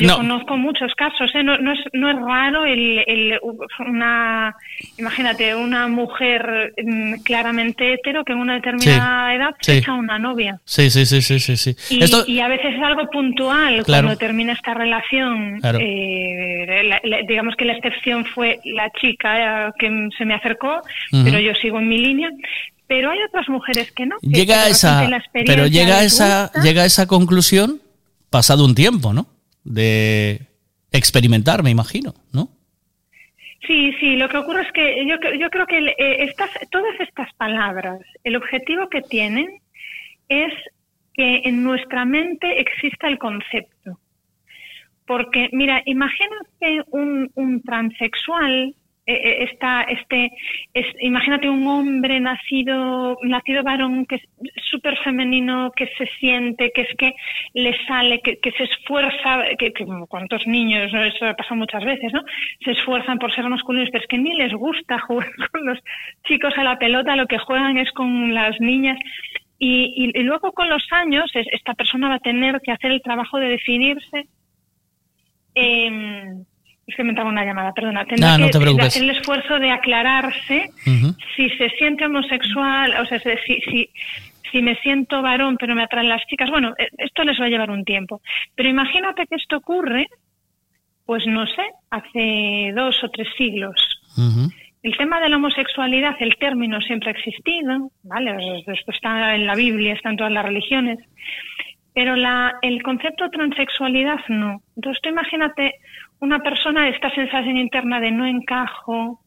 Yo 0.00 0.06
No. 0.08 0.16
conozco 0.16 0.56
muchos 0.56 0.94
casos, 0.94 1.30
¿eh? 1.34 1.42
no, 1.42 1.58
no, 1.58 1.72
es, 1.72 1.78
no 1.92 2.10
es 2.10 2.16
raro 2.16 2.64
el, 2.64 3.02
el- 3.06 3.38
una. 3.78 4.54
Imagínate, 4.98 5.54
una 5.54 5.88
mujer 5.88 6.72
mm, 6.82 7.22
claramente 7.22 7.94
hetero 7.94 8.24
que 8.24 8.32
en 8.32 8.38
una 8.38 8.54
determinada 8.54 9.34
edad 9.34 9.50
se 9.60 9.78
echa 9.78 9.92
una 9.92 10.18
novia. 10.18 10.60
sí, 10.64 10.90
sí, 10.90 11.04
sí, 11.06 11.20
sí, 11.22 11.38
sí, 11.40 11.56
sí. 11.56 11.76
Y, 11.90 12.02
Esto, 12.04 12.24
y 12.26 12.40
a 12.40 12.48
veces 12.48 12.74
es 12.74 12.82
algo 12.82 13.08
puntual 13.10 13.82
Claro. 13.84 14.04
cuando 14.06 14.18
termina 14.18 14.52
esta 14.52 14.74
relación. 14.74 15.60
Claro. 15.60 15.78
eh, 15.80 16.82
la- 16.84 17.00
la- 17.02 17.22
digamos 17.26 17.54
que 17.56 17.64
la 17.64 17.74
excepción 17.74 18.24
fue 18.26 18.60
la 18.64 18.90
chica 19.00 19.66
eh, 19.68 19.72
que 19.78 20.08
se 20.16 20.24
me 20.24 20.34
acercó, 20.34 20.82
pero 21.10 21.38
yo 21.38 21.54
sigo 21.54 21.78
en 21.78 21.88
mi 21.88 21.98
línea. 21.98 22.30
Pero 22.86 23.10
hay 23.10 23.18
otras 23.22 23.48
mujeres 23.48 23.90
que 23.92 24.04
no. 24.06 24.16
que- 24.20 24.28
llega 24.28 24.64
a 24.64 24.68
esa, 24.68 25.08
pero 25.32 25.66
llega 25.66 25.98
a 25.98 26.04
esa, 26.04 26.42
gusta. 26.44 26.62
llega 26.62 26.82
a 26.82 26.86
esa 26.86 27.06
conclusión 27.06 27.80
pasado 28.30 28.64
un 28.64 28.74
tiempo, 28.74 29.12
¿no? 29.12 29.26
De 29.64 30.40
experimentar, 30.92 31.62
me 31.62 31.70
imagino, 31.70 32.14
¿no? 32.32 32.48
Sí, 33.66 33.94
sí, 33.98 34.16
lo 34.16 34.28
que 34.28 34.36
ocurre 34.36 34.62
es 34.62 34.72
que 34.72 35.06
yo, 35.06 35.16
yo 35.38 35.48
creo 35.48 35.66
que 35.66 35.78
eh, 35.78 36.24
estas, 36.24 36.50
todas 36.70 37.00
estas 37.00 37.32
palabras, 37.34 38.00
el 38.22 38.36
objetivo 38.36 38.88
que 38.90 39.00
tienen 39.00 39.60
es 40.28 40.52
que 41.14 41.42
en 41.44 41.62
nuestra 41.64 42.04
mente 42.04 42.60
exista 42.60 43.08
el 43.08 43.18
concepto. 43.18 43.98
Porque, 45.06 45.48
mira, 45.52 45.82
imagínate 45.86 46.82
un, 46.90 47.30
un 47.34 47.62
transexual, 47.62 48.74
eh, 49.06 49.12
eh, 49.14 49.44
está, 49.52 49.82
este, 49.82 50.30
es, 50.72 50.86
imagínate 51.00 51.48
un 51.50 51.66
hombre 51.66 52.20
nacido, 52.20 53.18
nacido 53.22 53.62
varón 53.62 54.06
que 54.06 54.16
es 54.16 54.22
súper 54.70 54.96
femenino, 54.98 55.70
que 55.76 55.86
se 55.98 56.06
siente, 56.18 56.70
que 56.74 56.82
es 56.82 56.96
que 56.96 57.14
le 57.52 57.76
sale, 57.86 58.20
que, 58.22 58.38
que 58.38 58.50
se 58.52 58.64
esfuerza, 58.64 59.44
que, 59.58 59.72
que 59.72 59.84
cuántos 60.08 60.46
niños, 60.46 60.92
¿no? 60.92 61.02
eso 61.04 61.26
ha 61.26 61.34
pasado 61.34 61.56
muchas 61.56 61.84
veces, 61.84 62.12
¿no? 62.12 62.22
Se 62.64 62.70
esfuerzan 62.72 63.18
por 63.18 63.32
ser 63.34 63.44
masculinos, 63.48 63.90
pero 63.92 64.02
es 64.02 64.08
que 64.08 64.18
ni 64.18 64.34
les 64.36 64.52
gusta 64.54 64.98
jugar 65.00 65.28
con 65.52 65.66
los 65.66 65.78
chicos 66.24 66.54
a 66.56 66.64
la 66.64 66.78
pelota, 66.78 67.14
lo 67.16 67.26
que 67.26 67.38
juegan 67.38 67.76
es 67.78 67.92
con 67.92 68.32
las 68.32 68.58
niñas. 68.60 68.98
Y, 69.58 69.92
y- 69.96 70.18
y 70.18 70.22
luego 70.24 70.52
con 70.52 70.68
los 70.68 70.86
años 70.92 71.30
es- 71.34 71.46
esta 71.52 71.74
persona 71.74 72.08
va 72.08 72.14
a 72.16 72.20
tener 72.20 72.60
que 72.62 72.72
hacer 72.72 72.90
el 72.90 73.02
trabajo 73.02 73.38
de 73.38 73.48
definirse. 73.50 74.26
Eh, 75.54 75.90
es 76.86 76.96
que 76.96 77.02
me 77.04 77.10
entraba 77.10 77.30
una 77.30 77.44
llamada, 77.44 77.72
perdona. 77.72 78.04
Tendrá 78.04 78.32
No, 78.32 78.38
no 78.38 78.46
que 78.46 78.52
te 78.52 78.60
preocupes. 78.60 78.86
hacer 78.88 79.02
el 79.02 79.10
esfuerzo 79.10 79.58
de 79.58 79.70
aclararse 79.70 80.70
si 81.36 81.48
se 81.50 81.70
siente 81.70 82.06
homosexual, 82.06 82.94
o 83.00 83.06
sea, 83.06 83.20
si, 83.20 83.60
si, 83.62 83.90
si 84.50 84.62
me 84.62 84.76
siento 84.76 85.22
varón 85.22 85.56
pero 85.58 85.74
me 85.74 85.82
atraen 85.82 86.08
las 86.08 86.24
chicas, 86.26 86.50
bueno, 86.50 86.74
eh, 86.78 86.88
esto 86.98 87.24
les 87.24 87.40
va 87.40 87.46
a 87.46 87.48
llevar 87.48 87.70
un 87.70 87.84
tiempo. 87.84 88.20
Pero 88.54 88.68
imagínate 88.68 89.26
que 89.26 89.36
esto 89.36 89.56
ocurre, 89.56 90.06
pues 91.06 91.26
no 91.26 91.46
sé, 91.46 91.62
hace 91.90 92.72
dos 92.74 93.02
o 93.02 93.08
tres 93.10 93.28
siglos. 93.36 93.74
El 94.82 94.96
tema 94.98 95.18
de 95.20 95.28
la 95.30 95.36
homosexualidad, 95.36 96.14
el 96.20 96.36
término 96.36 96.80
siempre 96.82 97.08
ha 97.08 97.12
existido, 97.12 97.90
¿vale? 98.02 98.62
Esto 98.66 98.90
está 98.92 99.34
en 99.34 99.46
la 99.46 99.54
Biblia, 99.54 99.94
está 99.94 100.10
en 100.10 100.16
todas 100.18 100.32
las 100.32 100.44
religiones. 100.44 100.98
Pero 101.94 102.16
la, 102.16 102.54
el 102.60 102.82
concepto 102.82 103.24
de 103.24 103.30
transexualidad 103.30 104.18
no. 104.28 104.60
Entonces 104.76 105.00
tú 105.02 105.08
imagínate 105.08 105.74
una 106.24 106.40
persona, 106.40 106.88
esta 106.88 107.14
sensación 107.14 107.58
interna 107.58 108.00
de 108.00 108.10
no 108.10 108.26
encajo, 108.26 109.20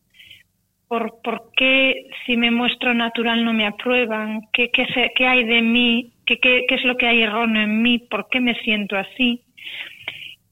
por, 0.88 1.22
por 1.24 1.52
qué 1.56 2.10
si 2.26 2.36
me 2.36 2.50
muestro 2.50 2.94
natural 2.94 3.46
no 3.46 3.54
me 3.54 3.68
aprueban, 3.68 4.42
qué, 4.52 4.72
qué, 4.72 5.12
qué 5.16 5.28
hay 5.28 5.44
de 5.44 5.62
mí, 5.62 6.14
qué, 6.26 6.40
qué, 6.40 6.66
qué 6.68 6.76
es 6.76 6.84
lo 6.84 6.98
que 6.98 7.08
hay 7.08 7.22
erróneo 7.22 7.62
en 7.64 7.82
mí, 7.84 8.00
por 8.00 8.28
qué 8.30 8.40
me 8.40 8.56
siento 8.56 8.98
así. 8.98 9.44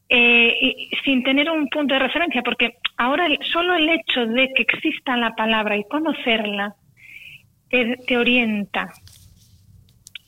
Eh, 0.07 0.87
sin 1.03 1.23
tener 1.23 1.49
un 1.49 1.67
punto 1.67 1.95
de 1.95 1.99
referencia, 1.99 2.43
porque 2.43 2.75
ahora 2.95 3.27
solo 3.51 3.75
el 3.75 3.89
hecho 3.89 4.27
de 4.27 4.53
que 4.53 4.61
exista 4.61 5.17
la 5.17 5.31
palabra 5.31 5.77
y 5.77 5.83
conocerla 5.85 6.75
te, 7.69 7.97
te 8.05 8.17
orienta, 8.17 8.93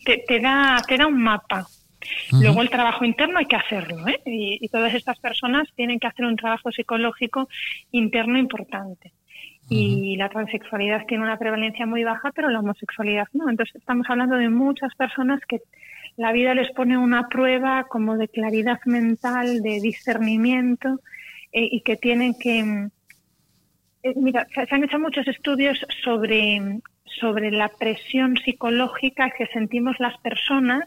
te, 0.04 0.24
te 0.28 0.40
da, 0.40 0.82
te 0.88 0.98
da 0.98 1.06
un 1.06 1.22
mapa. 1.22 1.68
Luego 2.32 2.62
el 2.62 2.70
trabajo 2.70 3.06
interno 3.06 3.40
hay 3.40 3.46
que 3.46 3.56
hacerlo, 3.56 4.08
¿eh? 4.08 4.22
y, 4.26 4.60
y 4.62 4.70
todas 4.70 4.94
estas 4.94 5.20
personas 5.20 5.68
tienen 5.76 6.00
que 6.00 6.08
hacer 6.08 6.26
un 6.26 6.36
trabajo 6.36 6.72
psicológico 6.72 7.50
interno 7.92 8.38
importante. 8.38 9.12
Y 9.70 10.16
la 10.16 10.30
transexualidad 10.30 11.06
tiene 11.08 11.26
una 11.26 11.38
prevalencia 11.38 11.86
muy 11.86 12.06
baja, 12.06 12.32
pero 12.34 12.50
la 12.50 12.62
homosexualidad 12.62 13.28
no. 13.34 13.50
Entonces 13.50 13.76
estamos 13.76 14.10
hablando 14.10 14.38
de 14.38 14.48
muchas 14.48 14.96
personas 14.96 15.42
que 15.46 15.60
la 16.16 16.32
vida 16.32 16.54
les 16.54 16.72
pone 16.72 16.98
una 16.98 17.28
prueba 17.28 17.84
como 17.90 18.16
de 18.16 18.30
claridad 18.30 18.80
mental, 18.86 19.62
de 19.62 19.82
discernimiento, 19.82 21.02
eh, 21.52 21.68
y 21.70 21.82
que 21.82 21.98
tienen 21.98 22.34
que... 22.40 22.88
eh, 24.04 24.14
mira, 24.16 24.48
se, 24.56 24.66
se 24.66 24.74
han 24.74 24.86
hecho 24.86 25.00
muchos 25.00 25.28
estudios 25.28 25.86
sobre, 26.02 26.80
sobre 27.04 27.52
la 27.52 27.68
presión 27.68 28.38
psicológica 28.38 29.32
que 29.38 29.48
sentimos 29.48 30.00
las 30.00 30.18
personas 30.20 30.86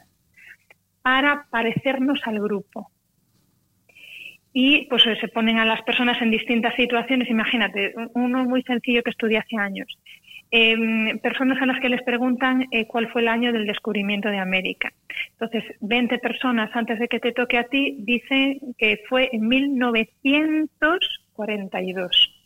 para 1.03 1.47
parecernos 1.51 2.21
al 2.25 2.41
grupo. 2.41 2.91
Y 4.53 4.87
pues 4.87 5.03
se 5.03 5.29
ponen 5.29 5.59
a 5.59 5.65
las 5.65 5.83
personas 5.83 6.21
en 6.21 6.31
distintas 6.31 6.75
situaciones. 6.75 7.31
Imagínate, 7.31 7.95
uno 8.15 8.45
muy 8.45 8.63
sencillo 8.63 9.03
que 9.03 9.11
estudié 9.11 9.39
hace 9.39 9.57
años. 9.57 9.87
Eh, 10.53 11.17
personas 11.23 11.63
a 11.63 11.67
las 11.67 11.79
que 11.79 11.89
les 11.89 12.03
preguntan 12.03 12.67
eh, 12.73 12.89
cuál 12.89 13.09
fue 13.13 13.23
el 13.23 13.29
año 13.29 13.53
del 13.53 13.69
descubrimiento 13.69 14.29
de 14.29 14.39
América. 14.39 14.93
Entonces, 15.33 15.63
20 15.81 16.19
personas 16.19 16.75
antes 16.75 16.99
de 16.99 17.07
que 17.07 17.21
te 17.21 17.31
toque 17.31 17.57
a 17.57 17.69
ti 17.69 17.99
dicen 18.01 18.59
que 18.77 19.01
fue 19.09 19.31
en 19.33 19.47
1942. 19.47 22.41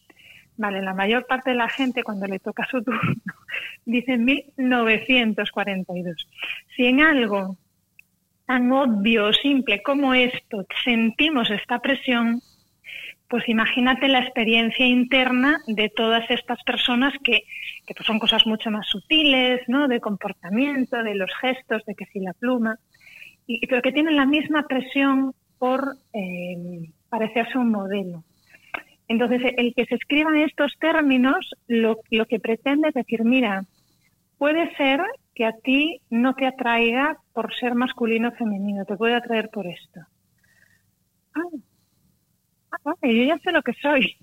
Vale, 0.57 0.83
la 0.83 0.95
mayor 0.95 1.27
parte 1.27 1.51
de 1.51 1.57
la 1.57 1.69
gente 1.69 2.05
cuando 2.05 2.27
le 2.27 2.39
toca 2.39 2.65
su 2.71 2.81
turno 2.83 3.15
dice 3.87 4.19
1942. 4.19 6.29
Si 6.77 6.85
en 6.85 7.01
algo 7.01 7.57
tan 8.47 8.71
obvio 8.73 9.33
simple 9.33 9.83
como 9.83 10.15
esto 10.15 10.67
sentimos 10.85 11.51
esta 11.51 11.79
presión, 11.79 12.41
pues 13.29 13.49
imagínate 13.49 14.09
la 14.09 14.21
experiencia 14.21 14.87
interna 14.87 15.59
de 15.67 15.89
todas 15.89 16.31
estas 16.31 16.63
personas 16.63 17.15
que, 17.23 17.45
que 17.87 17.95
pues 17.95 18.07
son 18.07 18.19
cosas 18.19 18.47
mucho 18.47 18.71
más 18.71 18.87
sutiles, 18.87 19.63
¿no? 19.67 19.89
De 19.89 20.01
comportamiento, 20.01 21.03
de 21.03 21.15
los 21.15 21.31
gestos, 21.41 21.85
de 21.87 21.95
que 21.95 22.05
si 22.07 22.21
la 22.21 22.35
pluma, 22.35 22.79
y, 23.47 23.67
pero 23.67 23.83
que 23.83 23.93
tienen 23.93 24.17
la 24.17 24.27
misma 24.27 24.67
presión 24.67 25.35
por 25.59 25.97
eh, 26.13 26.91
parecerse 27.09 27.59
un 27.59 27.71
modelo. 27.71 28.25
Entonces, 29.09 29.41
el 29.57 29.75
que 29.75 29.87
se 29.87 29.97
escriban 29.97 30.37
estos 30.37 30.77
términos 30.79 31.51
lo, 31.67 31.99
lo 32.11 32.27
que 32.27 32.41
pretende 32.41 32.89
es 32.89 32.95
decir, 32.95 33.23
mira, 33.25 33.65
puede 34.39 34.75
ser 34.77 35.01
que 35.35 35.45
a 35.45 35.53
ti 35.53 36.01
no 36.11 36.35
te 36.35 36.47
atraiga 36.47 37.19
por 37.33 37.53
ser 37.55 37.75
masculino 37.75 38.29
o 38.29 38.33
femenino, 38.33 38.85
te 38.85 38.97
puede 38.97 39.15
atraer 39.15 39.51
por 39.51 39.67
esto. 39.67 40.01
Ah, 41.35 41.41
ah, 42.73 42.77
vale, 42.85 43.17
yo 43.17 43.25
ya 43.25 43.39
sé 43.39 43.51
lo 43.53 43.63
que 43.63 43.73
soy. 43.75 44.17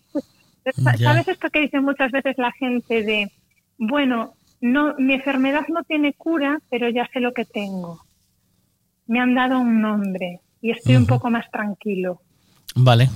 ¿Sabes 1.04 1.28
esto 1.28 1.50
que 1.50 1.62
dice 1.62 1.80
muchas 1.82 2.12
veces 2.12 2.38
la 2.38 2.52
gente 2.54 3.04
de, 3.04 3.32
bueno, 3.78 4.36
no, 4.62 4.96
mi 4.98 5.16
enfermedad 5.16 5.62
no 5.70 5.84
tiene 5.84 6.14
cura, 6.14 6.60
pero 6.70 6.88
ya 6.90 7.08
sé 7.12 7.20
lo 7.20 7.34
que 7.34 7.46
tengo. 7.46 8.02
Me 9.08 9.20
han 9.20 9.34
dado 9.34 9.60
un 9.60 9.82
nombre 9.82 10.40
y 10.62 10.72
estoy 10.72 10.96
un 10.96 11.08
poco 11.08 11.30
más 11.30 11.50
tranquilo. 11.52 12.22
Vale. 12.76 13.10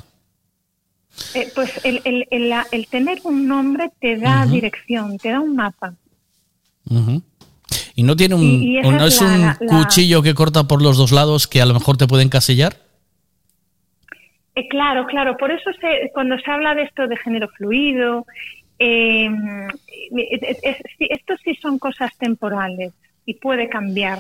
Eh, 1.34 1.52
pues 1.54 1.70
el, 1.84 2.02
el- 2.04 2.28
el- 2.72 2.88
tener 2.88 3.20
un 3.24 3.48
nombre 3.48 3.92
te 4.00 4.18
da 4.18 4.46
dirección, 4.46 5.18
te 5.20 5.30
da 5.30 5.40
un 5.40 5.56
mapa. 5.56 5.94
Y 7.96 8.04
no 8.04 8.16
tiene 8.16 8.36
un, 8.36 8.42
Y- 8.44 8.78
y 8.80 8.82
no 8.82 9.06
es 9.06 9.16
es 9.16 9.22
la- 9.22 9.28
un 9.28 9.42
la- 9.42 9.58
cuchillo 9.68 10.22
que 10.22 10.34
corta 10.34 10.66
por 10.66 10.82
los 10.82 10.98
dos 10.98 11.12
lados 11.12 11.48
que 11.48 11.62
a 11.62 11.66
lo 11.66 11.74
mejor 11.74 11.96
te 11.98 12.08
puede 12.08 12.24
encasillar. 12.24 12.76
Eh, 14.56 14.68
claro, 14.70 15.06
claro. 15.06 15.38
Por 15.38 15.52
eso 15.52 15.70
se- 15.82 16.12
cuando 16.14 16.38
se 16.40 16.50
habla 16.52 16.76
de 16.76 16.84
esto 16.84 17.08
de 17.08 17.18
género 17.18 17.48
fluido, 17.58 18.26
eh, 18.80 19.30
es- 20.12 20.60
es- 20.64 20.78
sí, 21.44 21.56
son 21.62 21.80
cosas 21.80 22.12
temporales 22.18 22.94
y 23.26 23.36
puede 23.36 23.70
cambiar. 23.70 24.20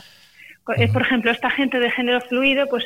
Eh, 0.77 0.87
Por 0.91 1.03
ejemplo, 1.03 1.29
esta 1.29 1.51
gente 1.51 1.79
de 1.79 1.91
género 1.91 2.21
fluido, 2.21 2.67
pues 2.67 2.85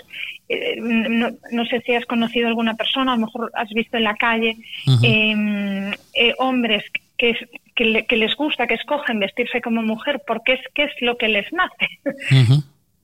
eh, 0.50 0.76
no, 0.82 1.30
no 1.52 1.66
sé 1.66 1.80
si 1.86 1.94
has 1.94 2.06
conocido 2.06 2.48
alguna 2.50 2.76
persona, 2.76 3.14
a 3.14 3.16
lo 3.16 3.26
mejor 3.28 3.52
has 3.56 3.70
visto 3.70 3.96
en 3.96 4.04
la 4.04 4.16
calle 4.16 4.58
Ujú. 4.86 5.00
eh, 5.06 5.92
eh, 6.14 6.34
hombres 6.40 6.84
que, 7.18 7.36
que, 7.80 7.86
le- 7.86 8.06
que 8.06 8.18
les 8.18 8.36
gusta, 8.36 8.68
que 8.68 8.74
escogen 8.82 9.20
vestirse 9.20 9.62
como 9.62 9.82
mujer 9.82 10.22
porque 10.28 10.52
es 10.58 10.60
que 10.76 10.84
es 10.84 10.92
lo 11.02 11.16
que 11.20 11.30
les 11.30 11.48
nace. 11.54 11.88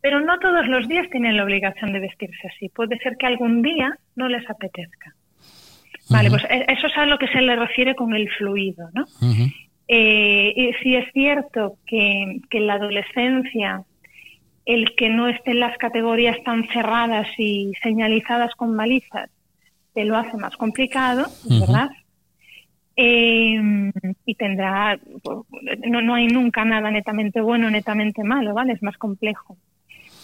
Pero 0.02 0.20
no 0.20 0.38
todos 0.40 0.68
los 0.68 0.88
días 0.88 1.08
tienen 1.10 1.38
la 1.38 1.44
obligación 1.46 1.94
de 1.94 2.00
vestirse 2.02 2.48
así. 2.54 2.68
Puede 2.70 2.98
ser 3.00 3.14
que 3.18 3.26
algún 3.26 3.62
día 3.62 3.98
no 4.16 4.28
les 4.28 4.48
apetezca. 4.50 5.16
Vale, 6.10 6.30
pues 6.30 6.44
e- 6.50 6.66
eso 6.68 6.88
es 6.88 6.98
a 6.98 7.06
lo 7.06 7.18
que 7.18 7.28
se 7.30 7.42
le 7.42 7.56
refiere 7.56 7.96
con 7.96 8.14
el 8.14 8.30
fluido, 8.38 8.90
¿no? 8.94 9.06
Eh, 9.88 10.54
y 10.56 10.74
sí 10.82 10.96
es 10.96 11.06
cierto 11.14 11.78
que, 11.88 12.40
que 12.50 12.58
en 12.58 12.68
la 12.68 12.74
adolescencia 12.74 13.84
el 14.66 14.96
que 14.96 15.10
no 15.10 15.28
esté 15.28 15.52
en 15.52 15.60
las 15.60 15.78
categorías 15.78 16.38
tan 16.44 16.68
cerradas 16.70 17.28
y 17.38 17.72
señalizadas 17.84 18.54
con 18.56 18.76
balizas 18.76 19.30
te 19.94 20.04
lo 20.06 20.18
hace 20.18 20.36
más 20.38 20.56
complicado. 20.58 21.26
¿verdad? 21.62 21.90
Eh, 22.98 23.92
y 24.26 24.36
tendrá, 24.36 24.98
no, 25.86 26.02
no 26.02 26.14
hay 26.16 26.28
nunca 26.28 26.64
nada 26.64 26.90
netamente 26.92 27.42
bueno, 27.42 27.70
netamente 27.70 28.24
malo, 28.24 28.54
¿vale? 28.54 28.74
Es 28.74 28.82
más 28.82 28.98
complejo. 28.98 29.58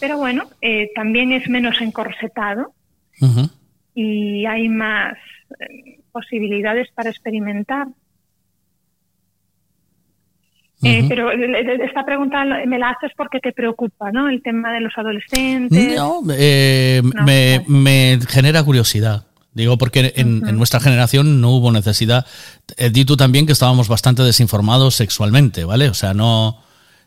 Pero 0.00 0.18
bueno, 0.18 0.44
eh, 0.60 0.90
también 0.96 1.32
es 1.32 1.48
menos 1.48 1.80
encorsetado 1.80 2.74
y 3.94 4.44
hay 4.46 4.68
más 4.68 5.16
eh, 5.60 6.00
posibilidades 6.10 6.88
para 6.92 7.10
experimentar. 7.10 7.86
Eh, 10.82 11.04
pero 11.08 11.30
esta 11.30 12.04
pregunta 12.04 12.44
me 12.66 12.80
la 12.80 12.90
haces 12.90 13.12
porque 13.16 13.38
te 13.38 13.52
preocupa, 13.52 14.10
¿no? 14.10 14.28
El 14.28 14.42
tema 14.42 14.72
de 14.72 14.80
los 14.80 14.92
adolescentes. 14.96 15.94
No, 15.94 16.20
me, 16.22 17.64
me 17.68 18.18
genera 18.28 18.64
curiosidad. 18.64 19.26
Digo, 19.54 19.76
porque 19.76 20.14
en, 20.16 20.42
en 20.48 20.56
nuestra 20.56 20.80
generación 20.80 21.40
no 21.42 21.50
hubo 21.50 21.70
necesidad. 21.72 22.26
Eh, 22.78 22.88
di 22.90 23.04
tú 23.04 23.16
también 23.16 23.44
que 23.46 23.52
estábamos 23.52 23.86
bastante 23.88 24.22
desinformados 24.22 24.94
sexualmente, 24.94 25.64
¿vale? 25.64 25.88
O 25.90 25.94
sea, 25.94 26.14
no, 26.14 26.62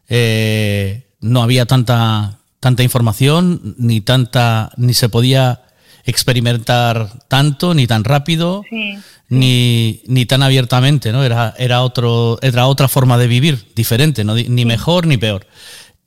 eh, 0.10 1.08
no 1.22 1.42
había 1.42 1.66
tanta, 1.66 2.38
tanta 2.60 2.84
información, 2.84 3.76
ni 3.80 4.02
tanta, 4.02 4.72
ni 4.78 4.94
se 4.94 5.10
podía 5.10 5.62
experimentar 6.06 7.10
tanto, 7.28 7.74
ni 7.74 7.88
tan 7.88 8.04
rápido, 8.04 8.64
Sí. 8.70 8.96
ni, 9.28 10.02
ni 10.06 10.26
tan 10.28 10.44
abiertamente, 10.44 11.12
¿no? 11.12 11.24
Era, 11.24 11.56
era, 11.58 11.82
otro, 11.82 12.38
era 12.44 12.68
otra 12.68 12.88
forma 12.88 13.18
de 13.18 13.28
vivir, 13.28 13.66
diferente, 13.76 14.24
¿no? 14.24 14.36
Ni 14.36 14.66
mejor 14.66 15.08
ni 15.08 15.18
peor. 15.18 15.48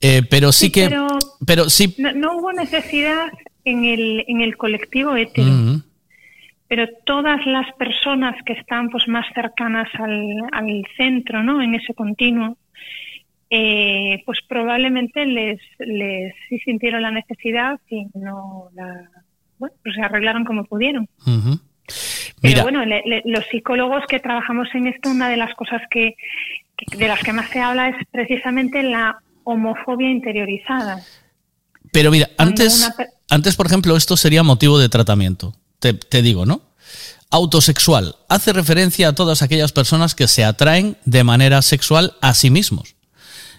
Eh, 0.01 0.23
pero 0.29 0.53
sí, 0.53 0.69
que. 0.69 0.87
pero, 0.87 1.07
pero 1.45 1.69
sí. 1.69 1.95
No, 1.97 2.13
no 2.13 2.37
hubo 2.37 2.53
necesidad 2.53 3.25
en 3.65 3.83
el, 3.83 4.23
en 4.27 4.39
el 4.41 4.55
colectivo 4.55 5.11
Ujú. 5.11 5.81
Pero 6.69 6.87
todas 7.05 7.45
las 7.45 7.65
personas 7.75 8.35
que 8.45 8.53
están 8.53 8.89
pues 8.89 9.05
más 9.09 9.25
cercanas 9.35 9.89
al, 9.95 10.23
al 10.53 10.83
centro, 10.95 11.43
¿no? 11.43 11.61
En 11.61 11.75
ese 11.75 11.93
continuo, 11.93 12.55
eh, 13.49 14.21
pues 14.25 14.39
probablemente 14.47 15.25
les, 15.25 15.59
les 15.79 16.33
sí 16.47 16.59
sintieron 16.59 17.01
la 17.01 17.11
necesidad 17.11 17.79
y 17.89 18.05
no 18.13 18.69
la, 18.75 19.09
bueno, 19.57 19.73
pues 19.83 19.95
se 19.95 20.01
arreglaron 20.01 20.45
como 20.45 20.63
pudieron. 20.65 21.09
Ujú. 21.25 21.59
Pero 22.41 22.53
Mira, 22.53 22.63
bueno, 22.63 22.85
le- 22.85 23.01
le- 23.05 23.23
los 23.25 23.43
psicólogos 23.47 24.05
que 24.07 24.19
trabajamos 24.19 24.67
en 24.75 24.87
esto, 24.87 25.09
una 25.09 25.27
de 25.29 25.37
las 25.37 25.55
cosas 25.55 25.81
que, 25.89 26.13
que- 26.77 26.97
de 26.97 27.07
las 27.07 27.19
que 27.21 27.33
más 27.33 27.49
se 27.49 27.59
habla 27.59 27.89
es 27.89 27.95
precisamente 28.11 28.83
la 28.83 29.17
homofobia 29.43 30.09
interiorizada. 30.09 31.01
pero 31.91 32.11
mira, 32.11 32.27
Cuando 32.35 32.51
antes, 32.61 32.95
una 32.97 33.07
antes, 33.31 33.55
por 33.55 33.65
ejemplo, 33.65 33.97
esto 33.97 34.15
sería 34.15 34.43
motivo 34.43 34.77
de 34.77 34.89
tratamiento. 34.89 35.53
Te, 35.79 35.93
te 35.93 36.21
digo, 36.21 36.45
¿no? 36.45 36.61
Autosexual. 37.31 38.15
Hace 38.27 38.53
referencia 38.53 39.09
a 39.09 39.15
todas 39.15 39.41
aquellas 39.41 39.71
personas 39.71 40.15
que 40.15 40.27
se 40.27 40.43
atraen 40.43 40.97
de 41.05 41.23
manera 41.23 41.61
sexual 41.61 42.15
a 42.21 42.33
sí 42.33 42.49
mismos. 42.49 42.95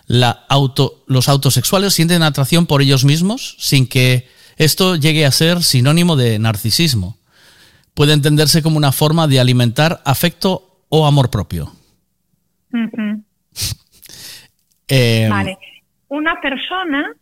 La 0.07 0.45
auto, 0.49 1.05
los 1.07 1.29
autosexuales 1.29 1.95
sienten 1.95 2.23
atracción 2.23 2.67
por 2.67 2.83
ellos 2.83 3.05
mismos 3.05 3.57
sin 3.61 3.87
que 3.87 4.29
esto 4.57 4.97
llegue 4.97 5.25
a 5.25 5.31
ser 5.31 5.63
sinónimo 5.63 6.17
de 6.17 6.39
narcisismo. 6.41 7.17
Puede 7.95 8.13
entenderse 8.13 8.63
como 8.63 8.77
una 8.77 8.91
forma 8.93 9.29
de 9.29 9.39
alimentar 9.41 10.03
afecto 10.05 10.85
o 10.89 11.07
amor 11.07 11.31
propio. 11.31 11.73
Eh, 14.93 15.29
Vale. 15.31 15.57
Una 16.09 16.41
persona 16.41 17.13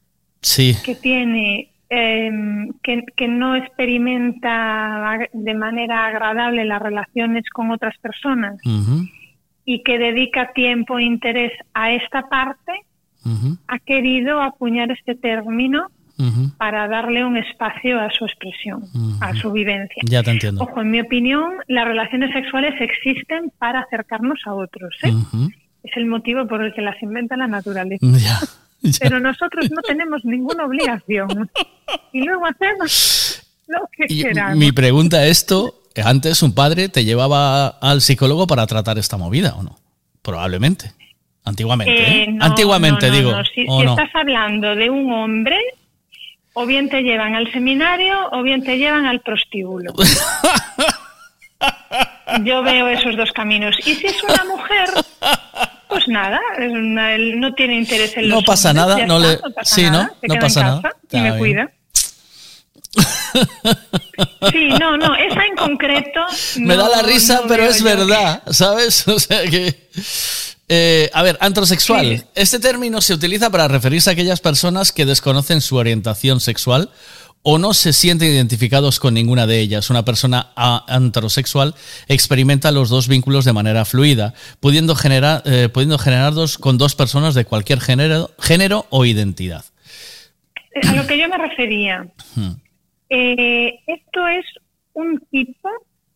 Sí. 0.41 0.75
que 0.83 0.94
tiene 0.94 1.70
em, 1.91 2.73
que, 2.83 3.05
que 3.17 3.28
no 3.28 3.57
experimenta 3.57 5.18
de 5.33 5.55
manera 5.55 6.07
agradable 6.07 6.65
las 6.65 6.83
relaciones 6.83 7.44
con 7.50 7.70
otras 7.70 7.97
personas 7.99 8.57
Ujú, 8.65 9.07
y 9.65 9.83
que 9.83 9.99
dedica 9.99 10.52
tiempo 10.52 10.99
e 10.99 11.05
interés 11.05 11.52
a 11.75 11.92
esta 11.92 12.28
parte, 12.28 12.73
ujú, 13.25 13.58
ha 13.67 13.78
querido 13.78 14.41
acuñar 14.42 14.91
este 14.91 15.15
término 15.15 15.89
ujú. 16.18 16.50
para 16.58 16.89
darle 16.89 17.25
un 17.25 17.36
espacio 17.36 18.00
a 18.00 18.10
su 18.10 18.25
expresión, 18.25 18.84
a 19.20 19.34
su 19.34 19.52
vivencia. 19.52 20.02
Ya 20.07 20.23
te 20.23 20.31
entiendo. 20.31 20.62
Ojo, 20.62 20.81
en 20.83 20.91
mi 20.91 21.00
opinión, 21.00 21.52
las 21.68 21.86
relaciones 21.86 22.33
sexuales 22.33 22.75
existen 22.81 23.50
para 23.58 23.81
acercarnos 23.81 24.41
a 24.47 24.55
otros. 24.55 24.94
¿eh? 25.05 25.12
Es 25.84 25.97
el 25.97 26.07
motivo 26.07 26.47
por 26.47 26.62
el 26.62 26.75
que 26.75 26.83
las 26.83 27.00
inventa 27.02 27.36
la 27.36 27.47
naturaleza. 27.47 28.05
Ya. 28.07 28.41
Pero 29.00 29.20
nosotros 29.20 29.70
no 29.70 29.82
tenemos 29.82 30.24
ninguna 30.24 30.65
obligación. 30.65 31.50
Y 32.12 32.23
luego 32.23 32.47
hacemos 32.47 33.42
lo 33.66 33.89
que 33.97 34.07
Y 34.08 34.23
queramos. 34.23 34.57
mi 34.57 34.73
pregunta 34.73 35.24
es 35.24 35.39
esto, 35.39 35.82
antes 36.05 36.42
un 36.42 36.55
padre 36.55 36.89
te 36.89 37.05
llevaba 37.05 37.68
al 37.68 38.00
psicólogo 38.00 38.47
para 38.47 38.66
tratar 38.66 38.98
esta 38.98 39.16
movida 39.16 39.55
o 39.57 39.62
no? 39.62 39.78
Probablemente. 40.23 40.92
Antiguamente, 41.44 41.92
¿eh? 41.92 42.23
Eh, 42.24 42.26
no, 42.31 42.44
Antiguamente 42.44 43.07
no, 43.07 43.12
no, 43.12 43.18
digo. 43.18 43.32
no. 43.32 43.44
Si, 43.44 43.62
estás 43.62 44.15
hablando 44.15 44.74
de 44.74 44.90
un 44.90 45.10
hombre, 45.12 45.58
o 46.52 46.66
bien 46.66 46.89
te 46.90 47.02
llevan 47.02 47.34
al 47.34 47.50
seminario 47.52 48.28
o 48.32 48.42
bien 48.42 48.62
te 48.62 48.76
llevan 48.76 49.07
al 49.07 49.20
prostíbulo. 49.20 49.94
Yo 52.44 52.62
veo 52.62 52.89
esos 52.89 53.16
dos 53.16 53.32
caminos. 53.32 53.76
Y 53.86 53.94
si 53.94 54.07
es 54.07 54.23
una 54.23 54.44
mujer, 54.44 54.90
pues 55.89 56.08
nada, 56.08 56.39
él 56.58 57.39
no 57.41 57.55
tiene 57.55 57.76
interés 57.76 58.17
en 58.17 58.28
No 58.28 58.36
los 58.36 58.44
pasa 58.44 58.70
hombres, 58.70 58.86
nada, 58.97 59.07
no 59.07 59.17
está, 59.18 59.28
le- 59.28 59.49
no 59.49 59.55
pasa 59.55 59.75
sí, 59.75 59.83
¿no? 59.84 59.91
nada, 59.91 60.12
No 60.23 60.34
pasa 60.41 60.62
nada. 60.62 60.83
y 60.84 61.07
Está 61.07 61.18
me 61.18 61.23
bien. 61.25 61.39
cuida. 61.39 61.70
Sí, 64.52 64.68
no, 64.81 64.97
no, 64.97 65.15
esa 65.15 65.44
en 65.44 65.57
concreto. 65.57 66.20
Me 66.58 66.76
da 66.76 66.84
no- 66.84 66.91
la 66.97 67.02
risa, 67.02 67.41
no 67.42 67.49
pero 67.49 67.65
es 67.67 67.83
verdad, 67.83 68.42
¿sabes? 68.50 69.07
O 69.08 69.18
sea 69.18 69.42
que... 69.44 69.89
Eh, 70.70 71.08
a 71.15 71.23
ver, 71.23 71.39
antrosexual. 71.41 72.05
Sí. 72.18 72.25
Este 72.34 72.58
término 72.58 73.00
se 73.00 73.15
utiliza 73.15 73.49
para 73.49 73.68
referirse 73.68 74.10
a 74.10 74.12
aquellas 74.12 74.41
personas 74.41 74.92
que 74.92 75.07
desconocen 75.07 75.62
su 75.62 75.76
orientación 75.76 76.41
sexual 76.41 76.91
o 77.42 77.58
no 77.58 77.73
se 77.73 77.92
sienten 77.92 78.31
identificados 78.33 79.00
con 79.00 79.15
ninguna 79.15 79.47
de 79.47 79.60
ellas. 79.60 79.91
Una 79.91 80.05
persona 80.05 80.49
antrosexual 80.57 81.75
experimenta 82.08 82.70
los 82.73 82.89
dos 82.91 83.08
vínculos 83.08 83.44
de 83.44 83.52
manera 83.52 83.84
fluida, 83.84 84.34
pudiendo 84.60 84.94
generar, 84.94 85.42
eh, 85.47 85.68
pudiendo 85.73 85.99
generar 85.99 86.34
dos, 86.34 86.58
con 86.58 86.76
dos 86.78 86.94
personas 86.94 87.34
de 87.34 87.44
cualquier 87.44 87.81
género, 87.81 88.31
género 88.39 88.86
o 88.91 89.05
identidad. 89.05 89.65
que- 90.81 90.89
A 90.89 90.94
lo 90.94 91.07
que 91.07 91.18
yo 91.18 91.28
me 91.28 91.39
refería. 91.39 92.07
Hmm. 92.36 92.50
Eh, 93.10 93.81
esto 93.86 94.28
es 94.28 94.44
un 94.92 95.18
tipo 95.31 95.68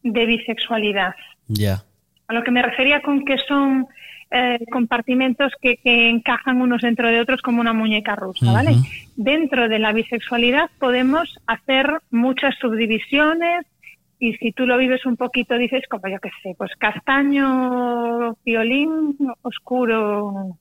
de 0.03 0.27
bisexualidad. 0.27 1.15
Ya. 1.49 1.83
A 2.29 2.35
lo 2.35 2.45
que 2.45 2.51
me 2.51 2.63
refería 2.63 3.01
con 3.03 3.25
que 3.25 3.37
son 3.49 3.87
eh, 4.33 4.59
compartimentos 4.71 5.53
que, 5.61 5.77
que 5.77 6.09
encajan 6.09 6.61
unos 6.61 6.81
dentro 6.83 7.09
de 7.09 7.21
otros 7.21 7.43
como 7.43 7.61
una 7.61 7.73
muñeca 7.73 8.17
rusa, 8.17 8.51
¿vale? 8.53 8.73
Dentro 9.17 9.69
de 9.69 9.79
la 9.79 9.93
bisexualidad 9.93 10.71
podemos 10.79 11.39
hacer 11.47 11.87
muchas 12.11 12.55
subdivisiones 12.59 13.67
y 14.19 14.35
si 14.35 14.53
tú 14.53 14.67
lo 14.67 14.79
vives 14.79 15.05
un 15.05 15.17
poquito 15.17 15.59
dices 15.59 15.85
como 15.91 16.09
yo 16.09 16.19
qué 16.21 16.31
sé, 16.43 16.55
pues 16.57 16.71
castaño, 16.77 18.37
violín, 18.45 19.17
oscuro, 19.43 20.57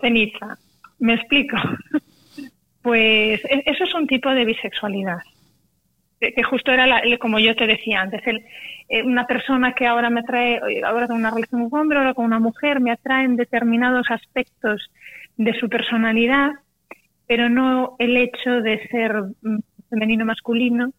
ceniza. 0.00 0.58
¿Me 0.98 1.14
explico? 1.14 1.56
Pues 2.80 3.44
e- 3.44 3.64
eso 3.66 3.84
es 3.84 3.94
un 3.94 4.06
tipo 4.06 4.30
de 4.30 4.44
bisexualidad 4.44 5.18
que 6.20 6.42
justo 6.42 6.72
era 6.72 6.86
la- 6.86 7.02
como 7.20 7.38
yo 7.38 7.54
te 7.54 7.66
decía 7.66 8.00
antes, 8.00 8.26
el, 8.26 8.42
eh, 8.88 9.02
una 9.02 9.26
persona 9.26 9.72
que 9.74 9.86
ahora 9.86 10.10
me 10.10 10.20
atrae, 10.20 10.60
eh, 10.68 10.82
ahora 10.84 11.06
con 11.06 11.16
una 11.16 11.30
relación 11.30 11.62
con 11.68 11.72
un 11.72 11.80
hombre, 11.80 11.98
ahora 11.98 12.14
con 12.14 12.24
una 12.24 12.38
mujer, 12.38 12.80
me 12.80 12.90
atraen 12.90 13.36
determinados 13.36 14.10
aspectos 14.10 14.90
de 15.36 15.52
su 15.58 15.68
personalidad, 15.68 16.50
pero 17.26 17.48
no 17.50 17.96
el 17.98 18.16
hecho 18.16 18.60
de 18.62 18.86
ser 18.88 19.14
mm, 19.42 19.58
femenino 19.90 20.24
masculino. 20.24 20.92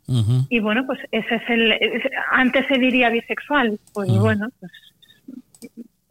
Y 0.50 0.60
bueno, 0.60 0.86
pues 0.86 1.00
ese 1.12 1.36
es 1.36 1.44
el. 1.50 1.72
es- 1.74 2.10
antes 2.32 2.66
se 2.68 2.78
diría 2.80 3.10
bisexual, 3.10 3.80
pues 3.94 4.10
bueno, 4.20 4.50
pues. 4.60 4.72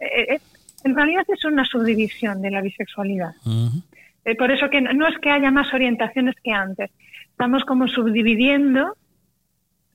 eh, 0.01 0.35
eh, 0.35 0.39
en 0.85 0.95
realidad 0.95 1.25
es 1.29 1.45
una 1.45 1.65
subdivisión 1.65 2.41
de 2.43 2.51
la 2.51 2.61
bisexualidad. 2.61 3.33
Eh, 4.25 4.35
por 4.37 4.51
eso 4.51 4.69
que 4.71 4.81
no, 4.81 4.93
no 4.93 5.07
es 5.09 5.17
que 5.19 5.31
haya 5.31 5.51
más 5.51 5.73
orientaciones 5.75 6.35
que 6.43 6.53
antes. 6.53 6.91
Estamos 7.31 7.65
como 7.65 7.89
subdividiendo 7.89 8.97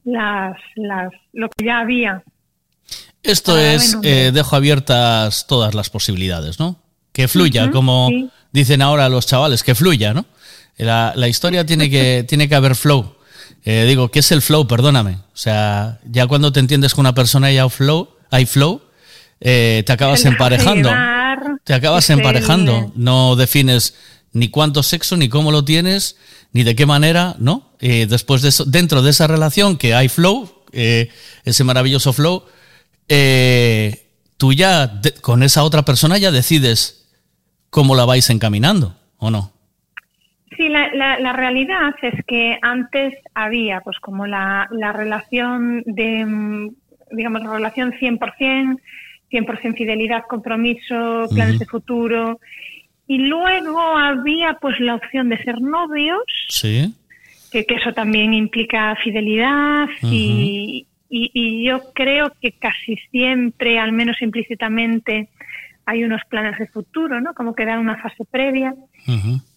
las, 0.06 0.56
las, 0.76 1.12
lo 1.34 1.50
que 1.50 1.66
ya 1.66 1.80
había. 1.80 2.24
Esto 3.22 3.58
es, 3.58 3.96
bueno, 3.96 4.10
eh, 4.10 4.32
dejo 4.34 4.56
abiertas 4.56 5.48
todas 5.48 5.74
las 5.74 5.90
posibilidades, 5.90 6.60
¿no? 6.60 6.80
Que 7.14 7.28
fluya, 7.28 7.72
como 7.72 8.10
sí. 8.10 8.30
dicen 8.52 8.82
ahora 8.82 9.08
los 9.08 9.26
chavales, 9.28 9.64
que 9.64 9.76
fluya, 9.76 10.14
¿no? 10.14 10.26
La, 10.78 11.14
la 11.16 11.28
historia 11.28 11.66
tiene 11.66 11.90
que, 11.90 12.24
tiene 12.28 12.50
que 12.50 12.56
haber 12.56 12.76
flow. 12.76 13.16
Eh, 13.66 13.86
digo, 13.88 14.10
¿qué 14.10 14.20
es 14.20 14.32
el 14.34 14.42
flow? 14.42 14.68
Perdóname. 14.68 15.12
O 15.34 15.38
sea, 15.38 16.00
ya 16.06 16.28
cuando 16.28 16.52
te 16.52 16.60
entiendes 16.60 16.94
con 16.94 17.04
una 17.04 17.16
persona 17.16 17.50
y 17.52 17.58
hay 17.58 17.70
flow, 17.70 18.10
hay 18.30 18.46
flow 18.46 18.82
eh, 19.40 19.84
te 19.86 19.92
acabas 19.94 20.24
El 20.26 20.34
emparejando. 20.34 20.90
llevar, 20.90 21.40
Te 21.64 21.74
acabas 21.74 22.10
el- 22.10 22.18
emparejando. 22.20 22.92
No 22.96 23.36
defines 23.36 23.96
ni 24.34 24.50
cuánto 24.50 24.84
sexo, 24.84 25.16
ni 25.18 25.30
cómo 25.30 25.52
lo 25.52 25.64
tienes, 25.64 26.18
ni 26.52 26.64
de 26.64 26.76
qué 26.76 26.86
manera, 26.86 27.36
¿no? 27.40 27.70
Eh, 27.80 28.08
después 28.10 28.42
de 28.42 28.50
eso, 28.50 28.66
dentro 28.66 29.02
de 29.02 29.12
esa 29.12 29.28
relación 29.28 29.78
que 29.78 29.94
hay 29.94 30.10
flow, 30.10 30.50
eh, 30.72 31.10
ese 31.46 31.64
maravilloso 31.64 32.14
flow, 32.14 32.44
eh, 33.10 34.08
tú 34.38 34.54
ya 34.54 34.88
de- 34.88 35.14
con 35.14 35.44
esa 35.44 35.64
otra 35.64 35.84
persona 35.84 36.18
ya 36.18 36.32
decides 36.32 37.12
cómo 37.70 37.96
la 37.96 38.06
vais 38.06 38.30
encaminando, 38.30 38.96
¿o 39.18 39.30
no? 39.30 39.52
Sí, 40.58 40.70
la, 40.70 40.94
la, 40.94 41.20
la 41.20 41.34
realidad 41.34 41.94
es 42.02 42.14
que 42.28 42.58
antes 42.62 43.14
había, 43.34 43.82
pues, 43.82 43.98
como 44.00 44.28
la, 44.28 44.68
la 44.72 44.94
relación 44.94 45.82
de, 45.86 46.26
mm, 46.26 46.70
digamos, 47.12 47.42
la 47.44 47.54
relación 47.54 47.92
100%, 48.00 48.78
100% 49.32 49.76
fidelidad, 49.76 50.24
compromiso, 50.30 51.26
planes 51.34 51.58
de 51.60 51.66
futuro. 51.66 52.40
Y 53.14 53.18
luego 53.20 53.80
había, 53.98 54.58
pues, 54.62 54.80
la 54.80 54.96
opción 54.96 55.30
de 55.30 55.38
ser 55.44 55.62
novios, 55.62 56.22
Sí. 56.50 56.94
que, 57.52 57.66
que 57.66 57.76
eso 57.76 57.94
también 57.94 58.34
implica 58.34 58.96
fidelidad 59.04 59.88
y, 60.02 60.88
y, 61.10 61.32
y 61.34 61.64
yo 61.68 61.94
creo 61.94 62.32
que 62.42 62.54
casi 62.54 62.98
siempre, 63.12 63.78
al 63.78 63.92
menos 63.92 64.22
implícitamente, 64.22 65.30
hay 65.86 66.04
unos 66.04 66.22
planes 66.30 66.58
de 66.58 66.68
futuro, 66.68 67.20
¿no? 67.22 67.34
Como 67.34 67.54
que 67.54 67.66
dan 67.66 67.80
una 67.80 67.98
fase 68.02 68.24
previa. 68.26 68.74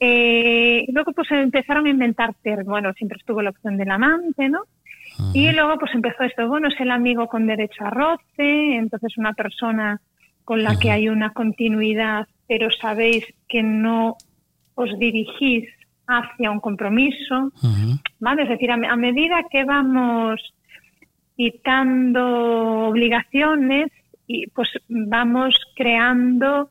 Eh, 0.01 0.85
y 0.87 0.93
luego 0.93 1.13
pues 1.13 1.31
empezaron 1.31 1.87
a 1.87 1.91
inventar 1.91 2.35
términos. 2.43 2.67
Bueno, 2.67 2.93
siempre 2.95 3.17
estuvo 3.19 3.41
la 3.43 3.51
opción 3.51 3.77
del 3.77 3.91
amante, 3.91 4.49
¿no? 4.49 4.61
Y 5.33 5.51
luego 5.53 5.79
pues 5.79 5.95
empezó 5.95 6.25
esto, 6.25 6.47
bueno, 6.47 6.69
es 6.69 6.79
el 6.79 6.91
amigo 6.91 7.27
con 7.27 7.47
derecho 7.47 7.85
a 7.87 7.91
roce, 7.91 8.75
entonces 8.77 9.17
una 9.17 9.33
persona 9.33 9.99
con 10.45 10.63
la 10.63 10.79
que 10.79 10.91
hay 10.91 11.09
una 11.09 11.31
continuidad, 11.31 12.27
pero 12.49 12.71
sabéis 12.71 13.25
que 13.49 13.63
no 13.63 14.17
os 14.75 14.99
dirigís 14.99 15.69
hacia 16.07 16.51
un 16.51 16.61
compromiso, 16.61 17.51
¿vale? 18.21 18.43
Es 18.45 18.49
decir, 18.49 18.71
a, 18.71 18.77
me- 18.77 18.89
a 18.89 18.97
medida 18.97 19.45
que 19.51 19.65
vamos 19.65 20.41
quitando 21.37 22.89
obligaciones 22.89 23.89
y 24.27 24.47
pues 24.49 24.69
vamos 24.89 25.55
creando 25.77 26.71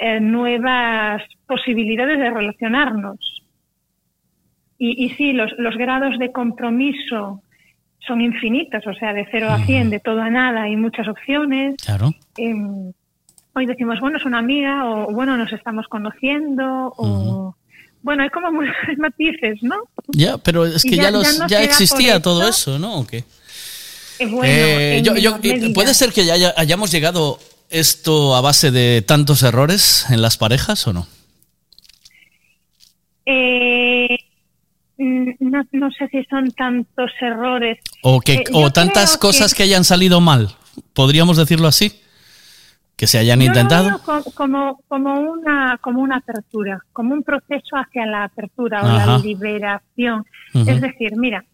eh, 0.00 0.20
nuevas 0.20 1.22
posibilidades 1.46 2.18
de 2.18 2.30
relacionarnos. 2.30 3.42
Y, 4.78 5.04
y 5.04 5.10
sí, 5.10 5.32
los, 5.32 5.52
los 5.58 5.76
grados 5.76 6.18
de 6.18 6.32
compromiso 6.32 7.42
son 8.00 8.20
infinitos, 8.20 8.86
o 8.86 8.92
sea, 8.94 9.14
de 9.14 9.26
0 9.30 9.48
a 9.50 9.58
100, 9.60 9.90
de 9.90 10.00
todo 10.00 10.20
a 10.20 10.28
nada, 10.28 10.62
hay 10.62 10.76
muchas 10.76 11.08
opciones. 11.08 11.76
Claro. 11.84 12.10
Em, 12.36 12.92
hoy 13.54 13.66
decimos, 13.66 13.98
bueno, 14.00 14.18
es 14.18 14.24
una 14.24 14.38
amiga, 14.38 14.84
o 14.86 15.12
bueno, 15.12 15.36
nos 15.36 15.52
estamos 15.52 15.86
conociendo, 15.88 16.92
o 16.96 17.54
bueno, 18.02 18.22
hay 18.22 18.30
como 18.30 18.52
muchos 18.52 18.74
matices, 18.98 19.62
¿no? 19.62 19.76
Ya, 20.08 20.38
pero 20.38 20.66
es 20.66 20.82
que 20.82 20.96
ya- 20.96 21.04
ya, 21.04 21.10
los, 21.10 21.52
existía 21.52 22.20
todo 22.20 22.46
eso, 22.48 22.78
¿no? 22.78 22.98
¿O 23.00 23.06
qué? 23.06 23.24
Eh, 24.18 24.26
bueno, 24.26 24.44
Eh, 24.46 25.02
yo- 25.04 25.16
yo-. 25.16 25.38
¿Puede 25.74 25.94
ser 25.94 26.12
que 26.12 26.24
ya 26.24 26.34
haya- 26.34 26.54
hayamos 26.56 26.90
llegado 26.92 27.38
esto 27.70 28.36
a 28.36 28.40
base 28.40 28.70
de 28.70 29.02
tantos 29.02 29.42
errores 29.42 30.06
en 30.10 30.22
las 30.22 30.36
parejas 30.36 30.86
o 30.86 30.92
no? 30.92 31.06
Eh, 33.26 34.18
no, 34.98 35.64
no 35.72 35.90
sé 35.92 36.08
si 36.08 36.24
son 36.24 36.50
tantos 36.52 37.10
errores. 37.20 37.78
O, 38.02 38.20
que, 38.20 38.44
o 38.52 38.70
tantas 38.70 39.16
cosas 39.16 39.54
que... 39.54 39.62
hayan 39.64 39.84
salido 39.84 40.20
mal, 40.20 40.54
podríamos 40.92 41.36
decirlo 41.36 41.68
así, 41.68 41.92
que 42.96 43.06
se 43.06 43.18
hayan 43.18 43.40
Yo 43.40 43.46
lo 43.46 43.48
intentado. 43.48 43.88
veo 43.88 44.32
como, 44.34 44.80
como, 44.88 45.20
una, 45.20 45.78
como 45.80 46.00
una 46.00 46.16
apertura, 46.16 46.80
como 46.92 47.14
un 47.14 47.22
proceso 47.22 47.76
hacia 47.76 48.06
la 48.06 48.24
apertura 48.24 48.82
o 48.82 48.86
Ajá. 48.86 49.06
la 49.06 49.18
liberación. 49.18 50.24
Es 50.54 50.80
decir, 50.80 51.16
mira, 51.16 51.44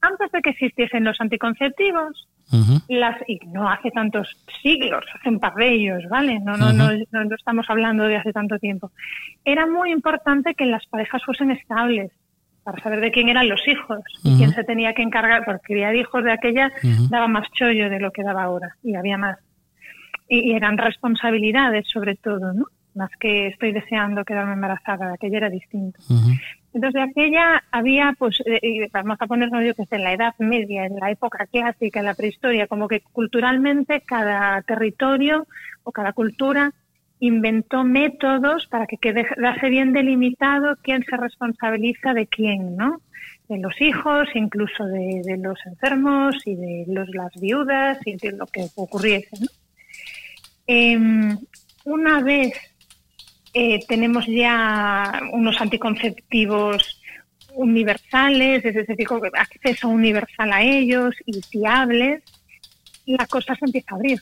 antes 0.00 0.32
de 0.32 0.40
que 0.40 0.50
existiesen 0.50 1.04
los 1.04 1.20
anticonceptivos, 1.20 2.28
las, 2.88 3.16
y 3.26 3.40
no 3.48 3.68
hace 3.68 3.90
tantos 3.90 4.28
siglos, 4.62 5.04
hace 5.18 5.28
un 5.28 5.40
par 5.40 5.54
de 5.54 5.68
ellos, 5.72 6.04
¿vale? 6.08 6.38
No, 6.40 6.56
no, 6.56 6.72
no, 6.72 6.90
no, 7.10 7.24
no 7.24 7.34
estamos 7.34 7.66
hablando 7.68 8.04
de 8.04 8.16
hace 8.16 8.32
tanto 8.32 8.58
tiempo. 8.58 8.92
Era 9.44 9.66
muy 9.66 9.90
importante 9.90 10.54
que 10.54 10.64
las 10.64 10.86
parejas 10.86 11.22
fuesen 11.24 11.50
estables 11.50 12.12
para 12.62 12.82
saber 12.82 13.00
de 13.00 13.10
quién 13.12 13.28
eran 13.28 13.48
los 13.48 13.66
hijos 13.68 14.00
y 14.24 14.36
quién 14.36 14.52
se 14.52 14.64
tenía 14.64 14.92
que 14.92 15.02
encargar, 15.02 15.44
porque 15.44 15.62
criar 15.62 15.94
hijos 15.94 16.24
de 16.24 16.32
aquella 16.32 16.72
daba 17.10 17.28
más 17.28 17.48
chollo 17.52 17.90
de 17.90 18.00
lo 18.00 18.10
que 18.10 18.22
daba 18.22 18.44
ahora 18.44 18.76
y 18.82 18.94
había 18.94 19.18
más. 19.18 19.38
Y, 20.28 20.52
eran 20.52 20.78
responsabilidades 20.78 21.86
sobre 21.88 22.16
todo, 22.16 22.52
¿no? 22.52 22.66
Más 22.94 23.10
que 23.20 23.48
estoy 23.48 23.72
deseando 23.72 24.24
quedarme 24.24 24.54
embarazada, 24.54 25.12
aquella 25.12 25.36
era 25.38 25.50
distinto. 25.50 26.00
Entonces, 26.72 26.94
de 26.94 27.02
aquella 27.02 27.62
había, 27.70 28.14
pues, 28.18 28.42
eh, 28.44 28.88
vamos 28.92 29.16
a 29.20 29.26
ponernos 29.26 29.64
yo 29.64 29.74
que 29.74 29.86
sé, 29.86 29.96
en 29.96 30.04
la 30.04 30.12
Edad 30.12 30.34
Media, 30.38 30.84
en 30.84 30.96
la 30.96 31.10
época 31.10 31.46
clásica, 31.46 32.00
en 32.00 32.06
la 32.06 32.14
prehistoria, 32.14 32.66
como 32.66 32.88
que 32.88 33.00
culturalmente 33.00 34.02
cada 34.02 34.60
territorio 34.62 35.46
o 35.84 35.92
cada 35.92 36.12
cultura 36.12 36.72
inventó 37.20 37.84
métodos 37.84 38.66
para 38.66 38.86
que 38.86 38.98
quedase 38.98 39.70
bien 39.70 39.92
delimitado 39.92 40.76
quién 40.82 41.02
se 41.04 41.16
responsabiliza 41.16 42.12
de 42.12 42.26
quién, 42.26 42.76
¿no? 42.76 43.00
De 43.48 43.58
los 43.58 43.80
hijos, 43.80 44.28
incluso 44.34 44.84
de, 44.84 45.22
de 45.24 45.38
los 45.38 45.58
enfermos 45.64 46.36
y 46.46 46.56
de 46.56 46.84
los, 46.88 47.08
las 47.14 47.32
viudas 47.40 47.98
y 48.04 48.16
de 48.16 48.32
lo 48.32 48.46
que 48.46 48.66
ocurriese, 48.76 49.30
¿no? 49.40 49.46
Em, 50.66 51.38
una 51.84 52.20
vez 52.22 52.52
eh, 53.54 53.80
tenemos 53.86 54.26
ya 54.26 55.20
unos 55.32 55.60
anticonceptivos 55.60 57.00
universales, 57.54 58.64
es 58.64 58.74
decir, 58.74 59.06
acceso 59.34 59.88
universal 59.88 60.52
a 60.52 60.62
ellos 60.62 61.14
y 61.24 61.40
fiables, 61.42 62.22
la 63.06 63.26
cosa 63.26 63.54
se 63.54 63.64
empieza 63.64 63.92
a 63.92 63.94
abrir. 63.96 64.20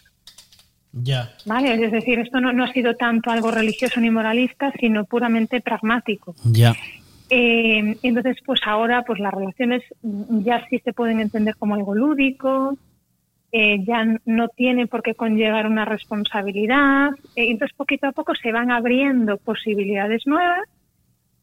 Ya. 0.92 1.34
¿vale? 1.44 1.74
Es 1.84 1.90
decir, 1.90 2.20
esto 2.20 2.40
no, 2.40 2.52
no 2.52 2.64
ha 2.64 2.72
sido 2.72 2.94
tanto 2.94 3.30
algo 3.30 3.50
religioso 3.50 4.00
ni 4.00 4.10
moralista, 4.10 4.72
sino 4.78 5.04
puramente 5.04 5.60
pragmático. 5.60 6.36
Ya. 6.44 6.74
Eh, 7.30 7.96
entonces, 8.02 8.36
pues 8.44 8.60
ahora, 8.64 9.02
pues 9.02 9.18
las 9.18 9.34
relaciones 9.34 9.82
ya 10.02 10.64
sí 10.68 10.80
se 10.84 10.92
pueden 10.92 11.20
entender 11.20 11.56
como 11.56 11.74
algo 11.74 11.94
lúdico, 11.94 12.78
eh, 13.56 13.84
ya 13.86 14.04
no 14.24 14.48
tienen 14.48 14.88
por 14.88 15.02
qué 15.04 15.14
conllevar 15.14 15.66
una 15.68 15.84
responsabilidad. 15.84 17.10
eh, 17.36 17.50
entonces, 17.50 17.76
poquito 17.76 18.08
a 18.08 18.12
poco 18.12 18.34
se 18.34 18.50
van 18.50 18.72
abriendo 18.72 19.36
posibilidades 19.36 20.22
nuevas 20.26 20.68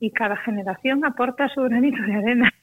y 0.01 0.11
cada 0.11 0.35
generación 0.35 1.05
aporta 1.05 1.47
su 1.53 1.61
granito 1.61 2.01
de 2.03 2.13
arena. 2.13 2.53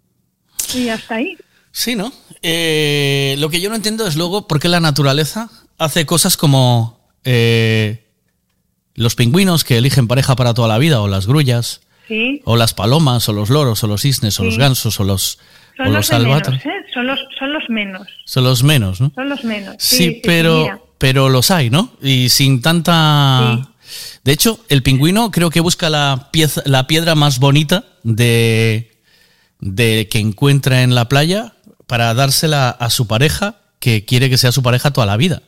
y 0.74 0.88
hasta 0.88 1.14
ahí. 1.16 1.36
Sí, 1.70 1.94
¿no? 1.94 2.12
Eh, 2.42 3.36
lo 3.38 3.50
que 3.50 3.60
yo 3.60 3.70
no 3.70 3.76
entiendo 3.76 4.04
es 4.06 4.16
luego 4.16 4.48
por 4.48 4.58
qué 4.58 4.68
la 4.68 4.80
naturaleza 4.80 5.48
hace 5.78 6.04
cosas 6.04 6.36
como 6.36 6.98
eh, 7.24 8.04
los 8.94 9.14
pingüinos 9.14 9.62
que 9.64 9.78
eligen 9.78 10.08
pareja 10.08 10.34
para 10.34 10.54
toda 10.54 10.66
la 10.66 10.78
vida, 10.78 11.00
o 11.00 11.08
las 11.08 11.26
grullas, 11.28 11.82
Sí. 12.08 12.42
o 12.44 12.56
las 12.56 12.74
palomas, 12.74 13.28
o 13.28 13.32
los 13.32 13.48
loros, 13.48 13.84
o 13.84 13.86
los 13.86 14.02
cisnes, 14.02 14.38
o 14.40 14.44
los 14.44 14.58
gansos, 14.58 14.98
o 14.98 15.04
los, 15.04 15.38
Son 15.76 15.86
o 15.88 15.90
los, 15.90 16.10
los 16.10 16.22
menos. 16.22 16.48
¿eh? 16.66 16.70
son, 16.92 17.06
los, 17.06 17.18
son 17.38 17.52
los 17.52 17.68
menos. 17.68 18.08
Son 18.24 18.44
los 18.44 18.62
menos, 18.62 19.00
¿no? 19.00 19.12
Son 19.14 19.28
los 19.28 19.44
menos. 19.44 19.76
Sí, 19.78 19.96
Sí, 19.96 20.04
sí, 20.14 20.20
pero, 20.24 20.64
sí, 20.64 20.70
pero 20.98 21.28
los 21.28 21.50
hay, 21.50 21.70
¿no? 21.70 21.92
Y 22.02 22.28
sin 22.28 22.60
tanta... 22.62 23.68
De 24.24 24.32
hecho, 24.32 24.60
el 24.68 24.82
pingüino 24.82 25.30
creo 25.30 25.50
que 25.50 25.60
busca 25.60 25.90
la, 25.90 26.28
pieza, 26.32 26.62
la 26.64 26.86
piedra 26.86 27.14
más 27.14 27.38
bonita 27.40 27.84
de, 28.02 28.92
de 29.60 30.08
que 30.10 30.18
encuentra 30.18 30.82
en 30.82 30.94
la 30.94 31.08
playa 31.08 31.52
para 31.86 32.14
dársela 32.14 32.70
a 32.70 32.88
su 32.90 33.06
pareja 33.06 33.56
que 33.80 34.04
quiere 34.04 34.30
que 34.30 34.38
sea 34.38 34.52
su 34.52 34.62
pareja 34.62 34.92
toda 34.92 35.06
la 35.06 35.16
vida. 35.16 35.42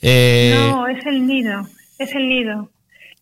Eh, 0.00 0.54
No, 0.70 0.86
es 0.86 1.04
el 1.04 1.26
nido, 1.26 1.68
es 1.98 2.14
el 2.14 2.28
nido. 2.28 2.70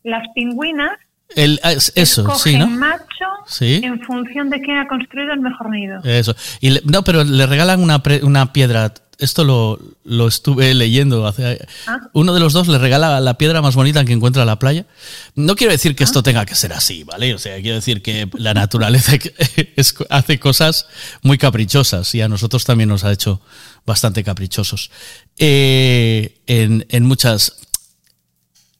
Las 0.03 0.23
pingüinas 0.35 0.91
el- 1.35 1.59
es- 1.63 1.91
eso, 1.95 2.33
sí, 2.35 2.57
¿no? 2.57 2.67
macho 2.67 3.03
Sí. 3.47 3.81
en 3.83 3.99
función 4.01 4.49
de 4.49 4.59
quién 4.61 4.77
ha 4.77 4.87
construido 4.87 5.33
el 5.33 5.39
mejor 5.39 5.69
nido. 5.69 6.01
Eso. 6.03 6.35
Y 6.61 6.71
le- 6.71 6.81
no, 6.85 7.03
pero 7.03 7.23
le 7.23 7.45
regalan 7.45 7.81
una, 7.81 8.01
pre- 8.01 8.23
una 8.23 8.51
piedra. 8.53 8.93
Esto 9.17 9.45
lo, 9.45 9.79
lo 10.03 10.27
estuve 10.27 10.73
leyendo. 10.73 11.25
Hace, 11.25 11.65
Ah. 11.87 11.99
Uno 12.11 12.33
de 12.33 12.41
los 12.41 12.51
dos 12.51 12.67
le 12.67 12.77
regala 12.77 13.21
la 13.21 13.37
piedra 13.37 13.61
más 13.61 13.73
bonita 13.75 14.03
que 14.03 14.11
encuentra 14.11 14.41
en 14.41 14.47
la 14.47 14.59
playa. 14.59 14.85
No 15.35 15.55
quiero 15.55 15.71
decir 15.71 15.95
que 15.95 16.03
esto 16.03 16.21
tenga 16.21 16.45
que 16.45 16.53
ser 16.53 16.73
así, 16.73 17.05
¿vale? 17.05 17.33
O 17.33 17.37
sea, 17.37 17.55
quiero 17.61 17.75
decir 17.75 18.01
que 18.01 18.27
la 18.33 18.53
naturaleza 18.53 19.13
es- 19.77 19.95
hace 20.09 20.37
cosas 20.39 20.87
muy 21.21 21.37
caprichosas 21.37 22.13
y 22.13 22.21
a 22.21 22.27
nosotros 22.27 22.65
también 22.65 22.89
nos 22.89 23.05
ha 23.05 23.11
hecho 23.13 23.39
bastante 23.85 24.21
caprichosos. 24.23 24.91
Eh, 25.37 26.39
en, 26.47 26.85
en 26.89 27.05
muchas 27.05 27.55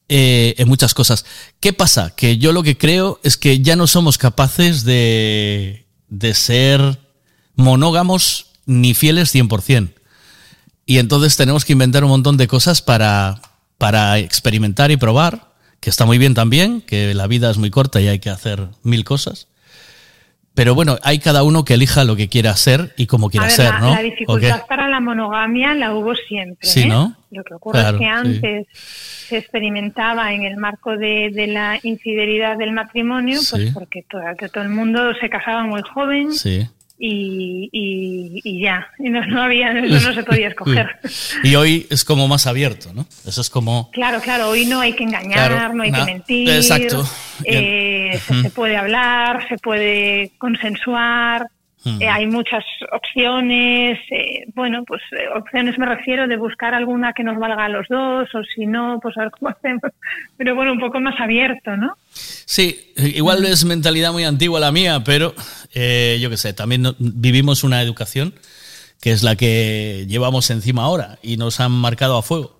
eh, 0.08 0.54
en 0.58 0.68
muchas 0.68 0.94
cosas. 0.94 1.24
¿Qué 1.60 1.72
pasa? 1.72 2.14
Que 2.14 2.38
yo 2.38 2.52
lo 2.52 2.62
que 2.62 2.78
creo 2.78 3.20
es 3.22 3.36
que 3.36 3.60
ya 3.60 3.76
no 3.76 3.86
somos 3.86 4.18
capaces 4.18 4.84
de, 4.84 5.86
de 6.08 6.34
ser 6.34 6.98
monógamos 7.56 8.46
ni 8.66 8.94
fieles 8.94 9.34
100%. 9.34 9.92
Y 10.84 10.98
entonces 10.98 11.36
tenemos 11.36 11.64
que 11.64 11.72
inventar 11.72 12.04
un 12.04 12.10
montón 12.10 12.36
de 12.36 12.46
cosas 12.46 12.82
para, 12.82 13.40
para 13.78 14.18
experimentar 14.18 14.90
y 14.92 14.96
probar, 14.96 15.52
que 15.80 15.90
está 15.90 16.06
muy 16.06 16.18
bien 16.18 16.34
también, 16.34 16.80
que 16.80 17.12
la 17.14 17.26
vida 17.26 17.50
es 17.50 17.58
muy 17.58 17.70
corta 17.70 18.00
y 18.00 18.06
hay 18.06 18.20
que 18.20 18.30
hacer 18.30 18.68
mil 18.82 19.04
cosas. 19.04 19.48
Pero 20.56 20.74
bueno, 20.74 20.96
hay 21.02 21.18
cada 21.20 21.42
uno 21.44 21.64
que 21.64 21.74
elija 21.74 22.02
lo 22.04 22.16
que 22.16 22.28
quiera 22.28 22.50
hacer 22.50 22.94
y 22.96 23.06
cómo 23.06 23.26
A 23.28 23.30
quiera 23.30 23.46
la, 23.46 23.78
¿no? 23.78 23.90
la 23.94 24.00
¿O 24.00 24.02
dificultad 24.02 24.62
para 24.66 24.88
la 24.88 25.00
monogamia 25.00 25.74
la 25.74 25.94
hubo 25.94 26.14
siempre. 26.14 26.66
Sí, 26.68 26.82
¿eh? 26.82 26.86
¿no? 26.86 27.14
Lo 27.30 27.44
que 27.44 27.54
ocurre 27.54 27.78
Claro, 27.80 27.98
es 27.98 28.00
que 28.00 28.04
sí. 28.06 28.10
antes 28.10 28.66
se 29.28 29.36
experimentaba 29.38 30.32
en 30.32 30.44
el 30.44 30.56
marco 30.56 30.96
de, 30.96 31.30
de 31.32 31.46
la 31.48 31.78
infidelidad 31.82 32.56
del 32.56 32.72
matrimonio, 32.72 33.38
pues 33.50 33.64
Sí. 33.66 33.70
porque 33.74 34.02
todo, 34.08 34.22
todo 34.52 34.64
el 34.64 34.70
mundo 34.70 35.12
se 35.20 35.28
casaba 35.28 35.62
muy 35.64 35.82
joven 35.82 36.32
Sí. 36.32 36.66
Y, 36.98 37.68
y, 37.72 38.40
y 38.42 38.62
ya, 38.62 38.88
y 38.98 39.10
no, 39.10 39.24
no 39.26 39.42
había, 39.42 39.72
eso 39.78 40.08
no 40.08 40.14
se 40.14 40.22
podía 40.22 40.48
escoger. 40.48 40.98
Y 41.44 41.54
hoy 41.54 41.86
es 41.90 42.04
como 42.04 42.26
más 42.28 42.46
abierto, 42.46 42.92
¿no? 42.94 43.06
Eso 43.26 43.40
es 43.40 43.50
como... 43.50 43.90
Claro, 43.92 44.20
claro, 44.20 44.48
hoy 44.48 44.64
no 44.66 44.80
hay 44.80 44.92
que 44.94 45.04
engañar, 45.04 45.50
Claro, 45.50 45.74
no 45.74 45.82
hay 45.82 45.90
na- 45.90 45.98
que 46.06 46.12
mentir. 46.12 46.48
exacto. 46.50 47.06
eh, 47.44 48.18
se 48.42 48.50
puede 48.50 48.76
hablar, 48.76 49.46
se 49.48 49.58
puede 49.58 50.32
consensuar. 50.38 51.46
Ujú. 51.84 51.98
eh, 52.00 52.08
hay 52.08 52.26
muchas 52.26 52.64
opciones. 52.92 53.98
eh, 54.10 54.44
bueno, 54.54 54.84
pues 54.86 55.02
eh, 55.12 55.28
opciones 55.36 55.78
me 55.78 55.86
refiero 55.86 56.26
de 56.26 56.36
buscar 56.36 56.74
alguna 56.74 57.12
que 57.12 57.22
nos 57.22 57.38
valga 57.38 57.64
a 57.64 57.68
los 57.68 57.86
dos, 57.88 58.28
o 58.34 58.42
si 58.54 58.66
no, 58.66 58.98
pues 59.00 59.16
a 59.18 59.22
ver 59.22 59.30
cómo 59.30 59.50
hacemos. 59.56 59.82
Pero 60.36 60.54
bueno, 60.54 60.72
un 60.72 60.80
poco 60.80 61.00
más 61.00 61.18
abierto, 61.20 61.76
¿no? 61.76 61.96
Sí, 62.12 62.92
igual 62.96 63.44
es 63.44 63.64
mentalidad 63.64 64.12
muy 64.12 64.24
antigua 64.24 64.58
la 64.60 64.72
mía, 64.72 65.02
pero 65.04 65.34
eh, 65.74 66.18
yo 66.20 66.30
qué 66.30 66.36
sé, 66.36 66.52
también 66.54 66.82
no- 66.82 66.94
vivimos 66.98 67.62
una 67.64 67.82
educación 67.82 68.34
que 69.00 69.12
es 69.12 69.22
la 69.22 69.36
que 69.36 70.06
llevamos 70.08 70.50
encima 70.50 70.82
ahora 70.84 71.18
y 71.22 71.36
nos 71.36 71.60
han 71.60 71.70
marcado 71.72 72.16
a 72.16 72.22
fuego. 72.22 72.56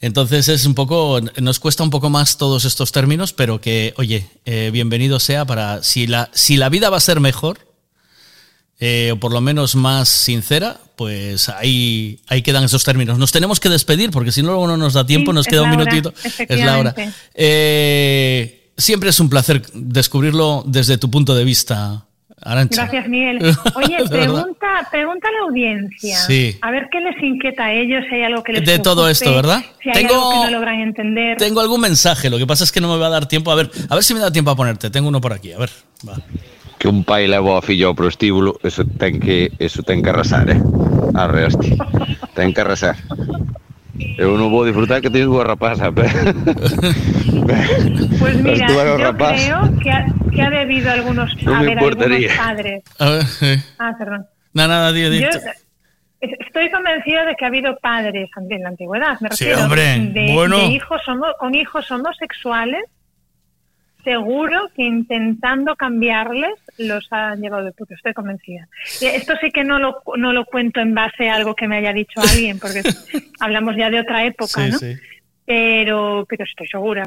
Entonces 0.00 0.46
es 0.48 0.64
un 0.64 0.74
poco, 0.76 1.18
nos 1.40 1.58
cuesta 1.58 1.82
un 1.82 1.90
poco 1.90 2.08
más 2.08 2.38
todos 2.38 2.64
estos 2.64 2.92
términos, 2.92 3.32
pero 3.32 3.60
que, 3.60 3.92
oye, 3.96 4.28
bienvenido 4.70 5.18
sea 5.18 5.44
para, 5.44 5.82
si 5.82 6.06
la, 6.06 6.30
si 6.32 6.56
la 6.56 6.68
vida 6.68 6.88
va 6.90 6.98
a 6.98 7.00
ser 7.00 7.18
mejor, 7.18 7.58
eh, 8.80 9.10
o 9.12 9.16
por 9.18 9.32
lo 9.32 9.40
menos 9.40 9.74
más 9.74 10.08
sincera, 10.08 10.78
pues 10.96 11.48
ahí, 11.48 12.20
ahí 12.28 12.42
quedan 12.42 12.64
esos 12.64 12.84
términos. 12.84 13.18
Nos 13.18 13.32
tenemos 13.32 13.60
que 13.60 13.68
despedir 13.68 14.10
porque 14.10 14.32
si 14.32 14.42
no 14.42 14.48
luego 14.48 14.66
no 14.66 14.76
nos 14.76 14.94
da 14.94 15.04
tiempo, 15.06 15.30
Sí, 15.32 15.34
nos 15.34 15.46
queda 15.46 15.62
un 15.62 15.70
hora, 15.72 15.84
minutito. 15.84 16.12
Es 16.24 16.60
la 16.64 16.78
hora. 16.78 16.94
Eh, 17.34 18.70
siempre 18.76 19.10
es 19.10 19.20
un 19.20 19.28
placer 19.28 19.62
descubrirlo 19.74 20.62
desde 20.66 20.98
tu 20.98 21.10
punto 21.10 21.34
de 21.34 21.44
vista, 21.44 22.04
Arancha. 22.40 22.82
Gracias, 22.82 23.08
Miguel. 23.08 23.38
Oye, 23.74 23.96
pregunta, 24.08 24.88
pregunta 24.92 25.26
a 25.28 25.32
la 25.32 25.48
audiencia. 25.48 26.18
Sí. 26.20 26.56
A 26.62 26.70
ver 26.70 26.88
qué 26.90 27.00
les 27.00 27.20
inquieta 27.22 27.64
a 27.64 27.72
ellos, 27.72 28.04
si 28.08 28.14
hay 28.14 28.22
algo 28.22 28.42
que 28.44 28.52
les 28.52 28.64
De 28.64 28.78
todo 28.78 29.08
esto, 29.08 29.34
¿verdad? 29.34 29.60
Si 29.82 29.88
hay 29.88 30.04
Tengo- 30.04 30.14
algo 30.14 30.30
que 30.30 30.36
no 30.46 30.50
logran 30.58 30.80
entender. 30.80 31.36
Tengo 31.36 31.60
algún 31.60 31.80
mensaje, 31.80 32.30
lo 32.30 32.38
que 32.38 32.46
pasa 32.46 32.62
es 32.64 32.70
que 32.70 32.80
no 32.80 32.88
me 32.92 32.96
va 32.98 33.08
a 33.08 33.10
dar 33.10 33.26
tiempo. 33.26 33.50
A 33.50 33.56
ver, 33.56 33.70
a 33.88 33.94
ver 33.96 34.04
si 34.04 34.14
me 34.14 34.20
da 34.20 34.30
tiempo 34.30 34.50
a 34.52 34.56
ponerte. 34.56 34.88
Tengo 34.90 35.08
uno 35.08 35.20
por 35.20 35.32
aquí, 35.32 35.50
a 35.52 35.58
ver. 35.58 35.70
Va. 36.08 36.14
Que 36.78 36.86
un 36.88 37.02
pai 37.04 37.26
leva 37.26 37.58
ao 37.58 37.62
fillo 37.62 37.88
ao 37.90 37.94
prostíbulo, 37.98 38.58
eso 38.62 38.86
ten 38.86 39.18
que 39.18 39.50
eso 39.58 39.82
ten 39.82 40.02
que 40.02 40.10
arrasar, 40.10 40.46
eh? 40.50 40.60
Arre, 41.14 41.46
hostia. 41.50 41.74
Ten 42.34 42.54
que 42.54 42.60
arrasar. 42.62 42.94
Eu 44.18 44.38
non 44.38 44.46
vou 44.50 44.62
disfrutar 44.62 45.02
que 45.02 45.10
teño 45.10 45.26
dúas 45.26 45.46
rapazas, 45.46 45.90
pero... 45.90 46.06
Pues 48.18 48.36
mira, 48.42 48.68
yo 48.68 48.96
rapaz. 48.98 49.42
creo 49.42 49.78
que 49.82 49.90
ha, 49.90 50.06
que 50.32 50.42
ha 50.42 50.50
debido 50.50 50.90
algunos, 50.90 51.34
No 51.42 51.52
me 51.52 51.56
haber 51.58 51.72
importaría. 51.72 52.30
algunos 52.30 52.46
padres. 52.46 52.82
A 52.98 53.10
ver, 53.10 53.22
eh. 53.42 53.62
Ah, 53.78 53.92
perdón. 53.98 54.26
Nada, 54.52 54.68
nada, 54.68 54.92
di, 54.92 55.02
di. 55.08 55.20
Yo 55.20 55.28
es- 55.28 55.44
estoy 56.46 56.70
convencida 56.70 57.24
de 57.24 57.34
que 57.36 57.44
ha 57.44 57.48
habido 57.48 57.76
padres 57.78 58.28
en 58.36 58.62
la 58.62 58.68
antigüedad, 58.68 59.20
me 59.20 59.28
Sí, 59.30 59.44
refiero, 59.44 59.64
hombre, 59.64 59.98
de, 60.12 60.32
bueno. 60.34 60.58
de 60.58 60.64
hijos 60.66 61.00
homo- 61.08 61.34
con 61.38 61.54
hijos 61.54 61.90
homosexuales, 61.90 62.82
seguro 64.04 64.70
que 64.74 64.82
intentando 64.82 65.76
cambiarles 65.76 66.52
los 66.78 67.06
han 67.10 67.40
llevado 67.40 67.64
de 67.64 67.72
puto, 67.72 67.94
estoy 67.94 68.14
convencida. 68.14 68.68
Esto 69.00 69.34
sí 69.40 69.50
que 69.50 69.64
no 69.64 69.78
lo, 69.78 70.02
no 70.16 70.32
lo 70.32 70.44
cuento 70.44 70.80
en 70.80 70.94
base 70.94 71.28
a 71.28 71.34
algo 71.34 71.54
que 71.54 71.68
me 71.68 71.76
haya 71.76 71.92
dicho 71.92 72.20
alguien, 72.20 72.58
porque 72.58 72.82
hablamos 73.40 73.76
ya 73.76 73.90
de 73.90 74.00
otra 74.00 74.24
época, 74.24 74.64
Sí, 74.64 74.70
¿no? 74.70 74.78
sí. 74.78 74.94
Pero, 75.44 76.26
pero 76.28 76.44
estoy 76.44 76.66
segura. 76.68 77.04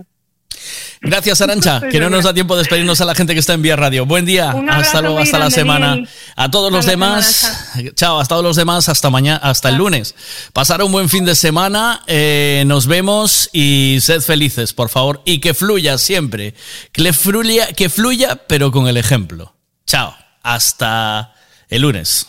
Gracias, 1.03 1.41
Arancha, 1.41 1.81
que 1.91 1.99
no 1.99 2.11
nos 2.11 2.25
da 2.25 2.33
tiempo 2.33 2.55
de 2.55 2.59
despedirnos 2.59 3.01
a 3.01 3.05
la 3.05 3.15
gente 3.15 3.33
que 3.33 3.39
está 3.39 3.53
en 3.53 3.63
Vía 3.63 3.75
Radio. 3.75 4.05
Buen 4.05 4.23
día, 4.23 4.53
hasta 4.69 5.01
luego, 5.01 5.17
hasta 5.17 5.39
la 5.39 5.49
semana. 5.49 5.95
Miguel. 5.95 6.09
A 6.35 6.51
todos 6.51 6.67
Hasta 6.67 6.77
los 6.77 6.85
demás, 6.85 7.71
chao, 7.95 8.19
hasta 8.19 8.35
todos 8.35 8.43
los 8.43 8.55
demás, 8.55 8.87
hasta 8.87 9.09
mañana, 9.09 9.37
hasta 9.37 9.69
el 9.69 9.75
lunes. 9.75 10.13
Pasar 10.53 10.83
un 10.83 10.91
buen 10.91 11.09
fin 11.09 11.25
de 11.25 11.33
semana, 11.33 12.03
eh, 12.05 12.63
nos 12.67 12.85
vemos 12.85 13.49
y 13.51 13.97
sed 14.01 14.21
felices, 14.21 14.73
por 14.73 14.89
favor, 14.89 15.23
y 15.25 15.39
que 15.39 15.55
fluya 15.55 15.97
siempre, 15.97 16.53
que 16.91 17.13
fluya, 17.13 17.73
que 17.73 17.89
fluya, 17.89 18.35
pero 18.47 18.71
con 18.71 18.87
el 18.87 18.97
ejemplo. 18.97 19.55
Chao, 19.87 20.15
hasta 20.43 21.33
el 21.67 21.81
lunes. 21.81 22.27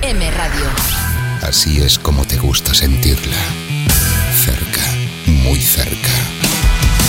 M 0.00 0.30
Radio. 0.30 0.73
Así 1.56 1.80
es 1.80 2.00
como 2.00 2.24
te 2.24 2.36
gusta 2.36 2.74
sentirla. 2.74 3.36
Cerca, 4.44 4.82
muy 5.24 5.60
cerca. 5.60 6.10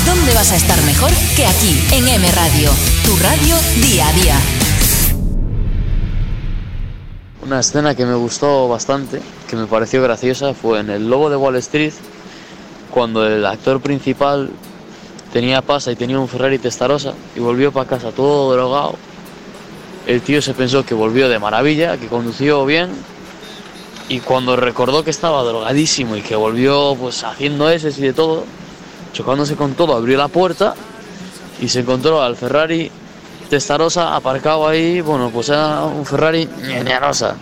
¿Dónde 0.06 0.36
vas 0.36 0.52
a 0.52 0.56
estar 0.56 0.80
mejor 0.84 1.10
que 1.36 1.48
aquí, 1.48 1.84
en 1.92 2.08
M 2.08 2.32
Radio? 2.32 2.70
Tu 3.04 3.16
radio 3.24 3.56
día 3.82 4.08
a 4.08 4.14
día. 4.14 4.36
Una 7.44 7.60
escena 7.60 7.96
que 7.96 8.06
me 8.06 8.14
gustó 8.14 8.68
bastante, 8.68 9.20
que 9.50 9.56
me 9.56 9.66
pareció 9.66 10.04
graciosa, 10.04 10.54
fue 10.54 10.80
en 10.80 10.92
El 10.92 11.10
Lobo 11.10 11.32
de 11.32 11.38
Wall 11.38 11.56
Street, 11.56 11.94
cuando 12.92 13.26
el 13.26 13.44
actor 13.48 13.82
principal 13.82 14.52
tenía 15.34 15.64
pasa 15.64 15.92
y 15.92 15.96
tenía 15.96 16.20
un 16.20 16.28
Ferrari 16.28 16.60
Testarossa 16.60 17.16
y 17.36 17.40
volvió 17.40 17.72
para 17.72 17.90
casa 17.90 18.12
todo 18.12 18.54
drogado. 18.54 18.96
El 20.06 20.22
tío 20.22 20.40
se 20.40 20.54
pensó 20.54 20.86
que 20.86 20.94
volvió 20.94 21.30
de 21.30 21.40
maravilla, 21.40 21.98
que 21.98 22.06
condució 22.06 22.64
bien 22.68 22.92
y 24.08 24.20
cuando 24.20 24.56
recordó 24.56 25.04
que 25.04 25.10
estaba 25.10 25.44
drogadísimo 25.44 26.16
y 26.16 26.22
que 26.22 26.36
volvió 26.36 26.96
pues 26.96 27.24
haciendo 27.24 27.70
ese 27.70 27.90
y 27.90 28.02
de 28.02 28.14
todo, 28.14 28.46
chocándose 29.14 29.56
con 29.56 29.74
todo, 29.74 29.96
abrió 29.96 30.18
la 30.18 30.28
puerta 30.28 30.76
y 31.62 31.70
se 31.70 31.80
encontró 31.80 32.22
al 32.22 32.36
Ferrari 32.36 32.92
Testarossa 33.50 34.16
aparcado 34.16 34.68
ahí, 34.68 35.02
bueno, 35.02 35.30
pues 35.30 35.50
era 35.50 35.84
un 35.84 36.06
Ferrari 36.06 36.48
ñañarosa. 36.68 37.36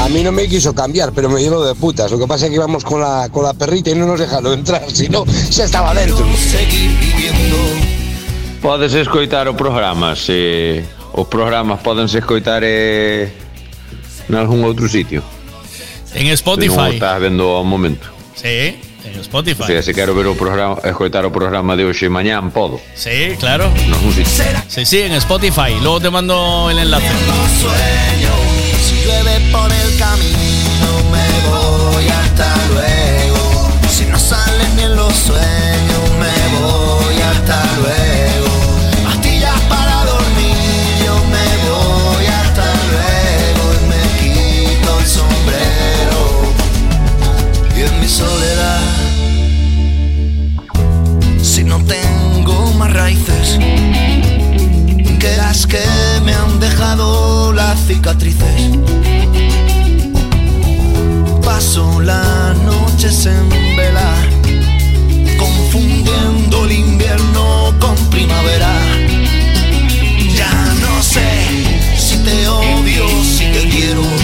A 0.00 0.08
mí 0.08 0.22
no 0.22 0.32
me 0.32 0.48
quiso 0.48 0.74
cambiar, 0.74 1.12
pero 1.12 1.30
me 1.30 1.40
llevo 1.40 1.64
de 1.64 1.74
putas. 1.74 2.10
Lo 2.10 2.18
que 2.18 2.26
pasa 2.26 2.46
es 2.46 2.50
que 2.50 2.56
íbamos 2.56 2.84
con 2.84 3.00
la, 3.00 3.28
con 3.30 3.44
la 3.44 3.54
perrita 3.54 3.90
y 3.90 3.94
no 3.94 4.06
nos 4.06 4.18
dejaron 4.18 4.52
entrar, 4.52 4.82
si 4.90 5.08
no, 5.08 5.24
se 5.26 5.64
estaba 5.64 5.94
dentro. 5.94 6.26
Podes 8.60 8.94
escoitar 8.94 9.46
o 9.48 9.56
programa, 9.56 10.16
se 10.16 10.84
os 11.12 11.28
programas 11.28 11.80
podense 11.80 12.18
escoitar 12.18 12.62
eh, 12.64 13.43
nalgún 14.28 14.64
outro 14.64 14.88
sitio. 14.88 15.22
En 16.14 16.26
o 16.30 16.34
Spotify. 16.34 16.94
estás 16.94 17.18
vendo 17.20 17.56
ao 17.58 17.64
momento. 17.64 18.06
Sí, 18.34 18.78
en 19.04 19.18
O 19.18 19.20
Spotify. 19.20 19.64
sea, 19.66 19.82
se 19.82 19.92
quero 19.94 20.14
ver 20.14 20.26
o 20.26 20.34
programa, 20.34 20.78
escoitar 20.84 21.24
o 21.26 21.30
programa 21.32 21.74
de 21.76 21.84
hoxe 21.84 22.08
mañán, 22.08 22.50
podo. 22.50 22.80
Sí, 22.94 23.34
claro. 23.38 23.70
Nalgún 23.88 24.12
sitio. 24.14 24.32
Sí, 24.68 24.84
sí, 24.86 25.00
en 25.02 25.12
Spotify. 25.18 25.74
Luego 25.82 26.00
te 26.00 26.10
mando 26.10 26.70
el 26.70 26.78
enlace. 26.78 27.10
Si 28.84 28.94
llueve 29.04 29.40
por 29.50 29.70
el 29.72 29.98
camino 29.98 30.90
me 31.10 31.26
voy 31.50 32.06
hasta 32.08 32.54
luego. 32.72 33.68
Si 33.90 34.04
no 34.06 34.18
salen 34.18 34.76
bien 34.76 34.94
los 34.96 35.12
sueños 35.14 35.63
cicatrices. 57.86 58.78
Paso 61.44 62.00
las 62.00 62.56
noches 62.58 63.26
en 63.26 63.48
vela, 63.76 64.14
confundiendo 65.38 66.64
el 66.64 66.72
invierno 66.72 67.74
con 67.78 67.94
primavera. 68.10 68.72
Ya 70.34 70.74
no 70.80 71.02
sé 71.02 71.28
si 71.98 72.16
te 72.18 72.48
odio, 72.48 73.06
si 73.22 73.44
te 73.52 73.68
quiero. 73.68 74.23